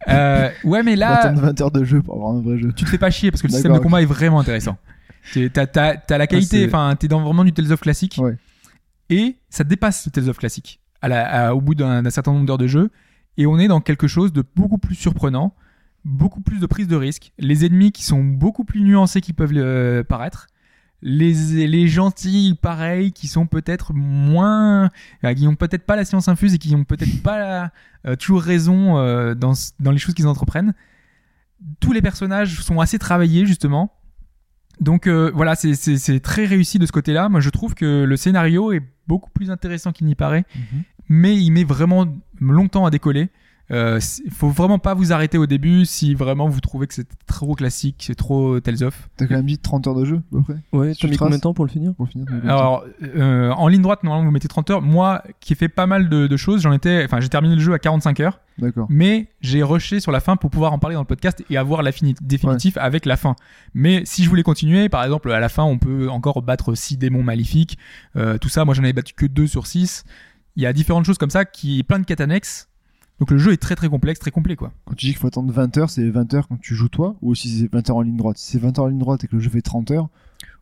Euh, 0.07 0.49
ouais, 0.63 0.83
mais 0.83 0.95
là, 0.95 1.15
attendre 1.19 1.41
20 1.41 1.61
heures 1.61 1.71
de 1.71 1.83
jeu 1.83 2.01
pour 2.01 2.15
avoir 2.15 2.31
un 2.35 2.41
vrai 2.41 2.57
jeu. 2.57 2.71
tu 2.73 2.85
te 2.85 2.89
fais 2.89 2.97
pas 2.97 3.11
chier 3.11 3.31
parce 3.31 3.41
que 3.41 3.47
le 3.47 3.53
système 3.53 3.71
de 3.73 3.79
combat 3.83 4.01
est 4.01 4.05
vraiment 4.05 4.39
intéressant. 4.39 4.77
T'as, 5.53 5.65
t'as 5.67 6.17
la 6.17 6.27
qualité, 6.27 6.61
c'est- 6.61 6.67
enfin, 6.67 6.95
t'es 6.97 7.07
dans 7.07 7.21
vraiment 7.23 7.43
du 7.43 7.51
Tales 7.53 7.71
of 7.71 7.81
classique. 7.81 8.17
Ouais. 8.19 8.37
Et 9.09 9.37
ça 9.49 9.63
dépasse 9.63 10.05
le 10.05 10.11
Tales 10.11 10.29
of 10.29 10.37
classique 10.37 10.79
à 11.01 11.07
la- 11.07 11.47
à- 11.47 11.53
au 11.53 11.61
bout 11.61 11.75
d'un 11.75 12.07
certain 12.09 12.31
nombre 12.33 12.45
d'heures 12.45 12.57
de 12.57 12.67
jeu. 12.67 12.91
Et 13.37 13.45
on 13.45 13.57
est 13.59 13.67
dans 13.67 13.81
quelque 13.81 14.07
chose 14.07 14.31
de 14.33 14.43
beaucoup 14.55 14.77
plus 14.77 14.95
surprenant, 14.95 15.53
beaucoup 16.03 16.41
plus 16.41 16.59
de 16.59 16.65
prise 16.65 16.87
de 16.87 16.95
risque. 16.95 17.31
Les 17.39 17.65
ennemis 17.65 17.91
qui 17.91 18.03
sont 18.03 18.23
beaucoup 18.23 18.63
plus 18.63 18.81
nuancés 18.81 19.21
qu'ils 19.21 19.35
peuvent 19.35 19.53
le 19.53 20.03
paraître. 20.07 20.47
Les, 21.01 21.33
les 21.67 21.87
gentils, 21.87 22.57
pareil, 22.59 23.11
qui 23.11 23.27
sont 23.27 23.45
peut-être 23.45 23.93
moins, 23.93 24.89
euh, 25.23 25.33
qui 25.33 25.47
ont 25.47 25.55
peut-être 25.55 25.85
pas 25.85 25.95
la 25.95 26.05
science 26.05 26.27
infuse 26.29 26.53
et 26.53 26.57
qui 26.57 26.73
ont 26.73 26.83
peut-être 26.85 27.21
pas 27.21 27.71
euh, 28.07 28.15
toujours 28.15 28.41
raison 28.41 28.97
euh, 28.97 29.35
dans, 29.35 29.53
dans 29.79 29.91
les 29.91 29.97
choses 29.99 30.15
qu'ils 30.15 30.25
entreprennent. 30.27 30.73
Tous 31.79 31.91
les 31.91 32.01
personnages 32.01 32.61
sont 32.61 32.79
assez 32.79 32.97
travaillés 32.97 33.45
justement. 33.45 33.91
Donc 34.81 35.07
euh, 35.07 35.31
voilà, 35.35 35.55
c'est- 35.55 36.19
très 36.21 36.45
réussi 36.45 36.79
de 36.79 36.85
ce 36.85 36.91
côté-là. 36.91 37.29
Moi, 37.29 37.39
je 37.39 37.49
trouve 37.49 37.75
que 37.75 38.03
le 38.03 38.17
scénario 38.17 38.71
est 38.71 38.81
beaucoup 39.07 39.29
plus 39.29 39.51
intéressant 39.51 39.91
qu'il 39.91 40.07
n'y 40.07 40.15
paraît, 40.15 40.45
mais 41.09 41.35
il 41.35 41.51
met 41.51 41.63
vraiment 41.63 42.05
longtemps 42.39 42.85
à 42.85 42.89
décoller. 42.91 43.29
Euh, 43.71 43.99
c'est- 43.99 44.21
faut 44.29 44.49
vraiment 44.49 44.77
pas 44.77 44.93
vous 44.93 45.11
arrêter 45.11 45.39
au 45.39 45.47
début 45.47 45.85
si 45.85 46.13
vraiment 46.13 46.47
vous 46.47 46.59
trouvez 46.59 46.85
que 46.85 46.93
c'est 46.93 47.07
trop 47.25 47.55
classique, 47.55 47.95
c'est 48.05 48.13
trop 48.13 48.59
Tales 48.59 48.83
of. 48.83 49.09
T'as 49.17 49.25
quand 49.25 49.33
même 49.37 49.47
dit 49.47 49.57
30 49.57 49.87
heures 49.87 49.95
de 49.95 50.05
jeu, 50.05 50.17
à 50.17 50.35
peu 50.35 50.41
près, 50.43 50.55
Ouais, 50.71 50.93
Tu 50.93 51.01
t'as 51.01 51.07
mis 51.07 51.17
combien 51.17 51.37
de 51.37 51.41
temps 51.41 51.55
pour 51.55 51.65
le 51.65 51.71
finir 51.71 51.95
pour 51.95 52.07
finir 52.07 52.27
Alors, 52.43 52.85
euh, 53.01 53.49
en 53.49 53.67
ligne 53.67 53.81
droite, 53.81 54.03
normalement, 54.03 54.27
vous 54.27 54.31
mettez 54.31 54.47
30 54.47 54.69
heures. 54.69 54.83
Moi, 54.83 55.23
qui 55.39 55.53
ai 55.53 55.55
fait 55.55 55.67
pas 55.67 55.87
mal 55.87 56.09
de, 56.09 56.27
de 56.27 56.37
choses, 56.37 56.61
j'en 56.61 56.73
étais, 56.73 57.01
enfin, 57.05 57.19
j'ai 57.21 57.29
terminé 57.29 57.55
le 57.55 57.61
jeu 57.61 57.73
à 57.73 57.79
45 57.79 58.19
heures, 58.19 58.39
D'accord. 58.59 58.85
mais 58.91 59.29
j'ai 59.41 59.63
rushé 59.63 59.99
sur 59.99 60.11
la 60.11 60.19
fin 60.19 60.35
pour 60.35 60.51
pouvoir 60.51 60.71
en 60.71 60.77
parler 60.77 60.93
dans 60.93 61.01
le 61.01 61.07
podcast 61.07 61.43
et 61.49 61.57
avoir 61.57 61.81
la 61.81 61.91
fini- 61.91 62.13
définitif 62.21 62.77
avec 62.77 63.07
la 63.07 63.17
fin. 63.17 63.35
Mais 63.73 64.03
si 64.05 64.23
je 64.23 64.29
voulais 64.29 64.43
continuer, 64.43 64.89
par 64.89 65.03
exemple, 65.03 65.31
à 65.31 65.39
la 65.39 65.49
fin, 65.49 65.63
on 65.63 65.79
peut 65.79 66.07
encore 66.11 66.43
battre 66.43 66.75
6 66.75 66.97
démons 66.97 67.23
maléfiques, 67.23 67.79
euh, 68.15 68.37
tout 68.37 68.49
ça. 68.49 68.63
Moi, 68.63 68.75
j'en 68.75 68.83
avais 68.83 68.93
battu 68.93 69.15
que 69.15 69.25
2 69.25 69.47
sur 69.47 69.65
6. 69.65 70.03
Il 70.55 70.63
y 70.63 70.65
a 70.65 70.73
différentes 70.73 71.05
choses 71.05 71.17
comme 71.17 71.29
ça 71.29 71.45
qui, 71.45 71.83
plein 71.83 71.99
de 71.99 72.05
quêtes 72.05 72.21
annexes. 72.21 72.69
Donc 73.19 73.31
le 73.31 73.37
jeu 73.37 73.53
est 73.53 73.57
très 73.57 73.75
très 73.75 73.87
complexe, 73.87 74.19
très 74.19 74.31
complet 74.31 74.55
quoi. 74.57 74.71
Quand 74.85 74.93
tu 74.95 75.05
dis 75.05 75.11
qu'il 75.13 75.19
faut 75.21 75.27
attendre 75.27 75.51
20 75.53 75.77
heures, 75.77 75.89
c'est 75.89 76.09
20 76.09 76.33
heures 76.33 76.47
quand 76.49 76.59
tu 76.59 76.75
joues 76.75 76.89
toi 76.89 77.15
ou 77.21 77.33
si 77.33 77.47
c'est 77.49 77.71
20 77.71 77.89
heures 77.89 77.95
en 77.97 78.01
ligne 78.01 78.17
droite? 78.17 78.37
Si 78.37 78.51
c'est 78.51 78.59
20 78.59 78.77
heures 78.79 78.85
en 78.85 78.89
ligne 78.89 78.99
droite 78.99 79.23
et 79.23 79.27
que 79.27 79.35
le 79.35 79.41
jeu 79.41 79.49
fait 79.49 79.61
30 79.61 79.91
heures, 79.91 80.09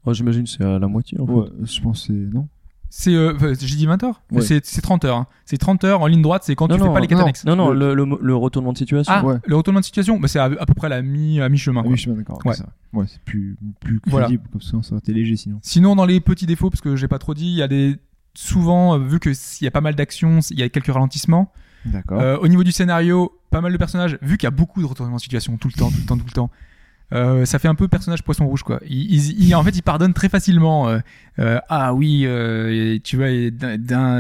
Oh, 0.05 0.13
J'imagine 0.13 0.43
que 0.43 0.49
c'est 0.49 0.63
à 0.65 0.79
la 0.79 0.87
moitié 0.87 1.17
en 1.19 1.25
fait. 1.25 1.31
ouais, 1.31 1.47
je 1.63 1.79
pense 1.81 2.01
que 2.01 2.07
c'est. 2.13 2.33
Non? 2.35 2.47
C'est, 2.89 3.15
euh, 3.15 3.55
j'ai 3.59 3.75
dit 3.77 3.85
20 3.87 4.03
heures? 4.03 4.21
Ouais. 4.31 4.41
C'est 4.41 4.63
c'est 4.65 4.81
30 4.81 5.05
heures. 5.05 5.15
hein. 5.17 5.27
C'est 5.45 5.57
30 5.57 5.83
heures 5.85 6.01
en 6.01 6.07
ligne 6.07 6.21
droite, 6.21 6.43
c'est 6.45 6.55
quand 6.55 6.67
Non, 6.67 6.75
tu 6.75 6.81
non, 6.81 6.87
fais 6.89 6.93
pas 6.93 6.99
les 6.99 7.07
quêtes 7.07 7.17
non, 7.17 7.23
annexes. 7.23 7.45
Non, 7.45 7.55
non, 7.55 7.71
Le- 7.71 7.95
le, 7.95 8.03
le, 8.05 8.17
le 8.21 8.35
retournement 8.35 8.73
de 8.73 8.77
situation. 8.77 9.11
Ah, 9.15 9.25
Ouais. 9.25 9.37
le 9.47 9.55
retournement 9.55 9.79
de 9.79 9.85
situation, 9.85 10.19
bah, 10.19 10.27
c'est 10.27 10.37
à, 10.39 10.43
à 10.43 10.65
peu 10.65 10.73
près 10.75 10.89
la 10.89 11.01
mi, 11.01 11.39
à 11.41 11.47
mi-chemin. 11.49 11.81
Quoi. 11.81 11.89
oui, 11.89 11.95
je 11.95 12.01
suis 12.01 12.11
bien 12.11 12.17
d'accord. 12.19 12.39
Ouais. 12.45 12.53
ça. 12.53 12.65
Ouais, 12.91 13.05
c'est 13.07 13.21
plus, 13.21 13.57
plus 13.79 13.99
Voilà. 14.07 14.27
crédible, 14.27 14.43
comme 14.51 14.61
ça, 14.61 14.77
ça 14.83 14.91
aurait 14.91 14.99
été 14.99 15.13
léger 15.13 15.37
sinon. 15.37 15.57
Sinon, 15.63 15.95
dans 15.95 16.05
les 16.05 16.19
petits 16.19 16.45
défauts, 16.45 16.69
parce 16.69 16.81
que 16.81 16.95
j'ai 16.97 17.07
pas 17.07 17.17
trop 17.17 17.33
dit, 17.33 17.47
il 17.47 17.55
y 17.57 17.63
a 17.63 17.67
des 17.69 17.97
souvent, 18.35 18.95
euh, 18.95 18.99
vu 18.99 19.19
que 19.19 19.33
s'il 19.33 19.65
y 19.65 19.67
a 19.67 19.71
pas 19.71 19.81
mal 19.81 19.95
d'actions, 19.95 20.39
il 20.51 20.59
y 20.59 20.63
a 20.63 20.69
quelques 20.69 20.91
ralentissements. 20.93 21.51
D'accord. 21.85 22.21
Euh, 22.21 22.37
au 22.37 22.47
niveau 22.47 22.63
du 22.63 22.71
scénario, 22.71 23.37
pas 23.49 23.59
mal 23.61 23.71
de 23.73 23.77
personnages, 23.77 24.17
vu 24.21 24.37
qu'il 24.37 24.45
y 24.45 24.47
a 24.47 24.51
beaucoup 24.51 24.81
de 24.81 24.85
retournements 24.87 25.17
de 25.17 25.21
situation 25.21 25.57
tout 25.57 25.67
le 25.67 25.73
temps, 25.73 25.89
tout 25.91 25.97
le 25.99 26.05
temps, 26.05 26.17
tout 26.17 26.25
le 26.25 26.31
temps. 26.31 26.49
euh, 27.11 27.45
ça 27.45 27.59
fait 27.59 27.67
un 27.67 27.75
peu 27.75 27.87
personnage 27.87 28.23
poisson 28.23 28.47
rouge 28.47 28.63
quoi. 28.63 28.79
Il, 28.87 29.13
il- 29.13 29.43
il- 29.49 29.53
en 29.55 29.63
fait, 29.63 29.75
il 29.75 29.83
pardonne 29.83 30.13
très 30.13 30.29
facilement. 30.29 30.87
euh, 30.89 30.99
euh, 31.39 31.59
ah 31.69 31.93
oui, 31.93 32.23
euh, 32.25 32.97
tu 33.03 33.17
vois, 33.17 33.27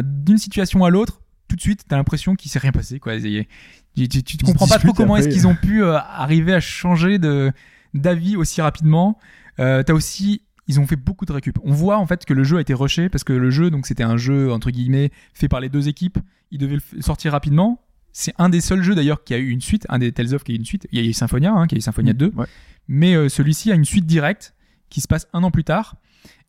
d'une 0.03 0.37
situation 0.37 0.83
à 0.83 0.89
l'autre, 0.91 1.21
tout 1.47 1.55
de 1.55 1.61
suite, 1.61 1.85
t'as 1.87 1.95
l'impression 1.97 2.35
qu'il 2.35 2.51
s'est 2.51 2.59
rien 2.59 2.71
passé 2.71 2.99
quoi. 2.99 3.13
Tu, 3.19 4.07
tu, 4.07 4.23
te 4.23 4.45
comprends 4.45 4.67
pas 4.67 4.77
trop 4.79 4.91
comment 4.93 5.17
est-ce 5.17 5.29
qu'ils 5.29 5.47
ont 5.47 5.55
pu 5.55 5.83
euh, 5.83 5.97
arriver 5.97 6.53
à 6.53 6.59
changer 6.59 7.17
de 7.19 7.51
d'avis 7.93 8.35
aussi 8.35 8.61
rapidement. 8.61 9.17
Euh, 9.59 9.83
t'as 9.83 9.93
aussi 9.93 10.41
ils 10.67 10.79
ont 10.79 10.87
fait 10.87 10.95
beaucoup 10.95 11.25
de 11.25 11.31
récup. 11.33 11.57
On 11.63 11.71
voit 11.73 11.97
en 11.97 12.05
fait 12.05 12.25
que 12.25 12.33
le 12.33 12.43
jeu 12.43 12.57
a 12.57 12.61
été 12.61 12.73
rushé 12.73 13.09
parce 13.09 13.23
que 13.23 13.33
le 13.33 13.49
jeu, 13.49 13.69
donc 13.69 13.85
c'était 13.87 14.03
un 14.03 14.17
jeu 14.17 14.51
entre 14.51 14.71
guillemets 14.71 15.11
fait 15.33 15.47
par 15.49 15.59
les 15.59 15.69
deux 15.69 15.87
équipes. 15.87 16.19
Ils 16.51 16.57
devaient 16.57 16.77
le 16.95 17.01
sortir 17.01 17.31
rapidement. 17.33 17.81
C'est 18.11 18.33
un 18.37 18.49
des 18.49 18.61
seuls 18.61 18.83
jeux 18.83 18.93
d'ailleurs 18.95 19.23
qui 19.23 19.33
a 19.33 19.37
eu 19.39 19.49
une 19.49 19.61
suite, 19.61 19.85
un 19.89 19.97
des 19.99 20.11
Tales 20.11 20.33
of 20.35 20.43
qui 20.43 20.51
a 20.51 20.55
eu 20.55 20.57
une 20.59 20.65
suite. 20.65 20.87
Il 20.91 20.99
y 21.01 21.05
a 21.05 21.09
eu 21.09 21.13
Symphonia, 21.13 21.51
hein, 21.51 21.65
qui 21.67 21.75
a 21.75 21.77
eu 21.79 21.81
Symphonia 21.81 22.13
2, 22.13 22.31
Ouais. 22.35 22.45
mais 22.87 23.15
euh, 23.15 23.27
celui-ci 23.27 23.71
a 23.71 23.75
une 23.75 23.85
suite 23.85 24.05
directe 24.05 24.53
qui 24.89 25.01
se 25.01 25.07
passe 25.07 25.27
un 25.33 25.41
an 25.43 25.49
plus 25.51 25.63
tard 25.63 25.95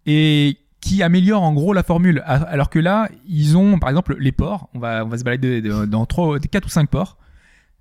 et 0.07 0.59
qui 0.81 1.03
améliore 1.03 1.43
en 1.43 1.55
gros 1.55 1.73
la 1.73 1.82
formule. 1.82 2.23
Alors 2.27 2.69
que 2.69 2.78
là, 2.78 3.09
ils 3.27 3.57
ont 3.57 3.78
par 3.78 3.89
exemple 3.89 4.16
les 4.20 4.32
ports. 4.32 4.69
On 4.74 4.78
va 4.78 5.05
on 5.05 5.09
va 5.09 5.16
se 5.19 5.24
balader 5.24 5.62
de- 5.62 5.86
dans 5.86 6.05
trois, 6.05 6.39
quatre 6.39 6.66
ou 6.66 6.69
cinq 6.69 6.91
ports. 6.91 7.16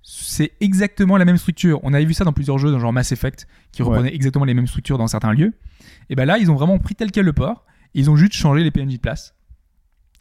C'est 0.06 0.52
exactement 0.60 1.16
la 1.16 1.24
même 1.24 1.38
structure. 1.38 1.80
On 1.82 1.94
avait 1.94 2.04
vu 2.04 2.12
ça 2.12 2.24
dans 2.24 2.32
plusieurs 2.34 2.58
jeux, 2.58 2.70
dans 2.70 2.78
genre 2.78 2.92
Mass 2.92 3.10
Effect, 3.12 3.46
qui 3.72 3.82
Ouais. 3.82 3.88
reprenaient 3.88 4.14
exactement 4.14 4.44
les 4.44 4.52
mêmes 4.52 4.66
structures 4.66 4.98
dans 4.98 5.06
certains 5.06 5.32
lieux. 5.32 5.54
Et 6.10 6.14
ben 6.14 6.26
là, 6.26 6.36
ils 6.38 6.50
ont 6.50 6.54
vraiment 6.54 6.78
pris 6.78 6.94
tel 6.94 7.10
quel 7.10 7.24
le 7.24 7.32
port. 7.32 7.64
et 7.94 8.00
ils 8.00 8.10
ont 8.10 8.16
juste 8.16 8.32
changé 8.34 8.62
les 8.64 8.70
PNJ 8.70 8.94
de 8.94 8.98
place. 8.98 9.34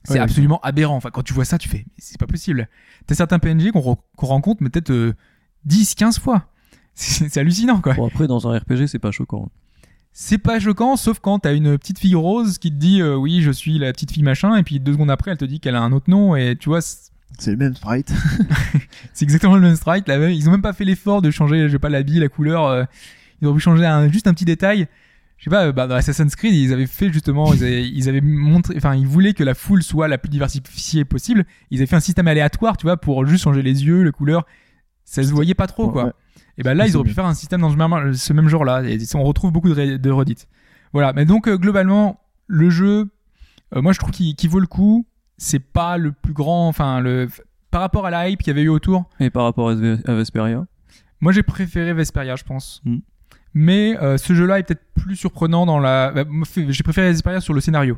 C'est 0.06 0.14
Ouais, 0.14 0.20
absolument 0.20 0.60
aberrant. 0.62 0.96
Enfin, 0.96 1.10
quand 1.12 1.24
tu 1.24 1.34
vois 1.34 1.44
ça, 1.46 1.58
tu 1.58 1.68
fais, 1.70 1.86
c'est 1.98 2.20
pas 2.20 2.28
possible. 2.28 2.70
T'as 3.08 3.16
certains 3.16 3.40
PNJ 3.40 3.72
qu'on 3.72 3.80
re- 3.80 3.98
qu'on 4.16 4.28
rencontre, 4.28 4.62
mais 4.64 4.70
peut-être 4.70 4.92
euh, 4.92 5.14
10, 5.66 5.96
15 5.96 6.20
fois. 6.20 6.50
C'est 6.96 7.28
c'est 7.30 7.40
hallucinant, 7.40 7.82
quoi. 7.82 7.96
Bon, 7.96 8.06
après, 8.08 8.28
dans 8.28 8.48
un 8.48 8.58
RPG, 8.60 8.86
c'est 8.88 9.00
pas 9.00 9.10
choquant. 9.12 9.50
C'est 10.12 10.38
pas 10.38 10.60
choquant, 10.60 10.96
sauf 10.96 11.20
quand 11.20 11.40
t'as 11.40 11.56
une 11.56 11.76
petite 11.80 11.98
fille 11.98 12.14
rose 12.14 12.60
qui 12.60 12.70
te 12.70 12.76
dit 12.76 13.02
euh, 13.02 13.16
oui, 13.16 13.42
je 13.42 13.50
suis 13.50 13.80
la 13.80 13.92
petite 13.92 14.12
fille 14.12 14.22
machin, 14.22 14.56
et 14.58 14.62
puis 14.64 14.80
deux 14.80 14.94
secondes 14.94 15.10
après, 15.10 15.32
elle 15.32 15.38
te 15.38 15.46
dit 15.46 15.60
qu'elle 15.60 15.76
a 15.76 15.82
un 15.82 15.92
autre 15.92 16.12
nom, 16.12 16.36
et 16.36 16.56
tu 16.56 16.70
vois, 16.70 16.82
c'est 17.38 17.52
le 17.52 17.58
même 17.58 17.76
sprite. 17.76 18.14
c'est 19.14 19.24
exactement 19.24 19.56
le 19.56 19.62
même. 19.62 19.76
La 20.08 20.18
même, 20.18 20.32
ils 20.32 20.48
ont 20.48 20.52
même 20.52 20.62
pas 20.62 20.74
fait 20.74 20.86
l'effort 20.86 21.22
de 21.22 21.32
changer, 21.32 21.68
je 21.68 21.74
sais 21.74 21.80
pas, 21.80 21.90
l'habit, 21.90 22.20
la 22.20 22.30
couleur. 22.30 22.66
euh, 22.66 22.84
ils 23.42 23.48
ont 23.48 23.54
pu 23.54 23.60
changer 23.60 23.86
un, 23.86 24.10
juste 24.10 24.28
un 24.28 24.34
petit 24.34 24.46
détail. 24.46 24.88
Je 25.38 25.46
sais 25.46 25.50
pas, 25.50 25.68
euh, 25.68 25.72
bah, 25.74 25.88
dans 25.88 25.96
Assassin's 25.96 26.36
Creed, 26.36 26.54
ils 26.54 26.72
avaient 26.72 26.88
fait 26.88 27.12
justement, 27.12 27.54
ils 27.54 27.64
avaient, 27.64 27.88
ils 27.88 28.08
avaient 28.08 28.22
montré, 28.22 28.76
enfin, 28.78 28.96
ils 28.96 29.08
voulaient 29.08 29.34
que 29.34 29.44
la 29.44 29.54
foule 29.54 29.84
soit 29.84 30.08
la 30.08 30.18
plus 30.18 30.30
diversifiée 30.30 31.04
possible. 31.04 31.46
Ils 31.70 31.80
avaient 31.80 31.88
fait 31.88 31.98
un 31.98 32.02
système 32.02 32.28
aléatoire, 32.28 32.78
tu 32.78 32.86
vois, 32.86 32.96
pour 32.98 33.26
juste 33.26 33.44
changer 33.44 33.62
les 33.62 33.86
yeux, 33.86 34.04
les 34.04 34.12
couleurs. 34.12 34.46
Ça 35.04 35.22
se 35.22 35.32
voyait 35.32 35.54
pas 35.54 35.68
trop, 35.68 35.90
quoi. 35.90 36.06
Ouais. 36.06 36.12
Et 36.58 36.64
ben 36.64 36.76
là, 36.76 36.88
ils 36.88 36.96
auraient 36.96 37.08
pu 37.08 37.14
faire 37.14 37.26
un 37.26 37.34
système 37.34 37.62
dans 37.62 37.72
ce 37.72 38.34
même, 38.34 38.48
genre-là. 38.48 38.84
Et 38.84 38.98
on 39.16 39.24
retrouve 39.24 39.52
beaucoup 39.52 39.74
de, 39.74 39.98
de 39.98 40.10
redites. 40.12 40.48
Voilà. 40.94 41.12
Mais 41.14 41.26
donc, 41.26 41.48
euh, 41.48 41.58
globalement, 41.58 42.22
le 42.48 42.70
jeu, 42.70 43.10
euh, 43.76 43.82
moi, 43.82 43.92
je 43.92 44.00
trouve 44.00 44.12
qu'il 44.12 44.36
qu'il 44.36 44.50
vaut 44.50 44.60
le 44.60 44.68
coup. 44.68 45.06
C'est 45.44 45.60
pas 45.60 45.98
le 45.98 46.12
plus 46.12 46.34
grand, 46.34 46.68
enfin, 46.68 47.02
le, 47.02 47.28
par 47.70 47.82
rapport 47.82 48.06
à 48.06 48.10
la 48.10 48.30
hype 48.30 48.40
qu'il 48.42 48.48
y 48.48 48.52
avait 48.52 48.64
eu 48.64 48.70
autour, 48.70 49.10
Et 49.20 49.30
par 49.30 49.44
rapport 49.44 49.70
à, 49.70 49.76
Vesperia? 49.76 50.66
Moi, 51.22 51.32
j'ai 51.32 51.44
préféré 51.44 51.94
Vesperia, 51.94 52.36
je 52.36 52.44
pense. 52.44 52.82
Mm. 52.86 52.98
Mais 53.56 53.98
euh, 54.02 54.18
ce 54.18 54.34
jeu-là 54.34 54.60
est 54.60 54.64
peut-être 54.64 54.86
plus 54.96 55.16
surprenant 55.16 55.66
dans 55.66 55.80
la. 55.80 56.12
bah, 56.12 56.24
j'ai 56.70 56.84
préféré 56.84 57.10
Vesperia 57.12 57.40
sur 57.40 57.54
le 57.54 57.62
scénario. 57.62 57.98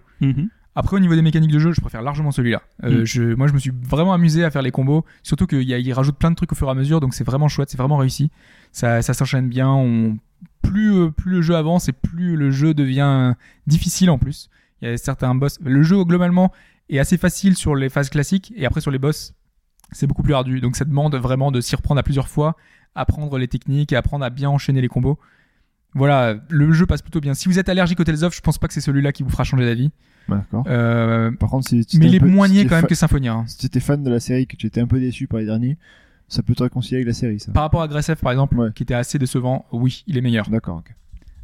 Après, 0.78 0.98
au 0.98 1.00
niveau 1.00 1.16
des 1.16 1.22
mécaniques 1.22 1.52
de 1.54 1.60
jeu, 1.60 1.72
je 1.72 1.80
préfère 1.80 2.02
largement 2.02 2.32
celui-là. 2.32 2.62
Euh, 2.84 3.02
Mm. 3.02 3.06
je, 3.06 3.24
moi, 3.36 3.48
je 3.48 3.54
me 3.54 3.60
suis 3.60 3.72
vraiment 3.72 4.12
amusé 4.14 4.44
à 4.44 4.52
faire 4.52 4.62
les 4.62 4.72
combos. 4.72 5.06
Surtout 5.24 5.48
qu'il 5.48 5.94
rajoute 5.94 6.18
plein 6.18 6.32
de 6.32 6.36
trucs 6.36 6.52
au 6.52 6.56
fur 6.56 6.68
et 6.68 6.72
à 6.72 6.74
mesure, 6.74 7.00
donc 7.00 7.14
c'est 7.14 7.24
vraiment 7.24 7.48
chouette, 7.48 7.70
c'est 7.70 7.78
vraiment 7.78 7.98
réussi. 7.98 8.30
Ça, 8.74 9.02
ça 9.02 9.14
s'enchaîne 9.14 9.48
bien. 9.48 9.70
On, 9.70 10.18
plus, 10.62 10.94
euh, 10.94 11.10
plus 11.12 11.32
le 11.32 11.42
jeu 11.42 11.56
avance 11.56 11.88
et 11.88 11.94
plus 11.94 12.36
le 12.36 12.52
jeu 12.52 12.74
devient 12.74 13.36
difficile 13.68 14.10
en 14.10 14.18
plus. 14.18 14.50
Il 14.82 14.90
y 14.90 14.92
a 14.92 14.98
certains 14.98 15.34
boss. 15.36 15.58
Le 15.64 15.82
jeu, 15.84 16.04
globalement, 16.04 16.52
est 16.90 17.00
assez 17.00 17.18
facile 17.18 17.56
sur 17.56 17.76
les 17.76 17.90
phases 17.90 18.10
classiques 18.10 18.54
et 18.56 18.66
après 18.66 18.82
sur 18.82 18.92
les 18.92 19.00
boss, 19.00 19.34
c'est 19.92 20.08
beaucoup 20.08 20.24
plus 20.24 20.34
ardu. 20.34 20.62
Donc 20.62 20.76
ça 20.76 20.86
demande 20.86 21.16
vraiment 21.16 21.52
de 21.52 21.62
s'y 21.62 21.76
reprendre 21.76 22.00
à 22.00 22.04
plusieurs 22.04 22.28
fois, 22.28 22.56
apprendre 22.96 23.38
les 23.38 23.48
techniques 23.48 23.92
et 23.94 23.96
apprendre 23.96 24.26
à 24.26 24.30
bien 24.30 24.50
enchaîner 24.50 24.82
les 24.82 24.88
combos. 24.88 25.18
voilà, 25.94 26.36
le 26.50 26.72
jeu 26.74 26.86
passe 26.86 27.02
plutôt 27.02 27.22
bien. 27.22 27.34
Si 27.34 27.48
vous 27.48 27.58
êtes 27.60 27.70
allergique 27.70 28.00
au 28.00 28.04
Tales 28.04 28.24
of, 28.24 28.36
je 28.36 28.42
pense 28.42 28.58
pas 28.58 28.68
que 28.68 28.74
c'est 28.74 28.82
celui-là 28.82 29.12
qui 29.12 29.24
vous 29.24 29.30
fera 29.30 29.44
changer 29.44 29.66
d'avis. 29.66 29.92
D'accord. 30.28 30.64
Euh, 30.68 31.32
Par 31.32 31.50
contre, 31.50 31.68
si 31.70 31.86
tu 31.86 32.00
mais 32.00 32.08
il 32.08 32.16
est 32.16 32.20
moins 32.20 32.48
si 32.48 32.54
niais 32.54 32.66
quand 32.66 32.76
même 32.76 32.88
que 32.88 32.96
Symphonia. 32.96 33.34
hein. 33.34 33.44
Si 33.48 33.58
tu 33.60 33.66
étais 33.68 33.80
fan 33.80 34.02
de 34.04 34.10
la 34.10 34.20
série, 34.20 34.48
que 34.48 34.56
tu 34.56 34.66
étais 34.68 34.82
un 34.82 34.88
peu 34.88 35.00
déçu 35.00 35.28
par 35.28 35.40
les 35.40 35.46
derniers, 35.46 35.78
ça 36.28 36.42
peut 36.42 36.56
te 36.56 36.64
réconcilier 36.64 36.98
avec 36.98 37.08
la 37.08 37.14
série, 37.14 37.40
ça. 37.40 37.52
Par 37.52 37.62
rapport 37.64 37.82
à 37.84 37.88
Gracef 37.88 38.20
par 38.22 38.32
exemple, 38.32 38.58
Ouais. 38.58 38.70
qui 38.74 38.82
était 38.84 38.96
assez 38.96 39.20
décevant, 39.20 39.66
oui, 39.72 40.04
il 40.08 40.18
est 40.18 40.22
meilleur. 40.22 40.50
D'accord, 40.50 40.78
ok. 40.78 40.96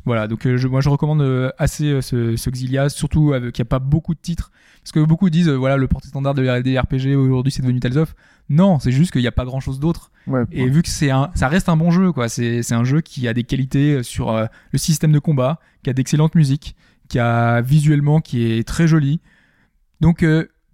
Voilà, 0.05 0.27
donc 0.27 0.45
euh, 0.45 0.57
je, 0.57 0.67
moi 0.67 0.81
je 0.81 0.89
recommande 0.89 1.21
euh, 1.21 1.51
assez 1.57 1.85
euh, 1.85 2.01
ce, 2.01 2.35
ce 2.35 2.49
Xilias, 2.49 2.89
surtout 2.89 3.31
qu'il 3.31 3.61
n'y 3.61 3.61
a 3.61 3.65
pas 3.65 3.79
beaucoup 3.79 4.13
de 4.13 4.19
titres. 4.19 4.51
Parce 4.81 4.91
que 4.91 4.99
beaucoup 4.99 5.29
disent, 5.29 5.49
voilà, 5.49 5.77
le 5.77 5.87
porte-standard 5.87 6.33
de 6.33 6.61
des 6.61 6.79
RPG 6.79 7.15
aujourd'hui 7.15 7.51
c'est 7.51 7.61
devenu 7.61 7.79
Tales 7.79 7.99
of. 7.99 8.15
Non, 8.49 8.79
c'est 8.79 8.91
juste 8.91 9.11
qu'il 9.11 9.21
n'y 9.21 9.27
a 9.27 9.31
pas 9.31 9.45
grand 9.45 9.59
chose 9.59 9.79
d'autre. 9.79 10.11
Ouais, 10.25 10.43
Et 10.51 10.67
vu 10.67 10.81
que 10.81 10.89
c'est 10.89 11.11
un, 11.11 11.29
ça 11.35 11.47
reste 11.47 11.69
un 11.69 11.77
bon 11.77 11.91
jeu, 11.91 12.11
quoi. 12.11 12.29
C'est, 12.29 12.63
c'est 12.63 12.73
un 12.73 12.83
jeu 12.83 13.01
qui 13.01 13.27
a 13.27 13.33
des 13.33 13.43
qualités 13.43 14.01
sur 14.01 14.31
le 14.33 14.77
système 14.77 15.11
de 15.11 15.19
combat, 15.19 15.59
qui 15.83 15.91
a 15.91 15.93
d'excellentes 15.93 16.33
musiques, 16.33 16.75
qui 17.07 17.19
a 17.19 17.61
visuellement, 17.61 18.21
qui 18.21 18.51
est 18.51 18.67
très 18.67 18.87
joli. 18.87 19.21
Donc, 20.01 20.25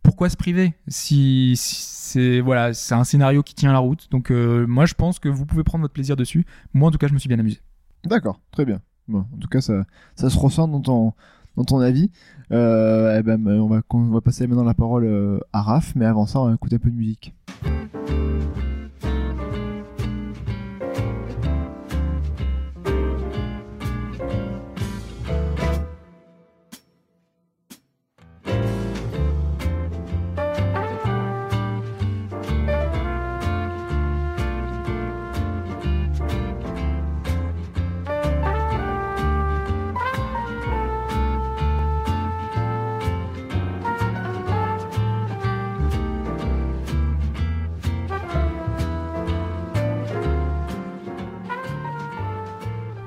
pourquoi 0.03 0.29
se 0.29 0.37
priver 0.37 0.73
si, 0.87 1.53
si 1.57 1.75
c'est 1.75 2.39
voilà, 2.39 2.73
c'est 2.73 2.95
un 2.95 3.03
scénario 3.03 3.43
qui 3.43 3.53
tient 3.53 3.73
la 3.73 3.79
route. 3.79 4.07
Donc, 4.09 4.31
moi, 4.31 4.85
je 4.85 4.93
pense 4.93 5.19
que 5.19 5.27
vous 5.27 5.45
pouvez 5.45 5.63
prendre 5.63 5.81
votre 5.81 5.93
plaisir 5.93 6.15
dessus. 6.15 6.45
Moi, 6.73 6.87
en 6.87 6.91
tout 6.91 6.97
cas, 6.97 7.07
je 7.07 7.13
me 7.13 7.19
suis 7.19 7.27
bien 7.27 7.39
amusé. 7.39 7.59
D'accord, 8.05 8.39
très 8.51 8.63
bien. 8.65 8.81
En 9.13 9.37
tout 9.39 9.47
cas, 9.47 9.61
ça, 9.61 9.85
ça 10.15 10.29
se 10.29 10.37
ressent 10.37 10.67
dans 10.67 10.81
ton, 10.81 11.13
dans 11.55 11.63
ton 11.63 11.79
avis. 11.79 12.11
Euh, 12.51 13.17
eh 13.19 13.23
ben, 13.23 13.45
on, 13.47 13.67
va, 13.67 13.81
on 13.89 14.03
va 14.05 14.21
passer 14.21 14.47
maintenant 14.47 14.63
la 14.63 14.73
parole 14.73 15.05
euh, 15.05 15.39
à 15.53 15.61
Raph, 15.61 15.93
mais 15.95 16.05
avant 16.05 16.25
ça, 16.25 16.39
on 16.39 16.47
va 16.47 16.53
écouter 16.53 16.75
un 16.75 16.79
peu 16.79 16.89
de 16.89 16.95
musique. 16.95 17.33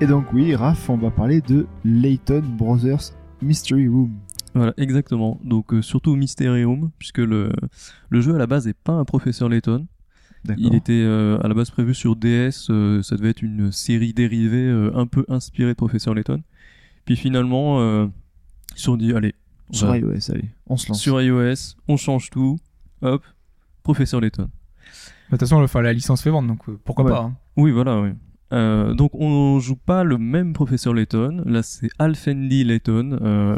Et 0.00 0.06
donc, 0.06 0.32
oui, 0.32 0.54
Raph, 0.54 0.88
on 0.88 0.96
va 0.96 1.10
parler 1.10 1.40
de 1.42 1.66
Layton 1.84 2.42
Brothers 2.56 3.12
Mystery 3.42 3.86
Room. 3.88 4.12
Voilà, 4.54 4.72
exactement. 4.78 5.38
Donc 5.44 5.72
euh, 5.72 5.82
surtout 5.82 6.16
Mysterium, 6.16 6.90
puisque 6.98 7.18
le, 7.18 7.52
le 8.08 8.20
jeu 8.20 8.34
à 8.34 8.38
la 8.38 8.46
base 8.46 8.66
n'est 8.66 8.72
pas 8.74 8.92
un 8.94 9.04
professeur 9.04 9.48
Layton. 9.48 9.86
D'accord. 10.44 10.64
Il 10.66 10.74
était 10.74 10.92
euh, 11.04 11.38
à 11.42 11.48
la 11.48 11.54
base 11.54 11.70
prévu 11.70 11.92
sur 11.94 12.16
DS, 12.16 12.68
euh, 12.70 13.02
ça 13.02 13.16
devait 13.16 13.28
être 13.30 13.42
une 13.42 13.70
série 13.72 14.14
dérivée 14.14 14.66
euh, 14.66 14.90
un 14.96 15.06
peu 15.06 15.24
inspirée 15.28 15.72
de 15.72 15.76
professeur 15.76 16.14
Layton. 16.14 16.42
Puis 17.04 17.16
finalement, 17.16 17.80
euh, 17.80 18.06
ils 18.74 18.78
se 18.78 18.84
sont 18.84 18.96
dit, 18.96 19.12
allez, 19.12 19.34
on 19.68 19.74
Sur 19.74 19.88
va- 19.88 19.98
iOS, 19.98 20.30
allez, 20.30 20.48
on 20.66 20.76
se 20.78 20.88
lance. 20.88 21.00
sur 21.00 21.20
iOS, 21.20 21.76
on 21.88 21.98
change 21.98 22.30
tout, 22.30 22.58
hop, 23.02 23.22
professeur 23.82 24.20
Layton. 24.22 24.44
De 24.44 24.48
toute 25.36 25.40
façon, 25.40 25.62
enfin, 25.62 25.82
la 25.82 25.92
licence 25.92 26.22
fait 26.22 26.30
vendre, 26.30 26.48
donc 26.48 26.66
euh, 26.70 26.78
pourquoi 26.84 27.04
Ouais. 27.04 27.10
pas. 27.12 27.20
hein. 27.20 27.36
Oui, 27.56 27.70
voilà, 27.70 28.00
oui. 28.00 28.10
Euh, 28.52 28.94
donc 28.94 29.12
on 29.14 29.60
joue 29.60 29.76
pas 29.76 30.02
le 30.04 30.18
même 30.18 30.52
professeur 30.52 30.92
Layton. 30.92 31.42
Là, 31.46 31.62
c'est 31.62 31.88
Alfendi 31.98 32.64
Layton, 32.64 33.18
euh, 33.22 33.56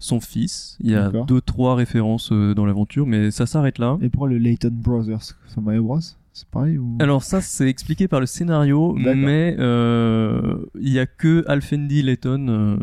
son 0.00 0.20
fils. 0.20 0.76
Il 0.80 0.90
y 0.90 0.94
a 0.94 1.04
D'accord. 1.04 1.26
deux, 1.26 1.40
trois 1.40 1.74
références 1.76 2.32
euh, 2.32 2.54
dans 2.54 2.66
l'aventure, 2.66 3.06
mais 3.06 3.30
ça 3.30 3.46
s'arrête 3.46 3.78
là. 3.78 3.98
Et 4.00 4.08
pourquoi 4.08 4.28
le 4.28 4.38
Layton 4.38 4.72
Brothers? 4.72 5.22
Sur 5.46 5.62
Mario 5.62 5.84
Bros? 5.84 6.00
C'est 6.32 6.48
pareil 6.48 6.76
ou... 6.76 6.96
Alors 7.00 7.22
ça, 7.22 7.40
c'est 7.40 7.68
expliqué 7.68 8.08
par 8.08 8.20
le 8.20 8.26
scénario, 8.26 8.94
D'accord. 8.98 9.14
mais 9.16 9.52
il 9.58 10.92
y 10.92 10.98
a 10.98 11.06
que 11.06 11.44
Alfendi 11.46 12.02
Layton 12.02 12.78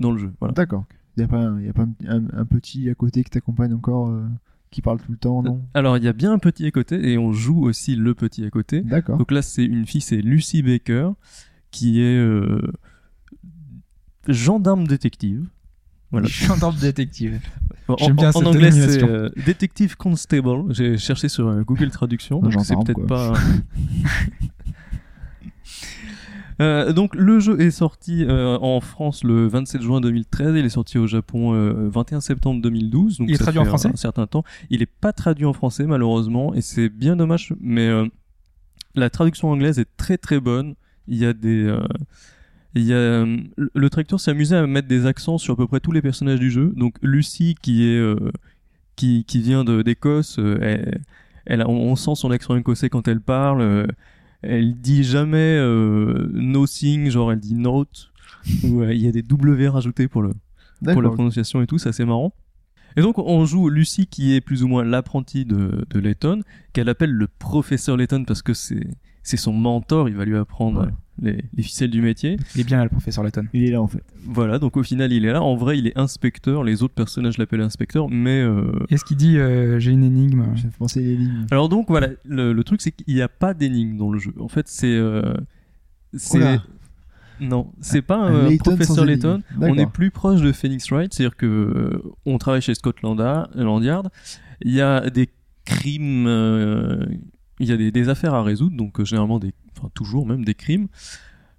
dans 0.00 0.10
le 0.12 0.18
jeu. 0.18 0.32
Voilà. 0.40 0.54
D'accord. 0.54 0.84
Il 1.16 1.20
n'y 1.20 1.24
a 1.24 1.28
pas, 1.28 1.38
un, 1.38 1.60
y 1.62 1.68
a 1.68 1.72
pas 1.72 1.82
un, 1.82 1.94
un- 2.08 2.26
un 2.40 2.44
petit 2.44 2.90
à 2.90 2.94
côté 2.94 3.22
qui 3.22 3.30
t'accompagne 3.30 3.72
encore, 3.72 4.12
qui 4.70 4.82
parle 4.82 4.98
tout 5.00 5.12
le 5.12 5.18
temps, 5.18 5.42
non? 5.42 5.62
Alors 5.74 5.96
il 5.96 6.04
y 6.04 6.08
a 6.08 6.12
bien 6.12 6.32
un 6.32 6.38
petit 6.38 6.66
à 6.66 6.70
côté, 6.70 7.10
et 7.12 7.18
on 7.18 7.32
joue 7.32 7.64
aussi 7.64 7.96
le 7.96 8.14
petit 8.14 8.44
à 8.44 8.50
côté. 8.50 8.82
D'accord. 8.82 9.16
Donc 9.18 9.30
là, 9.30 9.42
c'est 9.42 9.64
une 9.64 9.86
fille, 9.86 10.00
c'est 10.00 10.16
Lucy 10.20 10.62
Baker, 10.62 11.10
qui 11.70 12.00
est 12.00 12.16
euh, 12.18 12.60
gendarme 14.28 14.86
détective. 14.86 15.46
Voilà. 16.12 16.26
Gendarme 16.30 16.76
détective. 16.80 17.40
En, 17.88 17.96
J'aime 17.96 18.16
bien 18.16 18.26
en- 18.26 18.30
en 18.30 18.32
cette 18.38 18.46
anglais, 18.46 18.70
c'est 18.70 19.02
euh, 19.02 19.28
Detective 19.44 19.96
Constable. 19.96 20.72
J'ai 20.72 20.96
cherché 20.98 21.28
sur 21.28 21.48
euh, 21.48 21.62
Google 21.64 21.90
Traduction, 21.90 22.40
donc 22.40 22.52
c'est 22.64 22.74
gendarme, 22.74 22.84
peut-être 22.84 23.06
pas. 23.06 23.32
Euh, 26.60 26.92
donc 26.92 27.14
le 27.14 27.38
jeu 27.38 27.60
est 27.60 27.70
sorti 27.70 28.24
euh, 28.24 28.56
en 28.60 28.80
France 28.80 29.24
le 29.24 29.46
27 29.46 29.82
juin 29.82 30.00
2013, 30.00 30.54
il 30.56 30.64
est 30.64 30.70
sorti 30.70 30.96
au 30.96 31.06
Japon 31.06 31.52
euh, 31.54 31.88
21 31.90 32.20
septembre 32.20 32.62
2012. 32.62 33.18
Donc 33.18 33.28
Il 33.28 33.34
est 33.34 33.38
traduit 33.38 33.58
en 33.58 33.64
français 33.66 33.88
un, 33.92 33.96
certain 33.96 34.26
temps. 34.26 34.42
Il 34.70 34.80
est 34.80 34.86
pas 34.90 35.12
traduit 35.12 35.44
en 35.44 35.52
français 35.52 35.84
malheureusement 35.84 36.54
et 36.54 36.62
c'est 36.62 36.88
bien 36.88 37.14
dommage. 37.16 37.52
Mais 37.60 37.86
euh, 37.88 38.06
la 38.94 39.10
traduction 39.10 39.50
anglaise 39.50 39.78
est 39.78 39.88
très 39.98 40.16
très 40.16 40.40
bonne. 40.40 40.74
Il 41.08 41.18
y 41.18 41.26
a 41.26 41.34
des 41.34 41.64
euh, 41.64 41.80
il 42.74 42.82
y 42.84 42.92
a, 42.92 42.96
euh, 42.96 43.36
le- 43.56 43.70
le 43.74 43.90
traducteur 43.90 44.18
s'est 44.20 44.30
amusé 44.30 44.56
à 44.56 44.66
mettre 44.66 44.88
des 44.88 45.04
accents 45.06 45.36
sur 45.38 45.54
à 45.54 45.56
peu 45.56 45.66
près 45.66 45.80
tous 45.80 45.92
les 45.92 46.00
personnages 46.02 46.40
du 46.40 46.50
jeu. 46.50 46.72
Donc 46.76 46.94
Lucie 47.02 47.54
qui 47.60 47.84
est 47.86 47.98
euh, 47.98 48.30
qui, 48.96 49.24
qui 49.24 49.42
vient 49.42 49.62
d'Écosse, 49.62 50.38
elle, 50.62 51.02
elle 51.44 51.62
on 51.66 51.94
sent 51.96 52.14
son 52.14 52.30
accent 52.30 52.56
écossais 52.56 52.88
quand 52.88 53.08
elle 53.08 53.20
parle. 53.20 53.88
Elle 54.42 54.80
dit 54.80 55.04
jamais 55.04 55.56
euh, 55.58 56.28
nothing, 56.32 57.10
genre 57.10 57.32
elle 57.32 57.40
dit 57.40 57.54
note. 57.54 58.10
Euh, 58.64 58.94
il 58.94 59.00
y 59.00 59.08
a 59.08 59.12
des 59.12 59.22
W 59.22 59.68
rajoutés 59.68 60.06
pour 60.08 60.22
le 60.22 60.32
pour 60.92 61.02
la 61.02 61.10
prononciation 61.10 61.62
et 61.62 61.66
tout, 61.66 61.78
c'est 61.78 61.88
assez 61.88 62.04
marrant. 62.04 62.32
Et 62.96 63.02
donc 63.02 63.18
on 63.18 63.44
joue 63.44 63.68
Lucie 63.68 64.06
qui 64.06 64.34
est 64.34 64.40
plus 64.40 64.62
ou 64.62 64.68
moins 64.68 64.84
l'apprentie 64.84 65.44
de, 65.44 65.84
de 65.90 65.98
Layton, 65.98 66.42
qu'elle 66.72 66.88
appelle 66.88 67.10
le 67.10 67.26
professeur 67.28 67.96
Layton 67.96 68.24
parce 68.24 68.42
que 68.42 68.54
c'est 68.54 68.86
c'est 69.22 69.36
son 69.36 69.52
mentor, 69.52 70.08
il 70.08 70.14
va 70.14 70.24
lui 70.24 70.36
apprendre 70.36 70.82
Ouais. 70.82 70.92
Les, 71.20 71.44
les 71.54 71.62
ficelles 71.62 71.90
du 71.90 72.02
métier. 72.02 72.38
Il 72.54 72.60
est 72.60 72.64
bien 72.64 72.78
là, 72.78 72.84
le 72.84 72.90
professeur 72.90 73.24
Layton. 73.24 73.46
Il 73.52 73.64
est 73.64 73.70
là 73.70 73.80
en 73.82 73.88
fait. 73.88 74.02
Voilà, 74.24 74.58
donc 74.58 74.76
au 74.76 74.82
final 74.82 75.12
il 75.12 75.24
est 75.24 75.32
là. 75.32 75.42
En 75.42 75.56
vrai 75.56 75.78
il 75.78 75.86
est 75.86 75.96
inspecteur, 75.98 76.64
les 76.64 76.82
autres 76.82 76.94
personnages 76.94 77.38
l'appellent 77.38 77.60
inspecteur, 77.60 78.08
mais 78.08 78.40
euh, 78.40 78.72
Est-ce 78.90 79.04
qu'il 79.04 79.16
dit 79.16 79.38
euh, 79.38 79.78
j'ai 79.78 79.92
une 79.92 80.04
énigme? 80.04 80.44
J'ai 80.54 80.68
pensé 80.78 81.00
lignes. 81.00 81.46
alors 81.50 81.68
donc 81.68 81.86
voilà, 81.88 82.08
le, 82.24 82.52
le 82.52 82.64
truc 82.64 82.80
c'est 82.82 82.92
qu'il 82.92 83.14
n'y 83.14 83.22
a 83.22 83.28
pas 83.28 83.54
d'énigme 83.54 83.96
dans 83.96 84.10
le 84.10 84.18
jeu. 84.18 84.32
En 84.40 84.48
fait 84.48 84.68
c'est 84.68 84.94
euh, 84.96 85.34
c'est 86.14 86.58
non, 87.38 87.70
c'est 87.80 88.00
pas 88.00 88.16
un 88.16 88.48
Layton 88.48 88.70
professeur. 88.76 89.04
Layton. 89.04 89.42
On 89.60 89.76
est 89.76 89.90
plus 89.90 90.10
proche 90.10 90.40
de 90.40 90.52
Phoenix 90.52 90.90
Wright, 90.90 91.12
c'est-à-dire 91.12 91.36
que 91.36 91.44
euh, 91.46 92.02
on 92.24 92.38
travaille 92.38 92.62
chez 92.62 92.74
Scotland 92.74 93.18
Land 93.54 93.82
Yard. 93.82 94.08
Il 94.62 94.72
y 94.72 94.80
a 94.80 95.10
des 95.10 95.28
crimes, 95.66 96.26
euh, 96.26 97.04
il 97.58 97.68
y 97.68 97.72
a 97.72 97.76
des, 97.76 97.90
des 97.90 98.08
affaires 98.08 98.34
à 98.34 98.42
résoudre, 98.42 98.76
donc 98.76 99.00
euh, 99.00 99.04
généralement 99.04 99.38
des, 99.38 99.52
enfin 99.76 99.88
toujours 99.94 100.26
même 100.26 100.44
des 100.44 100.54
crimes. 100.54 100.88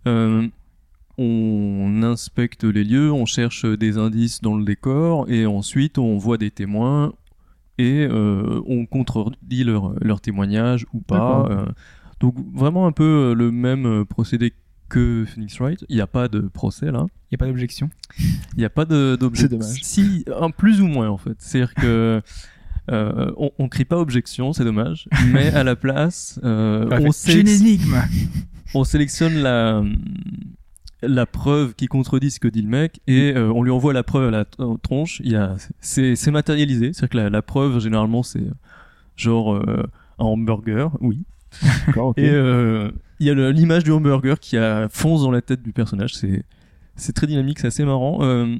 Euh, 0.08 0.48
on 1.18 2.04
inspecte 2.04 2.64
les 2.64 2.84
lieux, 2.84 3.12
on 3.12 3.26
cherche 3.26 3.66
des 3.66 3.98
indices 3.98 4.42
dans 4.42 4.56
le 4.56 4.64
décor 4.64 5.30
et 5.30 5.46
ensuite 5.46 5.98
on 5.98 6.18
voit 6.18 6.38
des 6.38 6.52
témoins 6.52 7.14
et 7.80 8.08
euh, 8.10 8.62
on 8.68 8.86
contredit 8.86 9.64
leur, 9.64 9.94
leur 10.04 10.22
témoignage 10.22 10.86
ou 10.94 11.00
pas. 11.00 11.48
Euh. 11.50 11.66
donc 12.20 12.36
vraiment 12.54 12.88
un 12.88 12.92
peu 12.92 13.04
euh, 13.04 13.34
le 13.34 13.52
même 13.52 13.86
euh, 13.86 14.06
procédé 14.06 14.54
que 14.90 15.26
Phoenix 15.28 15.60
Wright. 15.60 15.86
Il 15.90 15.96
n'y 15.96 16.02
a 16.02 16.08
pas 16.08 16.28
de 16.28 16.42
procès 16.42 16.92
là. 16.92 17.06
Il 17.30 17.34
n'y 17.34 17.36
a 17.36 17.40
pas 17.40 17.48
d'objection. 17.48 17.90
Il 18.20 18.60
n'y 18.60 18.66
a 18.66 18.70
pas 18.70 18.86
d'objection. 18.86 19.34
C'est 19.34 19.50
dommage. 19.50 19.84
Si, 19.84 20.26
un, 20.40 20.50
plus 20.50 20.82
ou 20.82 20.88
moins 20.88 21.10
en 21.10 21.18
fait. 21.18 21.36
C'est-à-dire 21.40 21.74
que 21.74 22.22
euh, 22.90 23.32
on, 23.38 23.52
on 23.60 23.70
crie 23.70 23.86
pas 23.86 23.98
objection, 23.98 24.54
c'est 24.54 24.64
dommage. 24.64 25.08
Mais 25.32 25.54
à 25.54 25.64
la 25.64 25.76
place, 25.76 26.40
euh, 26.44 26.88
on, 26.92 27.10
on 28.74 28.84
sélectionne 28.84 29.36
la 29.36 29.84
la 31.04 31.26
preuve 31.26 31.76
qui 31.76 31.88
contredit 31.88 32.32
ce 32.32 32.40
que 32.40 32.48
dit 32.48 32.62
le 32.62 32.70
mec 32.70 33.02
et 33.08 33.34
euh, 33.36 33.52
on 33.54 33.62
lui 33.62 33.72
envoie 33.72 33.94
la 33.94 34.04
preuve 34.04 34.30
à 34.30 34.32
la 34.32 34.46
euh, 34.60 34.78
tronche. 34.82 35.22
Il 35.24 35.32
y 35.32 35.36
a, 35.36 35.56
c'est, 35.80 36.16
c'est 36.16 36.32
matérialisé. 36.32 36.92
C'est-à-dire 36.94 37.10
que 37.10 37.18
la, 37.18 37.30
la 37.30 37.42
preuve 37.42 37.80
généralement 37.80 38.24
c'est 38.24 38.44
genre 39.16 39.54
euh, 39.56 39.84
un 40.20 40.26
hamburger, 40.26 40.92
oui. 41.02 41.24
D'accord, 41.86 42.10
ok. 42.10 42.18
Et 42.18 42.30
euh, 42.30 42.92
il 43.20 43.28
y 43.28 43.30
a 43.30 43.52
l'image 43.52 43.84
du 43.84 43.92
hamburger 43.92 44.40
qui 44.40 44.58
a, 44.58 44.88
fonce 44.90 45.22
dans 45.22 45.32
la 45.32 45.42
tête 45.42 45.62
du 45.62 45.72
personnage. 45.72 46.16
C'est 46.16 46.44
c'est 46.96 47.14
très 47.14 47.28
dynamique, 47.28 47.60
c'est 47.60 47.68
assez 47.68 47.86
marrant. 47.86 48.20
Euh, 48.22 48.56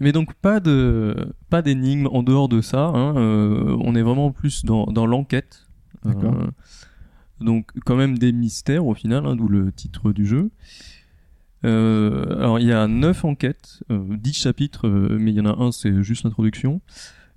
mais 0.00 0.12
donc 0.12 0.34
pas 0.34 0.58
de 0.60 1.32
pas 1.50 1.62
d'énigme 1.62 2.08
en 2.10 2.22
dehors 2.22 2.48
de 2.48 2.60
ça. 2.60 2.86
hein. 2.86 3.16
Euh, 3.16 3.76
on 3.80 3.94
est 3.94 4.02
vraiment 4.02 4.32
plus 4.32 4.64
dans, 4.64 4.86
dans 4.86 5.06
l'enquête. 5.06 5.66
D'accord. 6.04 6.34
Euh, 6.34 6.46
donc 7.40 7.70
quand 7.84 7.96
même 7.96 8.18
des 8.18 8.32
mystères 8.32 8.86
au 8.86 8.94
final, 8.94 9.26
hein, 9.26 9.36
d'où 9.36 9.48
le 9.48 9.70
titre 9.72 10.12
du 10.12 10.26
jeu. 10.26 10.50
Euh, 11.64 12.38
alors 12.38 12.58
il 12.58 12.66
y 12.66 12.72
a 12.72 12.86
9 12.88 13.24
enquêtes, 13.24 13.82
euh, 13.90 14.02
10 14.16 14.32
chapitres, 14.32 14.88
mais 14.88 15.30
il 15.30 15.36
y 15.36 15.40
en 15.40 15.46
a 15.46 15.62
un 15.62 15.72
c'est 15.72 16.02
juste 16.02 16.24
l'introduction. 16.24 16.80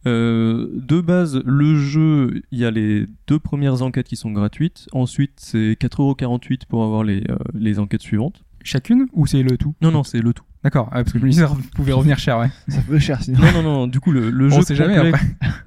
De 0.06 1.02
base, 1.02 1.42
le 1.46 1.76
jeu, 1.76 2.42
il 2.52 2.60
y 2.60 2.66
a 2.66 2.72
les 2.72 3.08
deux 3.28 3.40
premières 3.40 3.84
enquêtes 3.84 4.08
qui 4.08 4.18
sont 4.18 4.32
gratuites. 4.32 4.88
Ensuite, 4.92 5.32
c'est 5.38 5.78
4,48€ 5.80 6.66
pour 6.68 6.84
avoir 6.84 7.06
les, 7.06 7.24
les 7.54 7.80
enquêtes 7.80 8.02
suivantes. 8.02 8.44
Chacune 8.64 9.08
ou 9.14 9.28
c'est 9.28 9.44
le 9.44 9.58
tout? 9.58 9.76
Non, 9.82 9.92
non, 9.92 10.04
c'est 10.04 10.20
le 10.20 10.34
tout. 10.34 10.44
D'accord, 10.64 10.90
parce 10.90 11.12
que 11.12 11.20
je 11.20 11.24
me 11.26 11.30
disais, 11.30 11.46
ça 11.46 11.54
pouvait 11.76 11.92
revenir 11.92 12.18
cher, 12.20 12.40
ouais. 12.40 12.50
Ça 12.70 12.82
fait 12.82 13.00
cher 13.00 13.22
sinon. 13.22 13.40
Non, 13.40 13.52
non, 13.52 13.64
non, 13.64 13.88
du 13.88 14.00
coup, 14.00 14.12
le, 14.12 14.30
le 14.30 14.46
On 14.46 14.50
jeu. 14.50 14.62
sait 14.62 14.76
jamais 14.76 14.96
complet- 14.96 15.10
après. 15.10 15.26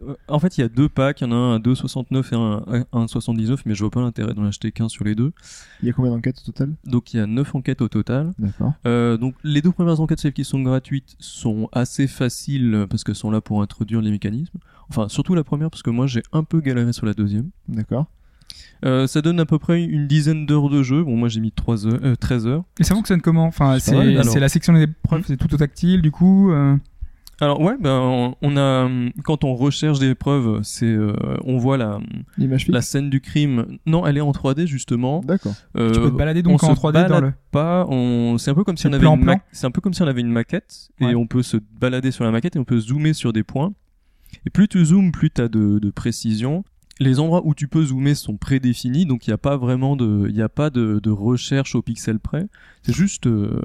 Euh, 0.09 0.15
En 0.29 0.39
fait, 0.39 0.57
il 0.57 0.63
y 0.63 0.65
a 0.65 0.69
deux 0.69 0.89
packs. 0.89 1.21
Il 1.21 1.25
y 1.25 1.27
en 1.29 1.33
a 1.33 1.35
un 1.35 1.55
à 1.57 1.59
2,69 1.59 2.33
et 2.33 2.35
un 2.37 2.85
à 2.93 2.99
1,79, 3.05 3.59
mais 3.67 3.75
je 3.75 3.81
vois 3.81 3.91
pas 3.91 4.01
l'intérêt 4.01 4.33
d'en 4.33 4.45
acheter 4.47 4.73
qu'un 4.73 4.89
sur 4.89 5.05
les 5.05 5.15
deux. 5.15 5.33
Il 5.83 5.87
y 5.87 5.91
a 5.91 5.93
combien 5.93 6.11
d'enquêtes 6.13 6.39
au 6.43 6.47
total? 6.47 6.71
Donc, 6.87 7.13
il 7.13 7.19
y 7.19 7.21
a 7.21 7.27
9 7.27 7.55
enquêtes 7.55 7.83
au 7.83 7.89
total. 7.89 8.33
D'accord. 8.39 8.73
Euh, 8.87 9.17
donc 9.19 9.35
les 9.45 9.61
deux 9.61 9.73
premières 9.73 10.01
enquêtes, 10.01 10.21
celles 10.21 10.33
qui 10.33 10.45
sont 10.45 10.63
gratuites, 10.63 11.15
sont 11.19 11.69
assez 11.73 12.07
faciles 12.07 12.87
parce 12.89 13.05
qu'elles 13.05 13.15
sont 13.17 13.31
là 13.31 13.41
pour 13.43 13.61
introduire 13.63 14.01
les 14.01 14.11
mécanismes. 14.11 14.59
Enfin, 14.89 15.09
surtout 15.09 15.35
la 15.35 15.45
première 15.45 15.69
parce 15.71 15.83
que 15.83 15.91
moi 15.91 16.07
j'ai 16.07 16.23
un 16.33 16.45
peu 16.45 16.61
galéré 16.61 16.93
sur 16.93 17.05
la 17.07 17.13
deuxième. 17.13 17.51
D'accord. 17.69 18.07
Euh, 18.85 19.07
ça 19.07 19.23
donne 19.23 19.41
à 19.41 19.47
peu 19.47 19.59
près 19.59 19.83
une 19.83 20.07
dizaine 20.07 20.45
d'heures 20.47 20.69
de 20.69 20.83
jeu. 20.83 21.03
Bon, 21.03 21.17
moi 21.17 21.29
j'ai 21.29 21.41
mis 21.41 21.51
3 21.53 21.87
heures, 21.87 21.99
euh, 22.05 22.15
13 22.15 22.47
heures. 22.47 22.65
Et 22.79 22.85
ça 22.85 22.95
fonctionne 22.95 23.21
comment? 23.23 23.47
Enfin, 23.47 23.79
C'est 23.79 24.41
la 24.41 24.49
section 24.49 24.73
des 24.75 24.83
épreuves, 24.83 25.25
c'est 25.27 25.37
tout 25.37 25.53
au 25.53 25.57
tactile, 25.57 26.03
du 26.03 26.11
coup. 26.11 26.51
euh, 26.53 26.77
Alors 27.41 27.61
ouais, 27.61 27.75
ben 27.81 28.35
on- 28.43 28.57
a 28.57 28.89
quand 29.25 29.45
on 29.45 29.55
recherche 29.55 29.99
des 29.99 30.15
preuves, 30.15 30.61
c'est 30.63 30.87
euh, 30.87 31.15
on 31.45 31.59
voit 31.59 31.77
la 31.77 32.01
la 32.69 32.81
scène 32.83 33.11
du 33.11 33.21
crime. 33.21 33.79
Non, 33.87 34.07
elle 34.07 34.17
est 34.19 34.23
en 34.23 34.33
3D 34.33 34.67
justement. 34.67 35.21
D'accord. 35.21 35.55
Euh, 35.77 35.93
Tu 35.93 36.01
peux 36.01 36.11
te 36.11 36.17
balader 36.17 36.43
donc 36.43 36.63
on 36.63 36.67
en 36.69 36.75
se 36.75 36.81
3D 36.81 36.93
dans 36.95 37.09
balade 37.09 37.25
le. 37.25 37.33
pas, 37.51 37.87
on 37.89 38.37
c'est 38.39 38.51
un 38.51 38.55
peu 38.55 38.65
comme 38.65 38.77
si 38.79 38.87
on 38.87 38.93
avait 38.93 39.01
plan 39.01 39.17
une 39.17 39.25
ma- 39.25 39.33
plan. 39.37 39.43
c'est 39.53 39.67
un 39.67 39.71
peu 39.71 39.81
comme 39.83 39.93
si 39.95 40.01
on 40.03 40.07
avait 40.07 40.21
une 40.23 40.31
maquette 40.33 40.89
Ouais. 41.01 41.13
et 41.13 41.15
on 41.15 41.27
peut 41.27 41.43
se 41.43 41.57
balader 41.81 42.11
sur 42.11 42.25
la 42.25 42.31
maquette 42.31 42.57
et 42.57 42.59
on 42.59 42.65
peut 42.65 42.79
zoomer 42.79 43.13
sur 43.15 43.33
des 43.35 43.43
points. 43.43 43.73
Et 44.47 44.51
plus 44.51 44.67
tu 44.69 44.83
zoomes, 44.85 45.13
plus 45.13 45.31
tu 45.31 45.41
as 45.43 45.49
de, 45.49 45.79
de 45.79 45.91
précision. 45.91 46.65
Les 46.99 47.21
endroits 47.21 47.43
où 47.45 47.55
tu 47.55 47.69
peux 47.69 47.85
zoomer 47.85 48.15
sont 48.15 48.37
prédéfinis, 48.37 49.05
donc 49.07 49.27
il 49.27 49.31
n'y 49.31 49.35
a 49.35 49.39
pas 49.39 49.57
vraiment 49.57 49.97
de, 49.97 50.27
il 50.31 50.35
y 50.37 50.43
a 50.43 50.49
pas 50.49 50.71
de, 50.71 50.99
de 51.03 51.11
recherche 51.11 51.75
au 51.75 51.83
pixel 51.83 52.19
près. 52.19 52.47
C'est 52.83 52.95
juste, 52.95 53.27
euh, 53.27 53.61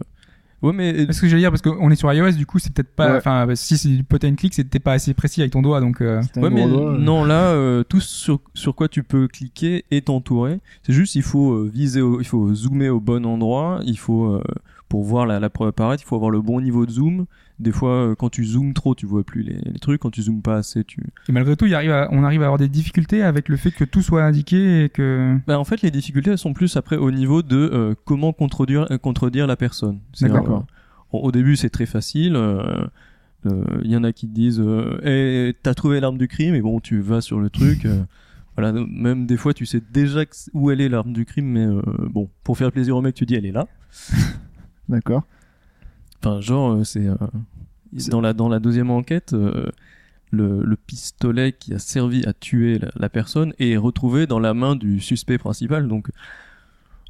ouais 0.62 0.74
mais 0.74 1.06
Parce 1.06 1.22
que 1.22 1.28
j'allais 1.30 1.42
dire, 1.44 1.50
parce 1.50 1.62
qu'on 1.62 1.90
est 1.90 1.96
sur 1.96 2.12
iOS, 2.12 2.32
du 2.34 2.46
coup, 2.46 2.60
c'est 2.60 2.74
peut-être 2.74 2.94
pas. 2.94 3.08
Enfin, 3.18 3.48
bah, 3.48 3.56
si 3.56 3.78
c'est 3.78 3.88
du 3.88 4.04
pot 4.04 4.24
and 4.26 4.36
click, 4.36 4.54
c'était 4.54 4.80
pas 4.80 4.92
assez 4.94 5.14
précis 5.14 5.40
avec 5.42 5.54
ton 5.54 5.62
doigt, 5.62 5.80
donc. 5.80 6.02
euh, 6.02 6.22
Ouais, 6.42 6.50
mais 6.50 6.68
doigt, 6.68 6.98
non, 6.98 7.24
là, 7.24 7.52
euh, 7.52 7.84
tout 7.84 8.02
sur, 8.02 8.42
sur 8.54 8.76
quoi 8.76 8.90
tu 8.90 9.02
peux 9.04 9.28
cliquer 9.30 9.86
est 9.92 10.10
entouré. 10.10 10.60
C'est 10.84 10.94
juste, 10.94 11.16
il 11.16 11.24
faut 11.24 11.54
euh, 11.54 11.72
viser, 11.74 12.02
au- 12.02 12.20
il 12.20 12.26
faut 12.28 12.54
zoomer 12.54 12.90
au 12.90 13.00
bon 13.00 13.26
endroit. 13.26 13.80
Il 13.86 13.98
faut, 13.98 14.26
euh, 14.26 14.44
pour 14.90 15.04
voir 15.06 15.26
la, 15.26 15.40
la 15.40 15.50
preuve 15.50 15.70
apparaître, 15.70 16.04
il 16.04 16.06
faut 16.06 16.18
avoir 16.18 16.32
le 16.32 16.42
bon 16.42 16.60
niveau 16.60 16.86
de 16.86 16.92
zoom. 16.92 17.26
Des 17.62 17.72
fois, 17.72 17.92
euh, 18.10 18.16
quand 18.16 18.30
tu 18.30 18.44
zoomes 18.44 18.74
trop, 18.74 18.96
tu 18.96 19.06
vois 19.06 19.24
plus 19.24 19.44
les, 19.44 19.60
les 19.64 19.80
trucs. 19.80 20.02
Quand 20.02 20.10
tu 20.10 20.22
zoomes 20.24 20.42
pas 20.42 20.58
assez, 20.58 20.84
tu. 20.84 21.00
Et 21.30 21.32
malgré 21.32 21.56
tout, 21.56 21.66
il 21.66 21.74
arrive 21.76 21.92
à- 21.92 22.10
on 22.12 22.24
arrive 22.24 22.42
à 22.42 22.46
avoir 22.46 22.58
des 22.58 22.68
difficultés 22.68 23.22
avec 23.24 23.48
le 23.50 23.56
fait 23.58 23.72
que 23.72 23.84
tout 23.86 24.02
soit 24.02 24.24
indiqué 24.24 24.84
et 24.86 24.90
que. 24.90 25.38
Bah, 25.48 25.58
en 25.60 25.64
fait, 25.64 25.82
les 25.82 25.92
difficultés, 25.92 26.32
elles 26.32 26.38
sont 26.38 26.54
plus 26.54 26.76
après 26.76 26.98
au 26.98 27.12
niveau 27.12 27.42
de 27.44 27.56
euh, 27.58 27.96
comment 28.06 28.34
contredire, 28.34 28.88
euh, 28.92 28.98
contredire 28.98 29.48
la 29.48 29.56
personne. 29.56 30.00
D'accord. 30.22 30.66
euh, 31.14 31.18
au 31.18 31.32
début, 31.32 31.56
c'est 31.56 31.70
très 31.70 31.86
facile. 31.86 32.36
euh, 32.36 32.86
Il 33.84 33.90
y 33.90 33.96
en 33.96 34.04
a 34.04 34.12
qui 34.14 34.28
te 34.28 34.34
disent 34.34 34.60
euh, 34.60 35.00
Eh, 35.04 35.54
t'as 35.64 35.74
trouvé 35.74 36.00
l'arme 36.00 36.18
du 36.18 36.28
crime 36.28 36.54
et 36.56 36.62
bon 36.62 36.80
tu 36.80 37.00
vas 37.02 37.22
sur 37.22 37.40
le 37.40 37.50
truc 37.50 37.88
voilà 38.56 38.72
même 38.72 39.26
des 39.26 39.36
fois 39.38 39.54
tu 39.54 39.66
sais 39.66 39.82
déjà 39.92 40.22
où 40.54 40.70
elle 40.70 40.80
est 40.80 40.90
l'arme 40.90 41.12
du 41.12 41.26
crime 41.26 41.48
mais 41.48 41.66
bon 42.12 42.30
pour 42.44 42.56
faire 42.58 42.72
plaisir 42.72 42.96
au 42.96 43.02
mec 43.02 43.16
tu 43.16 43.26
dis 43.26 43.34
elle 43.34 43.46
est 43.48 43.52
là 43.52 43.68
D'accord. 44.90 45.24
Enfin 46.24 46.40
genre 46.42 46.74
euh, 46.74 46.84
c'est 46.84 47.08
euh, 47.08 47.16
C'est- 47.98 48.12
dans 48.12 48.22
la 48.22 48.34
dans 48.34 48.48
la 48.50 48.60
deuxième 48.60 48.90
enquête 48.92 49.34
euh, 49.34 49.70
le, 50.32 50.64
le 50.64 50.76
pistolet 50.78 51.52
qui 51.52 51.74
a 51.74 51.80
servi 51.80 52.26
à 52.26 52.34
tuer 52.34 52.80
la, 52.80 52.90
la 52.96 53.10
personne 53.10 53.54
est 53.60 53.76
retrouvé 53.78 54.28
dans 54.28 54.40
la 54.40 54.54
main 54.54 54.76
du 54.76 55.00
suspect 55.02 55.38
principal 55.38 55.88
donc 55.88 56.10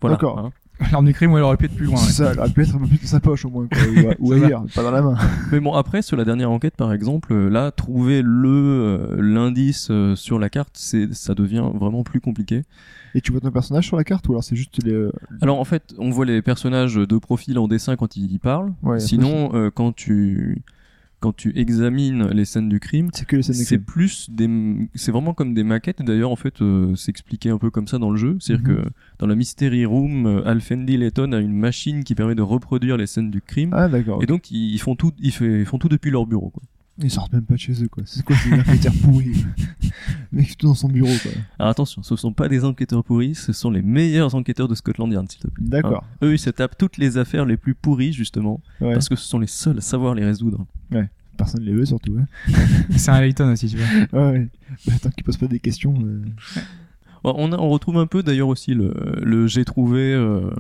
voilà 0.01 0.15
D'accord. 0.15 0.39
hein. 0.39 0.51
L'arme 0.91 1.05
du 1.05 1.13
crime, 1.13 1.31
elle 1.35 1.43
aurait 1.43 1.57
pu 1.57 1.65
être 1.65 1.75
plus 1.75 1.85
loin. 1.85 1.95
ouais. 1.95 2.09
Ça, 2.09 2.31
elle 2.31 2.39
aurait 2.39 2.49
pu 2.49 2.63
être 2.63 2.75
un 2.75 2.79
peu 2.79 2.87
plus 2.87 3.01
dans 3.01 3.07
sa 3.07 3.19
poche 3.19 3.45
au 3.45 3.49
moins, 3.49 3.67
quoi, 3.67 4.13
ou, 4.19 4.31
ailleurs, 4.33 4.63
pas 4.73 4.83
dans 4.83 4.91
la 4.91 5.01
main. 5.01 5.15
Mais 5.51 5.59
bon, 5.59 5.73
après, 5.73 6.01
sur 6.01 6.17
la 6.17 6.25
dernière 6.25 6.51
enquête, 6.51 6.75
par 6.75 6.91
exemple, 6.93 7.33
euh, 7.33 7.49
là, 7.49 7.71
trouver 7.71 8.21
le 8.23 8.49
euh, 8.49 9.15
l'indice 9.21 9.89
euh, 9.91 10.15
sur 10.15 10.39
la 10.39 10.49
carte, 10.49 10.71
c'est 10.73 11.13
ça 11.13 11.33
devient 11.35 11.63
vraiment 11.75 12.03
plus 12.03 12.19
compliqué. 12.21 12.63
Et 13.13 13.19
tu 13.21 13.31
vois 13.33 13.41
ton 13.41 13.51
personnage 13.51 13.87
sur 13.87 13.97
la 13.97 14.05
carte 14.05 14.29
ou 14.29 14.31
alors 14.31 14.43
c'est 14.43 14.55
juste 14.55 14.81
les. 14.85 14.93
euh, 14.93 15.11
Alors, 15.41 15.59
en 15.59 15.65
fait, 15.65 15.93
on 15.97 16.09
voit 16.11 16.25
les 16.25 16.41
personnages 16.41 16.95
de 16.95 17.17
profil 17.17 17.59
en 17.59 17.67
dessin 17.67 17.95
quand 17.97 18.15
ils 18.15 18.39
parlent. 18.39 18.73
Ouais, 18.83 18.99
Sinon, 19.01 19.51
euh, 19.53 19.69
quand 19.69 19.93
tu 19.93 20.61
quand 21.21 21.33
tu 21.35 21.57
examines 21.57 22.27
les 22.31 22.43
scènes 22.45 22.67
du 22.67 22.79
crime, 22.81 23.09
C'est 23.13 23.25
que 23.25 23.37
plus 23.77 24.29
des 24.29 24.49
c'est 24.95 25.11
vraiment 25.13 25.33
comme 25.33 25.53
des 25.53 25.63
maquettes. 25.63 26.01
D'ailleurs, 26.01 26.31
en 26.31 26.35
fait, 26.35 26.61
euh, 26.61 26.93
c'est 26.95 27.09
expliqué 27.11 27.49
un 27.49 27.57
peu 27.57 27.69
comme 27.69 27.87
ça 27.87 27.97
dans 27.99 28.09
le 28.11 28.17
jeu. 28.17 28.35
C'est-à-dire 28.41 28.67
Mhm. 28.67 28.75
que 28.83 28.89
dans 29.19 29.27
la 29.27 29.35
Mystery 29.35 29.85
Room, 29.85 30.25
euh, 30.25 30.45
Alfendi 30.47 30.97
Layton 30.97 31.31
a 31.31 31.39
une 31.39 31.53
machine 31.53 32.03
qui 32.03 32.15
permet 32.15 32.35
de 32.35 32.41
reproduire 32.41 32.97
les 32.97 33.07
scènes 33.07 33.31
du 33.31 33.39
crime. 33.41 33.69
Ah 33.73 33.87
d'accord. 33.87 34.21
Et 34.21 34.25
donc, 34.25 34.51
ils 34.51 34.73
ils 34.73 34.79
font 34.79 34.95
tout, 34.95 35.11
ils 35.19 35.31
fait- 35.31 35.61
ils 35.61 35.65
font 35.65 35.77
tout 35.77 35.89
depuis 35.89 36.11
leur 36.11 36.25
bureau. 36.25 36.49
Quoi. 36.49 36.63
Ils 37.03 37.09
sortent 37.11 37.33
même 37.33 37.43
pas 37.45 37.55
de 37.55 37.59
chez 37.59 37.83
eux 37.83 37.87
quoi. 37.87 38.03
C'est 38.05 38.23
quoi 38.23 38.35
ces 38.35 38.49
cafetières 38.49 38.93
pourries 39.03 39.45
Le 39.83 39.89
mec 40.39 40.51
est 40.51 40.55
tout 40.55 40.67
dans 40.67 40.75
son 40.75 40.87
bureau 40.89 41.13
quoi. 41.23 41.31
Alors 41.59 41.71
attention, 41.71 42.03
ce 42.03 42.15
sont 42.15 42.33
pas 42.33 42.47
des 42.47 42.63
enquêteurs 42.63 43.03
pourris, 43.03 43.35
ce 43.35 43.53
sont 43.53 43.71
les 43.71 43.81
meilleurs 43.81 44.35
enquêteurs 44.35 44.67
de 44.67 44.75
Scotland 44.75 45.11
Yard, 45.11 45.29
s'il 45.31 45.41
te 45.41 45.47
plaît. 45.47 45.63
D'accord. 45.67 46.03
Hein. 46.21 46.25
Eux, 46.27 46.33
ils 46.33 46.39
se 46.39 46.49
tapent 46.49 46.77
toutes 46.77 46.97
les 46.97 47.17
affaires 47.17 47.45
les 47.45 47.57
plus 47.57 47.73
pourries, 47.75 48.13
justement, 48.13 48.61
Ouais. 48.81 48.93
parce 48.93 49.09
que 49.09 49.15
ce 49.15 49.25
sont 49.27 49.39
les 49.39 49.47
seuls 49.47 49.77
à 49.79 49.81
savoir 49.81 50.15
les 50.15 50.23
résoudre. 50.25 50.65
Personne 51.37 51.63
les 51.63 51.73
veut 51.73 51.85
surtout. 51.85 52.15
hein. 52.19 52.25
C'est 52.95 53.09
un 53.09 53.19
Layton 53.21 53.51
aussi, 53.51 53.67
tu 53.67 53.77
vois. 53.77 53.87
Ouais. 54.21 54.31
ouais. 54.31 54.47
Bah, 54.85 54.93
tant 55.01 55.09
qu'ils 55.09 55.23
posent 55.23 55.37
pas 55.37 55.47
des 55.47 55.59
questions. 55.59 55.93
euh, 56.05 56.21
on, 57.23 57.51
a- 57.51 57.57
on 57.57 57.69
retrouve 57.69 57.97
un 57.97 58.05
peu 58.05 58.21
d'ailleurs 58.21 58.47
aussi 58.49 58.73
le, 58.75 58.93
le 59.23 59.47
j'ai 59.47 59.65
trouvé. 59.65 60.13
euh, 60.13 60.51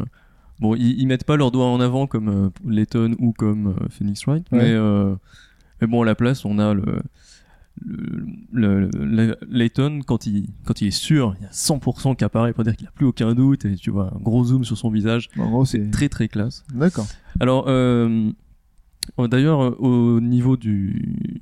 bon, 0.59 0.73
ils, 0.75 0.99
ils 0.99 1.05
mettent 1.07 1.25
pas 1.25 1.35
leurs 1.37 1.51
doigts 1.51 1.67
en 1.67 1.79
avant 1.81 2.07
comme 2.07 2.29
euh, 2.29 2.49
Layton 2.67 3.15
ou 3.19 3.31
comme 3.31 3.67
euh, 3.67 3.87
Phoenix 3.89 4.25
Wright, 4.25 4.45
Ouais. 4.51 4.59
mais, 4.59 4.71
euh, 4.71 5.13
mais 5.81 5.87
bon, 5.87 6.03
à 6.03 6.05
la 6.05 6.15
place, 6.15 6.45
on 6.45 6.59
a 6.59 6.73
le. 6.73 7.01
Le, 7.83 8.81
le- 8.81 8.89
le- 8.93 9.37
Layton, 9.49 10.01
quand 10.05 10.27
il, 10.27 10.49
quand 10.65 10.81
il 10.81 10.87
est 10.87 10.91
sûr, 10.91 11.35
il 11.39 11.43
y 11.43 11.47
a 11.47 11.51
100% 11.51 12.15
qui 12.15 12.23
apparaît 12.25 12.51
pour 12.53 12.63
dire 12.65 12.75
qu'il 12.75 12.85
a 12.87 12.91
plus 12.91 13.05
aucun 13.05 13.33
doute, 13.33 13.63
et 13.65 13.75
tu 13.75 13.89
vois 13.91 14.13
un 14.13 14.19
gros 14.19 14.43
zoom 14.43 14.65
sur 14.65 14.77
son 14.77 14.89
visage, 14.91 15.29
En 15.37 15.49
gros 15.49 15.65
c'est. 15.65 15.89
très 15.89 16.09
très 16.09 16.27
classe. 16.27 16.63
D'accord. 16.73 17.07
Alors, 17.39 17.65
euh, 17.69 18.29
d'ailleurs, 19.17 19.81
au 19.81 20.19
niveau 20.19 20.57
du 20.57 21.41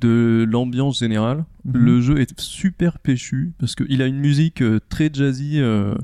de 0.00 0.46
l'ambiance 0.50 0.98
générale, 1.00 1.44
Mhm. 1.64 1.72
le 1.84 2.00
jeu 2.00 2.20
est 2.20 2.40
super 2.40 2.98
péchu 2.98 3.52
parce 3.58 3.74
qu'il 3.74 4.00
a 4.02 4.06
une 4.06 4.18
musique 4.18 4.62
euh, 4.62 4.80
très 4.88 5.10
jazzy, 5.12 5.60
euh, 5.60 5.94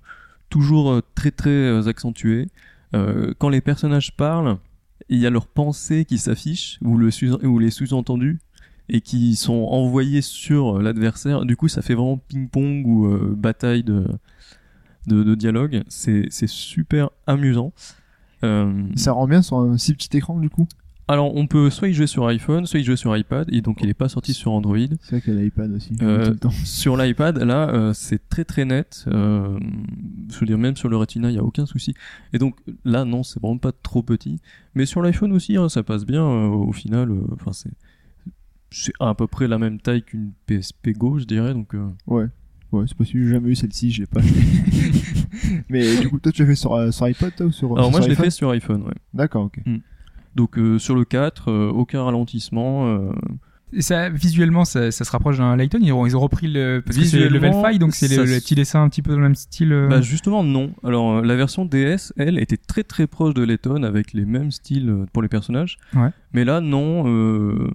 toujours 0.51 0.91
euh, 0.93 1.03
très 1.15 1.31
très 1.31 1.51
euh, 1.51 1.87
accentuée. 1.89 2.49
Euh, 2.95 3.33
quand 3.39 3.49
les 3.49 3.61
personnages 3.63 4.13
parlent, 4.17 4.59
il 5.09 5.19
y 5.19 5.27
a 5.27 5.31
leurs 5.31 5.47
pensées 5.47 6.05
qui 6.05 6.19
s'affichent 6.19 6.78
ou, 6.83 6.99
les 6.99 7.70
sous-entendus 7.70 8.41
et 8.89 9.01
qui 9.01 9.37
sont 9.37 9.65
envoyés 9.70 10.23
sur 10.23 10.81
l'adversaire. 10.81 11.45
Du 11.45 11.57
coup, 11.57 11.69
ça 11.69 11.83
fait 11.83 11.95
vraiment 11.95 12.19
ping-pong 12.19 12.87
ou 12.87 13.07
euh, 13.07 13.35
bataille 13.37 13.83
de, 13.83 14.07
de, 15.07 15.35
dialogue. 15.35 15.83
C'est 15.89 16.27
c'est 16.31 16.49
super 16.49 17.11
amusant. 17.27 17.73
Euh, 18.45 18.85
Ça 18.95 19.12
rend 19.12 19.27
bien 19.27 19.43
sur 19.43 19.59
un 19.59 19.78
si 19.78 19.95
petit 19.95 20.16
écran 20.16 20.39
du 20.39 20.51
coup. 20.51 20.69
Alors, 21.09 21.37
on 21.37 21.47
peut 21.47 21.70
soit 21.70 21.89
y 21.89 21.95
jouer 21.95 22.09
sur 22.09 22.27
iPhone, 22.27 22.66
soit 22.66 22.81
y 22.81 22.85
jouer 22.85 22.97
sur 22.97 23.16
iPad, 23.16 23.49
et 23.53 23.61
donc 23.61 23.78
il 23.81 23.89
est 23.89 23.95
pas 23.95 24.09
sorti 24.09 24.35
sur 24.35 24.51
Android. 24.51 24.77
C'est 25.03 25.11
vrai 25.11 25.20
qu'il 25.20 25.35
y 25.35 25.39
a 25.39 25.41
l'iPad 25.41 25.70
aussi. 25.73 25.93
Euh, 26.03 26.24
tout 26.24 26.31
le 26.33 26.37
temps. 26.39 26.51
Sur 26.51 26.97
l'iPad, 26.97 27.39
là, 27.39 27.69
euh, 27.70 27.93
c'est 27.93 28.28
très 28.28 28.45
très 28.45 28.65
net. 28.65 29.05
Euh, 29.07 29.57
je 30.33 30.39
veux 30.41 30.47
dire, 30.47 30.59
même 30.59 30.77
sur 30.77 30.89
le 30.89 30.97
Retina, 30.97 31.31
il 31.31 31.37
y 31.37 31.39
a 31.39 31.45
aucun 31.45 31.65
souci. 31.65 31.95
Et 32.33 32.39
donc 32.39 32.57
là, 32.85 33.05
non, 33.05 33.23
c'est 33.23 33.41
vraiment 33.41 33.59
pas 33.59 33.70
trop 33.70 34.03
petit. 34.03 34.41
Mais 34.74 34.85
sur 34.85 35.01
l'iPhone 35.01 35.33
aussi, 35.33 35.57
hein, 35.57 35.69
ça 35.69 35.85
passe 35.85 36.05
bien. 36.05 36.24
euh, 36.24 36.49
au 36.49 36.73
final, 36.73 37.12
enfin 37.33 37.53
c'est 37.53 37.70
c'est 38.73 38.93
à 38.99 39.15
peu 39.15 39.28
près 39.28 39.47
la 39.47 39.59
même 39.59 39.81
taille 39.81 40.03
qu'une 40.03 40.33
PSP 40.47 40.91
Go, 40.91 41.20
je 41.20 41.24
dirais. 41.24 41.55
Donc 41.55 41.73
Ouais. 42.09 42.27
Ouais, 42.73 42.85
c'est 42.89 42.97
possible, 42.97 43.23
j'ai 43.24 43.31
jamais 43.31 43.51
eu 43.51 43.55
celle-ci, 43.55 43.93
je 43.93 44.01
l'ai 44.01 44.07
pas. 44.07 44.20
Mais 45.69 45.99
du 46.01 46.09
coup, 46.09 46.19
toi, 46.19 46.33
tu 46.33 46.43
l'as 46.43 46.49
fait 46.49 46.57
sur, 46.57 46.93
sur 46.93 47.07
iPod, 47.07 47.33
toi, 47.37 47.47
ou 47.47 47.53
sur 47.53 47.73
alors 47.78 47.93
moi, 47.93 48.01
sur 48.01 48.11
je 48.11 48.16
l'ai 48.16 48.16
fait 48.16 48.31
sur 48.31 48.51
iPhone. 48.51 48.83
Ouais. 48.83 48.95
D'accord, 49.15 49.45
ok. 49.45 49.61
Donc 50.37 50.59
euh, 50.59 50.79
sur 50.79 50.95
le 50.95 51.05
4, 51.05 51.51
euh, 51.51 51.71
aucun 51.71 52.03
ralentissement. 52.05 52.87
euh, 52.87 53.11
Et 53.73 53.83
ça, 53.83 54.09
visuellement, 54.11 54.65
ça, 54.65 54.91
ça 54.93 55.05
se 55.05 55.11
rapproche 55.11 55.39
d'un 55.39 55.57
Layton. 55.57 55.79
Ils 55.83 55.93
ont, 55.93 56.07
ils 56.07 56.17
ont 56.17 56.21
repris 56.21 56.47
le. 56.47 56.83
Parce 56.85 56.97
que 56.99 57.05
c'est 57.05 57.29
Level 57.29 57.53
5, 57.53 57.79
donc 57.79 57.95
c'est 57.95 58.09
le, 58.15 58.25
le 58.25 58.39
petit 58.39 58.55
dessin 58.55 58.83
un 58.83 58.89
petit 58.89 59.03
peu 59.03 59.11
dans 59.13 59.17
le 59.19 59.23
même 59.25 59.35
style. 59.35 59.73
euh. 59.73 59.89
Bah 59.89 60.01
justement 60.03 60.45
non. 60.45 60.71
Alors 60.85 61.23
la 61.23 61.35
version 61.37 61.65
DS, 61.65 62.13
elle, 62.17 62.39
était 62.39 62.59
très 62.59 62.85
très 62.85 63.07
proche 63.07 63.35
de 63.35 63.43
Layton 63.43 63.83
avec 63.83 64.13
les 64.13 64.25
mêmes 64.25 64.51
styles 64.53 65.07
pour 65.13 65.23
les 65.23 65.29
personnages. 65.29 65.79
Ouais. 65.95 66.11
Mais 66.33 66.45
là 66.45 66.61
non. 66.61 67.05
euh, 67.07 67.71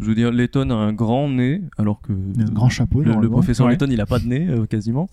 je 0.00 0.06
veux 0.06 0.14
dire, 0.14 0.30
Layton 0.30 0.70
a 0.70 0.74
un 0.74 0.92
grand 0.92 1.28
nez, 1.28 1.60
alors 1.76 2.00
que 2.00 2.12
Il 2.36 2.42
a 2.42 2.46
un 2.46 2.52
grand 2.52 2.68
chapeau, 2.68 3.02
le, 3.02 3.28
professeur 3.28 3.66
Ouais. 3.66 3.72
Layton 3.72 3.88
il 3.90 4.00
a 4.00 4.06
pas 4.06 4.20
de 4.20 4.26
nez 4.28 4.46
euh, 4.48 4.64
quasiment. 4.66 5.08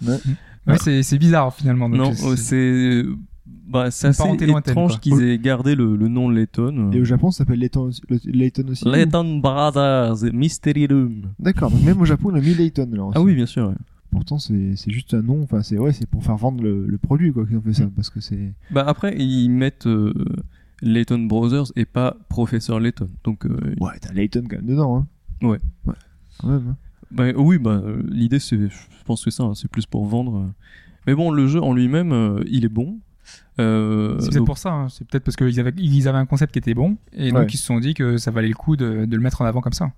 Ouais, 0.68 0.78
c'est 0.80 1.02
c'est 1.04 1.18
bizarre 1.18 1.54
finalement. 1.56 1.90
donc 1.90 1.98
non, 2.00 2.14
c'est 2.36 3.04
Bah, 3.68 3.92
c'est 3.92 4.08
assez 4.08 4.24
étrange 4.34 5.00
qu'ils 5.00 5.22
aient 5.24 5.38
gardé 5.38 5.76
le, 5.76 5.96
le 5.96 6.08
nom 6.08 6.30
Layton. 6.30 6.92
Et 6.92 7.00
au 7.02 7.06
Japon, 7.06 7.30
ça 7.32 7.40
s'appelle 7.40 7.60
Layton, 7.60 7.90
Layton 8.26 8.68
aussi. 8.70 8.86
Layton 8.88 9.38
Brothers 9.40 10.32
Mystery 10.34 10.88
Room. 10.88 11.24
D'accord, 11.40 11.70
donc 11.72 11.84
même 11.84 12.00
au 12.02 12.06
Japon, 12.06 12.30
on 12.32 12.36
a 12.36 12.40
mis 12.42 12.54
Layton 12.56 12.90
là. 12.92 13.04
aussi. 13.04 13.18
Ah 13.18 13.22
oui, 13.22 13.36
bien 13.36 13.46
sûr. 13.46 13.68
ouais. 13.70 13.76
Pourtant, 14.12 14.40
c'est 14.40 14.76
c'est 14.78 14.92
juste 14.92 15.14
un 15.14 15.22
nom. 15.22 15.42
Enfin, 15.44 15.62
c'est 15.62 15.78
ouais, 15.78 15.92
c'est 15.94 16.08
pour 16.08 16.24
faire 16.24 16.38
vendre 16.38 16.64
le, 16.64 16.86
le 16.88 16.98
produit 16.98 17.34
quoi 17.34 17.46
qu'ils 17.46 17.58
ont 17.58 17.62
fait 17.62 17.74
ça, 17.74 17.86
Mm. 17.86 17.92
parce 17.92 18.10
que 18.10 18.20
c'est. 18.22 18.54
Bah 18.72 18.84
après, 18.88 19.16
ils 19.18 19.50
mettent 19.50 19.88
euh, 19.88 20.14
Layton 20.82 21.20
Brothers 21.26 21.66
et 21.76 21.86
pas 21.86 22.16
Professeur 22.30 22.80
Layton. 22.80 23.10
Donc, 23.24 23.46
euh, 23.46 23.58
Ouais, 23.82 23.92
t'as 24.02 24.14
Layton 24.14 24.44
quand 24.50 24.56
même 24.58 24.66
dedans. 24.68 24.98
Hein. 24.98 25.08
Ouais. 25.46 25.60
Ouais. 25.86 25.94
Quand 26.40 26.48
même. 26.50 26.68
hein. 26.70 26.76
bah, 27.12 27.26
oui, 27.36 27.58
bah 27.58 27.82
l'idée 28.10 28.40
c'est, 28.40 28.58
je 28.58 29.04
pense 29.06 29.24
que 29.26 29.32
ça, 29.32 29.44
hein, 29.44 29.54
c'est 29.54 29.70
plus 29.70 29.86
pour 29.86 30.06
vendre. 30.06 30.50
Mais 31.08 31.14
bon, 31.14 31.30
le 31.30 31.46
jeu 31.48 31.62
en 31.62 31.74
lui-même, 31.74 32.12
euh, 32.14 32.42
il 32.48 32.64
est 32.66 32.70
bon. 32.70 33.00
Euh, 33.60 34.20
C'est 34.20 34.32
peut-être 34.32 34.46
pour 34.46 34.58
ça. 34.58 34.72
hein. 34.72 34.90
C'est 34.90 35.08
peut-être 35.08 35.24
parce 35.24 35.36
qu'ils 35.36 35.60
avaient, 35.60 35.74
ils 35.78 36.08
avaient 36.08 36.18
un 36.18 36.26
concept 36.26 36.54
qui 36.54 36.60
était 36.60 36.74
bon 36.74 36.98
et 37.14 37.30
donc 37.32 37.40
Ouais. 37.40 37.46
ils 37.50 37.58
se 37.58 37.66
sont 37.66 37.80
dit 37.80 37.94
que 37.94 38.18
ça 38.18 38.32
valait 38.32 38.48
le 38.50 38.54
coup 38.56 38.76
de, 38.76 39.06
de 39.06 39.16
le 39.16 39.22
mettre 39.22 39.42
en 39.42 39.46
avant 39.46 39.62
comme 39.62 39.74
ça. 39.74 39.92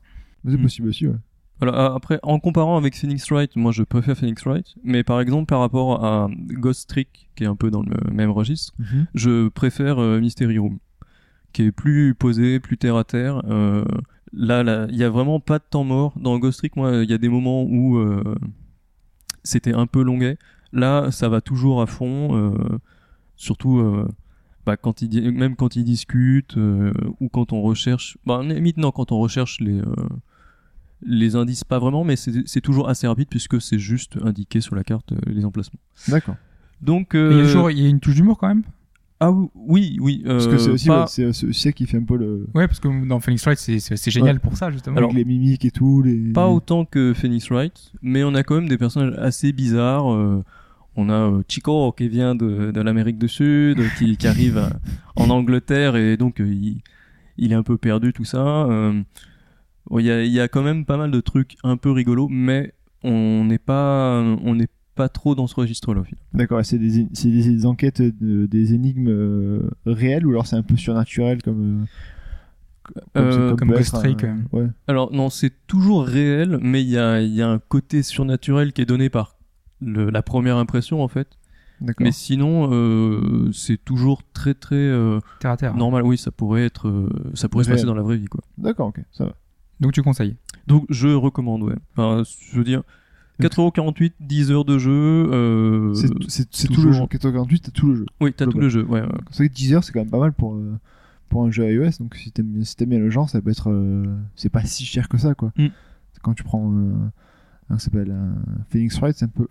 C'est 0.45 0.57
Mm. 0.57 0.61
possible 0.61 0.87
aussi. 0.89 1.07
Ouais. 1.07 1.15
Voilà, 1.59 1.75
a- 1.87 1.95
après, 1.95 2.19
en 2.21 2.39
comparant 2.39 2.77
avec 2.77 2.95
Phoenix 2.95 3.29
Wright, 3.31 3.55
moi 3.55 3.71
je 3.71 3.81
préfère 3.83 4.15
Phoenix 4.15 4.43
Wright, 4.45 4.75
mais 4.83 5.03
par 5.03 5.19
exemple 5.19 5.47
par 5.47 5.59
rapport 5.59 6.05
à 6.05 6.29
Ghost 6.51 6.87
Trick, 6.87 7.29
qui 7.35 7.43
est 7.43 7.47
un 7.47 7.55
peu 7.55 7.71
dans 7.71 7.81
le 7.81 7.97
même 8.13 8.29
registre, 8.29 8.73
je 9.15 9.47
préfère 9.49 9.97
euh, 9.99 10.19
Mystery 10.19 10.59
Room, 10.59 10.77
qui 11.53 11.63
est 11.63 11.71
plus 11.71 12.13
posé, 12.13 12.59
plus 12.59 12.77
terre 12.77 12.95
à 12.95 13.03
terre. 13.03 13.41
Euh, 13.49 13.83
là, 14.33 14.61
là, 14.61 14.85
il 14.91 14.97
y 14.97 15.03
a 15.03 15.09
vraiment 15.09 15.39
pas 15.39 15.57
de 15.57 15.63
temps 15.67 15.83
mort. 15.83 16.13
Dans 16.19 16.37
Ghost 16.37 16.59
Trick, 16.59 16.75
moi, 16.75 16.97
il 17.03 17.09
y 17.09 17.13
a 17.13 17.17
des 17.17 17.29
moments 17.29 17.63
où 17.63 17.97
euh, 17.97 18.35
c'était 19.43 19.73
un 19.73 19.87
peu 19.87 20.03
longuet. 20.03 20.37
Là, 20.73 21.09
ça 21.11 21.29
va 21.29 21.41
toujours 21.41 21.81
à 21.81 21.87
fond, 21.87 22.35
euh, 22.35 22.77
surtout 23.37 23.79
euh, 23.79 24.05
bah, 24.65 24.75
quand 24.75 25.01
ils, 25.01 25.31
même 25.31 25.55
quand 25.55 25.77
ils 25.77 25.85
discutent 25.85 26.57
euh, 26.57 26.91
ou 27.21 27.29
quand 27.29 27.53
on 27.53 27.61
recherche. 27.61 28.17
Bah, 28.25 28.41
limite, 28.43 28.75
non, 28.77 28.91
quand 28.91 29.13
on 29.13 29.19
recherche 29.19 29.61
les 29.61 29.79
euh, 29.79 29.85
les 31.03 31.35
indices, 31.35 31.63
pas 31.63 31.79
vraiment, 31.79 32.03
mais 32.03 32.15
c'est 32.15 32.31
c'est 32.47 32.61
toujours 32.61 32.89
assez 32.89 33.07
rapide 33.07 33.27
puisque 33.29 33.61
c'est 33.61 33.79
juste 33.79 34.17
indiqué 34.23 34.61
sur 34.61 34.75
la 34.75 34.83
carte 34.83 35.11
euh, 35.11 35.17
les 35.27 35.45
emplacements. 35.45 35.79
D'accord. 36.07 36.35
Donc, 36.81 37.13
Mais 37.13 37.19
euh, 37.19 37.31
Il 37.31 37.37
y 37.37 37.41
a 37.41 37.45
toujours 37.45 37.71
il 37.71 37.79
y 37.79 37.85
a 37.85 37.89
une 37.89 37.99
touche 37.99 38.15
d'humour 38.15 38.37
quand 38.37 38.47
même? 38.49 38.63
ah 39.19 39.31
oui, 39.55 39.97
oui. 39.99 40.21
Parce 40.25 40.45
que 40.47 40.53
euh, 40.53 40.57
c'est 40.59 40.69
aussi, 40.69 40.87
pas- 40.87 41.01
ouais, 41.01 41.07
c'est 41.07 41.33
c'est 41.33 41.47
aussi 41.47 41.61
ça 41.61 41.71
qui 41.71 41.85
fait 41.87 41.97
un 41.97 42.03
peu 42.03 42.17
le. 42.17 42.47
Ouais, 42.53 42.67
parce 42.67 42.79
que 42.79 43.07
dans 43.07 43.19
Phoenix 43.19 43.43
Wright 43.45 43.57
c'est 43.59 44.11
génial 44.11 44.35
Ouais. 44.35 44.39
pour 44.39 44.57
ça 44.57 44.69
justement. 44.71 44.97
Alors, 44.97 45.09
avec 45.11 45.17
les 45.17 45.25
mimiques 45.25 45.65
et 45.65 45.71
tout. 45.71 46.01
Les... 46.03 46.33
Pas 46.33 46.47
autant 46.49 46.85
que 46.85 47.13
Phoenix 47.15 47.49
Wright, 47.49 47.93
mais 48.01 48.23
on 48.23 48.33
a 48.35 48.43
quand 48.43 48.55
même 48.55 48.67
des 48.69 48.77
personnages 48.77 49.15
assez 49.17 49.51
bizarres. 49.53 50.11
euh, 50.13 50.43
on 50.97 51.09
a 51.09 51.13
euh, 51.31 51.41
Chico 51.47 51.91
qui 51.93 52.09
vient 52.09 52.35
de, 52.35 52.71
de 52.71 52.81
l'Amérique 52.81 53.17
du 53.17 53.29
Sud, 53.29 53.79
qui, 53.97 54.17
qui 54.17 54.27
arrive 54.27 54.57
à- 54.57 54.71
en 55.15 55.29
Angleterre 55.29 55.95
et 55.95 56.17
donc 56.17 56.41
euh, 56.41 56.47
il, 56.51 56.81
il 57.37 57.51
est 57.51 57.55
un 57.55 57.63
peu 57.63 57.77
perdu 57.77 58.11
tout 58.13 58.25
ça. 58.25 58.65
Euh, 58.65 59.01
bon, 59.89 59.99
Il 59.99 60.05
y, 60.05 60.11
a, 60.11 60.23
il 60.23 60.31
y 60.31 60.39
a 60.39 60.47
quand 60.47 60.63
même 60.63 60.83
pas 60.85 60.97
mal 60.97 61.11
de 61.11 61.19
trucs 61.21 61.55
un 61.63 61.77
peu 61.77 61.91
rigolos, 61.91 62.27
mais 62.29 62.73
on 63.03 63.45
n'est 63.45 63.59
pas 63.59 64.21
on 64.43 64.55
n'est 64.55 64.67
pas 64.95 65.07
trop 65.09 65.35
dans 65.35 65.45
ce 65.45 65.53
registre-là. 65.53 66.01
au 66.01 66.03
final. 66.03 66.19
D'accord, 66.33 66.59
c'est 66.65 66.79
des, 66.79 67.07
c'est 67.13 67.29
des, 67.29 67.43
des 67.47 67.65
enquêtes, 67.67 68.01
de- 68.01 68.47
des 68.47 68.73
énigmes 68.73 69.09
euh, 69.09 69.69
réelles 69.85 70.25
ou 70.25 70.31
alors 70.31 70.47
c'est 70.47 70.55
un 70.55 70.63
peu 70.63 70.75
surnaturel 70.75 71.41
comme. 71.43 71.83
euh, 71.83 71.85
Euh, 73.17 73.55
comme 73.55 73.67
peut 73.69 73.75
Ghost 73.75 73.93
être 73.95 73.99
Trick, 74.01 74.23
un- 74.23 74.39
Ouais. 74.51 74.67
Alors 74.87 75.11
non, 75.13 75.29
c'est 75.29 75.51
toujours 75.67 76.05
réel, 76.05 76.57
mais 76.61 76.81
il 76.81 76.89
y 76.89 76.97
a, 76.97 77.21
il 77.21 77.33
y 77.33 77.41
a 77.41 77.49
un 77.49 77.59
côté 77.59 78.01
surnaturel 78.01 78.71
qui 78.73 78.81
est 78.81 78.85
donné 78.85 79.09
par 79.09 79.35
le- 79.81 80.09
la 80.09 80.21
première 80.21 80.57
impression 80.57 81.03
en 81.03 81.07
fait. 81.07 81.27
Mais 81.99 82.11
sinon, 82.11 82.69
euh, 82.71 83.51
c'est 83.53 83.77
toujours 83.77 84.23
très 84.33 84.55
très 84.55 84.75
euh, 84.75 85.19
Terre 85.39 85.51
à 85.51 85.57
terre. 85.57 85.75
normal. 85.75 86.03
Oui, 86.03 86.17
ça 86.17 86.31
pourrait 86.31 86.65
être, 86.65 86.87
euh, 86.87 87.07
ça 87.35 87.49
pourrait 87.49 87.65
se 87.65 87.69
passer 87.69 87.85
dans 87.85 87.93
la 87.93 88.01
vraie 88.01 88.17
vie, 88.17 88.25
quoi. 88.25 88.41
D'accord, 88.57 88.87
ok, 88.87 88.99
ça 89.11 89.25
va. 89.25 89.35
Donc 89.79 89.91
tu 89.93 90.01
conseilles. 90.01 90.35
Donc 90.65 90.85
je 90.89 91.07
recommande, 91.09 91.61
ouais. 91.61 91.75
Enfin, 91.95 92.23
je 92.51 92.57
veux 92.57 92.63
dire, 92.63 92.81
4,48€, 93.39 94.13
10 94.19 94.51
heures 94.51 94.65
de 94.65 94.79
jeu. 94.79 94.91
Euh, 95.31 95.93
C'est 95.93 96.67
tout 96.67 96.81
le 96.81 96.91
jeu. 96.93 96.99
448, 97.07 97.59
t'as 97.59 97.71
tout 97.71 97.87
le 97.87 97.95
jeu. 97.95 98.05
Oui, 98.21 98.33
t'as 98.33 98.45
tout 98.47 98.57
le 98.59 98.69
jeu. 98.69 98.83
Ouais, 98.83 99.01
ouais. 99.01 99.07
C'est 99.29 99.43
vrai 99.43 99.49
que 99.49 99.53
10 99.53 99.73
heures, 99.75 99.83
c'est 99.83 99.91
quand 99.91 99.99
même 99.99 100.09
pas 100.09 100.17
mal 100.19 100.33
pour, 100.33 100.55
euh, 100.55 100.79
pour 101.29 101.43
un 101.45 101.51
jeu 101.51 101.71
iOS. 101.71 101.91
Donc 101.99 102.15
si 102.15 102.31
t'aimes 102.31 102.63
si 102.63 102.75
bien 102.87 102.97
le 102.97 103.11
genre, 103.11 103.29
ça 103.29 103.39
peut 103.39 103.51
être. 103.51 103.69
euh, 103.69 104.03
c'est 104.35 104.49
pas 104.49 104.65
si 104.65 104.83
cher 104.85 105.07
que 105.09 105.19
ça, 105.19 105.35
quoi. 105.35 105.51
Mm. 105.57 105.67
Quand 106.23 106.33
tu 106.33 106.43
prends. 106.43 106.73
Euh, 107.71 107.75
qui 107.75 107.83
s'appelle 107.83 108.11
un 108.11 108.35
Phoenix 108.69 108.97
Wright, 108.99 109.15
c'est 109.17 109.25
un 109.25 109.29
peu. 109.29 109.47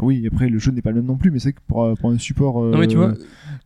Oui, 0.00 0.26
après 0.26 0.48
le 0.48 0.58
jeu 0.58 0.72
n'est 0.72 0.80
pas 0.80 0.90
le 0.90 0.96
même 0.96 1.04
non 1.06 1.18
plus, 1.18 1.30
mais 1.30 1.38
c'est 1.38 1.52
que 1.52 1.60
pour, 1.66 1.84
euh, 1.84 1.94
pour 1.94 2.10
un 2.10 2.16
support 2.16 2.62
euh, 2.64 2.70
Non 2.72 2.86
tu 2.86 2.96
vois, 2.96 3.12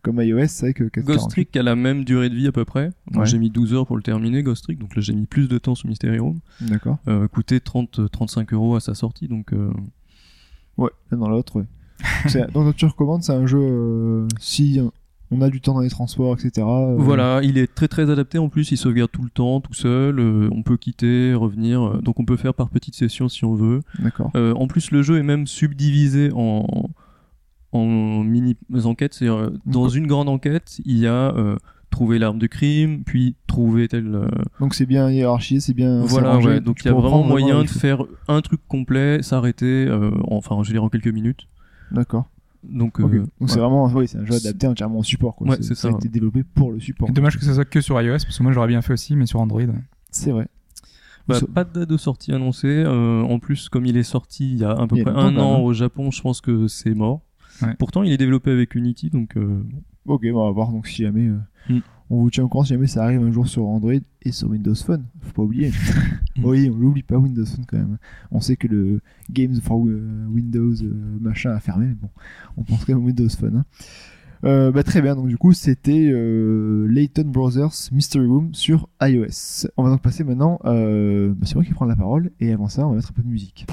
comme 0.01 0.21
iOS, 0.21 0.47
c'est 0.47 0.65
vrai 0.65 0.73
que 0.73 0.83
448. 0.83 1.05
Ghost 1.05 1.29
Trick 1.29 1.55
a 1.55 1.63
la 1.63 1.77
même 1.77 2.03
durée 2.03 2.29
de 2.29 2.35
vie 2.35 2.47
à 2.47 2.51
peu 2.51 2.65
près. 2.65 2.89
Moi, 3.11 3.21
Ouais. 3.23 3.25
J'ai 3.29 3.39
mis 3.39 3.49
12 3.49 3.73
heures 3.73 3.87
pour 3.87 3.95
le 3.95 4.03
terminer, 4.03 4.43
Ghost 4.43 4.65
Trick, 4.65 4.77
donc 4.77 4.93
là 4.95 5.01
j'ai 5.01 5.13
mis 5.13 5.25
plus 5.25 5.47
de 5.47 5.57
temps 5.57 5.73
sur 5.73 5.87
Mystery 5.87 6.19
Room. 6.19 6.39
D'accord. 6.59 6.97
Euh, 7.07 7.27
coûtait 7.29 7.61
30, 7.61 8.11
35 8.11 8.51
euros 8.53 8.75
à 8.75 8.81
sa 8.81 8.93
sortie, 8.93 9.29
donc 9.29 9.53
euh, 9.53 9.71
Ouais, 10.77 10.89
l'un 11.11 11.17
dans 11.19 11.29
l'autre, 11.29 11.55
ouais. 11.61 11.65
Donc 12.53 12.75
tu 12.75 12.85
recommandes, 12.85 13.23
c'est 13.23 13.31
un 13.33 13.45
jeu 13.45 13.59
euh, 13.61 14.27
si 14.37 14.81
on 15.31 15.41
a 15.41 15.49
du 15.49 15.59
temps 15.61 15.73
dans 15.73 15.79
les 15.81 15.89
transports, 15.89 16.33
etc. 16.35 16.65
euh, 16.67 16.95
Voilà, 16.97 17.39
il 17.43 17.57
est 17.57 17.73
très 17.73 17.87
très 17.87 18.09
adapté 18.09 18.37
en 18.37 18.49
plus, 18.49 18.71
il 18.71 18.77
sauvegarde 18.77 19.11
tout 19.11 19.23
le 19.23 19.29
temps, 19.29 19.59
tout 19.59 19.73
seul, 19.73 20.19
euh, 20.19 20.49
on 20.51 20.61
peut 20.63 20.77
quitter, 20.77 21.33
revenir, 21.33 21.81
euh, 21.81 22.01
donc 22.01 22.19
on 22.19 22.25
peut 22.25 22.37
faire 22.37 22.53
par 22.53 22.69
petites 22.69 22.95
sessions 22.95 23.27
si 23.27 23.43
on 23.45 23.55
veut. 23.55 23.81
D'accord. 23.99 24.31
Euh, 24.35 24.53
en 24.53 24.67
plus 24.67 24.91
le 24.91 25.01
jeu 25.01 25.17
est 25.17 25.23
même 25.23 25.47
subdivisé 25.47 26.31
en, 26.35 26.89
en 27.71 28.23
mini 28.23 28.55
enquêtes, 28.85 29.15
c'est-à-dire 29.15 29.51
dans 29.65 29.89
une 29.89 30.07
grande 30.07 30.29
enquête, 30.29 30.79
il 30.85 30.97
y 30.97 31.07
a 31.07 31.33
trouver 31.89 32.19
l'arme 32.19 32.39
de 32.39 32.47
crime, 32.47 33.03
puis 33.05 33.35
trouver 33.47 33.87
tel... 33.87 34.27
Donc 34.59 34.73
c'est 34.75 34.85
bien 34.85 35.09
hiérarchisé, 35.09 35.61
c'est 35.61 35.73
bien. 35.73 36.01
voilà, 36.01 36.37
ouais, 36.39 36.59
donc 36.59 36.83
il 36.83 36.87
y 36.87 36.91
a 36.91 36.93
vraiment 36.93 37.23
moyen 37.23 37.63
de 37.63 37.69
faire 37.69 38.03
un 38.27 38.41
truc 38.41 38.59
complet, 38.67 39.23
s'arrêter, 39.23 39.89
enfin 40.29 40.61
je 40.61 40.67
veux 40.69 40.73
dire 40.73 40.83
en 40.83 40.89
quelques 40.89 41.07
minutes. 41.07 41.47
D'accord. 41.91 42.25
Donc, 42.69 42.99
Ok. 42.99 43.13
euh, 43.13 43.19
Donc 43.39 43.49
c'est 43.49 43.55
ouais. 43.55 43.61
vraiment, 43.61 43.85
oui, 43.87 44.07
c'est 44.07 44.17
un 44.17 44.25
jeu 44.25 44.35
adapté 44.35 44.67
entièrement 44.67 44.99
au 44.99 45.03
support, 45.03 45.35
quoi. 45.35 45.47
Ouais, 45.49 45.57
c'est 45.61 45.75
ça. 45.75 45.87
a 45.89 45.91
été 45.91 46.07
développé 46.09 46.43
pour 46.43 46.71
le 46.71 46.79
support. 46.79 47.09
Dommage 47.11 47.37
que 47.37 47.43
ça 47.45 47.53
soit 47.53 47.65
que 47.65 47.81
sur 47.81 47.99
iOS 48.01 48.11
parce 48.23 48.37
que 48.37 48.43
moi 48.43 48.51
j'aurais 48.51 48.67
bien 48.67 48.81
fait 48.81 48.93
aussi 48.93 49.15
mais 49.15 49.25
sur 49.25 49.39
Android. 49.39 49.61
C'est 50.11 50.31
vrai. 50.31 50.47
Bah, 51.27 51.39
So- 51.39 51.47
pas 51.47 51.63
de 51.63 51.71
date 51.79 51.89
de 51.89 51.97
sortie 51.97 52.31
annoncée. 52.33 52.67
euh, 52.85 53.21
en 53.23 53.39
plus, 53.39 53.67
comme 53.69 53.85
il 53.85 53.97
est 53.97 54.03
sorti 54.03 54.51
il 54.51 54.57
y 54.59 54.63
a 54.63 54.71
à 54.71 54.87
peu 54.87 55.01
près 55.01 55.11
un 55.11 55.35
an 55.37 55.59
au 55.61 55.73
Japon, 55.73 56.11
je 56.11 56.21
pense 56.21 56.39
que 56.41 56.67
c'est 56.67 56.93
mort. 56.93 57.21
Ouais. 57.61 57.73
Pourtant, 57.79 58.03
il 58.03 58.11
est 58.11 58.17
développé 58.17 58.51
avec 58.51 58.75
Unity, 58.75 59.09
donc 59.09 59.35
euh, 59.37 59.63
Ok, 60.05 60.21
bon, 60.31 60.41
on 60.41 60.45
va 60.45 60.51
voir 60.51 60.71
donc 60.71 60.87
si 60.87 61.01
jamais. 61.03 61.27
euh, 61.27 61.37
Mm. 61.69 61.79
On 62.09 62.21
vous 62.21 62.29
tient 62.29 62.43
au 62.43 62.47
courant 62.47 62.63
si 62.63 62.69
jamais 62.73 62.87
ça 62.87 63.03
arrive 63.03 63.21
un 63.23 63.31
jour 63.31 63.47
sur 63.47 63.65
Android 63.65 63.93
et 63.93 64.31
sur 64.31 64.49
Windows 64.49 64.75
Phone. 64.75 65.05
Faut 65.21 65.33
pas 65.33 65.41
oublier. 65.43 65.71
Oui, 66.43 66.69
on 66.69 66.77
l'oublie 66.77 67.01
pas 67.01 67.17
Windows 67.17 67.45
Phone 67.45 67.63
quand 67.65 67.77
même. 67.77 67.97
On 68.29 68.41
sait 68.41 68.57
que 68.57 68.67
le 68.67 68.99
Games 69.31 69.55
for 69.61 69.81
euh, 69.87 70.25
Windows 70.29 70.73
euh, 70.83 71.17
machin 71.21 71.51
a 71.51 71.61
fermé, 71.61 71.85
mais 71.85 71.93
bon, 71.93 72.09
on 72.57 72.63
pense 72.63 72.83
quand 72.83 72.93
même 72.93 73.05
Windows 73.05 73.29
Phone. 73.29 73.55
hein. 73.59 73.65
Euh, 74.43 74.69
bah, 74.69 74.83
très 74.83 75.01
bien, 75.01 75.15
donc 75.15 75.27
du 75.29 75.37
coup 75.37 75.53
c'était 75.53 76.09
euh, 76.11 76.87
Layton 76.89 77.23
Brothers 77.29 77.71
Mystery 77.93 78.27
Room 78.27 78.53
sur 78.53 78.89
iOS. 79.01 79.65
On 79.77 79.83
va 79.83 79.89
donc 79.89 80.01
passer 80.01 80.25
maintenant, 80.25 80.59
euh, 80.65 81.29
bah, 81.33 81.45
c'est 81.47 81.55
moi 81.55 81.63
qui 81.63 81.71
prends 81.73 81.85
la 81.85 81.95
parole 81.95 82.31
et 82.41 82.51
avant 82.51 82.67
ça 82.67 82.85
on 82.85 82.89
va 82.89 82.95
mettre 82.97 83.11
un 83.11 83.13
peu 83.13 83.23
de 83.23 83.29
musique. 83.29 83.65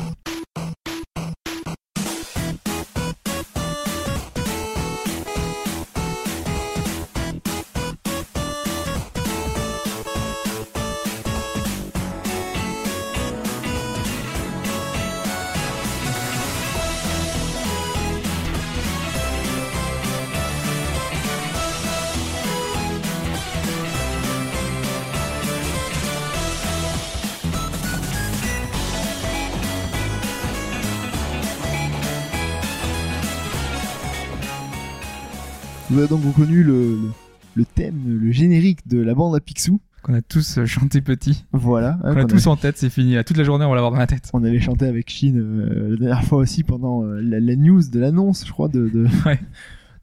Vous 35.92 35.98
avez 35.98 36.08
donc 36.08 36.24
reconnu 36.24 36.62
le, 36.62 36.72
le, 36.96 36.98
le 37.54 37.64
thème, 37.66 37.96
le 38.06 38.32
générique 38.32 38.86
de 38.88 38.98
la 39.00 39.14
bande 39.14 39.36
à 39.36 39.40
Picsou. 39.40 39.80
Qu'on 40.02 40.14
a 40.14 40.22
tous 40.22 40.58
euh, 40.58 40.66
chanté 40.66 41.00
petit. 41.00 41.44
Voilà. 41.52 41.98
hein, 42.02 42.14
Qu'on 42.14 42.20
a 42.20 42.24
tous 42.24 42.46
en 42.46 42.56
tête, 42.56 42.76
c'est 42.78 42.88
fini. 42.90 43.14
Là, 43.14 43.24
toute 43.24 43.36
la 43.36 43.44
journée 43.44 43.64
on 43.64 43.68
va 43.68 43.74
l'avoir 43.74 43.92
dans 43.92 43.98
la 43.98 44.06
tête. 44.06 44.30
On 44.32 44.42
avait 44.42 44.58
chanté 44.58 44.86
avec 44.86 45.10
Shin 45.10 45.34
euh, 45.36 45.90
la 45.90 45.96
dernière 45.96 46.24
fois 46.24 46.38
aussi 46.38 46.62
pendant 46.64 47.02
euh, 47.04 47.20
la, 47.20 47.38
la 47.40 47.56
news 47.56 47.82
de 47.88 48.00
l'annonce, 48.00 48.44
je 48.46 48.50
crois, 48.52 48.68
de, 48.68 48.88
de, 48.88 49.06
Ouais. 49.26 49.38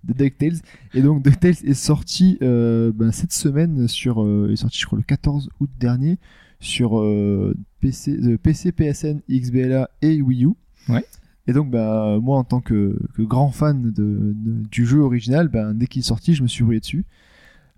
de 0.03 0.13
DuckTales. 0.13 0.59
Et 0.93 1.01
donc 1.01 1.23
DuckTales 1.23 1.55
est 1.65 1.73
sorti 1.73 2.37
euh, 2.43 2.91
ben, 2.93 3.11
cette 3.11 3.33
semaine 3.33 3.87
sur, 3.87 4.23
euh, 4.23 4.51
est 4.51 4.55
sorti 4.57 4.77
je 4.79 4.85
crois 4.85 4.97
le 4.97 5.03
14 5.03 5.49
août 5.59 5.69
dernier 5.79 6.17
sur 6.59 6.99
euh, 6.99 7.55
PC, 7.81 8.37
PC, 8.41 8.71
PSN, 8.71 9.21
XBLA 9.29 9.89
et 10.03 10.21
Wii 10.21 10.45
U. 10.45 10.49
Ouais. 10.87 11.03
Et 11.49 11.53
donc, 11.53 11.71
bah, 11.71 12.19
moi, 12.21 12.37
en 12.37 12.43
tant 12.43 12.61
que, 12.61 12.95
grand 13.17 13.49
fan 13.49 13.91
du 13.91 14.85
jeu 14.85 14.99
original, 14.99 15.47
ben, 15.47 15.73
dès 15.73 15.87
qu'il 15.87 16.01
est 16.01 16.03
sorti, 16.03 16.35
je 16.35 16.43
me 16.43 16.47
suis 16.47 16.63
rouillé 16.63 16.79
dessus. 16.79 17.07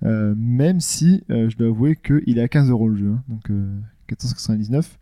Euh, 0.04 0.36
même 0.38 0.82
si 0.82 1.24
euh, 1.30 1.50
je 1.50 1.56
dois 1.56 1.70
avouer 1.70 1.96
qu'il 1.96 2.38
est 2.38 2.42
à 2.42 2.50
15 2.50 2.70
euros 2.70 2.90
le 2.90 2.98
jeu, 2.98 3.12
hein, 3.12 3.24
donc 3.30 3.50
euh, 3.50 3.80
14,99. 4.10 4.98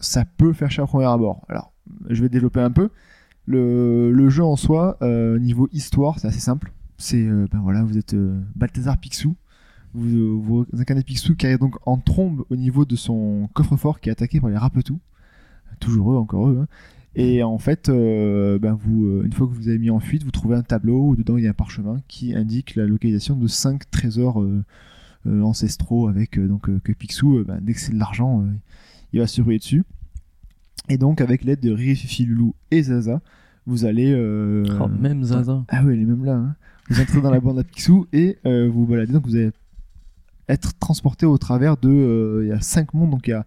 Ça 0.00 0.24
peut 0.24 0.54
faire 0.54 0.70
cher 0.70 0.84
à 0.84 0.86
premier 0.86 1.04
abord. 1.04 1.44
Alors, 1.50 1.74
je 2.08 2.22
vais 2.22 2.30
développer 2.30 2.60
un 2.60 2.70
peu. 2.70 2.88
Le, 3.44 4.30
jeu 4.30 4.42
en 4.42 4.56
soi, 4.56 4.96
euh, 5.02 5.38
niveau 5.38 5.68
histoire, 5.72 6.18
c'est 6.18 6.28
assez 6.28 6.40
simple. 6.40 6.72
C'est, 6.96 7.22
ben 7.22 7.60
voilà, 7.62 7.82
vous 7.82 7.98
êtes 7.98 8.16
Balthazar 8.54 8.96
Picsou. 8.96 9.36
Vous, 9.92 10.40
vous 10.40 10.66
incarnez 10.72 11.02
Picsou 11.02 11.36
qui 11.36 11.44
arrive 11.44 11.58
donc 11.58 11.76
en 11.84 11.98
trombe 11.98 12.46
au 12.48 12.56
niveau 12.56 12.86
de 12.86 12.96
son 12.96 13.50
coffre-fort 13.52 14.00
qui 14.00 14.08
est 14.08 14.12
attaqué 14.12 14.40
par 14.40 14.48
les 14.48 14.56
Rapetous. 14.56 15.00
Toujours 15.80 16.14
eux, 16.14 16.16
encore 16.16 16.48
eux. 16.48 16.60
hein. 16.62 16.66
Et 17.18 17.42
en 17.42 17.56
fait, 17.58 17.88
euh, 17.88 18.58
ben 18.58 18.74
vous, 18.74 19.06
euh, 19.06 19.22
une 19.24 19.32
fois 19.32 19.46
que 19.46 19.52
vous 19.54 19.68
avez 19.68 19.78
mis 19.78 19.88
en 19.88 20.00
fuite, 20.00 20.22
vous 20.22 20.30
trouvez 20.30 20.54
un 20.54 20.62
tableau 20.62 21.08
où 21.08 21.16
dedans 21.16 21.38
il 21.38 21.44
y 21.44 21.46
a 21.46 21.50
un 21.50 21.54
parchemin 21.54 21.96
qui 22.08 22.34
indique 22.34 22.74
la 22.76 22.84
localisation 22.86 23.36
de 23.36 23.46
cinq 23.46 23.90
trésors 23.90 24.42
euh, 24.42 24.62
ancestraux 25.42 26.08
avec 26.08 26.38
donc 26.38 26.68
que 26.82 26.92
Picsou, 26.92 27.42
ben, 27.46 27.58
dès 27.62 27.72
que 27.72 27.80
c'est 27.80 27.92
de 27.92 27.98
l'argent, 27.98 28.44
il 29.14 29.20
va 29.20 29.26
se 29.26 29.40
rouiller 29.40 29.58
dessus. 29.58 29.84
Et 30.90 30.98
donc 30.98 31.20
avec 31.22 31.42
l'aide 31.42 31.60
de 31.60 31.70
Riri, 31.72 31.96
Fifi, 31.96 32.26
Loulou 32.26 32.54
et 32.70 32.82
Zaza, 32.82 33.20
vous 33.66 33.86
allez 33.86 34.14
Oh, 34.78 34.86
même 34.88 35.24
Zaza. 35.24 35.64
ah 35.68 35.84
ouais, 35.84 35.94
elle 35.94 36.02
est 36.02 36.04
même 36.04 36.24
là. 36.24 36.34
hein. 36.36 36.54
Vous 36.90 37.00
entrez 37.00 37.20
dans 37.22 37.30
la 37.30 37.40
bande 37.40 37.58
à 37.58 37.64
Picsou 37.64 38.06
et 38.12 38.36
vous 38.44 38.86
baladez. 38.86 39.12
Donc 39.14 39.26
vous 39.26 39.34
allez 39.36 39.50
être 40.48 40.78
transporté 40.78 41.24
au 41.26 41.38
travers 41.38 41.76
de. 41.78 41.88
euh, 41.88 42.44
Il 42.44 42.48
y 42.48 42.52
a 42.52 42.60
cinq 42.60 42.92
mondes. 42.94 43.10
Donc 43.10 43.26
il 43.26 43.30
y 43.30 43.32
a 43.32 43.44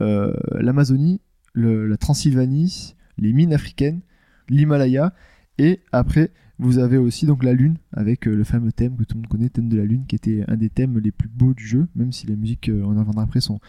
euh, 0.00 0.34
l'Amazonie, 0.58 1.20
la 1.54 1.96
Transylvanie, 1.96 2.96
les 3.20 3.32
mines 3.32 3.52
africaines, 3.52 4.00
l'Himalaya. 4.48 5.14
Et 5.58 5.80
après, 5.92 6.30
vous 6.58 6.78
avez 6.78 6.96
aussi 6.96 7.26
donc 7.26 7.44
la 7.44 7.52
Lune 7.52 7.76
avec 7.92 8.26
euh, 8.26 8.34
le 8.34 8.44
fameux 8.44 8.72
thème 8.72 8.96
que 8.96 9.04
tout 9.04 9.14
le 9.14 9.20
monde 9.20 9.28
connaît, 9.28 9.48
thème 9.48 9.68
de 9.68 9.76
la 9.76 9.84
Lune, 9.84 10.04
qui 10.06 10.16
était 10.16 10.44
un 10.48 10.56
des 10.56 10.70
thèmes 10.70 10.98
les 10.98 11.12
plus 11.12 11.28
beaux 11.28 11.54
du 11.54 11.66
jeu. 11.66 11.86
Même 11.94 12.12
si 12.12 12.26
les 12.26 12.36
musiques, 12.36 12.68
euh, 12.68 12.82
on 12.84 12.96
en 12.96 13.00
reviendra 13.00 13.22
après, 13.22 13.40
sont 13.40 13.60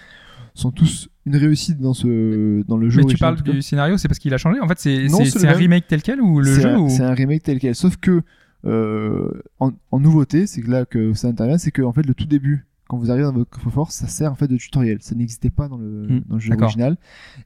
sont 0.53 0.71
tous 0.71 1.09
une 1.25 1.37
réussite 1.37 1.79
dans 1.79 1.93
ce 1.93 2.63
dans 2.67 2.77
le 2.77 2.89
jeu. 2.89 3.01
Mais 3.01 3.05
tu 3.05 3.17
parles 3.17 3.41
du 3.41 3.61
scénario, 3.61 3.97
c'est 3.97 4.07
parce 4.07 4.19
qu'il 4.19 4.33
a 4.33 4.37
changé 4.37 4.59
En 4.59 4.67
fait, 4.67 4.79
c'est 4.79 5.47
un 5.47 5.53
remake 5.53 5.87
tel 5.87 6.01
quel 6.01 6.21
ou 6.21 6.41
le 6.41 6.53
jeu 6.53 6.77
ou... 6.77 6.89
c'est 6.89 7.03
un 7.03 7.13
remake 7.13 7.43
tel 7.43 7.59
quel. 7.59 7.75
Sauf 7.75 7.97
que 7.97 8.21
euh, 8.65 9.31
en, 9.59 9.71
en 9.91 9.99
nouveauté, 9.99 10.45
c'est 10.47 10.65
là 10.67 10.85
que 10.85 11.13
ça 11.13 11.27
intervient, 11.29 11.57
c'est 11.57 11.71
que 11.71 11.81
en 11.81 11.93
fait 11.93 12.05
le 12.05 12.13
tout 12.13 12.25
début, 12.25 12.65
quand 12.91 12.97
vous 12.97 13.09
arrivez 13.09 13.23
dans 13.23 13.31
votre 13.31 13.49
coffre-fort, 13.49 13.89
ça 13.89 14.05
sert 14.07 14.29
en 14.33 14.35
fait 14.35 14.49
de 14.49 14.57
tutoriel. 14.57 14.97
Ça 14.99 15.15
n'existait 15.15 15.49
pas 15.49 15.69
dans 15.69 15.77
le, 15.77 16.07
Hmm, 16.09 16.21
dans 16.27 16.35
le 16.35 16.41
jeu 16.41 16.53
original. 16.59 16.97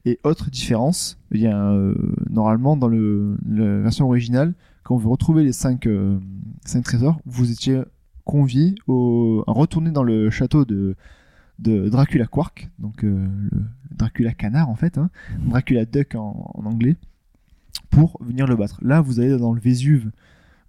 Et 0.04 0.18
autre 0.24 0.50
différence, 0.50 1.20
il 1.30 1.40
y 1.40 1.46
a 1.46 1.70
euh, 1.70 1.94
normalement 2.28 2.76
dans 2.76 2.88
le, 2.88 3.36
la 3.48 3.78
version 3.78 4.06
originale, 4.06 4.54
quand 4.82 4.96
vous 4.96 5.08
retrouvez 5.08 5.44
les 5.44 5.52
5 5.52 5.88
cinq 6.64 6.82
trésors, 6.82 7.20
vous 7.26 7.52
étiez 7.52 7.80
convié 8.24 8.74
au, 8.88 9.44
à 9.46 9.52
retourner 9.52 9.92
dans 9.92 10.02
le 10.02 10.30
château 10.30 10.64
de 10.64 10.96
de 11.60 11.88
Dracula 11.88 12.26
Quark, 12.26 12.68
donc 12.80 13.04
euh, 13.04 13.24
le 13.52 13.62
Dracula 13.92 14.34
canard 14.34 14.68
en 14.68 14.74
fait, 14.74 14.98
hein, 14.98 15.10
Dracula 15.46 15.84
Duck 15.84 16.16
en, 16.16 16.50
en 16.54 16.66
anglais, 16.66 16.96
pour 17.90 18.18
venir 18.20 18.48
le 18.48 18.56
battre. 18.56 18.80
Là, 18.82 19.00
vous 19.00 19.20
allez 19.20 19.36
dans 19.38 19.52
le 19.52 19.60
Vésuve, 19.60 20.10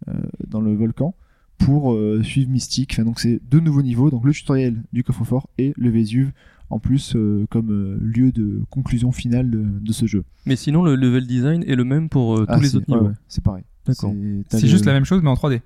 euh, 0.08 0.14
dans 0.48 0.62
le 0.62 0.76
volcan, 0.76 1.16
pour 1.58 1.94
euh, 1.94 2.22
suivre 2.24 2.50
Mystique. 2.50 2.92
Enfin, 2.94 3.04
donc 3.04 3.20
c'est 3.20 3.40
deux 3.50 3.60
nouveaux 3.60 3.82
niveaux, 3.82 4.10
donc 4.10 4.24
le 4.26 4.32
tutoriel 4.34 4.82
du 4.94 5.04
coffre-fort 5.04 5.50
et 5.58 5.74
le 5.78 5.90
Vésuve 5.90 6.32
en 6.70 6.80
plus 6.80 7.16
euh, 7.16 7.46
comme 7.50 7.72
euh, 7.72 7.98
lieu 8.02 8.32
de 8.32 8.62
conclusion 8.70 9.12
finale 9.12 9.50
de, 9.50 9.64
de 9.80 9.92
ce 9.94 10.06
jeu. 10.06 10.24
Mais 10.46 10.56
sinon, 10.58 10.84
le 10.84 10.96
level 10.96 11.26
design 11.26 11.64
est 11.66 11.76
le 11.76 11.84
même 11.86 12.10
pour 12.10 12.38
euh, 12.38 12.46
Ah, 12.48 12.56
tous 12.58 12.62
les 12.64 12.76
autres 12.76 12.90
ouais, 12.90 12.96
niveaux. 12.98 13.10
ouais, 13.10 13.16
c'est 13.28 13.44
pareil. 13.44 13.64
D'accord. 13.86 14.14
C'est 14.50 14.62
le- 14.62 14.68
juste 14.68 14.86
la 14.86 14.94
même 14.94 15.06
chose, 15.06 15.22
mais 15.24 15.30
en 15.30 15.36
3D. 15.36 15.62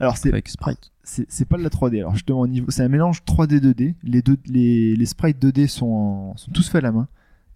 Alors 0.00 0.18
c'est 0.18 0.28
Avec 0.28 0.48
sprite. 0.50 0.92
c'est 1.02 1.24
c'est 1.30 1.46
pas 1.46 1.56
de 1.56 1.62
la 1.62 1.70
3D. 1.70 1.98
Alors 2.00 2.12
justement, 2.14 2.40
au 2.40 2.46
niveau, 2.46 2.70
c'est 2.70 2.82
un 2.82 2.88
mélange 2.88 3.22
3D 3.26 3.58
2D. 3.60 3.94
Les 4.04 4.20
deux, 4.20 4.36
les, 4.46 4.94
les 4.94 5.06
sprites 5.06 5.42
2D 5.42 5.66
sont, 5.66 5.86
en- 5.86 6.36
sont 6.36 6.50
tous 6.52 6.68
faits 6.68 6.84
à 6.84 6.88
la 6.88 6.92
main. 6.92 7.08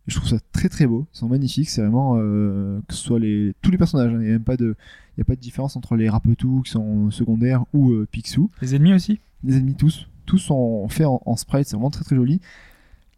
Je 0.07 0.17
trouve 0.17 0.29
ça 0.29 0.39
très 0.53 0.69
très 0.69 0.87
beau. 0.87 1.07
Ils 1.15 1.19
sont 1.19 1.29
magnifiques. 1.29 1.71
C'est 1.71 1.83
vraiment 1.83 2.17
euh, 2.19 2.81
que 2.89 2.95
ce 2.95 3.03
soit 3.03 3.19
les 3.21 3.55
tous 3.63 3.71
les 3.71 3.79
personnages. 3.79 4.13
hein. 4.13 4.19
Il 4.21 4.25
n'y 4.25 4.29
a 4.29 4.33
même 4.33 4.43
pas 4.45 4.57
de, 4.57 4.75
y 5.19 5.21
a 5.21 5.25
pas 5.25 5.37
de 5.37 5.41
différence 5.41 5.77
entre 5.77 5.97
les 5.97 6.09
Rapetous 6.09 6.63
qui 6.65 6.71
sont 6.71 7.11
secondaires 7.11 7.65
ou 7.73 7.93
euh, 7.93 8.09
Picsou. 8.11 8.51
Les 8.63 8.75
ennemis 8.75 8.95
aussi? 8.95 9.21
Les 9.45 9.57
ennemis 9.57 9.75
tous, 9.75 10.09
tous 10.27 10.39
sont 10.39 10.89
faits 10.89 11.07
en, 11.07 11.23
en 11.25 11.37
sprite. 11.37 11.67
C'est 11.67 11.77
vraiment 11.77 11.91
très 11.91 12.05
très 12.05 12.17
joli. 12.17 12.41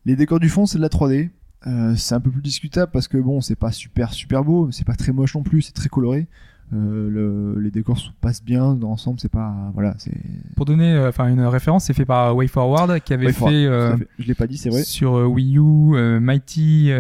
Les 0.05 0.17
décors 0.17 0.41
du 0.41 0.49
fond, 0.49 0.67
c'est 0.67 0.79
de 0.79 0.83
la 0.83 0.89
3D. 0.89 1.31
Euh, 1.67 1.95
c'est 1.95 2.15
un 2.17 2.21
peu 2.21 2.31
plus 2.31 2.43
discutable 2.43 2.91
parce 2.93 3.07
que 3.07 3.17
bon, 3.19 3.41
c'est 3.41 3.55
pas 3.55 3.71
super 3.71 4.13
super 4.13 4.43
beau, 4.43 4.71
c'est 4.73 4.85
pas 4.85 4.97
très 4.97 5.13
moche 5.13 5.37
non 5.37 5.45
plus, 5.45 5.63
c'est 5.63 5.73
très 5.73 5.89
coloré. 5.89 6.27
Euh, 6.75 7.11
le- 7.11 7.61
les 7.61 7.71
décors 7.71 7.99
se 7.99 8.09
passent 8.23 8.43
bien 8.43 8.75
dans 8.75 8.89
l'ensemble, 8.89 9.21
c'est 9.21 9.29
pas 9.31 9.71
voilà, 9.75 9.95
c'est 9.99 10.15
Pour 10.57 10.65
donner 10.65 10.91
euh, 10.95 11.11
enfin 11.11 11.29
une 11.29 11.43
référence, 11.43 11.85
c'est 11.85 11.93
fait 11.93 12.07
par 12.07 12.35
WayForward 12.35 13.01
qui 13.01 13.13
avait 13.13 13.31
fait 13.33 13.67
euh, 13.67 13.97
fait. 13.99 14.09
Je 14.19 14.27
l'ai 14.27 14.35
pas 14.35 14.47
dit, 14.47 14.57
c'est 14.57 14.71
vrai. 14.71 14.83
sur 14.83 15.13
Wii 15.31 15.59
U 15.59 16.19
Mighty 16.21 16.91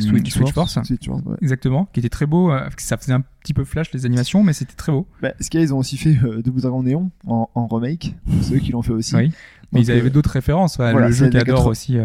Switch 0.00 0.52
Force. 0.52 0.78
Vois, 1.06 1.16
ouais. 1.18 1.36
Exactement, 1.42 1.86
qui 1.92 2.00
était 2.00 2.08
très 2.08 2.26
beau. 2.26 2.50
ça 2.76 2.96
faisait 2.96 3.12
un 3.12 3.22
petit 3.40 3.54
peu 3.54 3.64
flash 3.64 3.92
les 3.92 4.04
animations, 4.06 4.42
mais 4.42 4.52
c'était 4.52 4.74
très 4.74 4.90
beau. 4.92 5.06
Bah, 5.22 5.32
ce 5.40 5.48
qu'il 5.50 5.60
y 5.60 5.62
a, 5.62 5.66
ils 5.66 5.72
ont 5.74 5.78
aussi 5.78 5.96
fait 5.96 6.14
Double 6.42 6.60
Dragon 6.60 6.82
Néon 6.82 7.10
en, 7.26 7.48
en 7.54 7.66
remake. 7.68 8.16
C'est 8.40 8.54
eux 8.56 8.58
qui 8.58 8.72
l'ont 8.72 8.82
fait 8.82 8.92
aussi. 8.92 9.14
Oui. 9.14 9.32
Mais 9.72 9.80
Donc, 9.80 9.88
ils 9.88 9.90
avaient 9.92 10.10
d'autres 10.10 10.30
références. 10.30 10.76
Voilà, 10.76 11.06
le 11.06 11.12
jeu 11.12 11.28
qu'adore 11.30 11.56
80. 11.58 11.70
aussi 11.70 11.98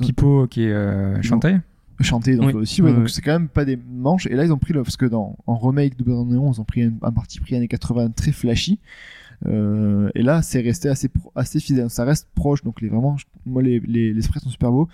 Pipo, 0.00 0.46
qui 0.46 0.64
est 0.64 0.72
euh, 0.72 1.18
Ils 1.22 1.50
chanté. 2.04 2.36
donc 2.36 2.46
Oui. 2.48 2.52
aussi. 2.54 2.82
Ouais, 2.82 2.88
Ouais, 2.88 2.94
donc 2.94 3.04
ouais. 3.04 3.10
c'est 3.10 3.22
quand 3.22 3.32
même 3.32 3.48
pas 3.48 3.64
des 3.64 3.76
manches. 3.76 4.26
Et 4.26 4.34
là, 4.34 4.44
ils 4.44 4.52
ont 4.52 4.58
pris 4.58 4.72
le 4.72 4.82
parce 4.82 4.96
que 4.96 5.06
dans 5.06 5.36
en 5.46 5.56
remake 5.58 5.96
Double 5.96 6.10
Dragon 6.12 6.26
Néon, 6.26 6.52
ils 6.52 6.60
ont 6.60 6.64
pris 6.64 6.82
un, 6.82 6.92
un 7.02 7.12
parti 7.12 7.40
pris 7.40 7.54
années 7.56 7.68
80 7.68 8.10
très 8.10 8.32
flashy. 8.32 8.78
Euh, 9.46 10.10
et 10.14 10.22
là, 10.22 10.42
c'est 10.42 10.60
resté 10.60 10.88
assez 10.88 11.08
pro- 11.08 11.32
assez 11.34 11.60
fidèle. 11.60 11.88
Ça 11.90 12.04
reste 12.04 12.28
proche. 12.34 12.62
Donc 12.62 12.80
les 12.82 12.88
vraiment, 12.88 13.16
moi 13.46 13.62
les 13.62 13.80
les, 13.80 14.12
les 14.12 14.22
sprites 14.22 14.42
sont 14.42 14.50
super 14.50 14.70
beaux. 14.70 14.88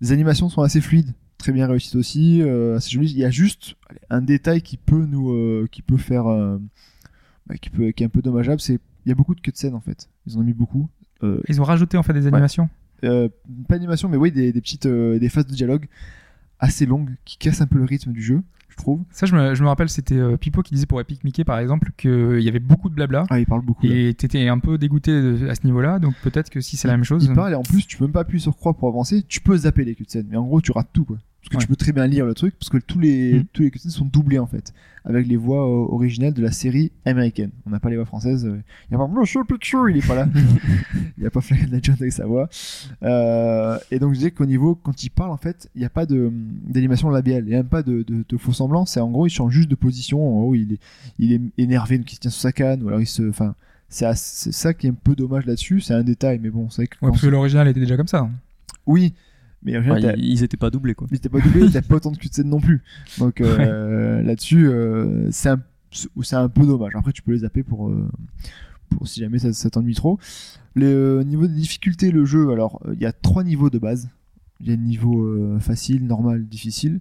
Les 0.00 0.12
animations 0.12 0.48
sont 0.48 0.62
assez 0.62 0.80
fluides, 0.80 1.12
très 1.38 1.52
bien 1.52 1.66
réussies 1.66 1.96
aussi. 1.96 2.40
Euh, 2.42 2.76
assez 2.76 2.90
jolies. 2.90 3.10
Il 3.10 3.18
y 3.18 3.24
a 3.24 3.30
juste 3.30 3.74
un 4.10 4.22
détail 4.22 4.62
qui 4.62 4.76
peut 4.76 5.06
nous 5.06 5.30
euh, 5.32 5.66
qui 5.72 5.82
peut 5.82 5.96
faire 5.96 6.24
bah, 6.24 7.56
qui 7.60 7.70
peut 7.70 7.90
qui 7.90 8.02
est 8.02 8.06
un 8.06 8.10
peu 8.10 8.22
dommageable, 8.22 8.60
c'est 8.60 8.78
il 9.06 9.08
y 9.08 9.12
a 9.12 9.14
beaucoup 9.14 9.34
de 9.34 9.40
cutscenes 9.40 9.74
en 9.74 9.80
fait. 9.80 10.08
Ils 10.26 10.36
en 10.36 10.40
ont 10.40 10.44
mis 10.44 10.52
beaucoup. 10.54 10.88
Ils 11.48 11.58
ont 11.60 11.64
rajouté 11.64 11.96
en 11.96 12.02
fait 12.02 12.12
des 12.12 12.26
animations. 12.26 12.68
pas 13.00 13.28
d'animation, 13.70 14.08
mais 14.10 14.16
oui, 14.18 14.30
des, 14.30 14.52
des 14.52 14.60
petites 14.60 14.86
des 14.86 15.28
phases 15.30 15.46
de 15.46 15.54
dialogue 15.54 15.86
assez 16.60 16.86
longues 16.86 17.10
qui 17.24 17.36
cassent 17.38 17.60
un 17.60 17.66
peu 17.66 17.78
le 17.78 17.84
rythme 17.84 18.12
du 18.12 18.22
jeu, 18.22 18.42
je 18.68 18.76
trouve. 18.76 19.02
Ça, 19.10 19.26
je 19.26 19.34
me, 19.36 19.54
je 19.54 19.62
me 19.62 19.68
rappelle, 19.68 19.88
c'était 19.88 20.16
euh, 20.16 20.36
Pipo 20.36 20.62
qui 20.62 20.74
disait 20.74 20.86
pour 20.86 21.00
Epic 21.00 21.22
Mickey 21.24 21.44
par 21.44 21.58
exemple 21.58 21.90
qu'il 21.96 22.40
y 22.40 22.48
avait 22.48 22.58
beaucoup 22.58 22.88
de 22.88 22.94
blabla. 22.94 23.24
Ah, 23.30 23.38
il 23.38 23.46
parle 23.46 23.62
beaucoup. 23.62 23.86
Et 23.86 24.14
t'étais 24.14 24.48
un 24.48 24.58
peu 24.58 24.78
dégoûté 24.78 25.12
de- 25.12 25.48
à 25.48 25.54
ce 25.54 25.64
niveau-là, 25.64 25.98
donc 25.98 26.14
peut-être 26.22 26.50
que 26.50 26.60
si 26.60 26.76
c'est 26.76 26.88
la 26.88 26.94
même 26.96 27.04
chose. 27.04 27.24
Il 27.24 27.34
parle 27.34 27.52
et 27.52 27.56
en 27.56 27.62
plus, 27.62 27.86
tu 27.86 27.96
peux 27.98 28.04
même 28.04 28.12
pas 28.12 28.20
appuyer 28.20 28.40
sur 28.40 28.56
croix 28.56 28.74
pour 28.74 28.88
avancer. 28.88 29.22
Tu 29.28 29.40
peux 29.40 29.56
zapper 29.56 29.84
les 29.84 29.94
cutscenes, 29.94 30.26
mais 30.30 30.36
en 30.36 30.44
gros, 30.44 30.60
tu 30.60 30.72
rates 30.72 30.90
tout 30.92 31.04
quoi. 31.04 31.18
Parce 31.44 31.50
que 31.50 31.56
Ouais. 31.56 31.62
tu 31.62 31.68
peux 31.68 31.76
très 31.76 31.92
bien 31.92 32.06
lire 32.06 32.24
le 32.24 32.32
truc, 32.32 32.54
parce 32.58 32.70
que 32.70 32.78
tous 32.78 32.98
les 32.98 33.40
Mm. 33.40 33.44
tous 33.52 33.62
les 33.64 33.70
cutscenes 33.70 33.90
sont 33.90 34.06
doublés 34.06 34.38
en 34.38 34.46
fait, 34.46 34.72
avec 35.04 35.26
les 35.26 35.36
voix 35.36 35.62
euh, 35.68 35.86
originales 35.92 36.32
de 36.32 36.40
la 36.42 36.50
série 36.50 36.90
américaine. 37.04 37.50
On 37.66 37.70
n'a 37.70 37.80
pas 37.80 37.90
les 37.90 37.96
voix 37.96 38.06
françaises. 38.06 38.46
euh. 38.46 38.62
Il 38.88 38.92
y 38.92 38.94
a 38.94 38.98
pas 38.98 39.06
Monsieur 39.06 39.44
Picture, 39.44 39.90
il 39.90 39.98
est 39.98 40.06
pas 40.06 40.14
là. 40.14 40.26
il 41.18 41.22
y 41.22 41.26
a 41.26 41.30
pas 41.30 41.40
la 41.70 41.78
Jones 41.82 41.96
avec 42.00 42.12
sa 42.12 42.24
voix. 42.24 42.48
Euh, 43.02 43.78
et 43.90 43.98
donc 43.98 44.14
je 44.14 44.18
disais 44.18 44.30
qu'au 44.30 44.46
niveau 44.46 44.74
quand 44.74 45.04
il 45.04 45.10
parle 45.10 45.30
en 45.32 45.36
fait, 45.36 45.68
il 45.74 45.80
n'y 45.80 45.84
a 45.84 45.90
pas 45.90 46.06
d'animation 46.06 47.10
labiale, 47.10 47.44
il 47.44 47.48
n'y 47.50 47.54
a 47.54 47.58
même 47.58 47.66
pas 47.68 47.82
de, 47.82 48.02
de, 48.02 48.24
de 48.26 48.36
faux 48.38 48.52
semblants. 48.54 48.86
C'est 48.86 49.00
en 49.00 49.10
gros, 49.10 49.26
il 49.26 49.30
change 49.30 49.52
juste 49.52 49.70
de 49.70 49.74
position. 49.74 50.26
En 50.26 50.40
gros, 50.40 50.54
il 50.54 50.72
est 50.74 50.78
il 51.18 51.32
est 51.32 51.40
énervé, 51.58 51.98
donc 51.98 52.10
il 52.10 52.14
se 52.16 52.20
tient 52.20 52.30
sur 52.30 52.40
sa 52.40 52.52
canne, 52.52 52.82
ou 52.82 52.88
alors 52.88 53.00
il 53.00 53.06
se, 53.06 53.22
enfin. 53.28 53.54
C'est 53.90 54.12
ça 54.16 54.74
qui 54.74 54.88
est 54.88 54.90
un 54.90 54.94
peu 54.94 55.14
dommage 55.14 55.46
là-dessus, 55.46 55.80
c'est 55.80 55.94
un 55.94 56.02
détail, 56.02 56.40
mais 56.42 56.50
bon, 56.50 56.68
c'est 56.68 56.82
vrai 56.82 56.86
que 56.88 56.96
Ouais, 57.02 57.10
parce 57.10 57.20
que 57.22 57.28
l'original 57.28 57.68
était 57.68 57.78
déjà 57.78 57.96
comme 57.96 58.08
ça. 58.08 58.28
oui, 58.86 59.14
mais 59.64 59.76
en 59.78 59.82
Ouais, 59.82 60.00
fait, 60.00 60.14
ils, 60.18 60.24
ils 60.32 60.42
étaient 60.44 60.56
pas 60.56 60.70
doublés 60.70 60.94
quoi. 60.94 61.06
mais 61.10 61.18
t'es 61.18 61.28
pas 61.28 61.40
doublé, 61.40 61.70
t'as 61.70 61.82
pas 61.82 61.96
autant 61.96 62.10
de 62.12 62.18
cutscenes 62.18 62.48
non 62.48 62.60
plus. 62.60 62.82
Donc 63.18 63.40
euh, 63.40 64.22
là-dessus, 64.22 64.66
euh, 64.68 65.28
c'est 65.30 65.48
un, 65.50 65.60
c'est 66.22 66.36
un 66.36 66.48
peu 66.48 66.66
dommage. 66.66 66.92
Après, 66.96 67.12
tu 67.12 67.22
peux 67.22 67.32
les 67.32 67.38
zapper 67.38 67.62
pour, 67.62 67.88
euh, 67.88 68.08
pour 68.90 69.08
si 69.08 69.20
jamais 69.20 69.38
ça, 69.38 69.52
ça 69.52 69.70
t'ennuie 69.70 69.94
trop. 69.94 70.18
Le 70.74 71.22
niveau 71.22 71.46
de 71.46 71.52
difficulté, 71.52 72.10
le 72.10 72.24
jeu, 72.24 72.50
alors 72.50 72.82
il 72.92 73.00
y 73.00 73.06
a 73.06 73.12
trois 73.12 73.44
niveaux 73.44 73.70
de 73.70 73.78
base. 73.78 74.08
Il 74.60 74.68
y 74.68 74.72
a 74.72 74.76
le 74.76 74.82
niveau 74.82 75.58
facile, 75.60 76.04
normal, 76.06 76.46
difficile. 76.46 77.00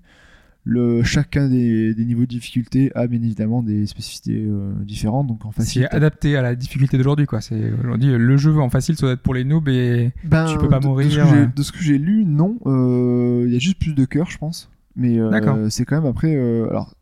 Le, 0.66 1.04
chacun 1.04 1.50
des, 1.50 1.94
des 1.94 2.06
niveaux 2.06 2.22
de 2.22 2.28
difficulté 2.28 2.90
a 2.96 3.06
bien 3.08 3.22
évidemment 3.22 3.62
des 3.62 3.86
spécificités 3.86 4.46
euh, 4.48 4.72
différentes. 4.86 5.28
Donc 5.28 5.46
en 5.46 5.52
facile, 5.52 5.88
C'est 5.90 5.96
adapté 5.96 6.38
à 6.38 6.42
la 6.42 6.56
difficulté 6.56 6.98
d'aujourd'hui, 6.98 7.26
quoi. 7.26 7.42
C'est 7.42 7.72
aujourd'hui 7.74 8.12
le 8.18 8.38
jeu 8.38 8.58
en 8.58 8.70
facile, 8.70 8.96
ça 8.96 9.02
doit 9.08 9.12
être 9.14 9.22
pour 9.22 9.34
les 9.34 9.44
noobs 9.44 9.68
et 9.68 10.12
Ben, 10.24 10.46
Tu 10.46 10.58
peux 10.58 10.70
pas 10.70 10.80
de- 10.80 10.86
mourir, 10.88 11.08
De 11.08 11.12
ce 11.12 11.18
que 11.20 11.26
j'ai- 11.28 11.42
ouais. 11.42 11.50
de 11.54 11.64
ce 11.64 11.72
que 11.74 11.80
j'ai 11.82 11.98
lu, 11.98 12.24
non. 12.26 12.58
Euh, 12.66 13.44
Il 13.46 13.52
y 13.54 13.56
a 13.58 13.60
juste 13.60 13.78
plus 13.80 13.94
de 13.94 14.06
cœur, 14.06 14.30
je 14.32 14.38
pense. 14.38 14.70
Mais 14.96 15.20
euh, 15.20 15.30
D'accord. 15.32 15.58
c'est 15.70 15.84
quand 15.86 15.96
même 16.00 16.06
après. 16.10 16.36
euh, 16.36 16.70
alors, 16.70 16.96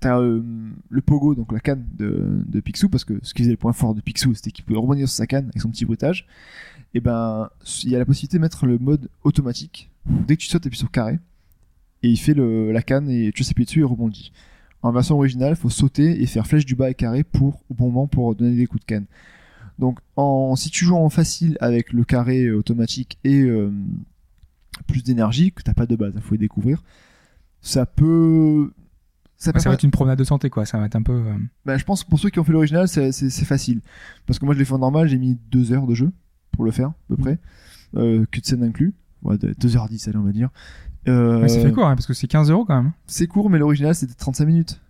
t'as 0.00 0.18
euh, 0.20 0.42
le 0.88 1.00
pogo, 1.02 1.34
donc 1.34 1.52
la 1.52 1.60
canne 1.60 1.84
de, 1.98 2.38
de 2.46 2.60
Picsou, 2.60 2.88
parce 2.88 3.04
que 3.04 3.14
ce 3.22 3.34
qui 3.34 3.42
faisait 3.42 3.50
le 3.50 3.56
point 3.58 3.72
fort 3.72 3.94
de 3.94 4.00
Picsou, 4.00 4.32
c'était 4.34 4.52
qu'il 4.52 4.64
pouvait 4.64 4.78
rebondir 4.78 5.06
sur 5.08 5.16
sa 5.16 5.26
canne 5.26 5.46
avec 5.46 5.60
son 5.60 5.68
petit 5.70 5.84
bruitage. 5.84 6.26
Et 6.94 7.00
ben, 7.00 7.50
il 7.84 7.90
y 7.90 7.96
a 7.96 7.98
la 7.98 8.04
possibilité 8.06 8.38
de 8.38 8.42
mettre 8.42 8.64
le 8.64 8.78
mode 8.78 9.08
automatique. 9.24 9.90
Dès 10.06 10.36
que 10.36 10.40
tu 10.42 10.48
sautes, 10.48 10.62
t'appuies 10.62 10.78
sur 10.78 10.90
carré. 10.90 11.18
Et 12.06 12.10
il 12.10 12.16
fait 12.16 12.34
le, 12.34 12.70
la 12.72 12.82
canne 12.82 13.10
et 13.10 13.32
tu 13.34 13.42
sais 13.42 13.50
appuyer 13.50 13.66
dessus 13.66 13.80
et 13.80 13.84
rebondit. 13.84 14.32
En 14.82 14.92
version 14.92 15.16
originale, 15.16 15.50
il 15.52 15.56
faut 15.56 15.70
sauter 15.70 16.22
et 16.22 16.26
faire 16.26 16.46
flèche 16.46 16.64
du 16.64 16.76
bas 16.76 16.90
et 16.90 16.94
carré 16.94 17.24
pour, 17.24 17.62
au 17.68 17.74
bon 17.74 17.86
moment 17.86 18.06
pour 18.06 18.34
donner 18.36 18.54
des 18.54 18.66
coups 18.66 18.82
de 18.82 18.86
canne. 18.86 19.06
Donc, 19.78 19.98
en, 20.14 20.54
si 20.56 20.70
tu 20.70 20.84
joues 20.84 20.96
en 20.96 21.08
facile 21.10 21.56
avec 21.60 21.92
le 21.92 22.04
carré 22.04 22.44
euh, 22.44 22.56
automatique 22.56 23.18
et 23.24 23.40
euh, 23.42 23.72
plus 24.86 25.02
d'énergie, 25.02 25.52
que 25.52 25.62
t'as 25.62 25.74
pas 25.74 25.86
de 25.86 25.96
base, 25.96 26.12
il 26.14 26.20
faut 26.22 26.34
les 26.34 26.38
découvrir, 26.38 26.82
ça 27.60 27.86
peut. 27.86 28.72
Ça, 29.38 29.50
Ouais, 29.50 29.54
peut 29.54 29.60
ça 29.60 29.68
va 29.68 29.74
être 29.74 29.82
une 29.82 29.90
promenade 29.90 30.18
de 30.18 30.24
santé, 30.24 30.48
quoi. 30.48 30.64
Ça 30.64 30.78
va 30.78 30.86
être 30.86 30.96
un 30.96 31.02
peu. 31.02 31.12
euh, 31.12 31.34
bah, 31.64 31.76
je 31.76 31.84
pense 31.84 32.04
que 32.04 32.08
pour 32.08 32.18
ceux 32.18 32.30
qui 32.30 32.38
ont 32.38 32.44
fait 32.44 32.52
l'original, 32.52 32.88
c'est 32.88 33.30
facile. 33.44 33.80
Parce 34.26 34.38
que 34.38 34.44
moi, 34.46 34.54
je 34.54 34.58
l'ai 34.60 34.64
fait 34.64 34.72
en 34.74 34.78
normal, 34.78 35.08
j'ai 35.08 35.18
mis 35.18 35.36
deux 35.50 35.72
heures 35.72 35.86
de 35.86 35.94
jeu 35.94 36.10
pour 36.52 36.64
le 36.64 36.70
faire, 36.70 36.88
à 36.88 36.94
peu 37.08 37.16
près. 37.16 37.38
Euh, 37.96 38.24
que 38.30 38.40
de 38.40 38.46
scène 38.46 38.62
inclus. 38.62 38.94
Ouais, 39.22 39.36
de- 39.38 39.52
2h10, 39.54 40.08
allez, 40.08 40.16
on 40.18 40.22
va 40.22 40.32
dire. 40.32 40.50
Euh, 41.08 41.40
ouais, 41.40 41.48
ça 41.48 41.60
fait 41.60 41.72
court, 41.72 41.86
hein, 41.86 41.94
parce 41.94 42.06
que 42.06 42.14
c'est 42.14 42.26
15 42.26 42.50
euros 42.50 42.64
quand 42.64 42.82
même. 42.82 42.92
C'est 43.06 43.26
court, 43.26 43.48
mais 43.50 43.58
l'original, 43.58 43.94
c'était 43.94 44.14
35 44.14 44.44
minutes. 44.46 44.80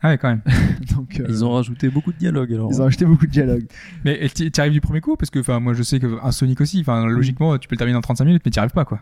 Ah 0.00 0.10
ouais, 0.10 0.18
quand 0.18 0.28
même. 0.28 0.42
Donc, 0.94 1.18
euh, 1.18 1.26
Ils 1.28 1.44
ont 1.44 1.50
rajouté 1.52 1.88
beaucoup 1.88 2.12
de 2.12 2.18
dialogues 2.18 2.52
alors. 2.52 2.70
ils 2.70 2.80
ont 2.80 2.84
acheté 2.86 3.04
beaucoup 3.04 3.26
de 3.26 3.32
dialogues. 3.32 3.66
mais 4.04 4.28
t'y 4.28 4.52
arrives 4.60 4.72
du 4.72 4.80
premier 4.80 5.00
coup? 5.00 5.16
Parce 5.16 5.30
que, 5.30 5.40
enfin, 5.40 5.58
moi, 5.60 5.74
je 5.74 5.82
sais 5.82 5.98
que 5.98 6.24
un 6.24 6.30
Sonic 6.30 6.60
aussi. 6.60 6.80
Enfin, 6.80 7.06
logiquement, 7.06 7.58
tu 7.58 7.68
peux 7.68 7.74
le 7.74 7.78
terminer 7.78 7.98
en 7.98 8.00
35 8.00 8.24
minutes, 8.24 8.42
mais 8.44 8.50
t'y 8.50 8.58
arrives 8.60 8.70
pas, 8.72 8.84
quoi. 8.84 9.00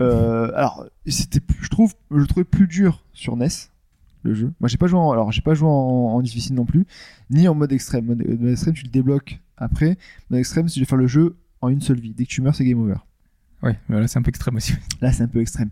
Euh, 0.00 0.50
alors, 0.54 0.86
c'était, 1.06 1.40
je 1.60 1.68
trouve, 1.68 1.92
je 2.10 2.16
le 2.16 2.26
trouvais 2.26 2.44
plus 2.44 2.66
dur 2.66 3.04
sur 3.12 3.36
NES, 3.36 3.48
le 4.22 4.34
jeu. 4.34 4.52
Moi, 4.60 4.68
j'ai 4.68 4.78
pas 4.78 4.86
joué 4.86 4.98
en, 4.98 5.10
alors, 5.10 5.32
j'ai 5.32 5.42
pas 5.42 5.54
joué 5.54 5.68
en, 5.68 5.72
en 5.72 6.22
difficile 6.22 6.54
non 6.54 6.64
plus, 6.64 6.86
ni 7.30 7.46
en 7.48 7.54
mode 7.54 7.72
extrême. 7.72 8.06
Mode, 8.06 8.24
mode 8.26 8.50
extrême, 8.50 8.74
tu 8.74 8.84
le 8.84 8.90
débloques 8.90 9.40
après. 9.56 9.98
Mode 10.30 10.38
extrême, 10.40 10.68
si 10.68 10.74
tu 10.74 10.80
veux 10.80 10.86
faire 10.86 10.98
le 10.98 11.08
jeu 11.08 11.36
en 11.60 11.68
une 11.68 11.80
seule 11.80 11.98
vie. 12.00 12.14
Dès 12.14 12.24
que 12.24 12.30
tu 12.30 12.42
meurs, 12.42 12.54
c'est 12.54 12.64
game 12.64 12.80
over. 12.80 12.94
Ouais, 13.62 13.78
mais 13.88 14.00
là, 14.00 14.08
c'est 14.08 14.18
un 14.18 14.22
peu 14.22 14.28
extrême 14.30 14.56
aussi. 14.56 14.74
Là, 15.00 15.12
c'est 15.12 15.22
un 15.22 15.28
peu 15.28 15.40
extrême. 15.40 15.70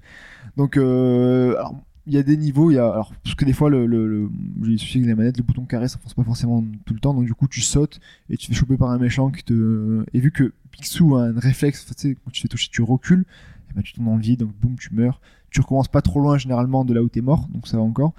Donc, 0.57 0.77
euh, 0.77 1.57
alors, 1.57 1.75
il 2.07 2.15
y 2.15 2.19
a 2.19 2.23
des 2.23 2.37
niveaux, 2.37 2.71
il 2.71 2.75
y 2.75 2.79
a, 2.79 2.89
alors, 2.89 3.13
parce 3.23 3.35
que 3.35 3.45
des 3.45 3.53
fois, 3.53 3.69
le, 3.71 3.87
le, 3.87 4.07
le- 4.07 4.31
j'ai 4.63 4.79
souci 4.79 4.99
avec 4.99 5.09
les 5.09 5.15
manettes, 5.15 5.37
le 5.39 5.43
bouton 5.43 5.65
carré, 5.65 5.89
ça 5.89 5.99
fonce 5.99 6.15
pas 6.15 6.25
forcément 6.25 6.65
tout 6.87 6.95
le 6.95 7.01
temps, 7.01 7.15
donc 7.15 7.25
du 7.25 7.35
coup, 7.35 7.49
tu 7.49 7.61
sautes 7.61 8.01
et 8.29 8.37
tu 8.37 8.47
te 8.47 8.53
fais 8.53 8.59
choper 8.59 8.77
par 8.77 8.91
un 8.91 8.99
méchant 8.99 9.31
qui 9.31 9.43
te, 9.45 10.05
et 10.15 10.21
vu 10.21 10.31
que 10.33 10.53
Picsou 10.71 11.17
a 11.17 11.25
un 11.25 11.39
réflexe, 11.39 11.85
tu 11.87 11.93
sais, 11.97 12.15
quand 12.25 12.31
tu 12.31 12.43
fais 12.43 12.49
toucher, 12.49 12.69
tu 12.73 12.83
recules, 12.83 13.25
et 13.71 13.75
ben, 13.75 13.83
tu 13.83 13.93
tombes 13.93 14.07
dans 14.07 14.17
le 14.17 14.23
vide, 14.23 14.41
donc 14.41 14.53
boum, 14.61 14.77
tu 14.79 14.95
meurs. 14.95 15.21
Tu 15.51 15.61
recommences 15.61 15.89
pas 15.89 16.01
trop 16.03 16.21
loin, 16.21 16.39
généralement, 16.39 16.85
de 16.85 16.95
là 16.95 17.03
où 17.03 17.09
t'es 17.09 17.21
mort, 17.21 17.49
donc 17.53 17.67
ça 17.67 17.77
va 17.77 17.83
encore. 17.83 18.13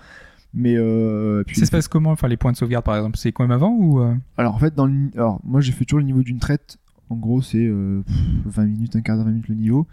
Mais, 0.53 0.75
euh, 0.77 1.43
puis, 1.47 1.57
Ça 1.57 1.65
se 1.65 1.71
passe 1.71 1.87
comment 1.87 2.11
Enfin, 2.11 2.27
les 2.27 2.35
points 2.37 2.51
de 2.51 2.57
sauvegarde, 2.57 2.83
par 2.83 2.95
exemple, 2.97 3.17
c'est 3.17 3.31
quand 3.31 3.43
même 3.43 3.51
avant 3.51 3.71
ou 3.71 4.01
euh, 4.01 4.13
alors, 4.37 4.53
en 4.53 4.59
fait, 4.59 4.75
dans 4.75 4.85
le, 4.85 5.09
alors, 5.15 5.39
moi, 5.45 5.61
j'ai 5.61 5.71
fait 5.71 5.85
toujours 5.85 5.99
le 5.99 6.05
niveau 6.05 6.23
d'une 6.23 6.39
traite. 6.39 6.77
En 7.11 7.17
gros, 7.17 7.41
c'est 7.41 7.65
euh, 7.65 8.03
pff, 8.05 8.15
20 8.45 8.65
minutes, 8.65 8.95
un 8.95 9.01
quart 9.01 9.17
d'heure, 9.17 9.25
20 9.25 9.31
minutes 9.31 9.49
le 9.49 9.55
niveau. 9.55 9.87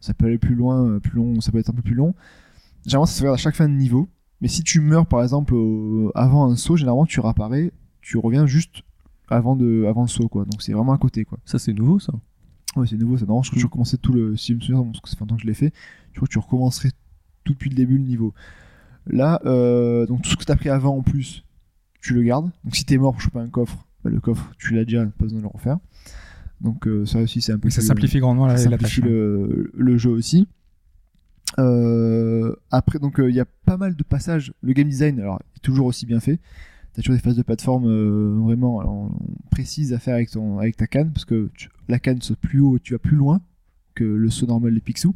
Ça 0.00 0.14
peut 0.14 0.26
aller 0.26 0.38
plus 0.38 0.54
loin, 0.54 0.84
euh, 0.88 1.00
plus 1.00 1.14
long, 1.16 1.40
ça 1.40 1.52
peut 1.52 1.58
être 1.58 1.70
un 1.70 1.74
peu 1.74 1.82
plus 1.82 1.94
long. 1.94 2.14
Généralement, 2.84 3.06
ça 3.06 3.14
se 3.14 3.20
regarde 3.20 3.34
à 3.38 3.42
chaque 3.42 3.54
fin 3.54 3.68
de 3.68 3.74
niveau. 3.74 4.08
Mais 4.40 4.48
si 4.48 4.62
tu 4.62 4.80
meurs, 4.80 5.06
par 5.06 5.22
exemple, 5.22 5.54
au- 5.54 6.10
avant 6.14 6.50
un 6.50 6.56
saut, 6.56 6.76
généralement, 6.76 7.06
tu 7.06 7.20
réapparais, 7.20 7.72
tu 8.00 8.16
reviens 8.18 8.46
juste 8.46 8.82
avant, 9.28 9.54
de, 9.54 9.84
avant 9.88 10.02
le 10.02 10.08
saut, 10.08 10.28
quoi. 10.28 10.44
Donc, 10.44 10.62
c'est 10.62 10.72
vraiment 10.72 10.92
à 10.92 10.98
côté, 10.98 11.24
quoi. 11.24 11.38
Ça 11.44 11.58
c'est 11.58 11.72
nouveau 11.72 11.98
ça. 12.00 12.12
Ouais, 12.74 12.86
c'est 12.86 12.96
nouveau, 12.96 13.18
ça. 13.18 13.26
Non, 13.26 13.42
je 13.42 13.50
crois 13.50 13.56
que 13.56 13.60
je 13.60 13.66
recommençais 13.66 13.98
tout 13.98 14.12
le. 14.12 14.36
Si 14.36 14.52
je 14.52 14.56
me 14.56 14.60
souviens, 14.60 14.82
parce 14.82 15.00
que 15.00 15.08
ça 15.10 15.16
fait 15.16 15.20
longtemps 15.20 15.36
que 15.36 15.42
je 15.42 15.46
l'ai 15.46 15.54
fait, 15.54 15.72
je 16.12 16.16
crois 16.16 16.26
que 16.26 16.32
tu 16.32 16.38
recommencerais 16.38 16.90
tout 17.44 17.52
depuis 17.52 17.68
le 17.70 17.76
début 17.76 17.98
le 17.98 18.04
niveau. 18.04 18.32
Là, 19.06 19.40
euh, 19.44 20.06
donc 20.06 20.22
tout 20.22 20.30
ce 20.30 20.36
que 20.36 20.44
t'as 20.44 20.56
pris 20.56 20.68
avant 20.70 20.96
en 20.96 21.02
plus, 21.02 21.44
tu 22.00 22.14
le 22.14 22.22
gardes. 22.22 22.50
Donc 22.64 22.74
si 22.76 22.84
t'es 22.84 22.96
mort 22.98 23.12
pour 23.12 23.20
choper 23.20 23.40
un 23.40 23.48
coffre, 23.48 23.86
bah, 24.02 24.10
le 24.10 24.20
coffre, 24.20 24.52
tu 24.58 24.74
l'as 24.74 24.84
déjà, 24.84 25.04
pas 25.04 25.24
besoin 25.24 25.38
de 25.38 25.42
le 25.44 25.48
refaire. 25.48 25.78
Donc 26.62 26.86
euh, 26.86 27.04
ça 27.06 27.18
aussi, 27.20 27.40
c'est 27.40 27.52
un 27.52 27.58
peu. 27.58 27.68
ça 27.70 27.80
plus- 27.80 27.86
simplifie 27.88 28.18
grandement 28.20 28.46
la, 28.46 28.56
ça 28.56 28.70
la 28.70 28.78
tâche. 28.78 28.94
simplifie 28.96 29.10
le, 29.14 29.70
le 29.74 29.98
jeu 29.98 30.10
aussi. 30.10 30.46
Euh, 31.58 32.54
après, 32.70 32.98
donc 32.98 33.16
il 33.18 33.34
y 33.34 33.40
a 33.40 33.44
pas 33.66 33.76
mal 33.76 33.94
de 33.96 34.02
passages. 34.02 34.52
Le 34.62 34.72
game 34.72 34.88
design, 34.88 35.20
alors, 35.20 35.40
est 35.56 35.60
toujours 35.60 35.86
aussi 35.86 36.06
bien 36.06 36.20
fait. 36.20 36.38
T'as 36.94 37.02
toujours 37.02 37.16
des 37.16 37.22
phases 37.22 37.36
de 37.36 37.42
plateforme 37.42 37.86
euh, 37.88 38.36
vraiment 38.42 38.80
alors, 38.80 39.10
précises 39.50 39.92
à 39.92 39.98
faire 39.98 40.14
avec 40.14 40.30
ton 40.30 40.58
avec 40.58 40.76
ta 40.76 40.86
canne 40.86 41.10
parce 41.12 41.24
que 41.24 41.50
tu- 41.54 41.68
la 41.88 41.98
canne 41.98 42.20
saute 42.20 42.38
plus 42.38 42.60
haut 42.60 42.76
et 42.76 42.80
tu 42.80 42.92
vas 42.92 42.98
plus 42.98 43.16
loin 43.16 43.40
que 43.94 44.04
le 44.04 44.30
saut 44.30 44.46
normal 44.46 44.74
des 44.74 44.80
Picsou. 44.80 45.14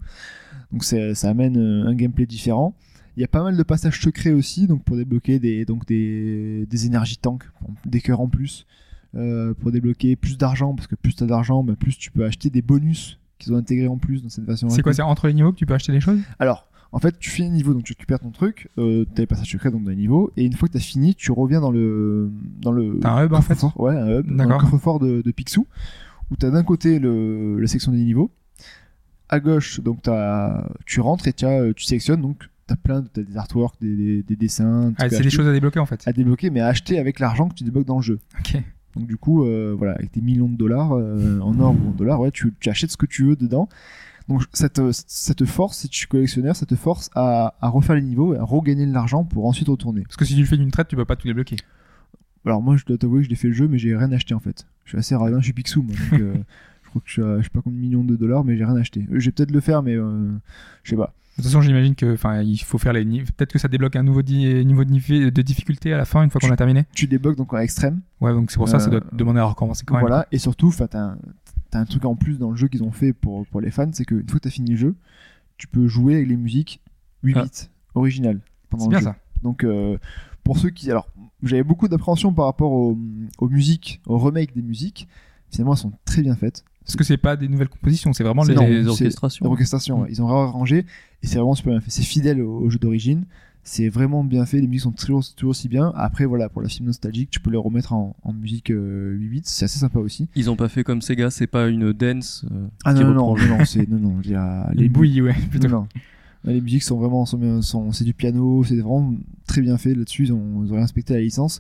Donc 0.73 0.85
ça 0.85 1.29
amène 1.29 1.57
euh, 1.59 1.87
un 1.87 1.95
gameplay 1.95 2.27
différent. 2.27 2.75
Il 3.17 3.21
y 3.21 3.25
a 3.25 3.29
pas 3.29 3.43
mal 3.43 3.57
de 3.57 3.63
passages 3.63 4.01
secrets 4.01 4.33
aussi, 4.33 4.67
donc 4.67 4.85
pour 4.85 4.97
débloquer 4.97 5.39
des 5.39 5.65
donc 5.65 5.87
des, 5.87 6.67
des 6.69 6.87
énergies 6.87 7.17
tanks, 7.19 7.45
des 7.87 8.01
cœurs 8.03 8.21
en 8.21 8.29
plus, 8.29 8.67
euh, 9.15 9.55
pour 9.55 9.71
débloquer 9.73 10.17
plus 10.17 10.37
d'argent 10.39 10.75
parce 10.75 10.87
que 10.87 10.95
plus 10.97 11.15
t'as 11.15 11.27
d'argent, 11.27 11.63
bah, 11.63 11.75
plus 11.79 11.97
tu 11.97 12.11
peux 12.11 12.25
acheter 12.25 12.51
des 12.51 12.63
bonus 12.63 13.19
qu'ils 13.39 13.53
ont 13.53 13.57
intégrés 13.57 13.89
en 13.89 13.99
plus 13.99 14.23
dans 14.23 14.29
cette 14.29 14.45
version. 14.45 14.69
C'est 14.71 14.83
quoi. 14.83 14.93
C'est 14.95 15.03
entre 15.03 15.27
les 15.29 15.35
niveaux 15.35 15.53
que 15.53 15.59
tu 15.59 15.67
peux 15.67 15.75
acheter 15.75 15.93
des 15.93 16.01
choses? 16.01 16.19
Alors, 16.39 16.69
en 16.93 16.99
fait, 16.99 17.19
tu 17.19 17.29
finis 17.29 17.49
un 17.49 17.53
niveau, 17.53 17.75
donc 17.75 17.83
tu 17.85 17.93
récupères 17.93 18.21
ton 18.21 18.31
truc, 18.31 18.71
euh, 18.79 19.05
t'as 19.15 19.23
les 19.23 19.27
passages 19.27 19.51
secrets 19.51 19.71
donc 19.71 19.85
dans 19.85 19.91
les 19.91 19.97
niveaux, 19.97 20.33
et 20.37 20.45
une 20.45 20.55
fois 20.55 20.69
que 20.69 20.73
t'as 20.75 20.79
fini, 20.81 21.15
tu 21.15 21.31
reviens 21.33 21.61
dans 21.61 21.71
le 21.71 22.31
dans 22.61 22.73
le 22.73 22.99
T'as 23.01 23.11
un 23.13 23.25
hub, 23.27 23.33
en 23.35 23.43
fait? 23.43 23.59
Ouais, 23.77 23.95
un 23.97 24.21
hub, 24.21 24.35
dans 24.37 24.45
le 24.49 24.57
coffre-fort 24.59 24.99
de, 25.01 25.21
de 25.23 25.31
Picsou, 25.33 25.67
où 26.31 26.37
t'as 26.37 26.51
d'un 26.51 26.63
côté 26.63 26.99
le, 26.99 27.59
la 27.61 27.67
section 27.67 27.93
des 27.93 27.99
niveaux, 27.99 28.31
à 29.29 29.41
gauche, 29.41 29.81
donc 29.81 30.03
t'as 30.03 30.69
tu 30.87 31.01
rentres 31.01 31.27
et 31.29 31.35
euh, 31.43 31.73
tu 31.75 31.85
sélectionnes, 31.85 32.23
donc 32.23 32.49
t'as 32.67 32.77
plein, 32.77 33.01
de- 33.03 33.09
t'as 33.09 33.23
des 33.23 33.37
artworks, 33.37 33.75
des, 33.81 33.95
des, 33.97 34.23
des 34.23 34.37
dessins, 34.37 34.91
tu 34.91 35.05
Ah, 35.05 35.11
C'est 35.11 35.23
des 35.23 35.31
choses 35.31 35.47
à 35.49 35.53
débloquer 35.53 35.81
en 35.81 35.87
fait. 35.87 36.03
à 36.07 36.13
débloquer, 36.13 36.51
mais 36.51 36.61
à 36.61 36.69
acheter 36.69 36.99
avec 36.99 37.19
l'argent 37.21 37.49
que 37.49 37.55
tu 37.55 37.65
débloques 37.65 37.87
dans 37.87 37.97
le 37.97 38.03
jeu. 38.03 38.21
Ok. 38.39 38.63
Donc 38.97 39.07
du 39.07 39.17
coup, 39.17 39.45
euh, 39.45 39.75
voilà, 39.77 39.93
avec 39.93 40.13
tes 40.13 40.21
millions 40.21 40.49
de 40.49 40.57
dollars 40.57 40.93
euh, 40.93 41.39
en 41.41 41.59
or 41.61 41.75
ou 41.75 41.89
en 41.89 41.93
dollars, 41.93 42.21
ouais, 42.21 42.31
tu, 42.31 42.55
tu 42.59 42.71
achètes 42.71 42.91
ce 42.91 42.97
que 42.97 43.07
tu 43.07 43.25
veux 43.25 43.37
dedans. 43.37 43.69
Donc 44.29 44.43
ça 44.53 44.69
te, 44.69 44.91
ça 44.93 45.35
te 45.35 45.45
force, 45.45 45.79
si 45.79 45.89
tu 45.89 46.05
es 46.05 46.09
collectionneur, 46.09 46.57
ça 46.57 46.67
te 46.67 46.75
force 46.75 47.11
à, 47.15 47.55
à 47.61 47.69
refaire 47.69 47.95
les 47.95 48.03
niveaux 48.03 48.35
et 48.35 48.39
à 48.39 48.43
regagner 48.43 48.87
de 48.87 48.93
l'argent 48.93 49.25
pour 49.25 49.47
ensuite 49.47 49.69
retourner. 49.69 50.03
Parce 50.03 50.17
que 50.17 50.25
si 50.25 50.35
tu 50.35 50.41
le 50.41 50.47
fais 50.47 50.57
d'une 50.57 50.71
traite, 50.71 50.89
tu 50.89 50.97
peux 50.97 51.05
pas 51.05 51.17
tout 51.17 51.29
débloquer. 51.29 51.57
Alors 52.45 52.63
moi, 52.63 52.77
je 52.77 52.85
dois 52.85 52.97
t'avouer 52.97 53.21
que 53.21 53.25
je 53.25 53.31
l'ai 53.31 53.37
fait 53.37 53.49
le 53.49 53.55
jeu, 53.55 53.69
mais 53.69 53.79
j'ai 53.79 53.97
rien 53.97 54.11
acheté 54.13 54.35
en 54.35 54.41
fait. 54.41 54.67
Je 54.85 54.91
suis 54.91 54.99
assez 54.99 55.15
radin, 55.15 55.39
je 55.41 55.45
suis 55.45 55.53
Picsou, 55.53 55.83
moi, 55.83 55.95
donc 56.11 56.21
euh, 56.21 56.35
je 56.83 56.89
crois 56.89 57.03
que 57.03 57.09
je 57.09 57.13
suis, 57.13 57.23
à, 57.23 57.39
je 57.39 57.45
sais 57.45 57.51
pas 57.51 57.61
combien 57.61 57.77
de 57.79 57.83
millions 57.83 58.05
de 58.05 58.17
dollars, 58.17 58.45
mais 58.45 58.57
j'ai 58.57 58.65
rien 58.65 58.77
acheté. 58.77 59.07
Je 59.11 59.25
vais 59.27 59.33
peut-être 59.33 59.51
le 59.53 59.61
faire, 59.61 59.83
mais 59.83 59.95
je 59.95 60.91
sais 60.91 60.97
pas. 60.97 61.13
De 61.39 61.43
toute 61.43 61.51
façon, 61.53 61.61
j'imagine 61.61 61.95
que, 61.95 62.15
enfin, 62.15 62.41
il 62.43 62.57
faut 62.59 62.79
faire 62.79 62.93
les 62.95 63.05
niveaux. 63.05 63.27
Peut-être 63.37 63.53
que 63.53 63.59
ça 63.59 63.69
débloque 63.69 63.95
un 63.97 64.03
nouveau 64.03 64.23
di- 64.23 64.65
niveau 64.65 64.85
de, 64.85 65.43
difficulté 65.43 65.93
à 65.93 65.99
la 65.99 66.07
fin 66.07 66.23
une 66.23 66.31
fois 66.31 66.41
qu'on 66.41 66.51
a 66.51 66.57
terminé. 66.57 66.85
Tu 66.95 67.07
débloques 67.07 67.37
donc 67.37 67.53
en 67.53 67.59
extrême, 67.59 68.01
Ouais, 68.21 68.33
donc 68.33 68.51
c'est 68.51 68.57
pour 68.57 68.69
ça, 68.69 68.79
ça 68.79 68.89
doit 68.89 69.01
Euh, 69.01 69.11
te 69.11 69.17
demander 69.17 69.41
à 69.41 69.45
recommencer 69.45 69.85
quand 69.85 69.95
même. 69.95 70.01
Voilà, 70.01 70.27
et 70.33 70.39
surtout, 70.39 70.69
enfin, 70.69 70.87
t'as 70.87 71.15
un, 71.79 71.85
truc 71.85 72.07
en 72.07 72.15
plus 72.17 72.39
dans 72.39 72.51
le 72.51 72.57
jeu 72.57 72.69
qu'ils 72.69 72.83
ont 72.83 72.91
fait 72.91 73.13
pour, 73.13 73.47
pour 73.49 73.61
les 73.61 73.71
fans, 73.71 73.91
c'est 73.93 74.07
qu'une 74.07 74.27
fois 74.27 74.39
que 74.39 74.45
t'as 74.45 74.51
fini 74.51 74.71
le 74.71 74.77
jeu, 74.79 74.95
tu 75.59 75.67
peux 75.67 75.87
jouer 75.87 76.15
avec 76.17 76.29
les 76.29 76.37
musiques 76.37 76.81
8 77.23 77.35
Ah. 77.37 77.43
bits 77.45 77.69
originales 77.95 78.41
pendant 78.71 78.85
le 78.87 78.91
bien 78.91 78.99
jeu. 79.01 79.05
ça. 79.05 79.17
Donc, 79.43 79.63
euh, 79.63 79.99
pour 80.43 80.57
ceux 80.59 80.71
qui. 80.71 80.91
Alors, 80.91 81.09
j'avais 81.43 81.63
beaucoup 81.65 81.87
d'appréhension 81.89 82.33
par 82.33 82.47
rapport 82.47 82.73
aux, 82.73 82.97
aux 83.39 83.49
musiques, 83.51 84.01
aux 84.07 84.17
remakes 84.17 84.55
des 84.55 84.63
musiques. 84.63 85.07
Finalement, 85.51 85.75
elles 85.75 85.79
sont 85.81 85.93
très 86.07 86.23
bien 86.23 86.35
faites. 86.35 86.65
Parce 86.85 86.97
que 86.97 87.05
c'est 87.05 87.17
pas 87.17 87.37
des 87.37 87.49
nouvelles 87.49 87.69
compositions, 87.69 88.13
c'est 88.13 88.23
vraiment 88.23 88.45
les. 88.45 88.55
non, 88.55 88.63
les 88.67 88.83
c'est- 88.85 88.89
orchestrations. 88.89 89.45
Mm. 89.47 90.03
ouais. 90.03 90.09
ils 90.11 90.23
ont 90.23 90.27
réarrangé 90.29 90.87
et 91.27 91.29
c'est 91.29 91.37
vraiment 91.39 91.55
super 91.55 91.73
bien 91.73 91.81
fait. 91.81 91.91
C'est 91.91 92.03
fidèle 92.03 92.41
au, 92.41 92.61
au 92.61 92.71
jeu 92.71 92.79
d'origine. 92.79 93.25
C'est 93.63 93.89
vraiment 93.89 94.23
bien 94.23 94.47
fait. 94.47 94.61
Les 94.61 94.69
musiques 94.69 94.83
sont 94.83 94.93
toujours, 94.93 95.25
toujours 95.35 95.51
aussi 95.51 95.69
bien. 95.69 95.93
Après, 95.97 96.25
voilà, 96.25 96.49
pour 96.49 96.63
la 96.63 96.69
film 96.69 96.87
nostalgique, 96.87 97.31
tu 97.31 97.41
peux 97.41 97.51
les 97.51 97.57
remettre 97.57 97.93
en, 97.93 98.15
en 98.23 98.33
musique 98.33 98.71
euh, 98.71 99.17
8 99.19 99.29
bits. 99.29 99.41
C'est 99.45 99.65
assez 99.65 99.81
sympa 99.81 99.99
aussi. 99.99 100.29
Ils 100.37 100.49
ont 100.51 100.55
pas 100.57 100.69
fait 100.69 100.85
comme 100.85 101.03
Sega, 101.03 101.31
c'est 101.31 101.49
pas 101.49 101.67
une 101.69 101.93
dance. 101.93 102.45
euh, 102.53 102.69
Ah 102.85 102.95
qui 102.95 103.01
non, 103.03 103.13
non, 103.13 103.27
reprend 103.27 103.49
non, 103.49 103.59
non, 103.59 103.65
c'est, 103.65 103.89
non, 103.89 104.19
dire, 104.21 104.41
Les 104.75 104.89
bouillies, 104.89 105.21
ouais, 105.21 105.35
plutôt. 105.51 105.67
Non, 105.67 105.81
non. 105.81 105.89
Ouais, 106.45 106.53
Les 106.55 106.61
musiques 106.61 106.85
sont 106.85 106.97
vraiment, 106.97 107.27
sont, 107.27 107.39
bien- 107.39 107.61
sont- 107.61 107.91
c'est 107.91 108.05
du 108.05 108.15
piano, 108.15 108.63
c'est 108.63 108.77
vraiment 108.77 109.15
très 109.49 109.63
bien 109.63 109.77
fait 109.79 109.95
là-dessus. 109.97 110.27
Ils 110.27 110.33
ont, 110.33 110.63
ils 110.65 110.73
ont 110.73 110.77
respecté 110.77 111.15
la 111.15 111.21
licence. 111.21 111.59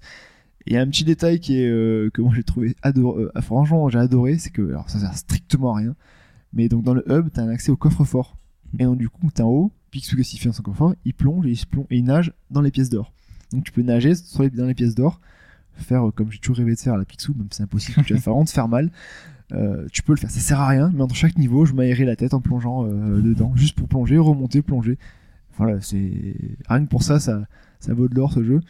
Et 0.68 0.70
il 0.70 0.74
y 0.74 0.76
a 0.76 0.82
un 0.82 0.86
petit 0.88 1.02
détail 1.04 1.40
qui 1.40 1.58
est, 1.60 1.66
euh, 1.68 2.08
que 2.14 2.22
moi 2.22 2.32
j'ai 2.36 2.44
trouvé 2.44 2.76
adoré, 2.82 3.24
euh, 3.24 3.40
franchement, 3.40 3.88
j'ai 3.88 3.98
adoré, 3.98 4.38
c'est 4.38 4.50
que, 4.50 4.62
alors 4.62 4.88
ça 4.90 5.00
sert 5.00 5.12
strictement 5.16 5.74
à 5.74 5.78
rien. 5.78 5.96
Mais 6.52 6.68
donc 6.68 6.84
dans 6.84 6.94
le 6.94 7.04
hub, 7.10 7.30
t'as 7.32 7.42
un 7.42 7.48
accès 7.48 7.72
au 7.72 7.76
coffre-fort. 7.76 8.36
Et 8.78 8.84
donc 8.84 8.98
du 8.98 9.08
coup, 9.08 9.30
t'es 9.30 9.42
en 9.42 9.48
haut, 9.48 9.72
qu'est-ce 9.90 10.14
qu'il 10.14 10.38
fait 10.38 10.48
dans 10.48 10.54
son 10.54 10.62
coffre-fort 10.62 10.94
Il 11.04 11.14
plonge 11.14 11.46
et 11.46 11.50
il 11.50 11.66
plonge 11.66 11.86
et 11.90 11.98
il 11.98 12.04
nage 12.04 12.32
dans 12.50 12.60
les 12.60 12.70
pièces 12.70 12.90
d'or. 12.90 13.12
Donc 13.52 13.64
tu 13.64 13.72
peux 13.72 13.82
nager 13.82 14.12
dans 14.54 14.66
les 14.66 14.74
pièces 14.74 14.94
d'or, 14.94 15.20
faire 15.74 16.08
euh, 16.08 16.10
comme 16.10 16.30
j'ai 16.30 16.38
toujours 16.38 16.56
rêvé 16.56 16.74
de 16.74 16.80
faire 16.80 16.94
à 16.94 16.98
la 16.98 17.04
Picsou, 17.04 17.34
même 17.34 17.46
si 17.50 17.58
c'est 17.58 17.62
impossible, 17.62 18.04
tu 18.04 18.14
vas 18.14 18.20
vraiment 18.20 18.44
te 18.44 18.50
faire 18.50 18.68
mal. 18.68 18.90
Euh, 19.52 19.86
tu 19.92 20.02
peux 20.02 20.12
le 20.12 20.18
faire, 20.18 20.30
ça 20.30 20.40
sert 20.40 20.60
à 20.60 20.66
rien, 20.66 20.90
mais 20.92 21.02
entre 21.02 21.14
chaque 21.14 21.38
niveau, 21.38 21.64
je 21.66 21.72
m'aérais 21.72 22.04
la 22.04 22.16
tête 22.16 22.34
en 22.34 22.40
plongeant 22.40 22.84
euh, 22.84 23.20
dedans, 23.20 23.52
juste 23.54 23.76
pour 23.76 23.86
plonger, 23.86 24.18
remonter, 24.18 24.62
plonger. 24.62 24.98
Voilà, 25.56 25.78
rien 26.68 26.84
que 26.84 26.88
pour 26.90 27.02
ça, 27.02 27.20
ça, 27.20 27.46
ça 27.78 27.94
vaut 27.94 28.08
de 28.08 28.14
l'or 28.14 28.32
ce 28.32 28.42
jeu. 28.42 28.60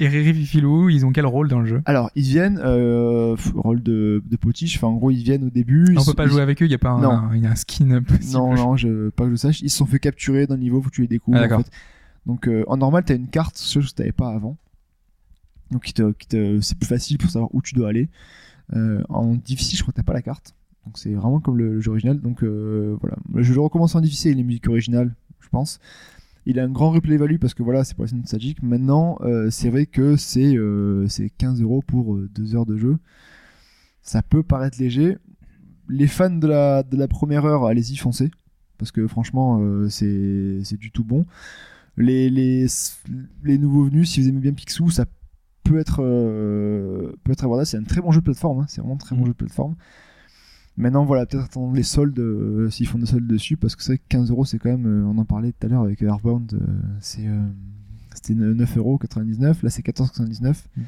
Et 0.00 0.08
Riri 0.08 0.34
Fifilou, 0.34 0.88
ils 0.88 1.06
ont 1.06 1.12
quel 1.12 1.26
rôle 1.26 1.48
dans 1.48 1.60
le 1.60 1.66
jeu? 1.66 1.82
Alors, 1.86 2.10
ils 2.16 2.22
viennent, 2.24 2.60
euh, 2.62 3.36
rôle 3.54 3.82
de, 3.82 4.22
de 4.26 4.36
potiche, 4.36 4.76
enfin 4.76 4.88
en 4.88 4.94
gros, 4.94 5.10
ils 5.10 5.22
viennent 5.22 5.44
au 5.44 5.50
début. 5.50 5.86
ils 5.90 5.98
On 5.98 6.04
peut 6.04 6.14
pas 6.14 6.24
ils- 6.24 6.30
jouer 6.30 6.42
avec 6.42 6.60
eux, 6.62 6.66
il 6.66 6.70
y 6.72 6.74
a 6.74 6.78
pas 6.78 6.90
un, 6.90 7.00
Non. 7.00 7.32
il 7.34 7.42
y 7.42 7.46
a 7.46 7.50
un 7.50 7.54
skin 7.54 8.02
possible. 8.06 8.32
Non, 8.32 8.54
non, 8.54 8.76
je, 8.76 9.10
pas 9.10 9.24
que 9.24 9.30
je 9.30 9.36
sache. 9.36 9.60
Ils 9.62 9.70
se 9.70 9.76
sont 9.78 9.86
fait 9.86 10.00
capturer 10.00 10.46
dans 10.46 10.54
le 10.54 10.60
niveau, 10.60 10.82
faut 10.82 10.88
que 10.90 10.94
tu 10.94 11.02
les 11.02 11.08
découvres. 11.08 11.36
Ah, 11.38 11.42
d'accord. 11.42 11.60
en 11.60 11.62
fait. 11.62 11.70
Donc 12.26 12.48
euh, 12.48 12.64
en 12.68 12.76
normal, 12.78 13.04
t'as 13.04 13.14
une 13.16 13.28
carte, 13.28 13.60
chose 13.60 13.90
que 13.90 13.96
t'avais 13.96 14.12
pas 14.12 14.30
avant. 14.30 14.56
Donc 15.70 15.90
c'est 16.30 16.78
plus 16.78 16.86
facile 16.88 17.18
pour 17.18 17.30
savoir 17.30 17.54
où 17.54 17.62
tu 17.62 17.74
dois 17.74 17.88
aller. 17.88 18.08
Euh, 18.74 19.02
en 19.08 19.34
difficile, 19.34 19.78
je 19.78 19.82
crois 19.82 19.92
que 19.92 19.96
t'as 19.98 20.02
pas 20.04 20.12
la 20.14 20.22
carte. 20.22 20.54
Donc 20.86 20.98
c'est 20.98 21.12
vraiment 21.12 21.40
comme 21.40 21.56
le, 21.58 21.74
le 21.74 21.80
jeu 21.80 21.90
original. 21.90 22.20
Donc 22.20 22.42
voilà, 22.42 23.16
je 23.36 23.52
le 23.54 23.60
recommence 23.60 23.94
en 23.94 24.00
difficile 24.00 24.36
les 24.36 24.42
musiques 24.42 24.68
originales, 24.68 25.14
je 25.40 25.48
pense. 25.48 25.78
Il 26.46 26.58
a 26.60 26.64
un 26.64 26.68
grand 26.70 26.90
replay 26.90 27.16
value 27.16 27.38
parce 27.38 27.54
que 27.54 27.62
voilà, 27.62 27.84
c'est 27.84 27.94
pour 27.94 28.04
la 28.04 28.12
nostalgique. 28.12 28.62
Maintenant, 28.62 29.18
euh, 29.22 29.50
c'est 29.50 29.70
vrai 29.70 29.86
que 29.86 30.16
c'est 30.16 30.56
euh, 30.56 31.08
c'est 31.08 31.30
15 31.30 31.62
euros 31.62 31.82
pour 31.86 32.16
2 32.16 32.54
heures 32.54 32.66
de 32.66 32.76
jeu. 32.76 32.98
Ça 34.02 34.22
peut 34.22 34.42
paraître 34.42 34.78
léger. 34.78 35.16
Les 35.88 36.06
fans 36.06 36.30
de 36.30 36.46
la, 36.46 36.82
de 36.82 36.96
la 36.96 37.08
première 37.08 37.44
heure, 37.46 37.64
allez-y, 37.66 37.96
foncez. 37.96 38.30
Parce 38.78 38.90
que 38.92 39.06
franchement, 39.06 39.60
euh, 39.62 39.88
c'est 39.88 40.76
du 40.76 40.90
tout 40.90 41.04
bon. 41.04 41.24
Les, 41.96 42.28
les, 42.28 42.66
les 43.44 43.56
nouveaux 43.58 43.84
venus, 43.84 44.10
si 44.10 44.20
vous 44.20 44.28
aimez 44.28 44.40
bien 44.40 44.52
Picsou, 44.52 44.90
ça 44.90 45.06
peut 45.62 45.78
être, 45.78 46.00
euh, 46.02 47.12
peut 47.22 47.32
être 47.32 47.44
abordable. 47.44 47.66
C'est 47.66 47.76
un 47.78 47.84
très 47.84 48.00
bon 48.00 48.10
jeu 48.12 48.20
de 48.20 48.24
plateforme. 48.24 48.60
hein. 48.60 48.66
C'est 48.68 48.80
vraiment 48.80 48.94
un 48.94 48.98
très 48.98 49.14
bon 49.16 49.22
Mm. 49.22 49.26
jeu 49.26 49.32
de 49.32 49.36
plateforme. 49.36 49.76
Maintenant, 50.76 51.04
voilà, 51.04 51.24
peut-être 51.24 51.44
attendre 51.44 51.74
les 51.74 51.84
soldes 51.84 52.18
euh, 52.18 52.68
s'ils 52.68 52.88
font 52.88 52.98
des 52.98 53.06
soldes 53.06 53.28
dessus, 53.28 53.56
parce 53.56 53.76
que 53.76 53.82
c'est 53.82 53.92
vrai 53.92 53.98
que 53.98 54.08
15 54.08 54.30
euros, 54.30 54.44
c'est 54.44 54.58
quand 54.58 54.70
même, 54.70 54.86
euh, 54.86 55.06
on 55.06 55.16
en 55.18 55.24
parlait 55.24 55.52
tout 55.52 55.66
à 55.66 55.70
l'heure 55.70 55.82
avec 55.82 56.02
Earthbound, 56.02 56.52
euh, 56.54 56.66
c'est, 57.00 57.28
c'était 58.12 58.34
9 58.34 58.76
euros 58.78 58.98
99, 58.98 59.62
là 59.62 59.70
c'est 59.70 59.86
14,99. 59.86 60.64
Mm. 60.76 60.82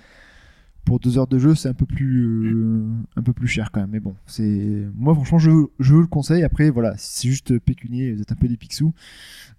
Pour 0.85 1.01
deux 1.01 1.19
heures 1.19 1.27
de 1.27 1.39
jeu, 1.41 1.57
c'est 1.57 1.69
un 1.69 1.75
peu 1.75 1.85
plus, 1.85 2.87
un 3.17 3.23
peu 3.23 3.33
plus 3.33 3.49
cher 3.49 3.73
quand 3.73 3.81
même. 3.81 3.91
Mais 3.91 3.99
bon, 3.99 4.15
c'est, 4.25 4.87
moi 4.95 5.17
franchement, 5.17 5.41
je, 5.41 5.51
je 5.81 5.95
vous 5.95 6.01
le 6.01 6.07
conseille. 6.07 6.45
Après, 6.45 6.71
voilà, 6.71 6.97
si 6.97 7.23
c'est 7.23 7.29
juste 7.29 7.59
pécunier, 7.59 8.13
vous 8.13 8.23
êtes 8.23 8.31
un 8.31 8.37
peu 8.37 8.47
des 8.47 8.57
pixous 8.57 8.95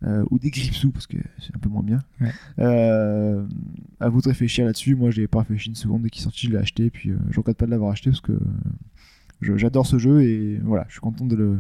ou 0.06 0.40
des 0.40 0.52
gripsous 0.52 0.92
parce 0.92 1.06
que 1.06 1.18
c'est 1.40 1.54
un 1.54 1.60
peu 1.60 1.68
moins 1.68 1.84
bien. 1.84 2.00
Ouais. 2.22 2.32
À 4.00 4.08
vous 4.08 4.22
de 4.22 4.30
réfléchir 4.30 4.66
là-dessus. 4.66 4.96
Moi, 4.96 5.12
j'ai 5.12 5.28
pas 5.28 5.40
réfléchi 5.40 5.68
une 5.68 5.76
seconde 5.76 6.04
dès 6.04 6.10
qu'il 6.10 6.22
est 6.22 6.24
sorti, 6.24 6.48
je 6.48 6.52
l'ai 6.54 6.60
acheté. 6.60 6.90
Puis 6.90 7.12
je 7.30 7.38
regrette 7.38 7.58
pas 7.58 7.66
de 7.66 7.72
l'avoir 7.72 7.92
acheté 7.92 8.10
parce 8.10 8.22
que 8.22 8.40
je- 9.42 9.58
j'adore 9.58 9.86
ce 9.86 9.98
jeu 9.98 10.22
et 10.24 10.60
voilà, 10.64 10.86
je 10.88 10.94
suis 10.94 11.02
content 11.02 11.26
de 11.26 11.36
le 11.36 11.60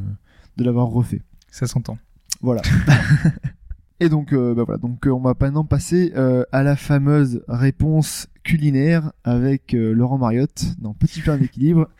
de 0.57 0.63
l'avoir 0.63 0.87
refait. 0.87 1.21
Ça 1.51 1.67
s'entend. 1.67 1.97
Voilà. 2.41 2.61
et 3.99 4.09
donc, 4.09 4.33
euh, 4.33 4.53
bah 4.53 4.63
voilà, 4.63 4.77
donc 4.79 5.05
euh, 5.07 5.11
on 5.11 5.19
va 5.19 5.33
maintenant 5.39 5.63
passer 5.65 6.13
euh, 6.15 6.43
à 6.51 6.63
la 6.63 6.75
fameuse 6.75 7.41
réponse 7.47 8.27
culinaire 8.43 9.11
avec 9.25 9.73
euh, 9.73 9.91
Laurent 9.93 10.17
Mariotte 10.17 10.75
dans 10.79 10.93
Petit 10.93 11.21
pain 11.21 11.37
d'équilibre. 11.37 11.89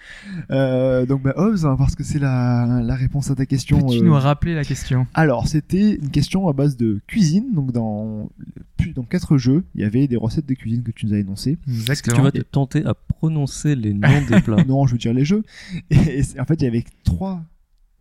Euh, 0.52 1.06
donc, 1.06 1.24
bah, 1.24 1.34
Hobbs, 1.36 1.66
on 1.66 1.70
va 1.70 1.74
voir 1.76 1.90
ce 1.90 1.96
que 1.96 2.04
c'est 2.04 2.20
la, 2.20 2.82
la 2.84 2.96
réponse 2.96 3.30
à 3.32 3.36
ta 3.36 3.46
question. 3.46 3.80
Peux-tu 3.82 4.00
euh, 4.00 4.06
nous 4.06 4.14
rappeler 4.14 4.56
la 4.56 4.64
question? 4.64 5.08
Alors, 5.14 5.48
c'était 5.48 5.96
une 5.96 6.10
question 6.10 6.48
à 6.48 6.54
base 6.54 6.78
de 6.78 7.02
cuisine. 7.08 7.54
Donc, 7.54 7.72
dans, 7.74 8.30
plus- 8.78 8.94
dans 8.94 9.04
quatre 9.04 9.38
jeux, 9.38 9.66
il 9.76 9.82
y 9.82 9.84
avait 9.84 10.08
des 10.08 10.16
recettes 10.16 10.46
de 10.46 10.54
cuisine 10.54 10.84
que 10.84 10.92
tu 10.92 11.06
nous 11.06 11.14
as 11.14 11.18
énoncées. 11.18 11.58
Tu 11.66 11.72
Exactement. 11.72 12.24
vas 12.24 12.32
te 12.32 12.40
tenter 12.40 12.86
à 12.86 12.94
prononcer 12.94 13.76
les 13.76 13.94
noms 13.94 14.22
des 14.30 14.40
plats? 14.42 14.64
non, 14.68 14.88
je 14.88 14.94
veux 14.94 14.98
dire 15.00 15.14
les 15.14 15.26
jeux. 15.26 15.44
Et, 15.90 16.22
en 16.40 16.46
fait, 16.46 16.56
il 16.56 16.64
y 16.64 16.68
avait 16.68 16.86
trois 17.04 17.44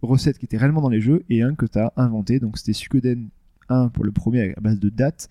recettes 0.02 0.38
qui 0.38 0.44
étaient 0.44 0.58
réellement 0.58 0.82
dans 0.82 0.90
les 0.90 1.00
jeux 1.00 1.24
et 1.30 1.42
un 1.42 1.54
que 1.54 1.66
tu 1.66 1.78
as 1.78 1.92
inventé. 1.96 2.38
Donc, 2.38 2.58
c'était 2.58 2.74
Suikoden 2.74 3.28
1 3.68 3.88
pour 3.88 4.04
le 4.04 4.12
premier 4.12 4.54
à 4.56 4.60
base 4.60 4.78
de 4.80 4.88
dattes. 4.88 5.28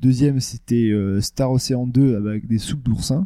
Deuxième, 0.00 0.40
c'était 0.40 0.90
euh, 0.90 1.20
Star 1.20 1.50
Ocean 1.52 1.86
2 1.86 2.16
avec 2.16 2.46
des 2.46 2.58
soupes 2.58 2.82
d'oursin. 2.82 3.24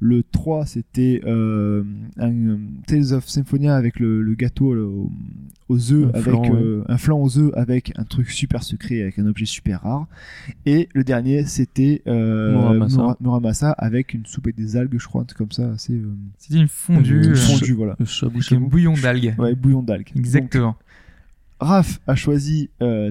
Le 0.00 0.22
3, 0.22 0.66
c'était 0.66 1.22
euh, 1.24 1.82
un 2.18 2.30
euh, 2.48 2.56
Tales 2.86 3.14
of 3.14 3.26
Symphonia 3.26 3.74
avec 3.74 3.98
le, 4.00 4.20
le 4.22 4.34
gâteau 4.34 4.74
là, 4.74 4.82
aux, 5.68 5.92
œufs, 5.92 6.04
Un 6.06 6.08
avec 6.18 6.24
flan, 6.24 6.42
ouais. 6.42 6.50
euh, 6.62 6.82
un 6.88 6.98
flan 6.98 7.18
aux 7.22 7.38
œufs 7.38 7.52
avec 7.54 7.92
un 7.96 8.04
truc 8.04 8.28
super 8.30 8.62
secret, 8.64 9.00
avec 9.00 9.18
un 9.18 9.26
objet 9.26 9.46
super 9.46 9.80
rare. 9.82 10.06
Et 10.66 10.90
le 10.94 11.04
dernier, 11.04 11.46
c'était 11.46 12.02
euh, 12.06 12.52
Muramasa. 12.52 12.96
Mura- 12.98 13.16
Muramasa 13.20 13.70
avec 13.70 14.12
une 14.12 14.26
soupe 14.26 14.48
et 14.48 14.52
des 14.52 14.76
algues, 14.76 14.98
je 14.98 15.06
crois, 15.06 15.22
un 15.22 15.24
truc 15.24 15.38
comme 15.38 15.52
ça, 15.52 15.70
assez 15.70 15.94
euh, 15.94 16.12
C'était 16.38 16.58
une 16.60 16.68
fondue 16.68 17.22
Euh, 17.28 17.30
euh, 17.30 17.34
fondue, 17.36 17.72
voilà. 17.72 17.96
Un 18.56 18.60
bouillon 18.68 18.94
d'algues. 19.00 19.34
Ouais, 19.38 19.54
bouillon 19.54 19.82
d'algues. 19.82 20.10
Exactement. 20.16 20.66
Donc, 20.72 20.76
Raph 21.60 22.00
a 22.06 22.14
choisi 22.14 22.70
euh, 22.82 23.10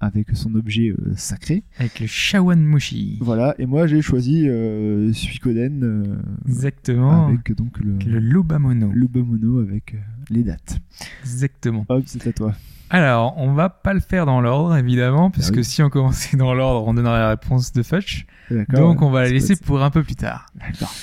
avec 0.00 0.28
son 0.34 0.54
objet 0.54 0.90
euh, 0.90 1.12
sacré. 1.16 1.64
Avec 1.78 2.00
le 2.00 2.06
shawanmushi. 2.06 3.18
Voilà, 3.20 3.54
et 3.58 3.66
moi 3.66 3.86
j'ai 3.86 4.02
choisi 4.02 4.48
euh, 4.48 5.12
Suikoden 5.12 5.82
euh, 5.82 6.16
Exactement. 6.46 7.26
avec 7.28 7.52
donc 7.56 7.78
le, 7.80 7.96
Le 8.04 8.18
Lubamono. 8.18 8.90
le 8.92 9.06
Bomono 9.06 9.58
avec 9.60 9.96
les 10.30 10.42
dates. 10.42 10.78
Exactement. 11.22 11.86
Hop, 11.88 12.02
c'est 12.06 12.26
à 12.26 12.32
toi. 12.32 12.54
Alors, 12.88 13.34
on 13.36 13.52
va 13.52 13.68
pas 13.68 13.94
le 13.94 14.00
faire 14.00 14.26
dans 14.26 14.40
l'ordre, 14.40 14.76
évidemment, 14.76 15.30
parce 15.32 15.46
Ah 15.48 15.50
oui. 15.50 15.56
que 15.56 15.62
si 15.64 15.82
on 15.82 15.88
commençait 15.90 16.36
dans 16.36 16.54
l'ordre, 16.54 16.86
on 16.86 16.94
donnerait 16.94 17.18
la 17.18 17.30
réponse 17.30 17.72
de 17.72 17.82
Fudge. 17.82 18.26
Donc, 18.68 19.02
on 19.02 19.10
va 19.10 19.22
la 19.22 19.30
laisser 19.30 19.56
pour 19.56 19.82
un 19.82 19.90
peu 19.90 20.04
plus 20.04 20.14
tard. 20.14 20.46
D'accord. 20.54 20.94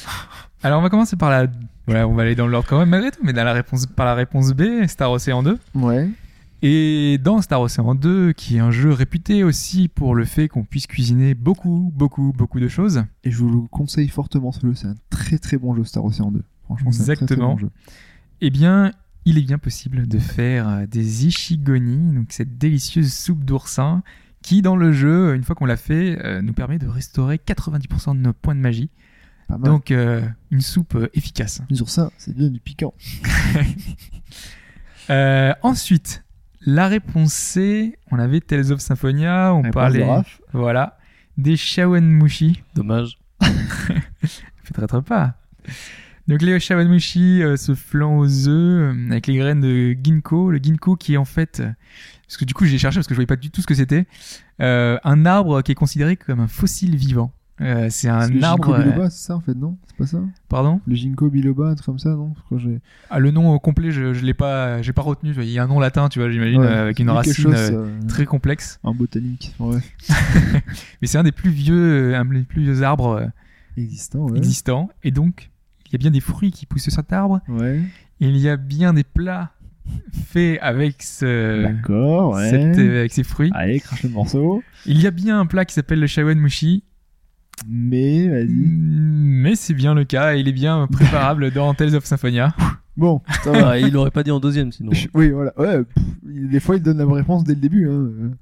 Alors, 0.64 0.80
on 0.80 0.82
va 0.84 0.90
commencer 0.90 1.16
par 1.16 1.30
la. 1.30 1.48
Voilà, 1.86 2.08
on 2.08 2.14
va 2.14 2.22
aller 2.24 2.36
dans 2.36 2.48
l'ordre 2.48 2.68
quand 2.70 2.80
même, 2.80 2.90
malgré 2.90 3.12
tout, 3.12 3.20
mais 3.24 3.34
dans 3.34 3.44
la 3.44 3.52
réponse, 3.54 3.86
par 3.86 4.06
la 4.06 4.16
réponse 4.16 4.54
B, 4.54 4.86
Star 4.88 5.12
Ocean 5.12 5.44
2. 5.44 5.60
Ouais. 5.76 6.10
Et 6.62 7.18
dans 7.22 7.42
Star 7.42 7.60
Ocean 7.60 7.94
2, 7.94 8.32
qui 8.32 8.56
est 8.56 8.60
un 8.60 8.72
jeu 8.72 8.92
réputé 8.94 9.44
aussi 9.44 9.90
pour 9.90 10.16
le 10.16 10.24
fait 10.24 10.48
qu'on 10.48 10.64
puisse 10.64 10.88
cuisiner 10.88 11.34
beaucoup, 11.34 11.92
beaucoup, 11.94 12.32
beaucoup 12.34 12.62
de 12.62 12.70
choses. 12.70 13.04
Et 13.26 13.32
je 13.32 13.38
vous 13.38 13.50
le 13.64 13.68
conseille 13.68 14.08
fortement 14.08 14.54
ce 14.54 14.62
jeu, 14.62 14.74
c'est 14.74 14.88
un 14.88 14.96
très 15.10 15.38
très 15.38 15.58
bon 15.58 15.76
jeu 15.76 15.84
Star 15.84 16.06
Ocean 16.06 16.32
2. 16.32 16.42
Franchement, 16.64 16.94
c'est 16.94 17.02
un 17.02 17.06
très, 17.08 17.16
très 17.16 17.24
Exactement. 17.26 17.54
bon 17.56 17.58
jeu. 17.60 17.70
Eh 18.40 18.50
bien, 18.50 18.94
il 19.26 19.38
est 19.38 19.42
bien 19.42 19.58
possible 19.58 20.08
de 20.08 20.20
faire 20.20 20.70
euh, 20.70 20.86
des 20.86 21.26
ishigoni, 21.28 22.16
donc 22.16 22.28
cette 22.30 22.58
délicieuse 22.58 23.12
soupe 23.12 23.44
d'oursin, 23.44 24.02
qui 24.42 24.62
dans 24.62 24.78
le 24.78 24.94
jeu, 24.94 25.36
une 25.36 25.44
fois 25.44 25.56
qu'on 25.56 25.66
l'a 25.66 25.76
fait, 25.76 26.18
euh, 26.24 26.42
nous 26.42 26.54
permet 26.54 26.80
de 26.80 26.88
restaurer 26.88 27.42
90% 27.46 28.16
de 28.16 28.22
nos 28.22 28.32
points 28.34 28.56
de 28.56 28.62
magie. 28.62 28.90
Pas 29.48 29.58
mal. 29.58 29.72
Donc, 29.72 29.92
euh, 29.92 30.22
une 30.52 30.62
soupe 30.62 30.96
euh, 30.96 31.10
efficace. 31.14 31.62
Les 31.70 31.82
oursins, 31.82 32.12
c'est 32.18 32.36
bien 32.36 32.50
du 32.50 32.60
piquant. 32.60 32.94
Euh, 35.10 35.54
ensuite, 35.64 36.24
la 36.62 36.88
réponse 36.88 37.34
C, 37.34 37.98
on 38.10 38.20
avait 38.20 38.40
Tales 38.40 38.72
of 38.72 38.80
Symphonia, 38.80 39.54
on 39.54 39.58
Réponse 39.58 39.70
de 39.70 39.74
parlait 39.74 40.04
Raph. 40.06 40.42
voilà, 40.54 40.98
des 41.38 41.58
shawanmushi. 41.58 42.64
Dommage. 42.74 43.18
Peut-être 44.74 45.02
pas. 45.02 45.36
Donc 46.30 46.42
les 46.42 46.58
shawanmushi, 46.58 47.44
euh, 47.44 47.58
ce 47.58 47.76
flan 47.76 48.18
aux 48.18 48.48
œufs 48.48 48.96
euh, 48.96 49.12
avec 49.12 49.28
les 49.28 49.36
graines 49.36 49.60
de 49.60 49.94
ginkgo, 50.02 50.52
le 50.52 50.58
ginkgo 50.64 50.96
qui 50.96 51.16
est 51.16 51.18
en 51.18 51.26
fait, 51.26 51.60
euh, 51.60 51.70
parce 52.26 52.38
que 52.38 52.46
du 52.46 52.54
coup 52.54 52.64
j'ai 52.66 52.78
cherché 52.78 52.96
parce 52.96 53.08
que 53.08 53.14
je 53.14 53.18
voyais 53.18 53.28
pas 53.28 53.36
du 53.36 53.52
tout 53.52 53.60
ce 53.62 53.68
que 53.68 53.76
c'était, 53.76 54.06
euh, 54.62 54.98
un 55.04 55.26
arbre 55.26 55.62
qui 55.64 55.74
est 55.74 55.76
considéré 55.76 56.16
comme 56.16 56.40
un 56.40 56.48
fossile 56.48 56.96
vivant. 56.96 57.34
Euh, 57.64 57.88
c'est 57.90 58.10
un 58.10 58.28
le 58.30 58.44
arbre. 58.44 58.66
Ginkgo 58.66 58.74
euh, 58.80 58.84
biloba, 58.84 59.10
c'est 59.10 59.26
ça 59.28 59.36
en 59.36 59.40
fait, 59.40 59.56
non 59.56 59.78
C'est 59.88 59.98
pas 59.98 60.06
ça 60.06 60.20
pardon. 60.50 60.82
Le 60.86 60.96
Ginkgo 60.96 61.30
biloba, 61.30 61.70
un 61.70 61.76
truc 61.76 61.86
comme 61.86 62.00
ça, 62.00 62.10
non 62.10 62.34
Ah, 63.10 63.20
le 63.20 63.32
nom 63.32 63.58
complet, 63.60 63.92
je, 63.92 64.14
je 64.14 64.26
l'ai 64.26 64.34
pas, 64.34 64.82
j'ai 64.82 64.94
pas 64.94 65.02
retenu. 65.02 65.34
Il 65.38 65.44
y 65.50 65.60
a 65.60 65.64
un 65.64 65.68
nom 65.68 65.80
latin, 65.80 66.10
tu 66.10 66.20
vois, 66.20 66.30
j'imagine, 66.30 66.60
Ouais, 66.62 66.68
euh, 66.68 66.84
avec 66.84 67.00
une 67.00 67.10
racine 67.10 67.34
chose, 67.34 67.54
euh, 67.56 67.86
euh, 67.86 68.00
très 68.08 68.26
complexe. 68.26 68.80
En 68.84 68.94
botanique, 68.94 69.56
ouais. 69.60 69.80
Mais 71.02 71.08
c'est 71.08 71.18
un 71.18 71.24
des 71.24 71.32
plus 71.32 71.50
vieux, 71.52 72.12
euh, 72.14 72.20
un 72.20 72.26
des 72.26 72.44
plus 72.44 72.64
vieux 72.64 72.84
arbres 72.84 73.18
euh, 73.22 73.26
Existant, 73.78 74.30
ouais. 74.30 74.38
existants. 74.38 74.90
Et 75.04 75.12
donc, 75.12 75.50
il 75.88 75.94
y 75.94 75.96
a 75.96 76.00
bien 76.00 76.12
des 76.12 76.20
fruits 76.20 76.52
qui 76.52 76.66
poussent 76.66 76.84
sur 76.84 76.92
cet 76.92 77.12
arbre. 77.14 77.40
Ouais. 77.48 77.82
Il 78.20 78.38
y 78.38 78.48
a 78.50 78.58
bien 78.58 78.94
des 78.94 79.04
plats 79.04 79.52
faits 80.28 80.60
avec 80.62 81.02
ce, 81.04 81.64
D'accord, 81.64 82.34
ouais. 82.36 82.50
cette- 82.50 82.78
euh, 82.78 83.00
avec 83.00 83.12
ces 83.14 83.24
fruits. 83.24 83.52
Allez, 83.54 83.80
crache 83.80 84.04
le 84.04 84.10
morceau. 84.10 84.64
Il 84.86 85.02
y 85.02 85.08
a 85.08 85.12
bien 85.12 85.40
un 85.40 85.46
plat 85.46 85.66
qui 85.66 85.74
s'appelle 85.74 86.00
le 86.00 86.08
shawanmushi, 86.08 86.84
Mais, 87.68 88.28
vas-y. 88.28 88.48
mais 88.50 89.56
c'est 89.56 89.74
bien 89.74 89.94
le 89.94 90.04
cas 90.04 90.34
il 90.36 90.48
est 90.48 90.52
bien 90.54 90.88
préparable 90.88 91.52
dans 91.52 91.74
Tales 91.74 91.96
of 91.96 92.06
Symphonia. 92.06 92.54
Bon, 92.96 93.22
ça 93.44 93.52
va. 93.52 93.70
Ah, 93.70 93.80
il 93.80 93.92
l'aurait 93.92 94.12
pas 94.12 94.22
dit 94.22 94.30
en 94.30 94.40
deuxième 94.40 94.72
sinon. 94.72 94.92
Oui, 95.16 95.32
voilà. 95.32 95.52
Ouais, 95.60 95.84
pff, 95.84 96.04
des 96.24 96.60
fois, 96.60 96.76
il 96.76 96.84
donne 96.84 97.00
la 97.00 97.12
réponse 97.12 97.44
dès 97.44 97.56
le 97.56 97.60
début. 97.60 97.90
Hein. 97.90 98.36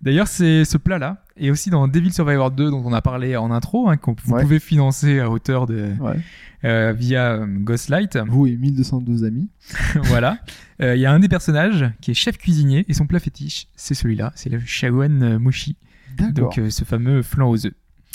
D'ailleurs, 0.00 0.26
c'est 0.26 0.64
ce 0.64 0.76
plat-là 0.78 1.22
et 1.36 1.48
aussi 1.52 1.70
dans 1.70 1.86
Devil 1.86 2.12
Survivor 2.12 2.50
2 2.50 2.70
dont 2.72 2.82
on 2.84 2.92
a 2.92 3.00
parlé 3.02 3.36
en 3.36 3.52
intro, 3.52 3.88
hein, 3.88 3.96
qu'on 3.98 4.16
vous 4.24 4.32
Ouais. 4.32 4.42
pouvez 4.42 4.58
financer 4.58 5.20
à 5.20 5.30
hauteur 5.30 5.66
de 5.66 5.92
Ouais. 6.00 6.16
euh, 6.64 6.92
via 6.92 7.34
euh, 7.34 7.46
Ghostlight. 7.46 8.18
Vous 8.26 8.48
et 8.48 8.56
1212 8.56 9.22
amis. 9.22 9.48
voilà. 10.06 10.38
Euh, 10.80 10.96
Il 10.96 11.00
y 11.00 11.06
a 11.06 11.12
un 11.12 11.20
des 11.20 11.28
personnages 11.28 11.84
qui 12.00 12.10
est 12.10 12.14
chef 12.14 12.38
cuisinier 12.38 12.84
et 12.88 12.94
son 12.94 13.06
plat 13.06 13.20
fétiche, 13.20 13.68
c'est 13.76 13.94
celui-là, 13.94 14.32
c'est 14.34 14.50
le 14.50 14.58
shawanmushi. 14.58 15.76
D'accord. 16.18 16.32
Donc 16.48 16.58
euh, 16.58 16.68
ce 16.68 16.82
fameux 16.82 17.22
flan 17.22 17.48
aux 17.48 17.64
œufs. 17.64 17.72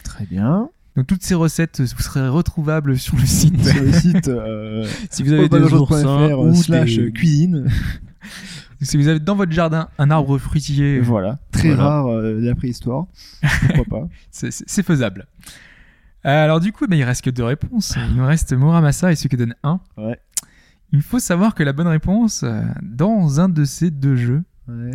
Très 0.07 0.25
bien. 0.25 0.69
Donc 0.95 1.05
toutes 1.05 1.21
ces 1.23 1.35
recettes 1.35 1.79
vous 1.81 2.01
seraient 2.01 2.27
retrouvables 2.27 2.97
sur 2.97 3.15
le 3.17 3.25
site. 3.25 3.63
Sur 3.63 3.83
le 3.83 3.91
site 3.91 4.27
euh, 4.29 4.87
Si 5.11 5.21
vous 5.21 5.31
avez 5.33 5.47
des 5.47 5.57
euh, 5.57 6.35
ou 6.37 6.55
slash 6.55 6.95
des- 6.95 7.11
cuisine. 7.11 7.67
si 8.81 8.97
vous 8.97 9.07
avez 9.07 9.19
dans 9.19 9.35
votre 9.35 9.51
jardin 9.51 9.89
un 9.99 10.09
arbre 10.09 10.37
fruitier, 10.39 10.99
voilà. 10.99 11.37
Très 11.51 11.69
Voilà. 11.69 11.83
rare 11.83 12.07
euh, 12.07 12.41
de 12.41 12.45
la 12.47 12.55
préhistoire. 12.55 13.05
Pourquoi 13.75 14.01
pas 14.01 14.07
c'est- 14.31 14.83
faisable. 14.83 15.27
Euh, 16.25 16.43
Alors 16.43 16.59
du 16.59 16.71
coup, 16.71 16.87
bah, 16.87 16.95
il 16.95 17.03
reste 17.03 17.23
que 17.23 17.29
deux 17.29 17.43
réponses. 17.43 17.95
Il 18.09 18.15
nous 18.15 18.25
reste 18.25 18.53
Muramasa 18.53 19.11
et 19.11 19.15
ce 19.15 19.27
qui 19.27 19.37
donne 19.37 19.55
1. 19.63 19.79
Ouais. 19.97 20.19
Il 20.93 21.01
faut 21.01 21.19
savoir 21.19 21.53
que 21.53 21.63
la 21.63 21.73
bonne 21.73 21.87
réponse, 21.87 22.41
euh, 22.43 22.61
dans 22.81 23.39
un 23.39 23.49
de 23.49 23.65
ces 23.65 23.91
deux 23.91 24.15
jeux, 24.15 24.43
Ouais. 24.67 24.91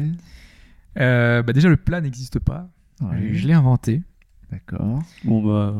euh, 0.98 1.42
bah, 1.42 1.52
déjà 1.52 1.68
le 1.68 1.76
plat 1.76 2.00
n'existe 2.00 2.38
pas. 2.40 2.68
Ouais. 3.00 3.30
Je 3.34 3.46
l'ai 3.46 3.54
inventé. 3.54 4.02
D'accord. 4.52 5.02
Bon 5.24 5.42
bah, 5.42 5.74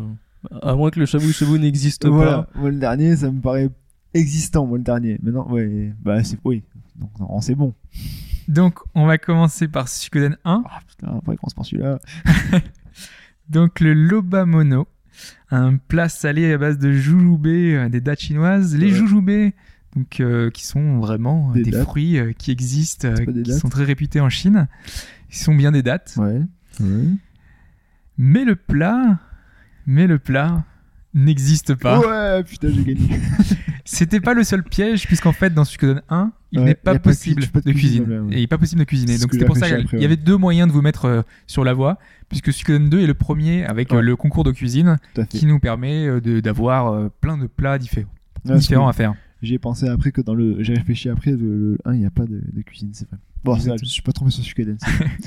à 0.63 0.75
moins 0.75 0.91
que 0.91 0.99
le 0.99 1.07
shabu 1.07 1.31
shabu 1.33 1.59
n'existe 1.61 2.07
Voilà. 2.07 2.49
pas. 2.53 2.59
Moi, 2.59 2.71
le 2.71 2.79
dernier, 2.79 3.15
ça 3.17 3.31
me 3.31 3.41
paraît 3.41 3.71
existant, 4.15 4.67
moi, 4.67 4.79
le 4.79 4.85
dernier. 4.85 5.19
Maintenant, 5.23 5.49
ouais. 5.51 5.93
Bah, 6.03 6.25
c'est. 6.25 6.39
Oui. 6.45 6.65
Donc, 6.97 7.11
non, 7.21 7.41
c'est 7.41 7.55
bon. 7.55 7.75
Donc, 8.49 8.79
on 8.95 9.07
va 9.07 9.19
commencer 9.19 9.69
par 9.69 9.89
Suikoden 9.89 10.37
1. 10.45 10.65
Ah 10.67 10.81
putain, 10.89 11.17
après 11.19 11.37
commence 11.37 11.55
par 11.55 11.65
celui-là. 11.65 11.99
Donc, 13.49 13.81
le 13.81 13.93
Loba 13.95 14.45
Mono. 14.47 14.87
Un 15.51 15.77
plat 15.77 16.09
salé 16.09 16.53
à 16.53 16.59
base 16.59 16.79
de 16.79 16.91
jujube, 16.93 17.47
euh, 17.47 17.89
des 17.91 18.01
dattes 18.01 18.21
chinoises. 18.21 18.75
Les 18.77 18.87
Ouais. 18.87 18.93
jujubes, 18.99 19.53
donc, 19.95 20.21
euh, 20.21 20.51
qui 20.51 20.65
sont 20.67 20.99
vraiment 20.99 21.53
euh, 21.55 21.63
Des 21.63 21.71
fruits 21.73 22.19
euh, 22.19 22.33
qui 22.33 22.51
existent, 22.51 23.09
euh, 23.09 23.43
qui 23.43 23.53
sont 23.53 23.69
très 23.69 23.85
réputés 23.85 24.21
en 24.21 24.31
Chine. 24.31 24.67
Ils 25.31 25.37
sont 25.37 25.55
bien 25.55 25.71
des 25.71 25.83
dattes. 25.83 26.15
Ouais. 26.17 26.41
ouais. 26.81 27.05
Mais 28.19 28.45
le 28.45 28.57
plat, 28.57 29.19
mais 29.87 30.07
le 30.07 30.19
plat 30.19 30.65
n'existe 31.15 31.75
pas. 31.75 31.99
Ouais, 32.01 32.43
putain, 32.45 32.69
j'ai 32.71 32.83
gagné. 32.85 33.09
C'était 33.85 34.21
pas 34.21 34.33
le 34.33 34.45
seul 34.45 34.63
piège, 34.63 35.07
puisqu'en 35.07 35.33
fait, 35.33 35.53
dans 35.53 35.65
Suikoden 35.65 36.03
1, 36.09 36.33
il 36.53 36.59
Ouais, 36.61 36.65
n'est 36.67 36.75
pas 36.75 36.99
possible 36.99 37.47
pas 37.49 37.61
de 37.61 37.65
de 37.67 37.73
cuisine, 37.73 38.03
cuisiner. 38.05 38.19
ouais, 38.21 38.27
ouais. 38.29 38.35
Et 38.35 38.37
il 38.39 38.41
n'est 38.43 38.47
pas 38.47 38.59
possible 38.59 38.79
de 38.81 38.85
cuisiner. 38.85 39.19
Donc 39.19 39.33
c'était 39.33 39.45
pour 39.45 39.57
ça 39.57 39.69
qu'il 39.83 40.01
y 40.01 40.05
avait 40.05 40.17
deux 40.17 40.37
moyens 40.37 40.69
de 40.69 40.73
vous 40.73 40.83
mettre 40.83 41.07
euh, 41.07 41.23
sur 41.47 41.65
la 41.65 41.73
voie, 41.73 41.99
puisque 42.29 42.53
Suikoden 42.53 42.89
2 42.89 43.01
est 43.01 43.07
le 43.07 43.15
premier 43.15 43.65
avec 43.65 43.93
euh, 43.93 44.01
le 44.01 44.15
concours 44.17 44.45
de 44.45 44.53
cuisine 44.53 44.99
qui 45.29 45.47
nous 45.47 45.59
permet 45.59 46.07
euh, 46.07 46.41
d'avoir 46.41 47.11
plein 47.21 47.37
de 47.37 47.47
plats 47.47 47.79
différents, 47.79 48.13
parce 48.47 48.71
à 48.71 48.93
faire. 48.93 49.15
J'ai 49.43 49.59
pensé 49.59 49.89
après 49.89 50.13
que 50.13 50.21
dans 50.21 50.35
le. 50.35 50.63
J'ai 50.63 50.75
réfléchi 50.75 51.09
après, 51.09 51.33
le, 51.33 51.39
le 51.73 51.79
1, 51.85 51.95
il 51.95 52.01
n'y 52.01 52.07
a 52.07 52.11
pas 52.11 52.25
de, 52.25 52.41
de 52.53 52.63
cuisine, 52.63 52.91
c'est 52.93 53.09
vrai. 53.09 53.19
Bon, 53.43 53.57
je 53.57 53.85
suis 53.87 54.03
pas 54.03 54.13
trompé 54.13 54.31
sur 54.31 54.45
Suikoden. 54.45 54.77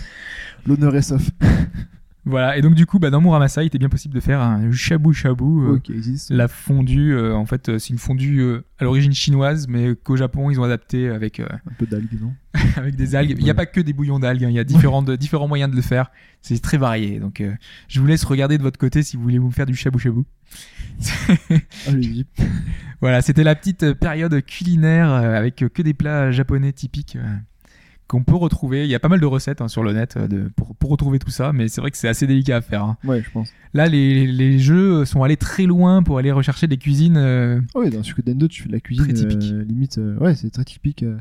L'honneur 0.65 0.95
est 0.95 1.01
sauf. 1.01 1.29
Voilà, 2.27 2.57
et 2.57 2.61
donc 2.61 2.73
du 2.73 2.87
coup, 2.87 2.97
bah, 2.97 3.11
dans 3.11 3.21
Muramasa, 3.21 3.61
il 3.61 3.67
était 3.67 3.77
bien 3.77 3.87
possible 3.89 4.15
de 4.15 4.19
faire 4.19 4.41
un 4.41 4.71
shabu 4.71 5.13
shabu. 5.13 5.43
euh, 5.43 5.79
existe. 5.93 6.31
La 6.31 6.47
fondue, 6.47 7.13
euh, 7.13 7.35
en 7.35 7.45
fait, 7.45 7.69
euh, 7.69 7.77
c'est 7.77 7.89
une 7.91 7.99
fondue 7.99 8.39
euh, 8.41 8.63
à 8.79 8.83
l'origine 8.83 9.13
chinoise, 9.13 9.67
mais 9.67 9.95
qu'au 9.95 10.15
Japon, 10.17 10.49
ils 10.49 10.59
ont 10.59 10.63
adapté 10.63 11.07
avec 11.09 11.39
euh, 11.39 11.45
Un 11.69 11.73
peu 11.77 11.85
d'algues, 11.85 12.19
non 12.19 12.33
avec 12.77 12.95
des 12.95 13.13
algues. 13.15 13.35
Il 13.37 13.43
n'y 13.43 13.51
a 13.51 13.53
pas 13.53 13.67
que 13.67 13.79
des 13.79 13.93
bouillons 13.93 14.17
d'algues, 14.17 14.43
hein, 14.43 14.49
il 14.49 14.55
y 14.55 14.59
a 14.59 14.63
différents, 14.63 15.03
de- 15.03 15.15
différents 15.15 15.47
moyens 15.47 15.69
de 15.69 15.75
le 15.75 15.83
faire. 15.83 16.09
C'est 16.41 16.59
très 16.61 16.77
varié. 16.77 17.19
Donc, 17.19 17.41
euh, 17.41 17.53
je 17.87 17.99
vous 17.99 18.07
laisse 18.07 18.23
regarder 18.23 18.57
de 18.57 18.63
votre 18.63 18.79
côté 18.79 19.03
si 19.03 19.17
vous 19.17 19.23
voulez 19.23 19.37
vous 19.39 19.51
faire 19.51 19.67
du 19.67 19.75
shabu 19.75 19.99
shabu. 19.99 20.21
Allez-y. 21.87 22.25
voilà, 23.01 23.21
c'était 23.21 23.43
la 23.43 23.55
petite 23.55 23.93
période 23.93 24.41
culinaire 24.45 25.09
avec 25.11 25.57
que 25.71 25.81
des 25.81 25.93
plats 25.93 26.31
japonais 26.31 26.71
typiques 26.73 27.17
qu'on 28.07 28.23
peut 28.23 28.35
retrouver. 28.35 28.83
Il 28.85 28.89
y 28.89 28.95
a 28.95 28.99
pas 28.99 29.09
mal 29.09 29.19
de 29.19 29.25
recettes 29.25 29.61
hein, 29.61 29.67
sur 29.67 29.81
le 29.83 29.93
net 29.93 30.15
euh, 30.17 30.27
de, 30.27 30.51
pour, 30.55 30.75
pour 30.75 30.89
retrouver 30.91 31.17
tout 31.19 31.31
ça, 31.31 31.53
mais 31.53 31.67
c'est 31.67 31.81
vrai 31.81 31.91
que 31.91 31.97
c'est 31.97 32.07
assez 32.07 32.27
délicat 32.27 32.57
à 32.57 32.61
faire. 32.61 32.83
hein. 32.83 32.97
Ouais, 33.03 33.21
je 33.23 33.31
pense. 33.31 33.49
Là, 33.73 33.87
les, 33.87 34.27
les 34.27 34.59
jeux 34.59 35.05
sont 35.05 35.23
allés 35.23 35.37
très 35.37 35.63
loin 35.65 36.03
pour 36.03 36.17
aller 36.17 36.31
rechercher 36.31 36.67
des 36.67 36.77
cuisines. 36.77 37.17
euh, 37.17 37.59
Oh, 37.73 37.81
ouais, 37.81 37.89
dans 37.89 38.03
Suikoden 38.03 38.37
2, 38.37 38.47
tu 38.47 38.61
fais 38.63 38.67
de 38.69 38.73
la 38.73 38.79
cuisine. 38.79 39.05
Très 39.05 39.13
typique. 39.13 39.51
euh, 39.51 39.63
limite. 39.63 39.97
euh, 39.97 40.17
ouais, 40.17 40.35
c'est 40.35 40.49
très 40.51 40.63
typique. 40.65 41.03
euh. 41.03 41.17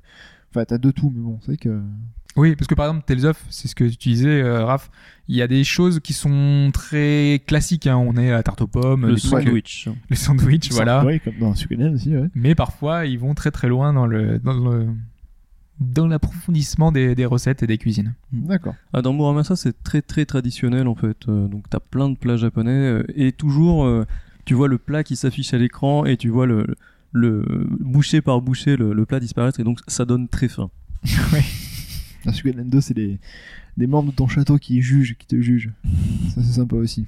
Enfin, 0.50 0.64
t'as 0.66 0.78
de 0.78 0.90
tout, 0.90 1.12
mais 1.14 1.22
bon, 1.22 1.38
c'est 1.40 1.46
vrai 1.48 1.56
que. 1.56 1.80
Oui, 2.36 2.56
parce 2.56 2.66
que 2.66 2.74
par 2.74 2.86
exemple, 2.86 3.04
Tales 3.06 3.26
of, 3.26 3.44
c'est 3.48 3.68
ce 3.68 3.74
que 3.76 3.84
tu 3.84 4.08
disais, 4.08 4.42
euh, 4.42 4.64
Raph. 4.64 4.90
Il 5.28 5.36
y 5.36 5.42
a 5.42 5.46
des 5.46 5.62
choses 5.64 6.00
qui 6.00 6.12
sont 6.12 6.70
très 6.74 7.40
classiques. 7.46 7.86
hein. 7.86 7.96
On 7.96 8.16
est 8.16 8.30
à 8.30 8.34
la 8.34 8.42
tarte 8.42 8.60
aux 8.60 8.66
pommes, 8.66 9.06
Le 9.06 9.16
sandwich. 9.16 9.88
le 10.10 10.16
sandwich, 10.16 10.70
voilà. 10.72 11.04
Ouais, 11.04 11.20
comme 11.20 11.34
dans 11.40 11.54
Suikoden 11.54 11.94
aussi, 11.94 12.16
ouais. 12.16 12.28
Mais 12.34 12.54
parfois, 12.56 13.06
ils 13.06 13.18
vont 13.20 13.34
très 13.34 13.50
très 13.52 13.68
loin 13.68 13.92
dans 13.92 14.06
le 14.06 14.38
dans 14.40 14.52
le 14.52 14.88
dans 15.80 16.06
l'approfondissement 16.06 16.92
des, 16.92 17.14
des 17.14 17.26
recettes 17.26 17.62
et 17.62 17.66
des 17.66 17.78
cuisines. 17.78 18.14
D'accord. 18.32 18.74
Ah, 18.92 19.02
dans 19.02 19.12
Muramasa, 19.12 19.56
c'est 19.56 19.82
très 19.82 20.02
très 20.02 20.24
traditionnel 20.24 20.86
en 20.86 20.94
fait. 20.94 21.28
Euh, 21.28 21.48
donc 21.48 21.68
t'as 21.68 21.80
plein 21.80 22.08
de 22.08 22.16
plats 22.16 22.36
japonais 22.36 22.70
euh, 22.70 23.04
et 23.14 23.32
toujours 23.32 23.84
euh, 23.84 24.04
tu 24.44 24.54
vois 24.54 24.68
le 24.68 24.78
plat 24.78 25.02
qui 25.02 25.16
s'affiche 25.16 25.52
à 25.54 25.58
l'écran 25.58 26.04
et 26.04 26.16
tu 26.16 26.28
vois 26.28 26.46
le, 26.46 26.66
le 27.12 27.44
bouchée 27.80 28.20
par 28.20 28.40
bouchée 28.40 28.76
le, 28.76 28.92
le 28.92 29.06
plat 29.06 29.20
disparaître 29.20 29.58
et 29.60 29.64
donc 29.64 29.80
ça 29.88 30.04
donne 30.04 30.28
très 30.28 30.48
faim. 30.48 30.70
Dans 32.24 32.32
Suikoden 32.32 32.70
2, 32.70 32.80
c'est 32.80 32.94
des, 32.94 33.18
des 33.76 33.86
membres 33.86 34.10
de 34.10 34.16
ton 34.16 34.28
château 34.28 34.56
qui 34.58 34.80
jugent, 34.80 35.16
qui 35.18 35.26
te 35.26 35.40
jugent. 35.40 35.72
Ça, 36.34 36.42
c'est 36.42 36.52
sympa 36.54 36.76
aussi. 36.76 37.04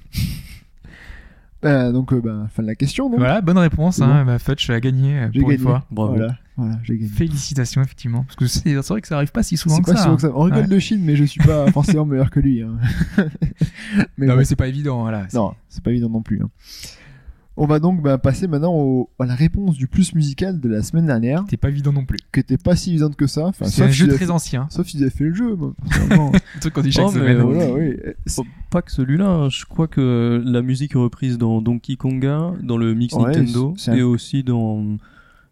Bah, 1.62 1.90
donc, 1.90 2.12
euh, 2.12 2.20
bah, 2.20 2.46
fin 2.50 2.62
de 2.62 2.68
la 2.68 2.74
question, 2.74 3.08
donc. 3.10 3.18
Voilà, 3.18 3.40
bonne 3.40 3.58
réponse. 3.58 4.00
Hein. 4.00 4.24
Bah, 4.26 4.38
Futch 4.38 4.68
a 4.70 4.78
gagné 4.80 5.18
euh, 5.18 5.28
J'ai 5.32 5.40
pour 5.40 5.48
gagné. 5.48 5.60
une 5.62 5.66
fois. 5.68 5.84
Bravo. 5.90 6.14
Voilà, 6.14 6.36
voilà 6.56 6.78
j'ai 6.84 6.96
gagné. 6.98 7.08
Félicitations, 7.10 7.82
effectivement. 7.82 8.22
Parce 8.24 8.36
que 8.36 8.46
c'est 8.46 8.60
c'est 8.74 8.88
vrai 8.88 9.00
que 9.00 9.08
ça 9.08 9.16
arrive 9.16 9.32
pas 9.32 9.42
si 9.42 9.56
souvent 9.56 9.76
C'est 9.76 9.82
que 9.82 9.90
pas 9.90 9.96
ça. 9.96 10.02
souvent 10.04 10.12
hein. 10.14 10.16
que 10.16 10.22
ça. 10.22 10.32
On 10.34 10.42
rigole 10.42 10.60
Ouais. 10.62 10.66
de 10.68 10.78
Chine, 10.78 11.00
mais 11.02 11.16
je 11.16 11.24
suis 11.24 11.40
pas 11.40 11.66
forcément 11.72 12.04
meilleur 12.04 12.30
que 12.30 12.40
lui. 12.40 12.62
hein. 12.62 12.76
mais 14.18 14.26
Non, 14.26 14.34
bon. 14.34 14.38
mais 14.38 14.44
c'est 14.44 14.56
pas 14.56 14.68
évident. 14.68 15.00
Voilà. 15.00 15.26
Non, 15.34 15.54
c'est 15.68 15.82
pas 15.82 15.90
évident 15.90 16.10
non 16.10 16.22
plus. 16.22 16.40
hein. 16.42 16.50
On 17.58 17.66
va 17.66 17.78
donc 17.78 18.02
bah, 18.02 18.18
passer 18.18 18.46
maintenant 18.48 18.74
au- 18.74 19.08
à 19.18 19.24
la 19.24 19.34
réponse 19.34 19.76
du 19.76 19.86
plus 19.88 20.14
musical 20.14 20.60
de 20.60 20.68
la 20.68 20.82
semaine 20.82 21.06
dernière, 21.06 21.40
C'était 21.44 21.56
pas 21.56 21.70
évident 21.70 21.92
non 21.92 22.04
plus. 22.04 22.18
qui 22.32 22.40
était 22.40 22.58
pas 22.58 22.76
si 22.76 22.90
évidente 22.90 23.16
que 23.16 23.26
ça. 23.26 23.46
Enfin, 23.46 23.64
C'est 23.64 23.76
sauf 23.82 23.86
un 23.88 23.90
jeu 23.92 24.08
très 24.08 24.26
fait- 24.26 24.30
ancien. 24.30 24.66
Sauf 24.70 24.86
s'ils 24.86 25.00
avaient 25.02 25.10
fait 25.10 25.24
le 25.24 25.34
jeu. 25.34 25.56
Un 26.10 26.30
truc 26.60 26.74
qu'on 26.74 26.82
dit 26.82 26.92
chaque 26.92 27.06
Oh, 27.06 27.12
mais, 27.14 27.20
semaine. 27.20 27.40
voilà, 27.40 27.72
oui. 27.72 27.96
Pas 28.70 28.82
que 28.82 28.92
celui-là, 28.92 29.26
hein. 29.28 29.48
je 29.48 29.64
crois 29.64 29.86
que 29.88 30.42
la 30.44 30.60
musique 30.60 30.94
est 30.94 30.98
reprise 30.98 31.38
dans 31.38 31.62
Donkey 31.62 31.96
Konga, 31.96 32.52
dans 32.62 32.76
le 32.76 32.92
mix 32.94 33.14
Ouais, 33.14 33.22
Nintendo 33.24 33.74
un- 33.86 33.94
et 33.94 34.02
aussi 34.02 34.42
dans 34.42 34.84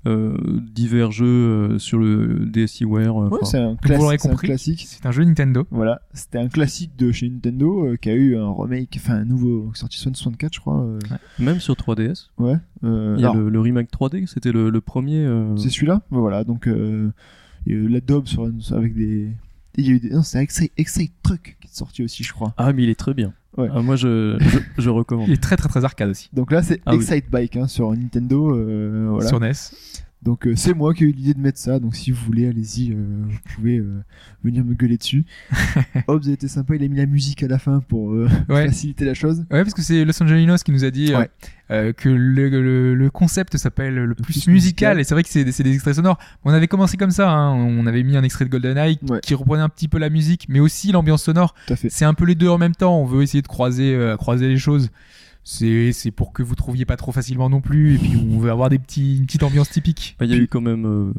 euh, 0.06 0.36
divers 0.72 1.10
jeux 1.12 1.24
euh, 1.26 1.78
sur 1.78 1.98
le 1.98 2.44
DSiWare. 2.46 3.24
euh, 3.24 3.28
Ouais, 3.30 3.38
c'est 3.44 3.58
un, 3.58 3.70
vous 3.70 3.76
classi- 3.76 4.14
un 4.14 4.16
compris. 4.16 4.48
classique. 4.48 4.84
C'est 4.86 5.06
un 5.06 5.10
jeu 5.12 5.24
Nintendo. 5.24 5.66
Voilà, 5.70 6.00
c'était 6.12 6.38
un 6.38 6.48
classique 6.48 6.92
de 6.98 7.10
chez 7.12 7.28
Nintendo 7.28 7.86
euh, 7.86 7.96
qui 7.96 8.10
a 8.10 8.14
eu 8.14 8.36
un 8.36 8.52
remake, 8.52 8.98
enfin 9.00 9.14
un 9.14 9.24
nouveau 9.24 9.70
sorti 9.74 9.98
sur 9.98 10.10
64, 10.14 10.52
je 10.54 10.60
crois. 10.60 10.80
euh, 10.82 10.98
même 11.38 11.60
sur 11.60 11.74
3DS. 11.74 12.28
ouais. 12.38 12.56
euh, 12.84 13.14
Il 13.16 13.22
y 13.22 13.24
a 13.24 13.30
alors, 13.30 13.42
le, 13.42 13.48
le 13.48 13.60
remake 13.60 13.90
3D, 13.90 14.26
c'était 14.26 14.52
le, 14.52 14.70
le 14.70 14.80
premier. 14.80 15.24
euh, 15.24 15.56
C'est 15.56 15.70
celui-là? 15.70 16.02
Voilà, 16.10 16.44
donc 16.44 16.68
euh, 16.68 17.10
il 17.66 17.72
y 17.72 17.74
a 17.76 17.78
eu 17.78 17.88
la 17.88 18.00
daub 18.00 18.26
sur, 18.26 18.50
avec 18.72 18.94
des. 18.94 19.30
Il 19.76 19.86
y 19.86 19.90
a 19.90 19.92
eu 19.94 20.00
des... 20.00 20.10
Non, 20.10 20.22
c'est 20.22 20.40
Excite 20.76 21.12
Truck 21.22 21.56
qui 21.60 21.66
est 21.66 21.74
sorti 21.74 22.04
aussi, 22.04 22.22
je 22.22 22.32
crois. 22.32 22.54
Ah, 22.58 22.72
mais 22.72 22.84
il 22.84 22.90
est 22.90 22.94
très 22.98 23.12
bien. 23.14 23.32
Ouais. 23.56 23.68
Ah, 23.72 23.82
moi, 23.82 23.96
je, 23.96 24.36
je, 24.40 24.58
je 24.82 24.90
recommande. 24.90 25.28
Il 25.28 25.34
est 25.34 25.42
très 25.42 25.56
très 25.56 25.68
très 25.68 25.84
arcade 25.84 26.10
aussi. 26.10 26.28
Donc 26.32 26.50
là, 26.50 26.62
c'est 26.62 26.80
Ah 26.86 26.92
oui. 26.94 26.96
Excite 27.02 27.30
Bike 27.30 27.56
hein, 27.56 27.68
sur 27.68 27.90
Nintendo. 27.92 28.50
euh, 28.56 29.08
voilà. 29.12 29.28
Sur 29.28 29.38
NES. 29.40 29.52
Donc 30.24 30.46
euh, 30.46 30.54
c'est 30.56 30.72
moi 30.72 30.94
qui 30.94 31.04
ai 31.04 31.08
eu 31.08 31.12
l'idée 31.12 31.34
de 31.34 31.40
mettre 31.40 31.58
ça. 31.58 31.78
Donc 31.78 31.94
si 31.94 32.10
vous 32.10 32.24
voulez, 32.24 32.46
allez-y, 32.48 32.92
euh, 32.92 32.96
vous 33.28 33.38
pouvez 33.54 33.76
euh, 33.78 34.02
venir 34.42 34.64
me 34.64 34.72
gueuler 34.74 34.96
dessus. 34.96 35.24
Hobbs 36.08 36.28
a 36.28 36.32
été 36.32 36.48
sympa, 36.48 36.74
il 36.76 36.82
a 36.84 36.88
mis 36.88 36.96
la 36.96 37.06
musique 37.06 37.42
à 37.42 37.48
la 37.48 37.58
fin 37.58 37.80
pour 37.80 38.12
euh, 38.12 38.28
Ouais. 38.48 38.66
faciliter 38.68 39.04
la 39.04 39.12
chose. 39.14 39.40
Ouais, 39.50 39.62
parce 39.62 39.74
que 39.74 39.82
c'est 39.82 40.04
Los 40.04 40.22
Angelinos 40.22 40.62
qui 40.62 40.72
nous 40.72 40.84
a 40.84 40.90
dit 40.90 41.12
euh, 41.12 41.18
Ouais. 41.18 41.30
euh, 41.70 41.92
que 41.92 42.08
le, 42.08 42.48
le, 42.48 42.94
le 42.94 43.10
concept 43.10 43.56
s'appelle 43.58 43.94
le, 43.94 44.14
plus, 44.14 44.22
plus 44.24 44.48
musical. 44.48 44.52
musical. 44.96 45.00
Et 45.00 45.04
c'est 45.04 45.14
vrai 45.14 45.22
que 45.22 45.28
c'est 45.28 45.44
des 45.44 45.72
extraits 45.74 45.94
sonores. 45.96 46.18
On 46.44 46.52
avait 46.52 46.68
commencé 46.68 46.96
comme 46.96 47.10
ça. 47.10 47.30
Hein. 47.30 47.52
On 47.54 47.86
avait 47.86 48.02
mis 48.02 48.16
un 48.16 48.22
extrait 48.22 48.46
de 48.46 48.50
GoldenEye 48.50 48.98
Ouais. 49.08 49.20
qui 49.22 49.34
reprenait 49.34 49.62
un 49.62 49.68
petit 49.68 49.88
peu 49.88 49.98
la 49.98 50.08
musique, 50.08 50.46
mais 50.48 50.60
aussi 50.60 50.90
l'ambiance 50.90 51.22
sonore. 51.24 51.54
C'est 51.88 52.06
un 52.06 52.14
peu 52.14 52.24
les 52.24 52.34
deux 52.34 52.48
en 52.48 52.56
même 52.58 52.74
temps. 52.74 52.98
On 52.98 53.04
veut 53.04 53.22
essayer 53.22 53.42
de 53.42 53.48
croiser, 53.48 53.94
euh, 53.94 54.16
croiser 54.16 54.48
les 54.48 54.56
choses. 54.58 54.88
C'est 55.46 55.92
c'est 55.92 56.10
pour 56.10 56.32
que 56.32 56.42
vous 56.42 56.54
trouviez 56.54 56.86
pas 56.86 56.96
trop 56.96 57.12
facilement 57.12 57.50
non 57.50 57.60
plus. 57.60 57.96
Et 57.96 57.98
puis 57.98 58.16
on 58.16 58.38
veut 58.38 58.50
avoir 58.50 58.70
des 58.70 58.78
petits, 58.78 59.18
une 59.18 59.26
petite 59.26 59.42
ambiance 59.42 59.68
typique. 59.70 60.16
Bah, 60.18 60.24
Il 60.24 60.30
y 60.32 60.34
a 60.34 60.38
eu 60.38 60.48
quand 60.48 60.62
même 60.62 60.86
euh, 60.86 61.12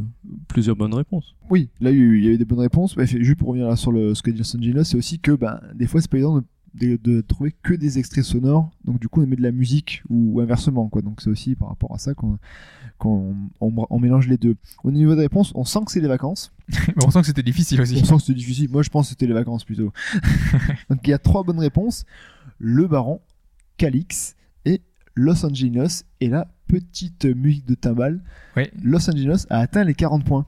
plusieurs 0.47 0.75
bonnes 0.75 0.95
réponses. 0.95 1.35
Oui, 1.51 1.69
là 1.79 1.91
il 1.91 1.97
y 1.97 2.01
a 2.01 2.03
eu, 2.03 2.17
il 2.17 2.25
y 2.25 2.27
a 2.27 2.31
eu 2.31 2.37
des 2.39 2.45
bonnes 2.45 2.59
réponses. 2.59 2.95
Bref, 2.95 3.15
juste 3.15 3.37
pour 3.37 3.49
revenir 3.49 3.67
là 3.67 3.75
sur 3.75 3.91
le, 3.91 4.15
ce 4.15 4.23
que 4.23 4.31
dit 4.31 4.41
c'est 4.83 4.97
aussi 4.97 5.19
que 5.19 5.31
ben, 5.31 5.59
des 5.75 5.85
fois 5.85 6.01
c'est 6.01 6.09
pas 6.09 6.17
évident 6.17 6.37
de, 6.37 6.43
de, 6.73 6.97
de 6.97 7.21
trouver 7.21 7.53
que 7.61 7.75
des 7.75 7.99
extraits 7.99 8.23
sonores. 8.23 8.71
Donc 8.83 8.99
du 8.99 9.07
coup 9.07 9.21
on 9.21 9.27
met 9.27 9.35
de 9.35 9.43
la 9.43 9.51
musique 9.51 10.01
ou, 10.09 10.33
ou 10.33 10.41
inversement. 10.41 10.89
quoi. 10.89 11.03
Donc 11.03 11.21
c'est 11.21 11.29
aussi 11.29 11.53
par 11.55 11.69
rapport 11.69 11.93
à 11.93 11.99
ça 11.99 12.15
qu'on 12.15 12.39
qu'on 12.97 13.35
on, 13.59 13.73
on 13.89 13.99
mélange 13.99 14.27
les 14.27 14.37
deux. 14.37 14.55
Au 14.83 14.89
niveau 14.89 15.13
des 15.15 15.21
réponses, 15.21 15.51
on 15.53 15.65
sent 15.65 15.79
que 15.85 15.91
c'est 15.91 15.99
les 16.01 16.07
vacances. 16.07 16.51
Mais 16.69 16.93
on 17.05 17.11
sent 17.11 17.19
que 17.21 17.27
c'était 17.27 17.43
difficile 17.43 17.79
aussi. 17.79 17.99
On 18.01 18.05
sent 18.05 18.15
que 18.15 18.21
c'était 18.21 18.39
difficile. 18.39 18.69
Moi 18.71 18.81
je 18.81 18.89
pense 18.89 19.05
que 19.05 19.09
c'était 19.11 19.27
les 19.27 19.33
vacances 19.33 19.65
plutôt. 19.65 19.93
Donc 20.89 20.99
il 21.03 21.11
y 21.11 21.13
a 21.13 21.19
trois 21.19 21.43
bonnes 21.43 21.59
réponses. 21.59 22.05
Le 22.57 22.87
Baron, 22.87 23.19
Calix 23.77 24.35
et 24.65 24.81
Los 25.15 25.45
Angeles. 25.45 26.03
Et 26.21 26.29
la 26.29 26.47
petite 26.67 27.25
musique 27.25 27.67
de 27.67 27.75
timbal. 27.75 28.21
Los 28.83 29.09
Angeles 29.09 29.45
a 29.49 29.59
atteint 29.59 29.83
les 29.83 29.93
40 29.93 30.23
points. 30.23 30.45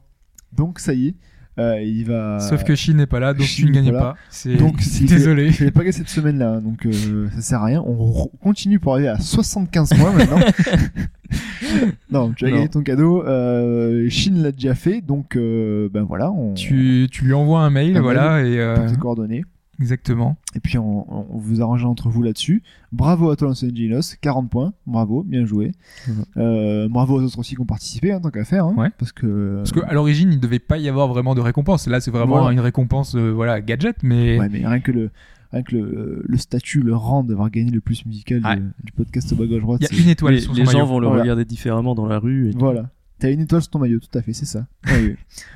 Donc 0.55 0.79
ça 0.79 0.93
y 0.93 1.09
est, 1.09 1.15
euh, 1.59 1.81
il 1.81 2.05
va. 2.05 2.39
Sauf 2.39 2.63
que 2.63 2.75
Shin 2.75 2.93
n'est 2.93 3.05
pas 3.05 3.19
là, 3.19 3.33
donc 3.33 3.47
tu 3.47 3.65
ne 3.65 3.71
gagnes 3.71 3.85
n'est 3.85 3.91
pas 3.91 4.15
donc 4.59 4.77
désolé. 5.01 5.51
Je 5.51 5.65
l'ai 5.65 5.71
pas 5.71 5.81
gagné 5.81 5.91
cette 5.91 6.09
semaine-là, 6.09 6.53
hein, 6.53 6.61
donc 6.61 6.85
euh, 6.85 7.29
ça 7.35 7.41
sert 7.41 7.61
à 7.61 7.65
rien. 7.65 7.83
On 7.85 8.27
continue 8.41 8.79
pour 8.79 8.93
arriver 8.93 9.09
à 9.09 9.19
75 9.19 9.89
points 9.89 10.13
maintenant. 10.13 10.39
non, 12.11 12.31
tu 12.33 12.45
as 12.45 12.51
gagné 12.51 12.69
ton 12.69 12.81
cadeau. 12.81 13.23
Euh, 13.25 14.09
Shin 14.09 14.35
l'a 14.35 14.51
déjà 14.51 14.75
fait, 14.75 15.01
donc 15.01 15.35
euh, 15.35 15.89
ben 15.91 16.03
voilà, 16.03 16.31
on 16.31 16.53
Tu, 16.53 17.07
tu 17.11 17.25
lui 17.25 17.33
envoies 17.33 17.61
un 17.61 17.69
mail, 17.69 17.97
Un 17.97 18.01
voilà, 18.01 18.43
et 18.43 18.59
euh, 18.59 18.75
pour 18.75 18.91
tes 18.91 18.97
coordonnées. 18.97 19.43
Exactement. 19.79 20.37
Et 20.55 20.59
puis 20.59 20.77
on, 20.77 21.33
on 21.33 21.37
vous 21.37 21.61
arrange 21.61 21.85
entre 21.85 22.09
vous 22.09 22.21
là-dessus. 22.23 22.63
Bravo 22.91 23.29
à 23.29 23.35
toi 23.35 23.49
Los 23.49 23.63
Angeles, 23.65 24.15
40 24.21 24.49
points. 24.49 24.73
Bravo, 24.85 25.23
bien 25.23 25.45
joué. 25.45 25.71
Mhm. 26.07 26.13
Euh, 26.37 26.87
bravo 26.89 27.19
aux 27.19 27.23
autres 27.23 27.39
aussi 27.39 27.55
qui 27.55 27.61
ont 27.61 27.65
participé, 27.65 28.13
en 28.13 28.19
tant 28.21 28.29
qu'à 28.29 28.43
faire. 28.45 28.65
hein, 28.65 28.75
Ouais. 28.77 28.89
Parce 28.97 29.11
que. 29.11 29.57
Parce 29.57 29.71
qu'à 29.71 29.93
l'origine, 29.93 30.31
il 30.31 30.35
ne 30.37 30.41
devait 30.41 30.59
pas 30.59 30.77
y 30.77 30.87
avoir 30.89 31.07
vraiment 31.07 31.35
de 31.35 31.41
récompense. 31.41 31.87
Là, 31.87 31.99
c'est 32.01 32.11
vraiment 32.11 32.37
Voilà. 32.39 32.53
une 32.53 32.59
récompense, 32.59 33.15
euh, 33.15 33.31
voilà, 33.31 33.61
gadget, 33.61 33.97
mais 34.03 34.39
Ouais, 34.39 34.49
mais 34.49 34.65
rien 34.65 34.79
que 34.79 34.91
le, 34.91 35.11
rien 35.51 35.63
que 35.63 35.75
le, 35.75 36.23
le 36.25 36.37
statut, 36.37 36.81
le 36.81 36.95
rang 36.95 37.23
d'avoir 37.23 37.49
gagné 37.49 37.71
le 37.71 37.81
plus 37.81 38.05
musical 38.05 38.41
Ouais. 38.45 38.55
du, 38.57 38.63
du 38.85 38.91
podcast 38.93 39.31
au 39.33 39.35
bas 39.35 39.45
gauche 39.45 39.61
droite. 39.61 39.81
il 39.91 39.97
y 39.97 39.99
a 40.01 40.03
une 40.03 40.09
étoile 40.09 40.33
les 40.33 40.41
sur 40.41 40.53
les 40.53 40.65
son 40.65 40.71
gens 40.71 40.77
maillot. 40.79 40.87
vont 40.89 40.99
le 40.99 41.07
Voilà. 41.07 41.21
regarder 41.23 41.45
différemment 41.45 41.95
dans 41.95 42.05
la 42.05 42.19
rue. 42.19 42.49
Et 42.49 42.53
tout. 42.53 42.59
Voilà. 42.59 42.89
T'as 43.19 43.31
une 43.31 43.39
étoile 43.41 43.61
sur 43.63 43.71
ton 43.71 43.79
maillot, 43.79 43.99
tout 43.99 44.15
à 44.15 44.21
fait, 44.21 44.33
c'est 44.33 44.45
ça. 44.45 44.67
Ouais. 44.85 45.15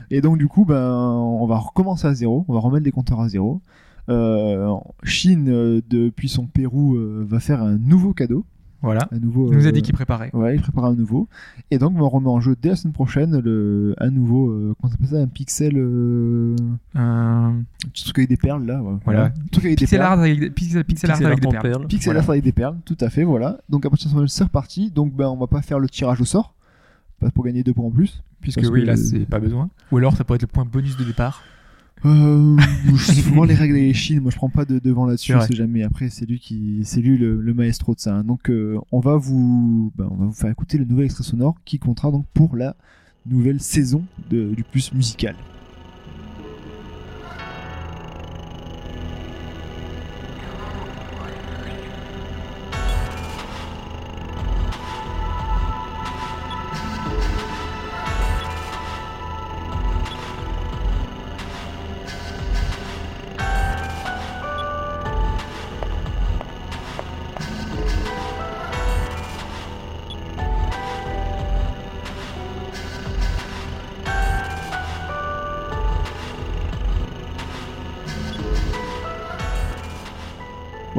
Et 0.10 0.22
donc 0.22 0.40
du 0.40 0.48
coup, 0.48 0.66
ben, 0.66 0.92
on 0.98 1.46
va 1.46 1.58
recommencer 1.58 2.08
à 2.08 2.14
zéro, 2.16 2.44
on 2.48 2.54
va 2.54 2.60
remettre 2.60 2.84
les 2.86 2.92
compteurs 2.92 3.20
à 3.22 3.30
zéro. 3.30 3.62
Euh, 4.12 4.76
Chine, 5.04 5.48
euh, 5.50 5.82
depuis 5.90 6.30
son 6.30 6.46
Pérou, 6.46 6.96
euh, 6.96 7.26
va 7.28 7.40
faire 7.40 7.62
un 7.64 7.78
nouveau 7.78 8.14
cadeau. 8.14 8.46
Voilà. 8.84 9.08
Un 9.12 9.20
nouveau, 9.20 9.52
Il 9.52 9.58
nous 9.60 9.68
a 9.68 9.72
dit 9.72 9.84
qu'il 9.84 9.94
préparait. 9.94 10.32
Ouais, 10.34 10.56
il 10.56 10.62
prépare 10.62 10.86
un 10.86 10.96
nouveau. 10.96 11.28
Et 11.70 11.78
donc, 11.78 11.94
on 12.02 12.10
remet 12.10 12.30
en 12.30 12.40
jeu 12.40 12.56
dès 12.60 12.70
la 12.70 12.76
semaine 12.76 12.94
prochaine 12.94 13.38
le, 13.40 13.94
un 14.00 14.10
nouveau, 14.10 14.50
euh, 14.50 14.74
comment 14.82 14.92
ça 14.92 14.98
s'appelle 14.98 15.18
ça, 15.20 15.24
un 15.24 15.28
pixel, 15.28 15.74
euh, 15.78 16.56
Un 16.96 17.62
truc 17.94 18.18
avec 18.18 18.30
des 18.30 18.38
perles 18.38 18.66
là. 18.66 18.82
ouais. 18.82 18.96
Voilà. 19.06 19.26
Un 19.26 19.32
truc 19.52 19.66
avec 19.66 19.78
des 19.78 19.86
pixel 19.86 20.00
perles. 20.00 20.12
art 20.14 20.20
avec 20.20 20.40
des, 20.40 20.50
pixel, 20.50 20.84
pixel 20.84 21.12
art 21.12 21.18
Pixel 21.18 21.28
avec 21.32 21.42
des 21.44 21.50
perles. 21.50 21.62
perles. 21.62 21.88
Pixel 21.88 22.12
Voilà. 22.14 22.20
art 22.26 22.30
avec 22.32 22.44
des 22.44 22.52
perles, 22.52 22.76
tout 22.84 22.98
à 23.02 23.10
fait, 23.12 23.24
voilà. 23.24 23.60
Donc 23.70 23.86
à 23.86 23.90
partir 23.92 24.08
de 24.08 24.10
ce 24.12 24.16
moment 24.16 24.28
c'est 24.28 24.44
reparti. 24.44 24.90
Donc 24.90 25.14
ben 25.16 25.28
on 25.28 25.38
va 25.38 25.46
pas 25.48 25.62
faire 25.62 25.78
le 25.78 25.88
tirage 25.88 26.20
au 26.20 26.26
sort, 26.26 26.56
pas 27.20 27.30
pour 27.30 27.44
gagner 27.46 27.62
deux 27.64 27.74
points 27.76 27.86
en 27.86 27.92
plus. 27.92 28.24
Puisque 28.42 28.62
oui, 28.72 28.82
que- 28.82 28.88
là, 28.88 28.98
c'est 28.98 29.28
pas 29.28 29.38
besoin. 29.38 29.70
Ou 29.92 29.98
alors, 30.00 30.18
ça 30.18 30.24
pourrait 30.24 30.38
être 30.38 30.42
le 30.42 30.48
point 30.48 30.66
bonus 30.66 30.98
de 30.98 31.04
départ. 31.04 31.44
Euh, 32.06 32.58
je 32.86 33.22
vois 33.34 33.46
les 33.46 33.54
règles 33.54 33.76
des 33.76 33.94
Chine, 33.94 34.22
moi 34.22 34.32
je 34.32 34.36
prends 34.36 34.50
pas 34.50 34.66
de 34.66 34.80
devant 34.80 35.06
là-dessus, 35.06 35.34
C'est 35.48 35.56
jamais. 35.56 35.84
Après 35.84 36.10
c'est 36.10 36.26
lui 36.26 36.40
qui, 36.40 36.80
c'est 36.84 37.02
lui 37.02 37.18
le, 37.18 37.40
le 37.40 37.54
maestro 37.54 37.94
de 37.94 38.00
ça. 38.00 38.16
hein. 38.16 38.24
Donc 38.24 38.50
euh, 38.50 38.78
on 38.92 39.00
va 39.00 39.18
vous, 39.18 39.92
ben, 39.96 40.08
on 40.10 40.16
va 40.16 40.26
vous 40.26 40.34
faire 40.34 40.50
écouter 40.50 40.78
le 40.78 40.86
nouvel 40.86 41.06
extrait 41.06 41.24
sonore 41.24 41.56
qui 41.66 41.78
comptera 41.80 42.10
donc 42.12 42.26
pour 42.34 42.56
la 42.56 42.76
nouvelle 43.28 43.60
saison 43.60 44.04
de- 44.32 44.54
du 44.56 44.64
plus 44.64 44.92
musical. 44.94 45.36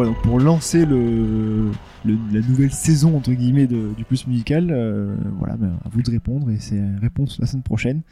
Voilà, 0.02 0.14
donc 0.16 0.22
pour 0.22 0.40
lancer 0.40 0.84
le, 0.84 1.70
le- 2.04 2.18
la 2.32 2.40
nouvelle 2.40 2.72
saison 2.72 3.16
entre 3.16 3.32
guillemets 3.32 3.66
de- 3.66 3.92
du 3.96 4.04
plus 4.04 4.26
musical, 4.26 4.68
euh, 4.70 5.14
voilà, 5.38 5.56
ben, 5.56 5.78
à 5.84 5.88
vous 5.90 6.02
de 6.02 6.10
répondre 6.10 6.50
et 6.50 6.58
c'est 6.58 6.82
réponse 7.00 7.38
la 7.38 7.46
semaine 7.46 7.62
prochaine. 7.62 8.02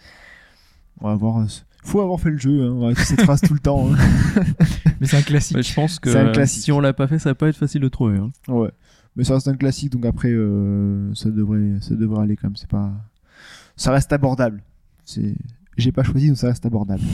On 1.00 1.08
va 1.08 1.14
voir. 1.16 1.38
euh, 1.38 1.46
faut 1.82 2.00
avoir 2.00 2.20
fait 2.20 2.30
le 2.30 2.38
jeu, 2.38 2.62
hein, 2.64 2.72
on 2.74 2.88
va 2.88 2.94
cette 2.94 3.22
phrase 3.22 3.40
tout 3.40 3.54
le 3.54 3.60
temps. 3.60 3.88
hein. 3.92 3.96
Mais 5.00 5.06
c'est 5.06 5.16
un 5.16 5.22
classique. 5.22 5.56
Ouais, 5.56 5.62
je 5.62 5.74
pense 5.74 5.98
que 5.98 6.10
C'est 6.12 6.18
un 6.18 6.30
classique. 6.30 6.62
si 6.62 6.70
on 6.72 6.78
l'a 6.80 6.92
pas 6.92 7.08
fait, 7.08 7.18
ça 7.18 7.30
va 7.30 7.34
pas 7.34 7.48
être 7.48 7.56
facile 7.56 7.80
de 7.80 7.88
trouver. 7.88 8.18
hein. 8.18 8.30
Ouais. 8.48 8.70
Mais 9.16 9.24
ça 9.24 9.34
reste 9.34 9.48
un 9.48 9.56
classique, 9.56 9.90
donc 9.90 10.04
après, 10.06 10.28
euh, 10.30 11.12
ça 11.14 11.30
devrait, 11.30 11.78
ça 11.80 11.94
devrait 11.96 12.22
aller 12.22 12.36
quand 12.36 12.48
même. 12.48 12.56
C'est 12.56 12.68
pas, 12.70 12.92
ça 13.76 13.90
reste 13.92 14.12
abordable. 14.12 14.62
C'est, 15.04 15.34
j'ai 15.76 15.90
pas 15.90 16.04
choisi, 16.04 16.28
donc 16.28 16.36
ça 16.36 16.48
reste 16.48 16.64
abordable. 16.66 17.02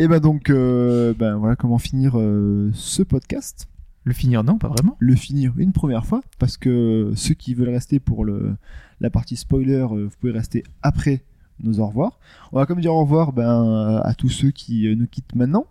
Et 0.00 0.06
ben 0.06 0.20
donc, 0.20 0.48
euh, 0.48 1.12
ben 1.12 1.36
voilà 1.36 1.56
comment 1.56 1.78
finir 1.78 2.12
euh, 2.14 2.70
ce 2.72 3.02
podcast. 3.02 3.68
Le 4.04 4.12
finir, 4.12 4.44
non, 4.44 4.56
pas 4.56 4.68
vraiment. 4.68 4.96
Le 5.00 5.16
finir 5.16 5.52
une 5.58 5.72
première 5.72 6.06
fois, 6.06 6.20
parce 6.38 6.56
que 6.56 7.10
ceux 7.16 7.34
qui 7.34 7.52
veulent 7.52 7.70
rester 7.70 7.98
pour 7.98 8.24
le, 8.24 8.54
la 9.00 9.10
partie 9.10 9.34
spoiler, 9.34 9.74
euh, 9.74 10.04
vous 10.04 10.16
pouvez 10.20 10.30
rester 10.30 10.62
après 10.82 11.24
nos 11.64 11.80
au 11.80 11.86
revoir. 11.88 12.20
On 12.52 12.58
va 12.58 12.66
comme 12.66 12.80
dire 12.80 12.94
au 12.94 13.00
revoir 13.00 13.32
ben, 13.32 14.00
à 14.04 14.14
tous 14.14 14.28
ceux 14.28 14.52
qui 14.52 14.94
nous 14.96 15.08
quittent 15.08 15.34
maintenant. 15.34 15.66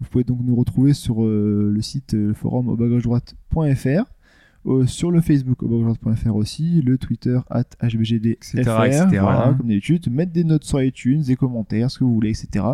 Vous 0.00 0.08
pouvez 0.08 0.24
donc 0.24 0.38
nous 0.42 0.56
retrouver 0.56 0.94
sur 0.94 1.22
euh, 1.22 1.70
le 1.74 1.82
site 1.82 2.14
le 2.14 2.32
forum 2.32 2.68
au 2.68 2.76
droite.fr, 2.76 4.04
sur 4.86 5.10
le 5.10 5.20
Facebook 5.20 5.62
au 5.62 5.68
droite.fr 5.68 6.34
aussi, 6.34 6.80
le 6.80 6.96
Twitter 6.96 7.38
at 7.50 7.64
hbgdfr, 7.82 8.58
Etc., 8.58 8.60
etc., 8.86 9.06
voilà, 9.20 9.54
comme 9.56 9.68
d'habitude, 9.68 10.10
mettre 10.10 10.32
des 10.32 10.44
notes 10.44 10.64
sur 10.64 10.82
iTunes, 10.82 11.20
des 11.20 11.36
commentaires, 11.36 11.90
ce 11.90 11.98
que 11.98 12.04
vous 12.04 12.14
voulez, 12.14 12.30
etc. 12.30 12.64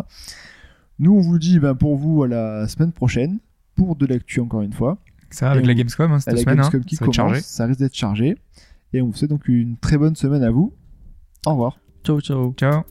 Nous, 0.99 1.13
on 1.13 1.19
vous 1.21 1.39
dit 1.39 1.59
ben, 1.59 1.75
pour 1.75 1.97
vous 1.97 2.23
à 2.23 2.27
la 2.27 2.67
semaine 2.67 2.91
prochaine, 2.91 3.39
pour 3.75 3.95
de 3.95 4.05
l'actu 4.05 4.39
encore 4.39 4.61
une 4.61 4.73
fois, 4.73 4.97
Ça, 5.29 5.51
avec 5.51 5.63
Et 5.63 5.67
la 5.67 5.73
Gamescom, 5.73 6.11
hein, 6.11 6.19
cette 6.19 6.33
la 6.35 6.39
semaine. 6.41 6.59
hein, 6.59 6.61
Gamescom 6.63 6.83
qui 6.85 6.95
ça 6.95 7.05
commence, 7.05 7.15
chargé. 7.15 7.41
ça 7.41 7.65
risque 7.65 7.79
d'être 7.79 7.95
chargé. 7.95 8.37
Et 8.93 9.01
on 9.01 9.07
vous 9.07 9.13
souhaite 9.15 9.31
donc 9.31 9.47
une 9.47 9.77
très 9.77 9.97
bonne 9.97 10.15
semaine 10.15 10.43
à 10.43 10.51
vous. 10.51 10.73
Au 11.45 11.51
revoir. 11.51 11.77
Ciao, 12.03 12.21
ciao. 12.21 12.53
Ciao. 12.57 12.83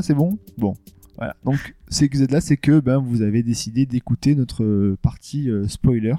C'est 0.00 0.14
bon? 0.14 0.38
Bon. 0.56 0.74
Voilà. 1.16 1.36
Donc, 1.44 1.74
c'est 1.88 2.08
que 2.08 2.16
vous 2.16 2.22
êtes 2.22 2.32
là, 2.32 2.40
c'est 2.40 2.56
que 2.56 2.80
ben, 2.80 2.98
vous 2.98 3.22
avez 3.22 3.42
décidé 3.42 3.84
d'écouter 3.84 4.34
notre 4.34 4.64
euh, 4.64 4.96
partie 5.02 5.50
euh, 5.50 5.68
spoiler. 5.68 6.14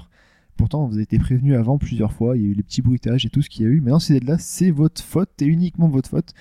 Pourtant, 0.56 0.86
vous 0.86 0.94
avez 0.94 1.02
été 1.02 1.18
prévenu 1.18 1.56
avant 1.56 1.78
plusieurs 1.78 2.12
fois, 2.12 2.36
il 2.36 2.42
y 2.42 2.46
a 2.46 2.48
eu 2.50 2.54
les 2.54 2.62
petits 2.62 2.82
bruitages 2.82 3.26
et 3.26 3.30
tout 3.30 3.42
ce 3.42 3.50
qu'il 3.50 3.64
y 3.64 3.68
a 3.68 3.72
eu. 3.72 3.80
Maintenant, 3.80 3.98
si 3.98 4.12
vous 4.12 4.18
êtes 4.18 4.24
là, 4.24 4.38
c'est 4.38 4.70
votre 4.70 5.02
faute 5.02 5.30
et 5.42 5.46
uniquement 5.46 5.88
votre 5.88 6.08
faute. 6.08 6.32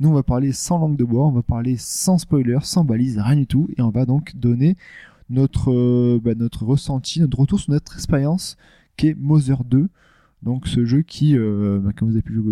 Nous, 0.00 0.10
on 0.10 0.12
va 0.12 0.22
parler 0.22 0.52
sans 0.52 0.78
langue 0.78 0.96
de 0.96 1.04
bois, 1.04 1.26
on 1.26 1.32
va 1.32 1.42
parler 1.42 1.76
sans 1.78 2.18
spoiler, 2.18 2.58
sans 2.62 2.84
balise, 2.84 3.18
rien 3.18 3.36
du 3.36 3.46
tout. 3.46 3.68
Et 3.78 3.82
on 3.82 3.90
va 3.90 4.04
donc 4.04 4.36
donner 4.36 4.76
notre, 5.30 5.72
euh, 5.72 6.20
ben, 6.22 6.36
notre 6.36 6.66
ressenti, 6.66 7.20
notre 7.20 7.38
retour 7.38 7.60
sur 7.60 7.72
notre 7.72 7.94
expérience 7.94 8.58
qui 8.96 9.08
est 9.08 9.14
Mother 9.14 9.64
2. 9.64 9.88
Donc, 10.42 10.66
ce 10.66 10.84
jeu 10.84 11.02
qui, 11.02 11.34
ben, 11.34 11.92
comme 11.96 12.08
vous 12.08 12.16
avez 12.16 12.22
pu 12.22 12.42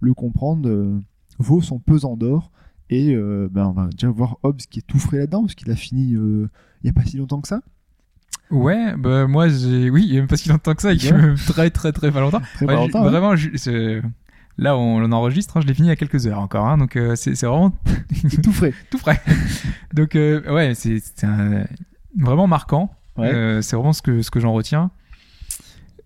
le, 0.00 0.14
comprendre, 0.14 1.00
vaut 1.38 1.62
son 1.62 1.78
pesant 1.78 2.16
d'or. 2.16 2.50
Et 2.94 3.14
euh, 3.14 3.48
ben, 3.50 3.64
on 3.66 3.72
va 3.72 3.86
déjà 3.88 4.10
voir 4.10 4.36
Hobbs 4.42 4.60
qui 4.68 4.80
est 4.80 4.86
tout 4.86 4.98
frais 4.98 5.16
là-dedans, 5.18 5.40
parce 5.42 5.54
qu'il 5.54 5.70
a 5.70 5.76
fini 5.76 6.14
euh, 6.14 6.50
il 6.82 6.84
n'y 6.84 6.90
a 6.90 6.92
pas 6.92 7.04
si 7.06 7.16
longtemps 7.16 7.40
que 7.40 7.48
ça. 7.48 7.62
Ouais, 8.50 8.94
bah 8.98 9.26
moi 9.26 9.48
j'ai. 9.48 9.88
Oui, 9.88 10.04
il 10.06 10.12
y 10.12 10.16
a 10.18 10.20
même 10.20 10.28
pas 10.28 10.36
si 10.36 10.50
longtemps 10.50 10.74
que 10.74 10.82
ça, 10.82 10.92
il 10.92 11.02
y 11.02 11.08
a 11.08 11.16
même 11.16 11.36
très 11.36 11.70
très 11.70 11.92
très 11.92 12.10
pas 12.12 12.20
longtemps. 12.20 12.42
Très 12.54 12.66
Ouais, 12.66 12.74
pas 12.74 12.80
longtemps, 12.80 13.00
hein. 13.04 13.08
vraiment, 13.10 13.34
je- 13.34 14.02
là 14.58 14.76
on, 14.76 15.02
on 15.02 15.12
enregistre, 15.12 15.56
hein, 15.56 15.60
je 15.62 15.66
l'ai 15.66 15.72
fini 15.72 15.88
il 15.88 15.90
y 15.90 15.92
a 15.92 15.96
quelques 15.96 16.26
heures 16.26 16.38
encore, 16.40 16.66
hein, 16.66 16.76
donc 16.76 16.96
euh, 16.96 17.16
c'est 17.16 17.32
vraiment 17.46 17.72
tout 18.42 18.52
frais. 18.52 18.74
tout 18.90 18.98
frais. 18.98 19.22
donc 19.94 20.10
ouais, 20.14 20.72
c'est 20.74 21.00
un- 21.24 21.64
vraiment 22.18 22.46
marquant. 22.46 22.94
Ouais. 23.16 23.58
C'est 23.62 23.76
vraiment 23.76 23.92
ce 23.94 24.02
que, 24.02 24.20
ce 24.22 24.30
que 24.30 24.40
j'en 24.40 24.52
retiens. 24.52 24.90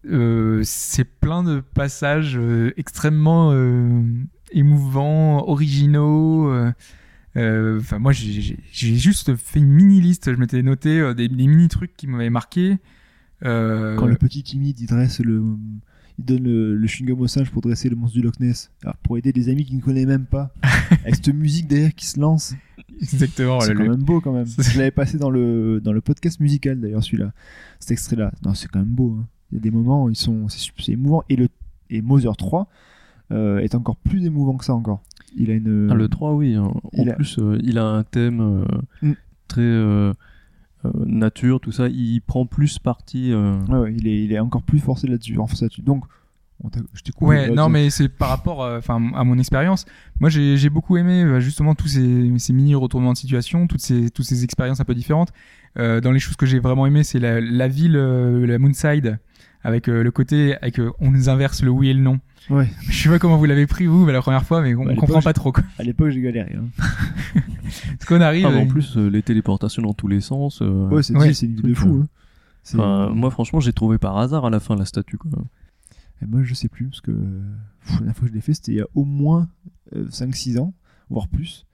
Euh, 0.08 0.60
c'est 0.64 1.04
plein 1.04 1.42
de 1.42 1.58
passages 1.60 2.36
euh, 2.38 2.72
extrêmement 2.76 3.50
euh, 3.52 4.02
émouvants, 4.52 5.46
originaux. 5.48 6.48
euh, 6.50 6.72
euh, 7.36 7.78
Enfin, 7.80 7.98
moi, 7.98 8.12
j'ai- 8.12 8.56
juste 8.72 9.34
fait 9.36 9.58
une 9.60 9.68
mini 9.72 10.00
liste. 10.00 10.32
Je 10.32 10.38
m'étais 10.38 10.62
noté 10.62 11.00
euh, 11.00 11.14
des, 11.14 11.28
des 11.28 11.46
mini 11.46 11.68
trucs 11.68 11.96
qui 11.96 12.06
m'avaient 12.06 12.30
marqué. 12.30 12.78
Euh, 13.44 13.96
Quand 13.96 14.06
le 14.06 14.16
petit 14.16 14.42
timide, 14.42 14.78
il 14.80 14.86
dresse 14.86 15.20
le. 15.20 15.42
Il 16.18 16.24
donne 16.24 16.44
le, 16.44 16.74
le 16.74 16.86
chewing-gum 16.86 17.20
au 17.20 17.26
singe 17.26 17.50
pour 17.50 17.60
dresser 17.60 17.90
le 17.90 17.96
monstre 17.96 18.16
du 18.16 18.22
Loch 18.22 18.40
Ness. 18.40 18.70
Alors, 18.82 18.96
pour 18.96 19.18
aider 19.18 19.34
des 19.34 19.50
amis 19.50 19.66
qui 19.66 19.76
ne 19.76 19.82
connaissent 19.82 20.06
même 20.06 20.24
pas. 20.24 20.54
avec 21.02 21.14
cette 21.16 21.28
musique 21.34 21.68
derrière 21.68 21.94
qui 21.94 22.06
se 22.06 22.18
lance. 22.18 22.54
Exactement. 23.02 23.60
c'est 23.60 23.74
quand 23.74 23.82
le- 23.82 23.90
même 23.90 24.02
beau 24.02 24.22
quand 24.22 24.32
même. 24.32 24.46
Je 24.46 24.78
l'avais 24.78 24.90
passé 24.90 25.18
dans 25.18 25.28
le, 25.28 25.78
dans 25.84 25.92
le 25.92 26.00
podcast 26.00 26.40
musical 26.40 26.80
d'ailleurs, 26.80 27.04
celui-là. 27.04 27.32
Cet 27.80 27.90
extrait-là. 27.90 28.32
Non, 28.42 28.54
c'est 28.54 28.66
quand 28.68 28.78
même 28.78 28.88
beau. 28.88 29.18
hein. 29.20 29.26
Il 29.52 29.56
y 29.56 29.58
a 29.58 29.60
des 29.60 29.70
moments, 29.70 30.08
ils 30.08 30.16
sont, 30.16 30.48
c'est 30.48 30.92
émouvant. 30.92 31.22
Et, 31.28 31.36
le, 31.36 31.48
et 31.90 32.00
Mother 32.00 32.34
3 32.34 32.62
euh, 32.62 32.64
est 33.30 33.74
encore 33.74 33.96
plus 33.96 34.24
émouvant 34.26 34.56
que 34.56 34.64
ça 34.64 34.74
encore. 34.74 35.02
Il 35.36 35.50
a 35.50 35.54
une. 35.54 35.88
Ah, 35.90 35.94
le 35.94 36.08
3, 36.08 36.32
oui. 36.34 36.54
hein. 36.54 36.64
En 36.64 36.80
il 36.92 37.10
a- 37.10 37.14
plus, 37.14 37.38
euh, 37.38 37.58
il 37.62 37.78
a 37.78 37.84
un 37.84 38.02
thème 38.04 38.40
euh, 38.40 38.64
Mm. 39.02 39.12
très 39.48 39.60
euh, 39.62 40.12
euh, 40.84 40.90
nature, 41.04 41.60
tout 41.60 41.72
ça. 41.72 41.88
Il 41.88 42.20
prend 42.22 42.46
plus 42.46 42.78
parti. 42.78 43.32
euh, 43.32 43.58
Ouais, 43.68 43.78
ouais, 43.78 43.94
il, 43.96 44.06
est, 44.06 44.24
il 44.24 44.32
est 44.32 44.38
encore 44.38 44.62
plus 44.62 44.78
forcé 44.78 45.06
là-dessus. 45.08 45.36
renforcé 45.38 45.64
là-dessus. 45.66 45.82
Donc, 45.82 46.04
On 46.64 46.70
je 46.94 47.02
t'ai 47.02 47.12
coupé, 47.12 47.26
Ouais, 47.26 47.48
là, 47.48 47.54
non, 47.54 47.68
mais 47.68 47.90
c'est 47.90 48.08
par 48.08 48.30
rapport 48.30 48.62
euh, 48.62 48.78
enfin, 48.78 49.10
à 49.14 49.24
mon 49.24 49.36
expérience. 49.38 49.84
Moi, 50.20 50.30
j'ai 50.30 50.56
j'ai 50.56 50.70
beaucoup 50.70 50.96
aimé 50.96 51.22
euh, 51.22 51.38
justement 51.38 51.74
tous 51.74 51.88
ces, 51.88 52.32
ces 52.38 52.52
mini 52.54 52.74
retournements 52.74 53.12
de 53.12 53.18
situation, 53.18 53.66
toutes 53.66 53.82
ces, 53.82 54.08
toutes 54.08 54.24
ces 54.24 54.42
expériences 54.42 54.80
un 54.80 54.84
peu 54.86 54.94
différentes. 54.94 55.32
Euh, 55.78 56.00
dans 56.00 56.12
les 56.12 56.18
choses 56.18 56.36
que 56.36 56.46
j'ai 56.46 56.58
vraiment 56.58 56.86
aimé, 56.86 57.02
c'est 57.04 57.18
la, 57.18 57.42
la 57.42 57.68
ville, 57.68 57.96
euh, 57.96 58.46
la 58.46 58.58
Moonside, 58.58 59.18
avec 59.66 59.88
euh, 59.88 60.02
le 60.02 60.10
côté, 60.10 60.56
avec 60.62 60.78
euh, 60.78 60.90
on 61.00 61.10
nous 61.10 61.28
inverse 61.28 61.62
le 61.62 61.70
oui 61.70 61.88
et 61.88 61.94
le 61.94 62.00
non. 62.00 62.20
Ouais. 62.50 62.68
Je 62.88 63.02
sais 63.02 63.08
pas 63.08 63.18
comment 63.18 63.36
vous 63.36 63.44
l'avez 63.46 63.66
pris 63.66 63.86
vous, 63.86 64.04
mais 64.06 64.12
la 64.12 64.20
première 64.22 64.44
fois, 64.44 64.62
mais 64.62 64.74
on, 64.74 64.84
Bah, 64.84 64.92
on 64.92 64.96
comprend 64.96 65.20
pas 65.20 65.32
trop. 65.32 65.50
Quoi. 65.52 65.64
À 65.78 65.82
l'époque, 65.82 66.10
j'ai 66.10 66.20
galéré. 66.20 66.54
Hein. 66.56 66.66
Parce 67.98 68.04
qu'on 68.06 68.20
arrive. 68.20 68.46
Ah, 68.46 68.56
en 68.56 68.66
plus, 68.66 68.96
euh, 68.96 69.08
les 69.08 69.22
téléportations 69.22 69.82
dans 69.82 69.92
tous 69.94 70.08
les 70.08 70.20
sens. 70.20 70.60
euh, 70.62 70.88
Ouais, 70.88 71.02
c'est 71.02 71.16
Ouais. 71.16 71.32
une 71.32 71.56
de 71.56 71.74
fou. 71.74 71.96
euh, 71.96 72.02
hein. 72.02 72.06
Enfin, 72.74 73.10
moi, 73.14 73.30
franchement, 73.30 73.60
j'ai 73.60 73.72
trouvé 73.72 73.98
par 73.98 74.16
hasard 74.18 74.44
à 74.46 74.50
la 74.50 74.60
fin 74.60 74.76
la 74.76 74.84
statue. 74.84 75.18
Quoi. 75.18 75.30
Et 76.22 76.26
moi, 76.26 76.42
je 76.44 76.54
sais 76.54 76.68
plus, 76.68 76.86
parce 76.86 77.00
que 77.00 77.10
pff, 77.86 78.00
la 78.06 78.14
fois 78.14 78.22
que 78.22 78.28
je 78.28 78.34
l'ai 78.34 78.40
fait, 78.40 78.54
c'était 78.54 78.72
il 78.72 78.76
y 78.78 78.80
a 78.80 78.86
au 78.94 79.04
moins 79.04 79.48
5-6 79.94 80.58
ans, 80.58 80.72
voire 81.10 81.28
plus. 81.28 81.65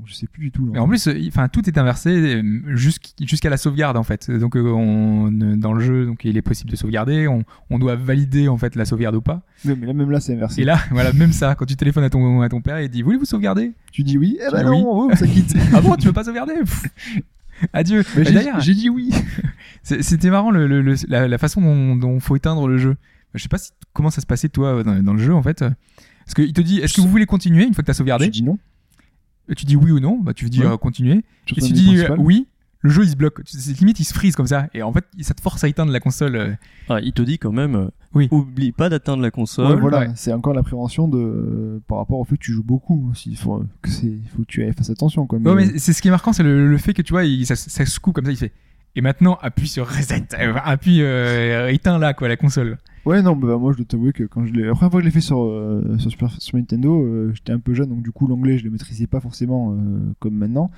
Donc 0.00 0.08
je 0.08 0.14
sais 0.14 0.26
plus 0.26 0.44
du 0.44 0.50
tout. 0.50 0.64
là. 0.64 0.70
Mais 0.74 0.78
en 0.78 0.88
plus, 0.88 1.06
euh, 1.08 1.14
enfin, 1.28 1.48
tout 1.48 1.68
est 1.68 1.76
inversé 1.76 2.10
euh, 2.10 2.42
jusqu'- 2.74 3.12
jusqu'à 3.26 3.50
la 3.50 3.58
sauvegarde 3.58 3.98
en 3.98 4.02
fait. 4.02 4.30
Donc, 4.30 4.56
euh, 4.56 4.62
on, 4.72 5.30
dans 5.30 5.74
le 5.74 5.80
jeu, 5.80 6.06
donc 6.06 6.24
il 6.24 6.36
est 6.38 6.42
possible 6.42 6.70
de 6.70 6.76
sauvegarder. 6.76 7.28
On, 7.28 7.44
on 7.68 7.78
doit 7.78 7.96
valider 7.96 8.48
en 8.48 8.56
fait 8.56 8.76
la 8.76 8.86
sauvegarde 8.86 9.14
ou 9.16 9.20
pas. 9.20 9.42
Mais 9.66 9.74
là, 9.74 9.92
même 9.92 10.10
là, 10.10 10.20
c'est 10.20 10.32
inversé. 10.34 10.62
Et 10.62 10.64
là, 10.64 10.78
voilà, 10.90 11.12
même 11.12 11.32
ça, 11.32 11.54
quand 11.54 11.66
tu 11.66 11.76
téléphones 11.76 12.04
à 12.04 12.10
ton, 12.10 12.40
à 12.40 12.48
ton 12.48 12.62
père, 12.62 12.80
il 12.80 12.88
dit 12.88 13.02
Voulez-vous 13.02 13.26
sauvegarder? 13.26 13.72
Tu 13.92 14.02
dis 14.02 14.16
oui, 14.16 14.38
eh 14.40 14.50
ben 14.50 14.70
Oui. 14.70 14.80
non, 14.82 14.86
oh, 14.90 15.10
ça 15.14 15.26
quitte. 15.26 15.54
Ah 15.74 15.82
bon, 15.82 15.94
tu 15.96 16.06
veux 16.06 16.12
pas 16.14 16.24
sauvegarder? 16.24 16.54
Adieu. 17.74 18.02
Et 18.16 18.24
j'ai- 18.24 18.74
dit 18.74 18.88
oui. 18.88 19.10
c'était 19.82 20.30
marrant 20.30 20.50
le, 20.50 20.66
le- 20.66 20.80
le- 20.82 20.94
la, 21.08 21.28
la 21.28 21.38
façon 21.38 21.60
dont, 21.60 21.94
dont 21.96 22.18
faut 22.20 22.36
éteindre 22.36 22.66
le 22.66 22.78
jeu. 22.78 22.96
Je 23.34 23.42
sais 23.42 23.48
pas 23.48 23.58
si, 23.58 23.70
comment 23.92 24.10
ça 24.10 24.20
se 24.20 24.26
passait 24.26 24.48
toi 24.48 24.82
dans, 24.82 25.02
dans 25.02 25.12
le 25.12 25.18
jeu 25.22 25.34
en 25.34 25.42
fait. 25.42 25.58
Parce 25.60 26.34
qu'il 26.34 26.52
te 26.52 26.60
dit 26.62 26.78
Est-ce 26.78 26.94
que 26.94 27.00
vous 27.00 27.08
voulez 27.08 27.26
continuer 27.26 27.64
une 27.64 27.74
fois 27.74 27.82
que 27.82 27.86
t'as 27.86 27.92
J'ai 27.92 27.98
sauvegardé 27.98 28.28
dit 28.28 28.42
non. 28.42 28.58
Et 29.50 29.54
Tu 29.54 29.66
dis 29.66 29.76
oui 29.76 29.90
ou 29.90 30.00
non 30.00 30.18
Bah, 30.22 30.32
tu 30.32 30.44
veux 30.44 30.50
dire 30.50 30.66
Ouais. 30.66 30.72
euh, 30.72 30.76
continuer. 30.78 31.22
Et 31.56 31.60
si 31.60 31.68
tu 31.68 31.72
dis 31.72 31.86
principal. 31.86 32.12
euh, 32.12 32.22
oui, 32.22 32.46
le 32.82 32.88
jeu 32.90 33.02
il 33.04 33.10
se 33.10 33.16
bloque. 33.16 33.42
Limite 33.80 34.00
il 34.00 34.04
se 34.04 34.14
freeze 34.14 34.34
comme 34.36 34.46
ça. 34.46 34.68
Et 34.72 34.82
en 34.82 34.92
fait, 34.92 35.04
ça 35.20 35.34
te 35.34 35.40
force 35.42 35.62
à 35.64 35.68
éteindre 35.68 35.92
la 35.92 36.00
console. 36.00 36.36
euh. 36.36 36.52
Ah, 36.88 36.98
il 37.02 37.12
te 37.12 37.20
dit 37.22 37.38
quand 37.38 37.52
même, 37.52 37.74
euh, 37.74 37.88
Oui. 38.14 38.28
oublie 38.30 38.72
pas 38.72 38.88
d'atteindre 38.88 39.22
la 39.22 39.26
Ouais, 39.26 39.30
console. 39.32 39.80
voilà, 39.80 39.98
ouais. 40.00 40.10
c'est 40.14 40.32
encore 40.32 40.54
la 40.54 40.62
prévention 40.62 41.08
de 41.08 41.82
par 41.88 41.98
rapport 41.98 42.18
au 42.20 42.24
fait 42.24 42.36
que 42.36 42.42
tu 42.42 42.52
joues 42.52 42.62
beaucoup 42.64 43.08
aussi. 43.10 43.30
Il 43.32 43.36
faut 43.36 43.64
que 43.82 43.90
c'est, 43.90 44.06
il 44.06 44.28
faut 44.34 44.38
que 44.42 44.46
tu 44.46 44.72
fasses 44.72 44.90
attention 44.90 45.26
quand 45.26 45.38
même. 45.38 45.46
Ouais, 45.54 45.66
mais 45.66 45.78
c'est 45.78 45.92
ce 45.92 46.00
qui 46.00 46.08
est 46.08 46.12
marquant, 46.12 46.32
c'est 46.32 46.42
le, 46.44 46.68
le 46.70 46.78
fait 46.78 46.94
que 46.94 47.02
tu 47.02 47.12
vois, 47.12 47.24
il- 47.24 47.44
ça, 47.46 47.56
ça 47.56 47.84
se 47.84 48.00
coupe 48.00 48.14
comme 48.14 48.24
ça, 48.24 48.30
il 48.30 48.36
fait. 48.38 48.52
Et 48.96 49.02
maintenant, 49.02 49.38
appuie 49.42 49.68
sur 49.68 49.86
reset, 49.88 50.24
euh, 50.38 50.54
appuie, 50.64 51.00
euh, 51.02 51.68
éteins 51.72 51.98
là 51.98 52.12
quoi, 52.14 52.28
la 52.28 52.36
console. 52.36 52.78
Ouais, 53.06 53.22
non, 53.22 53.34
bah, 53.34 53.56
moi 53.56 53.72
je 53.72 53.78
dois 53.78 53.86
t'avouer 53.86 54.12
que 54.12 54.24
quand 54.24 54.44
je 54.46 54.52
l'ai. 54.52 54.64
La 54.64 54.72
première 54.74 54.90
fois 54.90 55.00
que 55.00 55.04
je 55.04 55.08
l'ai 55.08 55.12
fait 55.14 55.20
sur, 55.20 55.40
euh, 55.42 55.96
sur, 55.98 56.10
Super, 56.10 56.30
sur 56.40 56.58
Nintendo, 56.58 57.02
euh, 57.02 57.32
j'étais 57.34 57.52
un 57.52 57.58
peu 57.58 57.72
jeune, 57.74 57.88
donc 57.88 58.02
du 58.02 58.12
coup 58.12 58.26
l'anglais 58.26 58.58
je 58.58 58.64
le 58.64 58.70
maîtrisais 58.70 59.06
pas 59.06 59.20
forcément 59.20 59.72
euh, 59.72 59.76
comme 60.18 60.34
maintenant. 60.34 60.70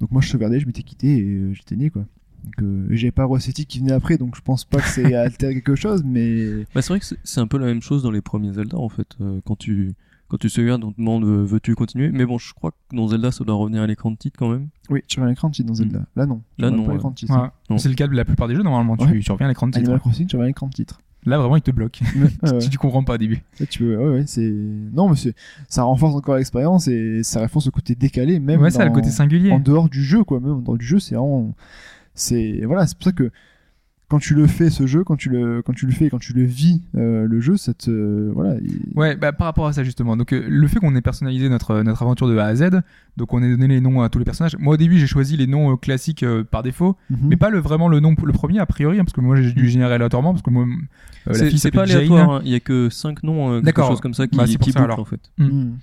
Donc 0.00 0.10
moi 0.10 0.20
je 0.20 0.28
sauvegardais, 0.28 0.60
je 0.60 0.66
m'étais 0.66 0.82
quitté 0.82 1.16
et 1.18 1.22
euh, 1.22 1.52
j'étais 1.54 1.76
né 1.76 1.88
quoi. 1.90 2.04
Donc 2.44 2.62
euh, 2.62 2.86
j'avais 2.90 3.12
pas 3.12 3.24
Roi 3.24 3.40
City 3.40 3.66
qui 3.66 3.78
venait 3.80 3.92
après, 3.92 4.18
donc 4.18 4.36
je 4.36 4.40
pense 4.42 4.64
pas 4.64 4.78
que 4.80 4.88
c'est 4.88 5.14
altéré 5.14 5.54
quelque 5.54 5.74
chose, 5.76 6.02
mais. 6.04 6.64
Bah, 6.74 6.82
c'est 6.82 6.88
vrai 6.88 7.00
que 7.00 7.06
c'est- 7.06 7.40
un 7.40 7.46
peu 7.46 7.56
la 7.58 7.66
même 7.66 7.80
chose 7.82 8.02
dans 8.02 8.10
les 8.10 8.20
premiers 8.20 8.52
Zelda 8.52 8.76
en 8.78 8.88
fait. 8.88 9.08
Euh, 9.20 9.40
quand 9.44 9.56
tu 9.56 9.94
quand 10.28 10.38
tu 10.38 10.48
sauvegardes, 10.48 10.82
on 10.84 10.92
te 10.92 10.96
demande 10.98 11.24
euh, 11.24 11.44
veux-tu 11.44 11.74
continuer? 11.74 12.10
Mais 12.10 12.24
bon, 12.26 12.38
je 12.38 12.52
crois 12.54 12.70
que 12.72 12.96
dans 12.96 13.06
Zelda, 13.08 13.30
ça 13.30 13.44
doit 13.44 13.54
revenir 13.54 13.82
à 13.82 13.86
l'écran 13.86 14.10
de 14.10 14.16
titre 14.16 14.38
quand 14.38 14.48
même. 14.50 14.68
Oui, 14.90 15.00
tu 15.06 15.20
reviens 15.20 15.28
à 15.28 15.30
l'écran 15.30 15.48
de 15.50 15.54
titre 15.54 15.68
dans 15.68 15.74
Zelda. 15.74 16.06
Là 16.16 16.24
non. 16.26 16.42
Là, 16.58 16.70
non, 16.70 16.86
ouais. 16.86 16.94
Ouais. 17.30 17.78
C'est 17.78 17.88
le 17.90 17.94
cas 17.94 18.08
de 18.08 18.14
la 18.14 18.24
plupart 18.24 18.48
des 18.48 18.54
jeux, 18.54 18.62
normalement, 18.62 18.96
tu 18.96 19.04
reviens 19.32 19.46
à 19.46 19.48
l'écran 19.48 19.66
de 19.68 19.72
titre. 19.72 19.84
Animal 19.84 20.00
Crossing, 20.00 20.26
tu 20.26 20.36
reviens 20.36 20.44
à 20.44 20.48
l'écran 20.48 20.66
de 20.68 20.72
titre. 20.72 21.00
Là, 21.24 21.38
vraiment, 21.38 21.56
il 21.56 21.62
te 21.62 21.70
bloque. 21.70 22.00
Ouais, 22.16 22.58
tu, 22.60 22.68
tu 22.68 22.78
comprends 22.78 23.04
pas 23.04 23.14
au 23.14 23.18
début. 23.18 23.42
Là, 23.60 23.66
tu 23.66 23.78
peux, 23.78 23.96
ouais, 23.96 24.18
ouais, 24.18 24.24
c'est. 24.26 24.50
Non, 24.50 25.08
mais 25.08 25.16
c'est, 25.16 25.34
ça 25.68 25.84
renforce 25.84 26.14
encore 26.14 26.36
l'expérience 26.36 26.88
et 26.88 27.22
ça 27.22 27.40
renforce 27.40 27.66
le 27.66 27.70
côté 27.70 27.94
décalé, 27.94 28.40
même. 28.40 28.60
ouais, 28.60 28.70
ça, 28.70 28.84
le 28.84 28.90
côté 28.90 29.10
singulier. 29.10 29.52
en 29.52 29.60
dehors 29.60 29.88
du 29.88 30.02
jeu 30.02 30.24
quoi 30.24 30.40
même 30.40 30.52
en 30.52 30.60
dehors 30.60 30.78
du 30.78 30.84
jeu 30.84 30.98
c'est 30.98 31.14
vraiment 31.14 31.54
c'est 32.14 32.60
voilà 32.64 32.86
c'est 32.86 32.96
pour 32.96 33.04
ça 33.04 33.12
que 33.12 33.30
quand 34.12 34.18
tu 34.18 34.34
le 34.34 34.46
fais 34.46 34.68
ce 34.68 34.86
jeu 34.86 35.04
quand 35.04 35.16
tu 35.16 35.30
le 35.30 35.62
quand 35.62 35.72
tu 35.72 35.86
le 35.86 35.92
fais 35.92 36.10
quand 36.10 36.18
tu 36.18 36.34
le 36.34 36.44
vis 36.44 36.82
euh, 36.98 37.26
le 37.26 37.40
jeu 37.40 37.56
ça 37.56 37.72
te 37.72 37.90
voilà 38.34 38.56
il- 38.62 38.92
Ouais, 38.94 39.16
bah, 39.16 39.32
par 39.32 39.46
rapport 39.46 39.66
à 39.66 39.72
ça 39.72 39.84
justement. 39.84 40.18
Donc 40.18 40.34
euh, 40.34 40.44
le 40.46 40.68
fait 40.68 40.80
qu'on 40.80 40.94
ait 40.94 41.00
personnalisé 41.00 41.48
notre 41.48 41.80
notre 41.82 42.02
aventure 42.02 42.28
de 42.28 42.36
A 42.36 42.44
à 42.44 42.54
Z, 42.54 42.82
donc 43.16 43.32
on 43.32 43.42
ait 43.42 43.48
donné 43.48 43.68
les 43.68 43.80
noms 43.80 44.02
à 44.02 44.10
tous 44.10 44.18
les 44.18 44.26
personnages. 44.26 44.54
Moi 44.58 44.74
au 44.74 44.76
début 44.76 44.98
j'ai 44.98 45.06
choisi 45.06 45.38
les 45.38 45.46
noms 45.46 45.72
euh, 45.72 45.76
classiques 45.76 46.24
euh, 46.24 46.44
par 46.44 46.62
défaut, 46.62 46.94
Mhm. 47.08 47.18
mais 47.30 47.36
pas 47.36 47.48
le 47.48 47.58
vraiment 47.58 47.88
le 47.88 48.00
nom 48.00 48.14
le 48.22 48.32
premier 48.34 48.58
a 48.58 48.66
priori, 48.66 48.98
hein, 49.00 49.04
parce 49.04 49.14
que 49.14 49.22
moi 49.22 49.34
j'ai 49.40 49.50
dû 49.52 49.66
générer 49.70 49.94
aléatoirement 49.94 50.32
parce 50.32 50.42
que 50.42 50.50
moi 50.50 50.64
euh, 50.64 50.68
la 51.32 51.34
c'est 51.34 51.48
fille 51.48 51.58
c'est 51.58 51.70
pas 51.70 51.84
aléatoire, 51.84 52.30
hein. 52.34 52.40
il 52.44 52.50
y 52.50 52.54
a 52.54 52.60
que 52.60 52.90
5 52.90 53.22
noms, 53.22 53.48
euh, 53.50 53.54
quelque 53.56 53.64
D'accord. 53.64 53.88
chose 53.88 54.00
comme 54.02 54.12
ça 54.14 54.26
qui, 54.26 54.36
Bah, 54.36 54.44
qui 54.44 54.72
ça, 54.72 54.82
alors. 54.84 54.98
en 54.98 55.04
fait. 55.06 55.20
Mhm. 55.38 55.76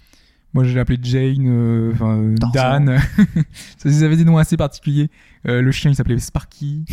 Moi, 0.53 0.63
je 0.63 0.73
l'ai 0.73 0.79
appelé 0.79 0.97
Jane, 1.01 1.45
euh, 1.47 1.91
enfin 1.93 2.17
euh. 2.17 2.35
Dan. 2.53 2.97
Ça, 3.77 3.87
Ils 3.89 4.03
avaient 4.03 4.17
des 4.17 4.25
noms 4.25 4.37
assez 4.37 4.57
particuliers. 4.57 5.09
Euh, 5.47 5.61
le 5.61 5.71
chien, 5.71 5.91
il 5.91 5.95
s'appelait 5.95 6.17
Sparky. 6.17 6.85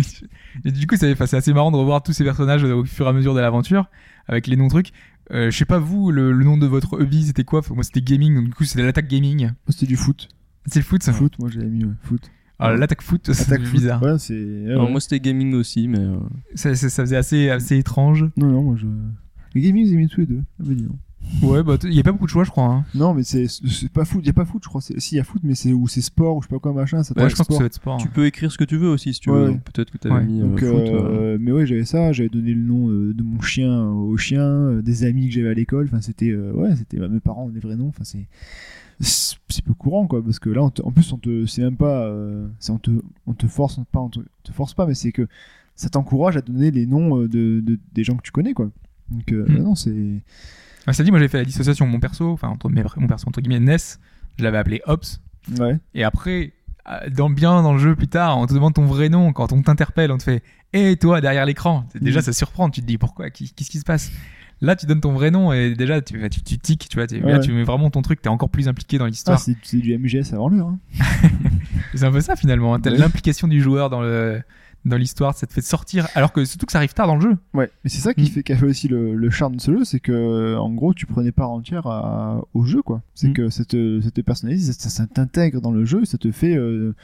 et 0.64 0.72
du 0.72 0.86
coup, 0.86 0.96
c'est 0.96 1.20
assez 1.20 1.52
marrant 1.52 1.70
de 1.70 1.76
revoir 1.76 2.02
tous 2.02 2.12
ces 2.12 2.24
personnages 2.24 2.64
au 2.64 2.84
fur 2.84 3.06
et 3.06 3.08
à 3.10 3.12
mesure 3.12 3.34
de 3.34 3.40
l'aventure 3.40 3.90
avec 4.26 4.46
les 4.46 4.56
noms 4.56 4.68
trucs. 4.68 4.90
Euh, 5.32 5.50
je 5.50 5.56
sais 5.56 5.64
pas 5.66 5.78
vous, 5.78 6.10
le, 6.10 6.32
le 6.32 6.44
nom 6.44 6.56
de 6.56 6.66
votre 6.66 6.94
hobby, 6.98 7.24
c'était 7.24 7.44
quoi? 7.44 7.60
Moi, 7.70 7.84
c'était 7.84 8.00
gaming. 8.00 8.34
Donc, 8.36 8.44
du 8.46 8.54
coup, 8.54 8.64
c'était 8.64 8.82
l'attaque 8.84 9.08
gaming. 9.08 9.50
C'était 9.68 9.86
du 9.86 9.96
foot 9.96 10.28
C'est 10.66 10.78
le 10.80 10.84
foot, 10.84 11.02
ça? 11.02 11.12
foot 11.12 11.34
moi 11.38 11.48
j'avais 11.50 11.66
mis 11.68 11.84
ouais, 11.84 11.92
foot 12.02 12.30
Alors, 12.58 12.78
l'attaque 12.78 13.02
foot, 13.02 13.32
c'est 13.32 13.58
bizarre. 13.70 14.02
ouais, 14.02 14.18
c'est 14.18 14.34
ouais, 14.34 14.70
Alors, 14.72 14.84
ouais. 14.86 14.90
moi, 14.92 15.00
c'était 15.00 15.20
gaming 15.20 15.54
aussi, 15.54 15.88
mais 15.88 15.98
euh, 15.98 16.16
Ça, 16.54 16.74
ça, 16.74 16.88
ça 16.88 17.02
faisait 17.04 17.16
assez, 17.16 17.50
assez 17.50 17.76
étrange. 17.76 18.24
non 18.38 18.48
non 18.50 18.62
moi 18.62 18.76
je 18.78 18.86
les 19.54 19.60
gaming 19.60 19.86
j'ai 19.88 19.94
mis 19.96 20.08
tous 20.08 20.20
les 20.20 20.26
deux 20.26 20.42
Ah, 20.58 20.64
bah, 20.66 20.74
dis 20.74 20.82
donc. 20.82 20.96
Ouais, 21.42 21.62
bah, 21.62 21.76
il 21.82 21.92
y 21.94 22.00
a 22.00 22.02
pas 22.02 22.12
beaucoup 22.12 22.26
de 22.26 22.30
choix, 22.30 22.44
je 22.44 22.50
crois. 22.50 22.64
Hein. 22.66 22.84
non 22.94 23.12
mais 23.14 23.22
c'est 23.22 23.46
pas 23.92 24.04
foot 24.04 24.20
il 24.22 24.26
y 24.26 24.30
a 24.30 24.32
pas 24.32 24.44
foot 24.44 24.62
je 24.62 24.68
crois 24.68 24.80
si 24.80 24.94
il 24.94 25.16
y 25.16 25.20
a 25.20 25.24
foot 25.24 25.40
mais 25.44 25.54
c'est 25.54 25.72
ou 25.72 25.88
c'est 25.88 26.00
sport 26.00 26.36
ou 26.36 26.42
je 26.42 26.46
sais 26.48 26.54
pas 26.54 26.58
quoi 26.60 26.72
machin 26.72 27.02
ça 27.02 27.12
Ouais, 27.16 27.28
je 27.28 27.34
pense 27.34 27.46
que 27.48 27.54
sport. 27.54 27.56
ça 27.56 27.62
va 27.62 27.66
être 27.66 27.74
sport. 27.74 27.96
tu 27.98 28.08
peux 28.08 28.26
écrire 28.26 28.50
ce 28.52 28.58
que 28.58 28.64
tu 28.64 28.76
veux 28.76 28.88
aussi 28.88 29.12
si 29.14 29.20
tu 29.20 29.30
Ouais, 29.30 29.38
veux. 29.52 29.58
Peut-être 29.72 29.90
que 29.90 29.98
tu 29.98 30.08
avais 30.08 30.16
Ouais. 30.20 30.26
mis 30.26 30.40
euh, 30.40 30.44
Donc, 30.48 30.58
foot. 30.60 30.70
euh, 30.70 31.34
euh, 31.34 31.38
mais 31.40 31.50
ouais, 31.52 31.66
j'avais 31.66 31.84
ça, 31.84 32.12
j'avais 32.12 32.28
donné 32.28 32.52
le 32.54 32.62
nom 32.62 32.88
euh, 32.90 33.12
de 33.14 33.22
mon 33.22 33.40
chien 33.40 33.88
au 33.90 34.16
chien, 34.16 34.42
euh, 34.42 34.82
des 34.82 35.04
amis 35.04 35.28
que 35.28 35.34
j'avais 35.34 35.48
à 35.50 35.54
l'école. 35.54 35.86
Enfin, 35.86 36.00
c'était, 36.00 36.30
euh, 36.30 36.52
ouais, 36.52 36.76
c'était 36.76 36.98
bah, 36.98 37.08
mes 37.08 37.20
parents, 37.20 37.48
les 37.52 37.60
vrais 37.60 37.76
noms. 37.76 37.88
Enfin, 37.88 38.04
c'est, 38.04 38.26
c'est 39.00 39.64
peu 39.64 39.74
courant, 39.74 40.06
quoi, 40.06 40.22
parce 40.24 40.38
que 40.38 40.50
là, 40.50 40.62
on 40.62 40.70
te- 40.70 40.82
en 40.82 40.92
plus, 40.92 41.12
on 41.12 41.18
te, 41.18 41.46
c'est 41.46 41.62
même 41.62 41.76
pas, 41.76 42.04
euh, 42.06 42.46
c'est 42.58 42.70
on 42.72 42.78
te, 42.78 42.90
on 43.26 43.32
te 43.34 43.46
force 43.46 43.80
pas, 43.92 44.00
on 44.00 44.08
te, 44.08 44.20
te 44.44 44.52
force 44.52 44.74
pas, 44.74 44.86
mais 44.86 44.94
c'est 44.94 45.12
que 45.12 45.26
ça 45.74 45.88
t'encourage 45.88 46.36
à 46.36 46.40
donner 46.42 46.70
les 46.70 46.86
noms 46.86 47.18
euh, 47.22 47.28
de, 47.28 47.60
de- 47.60 47.78
des 47.92 48.04
gens 48.04 48.16
que 48.16 48.22
tu 48.22 48.30
connais, 48.32 48.54
quoi. 48.54 48.70
Donc, 49.10 49.32
euh, 49.32 49.44
Hmm. 49.48 49.58
non, 49.62 49.74
c'est, 49.74 50.22
Ah, 50.86 50.92
ça 50.92 51.02
dit, 51.02 51.10
moi, 51.10 51.18
j'ai 51.20 51.28
fait 51.28 51.38
la 51.38 51.44
dissociation. 51.44 51.86
Mon 51.86 52.00
perso, 52.00 52.30
enfin, 52.32 52.48
entre 52.48 52.68
mes, 52.68 52.82
mon 52.96 53.06
perso, 53.06 53.26
entre 53.28 53.40
guillemets, 53.40 53.60
Ness, 53.60 53.98
je 54.38 54.44
l'avais 54.44 54.58
appelé 54.58 54.82
Ops. 54.86 55.20
ouais, 55.58 55.78
Et 55.94 56.04
après, 56.04 56.52
euh, 56.90 57.08
dans 57.10 57.30
bien 57.30 57.62
dans 57.62 57.72
le 57.72 57.78
jeu 57.78 57.94
plus 57.96 58.08
tard, 58.08 58.36
on 58.38 58.46
te 58.46 58.52
demande 58.54 58.74
ton 58.74 58.84
vrai 58.84 59.08
nom. 59.08 59.32
Quand 59.32 59.52
on 59.52 59.62
t'interpelle, 59.62 60.10
on 60.12 60.18
te 60.18 60.22
fait 60.24 60.42
Et 60.72 60.96
toi 60.96 61.20
derrière 61.20 61.46
l'écran 61.46 61.86
C'est- 61.92 62.02
Déjà, 62.02 62.18
Mhm. 62.18 62.24
ça 62.24 62.32
surprend. 62.32 62.68
Tu 62.68 62.80
te 62.82 62.86
dis 62.86 62.98
pourquoi? 62.98 63.30
Qu'est- 63.30 63.54
Qu'est-ce 63.54 63.70
qui 63.70 63.78
se 63.78 63.84
passe? 63.84 64.10
Là, 64.60 64.76
tu 64.76 64.86
donnes 64.86 65.00
ton 65.00 65.12
vrai 65.12 65.30
nom 65.30 65.52
et 65.52 65.74
déjà, 65.74 66.00
tu, 66.00 66.18
tu, 66.30 66.42
tu 66.42 66.58
tiques. 66.58 66.88
Tu 66.88 66.96
vois, 66.96 67.06
tu- 67.06 67.22
Ouais. 67.22 67.32
Là, 67.32 67.38
tu 67.38 67.52
mets 67.52 67.64
vraiment 67.64 67.90
ton 67.90 68.02
truc. 68.02 68.20
T'es 68.22 68.28
encore 68.28 68.50
plus 68.50 68.68
impliqué 68.68 68.98
dans 68.98 69.04
ah, 69.04 69.08
l'histoire. 69.08 69.38
c'est, 69.38 69.56
c'est 69.62 69.78
du 69.78 69.92
MGS 69.98 70.32
avant 70.32 70.48
l'heure. 70.48 70.68
Hein. 70.68 70.78
c'est 71.94 72.04
un 72.04 72.10
peu 72.12 72.20
ça 72.20 72.36
finalement. 72.36 72.74
hein. 72.74 72.80
T'as 72.80 72.90
Ouais. 72.90 72.98
l'implication 72.98 73.48
du 73.48 73.60
joueur 73.62 73.88
dans 73.90 74.00
le 74.00 74.42
dans 74.84 74.96
l'histoire. 74.96 75.34
Ça 75.34 75.46
te 75.46 75.52
fait 75.52 75.60
sortir. 75.62 76.06
Alors 76.14 76.32
que 76.32 76.44
surtout 76.44 76.66
que 76.66 76.72
ça 76.72 76.78
arrive 76.78 76.92
tard 76.94 77.06
dans 77.06 77.16
le 77.16 77.20
jeu. 77.22 77.36
Ouais, 77.54 77.70
mais 77.84 77.90
c'est 77.90 78.00
ça 78.00 78.14
qui 78.14 78.22
Mm. 78.22 78.26
fait, 78.26 78.42
qui 78.42 78.52
a 78.52 78.56
fait 78.56 78.66
aussi 78.66 78.88
le, 78.88 79.14
le 79.14 79.30
charme 79.30 79.56
de 79.56 79.60
ce 79.60 79.72
jeu, 79.72 79.84
c'est 79.84 80.00
que 80.00 80.56
en 80.56 80.70
gros 80.72 80.94
tu 80.94 81.06
prenais 81.06 81.32
part 81.32 81.50
entière 81.50 81.86
à- 81.86 82.42
au 82.54 82.64
jeu, 82.64 82.82
quoi. 82.82 83.02
C'est 83.14 83.28
Mm. 83.28 83.32
que 83.34 83.48
ça 83.50 83.64
te, 83.64 84.00
ça 84.00 84.10
te 84.10 84.20
personnalise, 84.20 84.72
ça, 84.76 84.90
ça 84.90 85.06
t'intègre 85.06 85.60
dans 85.60 85.72
le 85.72 85.84
jeu, 85.84 86.04
ça 86.04 86.18
te 86.18 86.30
fait 86.32 86.56
euh, 86.56 86.94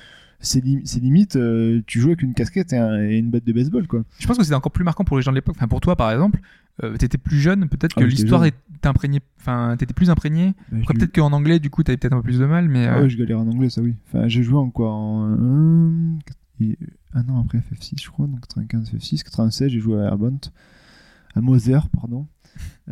c'est 0.42 0.64
lim- 0.64 0.80
c'est 0.84 1.00
limite, 1.00 1.36
euh, 1.36 1.82
tu 1.86 2.00
joues 2.00 2.08
avec 2.08 2.22
une 2.22 2.32
casquette 2.34 2.72
et, 2.72 2.78
un- 2.78 3.02
et 3.02 3.18
une 3.18 3.30
batte 3.30 3.44
de 3.44 3.52
baseball, 3.52 3.86
quoi. 3.86 4.02
Je 4.18 4.26
pense 4.26 4.38
que 4.38 4.42
c'était 4.42 4.54
encore 4.56 4.72
plus 4.72 4.84
marquant 4.84 5.04
pour 5.04 5.16
les 5.18 5.22
gens 5.22 5.32
de 5.32 5.36
l'époque. 5.36 5.54
Enfin, 5.58 5.68
pour 5.68 5.80
toi, 5.82 5.96
par 5.96 6.10
exemple, 6.12 6.40
euh, 6.82 6.96
t'étais 6.96 7.18
plus 7.18 7.38
jeune. 7.38 7.68
Peut-être 7.68 7.92
Ah 7.98 8.00
que 8.00 8.06
l'histoire 8.06 8.46
est 8.46 8.54
imprégné. 8.84 9.20
Enfin, 9.38 9.76
t'étais 9.78 9.92
plus 9.92 10.08
imprégné. 10.08 10.54
Bah, 10.72 10.78
peut-être 10.94 11.14
qu'en 11.14 11.32
anglais, 11.32 11.58
du 11.58 11.68
coup, 11.68 11.82
t'avais 11.82 11.98
peut-être 11.98 12.14
un 12.14 12.18
peu 12.18 12.22
plus 12.22 12.38
de 12.38 12.46
mal. 12.46 12.68
Mais 12.70 12.86
Ah 12.86 12.96
euh, 12.96 13.02
ouais, 13.02 13.10
je 13.10 13.18
galère 13.18 13.38
en 13.40 13.46
anglais, 13.48 13.68
ça 13.68 13.82
oui. 13.82 13.94
Enfin, 14.08 14.28
j'ai 14.28 14.42
joué 14.42 14.56
en 14.56 14.70
quoi 14.70 14.90
En 14.90 15.36
un, 17.14 17.28
an 17.28 17.40
après 17.40 17.58
FF6, 17.58 18.02
je 18.02 18.10
crois, 18.10 18.26
donc 18.26 18.40
95 18.40 18.92
FF6, 18.92 19.22
96, 19.24 19.68
j'ai 19.70 19.80
joué 19.80 20.00
à 20.00 20.06
Airbound, 20.06 20.46
à 21.34 21.40
Mother, 21.40 21.88
pardon, 21.90 22.26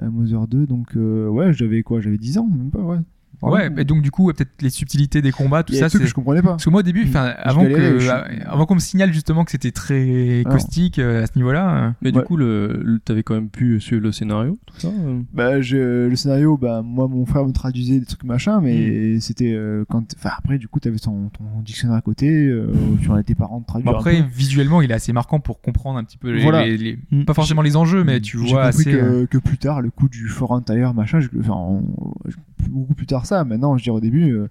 à 0.01 0.09
Mother 0.09 0.47
2, 0.47 0.67
donc 0.67 0.97
euh, 0.97 1.29
ouais, 1.29 1.53
j'avais 1.53 1.83
quoi 1.83 2.01
J'avais 2.01 2.19
10 2.19 2.39
ans, 2.39 2.47
même 2.47 2.71
pas, 2.71 2.81
ouais. 2.81 2.99
Ouais, 3.43 3.71
et 3.77 3.85
donc 3.85 4.03
du 4.03 4.11
coup, 4.11 4.33
peut-être 4.33 4.51
les 4.61 4.71
subtilités 4.71 5.23
des 5.23 5.31
combats, 5.33 5.63
tout 5.63 5.73
il 5.73 5.77
y 5.77 5.79
a 5.79 5.83
ça, 5.83 5.87
des 5.87 5.91
trucs 5.91 6.01
c'est. 6.01 6.05
que 6.07 6.11
je 6.11 6.15
comprenais 6.15 6.43
pas. 6.43 6.51
Parce 6.51 6.65
que 6.65 6.71
moi 6.71 6.81
au 6.81 6.83
début, 6.83 7.05
enfin, 7.07 7.35
Je 7.45 7.49
avant 7.49 7.65
que, 7.65 7.99
je- 8.01 8.11
avant 8.47 8.67
qu'on 8.67 8.75
me 8.75 8.81
signale 8.81 9.13
justement 9.13 9.45
que 9.45 9.51
c'était 9.53 9.71
très 9.71 10.43
Ah. 10.45 10.51
caustique 10.51 10.99
euh, 10.99 11.23
à 11.23 11.27
ce 11.27 11.33
niveau-là. 11.37 11.77
euh, 11.87 11.91
Mais 12.03 12.11
Ouais. 12.13 12.21
du 12.21 12.27
coup, 12.27 12.37
le, 12.37 12.81
le- 12.85 12.99
t'avais 12.99 13.23
quand 13.23 13.35
même 13.35 13.49
pu 13.49 13.81
suivre 13.81 14.03
le 14.03 14.11
scénario, 14.13 14.59
tout 14.67 14.75
ça 14.79 14.89
euh 14.89 15.21
Bah, 15.33 15.61
je, 15.61 16.09
le 16.09 16.17
scénario, 16.17 16.57
bah, 16.57 16.83
moi, 16.85 17.07
mon 17.09 17.25
frère 17.27 17.45
me 17.47 17.53
traduisait 17.53 18.01
des 18.01 18.07
trucs 18.07 18.25
machin, 18.25 18.61
mais 18.61 19.15
Hmm. 19.17 19.21
c'était 19.21 19.53
euh, 19.55 19.85
quand. 19.89 20.05
Enfin, 20.19 20.31
après, 20.37 20.59
du 20.59 20.67
coup, 20.69 20.81
t'avais 20.81 20.99
ton, 20.99 21.29
ton 21.31 21.45
dictionnaire 21.65 21.97
à 21.97 22.01
côté, 22.03 22.29
euh, 22.47 22.73
tu 23.01 23.09
en 23.11 23.15
as 23.15 23.23
tes 23.23 23.35
parents 23.35 23.61
de 23.61 23.67
traduire. 23.67 23.93
Un 23.93 23.97
après, 23.99 24.23
visuellement, 24.23 24.83
il 24.83 24.91
est 24.91 24.95
assez 24.95 25.13
marquant 25.13 25.39
pour 25.41 25.61
comprendre 25.61 25.99
un 25.99 26.05
petit 26.05 26.19
peu 26.19 26.31
les, 26.33 26.43
Voilà. 26.43 26.67
les- 26.67 26.77
les- 26.77 26.99
Mm. 27.13 27.25
pas 27.25 27.35
forcément 27.35 27.63
les 27.63 27.77
enjeux, 27.77 28.03
mais 28.05 28.21
tu 28.21 28.37
vois 28.37 28.65
assez. 28.65 28.93
euh, 28.93 29.27
que, 29.27 29.39
que 29.39 29.39
plus 29.39 29.59
tard, 29.59 29.81
le 29.81 29.91
coup 29.91 30.09
du 30.09 30.29
fort 30.29 30.55
intérieur, 30.55 30.93
machin, 30.95 31.21
je, 31.21 31.29
enfin, 31.39 31.55
on- 31.55 31.85
je- 32.27 32.37
beaucoup 32.69 32.95
plus 32.95 33.07
tard 33.07 33.27
ça. 33.27 33.45
Maintenant, 33.45 33.77
je 33.77 33.83
dirais 33.83 33.97
au 33.97 34.01
début, 34.01 34.33
euh, 34.33 34.49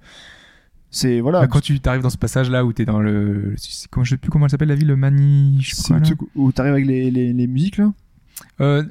c'est 0.89 1.19
voilà. 1.19 1.41
bah, 1.41 1.47
quand 1.47 1.61
tu 1.61 1.79
arrives 1.85 2.01
dans 2.01 2.09
ce 2.09 2.17
passage-là 2.17 2.65
où 2.65 2.73
t'es 2.73 2.85
dans 2.85 2.99
le, 2.99 3.55
comment, 3.89 4.03
je 4.03 4.11
sais 4.11 4.17
plus 4.17 4.29
comment 4.29 4.45
elle 4.45 4.51
s'appelle 4.51 4.69
la 4.69 4.75
ville, 4.75 4.87
le 4.87 4.95
Mani, 4.95 5.57
je 5.61 5.75
sais 5.75 5.93
quoi, 5.93 5.99
là. 5.99 6.09
où 6.35 6.51
t'arrives 6.51 6.73
avec 6.73 6.85
les, 6.85 7.11
les, 7.11 7.33
les 7.33 7.47
musiques 7.47 7.77
là? 7.77 7.93
Euh, 8.61 8.83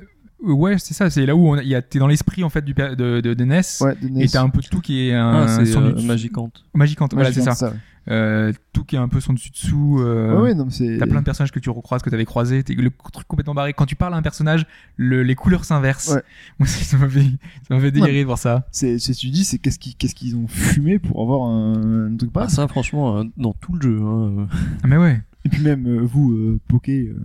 ouais, 0.43 0.79
c'est 0.79 0.95
ça, 0.95 1.11
c'est 1.11 1.27
là 1.27 1.35
où 1.37 1.49
on, 1.49 1.57
il 1.61 1.69
y 1.69 1.75
a, 1.75 1.83
t'es 1.83 1.99
dans 1.99 2.07
l'esprit 2.07 2.45
en 2.45 2.49
fait 2.51 2.63
du 2.65 2.75
de, 2.75 2.95
de, 3.21 3.35
de 3.35 3.45
NES. 3.45 3.61
Ouais, 3.81 3.95
de 4.01 4.09
NES. 4.09 4.23
Et 4.25 4.29
t'as 4.29 4.43
un 4.43 4.49
peu 4.49 4.61
tout 4.61 4.81
qui 4.81 5.09
est 5.09 5.15
un 5.15 5.45
Ah, 5.45 5.49
c'est 5.49 5.67
son 5.67 5.83
euh, 5.85 5.93
du- 5.93 6.07
Magicante. 6.07 6.65
Magicante, 6.75 7.15
voilà, 7.15 7.33
c'est 7.33 7.43
ça. 7.43 7.71
Ouais. 7.71 7.73
Euh, 8.09 8.53
tout 8.73 8.85
qui 8.85 8.95
est 8.95 9.01
un 9.01 9.09
peu 9.09 9.19
son 9.19 9.33
dessus 9.33 9.51
dessous. 9.51 9.97
Euh, 10.01 10.37
Ouais, 10.37 10.43
ouais, 10.43 10.55
non, 10.55 10.67
mais 10.67 10.71
c'est. 10.71 10.97
T'as 10.99 11.07
plein 11.07 11.19
de 11.19 11.25
personnages 11.25 11.51
que 11.51 11.59
tu 11.59 11.71
recroises, 11.71 12.03
que 12.03 12.11
t'avais 12.11 12.25
croisés. 12.25 12.63
T'es- 12.63 12.75
Le 12.75 12.91
truc 13.13 13.27
complètement 13.27 13.55
barré. 13.55 13.73
Quand 13.73 13.85
tu 13.87 13.97
parles 13.97 14.15
à 14.15 14.17
un 14.17 14.23
personnage, 14.23 14.65
le- 14.97 15.25
les 15.25 15.35
couleurs 15.35 15.65
s'inversent. 15.65 16.13
Ouais. 16.15 16.23
Moi, 16.61 16.69
ça 16.69 16.97
m'a 16.99 17.09
fait, 17.09 17.25
ça 17.67 17.75
m'a 17.75 17.81
fait 17.81 17.91
délirer 17.91 18.21
de 18.21 18.27
voir 18.27 18.39
ça. 18.39 18.65
C'est, 18.71 19.01
c'est, 19.01 19.13
tu 19.13 19.31
dis, 19.31 19.45
c'est 19.45 19.59
qu'est-ce 19.59 19.81
qu'ils, 19.81 19.97
qu'est-ce 19.97 20.15
qu'ils 20.15 20.37
ont 20.37 20.47
fumé 20.47 21.01
pour 21.01 21.21
avoir 21.21 21.49
un, 21.51 22.07
un 22.13 22.17
truc 22.17 22.31
Ah, 22.33 22.41
pareil. 22.41 22.51
ça, 22.51 22.69
franchement, 22.69 23.19
euh, 23.19 23.25
dans 23.37 23.55
tout 23.55 23.73
le 23.75 23.81
jeu. 23.83 24.01
Hein. 24.01 24.47
Ah, 24.85 24.87
mais 24.87 24.99
ouais. 24.99 25.21
Et 25.45 25.49
puis 25.49 25.63
même 25.65 25.87
euh, 25.89 26.01
vous, 26.03 26.31
euh, 26.33 26.61
Poké, 26.69 27.09
euh, 27.09 27.17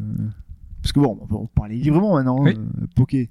parce 0.82 0.92
que 0.94 1.00
bon, 1.00 1.18
on 1.22 1.26
va 1.26 1.48
parler 1.56 1.76
librement 1.78 2.16
maintenant. 2.16 2.42
Oui. 2.44 2.54
euh, 2.58 2.86
Poké, 2.96 3.30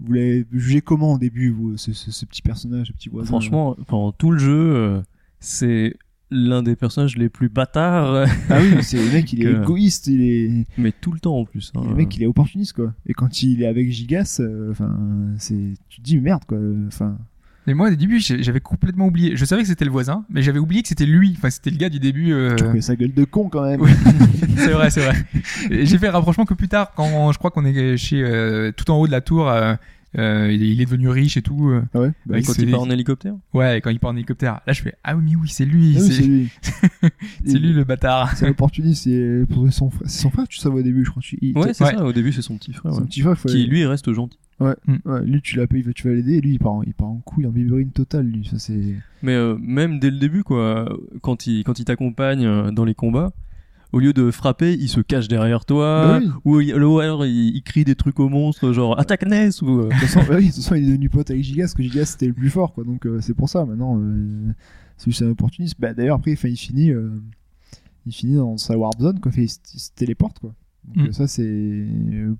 vous 0.00 0.12
l'avez 0.12 0.46
jugé 0.52 0.80
comment 0.80 1.14
au 1.14 1.18
début, 1.18 1.50
vous, 1.50 1.76
ce, 1.76 1.92
ce, 1.92 2.10
ce 2.10 2.24
petit 2.26 2.42
personnage, 2.42 2.88
ce 2.88 2.92
petit 2.92 3.08
voisin 3.08 3.28
Franchement, 3.28 3.76
pendant 3.86 4.12
tout 4.12 4.30
le 4.30 4.38
jeu, 4.38 4.74
euh, 4.76 5.02
c'est 5.40 5.94
l'un 6.30 6.62
des 6.62 6.76
personnages 6.76 7.16
les 7.16 7.28
plus 7.30 7.48
bâtards, 7.48 8.12
euh, 8.12 8.26
Ah 8.50 8.58
oui, 8.60 8.82
c'est 8.82 9.02
le 9.02 9.10
mec, 9.12 9.32
il 9.32 9.40
est 9.40 9.44
que- 9.44 9.62
égoïste, 9.62 10.06
il 10.08 10.20
est, 10.22 10.66
mais 10.76 10.92
tout 10.92 11.10
le 11.12 11.18
temps 11.20 11.38
en 11.38 11.44
plus. 11.46 11.72
hein. 11.74 11.80
le 11.88 11.94
mec, 11.94 12.14
il 12.16 12.22
est 12.22 12.26
opportuniste 12.26 12.74
quoi. 12.74 12.92
Et 13.06 13.14
quand 13.14 13.42
il 13.42 13.62
est 13.62 13.66
avec 13.66 13.90
Gigas, 13.90 14.38
euh, 14.40 14.74
c'est, 15.38 15.74
tu 15.88 16.00
te 16.00 16.04
dis 16.04 16.20
merde 16.20 16.44
quoi. 16.46 16.58
Enfin, 16.86 17.16
Mais 17.68 17.74
moi, 17.74 17.90
au 17.90 17.94
début, 17.94 18.18
j'avais 18.18 18.60
complètement 18.60 19.06
oublié. 19.08 19.36
Je 19.36 19.44
savais 19.44 19.60
que 19.60 19.68
c'était 19.68 19.84
le 19.84 19.90
voisin, 19.90 20.24
mais 20.30 20.40
j'avais 20.40 20.58
oublié 20.58 20.80
que 20.80 20.88
c'était 20.88 21.04
lui. 21.04 21.34
Enfin, 21.36 21.50
c'était 21.50 21.68
le 21.68 21.76
gars 21.76 21.90
du 21.90 22.00
début. 22.00 22.32
euh, 22.32 22.56
tu 22.56 22.80
sa 22.80 22.96
gueule 22.96 23.12
de 23.12 23.24
con 23.24 23.50
quand 23.50 23.62
même. 23.62 23.82
Oui. 23.82 23.90
c'est 24.56 24.70
vrai, 24.70 24.88
c'est 24.88 25.02
vrai. 25.04 25.14
J'ai 25.70 25.98
fait 25.98 26.06
le 26.06 26.12
rapprochement 26.12 26.46
que 26.46 26.54
plus 26.54 26.68
tard, 26.68 26.92
quand 26.96 27.30
je 27.30 27.36
crois 27.38 27.50
qu'on 27.50 27.66
est 27.66 27.98
chez 27.98 28.22
euh, 28.24 28.72
tout 28.74 28.90
en 28.90 28.96
haut 28.98 29.06
de 29.06 29.12
la 29.12 29.20
tour. 29.20 29.50
euh, 29.50 29.74
euh, 30.16 30.50
il 30.50 30.80
est 30.80 30.86
devenu 30.86 31.10
riche 31.10 31.36
et 31.36 31.42
tout. 31.42 31.70
Ah 31.92 32.00
ouais. 32.00 32.12
Bah, 32.24 32.38
Quand 32.40 32.56
il 32.58 32.70
part 32.70 32.80
en 32.80 32.88
hélicoptère 32.88 33.34
Ouais, 33.52 33.82
quand 33.82 33.90
il 33.90 34.00
part 34.00 34.12
en 34.12 34.16
hélicoptère. 34.16 34.60
Là, 34.66 34.72
je 34.72 34.80
fais 34.80 34.94
Ah 35.04 35.14
oui, 35.14 35.22
mais 35.26 35.36
oui, 35.36 35.48
c'est 35.50 35.66
lui. 35.66 35.96
ah 35.98 36.00
oui, 36.02 36.10
c'est 36.10 36.22
lui. 36.22 36.48
c'est 37.44 37.58
lui 37.58 37.74
le 37.74 37.84
bâtard. 37.84 38.34
C'est 38.34 38.46
un 38.46 38.50
opportuniste. 38.52 39.04
C'est 39.04 39.42
son 39.70 39.90
frère. 39.90 40.08
C'est 40.08 40.22
son 40.22 40.30
frère, 40.30 40.48
tu 40.48 40.56
savais 40.58 40.76
au 40.76 40.82
début, 40.82 41.04
je 41.04 41.10
crois. 41.10 41.22
Il- 41.42 41.56
Ouais, 41.58 41.74
c'est 41.74 41.84
Ouais. 41.84 41.90
ça. 41.94 42.02
Au 42.06 42.14
début, 42.14 42.32
c'est 42.32 42.40
son 42.40 42.56
petit 42.56 42.72
frère. 42.72 42.94
son 42.94 43.00
ouais. 43.02 43.06
petit 43.06 43.20
frère, 43.20 43.34
il 43.34 43.36
faut 43.36 43.48
Qui 43.50 43.66
lui 43.66 43.84
reste 43.84 44.10
gentil. 44.10 44.38
Ouais, 44.60 44.74
lui 45.24 45.40
tu 45.40 45.56
l'appelles, 45.56 45.92
tu 45.94 46.08
vas 46.08 46.14
l'aider, 46.14 46.34
et 46.34 46.40
lui 46.40 46.54
il 46.54 46.58
part, 46.58 46.72
en, 46.72 46.82
il 46.82 46.92
part 46.94 47.08
en 47.08 47.18
couille, 47.24 47.46
en 47.46 47.50
biberine 47.50 47.90
totale, 47.90 48.26
lui. 48.26 48.44
Ça 48.44 48.58
c'est. 48.58 48.80
Mais 49.22 49.34
euh, 49.34 49.56
même 49.60 50.00
dès 50.00 50.10
le 50.10 50.18
début, 50.18 50.42
quoi, 50.42 50.88
quand 51.22 51.46
il 51.46 51.62
quand 51.64 51.78
il 51.78 51.84
t'accompagne 51.84 52.44
euh, 52.44 52.70
dans 52.72 52.84
les 52.84 52.94
combats, 52.94 53.32
au 53.92 54.00
lieu 54.00 54.12
de 54.12 54.30
frapper, 54.32 54.74
il 54.74 54.88
se 54.88 55.00
cache 55.00 55.28
derrière 55.28 55.64
toi, 55.64 56.18
Bah 56.20 56.26
oui. 56.44 56.72
ou, 56.74 56.98
alors 56.98 57.24
il, 57.24 57.54
il 57.56 57.62
crie 57.62 57.84
des 57.84 57.94
trucs 57.94 58.18
aux 58.20 58.28
monstres, 58.28 58.72
genre 58.72 58.98
attaque 58.98 59.24
Ness 59.26 59.62
ou. 59.62 59.80
euh, 59.80 59.84
De 59.84 59.90
toute 59.90 59.98
façon, 60.00 60.20
bah 60.28 60.34
oui, 60.38 60.48
de 60.48 60.52
toute 60.52 60.56
façon, 60.62 60.74
il 60.74 60.84
est 60.84 60.86
devenu 60.88 61.08
pote 61.08 61.30
avec 61.30 61.42
Gigas, 61.44 61.62
parce 61.64 61.74
que 61.74 61.82
Gigas 61.84 62.04
c'était 62.06 62.26
le 62.26 62.34
plus 62.34 62.50
fort, 62.50 62.72
quoi. 62.74 62.82
Donc 62.84 63.06
euh, 63.06 63.20
c'est 63.20 63.34
pour 63.34 63.48
ça. 63.48 63.64
Maintenant, 63.64 63.96
euh, 64.00 64.52
c'est 64.96 65.10
juste 65.10 65.22
un 65.22 65.30
opportuniste. 65.30 65.76
Bah 65.78 65.94
d'ailleurs 65.94 66.16
après, 66.16 66.32
il 66.32 66.36
finit, 66.56 66.90
euh, 66.90 67.10
il 68.06 68.12
finit 68.12 68.34
dans 68.36 68.56
sa 68.56 68.76
warp 68.76 69.00
zone, 69.00 69.20
quoi. 69.20 69.30
Fait, 69.30 69.44
il, 69.44 69.48
se- 69.48 69.58
il 69.74 69.78
se 69.80 69.90
téléporte, 69.94 70.40
quoi. 70.40 70.52
Donc 70.84 70.96
Mm. 70.96 71.08
euh, 71.08 71.12
ça 71.12 71.26
c'est 71.28 71.86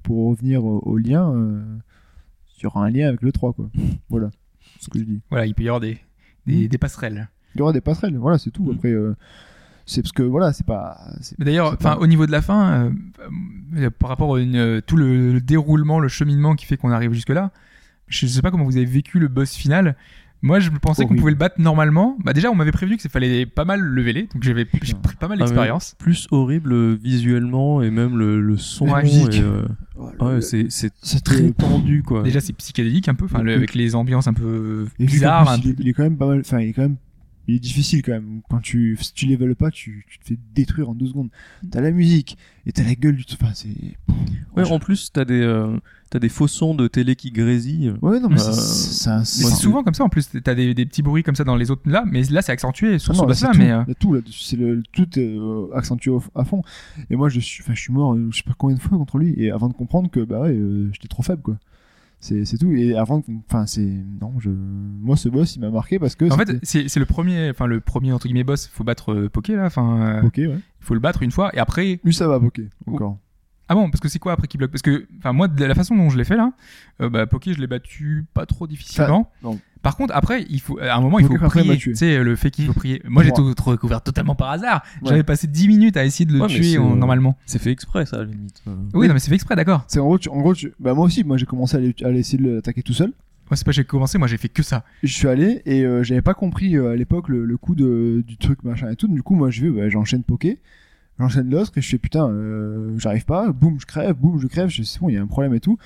pour 0.02 0.28
revenir 0.30 0.64
au, 0.64 0.78
au 0.80 0.96
lien. 0.98 1.32
Il 2.58 2.64
y 2.64 2.66
aura 2.66 2.84
un 2.84 2.90
lien 2.90 3.08
avec 3.08 3.22
le 3.22 3.32
3, 3.32 3.52
quoi. 3.52 3.70
Voilà, 4.10 4.30
ce 4.80 4.88
que 4.88 4.98
je 4.98 5.04
dis. 5.04 5.20
Voilà, 5.30 5.46
il 5.46 5.54
peut 5.54 5.62
y 5.62 5.68
avoir 5.68 5.80
des, 5.80 5.98
des, 6.46 6.64
Mm. 6.64 6.68
des 6.68 6.78
passerelles. 6.78 7.28
Il 7.54 7.58
y 7.58 7.62
aura 7.62 7.72
des 7.72 7.80
passerelles, 7.80 8.16
voilà, 8.16 8.38
c'est 8.38 8.50
tout. 8.50 8.64
Mm. 8.64 8.74
Après, 8.76 8.90
euh, 8.92 9.14
c'est 9.86 10.02
parce 10.02 10.12
que 10.12 10.22
voilà, 10.22 10.52
c'est 10.52 10.66
pas. 10.66 10.98
d'ailleurs, 11.38 11.68
enfin, 11.68 11.94
pas- 11.94 11.98
au 11.98 12.06
niveau 12.06 12.26
de 12.26 12.32
la 12.32 12.42
fin, 12.42 12.70
euh, 12.86 12.90
euh, 13.76 13.90
par 13.90 14.10
rapport 14.10 14.36
à 14.36 14.40
une, 14.40 14.82
tout 14.86 14.96
le, 14.96 15.32
le 15.32 15.40
déroulement, 15.40 15.98
le 16.00 16.08
cheminement 16.08 16.54
qui 16.54 16.66
fait 16.66 16.76
qu'on 16.76 16.90
arrive 16.90 17.12
jusque 17.12 17.30
là, 17.30 17.50
je 18.06 18.26
sais 18.26 18.42
pas 18.42 18.50
comment 18.50 18.64
vous 18.64 18.76
avez 18.76 18.86
vécu 18.86 19.18
le 19.18 19.28
boss 19.28 19.54
final. 19.54 19.96
Moi, 20.40 20.60
je 20.60 20.70
pensais 20.70 21.04
qu'on 21.04 21.16
pouvait 21.16 21.32
le 21.32 21.36
battre 21.36 21.56
normalement. 21.60 22.16
Bah 22.24 22.32
déjà, 22.32 22.50
on 22.50 22.54
m'avait 22.54 22.70
prévenu 22.72 22.96
qu'il 22.96 23.10
fallait 23.10 23.44
pas 23.44 23.64
mal 23.64 23.80
le 23.80 24.02
véler, 24.02 24.28
donc 24.32 24.42
j'avais 24.42 24.66
j'ai 24.82 24.94
pris 24.94 25.16
pas 25.16 25.26
mal 25.28 25.38
Ah, 25.40 25.44
d'expérience. 25.44 25.96
plus 25.98 26.28
horrible 26.30 26.72
euh, 26.72 26.98
visuellement 27.02 27.82
et 27.82 27.90
même 27.90 28.16
le, 28.16 28.40
le 28.40 28.56
son. 28.56 28.86
La 28.86 29.02
musique. 29.02 29.40
euh, 29.40 29.66
Oh, 30.20 30.26
ouais, 30.26 30.40
c'est 30.40 30.68
très 31.24 31.50
tendu 31.50 32.04
quoi. 32.04 32.22
Déjà, 32.22 32.40
c'est 32.40 32.52
psychédélique 32.52 33.08
un 33.08 33.14
peu, 33.14 33.24
enfin, 33.24 33.42
le- 33.42 33.52
avec 33.54 33.74
les 33.74 33.96
ambiances 33.96 34.28
un 34.28 34.32
peu 34.32 34.86
bizarres. 35.00 35.58
plus, 35.60 35.70
un 35.70 35.74
il 35.80 35.88
est 35.88 35.92
quand 35.92 36.04
même 36.04 36.16
pas 36.16 36.26
mal. 36.28 36.40
Enfin, 36.40 36.60
il 36.60 36.68
est 36.68 36.72
quand 36.72 36.82
même. 36.82 36.96
Il 37.48 37.54
est 37.54 37.60
difficile 37.60 38.02
quand 38.02 38.12
même. 38.12 38.42
Quand 38.50 38.60
tu, 38.60 38.96
si 39.00 39.14
tu 39.14 39.24
level 39.26 39.56
pas, 39.56 39.70
tu, 39.70 40.04
tu 40.08 40.18
te 40.18 40.24
fais 40.26 40.38
détruire 40.54 40.90
en 40.90 40.94
deux 40.94 41.06
secondes. 41.06 41.30
T'as 41.70 41.80
la 41.80 41.90
musique 41.90 42.36
et 42.66 42.72
t'as 42.72 42.84
la 42.84 42.94
gueule 42.94 43.16
du. 43.16 43.24
Enfin, 43.32 43.52
c'est. 43.54 43.68
Ouais, 44.54 44.70
en 44.70 44.78
plus 44.78 45.10
t'as 45.12 45.24
des 45.24 45.40
euh, 45.40 45.78
t'as 46.10 46.18
des 46.18 46.28
faux 46.28 46.46
sons 46.48 46.74
de 46.74 46.88
télé 46.88 47.16
qui 47.16 47.30
grésillent. 47.30 47.94
Ouais, 48.02 48.20
non, 48.20 48.28
mais 48.28 48.40
Euh, 48.40 48.52
c'est- 48.52 49.24
souvent 49.56 49.82
comme 49.82 49.94
ça 49.94 50.04
en 50.04 50.08
plus. 50.10 50.28
T'as 50.44 50.54
des, 50.54 50.74
des 50.74 50.84
petits 50.84 51.00
bruits 51.02 51.22
comme 51.22 51.36
ça 51.36 51.44
dans 51.44 51.56
les 51.56 51.70
autres 51.70 51.88
là, 51.88 52.04
mais 52.06 52.22
là 52.24 52.42
c'est 52.42 52.52
accentué 52.52 52.98
sur 52.98 53.12
Ah 53.12 53.14
ce 53.14 53.18
non, 53.20 53.24
là, 53.24 53.28
boss 53.28 53.42
là. 53.42 53.50
c'est 53.54 53.58
Mais 53.58 53.68
tout. 53.70 53.90
euh, 53.90 53.94
tout 53.98 54.12
là-dessus. 54.14 54.42
C'est 54.44 54.56
le 54.56 54.82
tout 54.92 55.18
est 55.18 55.22
euh, 55.38 55.68
accentué 55.74 56.10
au- 56.10 56.22
à 56.34 56.44
fond. 56.44 56.62
Et 57.08 57.16
moi, 57.16 57.28
je 57.30 57.40
suis, 57.40 57.62
enfin, 57.62 57.74
je 57.74 57.80
suis 57.80 57.92
mort, 57.92 58.14
euh, 58.14 58.28
je 58.30 58.36
sais 58.36 58.42
pas 58.42 58.54
combien 58.58 58.76
de 58.76 58.80
fois 58.80 58.98
contre 58.98 59.16
lui. 59.18 59.32
Et 59.38 59.50
avant 59.50 59.68
de 59.68 59.74
comprendre 59.74 60.10
que 60.10 60.20
bah 60.20 60.40
ouais, 60.42 60.50
euh, 60.54 60.90
j'étais 60.92 61.08
trop 61.08 61.22
faible 61.22 61.40
quoi. 61.42 61.56
C'est 62.20 62.58
tout. 62.58 62.72
Et 62.72 62.96
avant, 62.96 63.22
enfin, 63.48 63.66
c'est 63.66 63.80
non, 64.20 64.34
je, 64.38 64.50
moi, 64.50 65.16
ce 65.16 65.28
boss, 65.28 65.56
il 65.56 65.60
m'a 65.60 65.70
marqué 65.70 65.98
parce 65.98 66.16
que. 66.16 66.30
en 66.30 66.36
fait, 66.36 66.58
c'est 66.62 66.96
le 66.96 67.06
premier, 67.06 67.50
enfin 67.50 67.66
le 67.66 67.80
premier 67.80 68.12
entre 68.12 68.26
guillemets 68.26 68.44
boss. 68.44 68.66
Faut 68.66 68.84
battre 68.84 69.12
euh, 69.12 69.28
Poké 69.28 69.54
là. 69.54 69.66
Enfin, 69.66 70.20
euh, 70.22 70.26
ok, 70.26 70.36
ouais. 70.36 70.50
il 70.50 70.84
faut 70.84 70.94
le 70.94 71.00
battre 71.00 71.22
une 71.22 71.30
fois 71.30 71.54
et 71.54 71.58
après. 71.58 72.00
Lui, 72.02 72.14
ça 72.14 72.26
va, 72.26 72.38
ok, 72.38 72.60
encore. 72.86 73.18
Ah 73.68 73.74
bon, 73.74 73.90
parce 73.90 74.00
que 74.00 74.08
c'est 74.08 74.18
quoi 74.18 74.32
après 74.32 74.46
qui 74.48 74.56
bloque? 74.58 74.70
Parce 74.70 74.82
que, 74.82 75.06
enfin 75.18 75.32
moi, 75.32 75.46
de 75.48 75.64
la 75.64 75.74
façon 75.74 75.94
dont 75.96 76.08
je 76.10 76.16
l'ai 76.18 76.24
fait 76.24 76.36
là, 76.36 76.52
euh, 77.02 77.08
bah 77.10 77.26
Poké, 77.26 77.52
je 77.52 77.60
l'ai 77.60 77.66
battu 77.66 78.24
pas 78.34 78.46
trop 78.46 78.66
difficilement. 78.66 79.30
Enfin, 79.42 79.54
non. 79.54 79.60
Par 79.82 79.96
contre, 79.96 80.12
après, 80.16 80.44
il 80.50 80.60
faut, 80.60 80.78
à 80.80 80.94
un 80.96 81.00
moment, 81.00 81.18
il 81.20 81.26
faut 81.26 81.34
Poké, 81.34 81.60
prier. 81.60 81.76
Tu 81.76 81.94
sais, 81.94 82.22
le 82.22 82.34
fait 82.34 82.50
qu'il 82.50 82.66
faut 82.66 82.72
prier. 82.72 83.00
Moi, 83.06 83.22
j'ai 83.22 83.32
tout 83.32 83.54
recouvert 83.64 84.02
totalement 84.02 84.34
par 84.34 84.50
hasard. 84.50 84.82
Ouais. 85.02 85.10
J'avais 85.10 85.22
passé 85.22 85.46
10 85.46 85.68
minutes 85.68 85.96
à 85.96 86.04
essayer 86.04 86.24
de 86.24 86.32
le 86.32 86.40
Ouais, 86.40 86.46
tuer 86.48 86.78
en- 86.78 86.92
euh, 86.92 86.96
normalement. 86.96 87.36
C'est 87.46 87.60
fait 87.60 87.70
exprès 87.70 88.04
ça 88.06 88.16
à 88.16 88.18
la 88.20 88.24
limite. 88.24 88.60
Euh, 88.66 88.74
Oui, 88.94 89.06
non, 89.06 89.14
mais 89.14 89.20
c'est 89.20 89.28
fait 89.28 89.36
exprès, 89.36 89.54
d'accord. 89.54 89.84
C'est 89.86 90.00
en 90.00 90.06
gros, 90.06 90.18
tu- 90.18 90.28
en 90.30 90.40
gros, 90.40 90.54
tu- 90.54 90.72
bah 90.80 90.94
moi 90.94 91.04
aussi, 91.04 91.22
moi 91.22 91.36
j'ai 91.36 91.46
commencé 91.46 91.76
à 91.76 91.78
aller, 91.78 91.94
à 92.04 92.10
essayer 92.10 92.42
de 92.42 92.54
l'attaquer 92.56 92.82
tout 92.82 92.92
seul. 92.94 93.08
Moi, 93.50 93.56
c'est 93.56 93.64
pas 93.64 93.70
j'ai 93.72 93.84
commencé, 93.84 94.18
moi 94.18 94.26
j'ai 94.28 94.36
fait 94.36 94.48
que 94.50 94.62
ça. 94.62 94.84
Je 95.02 95.12
suis 95.14 95.28
allé 95.28 95.62
et 95.64 95.82
euh, 95.84 96.02
j'avais 96.02 96.20
pas 96.22 96.34
compris 96.34 96.76
euh, 96.76 96.90
à 96.92 96.96
l'époque 96.96 97.28
le, 97.28 97.44
le 97.46 97.56
coup 97.56 97.74
de, 97.74 98.22
du 98.26 98.36
truc 98.36 98.62
machin 98.64 98.90
et 98.90 98.96
tout. 98.96 99.08
Du 99.08 99.22
coup, 99.22 99.36
moi 99.36 99.48
je 99.50 99.62
vais, 99.66 99.70
bah, 99.70 99.88
j'enchaîne 99.88 100.22
Poké, 100.24 100.58
j'enchaîne 101.18 101.50
l'autre 101.50 101.72
et 101.76 101.80
je 101.80 101.88
fais 101.88 101.98
putain, 101.98 102.28
euh, 102.28 102.94
j'arrive 102.98 103.24
pas, 103.24 103.52
boum, 103.52 103.78
je 103.80 103.86
crève, 103.86 104.14
boum, 104.14 104.40
je 104.40 104.46
crève. 104.46 104.68
Je 104.68 104.82
c'est 104.82 105.00
bon, 105.00 105.08
il 105.08 105.14
y 105.14 105.18
a 105.18 105.22
un 105.22 105.26
problème 105.26 105.54
et 105.54 105.60
tout. 105.60 105.78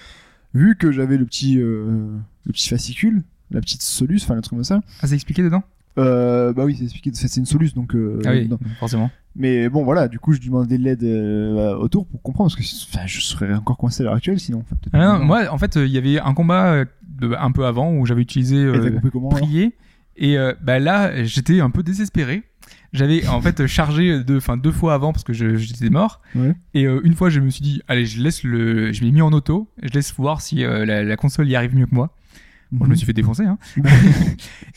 Vu 0.55 0.77
que 0.77 0.93
j'avais 0.93 1.17
le 1.17 1.25
petit, 1.25 1.59
euh, 1.59 2.09
le 2.47 2.53
petit 2.53 2.69
fascicule, 2.69 3.23
la 3.51 3.61
petite 3.61 3.83
solus, 3.83 4.21
enfin 4.23 4.35
le 4.35 4.43
truc 4.43 4.57
comme 4.59 4.65
ça. 4.65 4.81
Ah, 5.01 5.07
c'est 5.07 5.15
expliqué 5.15 5.43
dedans? 5.43 5.63
Euh, 5.99 6.53
bah 6.55 6.65
oui, 6.65 6.75
c'est 6.77 6.85
expliqué, 6.85 7.11
c'est 7.15 7.37
une 7.39 7.45
solus 7.47 7.75
donc. 7.75 7.95
euh, 7.95 8.21
Ah 8.25 8.31
oui, 8.33 8.49
forcément. 8.79 9.11
Mais 9.37 9.69
bon, 9.71 9.83
voilà, 9.85 10.09
du 10.09 10.19
coup, 10.19 10.33
je 10.35 10.41
demandais 10.41 10.77
de 10.79 10.83
l'aide 10.83 11.05
euh, 11.05 11.75
autour 11.77 12.07
pour 12.07 12.21
comprendre 12.23 12.51
parce 12.55 12.57
que 12.57 12.87
enfin, 12.97 13.07
je 13.07 13.21
serais 13.21 13.53
encore 13.55 13.77
coincé 13.79 14.03
à 14.03 14.05
l'heure 14.05 14.15
actuelle 14.15 14.39
sinon. 14.41 14.61
Enfin, 14.61 14.77
Ah 14.93 15.19
non, 15.19 15.25
moi, 15.25 15.51
en 15.51 15.57
fait, 15.59 15.77
euh, 15.77 15.87
il 15.87 15.93
y 15.93 15.99
avait 15.99 16.19
un 16.19 16.35
combat 16.35 16.73
euh, 16.73 16.85
de- 17.19 17.35
un 17.39 17.51
peu 17.53 17.65
avant 17.67 17.95
où 17.95 18.05
j'avais 18.07 18.21
utilisé 18.23 18.57
euh, 18.57 18.99
comment 19.13 19.29
prier. 19.31 19.75
Et 20.17 20.37
euh, 20.39 20.53
bah 20.63 20.79
là, 20.79 21.25
j'étais 21.25 21.61
un 21.61 21.71
peu 21.71 21.83
désespéré. 21.83 22.43
J'avais 22.93 23.27
en 23.27 23.41
fait 23.41 23.67
chargé 23.67 24.23
deux, 24.23 24.37
enfin 24.37 24.57
deux 24.57 24.71
fois 24.71 24.93
avant 24.95 25.13
parce 25.13 25.25
que 25.25 25.33
j'étais 25.33 25.89
mort. 25.89 26.21
Ouais. 26.35 26.55
Et 26.75 26.87
euh, 26.87 27.01
une 27.05 27.15
fois, 27.15 27.31
je 27.31 27.41
me 27.41 27.49
suis 27.49 27.63
dit, 27.63 27.83
allez, 27.89 28.05
je 28.05 28.23
laisse 28.23 28.43
le, 28.45 28.93
je 28.93 29.03
l'ai 29.03 29.11
mis 29.13 29.23
en 29.23 29.33
auto. 29.33 29.71
Je 29.83 29.89
laisse 29.95 30.13
voir 30.15 30.41
si 30.43 30.63
euh, 30.63 30.85
la, 30.85 31.03
la 31.03 31.17
console 31.17 31.49
y 31.49 31.57
arrive 31.57 31.75
mieux 31.75 31.87
que 31.87 31.95
moi. 31.95 32.15
Bon, 32.71 32.87
je 32.87 32.91
me 32.91 32.95
suis 32.95 33.05
fait 33.07 33.13
défoncer. 33.13 33.45
Hein. 33.45 33.59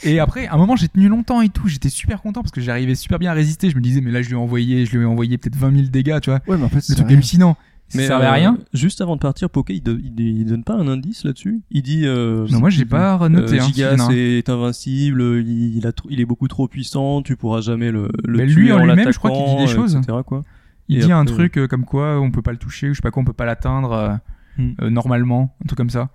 et 0.04 0.20
après, 0.20 0.48
à 0.48 0.56
un 0.56 0.58
moment, 0.58 0.76
j'ai 0.76 0.90
tenu 0.90 1.08
longtemps 1.08 1.42
et 1.42 1.48
tout. 1.50 1.68
J'étais 1.68 1.90
super 1.90 2.22
content 2.22 2.42
parce 2.42 2.52
que 2.52 2.60
j'arrivais 2.60 2.96
super 2.96 3.20
bien 3.20 3.32
à 3.32 3.34
résister. 3.34 3.70
Je 3.70 3.76
me 3.76 3.82
disais, 3.82 4.02
mais 4.02 4.12
là, 4.12 4.22
je 4.22 4.28
lui 4.28 4.36
ai 4.36 4.38
envoyé, 4.38 4.86
je 4.86 4.98
lui 4.98 5.04
ai 5.04 5.08
envoyé 5.08 5.38
peut-être 5.38 5.56
20 5.56 5.76
000 5.76 5.88
dégâts, 5.88 6.20
tu 6.20 6.30
vois. 6.30 6.42
Ouais, 6.48 6.58
mais 6.58 6.66
en 6.66 6.70
fait, 6.70 6.76
Le 6.76 6.82
c'est 6.82 6.96
truc 6.96 7.08
rien. 7.08 7.56
Hallucinant. 7.94 8.02
ça 8.04 8.08
servait 8.08 8.26
à 8.26 8.30
euh, 8.32 8.34
rien. 8.34 8.58
Juste 8.74 9.02
avant 9.02 9.16
de 9.16 9.22
partir, 9.22 9.50
Poké, 9.50 9.74
il, 9.76 9.82
do- 9.82 9.98
il, 9.98 10.20
il 10.20 10.46
donne 10.46 10.64
pas 10.64 10.76
un 10.76 10.88
indice 10.88 11.24
là-dessus? 11.24 11.62
Il 11.72 11.82
dit. 11.84 12.02
Euh, 12.06 12.48
Non, 12.50 12.60
moi, 12.60 12.70
j'ai 12.70 12.86
pas 12.86 13.18
noté. 13.30 13.60
euh, 13.60 13.62
hein, 13.62 13.68
Giga, 13.68 13.98
c'est 13.98 14.50
invincible, 14.50 15.22
il, 15.46 15.78
il 15.78 15.88
a 15.88 15.92
tr- 15.92 16.08
il 16.10 16.20
est 16.20 16.26
beaucoup 16.26 16.48
trop 16.48 16.68
puissant, 16.68 17.22
tu 17.22 17.36
pourras 17.36 17.62
jamais 17.62 17.92
le, 17.92 18.10
le 18.26 18.38
Mais 18.40 18.48
tuer 18.48 18.62
lui, 18.62 18.72
en 18.72 18.80
lui-même, 18.86 19.12
je 19.12 19.18
crois 19.18 19.32
qu'il 19.32 19.46
dit 19.58 19.66
des 19.66 19.68
choses. 19.68 19.96
etc., 19.96 20.20
quoi. 20.26 20.44
Il 20.88 20.98
Et 20.98 21.02
dit 21.06 21.12
un 21.12 21.26
truc 21.26 21.58
euh, 21.58 21.68
comme 21.68 21.84
quoi 21.86 22.20
on 22.22 22.30
peut 22.32 22.42
pas 22.44 22.52
le 22.52 22.58
toucher 22.60 22.90
ou 22.90 22.94
je 22.94 22.98
sais 22.98 23.02
pas 23.02 23.10
quoi, 23.12 23.22
on 23.22 23.26
peut 23.26 23.34
pas 23.34 23.46
l'atteindre 23.46 23.92
euh, 23.92 24.16
Hmm. 24.58 24.72
euh, 24.82 24.90
normalement, 24.90 25.54
un 25.62 25.66
truc 25.68 25.76
comme 25.78 25.90
ça. 25.90 26.12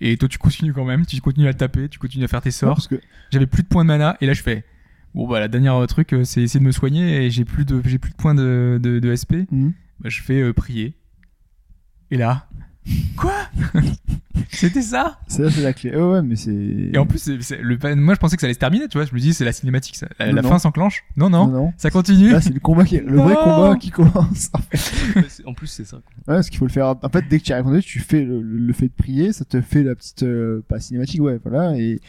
Et 0.00 0.16
toi, 0.16 0.28
tu 0.28 0.38
continues 0.38 0.72
quand 0.72 0.84
même, 0.84 1.06
tu 1.06 1.20
continues 1.20 1.46
à 1.46 1.50
le 1.52 1.56
taper, 1.56 1.88
tu 1.88 2.00
continues 2.00 2.24
à 2.24 2.28
faire 2.28 2.40
tes 2.42 2.48
Non, 2.48 2.52
sorts. 2.52 2.74
parce 2.74 2.88
que 2.88 3.00
J'avais 3.30 3.46
plus 3.46 3.62
de 3.62 3.68
points 3.68 3.84
de 3.84 3.88
mana 3.88 4.16
et 4.20 4.26
là, 4.26 4.32
je 4.32 4.42
fais 4.42 4.64
bon 5.14 5.28
bah 5.28 5.38
la 5.38 5.46
dernière 5.46 5.86
truc, 5.86 6.12
c'est 6.24 6.42
essayer 6.42 6.58
de 6.58 6.64
me 6.64 6.72
soigner 6.72 7.24
et 7.24 7.30
j'ai 7.30 7.44
plus 7.44 7.64
de 7.64 7.80
j'ai 7.84 7.98
plus 7.98 8.10
de 8.10 8.16
points 8.16 8.34
de, 8.34 8.80
de, 8.82 8.98
de 8.98 9.14
SP. 9.14 9.46
Mhm. 9.52 9.74
Bah, 10.00 10.08
je 10.08 10.20
fais 10.22 10.40
euh, 10.40 10.52
prier. 10.52 10.96
Et 12.14 12.16
là, 12.16 12.46
quoi? 13.16 13.32
C'était 14.50 14.82
ça? 14.82 15.18
C'est 15.26 15.50
c'est 15.50 15.62
la 15.62 15.72
clé. 15.72 15.90
Ouais, 15.90 16.02
ouais, 16.02 16.22
mais 16.22 16.36
c'est. 16.36 16.52
Et 16.54 16.96
en 16.96 17.06
plus, 17.06 17.18
c'est- 17.18 17.42
c'est- 17.42 17.60
le, 17.60 17.76
moi, 17.96 18.14
je 18.14 18.20
pensais 18.20 18.36
que 18.36 18.40
ça 18.40 18.46
allait 18.46 18.54
se 18.54 18.58
terminer, 18.60 18.86
tu 18.86 18.96
vois. 18.98 19.04
Je 19.04 19.12
me 19.12 19.18
dis, 19.18 19.34
c'est 19.34 19.44
la 19.44 19.52
cinématique, 19.52 19.96
ça. 19.96 20.06
La, 20.20 20.26
Non, 20.28 20.32
la 20.34 20.42
non. 20.42 20.48
fin 20.50 20.58
s'enclenche. 20.60 21.02
Non, 21.16 21.28
non, 21.28 21.46
non, 21.48 21.52
non. 21.52 21.72
ça 21.76 21.90
continue. 21.90 22.30
Là, 22.30 22.40
c'est 22.40 22.54
le 22.54 22.60
combat 22.60 22.84
qui, 22.84 22.98
le 23.00 23.16
vrai 23.16 23.34
Non. 23.34 23.42
combat 23.42 23.76
qui 23.80 23.90
commence. 23.90 24.50
en 25.44 25.54
plus, 25.54 25.66
c'est 25.66 25.84
ça. 25.84 25.96
quoi. 25.96 26.12
Ouais, 26.28 26.38
parce 26.38 26.50
qu'il 26.50 26.58
faut 26.58 26.66
le 26.66 26.72
faire. 26.72 26.86
En 27.02 27.08
fait, 27.08 27.24
dès 27.28 27.40
que 27.40 27.44
tu 27.44 27.52
as 27.52 27.56
répondu, 27.56 27.80
tu 27.82 27.98
fais 27.98 28.24
le, 28.24 28.40
le 28.42 28.72
fait 28.72 28.86
de 28.86 28.92
prier, 28.96 29.32
ça 29.32 29.44
te 29.44 29.60
fait 29.60 29.82
la 29.82 29.96
petite, 29.96 30.22
euh, 30.22 30.62
pas 30.68 30.78
cinématique, 30.78 31.20
ouais, 31.20 31.40
voilà, 31.44 31.76
et 31.76 32.00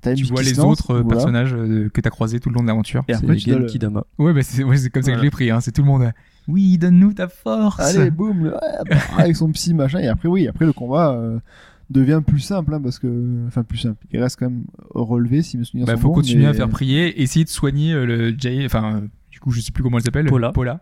t'as 0.00 0.10
une 0.12 0.16
tu 0.16 0.22
musique 0.22 0.32
vois 0.34 0.42
qui 0.42 0.50
les 0.50 0.54
lance, 0.56 0.66
autres 0.80 0.90
euh, 0.92 1.02
voilà. 1.02 1.16
personnages 1.16 1.54
euh, 1.54 1.90
que 1.92 2.00
t'as 2.00 2.10
croisés 2.10 2.40
tout 2.40 2.48
le 2.48 2.54
long 2.54 2.62
de 2.62 2.68
l'aventure. 2.68 3.04
Et 3.08 3.12
après, 3.12 3.34
C'est 3.34 3.40
tu 3.44 3.50
dois 3.50 3.58
le- 3.58 3.66
Genki 3.66 3.78
Dama. 3.78 4.04
Ouais, 4.18 4.32
bah 4.32 4.40
c'est 4.42 4.64
ouais, 4.64 4.78
c'est 4.78 4.88
comme 4.88 5.02
ça 5.02 5.12
que 5.12 5.18
je 5.18 5.22
l'ai 5.22 5.30
pris. 5.30 5.50
Hein. 5.50 5.60
C'est 5.60 5.72
tout 5.72 5.82
le 5.82 5.88
monde. 5.88 6.02
euh, 6.02 6.10
Oui, 6.50 6.76
donne-nous 6.78 7.14
ta 7.14 7.28
force. 7.28 7.80
Allez, 7.80 8.10
boum, 8.10 8.44
le- 8.44 8.50
bah, 8.88 8.96
avec 9.18 9.36
son 9.36 9.50
psy 9.52 9.74
machin, 9.74 9.98
et 10.00 10.08
après, 10.08 10.28
oui, 10.28 10.48
après 10.48 10.66
le 10.66 10.72
combat 10.72 11.12
euh, 11.12 11.38
devient 11.90 12.20
plus 12.26 12.40
simple, 12.40 12.74
hein, 12.74 12.80
parce 12.82 12.98
que, 12.98 13.46
enfin, 13.46 13.62
plus 13.62 13.78
simple. 13.78 14.04
Il 14.12 14.20
reste 14.22 14.38
quand 14.38 14.50
même 14.50 14.64
relevé, 14.94 15.42
si 15.42 15.56
mes 15.58 15.64
souvenirs 15.64 15.86
bah, 15.86 15.94
sont 15.94 16.00
faut 16.02 16.08
bons, 16.08 16.14
continuer 16.14 16.44
mais- 16.44 16.50
à 16.50 16.54
faire 16.54 16.68
prier, 16.68 17.20
essayer 17.22 17.44
de 17.44 17.50
soigner 17.50 17.92
euh, 17.92 18.04
le 18.06 18.34
Jay. 18.38 18.64
Enfin, 18.64 18.96
euh, 18.96 19.00
du 19.30 19.40
coup, 19.40 19.50
je 19.52 19.60
sais 19.60 19.72
plus 19.72 19.82
comment 19.82 19.98
elle 19.98 20.04
s'appelle. 20.04 20.26
Paula. 20.26 20.52
Paula. 20.52 20.80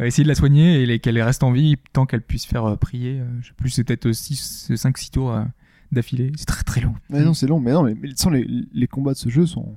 Euh, 0.00 0.04
essayer 0.04 0.22
de 0.24 0.28
la 0.28 0.34
soigner 0.34 0.82
et 0.82 0.98
qu'elle 0.98 1.20
reste 1.20 1.42
en 1.42 1.52
vie 1.52 1.76
tant 1.92 2.06
qu'elle 2.06 2.22
puisse 2.22 2.46
faire 2.46 2.64
euh, 2.64 2.76
prier. 2.76 3.20
je 3.42 3.48
sais 3.48 3.54
plus, 3.56 3.70
c'est 3.70 3.84
peut-être 3.84 4.08
5-6 4.08 5.10
tours 5.10 5.32
euh, 5.32 5.42
d'affilée. 5.90 6.32
C'est 6.36 6.46
très 6.46 6.62
très 6.62 6.80
long. 6.80 6.94
Mais 7.10 7.22
non, 7.22 7.34
c'est 7.34 7.46
long, 7.46 7.60
mais 7.60 7.72
non, 7.72 7.82
mais, 7.82 7.94
mais 7.94 8.02
de 8.02 8.06
toute 8.08 8.18
façon, 8.18 8.30
les, 8.30 8.46
les 8.72 8.86
combats 8.86 9.12
de 9.12 9.18
ce 9.18 9.28
jeu 9.28 9.46
sont. 9.46 9.76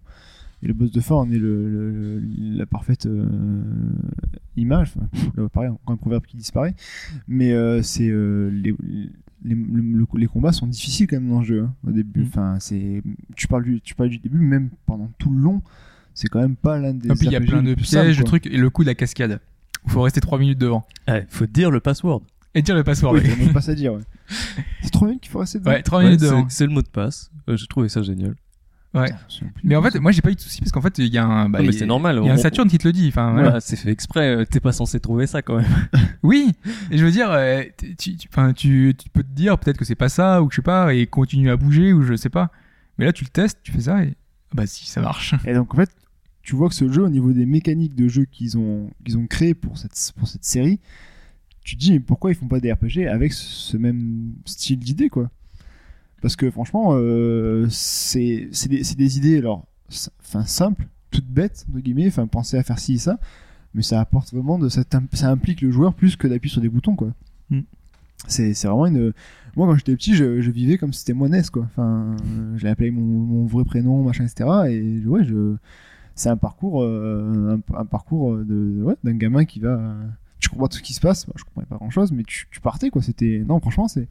Et 0.64 0.68
le 0.68 0.74
boss 0.74 0.92
de 0.92 1.00
fin 1.02 1.16
en 1.16 1.30
est 1.32 1.38
le, 1.38 1.70
le- 1.70 1.92
le- 2.20 2.58
la 2.58 2.66
parfaite 2.66 3.06
euh, 3.06 3.26
image. 4.58 4.94
Enfin, 4.96 5.08
là, 5.38 5.50
pareil, 5.50 5.70
encore 5.70 5.94
un 5.94 5.98
proverbe 5.98 6.26
qui 6.26 6.38
disparaît. 6.38 6.74
Mais 7.28 7.52
euh, 7.54 7.82
c'est 7.82 8.10
euh, 8.10 8.50
les, 8.52 8.74
les, 9.44 9.56
le- 9.56 9.82
le- 9.82 10.08
les 10.18 10.28
combats 10.28 10.52
sont 10.54 10.68
difficiles 10.68 11.08
quand 11.08 11.18
même 11.20 11.30
dans 11.30 11.40
le 11.40 11.46
jeu. 11.46 11.62
hein, 11.64 11.74
au 11.88 11.92
début, 11.92 12.22
Mm. 12.22 12.28
enfin, 12.28 12.58
c'est. 12.60 13.02
Tu 13.36 13.48
parles 13.48 13.64
du, 13.66 13.82
tu 13.82 13.96
parles 13.96 14.10
du 14.10 14.18
début, 14.20 14.40
même 14.40 14.70
pendant 14.86 15.12
tout 15.20 15.30
le 15.32 15.40
long, 15.40 15.62
c'est 16.14 16.28
quand 16.30 16.40
même 16.40 16.56
pas 16.56 16.80
l'un 16.80 16.94
des. 16.94 17.10
Et 17.10 17.14
puis 17.16 17.28
il 17.28 17.32
y 17.34 17.36
a 17.36 17.42
plein 17.42 17.62
de 17.64 17.74
pièges, 17.76 18.18
de 18.18 18.22
quoi. 18.24 18.28
trucs 18.30 18.48
et 18.48 18.58
le 18.58 18.70
coup 18.70 18.84
de 18.84 18.88
la 18.90 18.96
cascade. 18.96 19.40
Il 19.86 19.92
faut 19.92 20.02
rester 20.02 20.20
3 20.22 20.40
minutes 20.40 20.58
devant. 20.58 20.84
Eh, 21.08 21.22
faut 21.30 21.46
dire 21.46 21.70
le 21.70 21.80
password. 21.80 22.24
Et 22.56 22.62
dire 22.64 22.74
le 22.76 22.84
password. 22.84 23.14
Oui, 23.14 23.20
ouais. 23.20 23.30
t'as 23.30 23.36
même 23.44 23.54
pas 23.54 23.62
ça 23.62 23.74
à 23.74 23.76
dire. 23.76 23.94
Ouais. 23.94 24.02
C'est 24.82 24.90
trop 24.90 25.06
bien 25.06 25.18
qu'il 25.20 25.30
faut 25.30 25.40
rester 25.40 25.60
dedans. 25.60 25.72
Ouais, 25.72 25.84
3 25.84 26.00
Ouais, 26.00 26.06
minutes 26.06 26.22
devant. 26.22 26.46
c'est 26.50 26.66
le 26.66 26.72
mot 26.72 26.82
de 26.82 26.88
passe. 26.88 27.30
Euh, 27.50 27.56
J'ai 27.58 27.68
trouvé 27.68 27.90
ça 27.90 28.02
génial. 28.02 28.34
Ouais. 28.96 29.10
Mais 29.64 29.76
en 29.76 29.82
fait, 29.84 30.00
moi 30.00 30.12
j'ai 30.12 30.22
pas 30.22 30.32
eu 30.32 30.36
de 30.36 30.40
soucis 30.40 30.60
parce 30.62 30.72
qu'en 30.72 30.82
fait, 30.82 30.98
il 31.00 31.14
y 31.14 31.18
a 31.18 31.26
un. 31.26 31.50
bah, 31.50 31.60
Non, 31.60 31.66
mais 31.66 31.74
il- 31.74 31.78
c'est 31.78 31.86
normal. 31.86 32.20
Il 32.22 32.28
y 32.28 32.30
a 32.30 32.34
un 32.34 32.36
on- 32.38 32.42
Saturn 32.42 32.68
qui 32.70 32.78
te 32.78 32.88
le 32.88 32.94
dit. 32.94 33.08
Enfin, 33.10 33.32
voilà. 33.32 33.44
Voilà, 33.50 33.60
c'est 33.60 33.76
fait 33.76 33.92
exprès. 33.92 34.36
euh, 34.36 34.46
T'es 34.46 34.60
pas 34.62 34.72
censé 34.72 35.00
trouver 35.00 35.28
ça 35.28 35.42
quand 35.42 35.58
même. 35.58 35.66
Oui, 36.24 36.54
et 36.90 36.98
je 36.98 37.06
veux 37.06 37.12
dire, 37.12 37.30
euh, 37.32 37.62
tu, 38.00 38.16
tu, 38.18 38.28
enfin, 38.32 38.54
tu, 38.54 38.96
tu 38.98 39.10
peux 39.10 39.22
te 39.22 39.32
dire 39.32 39.58
peut-être 39.60 39.78
que 39.78 39.86
c'est 39.86 39.94
pas 39.96 40.10
ça, 40.10 40.42
ou 40.42 40.48
que 40.48 40.54
je 40.54 40.58
sais 40.58 40.62
pas, 40.64 40.94
et 40.94 41.06
continuer 41.06 41.52
à 41.52 41.58
bouger, 41.58 41.94
ou 41.94 42.02
je 42.04 42.16
sais 42.16 42.30
pas. 42.30 42.52
Mais 42.98 43.06
là, 43.06 43.14
tu 43.14 43.24
le 43.26 43.30
testes, 43.30 43.60
tu 43.62 43.72
fais 43.72 43.82
ça, 43.82 44.04
et 44.04 44.16
ah 44.52 44.54
bah 44.56 44.66
si, 44.66 44.88
ça 44.88 45.02
marche. 45.02 45.36
Et 45.46 45.54
donc 45.54 45.74
en 45.74 45.78
fait, 45.78 45.92
tu 46.42 46.56
vois 46.56 46.70
que 46.70 46.76
ce 46.76 46.90
jeu, 46.92 47.04
au 47.04 47.10
niveau 47.10 47.32
des 47.34 47.46
mécaniques 47.46 47.94
de 47.96 48.08
jeu 48.08 48.26
qu'ils 48.26 48.58
ont, 48.58 48.90
qu'ils 49.04 49.18
ont 49.18 49.28
créé 49.28 49.54
pour 49.54 49.78
cette, 49.78 49.92
pour 50.18 50.28
cette 50.28 50.46
série, 50.46 50.80
tu 51.64 51.76
te 51.76 51.82
dis 51.82 51.92
mais 51.92 52.00
pourquoi 52.00 52.32
ils 52.32 52.36
font 52.36 52.48
pas 52.48 52.60
des 52.60 52.72
RPG 52.72 53.08
avec 53.08 53.34
ce 53.34 53.76
même 53.78 54.34
style 54.46 54.80
d'idée 54.80 55.10
quoi? 55.10 55.30
Parce 56.26 56.38
que 56.38 56.50
franchement, 56.50 56.94
euh, 56.94 57.68
c'est 57.70 58.50
des, 58.68 59.18
idées 59.20 59.38
alors, 59.38 59.68
enfin 60.24 60.44
simples, 60.44 60.88
toutes 61.12 61.28
bêtes 61.28 61.68
entre 61.70 61.82
guillemets, 61.82 62.08
enfin 62.08 62.26
penser 62.26 62.58
à 62.58 62.64
faire 62.64 62.80
ci 62.80 62.96
et 62.96 62.98
ça, 62.98 63.20
mais 63.76 63.84
ça 63.84 64.02
apporte 64.02 64.34
vraiment 64.34 64.58
de 64.58 64.68
ça, 64.68 64.82
ça 65.14 65.30
implique 65.30 65.62
le 65.62 65.70
joueur 65.70 65.94
plus 65.94 66.16
que 66.16 66.28
d'appuyer 66.28 66.52
sur 66.52 66.64
des 66.64 66.70
boutons 66.70 66.96
quoi. 66.96 67.10
Mm. 67.52 67.60
C'est 68.28 68.54
vraiment 68.64 68.88
une 68.88 69.14
moi 69.56 69.68
quand 69.68 69.76
j'étais 69.76 69.96
petit 69.96 70.16
je, 70.16 70.42
je 70.42 70.50
vivais 70.50 70.80
comme 70.80 70.94
si 70.94 71.02
c'était 71.02 71.14
moi 71.14 71.30
quoi 71.54 71.66
enfin 71.66 72.16
euh, 72.26 72.58
je 72.58 72.64
l'ai 72.64 72.72
appelé 72.72 72.90
mon, 72.90 73.04
mon 73.04 73.46
vrai 73.46 73.64
prénom 73.64 74.02
machin 74.02 74.26
etc 74.26 74.50
et 74.68 75.06
ouais 75.06 75.24
je 75.26 75.58
c'est 76.16 76.30
un 76.30 76.38
parcours 76.38 76.82
euh, 76.82 77.62
un, 77.72 77.76
un 77.78 77.86
parcours 77.86 78.36
de 78.36 78.82
ouais, 78.82 78.96
d'un 79.04 79.14
gamin 79.14 79.46
qui 79.46 79.60
va 79.60 79.96
tu 80.40 80.50
comprends 80.50 80.70
tout 80.70 80.78
ce 80.78 80.82
qui 80.82 80.96
se 80.96 81.02
passe 81.02 81.28
Moi, 81.28 81.36
je 81.38 81.44
comprenais 81.44 81.68
pas 81.68 81.76
grand 81.76 81.92
chose 81.92 82.12
mais 82.12 82.24
tu, 82.24 82.48
tu 82.50 82.62
partais 82.62 82.90
quoi 82.90 83.04
c'était 83.04 83.44
non 83.48 83.60
franchement 83.60 83.88
c'est 83.88 84.08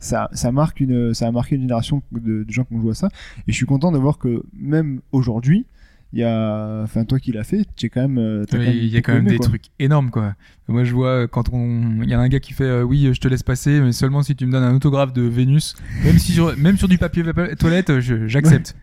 ça, 0.00 0.28
ça 0.32 0.50
marque 0.50 0.80
une 0.80 1.14
ça 1.14 1.28
a 1.28 1.30
marqué 1.30 1.54
une 1.54 1.62
génération 1.62 2.02
de, 2.10 2.42
de 2.42 2.50
gens 2.50 2.64
qui 2.64 2.74
ont 2.74 2.80
joué 2.80 2.90
à 2.90 2.94
ça 2.94 3.08
et 3.46 3.52
je 3.52 3.56
suis 3.56 3.66
content 3.66 3.92
de 3.92 3.98
voir 3.98 4.18
que 4.18 4.42
même 4.58 5.00
aujourd'hui 5.12 5.66
il 6.12 6.18
y 6.18 6.24
a 6.24 6.80
enfin 6.82 7.04
toi 7.04 7.20
qui 7.20 7.30
l'as 7.30 7.44
fait 7.44 7.64
tu 7.76 7.86
es 7.86 7.88
quand 7.88 8.00
même 8.00 8.18
euh, 8.18 8.44
Il 8.52 8.86
y 8.88 8.96
a 8.96 9.02
quand 9.02 9.12
même 9.12 9.22
aimé, 9.22 9.30
des 9.30 9.36
quoi. 9.36 9.46
trucs 9.46 9.66
énormes, 9.78 10.10
quoi. 10.10 10.34
Moi, 10.66 10.82
je 10.82 10.92
vois 10.92 11.08
euh, 11.10 11.26
quand 11.28 11.50
on, 11.52 12.02
il 12.02 12.08
y 12.10 12.14
a 12.14 12.18
un 12.18 12.28
gars 12.28 12.40
qui 12.40 12.52
fait, 12.52 12.64
euh, 12.64 12.82
oui, 12.82 13.10
je 13.14 13.20
te 13.20 13.28
laisse 13.28 13.44
passer, 13.44 13.80
mais 13.80 13.92
seulement 13.92 14.22
si 14.24 14.34
tu 14.34 14.44
me 14.46 14.50
donnes 14.50 14.64
un 14.64 14.74
autographe 14.74 15.12
de 15.12 15.22
Vénus, 15.22 15.76
même 16.04 16.18
si 16.18 16.32
sur, 16.32 16.56
même 16.56 16.76
sur 16.78 16.88
du 16.88 16.98
papier 16.98 17.22
toilette, 17.58 17.90
euh, 17.90 18.00
je- 18.00 18.26
j'accepte. 18.26 18.74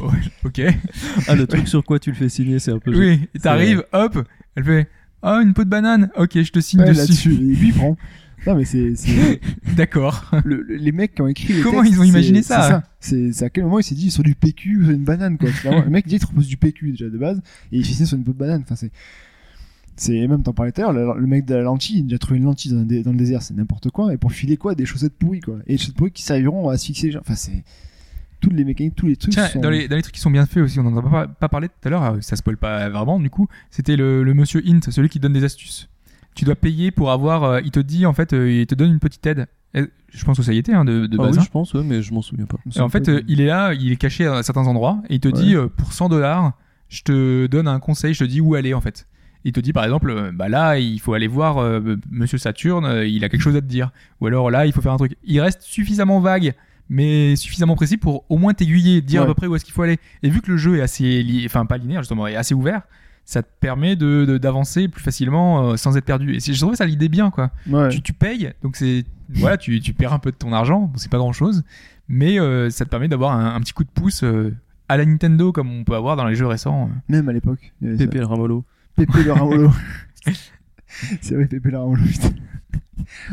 Ouais, 0.00 0.18
ok. 0.44 0.60
Ah, 1.26 1.34
le 1.34 1.46
truc 1.46 1.68
sur 1.68 1.82
quoi 1.84 1.98
tu 1.98 2.10
le 2.10 2.16
fais 2.16 2.28
signer, 2.28 2.58
c'est 2.58 2.72
un 2.72 2.78
peu. 2.78 2.96
Oui, 2.96 3.20
et 3.34 3.38
t'arrives, 3.38 3.84
hop, 3.92 4.18
elle 4.56 4.64
fait, 4.64 4.88
ah, 5.22 5.40
une 5.42 5.52
peau 5.54 5.64
de 5.64 5.68
banane, 5.70 6.10
ok, 6.16 6.40
je 6.42 6.50
te 6.52 6.60
signe 6.60 6.80
Ouais, 6.80 6.92
dessus. 6.92 7.32
et 7.32 7.36
lui 7.36 7.68
il 7.68 7.74
prend 7.74 7.96
non 8.46 8.54
mais 8.54 8.64
c'est 8.64 8.94
D'accord. 9.76 10.30
le- 10.44 10.62
le- 10.62 10.76
les 10.76 10.92
mecs 10.92 11.14
qui 11.14 11.22
ont 11.22 11.28
écrit 11.28 11.52
les 11.54 11.60
Comment 11.62 11.82
textes, 11.82 11.96
ils 11.96 12.00
ont 12.00 12.04
imaginé 12.04 12.42
ça 12.42 12.82
C'est 13.00 13.42
à 13.42 13.50
quel 13.50 13.64
moment 13.64 13.78
il 13.78 13.84
s'est 13.84 13.94
dit 13.94 14.10
sur 14.10 14.22
du 14.22 14.34
PQ, 14.34 14.84
sur 14.84 14.90
une 14.90 15.04
banane 15.04 15.38
quoi. 15.38 15.48
Le 15.64 15.90
mec 15.90 16.06
dit 16.06 16.16
il 16.16 16.20
te 16.20 16.26
propose 16.26 16.46
du 16.46 16.56
PQ 16.56 16.90
déjà 16.92 17.08
de 17.08 17.18
base 17.18 17.38
et 17.72 17.78
il 17.78 17.84
ça 17.86 18.06
sur 18.06 18.16
une 18.16 18.24
peau 18.24 18.32
de 18.32 18.38
banane. 18.38 18.62
Enfin 18.62 18.76
c'est 18.76 18.90
c'est 19.96 20.26
même 20.28 20.42
t'en 20.42 20.52
parlais 20.52 20.70
tout 20.72 20.80
à 20.82 20.92
l'heure, 20.92 21.14
le, 21.16 21.26
mec 21.26 21.44
de 21.44 21.54
la 21.56 21.62
lentille, 21.62 22.04
il 22.06 22.14
a 22.14 22.18
trouvé 22.18 22.38
une 22.38 22.44
lentille 22.44 22.72
dans, 22.72 23.10
le 23.10 23.16
désert, 23.16 23.42
c'est 23.42 23.54
n'importe 23.54 23.90
quoi. 23.90 24.14
Et 24.14 24.16
pour 24.16 24.30
filer 24.32 24.56
quoi, 24.56 24.76
des 24.76 24.86
chaussettes 24.86 25.14
pourries 25.18 25.40
quoi. 25.40 25.58
Et 25.66 25.72
des 25.72 25.78
chaussettes 25.78 25.96
pourries 25.96 26.12
qui 26.12 26.22
serviront 26.22 26.68
à 26.68 26.74
asphyxier 26.74 27.08
les 27.08 27.12
gens. 27.14 27.20
Enfin 27.20 27.34
c'est 27.34 27.64
toutes 28.40 28.52
les 28.52 28.64
mécaniques, 28.64 28.94
tous 28.94 29.08
les 29.08 29.16
trucs. 29.16 29.34
Tiens, 29.34 29.48
sont- 29.48 29.58
dans, 29.60 29.70
les, 29.70 29.88
dans 29.88 29.96
les 29.96 30.02
trucs 30.02 30.14
qui 30.14 30.20
sont 30.20 30.30
bien 30.30 30.46
faits 30.46 30.62
aussi, 30.62 30.78
on 30.78 30.86
en 30.86 30.96
a 30.96 31.02
pas, 31.02 31.26
pas 31.26 31.48
parlé 31.48 31.68
tout 31.68 31.74
à 31.84 31.88
l'heure, 31.90 32.04
euh, 32.04 32.18
ça 32.20 32.36
spoil 32.36 32.56
pas 32.56 32.88
vraiment 32.88 33.18
du 33.18 33.30
coup, 33.30 33.48
c'était 33.70 33.96
le, 33.96 34.22
le 34.22 34.34
monsieur 34.34 34.62
Hint, 34.64 34.88
celui 34.90 35.08
qui 35.08 35.18
donne 35.18 35.32
des 35.32 35.42
astuces. 35.42 35.88
Tu 36.38 36.44
dois 36.44 36.54
payer 36.54 36.90
pour 36.92 37.10
avoir, 37.10 37.42
euh, 37.42 37.60
il 37.64 37.72
te 37.72 37.80
dit 37.80 38.06
en 38.06 38.12
fait, 38.12 38.32
euh, 38.32 38.48
il 38.50 38.66
te 38.66 38.74
donne 38.76 38.92
une 38.92 39.00
petite 39.00 39.26
aide. 39.26 39.46
Et 39.74 39.82
je 40.10 40.24
pense 40.24 40.36
que 40.38 40.42
ça 40.44 40.52
y 40.52 40.58
était 40.58 40.72
hein, 40.72 40.84
de, 40.84 41.06
de 41.06 41.16
Ah 41.18 41.24
base. 41.24 41.32
oui, 41.32 41.38
hein. 41.40 41.44
je 41.44 41.50
pense, 41.50 41.74
ouais, 41.74 41.82
mais 41.82 42.00
je 42.00 42.14
m'en 42.14 42.22
souviens 42.22 42.46
pas. 42.46 42.58
Et 42.76 42.80
en 42.80 42.88
fait, 42.88 43.08
euh, 43.08 43.22
il 43.26 43.40
est 43.40 43.46
là, 43.46 43.74
il 43.74 43.90
est 43.90 43.96
caché 43.96 44.24
à 44.26 44.42
certains 44.44 44.66
endroits, 44.68 45.02
et 45.10 45.14
il 45.16 45.20
te 45.20 45.26
Ouais. 45.28 45.34
dit, 45.34 45.54
euh, 45.56 45.66
pour 45.66 45.92
100 45.92 46.08
dollars, 46.08 46.52
je 46.88 47.02
te 47.02 47.46
donne 47.48 47.66
un 47.66 47.80
conseil, 47.80 48.14
je 48.14 48.20
te 48.20 48.24
dis 48.24 48.40
où 48.40 48.54
aller 48.54 48.72
en 48.72 48.80
fait. 48.80 49.06
Il 49.44 49.52
te 49.52 49.60
dit 49.60 49.72
par 49.72 49.82
exemple, 49.84 50.10
euh, 50.10 50.30
bah 50.32 50.48
là, 50.48 50.78
il 50.78 51.00
faut 51.00 51.12
aller 51.12 51.26
voir 51.26 51.58
euh, 51.58 51.96
Monsieur 52.10 52.38
Saturne, 52.38 52.84
euh, 52.84 53.06
il 53.06 53.24
a 53.24 53.28
quelque 53.28 53.42
chose 53.42 53.56
à 53.56 53.60
te 53.60 53.66
dire. 53.66 53.90
Ou 54.20 54.26
alors 54.28 54.50
là, 54.50 54.64
il 54.64 54.72
faut 54.72 54.80
faire 54.80 54.92
un 54.92 54.96
truc. 54.96 55.16
Il 55.24 55.40
reste 55.40 55.62
suffisamment 55.62 56.20
vague, 56.20 56.54
mais 56.88 57.34
suffisamment 57.36 57.74
précis 57.74 57.96
pour 57.98 58.24
au 58.28 58.38
moins 58.38 58.54
t'aiguiller, 58.54 59.00
dire 59.02 59.20
à 59.20 59.24
Ouais. 59.24 59.30
peu 59.30 59.34
près 59.34 59.46
où 59.48 59.56
est-ce 59.56 59.64
qu'il 59.64 59.74
faut 59.74 59.82
aller. 59.82 59.98
Et 60.22 60.30
vu 60.30 60.40
que 60.40 60.50
le 60.52 60.56
jeu 60.56 60.76
est 60.78 60.82
assez, 60.82 61.22
li- 61.22 61.44
enfin 61.46 61.66
pas 61.66 61.78
linéaire 61.78 62.02
justement, 62.02 62.26
est 62.28 62.36
assez 62.36 62.54
ouvert, 62.54 62.82
ça 63.30 63.42
te 63.42 63.48
permet 63.60 63.94
de 63.94 64.24
de- 64.26 64.38
d'avancer 64.38 64.88
plus 64.88 65.02
facilement 65.02 65.72
euh, 65.72 65.76
sans 65.76 65.98
être 65.98 66.04
perdu. 66.06 66.34
Et 66.34 66.40
c'est- 66.40 66.54
je 66.54 66.60
trouve 66.60 66.74
ça 66.74 66.86
l'idée 66.86 67.10
bien 67.10 67.30
quoi 67.30 67.50
ouais. 67.68 67.90
tu, 67.90 68.00
tu 68.00 68.14
payes, 68.14 68.52
donc 68.62 68.76
c'est 68.76 69.04
voilà, 69.28 69.58
tu, 69.58 69.80
tu 69.80 69.92
perds 69.92 70.14
un 70.14 70.18
peu 70.18 70.30
de 70.30 70.36
ton 70.36 70.54
argent, 70.54 70.80
bon, 70.82 70.96
c'est 70.96 71.10
pas 71.10 71.18
grand 71.18 71.34
chose, 71.34 71.62
mais 72.08 72.40
euh, 72.40 72.70
ça 72.70 72.86
te 72.86 72.90
permet 72.90 73.08
d'avoir 73.08 73.32
un, 73.32 73.54
un 73.54 73.60
petit 73.60 73.74
coup 73.74 73.84
de 73.84 73.90
pouce 73.90 74.22
euh, 74.24 74.54
à 74.88 74.96
la 74.96 75.04
Nintendo 75.04 75.52
comme 75.52 75.70
on 75.70 75.84
peut 75.84 75.94
avoir 75.94 76.16
dans 76.16 76.24
les 76.26 76.34
jeux 76.36 76.46
récents. 76.46 76.90
même 77.10 77.28
à 77.28 77.32
l'époque. 77.34 77.74
Pépé 77.98 78.18
le 78.18 78.24
Ramolo. 78.24 78.64
Pépé 78.96 79.22
le 79.22 79.32
Ramolo. 79.32 79.70
c'est 81.20 81.34
vrai, 81.34 81.44
Pépé 81.46 81.70
le 81.70 81.78
Ramolo. 81.78 82.02
putain. 82.06 82.30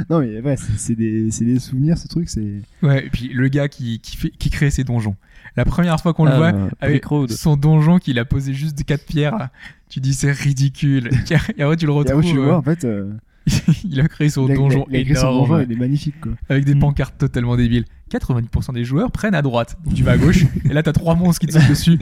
non 0.09 0.19
mais 0.19 0.41
ouais, 0.41 0.57
c'est 0.57 0.77
c'est 0.77 0.95
des, 0.95 1.32
c'est 1.32 1.45
des 1.45 1.59
souvenirs, 1.59 1.98
ce 1.98 2.07
truc. 2.09 2.30
C'est 2.30 2.61
Ouais, 2.83 3.06
et 3.06 3.09
puis 3.09 3.30
le 3.30 3.48
gars 3.48 3.67
qui, 3.69 3.99
qui, 3.99 4.17
fait, 4.17 4.30
qui 4.32 4.49
crée 4.49 4.69
ses 4.72 4.83
donjons. 4.83 5.15
La 5.58 5.66
première 5.66 6.00
fois 6.00 6.14
qu'on 6.14 6.25
le 6.25 6.32
Ah, 6.32 6.38
voit, 6.38 6.51
bah, 6.51 6.69
avec 6.82 7.06
son 7.30 7.56
donjon 7.56 7.98
qu'il 8.00 8.19
a 8.19 8.25
posé 8.25 8.53
juste 8.53 8.77
de 8.77 8.84
quatre 8.84 9.06
pierres, 9.06 9.50
tu 9.90 10.00
dis 10.00 10.14
c'est 10.14 10.32
ridicule. 10.32 11.09
et 11.58 11.64
après 11.64 11.77
tu 11.77 11.85
le 11.85 11.92
et 11.92 11.95
retrouves, 11.95 12.24
tu 12.24 12.35
le 12.35 12.42
euh, 12.42 12.45
vois 12.45 12.58
en 12.58 12.61
fait. 12.61 12.84
euh, 12.85 13.14
il 13.84 14.00
a 14.01 14.08
créé 14.08 14.30
son 14.30 14.48
il 14.48 14.51
a- 14.53 14.56
donjon 14.56 14.85
il 14.90 15.11
a 15.11 15.16
son 15.16 15.27
énorme, 15.30 15.48
donjon, 15.50 15.66
il 15.69 15.72
est 15.72 15.75
magnifique 15.80 16.19
quoi. 16.19 16.32
avec 16.50 16.66
des 16.66 16.74
Mm. 16.75 16.80
pancartes 16.80 17.17
totalement 17.17 17.56
débiles. 17.56 17.85
90% 18.11 18.74
des 18.74 18.85
joueurs 18.85 19.11
prennent 19.11 19.34
à 19.35 19.42
droite, 19.42 19.77
donc 19.84 19.93
tu 19.95 20.03
vas 20.03 20.11
à 20.11 20.17
gauche, 20.17 20.45
et 20.64 20.74
là 20.74 20.84
t'as 20.84 20.93
trois 20.93 21.16
monstres 21.16 21.40
qui 21.40 21.48
te 21.48 21.53
sautent 21.53 21.69
dessus. 21.69 22.00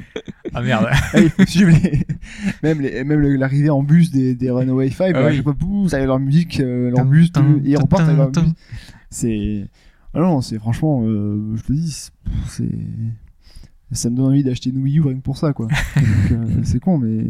Ah 0.53 0.61
merde. 0.61 0.87
Ah, 1.13 1.19
même 2.63 2.81
les- 2.81 3.03
même 3.03 3.21
l'arrivée 3.21 3.69
en 3.69 3.83
bus 3.83 4.11
des, 4.11 4.35
des 4.35 4.49
Runaway 4.49 4.89
Five, 4.89 5.13
Ah 5.15 5.25
oui. 5.25 5.31
je 5.33 5.37
sais 5.37 5.43
pas, 5.43 5.53
boum, 5.53 5.87
ça 5.89 6.03
leur 6.05 6.19
musique, 6.19 6.59
euh, 6.59 6.91
leur 6.91 7.05
bus, 7.05 7.31
et 7.65 7.75
repartent 7.75 8.03
avec 8.03 8.17
leur 8.17 8.31
tin, 8.31 8.41
musique. 8.41 8.57
C'est. 9.09 9.65
Ah 10.13 10.19
non, 10.19 10.41
c'est 10.41 10.59
franchement, 10.59 11.03
euh, 11.05 11.55
je 11.55 11.61
te 11.63 11.71
dis, 11.73 12.09
c'est. 12.47 12.69
Ça 13.93 14.09
me 14.09 14.15
donne 14.17 14.25
envie 14.27 14.43
d'acheter 14.43 14.69
une 14.71 14.81
Wii 14.83 14.97
U 14.99 15.01
rien 15.01 15.15
que 15.17 15.21
pour 15.21 15.37
ça, 15.37 15.53
quoi. 15.53 15.67
Euh, 16.31 16.45
c'est 16.63 16.79
con, 16.79 16.97
mais. 16.97 17.23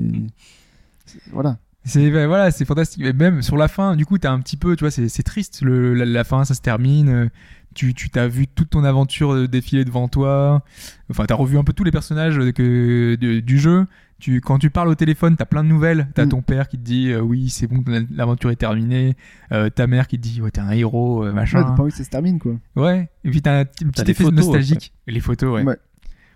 Voilà. 1.32 1.58
C'est 1.86 2.10
ben, 2.12 2.28
voilà, 2.28 2.50
c'est 2.52 2.64
fantastique. 2.66 3.04
Mais 3.04 3.12
même 3.14 3.42
sur 3.42 3.58
la 3.58 3.68
fin, 3.68 3.96
du 3.98 4.06
coup, 4.06 4.18
t'as 4.18 4.32
un 4.32 4.40
petit 4.40 4.56
peu, 4.56 4.76
tu 4.78 4.86
vois, 4.86 4.92
c'est 4.92 5.24
triste. 5.24 5.62
Le, 5.62 5.94
la, 5.94 6.06
la 6.06 6.24
fin, 6.24 6.46
ça 6.46 6.54
se 6.54 6.62
termine. 6.62 7.10
euh, 7.10 7.28
Tu 7.76 7.94
tu 7.94 8.10
t'as 8.10 8.28
vu 8.28 8.48
toute 8.48 8.70
ton 8.70 8.84
aventure 8.86 9.34
euh, 9.34 9.48
défiler 9.48 9.84
devant 9.84 10.08
toi. 10.08 10.64
Enfin, 11.10 11.26
t'as 11.26 11.36
revu 11.36 11.58
un 11.58 11.64
peu 11.66 11.74
tous 11.74 11.84
les 11.84 11.92
personnages 11.92 12.38
que 12.54 13.16
de- 13.20 13.40
du 13.42 13.58
jeu. 13.60 13.86
Tu 14.20 14.40
quand 14.40 14.60
tu 14.60 14.70
parles 14.70 14.88
au 14.88 14.96
téléphone, 14.96 15.36
t'as 15.36 15.44
plein 15.46 15.64
de 15.66 15.68
nouvelles. 15.70 16.08
T'as 16.16 16.26
Mm. 16.26 16.30
ton 16.30 16.42
père 16.42 16.70
qui 16.70 16.78
te 16.78 16.84
dit 16.84 17.10
euh, 17.12 17.20
oui, 17.20 17.50
c'est 17.50 17.68
bon, 17.68 17.84
l'aventure 18.12 18.52
est 18.52 18.56
terminée. 18.56 19.18
Euh, 19.52 19.70
ta 19.70 19.86
mère 19.88 20.08
qui 20.08 20.18
te 20.18 20.22
dit 20.22 20.40
ouais, 20.42 20.52
t'es 20.52 20.62
un 20.62 20.70
héros, 20.72 21.24
euh, 21.26 21.30
Ouais, 21.30 21.34
machin. 21.34 21.64
t'as 21.64 21.72
pas 21.76 21.84
envie 21.84 21.92
que 21.92 21.98
ça 21.98 22.06
se 22.06 22.10
termine, 22.10 22.40
quoi. 22.40 22.54
Ouais, 22.78 23.10
et 23.26 23.30
puis 23.32 23.42
t'as 23.42 23.60
un 23.62 23.66
petit, 23.66 23.84
effet 24.04 24.24
photos, 24.24 24.34
nostalgique. 24.46 24.94
Et 25.08 25.12
les 25.12 25.20
photos, 25.20 25.54
ouais. 25.54 25.64
Ouais. 25.64 25.78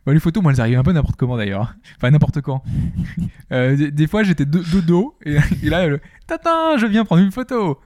Bon, 0.07 0.13
les 0.13 0.19
photos, 0.21 0.41
moi, 0.41 0.53
elles 0.53 0.61
arrivent 0.61 0.79
un 0.79 0.83
peu 0.83 0.93
n'importe 0.93 1.17
comment 1.17 1.35
d'ailleurs. 1.35 1.75
Enfin, 1.97 2.09
n'importe 2.11 2.41
quand. 2.41 2.63
Euh, 3.53 3.77
des, 3.77 3.91
des 3.91 4.07
fois, 4.07 4.23
j'étais 4.23 4.43
de, 4.45 4.59
de 4.59 4.81
dos, 4.81 5.15
et, 5.25 5.37
et 5.63 5.69
là, 5.69 5.87
le 5.87 6.01
je 6.29 6.85
viens 6.85 7.05
prendre 7.05 7.21
une 7.23 7.31
photo. 7.31 7.77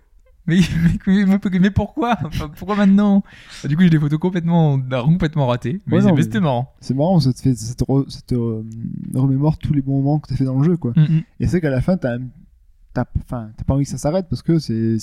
Mais, 0.48 0.60
mais, 1.06 1.26
mais, 1.26 1.60
mais 1.60 1.70
pourquoi? 1.70 2.18
Enfin, 2.26 2.50
Pourquoi 2.58 2.76
maintenant? 2.76 3.24
Du 3.70 3.76
coup, 3.78 3.84
j'ai 3.84 3.92
des 3.92 4.00
photos 4.00 4.18
complètement, 4.20 4.80
complètement 5.04 5.46
ratées. 5.46 5.80
Mais 5.86 6.04
Ouais, 6.04 6.22
c'était 6.24 6.40
marrant. 6.40 6.74
C'est 6.80 6.96
marrant, 6.96 7.20
ça 7.20 7.32
te, 7.32 7.40
fait, 7.42 7.54
ça 7.54 7.76
te, 7.76 7.84
re- 7.84 8.10
ça 8.10 8.22
te, 8.26 8.34
euh, 8.34 8.64
remémore 9.14 9.60
tous 9.60 9.74
les 9.74 9.84
bons 9.84 9.98
moments 10.02 10.18
que 10.20 10.30
t'as 10.30 10.36
fait 10.36 10.46
dans 10.46 10.58
le 10.58 10.64
jeu, 10.64 10.78
quoi. 10.78 10.94
Mm, 10.96 11.20
Et 11.40 11.48
c'est 11.48 11.62
qu'à 11.62 11.70
la 11.70 11.82
fin, 11.82 11.96
t'as, 11.98 12.18
enfin, 12.96 13.52
t'as 13.56 13.64
pas 13.66 13.76
envie 13.76 13.84
que 13.84 13.90
ça 13.92 14.00
s'arrête 14.00 14.26
parce 14.30 14.42
que 14.42 14.58
c'est, 14.58 14.98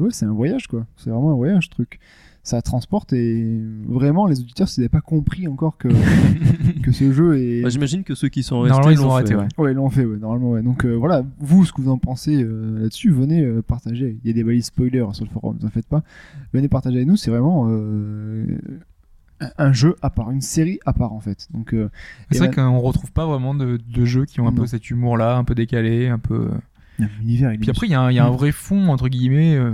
ouais, 0.00 0.10
un 0.24 0.32
voyage, 0.32 0.66
quoi. 0.66 0.84
C'est 0.96 1.10
vraiment 1.10 1.30
un 1.30 1.36
voyage, 1.36 1.66
ce 1.66 1.70
truc. 1.70 2.00
Ça 2.44 2.60
transporte 2.60 3.12
et 3.12 3.60
vraiment, 3.86 4.26
les 4.26 4.40
auditeurs, 4.40 4.68
s'ils 4.68 4.80
n'avaient 4.80 4.88
pas 4.88 5.00
compris 5.00 5.46
encore 5.46 5.76
que, 5.78 5.86
que 6.82 6.90
ce 6.90 7.12
jeu 7.12 7.38
est. 7.38 7.62
Bah, 7.62 7.68
J'imagine 7.68 8.02
que 8.02 8.16
ceux 8.16 8.28
qui 8.28 8.42
sont 8.42 8.60
restés 8.62 8.72
Normalement, 8.72 8.90
ils 9.00 9.04
ont 9.04 9.08
l'ont 9.08 9.14
arrêté, 9.14 9.30
fait. 9.34 9.36
ouais. 9.36 9.48
Ouais, 9.58 9.70
ils 9.72 9.74
l'ont 9.76 9.90
fait, 9.90 10.04
ouais, 10.04 10.16
normalement, 10.18 10.50
ouais. 10.50 10.62
Donc 10.62 10.84
euh, 10.84 10.94
voilà, 10.94 11.22
vous, 11.38 11.64
ce 11.64 11.72
que 11.72 11.80
vous 11.80 11.90
en 11.90 11.98
pensez 11.98 12.42
euh, 12.42 12.80
là-dessus, 12.80 13.12
venez 13.12 13.42
euh, 13.44 13.62
partager. 13.62 14.18
Il 14.24 14.26
y 14.26 14.30
a 14.30 14.34
des 14.34 14.42
balises 14.42 14.66
spoilers 14.66 15.06
sur 15.12 15.24
le 15.24 15.30
forum, 15.30 15.54
ne 15.54 15.60
vous 15.60 15.66
en 15.66 15.70
faites 15.70 15.86
pas. 15.86 16.02
Venez 16.52 16.66
partager 16.66 16.96
avec 16.96 17.06
nous, 17.06 17.16
c'est 17.16 17.30
vraiment 17.30 17.66
euh, 17.70 18.44
un- 19.58 19.72
jeu 19.72 19.94
à 20.02 20.10
part, 20.10 20.32
une 20.32 20.40
série 20.40 20.80
à 20.84 20.92
part 20.92 21.12
en 21.12 21.20
fait. 21.20 21.46
Donc 21.54 21.72
euh, 21.74 21.90
C'est 22.32 22.38
vrai 22.38 22.48
ma- 22.48 22.54
qu'on 22.54 22.80
retrouve 22.80 23.12
pas 23.12 23.24
vraiment 23.26 23.54
de, 23.54 23.76
de 23.88 24.04
jeux 24.04 24.24
qui 24.24 24.40
ont 24.40 24.48
un 24.48 24.52
peu 24.52 24.66
cet 24.66 24.90
humour-là, 24.90 25.36
un 25.36 25.44
peu 25.44 25.54
décalé, 25.54 26.08
un 26.08 26.18
peu. 26.18 26.50
l'univers, 26.98 27.52
il 27.52 27.60
Puis 27.60 27.70
après, 27.70 27.86
il 27.86 27.90
y, 27.90 27.94
a 27.94 28.00
un- 28.00 28.10
il 28.10 28.14
y 28.16 28.18
a 28.18 28.26
un 28.26 28.30
vrai 28.30 28.50
fond, 28.50 28.88
entre 28.88 29.08
guillemets, 29.08 29.54
euh, 29.54 29.72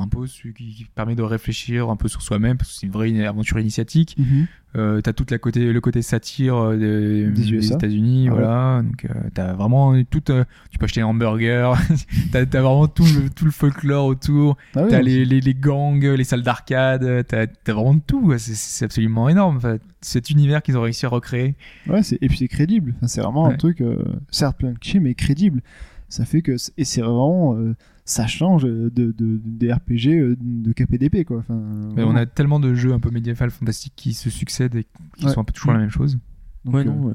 un 0.00 0.08
peu 0.08 0.26
celui 0.26 0.54
qui, 0.54 0.86
permet 0.94 1.14
de 1.14 1.22
réfléchir 1.22 1.88
un 1.90 1.96
peu 1.96 2.08
sur 2.08 2.22
soi-même, 2.22 2.56
parce 2.56 2.70
que 2.72 2.78
c'est 2.78 2.86
une 2.86 2.92
vraie 2.92 3.24
aventure 3.26 3.58
initiatique. 3.58 4.16
Mhm. 4.18 4.46
Euh, 4.74 5.02
t'as 5.02 5.12
toute 5.12 5.30
la 5.30 5.36
côté, 5.36 5.70
le 5.70 5.80
côté 5.82 6.00
satire 6.00 6.56
euh, 6.56 7.30
des. 7.30 7.72
États-Unis, 7.72 8.28
Ah 8.28 8.32
ouais. 8.32 8.38
voilà. 8.40 8.82
Donc 8.82 9.04
euh, 9.04 9.08
t'as 9.34 9.52
vraiment 9.52 10.02
tout. 10.04 10.22
euh, 10.30 10.44
tu 10.70 10.78
peux 10.78 10.86
acheter 10.86 11.02
un 11.02 11.06
hamburger. 11.08 11.76
t'as 12.32 12.46
t'as 12.46 12.62
vraiment 12.62 12.88
tout 12.88 13.04
le, 13.04 13.28
tout 13.28 13.44
le 13.44 13.50
folklore 13.50 14.06
autour. 14.06 14.56
Ah 14.74 14.84
ouais, 14.84 14.88
t'as 14.88 15.02
les, 15.02 15.26
les, 15.26 15.42
les 15.42 15.54
gangs, 15.54 16.02
les 16.02 16.24
salles 16.24 16.42
d'arcade. 16.42 17.26
T'as 17.28 17.46
t'as 17.46 17.72
vraiment 17.74 17.98
tout. 17.98 18.32
C'est- 18.38 18.84
absolument 18.86 19.28
énorme. 19.28 19.58
Enfin, 19.58 19.76
cet 20.00 20.30
univers 20.30 20.62
qu'ils 20.62 20.78
ont 20.78 20.82
réussi 20.82 21.04
à 21.04 21.10
recréer. 21.10 21.54
Ouais, 21.86 22.00
et 22.20 22.28
puis 22.28 22.38
c'est 22.38 22.48
crédible. 22.48 22.94
Enfin, 22.96 23.08
c'est 23.08 23.20
vraiment 23.20 23.46
un 23.46 23.56
truc, 23.56 23.82
certes 24.30 24.56
plein 24.56 24.72
de 24.72 24.78
clichés, 24.78 25.00
mais 25.00 25.12
crédible. 25.14 25.60
Ça 26.08 26.24
fait 26.24 26.40
que. 26.40 26.56
Et 26.78 26.84
c'est 26.84 27.02
vraiment. 27.02 27.56
euh, 27.56 27.74
ça 28.04 28.26
change 28.26 28.64
de, 28.64 28.88
de, 28.90 29.12
des 29.16 29.72
RPG 29.72 30.08
euh, 30.08 30.36
de 30.40 30.72
KPDP, 30.72 31.24
quoi. 31.24 31.38
Enfin, 31.38 31.60
Mais 31.96 32.02
on 32.02 32.14
a 32.16 32.26
tellement 32.26 32.58
de 32.60 32.74
jeux 32.74 32.92
un 32.92 32.98
peu 33.00 33.10
médiéval 33.10 33.50
fantastiques 33.50 33.94
qui 33.96 34.12
se 34.12 34.28
succèdent 34.30 34.74
et 34.74 34.86
qui 35.16 35.26
Ouais. 35.26 35.32
sont 35.32 35.40
un 35.40 35.44
peu 35.44 35.52
toujours 35.52 35.72
la 35.72 35.78
même 35.78 35.90
chose. 35.90 36.18
Donc, 36.64 36.74
ouais, 36.74 36.80
euh, 36.80 36.84
non, 36.84 37.02
ouais. 37.08 37.14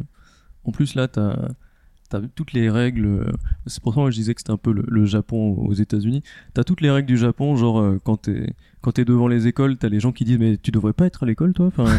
En 0.64 0.72
plus, 0.72 0.96
là, 0.96 1.08
t'as 1.08 1.50
as 2.14 2.22
toutes 2.36 2.54
les 2.54 2.70
règles. 2.70 3.06
euh, 3.06 3.32
C'est 3.66 3.84
pour 3.84 3.94
ça 3.94 4.02
que 4.06 4.12
je 4.12 4.16
disais 4.16 4.34
que 4.34 4.40
c'était 4.40 4.52
un 4.52 4.58
peu 4.58 4.72
le, 4.72 4.86
le 4.88 5.06
Japon 5.06 5.56
aux 5.56 5.74
États-Unis. 5.74 6.24
T'as 6.54 6.64
toutes 6.64 6.80
les 6.82 6.90
règles 6.90 7.08
du 7.08 7.18
Japon, 7.18 7.56
genre 7.58 7.96
quand 8.06 8.18
t'es 8.18 8.54
quand 8.82 8.94
t'es 8.94 9.04
devant 9.04 9.28
les 9.28 9.48
écoles, 9.48 9.78
t'as 9.78 9.90
les 9.90 10.00
gens 10.00 10.14
qui 10.14 10.24
disent 10.24 10.40
mais 10.40 10.56
tu 10.56 10.72
devrais 10.72 10.94
pas 10.94 11.06
être 11.06 11.24
à 11.24 11.26
l'école, 11.26 11.54
toi. 11.54 11.66
Enfin, 11.68 11.86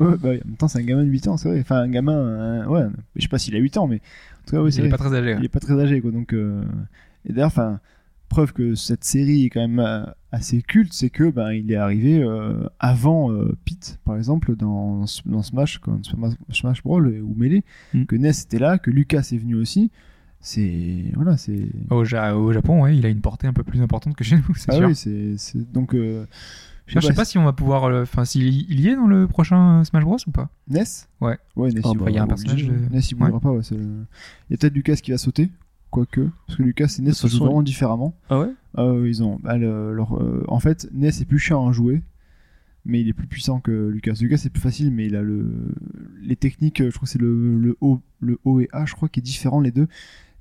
Ouais, 0.00 0.16
bah, 0.18 0.30
oui, 0.30 0.40
en 0.44 0.48
même 0.48 0.56
temps, 0.58 0.68
c'est 0.68 0.78
un 0.78 0.82
gamin 0.82 1.04
de 1.04 1.08
8 1.08 1.26
ans, 1.28 1.36
c'est 1.36 1.48
vrai. 1.48 1.60
Enfin, 1.60 1.76
un 1.80 1.88
gamin, 1.88 2.12
euh, 2.16 2.66
ouais, 2.66 2.84
je 3.16 3.22
sais 3.22 3.28
pas 3.28 3.38
s'il 3.38 3.54
a 3.56 3.58
8 3.58 3.76
ans, 3.78 3.86
mais 3.86 3.96
en 3.96 4.46
tout 4.46 4.56
cas, 4.56 4.62
oui, 4.62 4.72
c'est 4.72 4.82
il 4.82 4.86
est 4.86 4.90
pas 4.90 4.98
très 4.98 5.14
âgé. 5.14 5.32
Il 5.32 5.38
ouais. 5.38 5.44
est 5.44 5.48
pas 5.48 5.60
très 5.60 5.78
âgé, 5.80 6.00
quoi. 6.02 6.10
Donc, 6.10 6.32
euh, 6.34 6.62
et 7.26 7.32
d'ailleurs, 7.32 7.46
enfin, 7.48 7.80
preuve 8.28 8.52
que 8.52 8.74
cette 8.74 9.04
série 9.04 9.44
est 9.46 9.50
quand 9.50 9.60
même 9.60 9.78
euh, 9.78 10.04
assez 10.32 10.60
culte, 10.62 10.92
c'est 10.92 11.10
que 11.10 11.30
ben 11.30 11.52
il 11.52 11.70
est 11.70 11.76
arrivé 11.76 12.20
euh, 12.22 12.64
avant 12.80 13.30
euh, 13.32 13.56
Pete, 13.64 13.98
par 14.04 14.16
exemple, 14.16 14.56
dans, 14.56 15.04
dans 15.26 15.42
Smash, 15.42 15.78
quand 15.78 16.04
Smash, 16.04 16.34
Smash 16.50 16.82
Brawl 16.82 17.20
ou 17.22 17.34
Melee, 17.36 17.62
Mm. 17.92 18.04
que 18.06 18.16
Ness 18.16 18.42
était 18.44 18.58
là, 18.58 18.78
que 18.78 18.90
Lucas 18.90 19.28
est 19.32 19.38
venu 19.38 19.54
aussi. 19.54 19.90
C'est 20.40 21.04
voilà, 21.14 21.36
c'est 21.38 21.68
Au, 21.90 22.04
Ja- 22.04 22.36
au 22.36 22.52
Japon, 22.52 22.82
ouais, 22.82 22.96
il 22.96 23.06
a 23.06 23.08
une 23.08 23.20
portée 23.22 23.46
un 23.46 23.52
peu 23.54 23.62
plus 23.64 23.80
importante 23.80 24.14
que 24.14 24.24
chez 24.24 24.36
nous, 24.36 24.54
c'est 24.56 24.72
ah 24.72 24.76
sûr. 24.76 24.88
oui, 24.88 24.94
c'est 24.94 25.36
c'est- 25.38 25.72
donc. 25.72 25.94
euh, 25.94 26.26
Je 26.86 27.00
sais 27.00 27.14
pas 27.14 27.24
si 27.24 27.38
on 27.38 27.44
va 27.44 27.54
pouvoir. 27.54 27.84
Enfin, 28.02 28.26
s'il 28.26 28.42
il 28.70 28.78
y 28.80 28.88
est 28.88 28.94
dans 28.96 29.06
le 29.06 29.26
prochain 29.26 29.82
Smash 29.84 30.04
Bros 30.04 30.18
ou 30.26 30.30
pas 30.32 30.50
Ness? 30.68 31.08
Ouais. 31.22 31.38
Ouais, 31.56 31.70
Ness. 31.72 31.80
Ah 31.86 31.90
il 31.94 31.98
bah, 31.98 32.10
y 32.10 32.18
a 32.18 32.22
un 32.24 32.26
personnage 32.26 32.66
de- 32.66 32.74
Ness, 32.94 33.10
il 33.10 33.14
bougera 33.14 33.40
pas, 33.40 33.52
ouais. 33.52 33.62
c'est 33.62 33.76
le- 33.76 34.04
Il 34.50 34.52
y 34.52 34.54
a 34.54 34.56
peut-être 34.58 34.74
Lucas 34.74 34.96
qui 34.96 35.12
va 35.12 35.16
sauter, 35.18 35.50
quoique. 35.94 36.28
Parce 36.46 36.58
que 36.58 36.62
Lucas 36.62 36.94
et 36.98 37.02
Ness 37.02 37.18
toute 37.20 37.30
se 37.30 37.36
jouent 37.36 37.44
vraiment 37.46 37.62
différemment. 37.62 38.14
ah 38.28 38.40
ouais? 38.40 38.50
Ouais, 38.76 39.08
ils 39.08 39.22
ont. 39.22 39.38
bah, 39.42 39.56
le- 39.56 39.94
leur, 39.94 40.20
euh, 40.20 40.44
en 40.48 40.58
fait, 40.60 40.88
Ness 40.92 41.20
est 41.20 41.24
plus 41.24 41.38
chiant 41.38 41.68
à 41.68 41.72
jouer, 41.72 42.02
mais 42.84 43.00
il 43.00 43.08
est 43.08 43.12
plus 43.12 43.26
puissant 43.28 43.60
que 43.60 43.88
Lucas. 43.88 44.14
Lucas 44.20 44.36
c'est 44.38 44.50
plus 44.50 44.60
facile, 44.60 44.90
mais 44.90 45.06
il 45.06 45.14
a 45.16 45.22
le 45.22 45.46
les 46.22 46.36
techniques. 46.36 46.80
euh, 46.80 46.90
Je 46.90 46.96
crois 46.96 47.06
que 47.06 47.10
c'est 47.12 47.20
le 47.20 47.58
le 47.58 47.76
O, 47.80 48.00
le 48.20 48.38
O 48.44 48.60
et 48.60 48.68
A, 48.72 48.84
je 48.86 48.94
crois, 48.94 49.08
qui 49.08 49.20
est 49.20 49.22
différent 49.22 49.60
les 49.60 49.70
deux. 49.70 49.86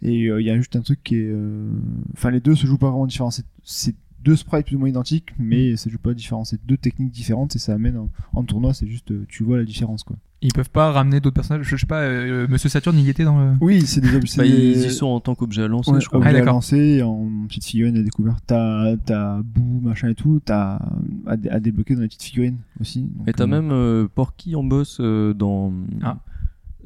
Et 0.01 0.25
euh, 0.29 0.41
il 0.41 0.45
y 0.47 0.49
a 0.49 0.57
juste 0.57 0.75
un 0.75 0.81
truc 0.81 0.99
qui 1.03 1.15
est. 1.15 1.29
euh, 1.31 1.69
Enfin, 2.13 2.31
les 2.31 2.41
deux 2.41 2.55
se 2.55 2.65
jouent 2.67 2.77
pas 2.77 2.89
vraiment 2.89 3.05
différents. 3.07 3.31
C'est- 3.31 3.45
C'est 3.63 3.95
deux 4.23 4.35
sprites 4.35 4.65
plus 4.67 4.75
ou 4.75 4.79
moins 4.79 4.89
identiques, 4.89 5.33
mais 5.37 5.75
ça 5.75 5.89
joue 5.89 5.97
pas 5.97 6.13
différent. 6.13 6.43
C'est 6.45 6.65
deux 6.65 6.77
techniques 6.77 7.11
différentes 7.11 7.55
et 7.55 7.59
ça 7.59 7.73
amène 7.73 7.97
en, 7.97 8.09
en 8.33 8.43
tournoi. 8.43 8.73
C'est 8.73 8.87
juste, 8.87 9.11
euh, 9.11 9.25
tu 9.27 9.43
vois 9.43 9.57
la 9.57 9.63
différence, 9.65 10.03
quoi. 10.03 10.15
Ils 10.45 10.51
peuvent 10.51 10.69
pas 10.69 10.91
ramener 10.91 11.21
d'autres 11.21 11.35
personnages. 11.35 11.65
Je 11.65 11.77
sais 11.77 11.85
pas, 11.85 12.01
euh, 12.01 12.47
Monsieur 12.49 12.67
Saturne 12.67 12.97
il 12.97 13.05
y 13.05 13.09
était 13.09 13.23
dans 13.23 13.39
le. 13.39 13.53
Oui, 13.61 13.81
c'est 13.85 14.01
des 14.01 14.13
objets. 14.13 14.37
Bah, 14.37 14.45
ils 14.45 14.77
y 14.85 14.91
sont 14.91 15.05
en 15.07 15.21
tant 15.21 15.35
qu'objet 15.35 15.63
à 15.63 15.67
lancer, 15.69 15.91
Ouais, 15.91 16.01
je 16.01 16.07
crois. 16.07 16.19
objets 16.19 16.35
Ah, 16.35 16.41
à 16.41 16.45
lancer 16.45 17.01
en 17.01 17.29
petite 17.47 17.63
figurine 17.63 17.95
à 17.95 18.01
découvert. 18.01 18.35
T'as, 18.45 18.97
t'as 18.97 19.41
Boo, 19.41 19.79
machin 19.81 20.09
et 20.09 20.15
tout. 20.15 20.41
T'as 20.43 20.79
à, 21.27 21.37
dé- 21.37 21.47
à 21.49 21.61
débloquer 21.61 21.95
dans 21.95 22.01
les 22.01 22.07
petites 22.09 22.23
figurines 22.23 22.57
aussi. 22.81 23.03
Donc, 23.03 23.27
Et 23.29 23.31
t'as 23.33 23.45
euh, 23.45 23.47
même 23.47 23.71
euh, 23.71 24.07
Porky 24.13 24.55
en 24.57 24.63
boss 24.65 24.97
euh, 24.99 25.33
dans 25.33 25.71
Ah. 26.01 26.17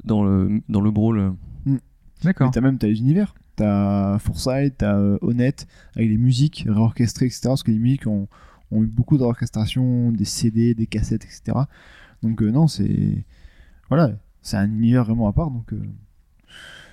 dans 0.03 0.24
le 0.24 0.61
dans 0.69 0.82
le 0.82 0.91
brawl. 0.91 1.33
D'accord. 2.24 2.48
mais 2.48 2.51
t'as 2.51 2.61
même 2.61 2.77
t'as 2.77 2.88
les 2.88 2.99
univers. 2.99 3.33
T'as 3.58 4.18
Foresight, 4.19 4.77
t'as 4.77 4.95
euh, 4.98 5.18
Honnête, 5.22 5.68
avec 5.95 6.08
les 6.10 6.18
musiques 6.18 6.66
réorchestrées, 6.69 7.26
etc. 7.26 7.42
Parce 7.50 7.64
que 7.64 7.72
les 7.72 7.80
musiques 7.80 8.08
ont, 8.08 8.27
ont 8.72 8.84
eu 8.84 8.88
beaucoup 8.88 9.18
d'orchestration, 9.18 10.11
des 10.14 10.26
CD, 10.26 10.74
des 10.74 10.86
cassettes, 10.88 11.26
etc. 11.26 11.58
Donc 12.24 12.42
euh, 12.42 12.50
non, 12.52 12.68
c'est 12.68 13.26
voilà, 13.90 14.11
c'est 14.42 14.58
un 14.58 14.69
univers 14.69 15.03
vraiment 15.06 15.27
à 15.27 15.34
part. 15.34 15.52
Donc 15.52 15.74
euh, 15.74 15.82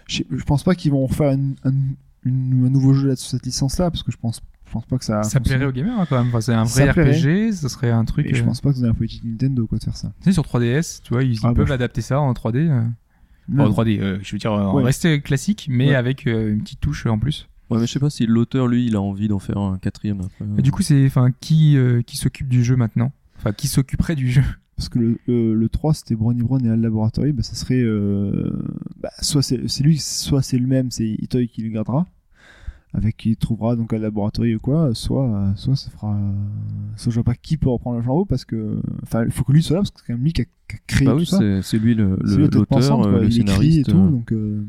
je, 0.09 0.23
je 0.31 0.44
pense 0.44 0.62
pas 0.65 0.75
qu'ils 0.75 0.91
vont 0.93 1.07
refaire 1.07 1.31
un, 1.33 1.52
un- 1.65 1.94
une- 2.25 2.65
un 2.67 2.70
nouveau 2.70 2.94
jeu 2.94 3.09
là 3.09 3.17
sur 3.17 3.28
cette 3.31 3.47
licence-là, 3.47 3.91
parce 3.91 4.02
que 4.02 4.10
je 4.12 4.17
pense, 4.17 4.41
je 4.67 4.73
pense 4.73 4.86
pas 4.86 4.97
que 4.99 5.05
ça. 5.05 5.23
Ça 5.23 5.41
plairait 5.41 5.67
aux 5.67 5.73
gamers 5.73 5.99
hein, 6.01 6.07
quand 6.09 6.17
même. 6.18 6.28
Enfin, 6.28 6.41
c'est 6.41 6.55
un 6.55 6.65
Ça 6.65 6.91
vrai. 6.93 7.10
RPG, 7.12 7.52
ce 7.52 7.68
serait 7.68 7.91
un 7.91 8.05
truc. 8.05 8.26
Et 8.26 8.34
je 8.34 8.43
euh, 8.43 8.47
pense 8.47 8.60
pas 8.60 8.70
que 8.73 8.78
c'est 8.78 8.86
la 8.86 8.94
politique 8.94 9.23
Nintendo 9.25 9.67
quoi 9.67 9.78
de 9.78 9.84
faire 9.84 9.97
ça. 9.97 10.12
Tu 10.20 10.25
sais, 10.25 10.33
sur 10.33 10.44
3DS, 10.44 11.02
tu 11.02 11.12
vois, 11.12 11.23
ils, 11.25 11.39
Ah, 11.43 11.49
bah, 11.49 11.55
peuvent 11.57 11.68
je- 11.68 11.73
adapter 11.75 12.01
ça 12.01 12.20
en 12.20 12.33
3D. 12.33 12.70
Euh. 13.52 13.58
En 13.60 13.70
3D, 13.70 13.98
euh, 14.00 14.18
je 14.23 14.32
veux 14.32 14.39
dire, 14.39 14.52
en 14.52 14.74
Ouais. 14.76 14.82
rester 14.84 15.20
classique, 15.20 15.66
mais 15.70 15.89
Ouais. 15.90 15.94
avec 15.94 16.26
euh, 16.26 16.52
une 16.52 16.62
petite 16.62 16.81
touche 16.81 17.06
en 17.06 17.18
plus. 17.18 17.48
Ouais, 17.70 17.78
mais 17.81 17.86
je 17.86 17.92
sais 17.92 17.98
pas 18.00 18.10
si 18.10 18.26
l'auteur 18.26 18.66
lui, 18.68 18.86
il 18.86 18.94
a 18.97 19.00
envie 19.00 19.26
d'en 19.28 19.39
faire 19.39 19.58
un 19.58 19.78
quatrième 19.78 20.20
après. 20.20 20.44
Et 20.58 20.62
du 20.62 20.70
coup, 20.70 20.82
c'est, 20.82 21.06
enfin, 21.06 21.31
qui, 21.40 21.76
euh, 21.76 22.02
qui 22.02 22.16
s'occupe 22.16 22.48
du 22.48 22.62
jeu 22.62 22.76
maintenant? 22.76 23.10
Enfin, 23.39 23.52
qui 23.52 23.68
s'occuperait 23.68 24.16
du 24.16 24.31
jeu? 24.31 24.42
Parce 24.76 24.89
que 24.89 24.98
le, 24.98 25.18
le, 25.28 25.55
le 25.55 25.68
3 25.68 25.94
c'était 25.94 26.16
Brony 26.16 26.42
Brown 26.42 26.64
et 26.66 26.68
Al 26.68 26.81
Laboratory, 26.81 27.32
bah, 27.32 27.42
ça 27.44 27.55
serait 27.55 27.81
euh, 27.81 28.50
bah, 29.00 29.10
soit 29.23 29.40
c'est 29.42 29.68
c'est 29.68 29.84
lui, 29.84 29.98
soit 29.98 30.42
c'est 30.42 30.58
le 30.58 30.66
même, 30.66 30.90
c'est 30.90 31.06
Itoy 31.06 31.47
qui 31.48 31.62
le 31.62 31.70
gardera, 31.70 32.06
avec 32.94 33.16
qui 33.16 33.31
il 33.31 33.36
trouvera 33.36 33.74
donc 33.76 33.92
Al 33.92 34.00
Laboratory 34.02 34.55
ou 34.55 34.60
quoi, 34.60 34.94
soit 34.94 35.52
soit 35.56 35.76
ça 35.76 35.90
fera, 35.90 36.16
soit 36.97 37.10
je 37.10 37.14
vois 37.16 37.24
pas 37.24 37.34
qui 37.34 37.56
peut 37.56 37.68
reprendre 37.68 37.97
le 37.97 38.02
flambeau 38.02 38.24
parce 38.24 38.44
que, 38.44 38.81
enfin 39.02 39.24
il 39.24 39.31
faut 39.32 39.44
que 39.44 39.52
lui 39.52 39.62
soit 39.62 39.74
là 39.76 39.81
parce 39.81 39.90
que 39.90 39.98
c'est 40.00 40.06
quand 40.06 40.14
même 40.14 40.23
lui 40.24 40.32
qui 40.32 40.42
a, 40.42 40.44
qui 40.44 40.50
a 40.76 40.78
créé 40.86 41.06
bah 41.06 41.12
tout 41.12 41.18
oui, 41.18 41.26
ça. 41.26 41.62
c'est 41.62 41.78
lui 41.78 41.94
le- 41.94 42.18
le- 42.23 42.47
l'auteur, 42.47 43.06
euh, 43.06 43.20
le 43.20 43.26
il 43.26 43.26
écrit 43.26 43.32
scénariste. 43.48 43.89
et 43.89 43.92
tout, 43.92 43.98
euh, 43.98 44.08
donc 44.10 44.32
euh, 44.32 44.64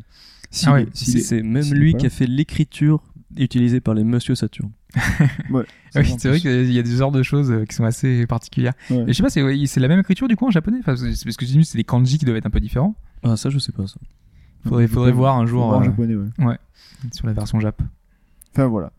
Ah 0.65 0.73
ouais, 0.73 0.87
C'est 0.93 1.17
est- 1.19 1.21
c'est 1.21 1.43
même 1.43 1.71
lui 1.73 1.93
qui 1.95 2.05
a 2.05 2.09
fait 2.09 2.25
l'écriture 2.27 3.03
utilisée 3.37 3.79
par 3.81 3.93
les 3.93 4.03
Monsieur 4.03 4.33
Saturne. 4.35 4.71
Ouais, 5.51 5.63
Oui, 5.95 6.15
c'est 6.17 6.29
vrai 6.29 6.39
qu'il 6.39 6.71
y 6.71 6.79
a 6.79 6.83
des 6.83 6.95
genres 6.95 7.11
de 7.11 7.21
choses 7.21 7.53
qui 7.69 7.75
sont 7.75 7.83
assez 7.83 8.25
particulières. 8.27 8.73
Ouais. 8.89 9.03
Et 9.03 9.07
je 9.09 9.13
sais 9.13 9.23
pas, 9.23 9.29
c'est, 9.29 9.79
la 9.79 9.87
même 9.89 9.99
écriture 9.99 10.27
du 10.29 10.35
coup 10.37 10.45
en 10.47 10.51
japonais? 10.51 10.77
Enfin, 10.79 10.93
Parce 10.95 11.37
que 11.37 11.45
j'ai 11.45 11.63
c'est 11.63 11.77
des 11.77 11.83
kanji 11.83 12.17
qui 12.17 12.23
doivent 12.25 12.37
être 12.37 12.45
un 12.45 12.49
peu 12.49 12.59
différents. 12.61 12.95
Ah, 13.23 13.35
ça, 13.35 13.49
je 13.49 13.59
sais 13.59 13.71
pas 13.73 13.85
ça. 13.87 13.97
Faudrait, 14.63 14.87
faudrait 14.87 15.11
voir 15.11 15.37
un 15.37 15.45
jour 15.45 15.63
en 15.65 15.81
euh, 15.81 15.83
japonais, 15.85 16.15
ouais. 16.15 16.57
sur 17.11 17.27
la 17.27 17.33
version 17.33 17.59
Jap. 17.59 17.81
Enfin 18.55 18.67
voilà. 18.67 18.91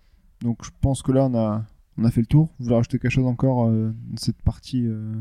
Donc 0.42 0.58
je 0.64 0.70
pense 0.82 1.02
que 1.02 1.12
là 1.12 1.24
on 1.24 1.34
a 1.34 1.64
on 1.98 2.04
a 2.04 2.10
fait 2.10 2.20
le 2.20 2.26
tour. 2.26 2.50
Vous 2.58 2.64
voulez 2.64 2.76
rajouter 2.76 2.98
quelque 2.98 3.10
chose 3.10 3.26
encore 3.26 3.66
euh, 3.68 3.90
dans 4.10 4.16
cette 4.18 4.40
partie 4.42 4.84
euh, 4.86 5.14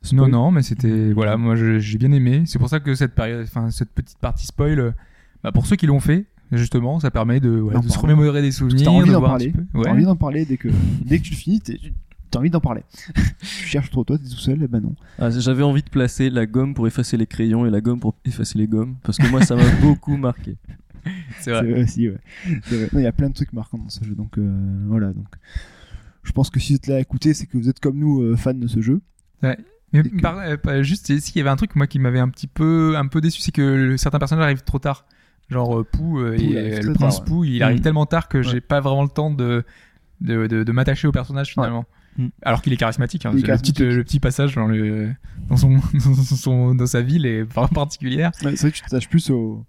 spoil? 0.00 0.20
Non, 0.20 0.28
non, 0.28 0.50
mais 0.50 0.62
c'était. 0.62 1.12
Voilà, 1.12 1.36
moi 1.36 1.54
j'ai 1.54 1.98
bien 1.98 2.12
aimé. 2.12 2.44
C'est 2.46 2.58
pour 2.58 2.70
ça 2.70 2.80
que 2.80 2.94
cette, 2.94 3.14
période, 3.14 3.42
enfin, 3.42 3.70
cette 3.70 3.90
petite 3.90 4.18
partie 4.18 4.46
spoil, 4.46 4.78
euh, 4.80 4.92
bah, 5.42 5.52
pour 5.52 5.66
ceux 5.66 5.76
qui 5.76 5.86
l'ont 5.86 6.00
fait, 6.00 6.24
justement, 6.50 6.98
ça 6.98 7.10
permet 7.10 7.40
de, 7.40 7.62
de 7.82 7.88
se 7.88 7.98
remémorer 7.98 8.40
des 8.40 8.52
souvenirs. 8.52 8.84
T'as 8.86 8.90
envie 8.90 9.08
de 9.08 9.12
d'en 9.12 9.20
parler. 9.20 9.52
T'as 9.72 9.78
Ouais. 9.78 9.88
envie 9.90 10.04
d'en 10.04 10.16
parler 10.16 10.46
dès 10.46 10.56
que 10.56 10.68
dès 11.04 11.18
que 11.18 11.24
tu 11.24 11.32
le 11.32 11.36
finis, 11.36 11.60
t'as 12.30 12.38
envie 12.38 12.48
d'en 12.48 12.60
parler. 12.60 12.84
tu 13.40 13.46
cherches 13.66 13.90
trop 13.90 14.02
toi, 14.04 14.16
t'es 14.16 14.24
tout 14.24 14.38
seul, 14.38 14.62
et 14.62 14.66
ben 14.66 14.80
non. 14.80 14.94
Ah, 15.18 15.28
J'avais 15.28 15.62
envie 15.62 15.82
de 15.82 15.90
placer 15.90 16.30
la 16.30 16.46
gomme 16.46 16.72
pour 16.72 16.86
effacer 16.86 17.18
les 17.18 17.26
crayons 17.26 17.66
et 17.66 17.70
la 17.70 17.82
gomme 17.82 18.00
pour 18.00 18.14
effacer 18.24 18.56
les 18.58 18.66
gommes. 18.66 18.96
Parce 19.02 19.18
que 19.18 19.26
moi, 19.28 19.42
ça 19.42 19.56
m'a 19.56 19.68
beaucoup 19.82 20.16
marqué. 20.16 20.56
C'est 21.40 21.50
vrai. 21.52 21.70
vrai 21.70 21.82
aussi, 21.82 22.08
ouais. 22.08 22.18
C'est 22.64 22.76
vrai. 22.76 22.88
Non, 22.92 23.00
Il 23.00 23.02
y 23.02 23.06
a 23.06 23.12
plein 23.12 23.28
de 23.28 23.34
trucs 23.34 23.52
marquants 23.52 23.78
dans 23.78 23.88
ce 23.88 24.04
jeu, 24.04 24.14
donc 24.14 24.38
euh, 24.38 24.84
voilà. 24.86 25.12
Donc 25.12 25.26
je 26.22 26.32
pense 26.32 26.50
que 26.50 26.60
si 26.60 26.72
vous 26.72 26.76
êtes 26.76 26.86
là 26.86 26.96
à 26.96 27.00
écouter, 27.00 27.34
c'est 27.34 27.46
que 27.46 27.56
vous 27.56 27.68
êtes 27.68 27.80
comme 27.80 27.98
nous 27.98 28.22
euh, 28.22 28.36
fans 28.36 28.54
de 28.54 28.66
ce 28.66 28.80
jeu. 28.80 29.00
Mais 29.42 29.58
Et 29.92 30.02
que- 30.02 30.20
par- 30.20 30.38
euh, 30.38 30.82
juste, 30.82 31.18
s'il 31.18 31.36
y 31.36 31.40
avait 31.40 31.50
un 31.50 31.56
truc 31.56 31.74
moi 31.76 31.86
qui 31.86 31.98
m'avait 31.98 32.18
un 32.20 32.28
petit 32.28 32.46
peu, 32.46 32.94
un 32.96 33.06
peu 33.06 33.20
déçu, 33.20 33.40
c'est 33.40 33.52
que 33.52 33.62
le- 33.62 33.96
certains 33.96 34.18
personnages 34.18 34.44
arrivent 34.44 34.62
trop 34.64 34.78
tard. 34.78 35.06
Genre 35.48 35.80
euh, 35.80 35.84
Pou, 35.84 36.20
euh, 36.20 36.36
et, 36.38 36.42
il 36.44 36.58
arrive 36.58 36.72
très 36.74 36.82
le 36.82 36.92
prince 36.92 37.16
tard, 37.16 37.24
ouais. 37.24 37.28
Pou, 37.30 37.44
il 37.44 37.62
arrive 37.62 37.78
Mm. 37.80 37.82
tellement 37.82 38.06
tard 38.06 38.28
que 38.28 38.42
j'ai 38.42 38.54
Ouais. 38.54 38.60
pas 38.60 38.80
vraiment 38.80 39.02
le 39.02 39.08
temps 39.08 39.30
de 39.30 39.64
de, 40.20 40.46
de, 40.46 40.62
de 40.64 40.72
m'attacher 40.72 41.08
au 41.08 41.12
personnage 41.12 41.52
finalement. 41.52 41.86
Mm. 42.18 42.26
Alors 42.42 42.60
qu'il 42.60 42.72
est 42.72 42.76
charismatique. 42.76 43.24
hein. 43.24 43.30
Il 43.32 43.38
est 43.38 43.48
Le, 43.48 43.56
petit, 43.56 43.72
charismatique. 43.72 43.96
le 43.96 44.04
petit 44.04 44.20
passage 44.20 44.54
dans 44.54 44.66
le 44.66 45.10
dans 45.48 45.56
son 45.56 45.70
dans, 45.94 46.14
son, 46.14 46.74
dans 46.74 46.86
sa 46.86 47.00
ville 47.00 47.24
est 47.26 47.42
vraiment 47.42 47.68
particulière. 47.68 48.30
Ouais, 48.44 48.50
c'est 48.54 48.60
vrai 48.60 48.70
que 48.70 48.76
tu 48.76 48.82
t'attaches 48.82 49.08
plus 49.08 49.30
au, 49.30 49.64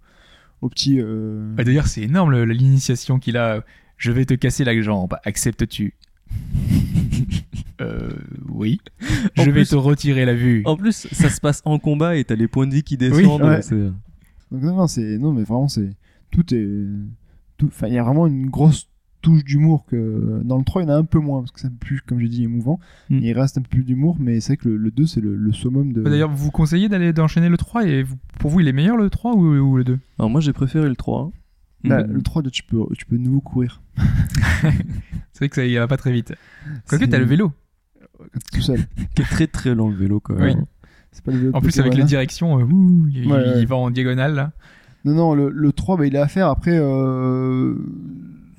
au 0.62 0.68
petit. 0.70 0.98
euh, 1.00 1.54
D'ailleurs, 1.56 1.86
c'est 1.88 2.02
énorme 2.02 2.42
l'initiation 2.44 3.18
qu'il 3.18 3.36
a. 3.36 3.62
Je 3.98 4.10
vais 4.10 4.24
te 4.24 4.34
casser 4.34 4.64
la 4.64 4.80
jambe. 4.80 5.16
Acceptes-tu? 5.24 5.94
Euh, 7.80 8.10
oui. 8.48 8.80
En 9.36 9.42
Je 9.42 9.50
vais 9.50 9.62
plus- 9.62 9.70
te 9.70 9.74
retirer 9.74 10.24
la 10.24 10.34
vue. 10.34 10.62
En 10.66 10.76
plus, 10.76 11.08
ça 11.10 11.28
se 11.28 11.40
passe 11.40 11.62
en 11.64 11.80
combat 11.80 12.16
et 12.16 12.22
t'as 12.24 12.36
les 12.36 12.46
points 12.46 12.66
de 12.68 12.74
vie 12.74 12.84
qui 12.84 12.96
descendent. 12.96 13.42
ouais. 13.42 13.60
c'est- 13.62 13.74
Donc 13.74 14.62
non, 14.62 14.76
non, 14.76 14.86
c'est 14.86 15.18
non, 15.18 15.32
mais 15.32 15.42
vraiment 15.42 15.66
c'est 15.66 15.90
tout 16.30 16.54
est 16.54 16.68
tout. 17.56 17.66
Enfin, 17.66 17.88
il 17.88 17.94
y 17.94 17.98
a 17.98 18.04
vraiment 18.04 18.28
une 18.28 18.48
grosse 18.50 18.88
touche 19.22 19.44
d'humour 19.44 19.86
que 19.86 20.40
dans 20.44 20.58
le 20.58 20.64
3 20.64 20.82
il 20.82 20.88
y 20.88 20.90
en 20.90 20.94
a 20.94 20.96
un 20.98 21.04
peu 21.04 21.18
moins 21.20 21.40
parce 21.40 21.52
que 21.52 21.60
c'est 21.60 21.68
un 21.68 21.70
peu 21.70 21.76
plus, 21.76 22.02
comme 22.02 22.20
j'ai 22.20 22.28
dit, 22.28 22.44
émouvant. 22.44 22.78
Mm. 23.08 23.18
Il 23.22 23.32
reste 23.32 23.56
un 23.56 23.62
peu 23.62 23.68
plus 23.70 23.84
d'humour, 23.84 24.16
mais 24.20 24.40
c'est 24.40 24.48
vrai 24.54 24.56
que 24.58 24.68
le, 24.68 24.76
le 24.76 24.90
2 24.90 25.06
c'est 25.06 25.20
le, 25.20 25.34
le 25.36 25.52
summum 25.52 25.92
de. 25.92 26.02
D'ailleurs, 26.02 26.30
vous 26.30 26.50
conseillez 26.50 26.88
d'aller 26.90 27.12
d'enchaîner 27.14 27.48
le 27.48 27.56
3 27.56 27.86
et 27.86 28.02
vous- 28.02 28.16
pour 28.38 28.50
vous, 28.50 28.60
il 28.60 28.68
est 28.68 28.72
meilleur 28.72 28.96
le 28.98 29.08
3 29.08 29.34
ou, 29.34 29.46
ou 29.56 29.76
le 29.78 29.84
2 29.84 29.98
Alors 30.18 30.28
moi, 30.30 30.40
j'ai 30.42 30.52
préféré 30.52 30.88
le 30.88 30.96
3. 30.96 31.30
Là, 31.84 32.04
Mm. 32.04 32.12
le 32.12 32.22
3 32.22 32.42
tu 32.42 32.62
peux 32.62 32.78
tu 32.96 33.06
peux 33.06 33.16
de 33.16 33.22
nouveau 33.22 33.40
courir. 33.40 33.80
C'est 35.32 35.38
vrai 35.38 35.48
que 35.48 35.56
ça 35.56 35.64
y 35.64 35.74
va 35.76 35.88
pas 35.88 35.96
très 35.96 36.12
vite. 36.12 36.34
Quoique, 36.88 37.04
t'as 37.06 37.18
le 37.18 37.24
vélo. 37.24 37.52
tout 38.52 38.60
seul. 38.60 38.78
Qui 39.16 39.22
est 39.22 39.24
très 39.24 39.46
très 39.46 39.74
lent 39.74 39.88
le 39.88 39.96
vélo 39.96 40.20
quand 40.20 40.34
même. 40.34 40.58
Oui. 40.60 40.64
C'est 41.10 41.24
pas 41.24 41.32
le 41.32 41.38
vélo 41.38 41.50
En 41.54 41.60
plus, 41.60 41.78
avec 41.80 41.94
les 41.94 42.04
directions, 42.04 42.58
euh, 42.60 42.64
ouh, 42.64 43.06
il, 43.12 43.26
Ouais, 43.26 43.32
ouais. 43.38 43.60
il 43.60 43.66
va 43.66 43.76
en 43.76 43.90
diagonale 43.90 44.34
là. 44.34 44.52
Non, 45.04 45.14
non, 45.14 45.34
le, 45.34 45.50
le 45.50 45.72
3, 45.72 45.96
bah, 45.96 46.06
il 46.06 46.14
est 46.14 46.18
à 46.18 46.28
faire. 46.28 46.46
Après, 46.48 46.78
euh, 46.78 47.74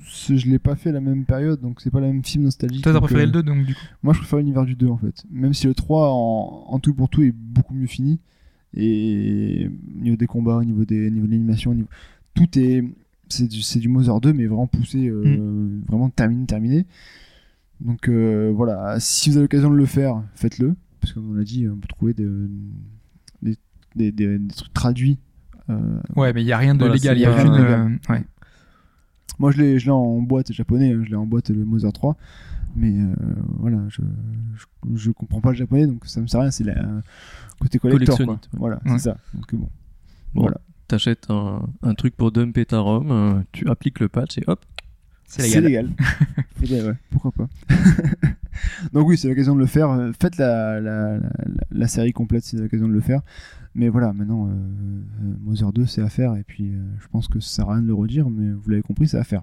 je 0.04 0.48
l'ai 0.48 0.58
pas 0.58 0.76
fait 0.76 0.90
à 0.90 0.92
la 0.92 1.00
même 1.00 1.24
période, 1.24 1.60
donc 1.60 1.80
c'est 1.80 1.90
pas 1.90 2.00
la 2.00 2.06
même 2.08 2.24
film 2.24 2.44
nostalgique. 2.44 2.82
Toi, 2.82 2.92
t'as 2.92 3.00
préféré 3.00 3.22
euh, 3.22 3.26
le 3.26 3.32
2 3.32 3.42
donc 3.42 3.64
du 3.64 3.74
coup. 3.74 3.80
Moi, 4.02 4.12
je 4.14 4.18
préfère 4.18 4.38
l'univers 4.38 4.64
du 4.64 4.74
2 4.76 4.86
en 4.88 4.96
fait. 4.98 5.24
Même 5.30 5.54
si 5.54 5.66
le 5.66 5.74
3, 5.74 6.10
en, 6.12 6.64
en 6.68 6.78
tout 6.78 6.94
pour 6.94 7.08
tout, 7.08 7.22
est 7.22 7.32
beaucoup 7.32 7.74
mieux 7.74 7.86
fini. 7.86 8.20
Et 8.76 9.68
au 9.96 10.00
niveau 10.02 10.16
des 10.16 10.26
combats, 10.26 10.56
au 10.56 10.64
niveau, 10.64 10.84
des, 10.84 11.06
au 11.06 11.10
niveau 11.10 11.26
de 11.26 11.32
l'animation, 11.32 11.70
au 11.70 11.74
niveau... 11.74 11.88
tout 12.34 12.58
est. 12.58 12.84
C'est 13.28 13.48
du, 13.48 13.62
c'est 13.62 13.78
du 13.78 13.88
Mother 13.88 14.20
2, 14.20 14.32
mais 14.34 14.46
vraiment 14.46 14.66
poussé, 14.66 15.08
euh, 15.08 15.24
Mm. 15.24 15.82
vraiment 15.88 16.10
terminé, 16.10 16.44
terminé. 16.46 16.86
Donc 17.80 18.08
euh, 18.08 18.52
voilà, 18.54 19.00
si 19.00 19.30
vous 19.30 19.36
avez 19.36 19.44
l'occasion 19.44 19.70
de 19.70 19.76
le 19.76 19.86
faire, 19.86 20.22
faites-le. 20.34 20.74
Parce 21.00 21.12
que 21.12 21.20
comme 21.20 21.30
on 21.30 21.34
l'a 21.34 21.42
dit, 21.44 21.66
on 21.68 21.76
peut 21.76 21.88
trouver 21.88 22.12
des, 22.14 22.26
des, 23.42 23.56
des, 23.96 24.12
des- 24.12 24.38
des 24.38 24.54
trucs 24.54 24.72
traduits. 24.74 25.18
euh, 25.70 25.98
Ouais, 26.16 26.32
mais 26.32 26.42
il 26.42 26.46
y 26.46 26.52
a 26.52 26.58
rien 26.58 26.74
de 26.74 26.80
Voilà, 26.80 26.94
légal. 26.94 27.16
Il 27.16 27.20
y 27.22 27.24
a 27.26 27.44
légal. 27.44 27.98
euh, 28.08 28.12
ouais. 28.12 28.24
Moi, 29.38 29.50
je 29.50 29.60
l'ai, 29.60 29.90
en 29.90 30.20
boîte 30.22 30.52
japonais, 30.52 30.92
hein, 30.92 31.02
je 31.04 31.10
l'ai 31.10 31.16
en 31.16 31.26
boîte 31.26 31.50
le 31.50 31.64
Mother 31.64 31.92
3, 31.92 32.16
mais 32.76 32.92
euh, 32.96 33.14
voilà, 33.58 33.78
je, 33.88 34.00
je, 34.54 34.96
je 34.96 35.10
comprends 35.10 35.40
pas 35.40 35.50
le 35.50 35.56
japonais, 35.56 35.86
donc 35.86 36.06
ça 36.06 36.20
me 36.20 36.26
sert 36.28 36.38
à 36.40 36.44
rien, 36.44 36.50
c'est 36.52 36.64
la 36.64 36.74
côté 37.60 37.78
collector. 37.78 38.16
Quoi. 38.16 38.26
Collectionnite, 38.26 38.48
ouais. 38.52 38.58
Voilà, 38.60 38.76
Ouais. 38.84 38.92
c'est 38.92 39.10
ça. 39.10 39.16
Donc 39.34 39.54
bon, 39.54 39.68
Bon, 40.34 40.42
Voilà. 40.42 40.60
T'achètes 40.86 41.26
un, 41.30 41.62
un 41.82 41.94
truc 41.94 42.14
pour 42.16 42.30
dumper 42.30 42.66
ta 42.66 42.78
ROM, 42.78 43.10
euh, 43.10 43.40
tu 43.52 43.68
appliques 43.68 44.00
le 44.00 44.08
patch 44.08 44.38
et 44.38 44.44
hop. 44.46 44.64
C'est 45.26 45.42
c'est 45.42 45.60
légal. 45.60 45.86
légal. 45.86 46.06
Faudrait, 46.56 46.86
ouais, 46.88 46.94
pourquoi 47.10 47.32
pas. 47.32 47.48
donc 48.92 49.08
oui, 49.08 49.16
c'est 49.18 49.28
l'occasion 49.28 49.54
de 49.54 49.60
le 49.60 49.66
faire. 49.66 50.10
Faites 50.20 50.36
la, 50.36 50.80
la, 50.80 51.18
la, 51.18 51.30
la 51.70 51.88
série 51.88 52.12
complète, 52.12 52.44
c'est 52.44 52.56
l'occasion 52.56 52.88
de 52.88 52.92
le 52.92 53.00
faire. 53.00 53.20
Mais 53.74 53.88
voilà, 53.88 54.12
maintenant, 54.12 54.46
euh, 54.46 54.50
euh, 54.50 55.34
Mother 55.42 55.72
2, 55.72 55.86
c'est 55.86 56.00
à 56.02 56.08
faire, 56.08 56.36
et 56.36 56.44
puis 56.44 56.72
euh, 56.74 56.78
je 57.00 57.08
pense 57.08 57.26
que 57.26 57.40
ça 57.40 57.48
sert 57.56 57.68
à 57.70 57.72
rien 57.74 57.82
de 57.82 57.88
le 57.88 57.94
redire, 57.94 58.30
mais 58.30 58.52
vous 58.52 58.70
l'avez 58.70 58.82
compris, 58.82 59.08
c'est 59.08 59.18
à 59.18 59.24
faire. 59.24 59.42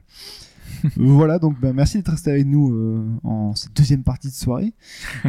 voilà, 0.95 1.37
donc 1.37 1.59
ben, 1.59 1.73
merci 1.73 1.97
d'être 1.97 2.11
resté 2.11 2.31
avec 2.31 2.45
nous 2.47 2.73
euh, 2.73 3.05
en 3.23 3.53
cette 3.55 3.75
deuxième 3.75 4.03
partie 4.03 4.29
de 4.29 4.33
soirée. 4.33 4.73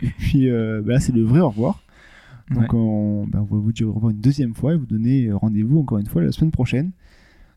et 0.00 0.10
puis 0.18 0.48
euh, 0.48 0.80
ben 0.84 0.92
là, 0.94 1.00
c'est 1.00 1.12
le 1.12 1.22
vrai 1.22 1.40
au 1.40 1.48
revoir. 1.48 1.82
Donc 2.50 2.72
Ouais. 2.72 2.78
on, 2.78 3.26
ben, 3.26 3.40
on 3.40 3.54
va 3.54 3.60
vous 3.60 3.72
dire 3.72 3.88
au 3.88 3.92
revoir 3.94 4.10
une 4.12 4.20
deuxième 4.20 4.54
fois 4.54 4.74
et 4.74 4.76
vous 4.76 4.86
donner 4.86 5.32
rendez-vous 5.32 5.80
encore 5.80 5.98
une 5.98 6.06
fois 6.06 6.22
la 6.22 6.30
semaine 6.30 6.52
prochaine. 6.52 6.92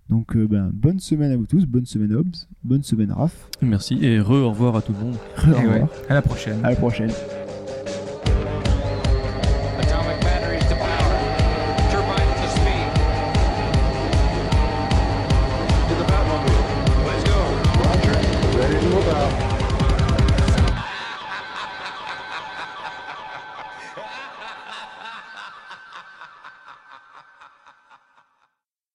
Donc 0.09 0.35
euh, 0.35 0.47
ben, 0.47 0.69
bonne 0.73 0.99
semaine 0.99 1.31
à 1.31 1.37
vous 1.37 1.45
tous, 1.45 1.65
bonne 1.65 1.85
semaine 1.85 2.13
Hobbs, 2.13 2.47
bonne 2.63 2.83
semaine 2.83 3.11
Raph. 3.11 3.49
Merci 3.61 3.97
et 4.01 4.19
re 4.19 4.31
au 4.31 4.49
revoir 4.51 4.75
à 4.75 4.81
tout 4.81 4.93
le 4.93 4.99
monde. 5.05 5.15
Au 5.37 5.47
Et 5.47 5.49
ouais. 5.67 5.73
revoir, 5.73 5.89
À 6.09 6.13
la 6.13 6.21
prochaine. 6.21 6.59
à 6.63 6.69
la 6.69 6.75
prochaine. 6.75 7.11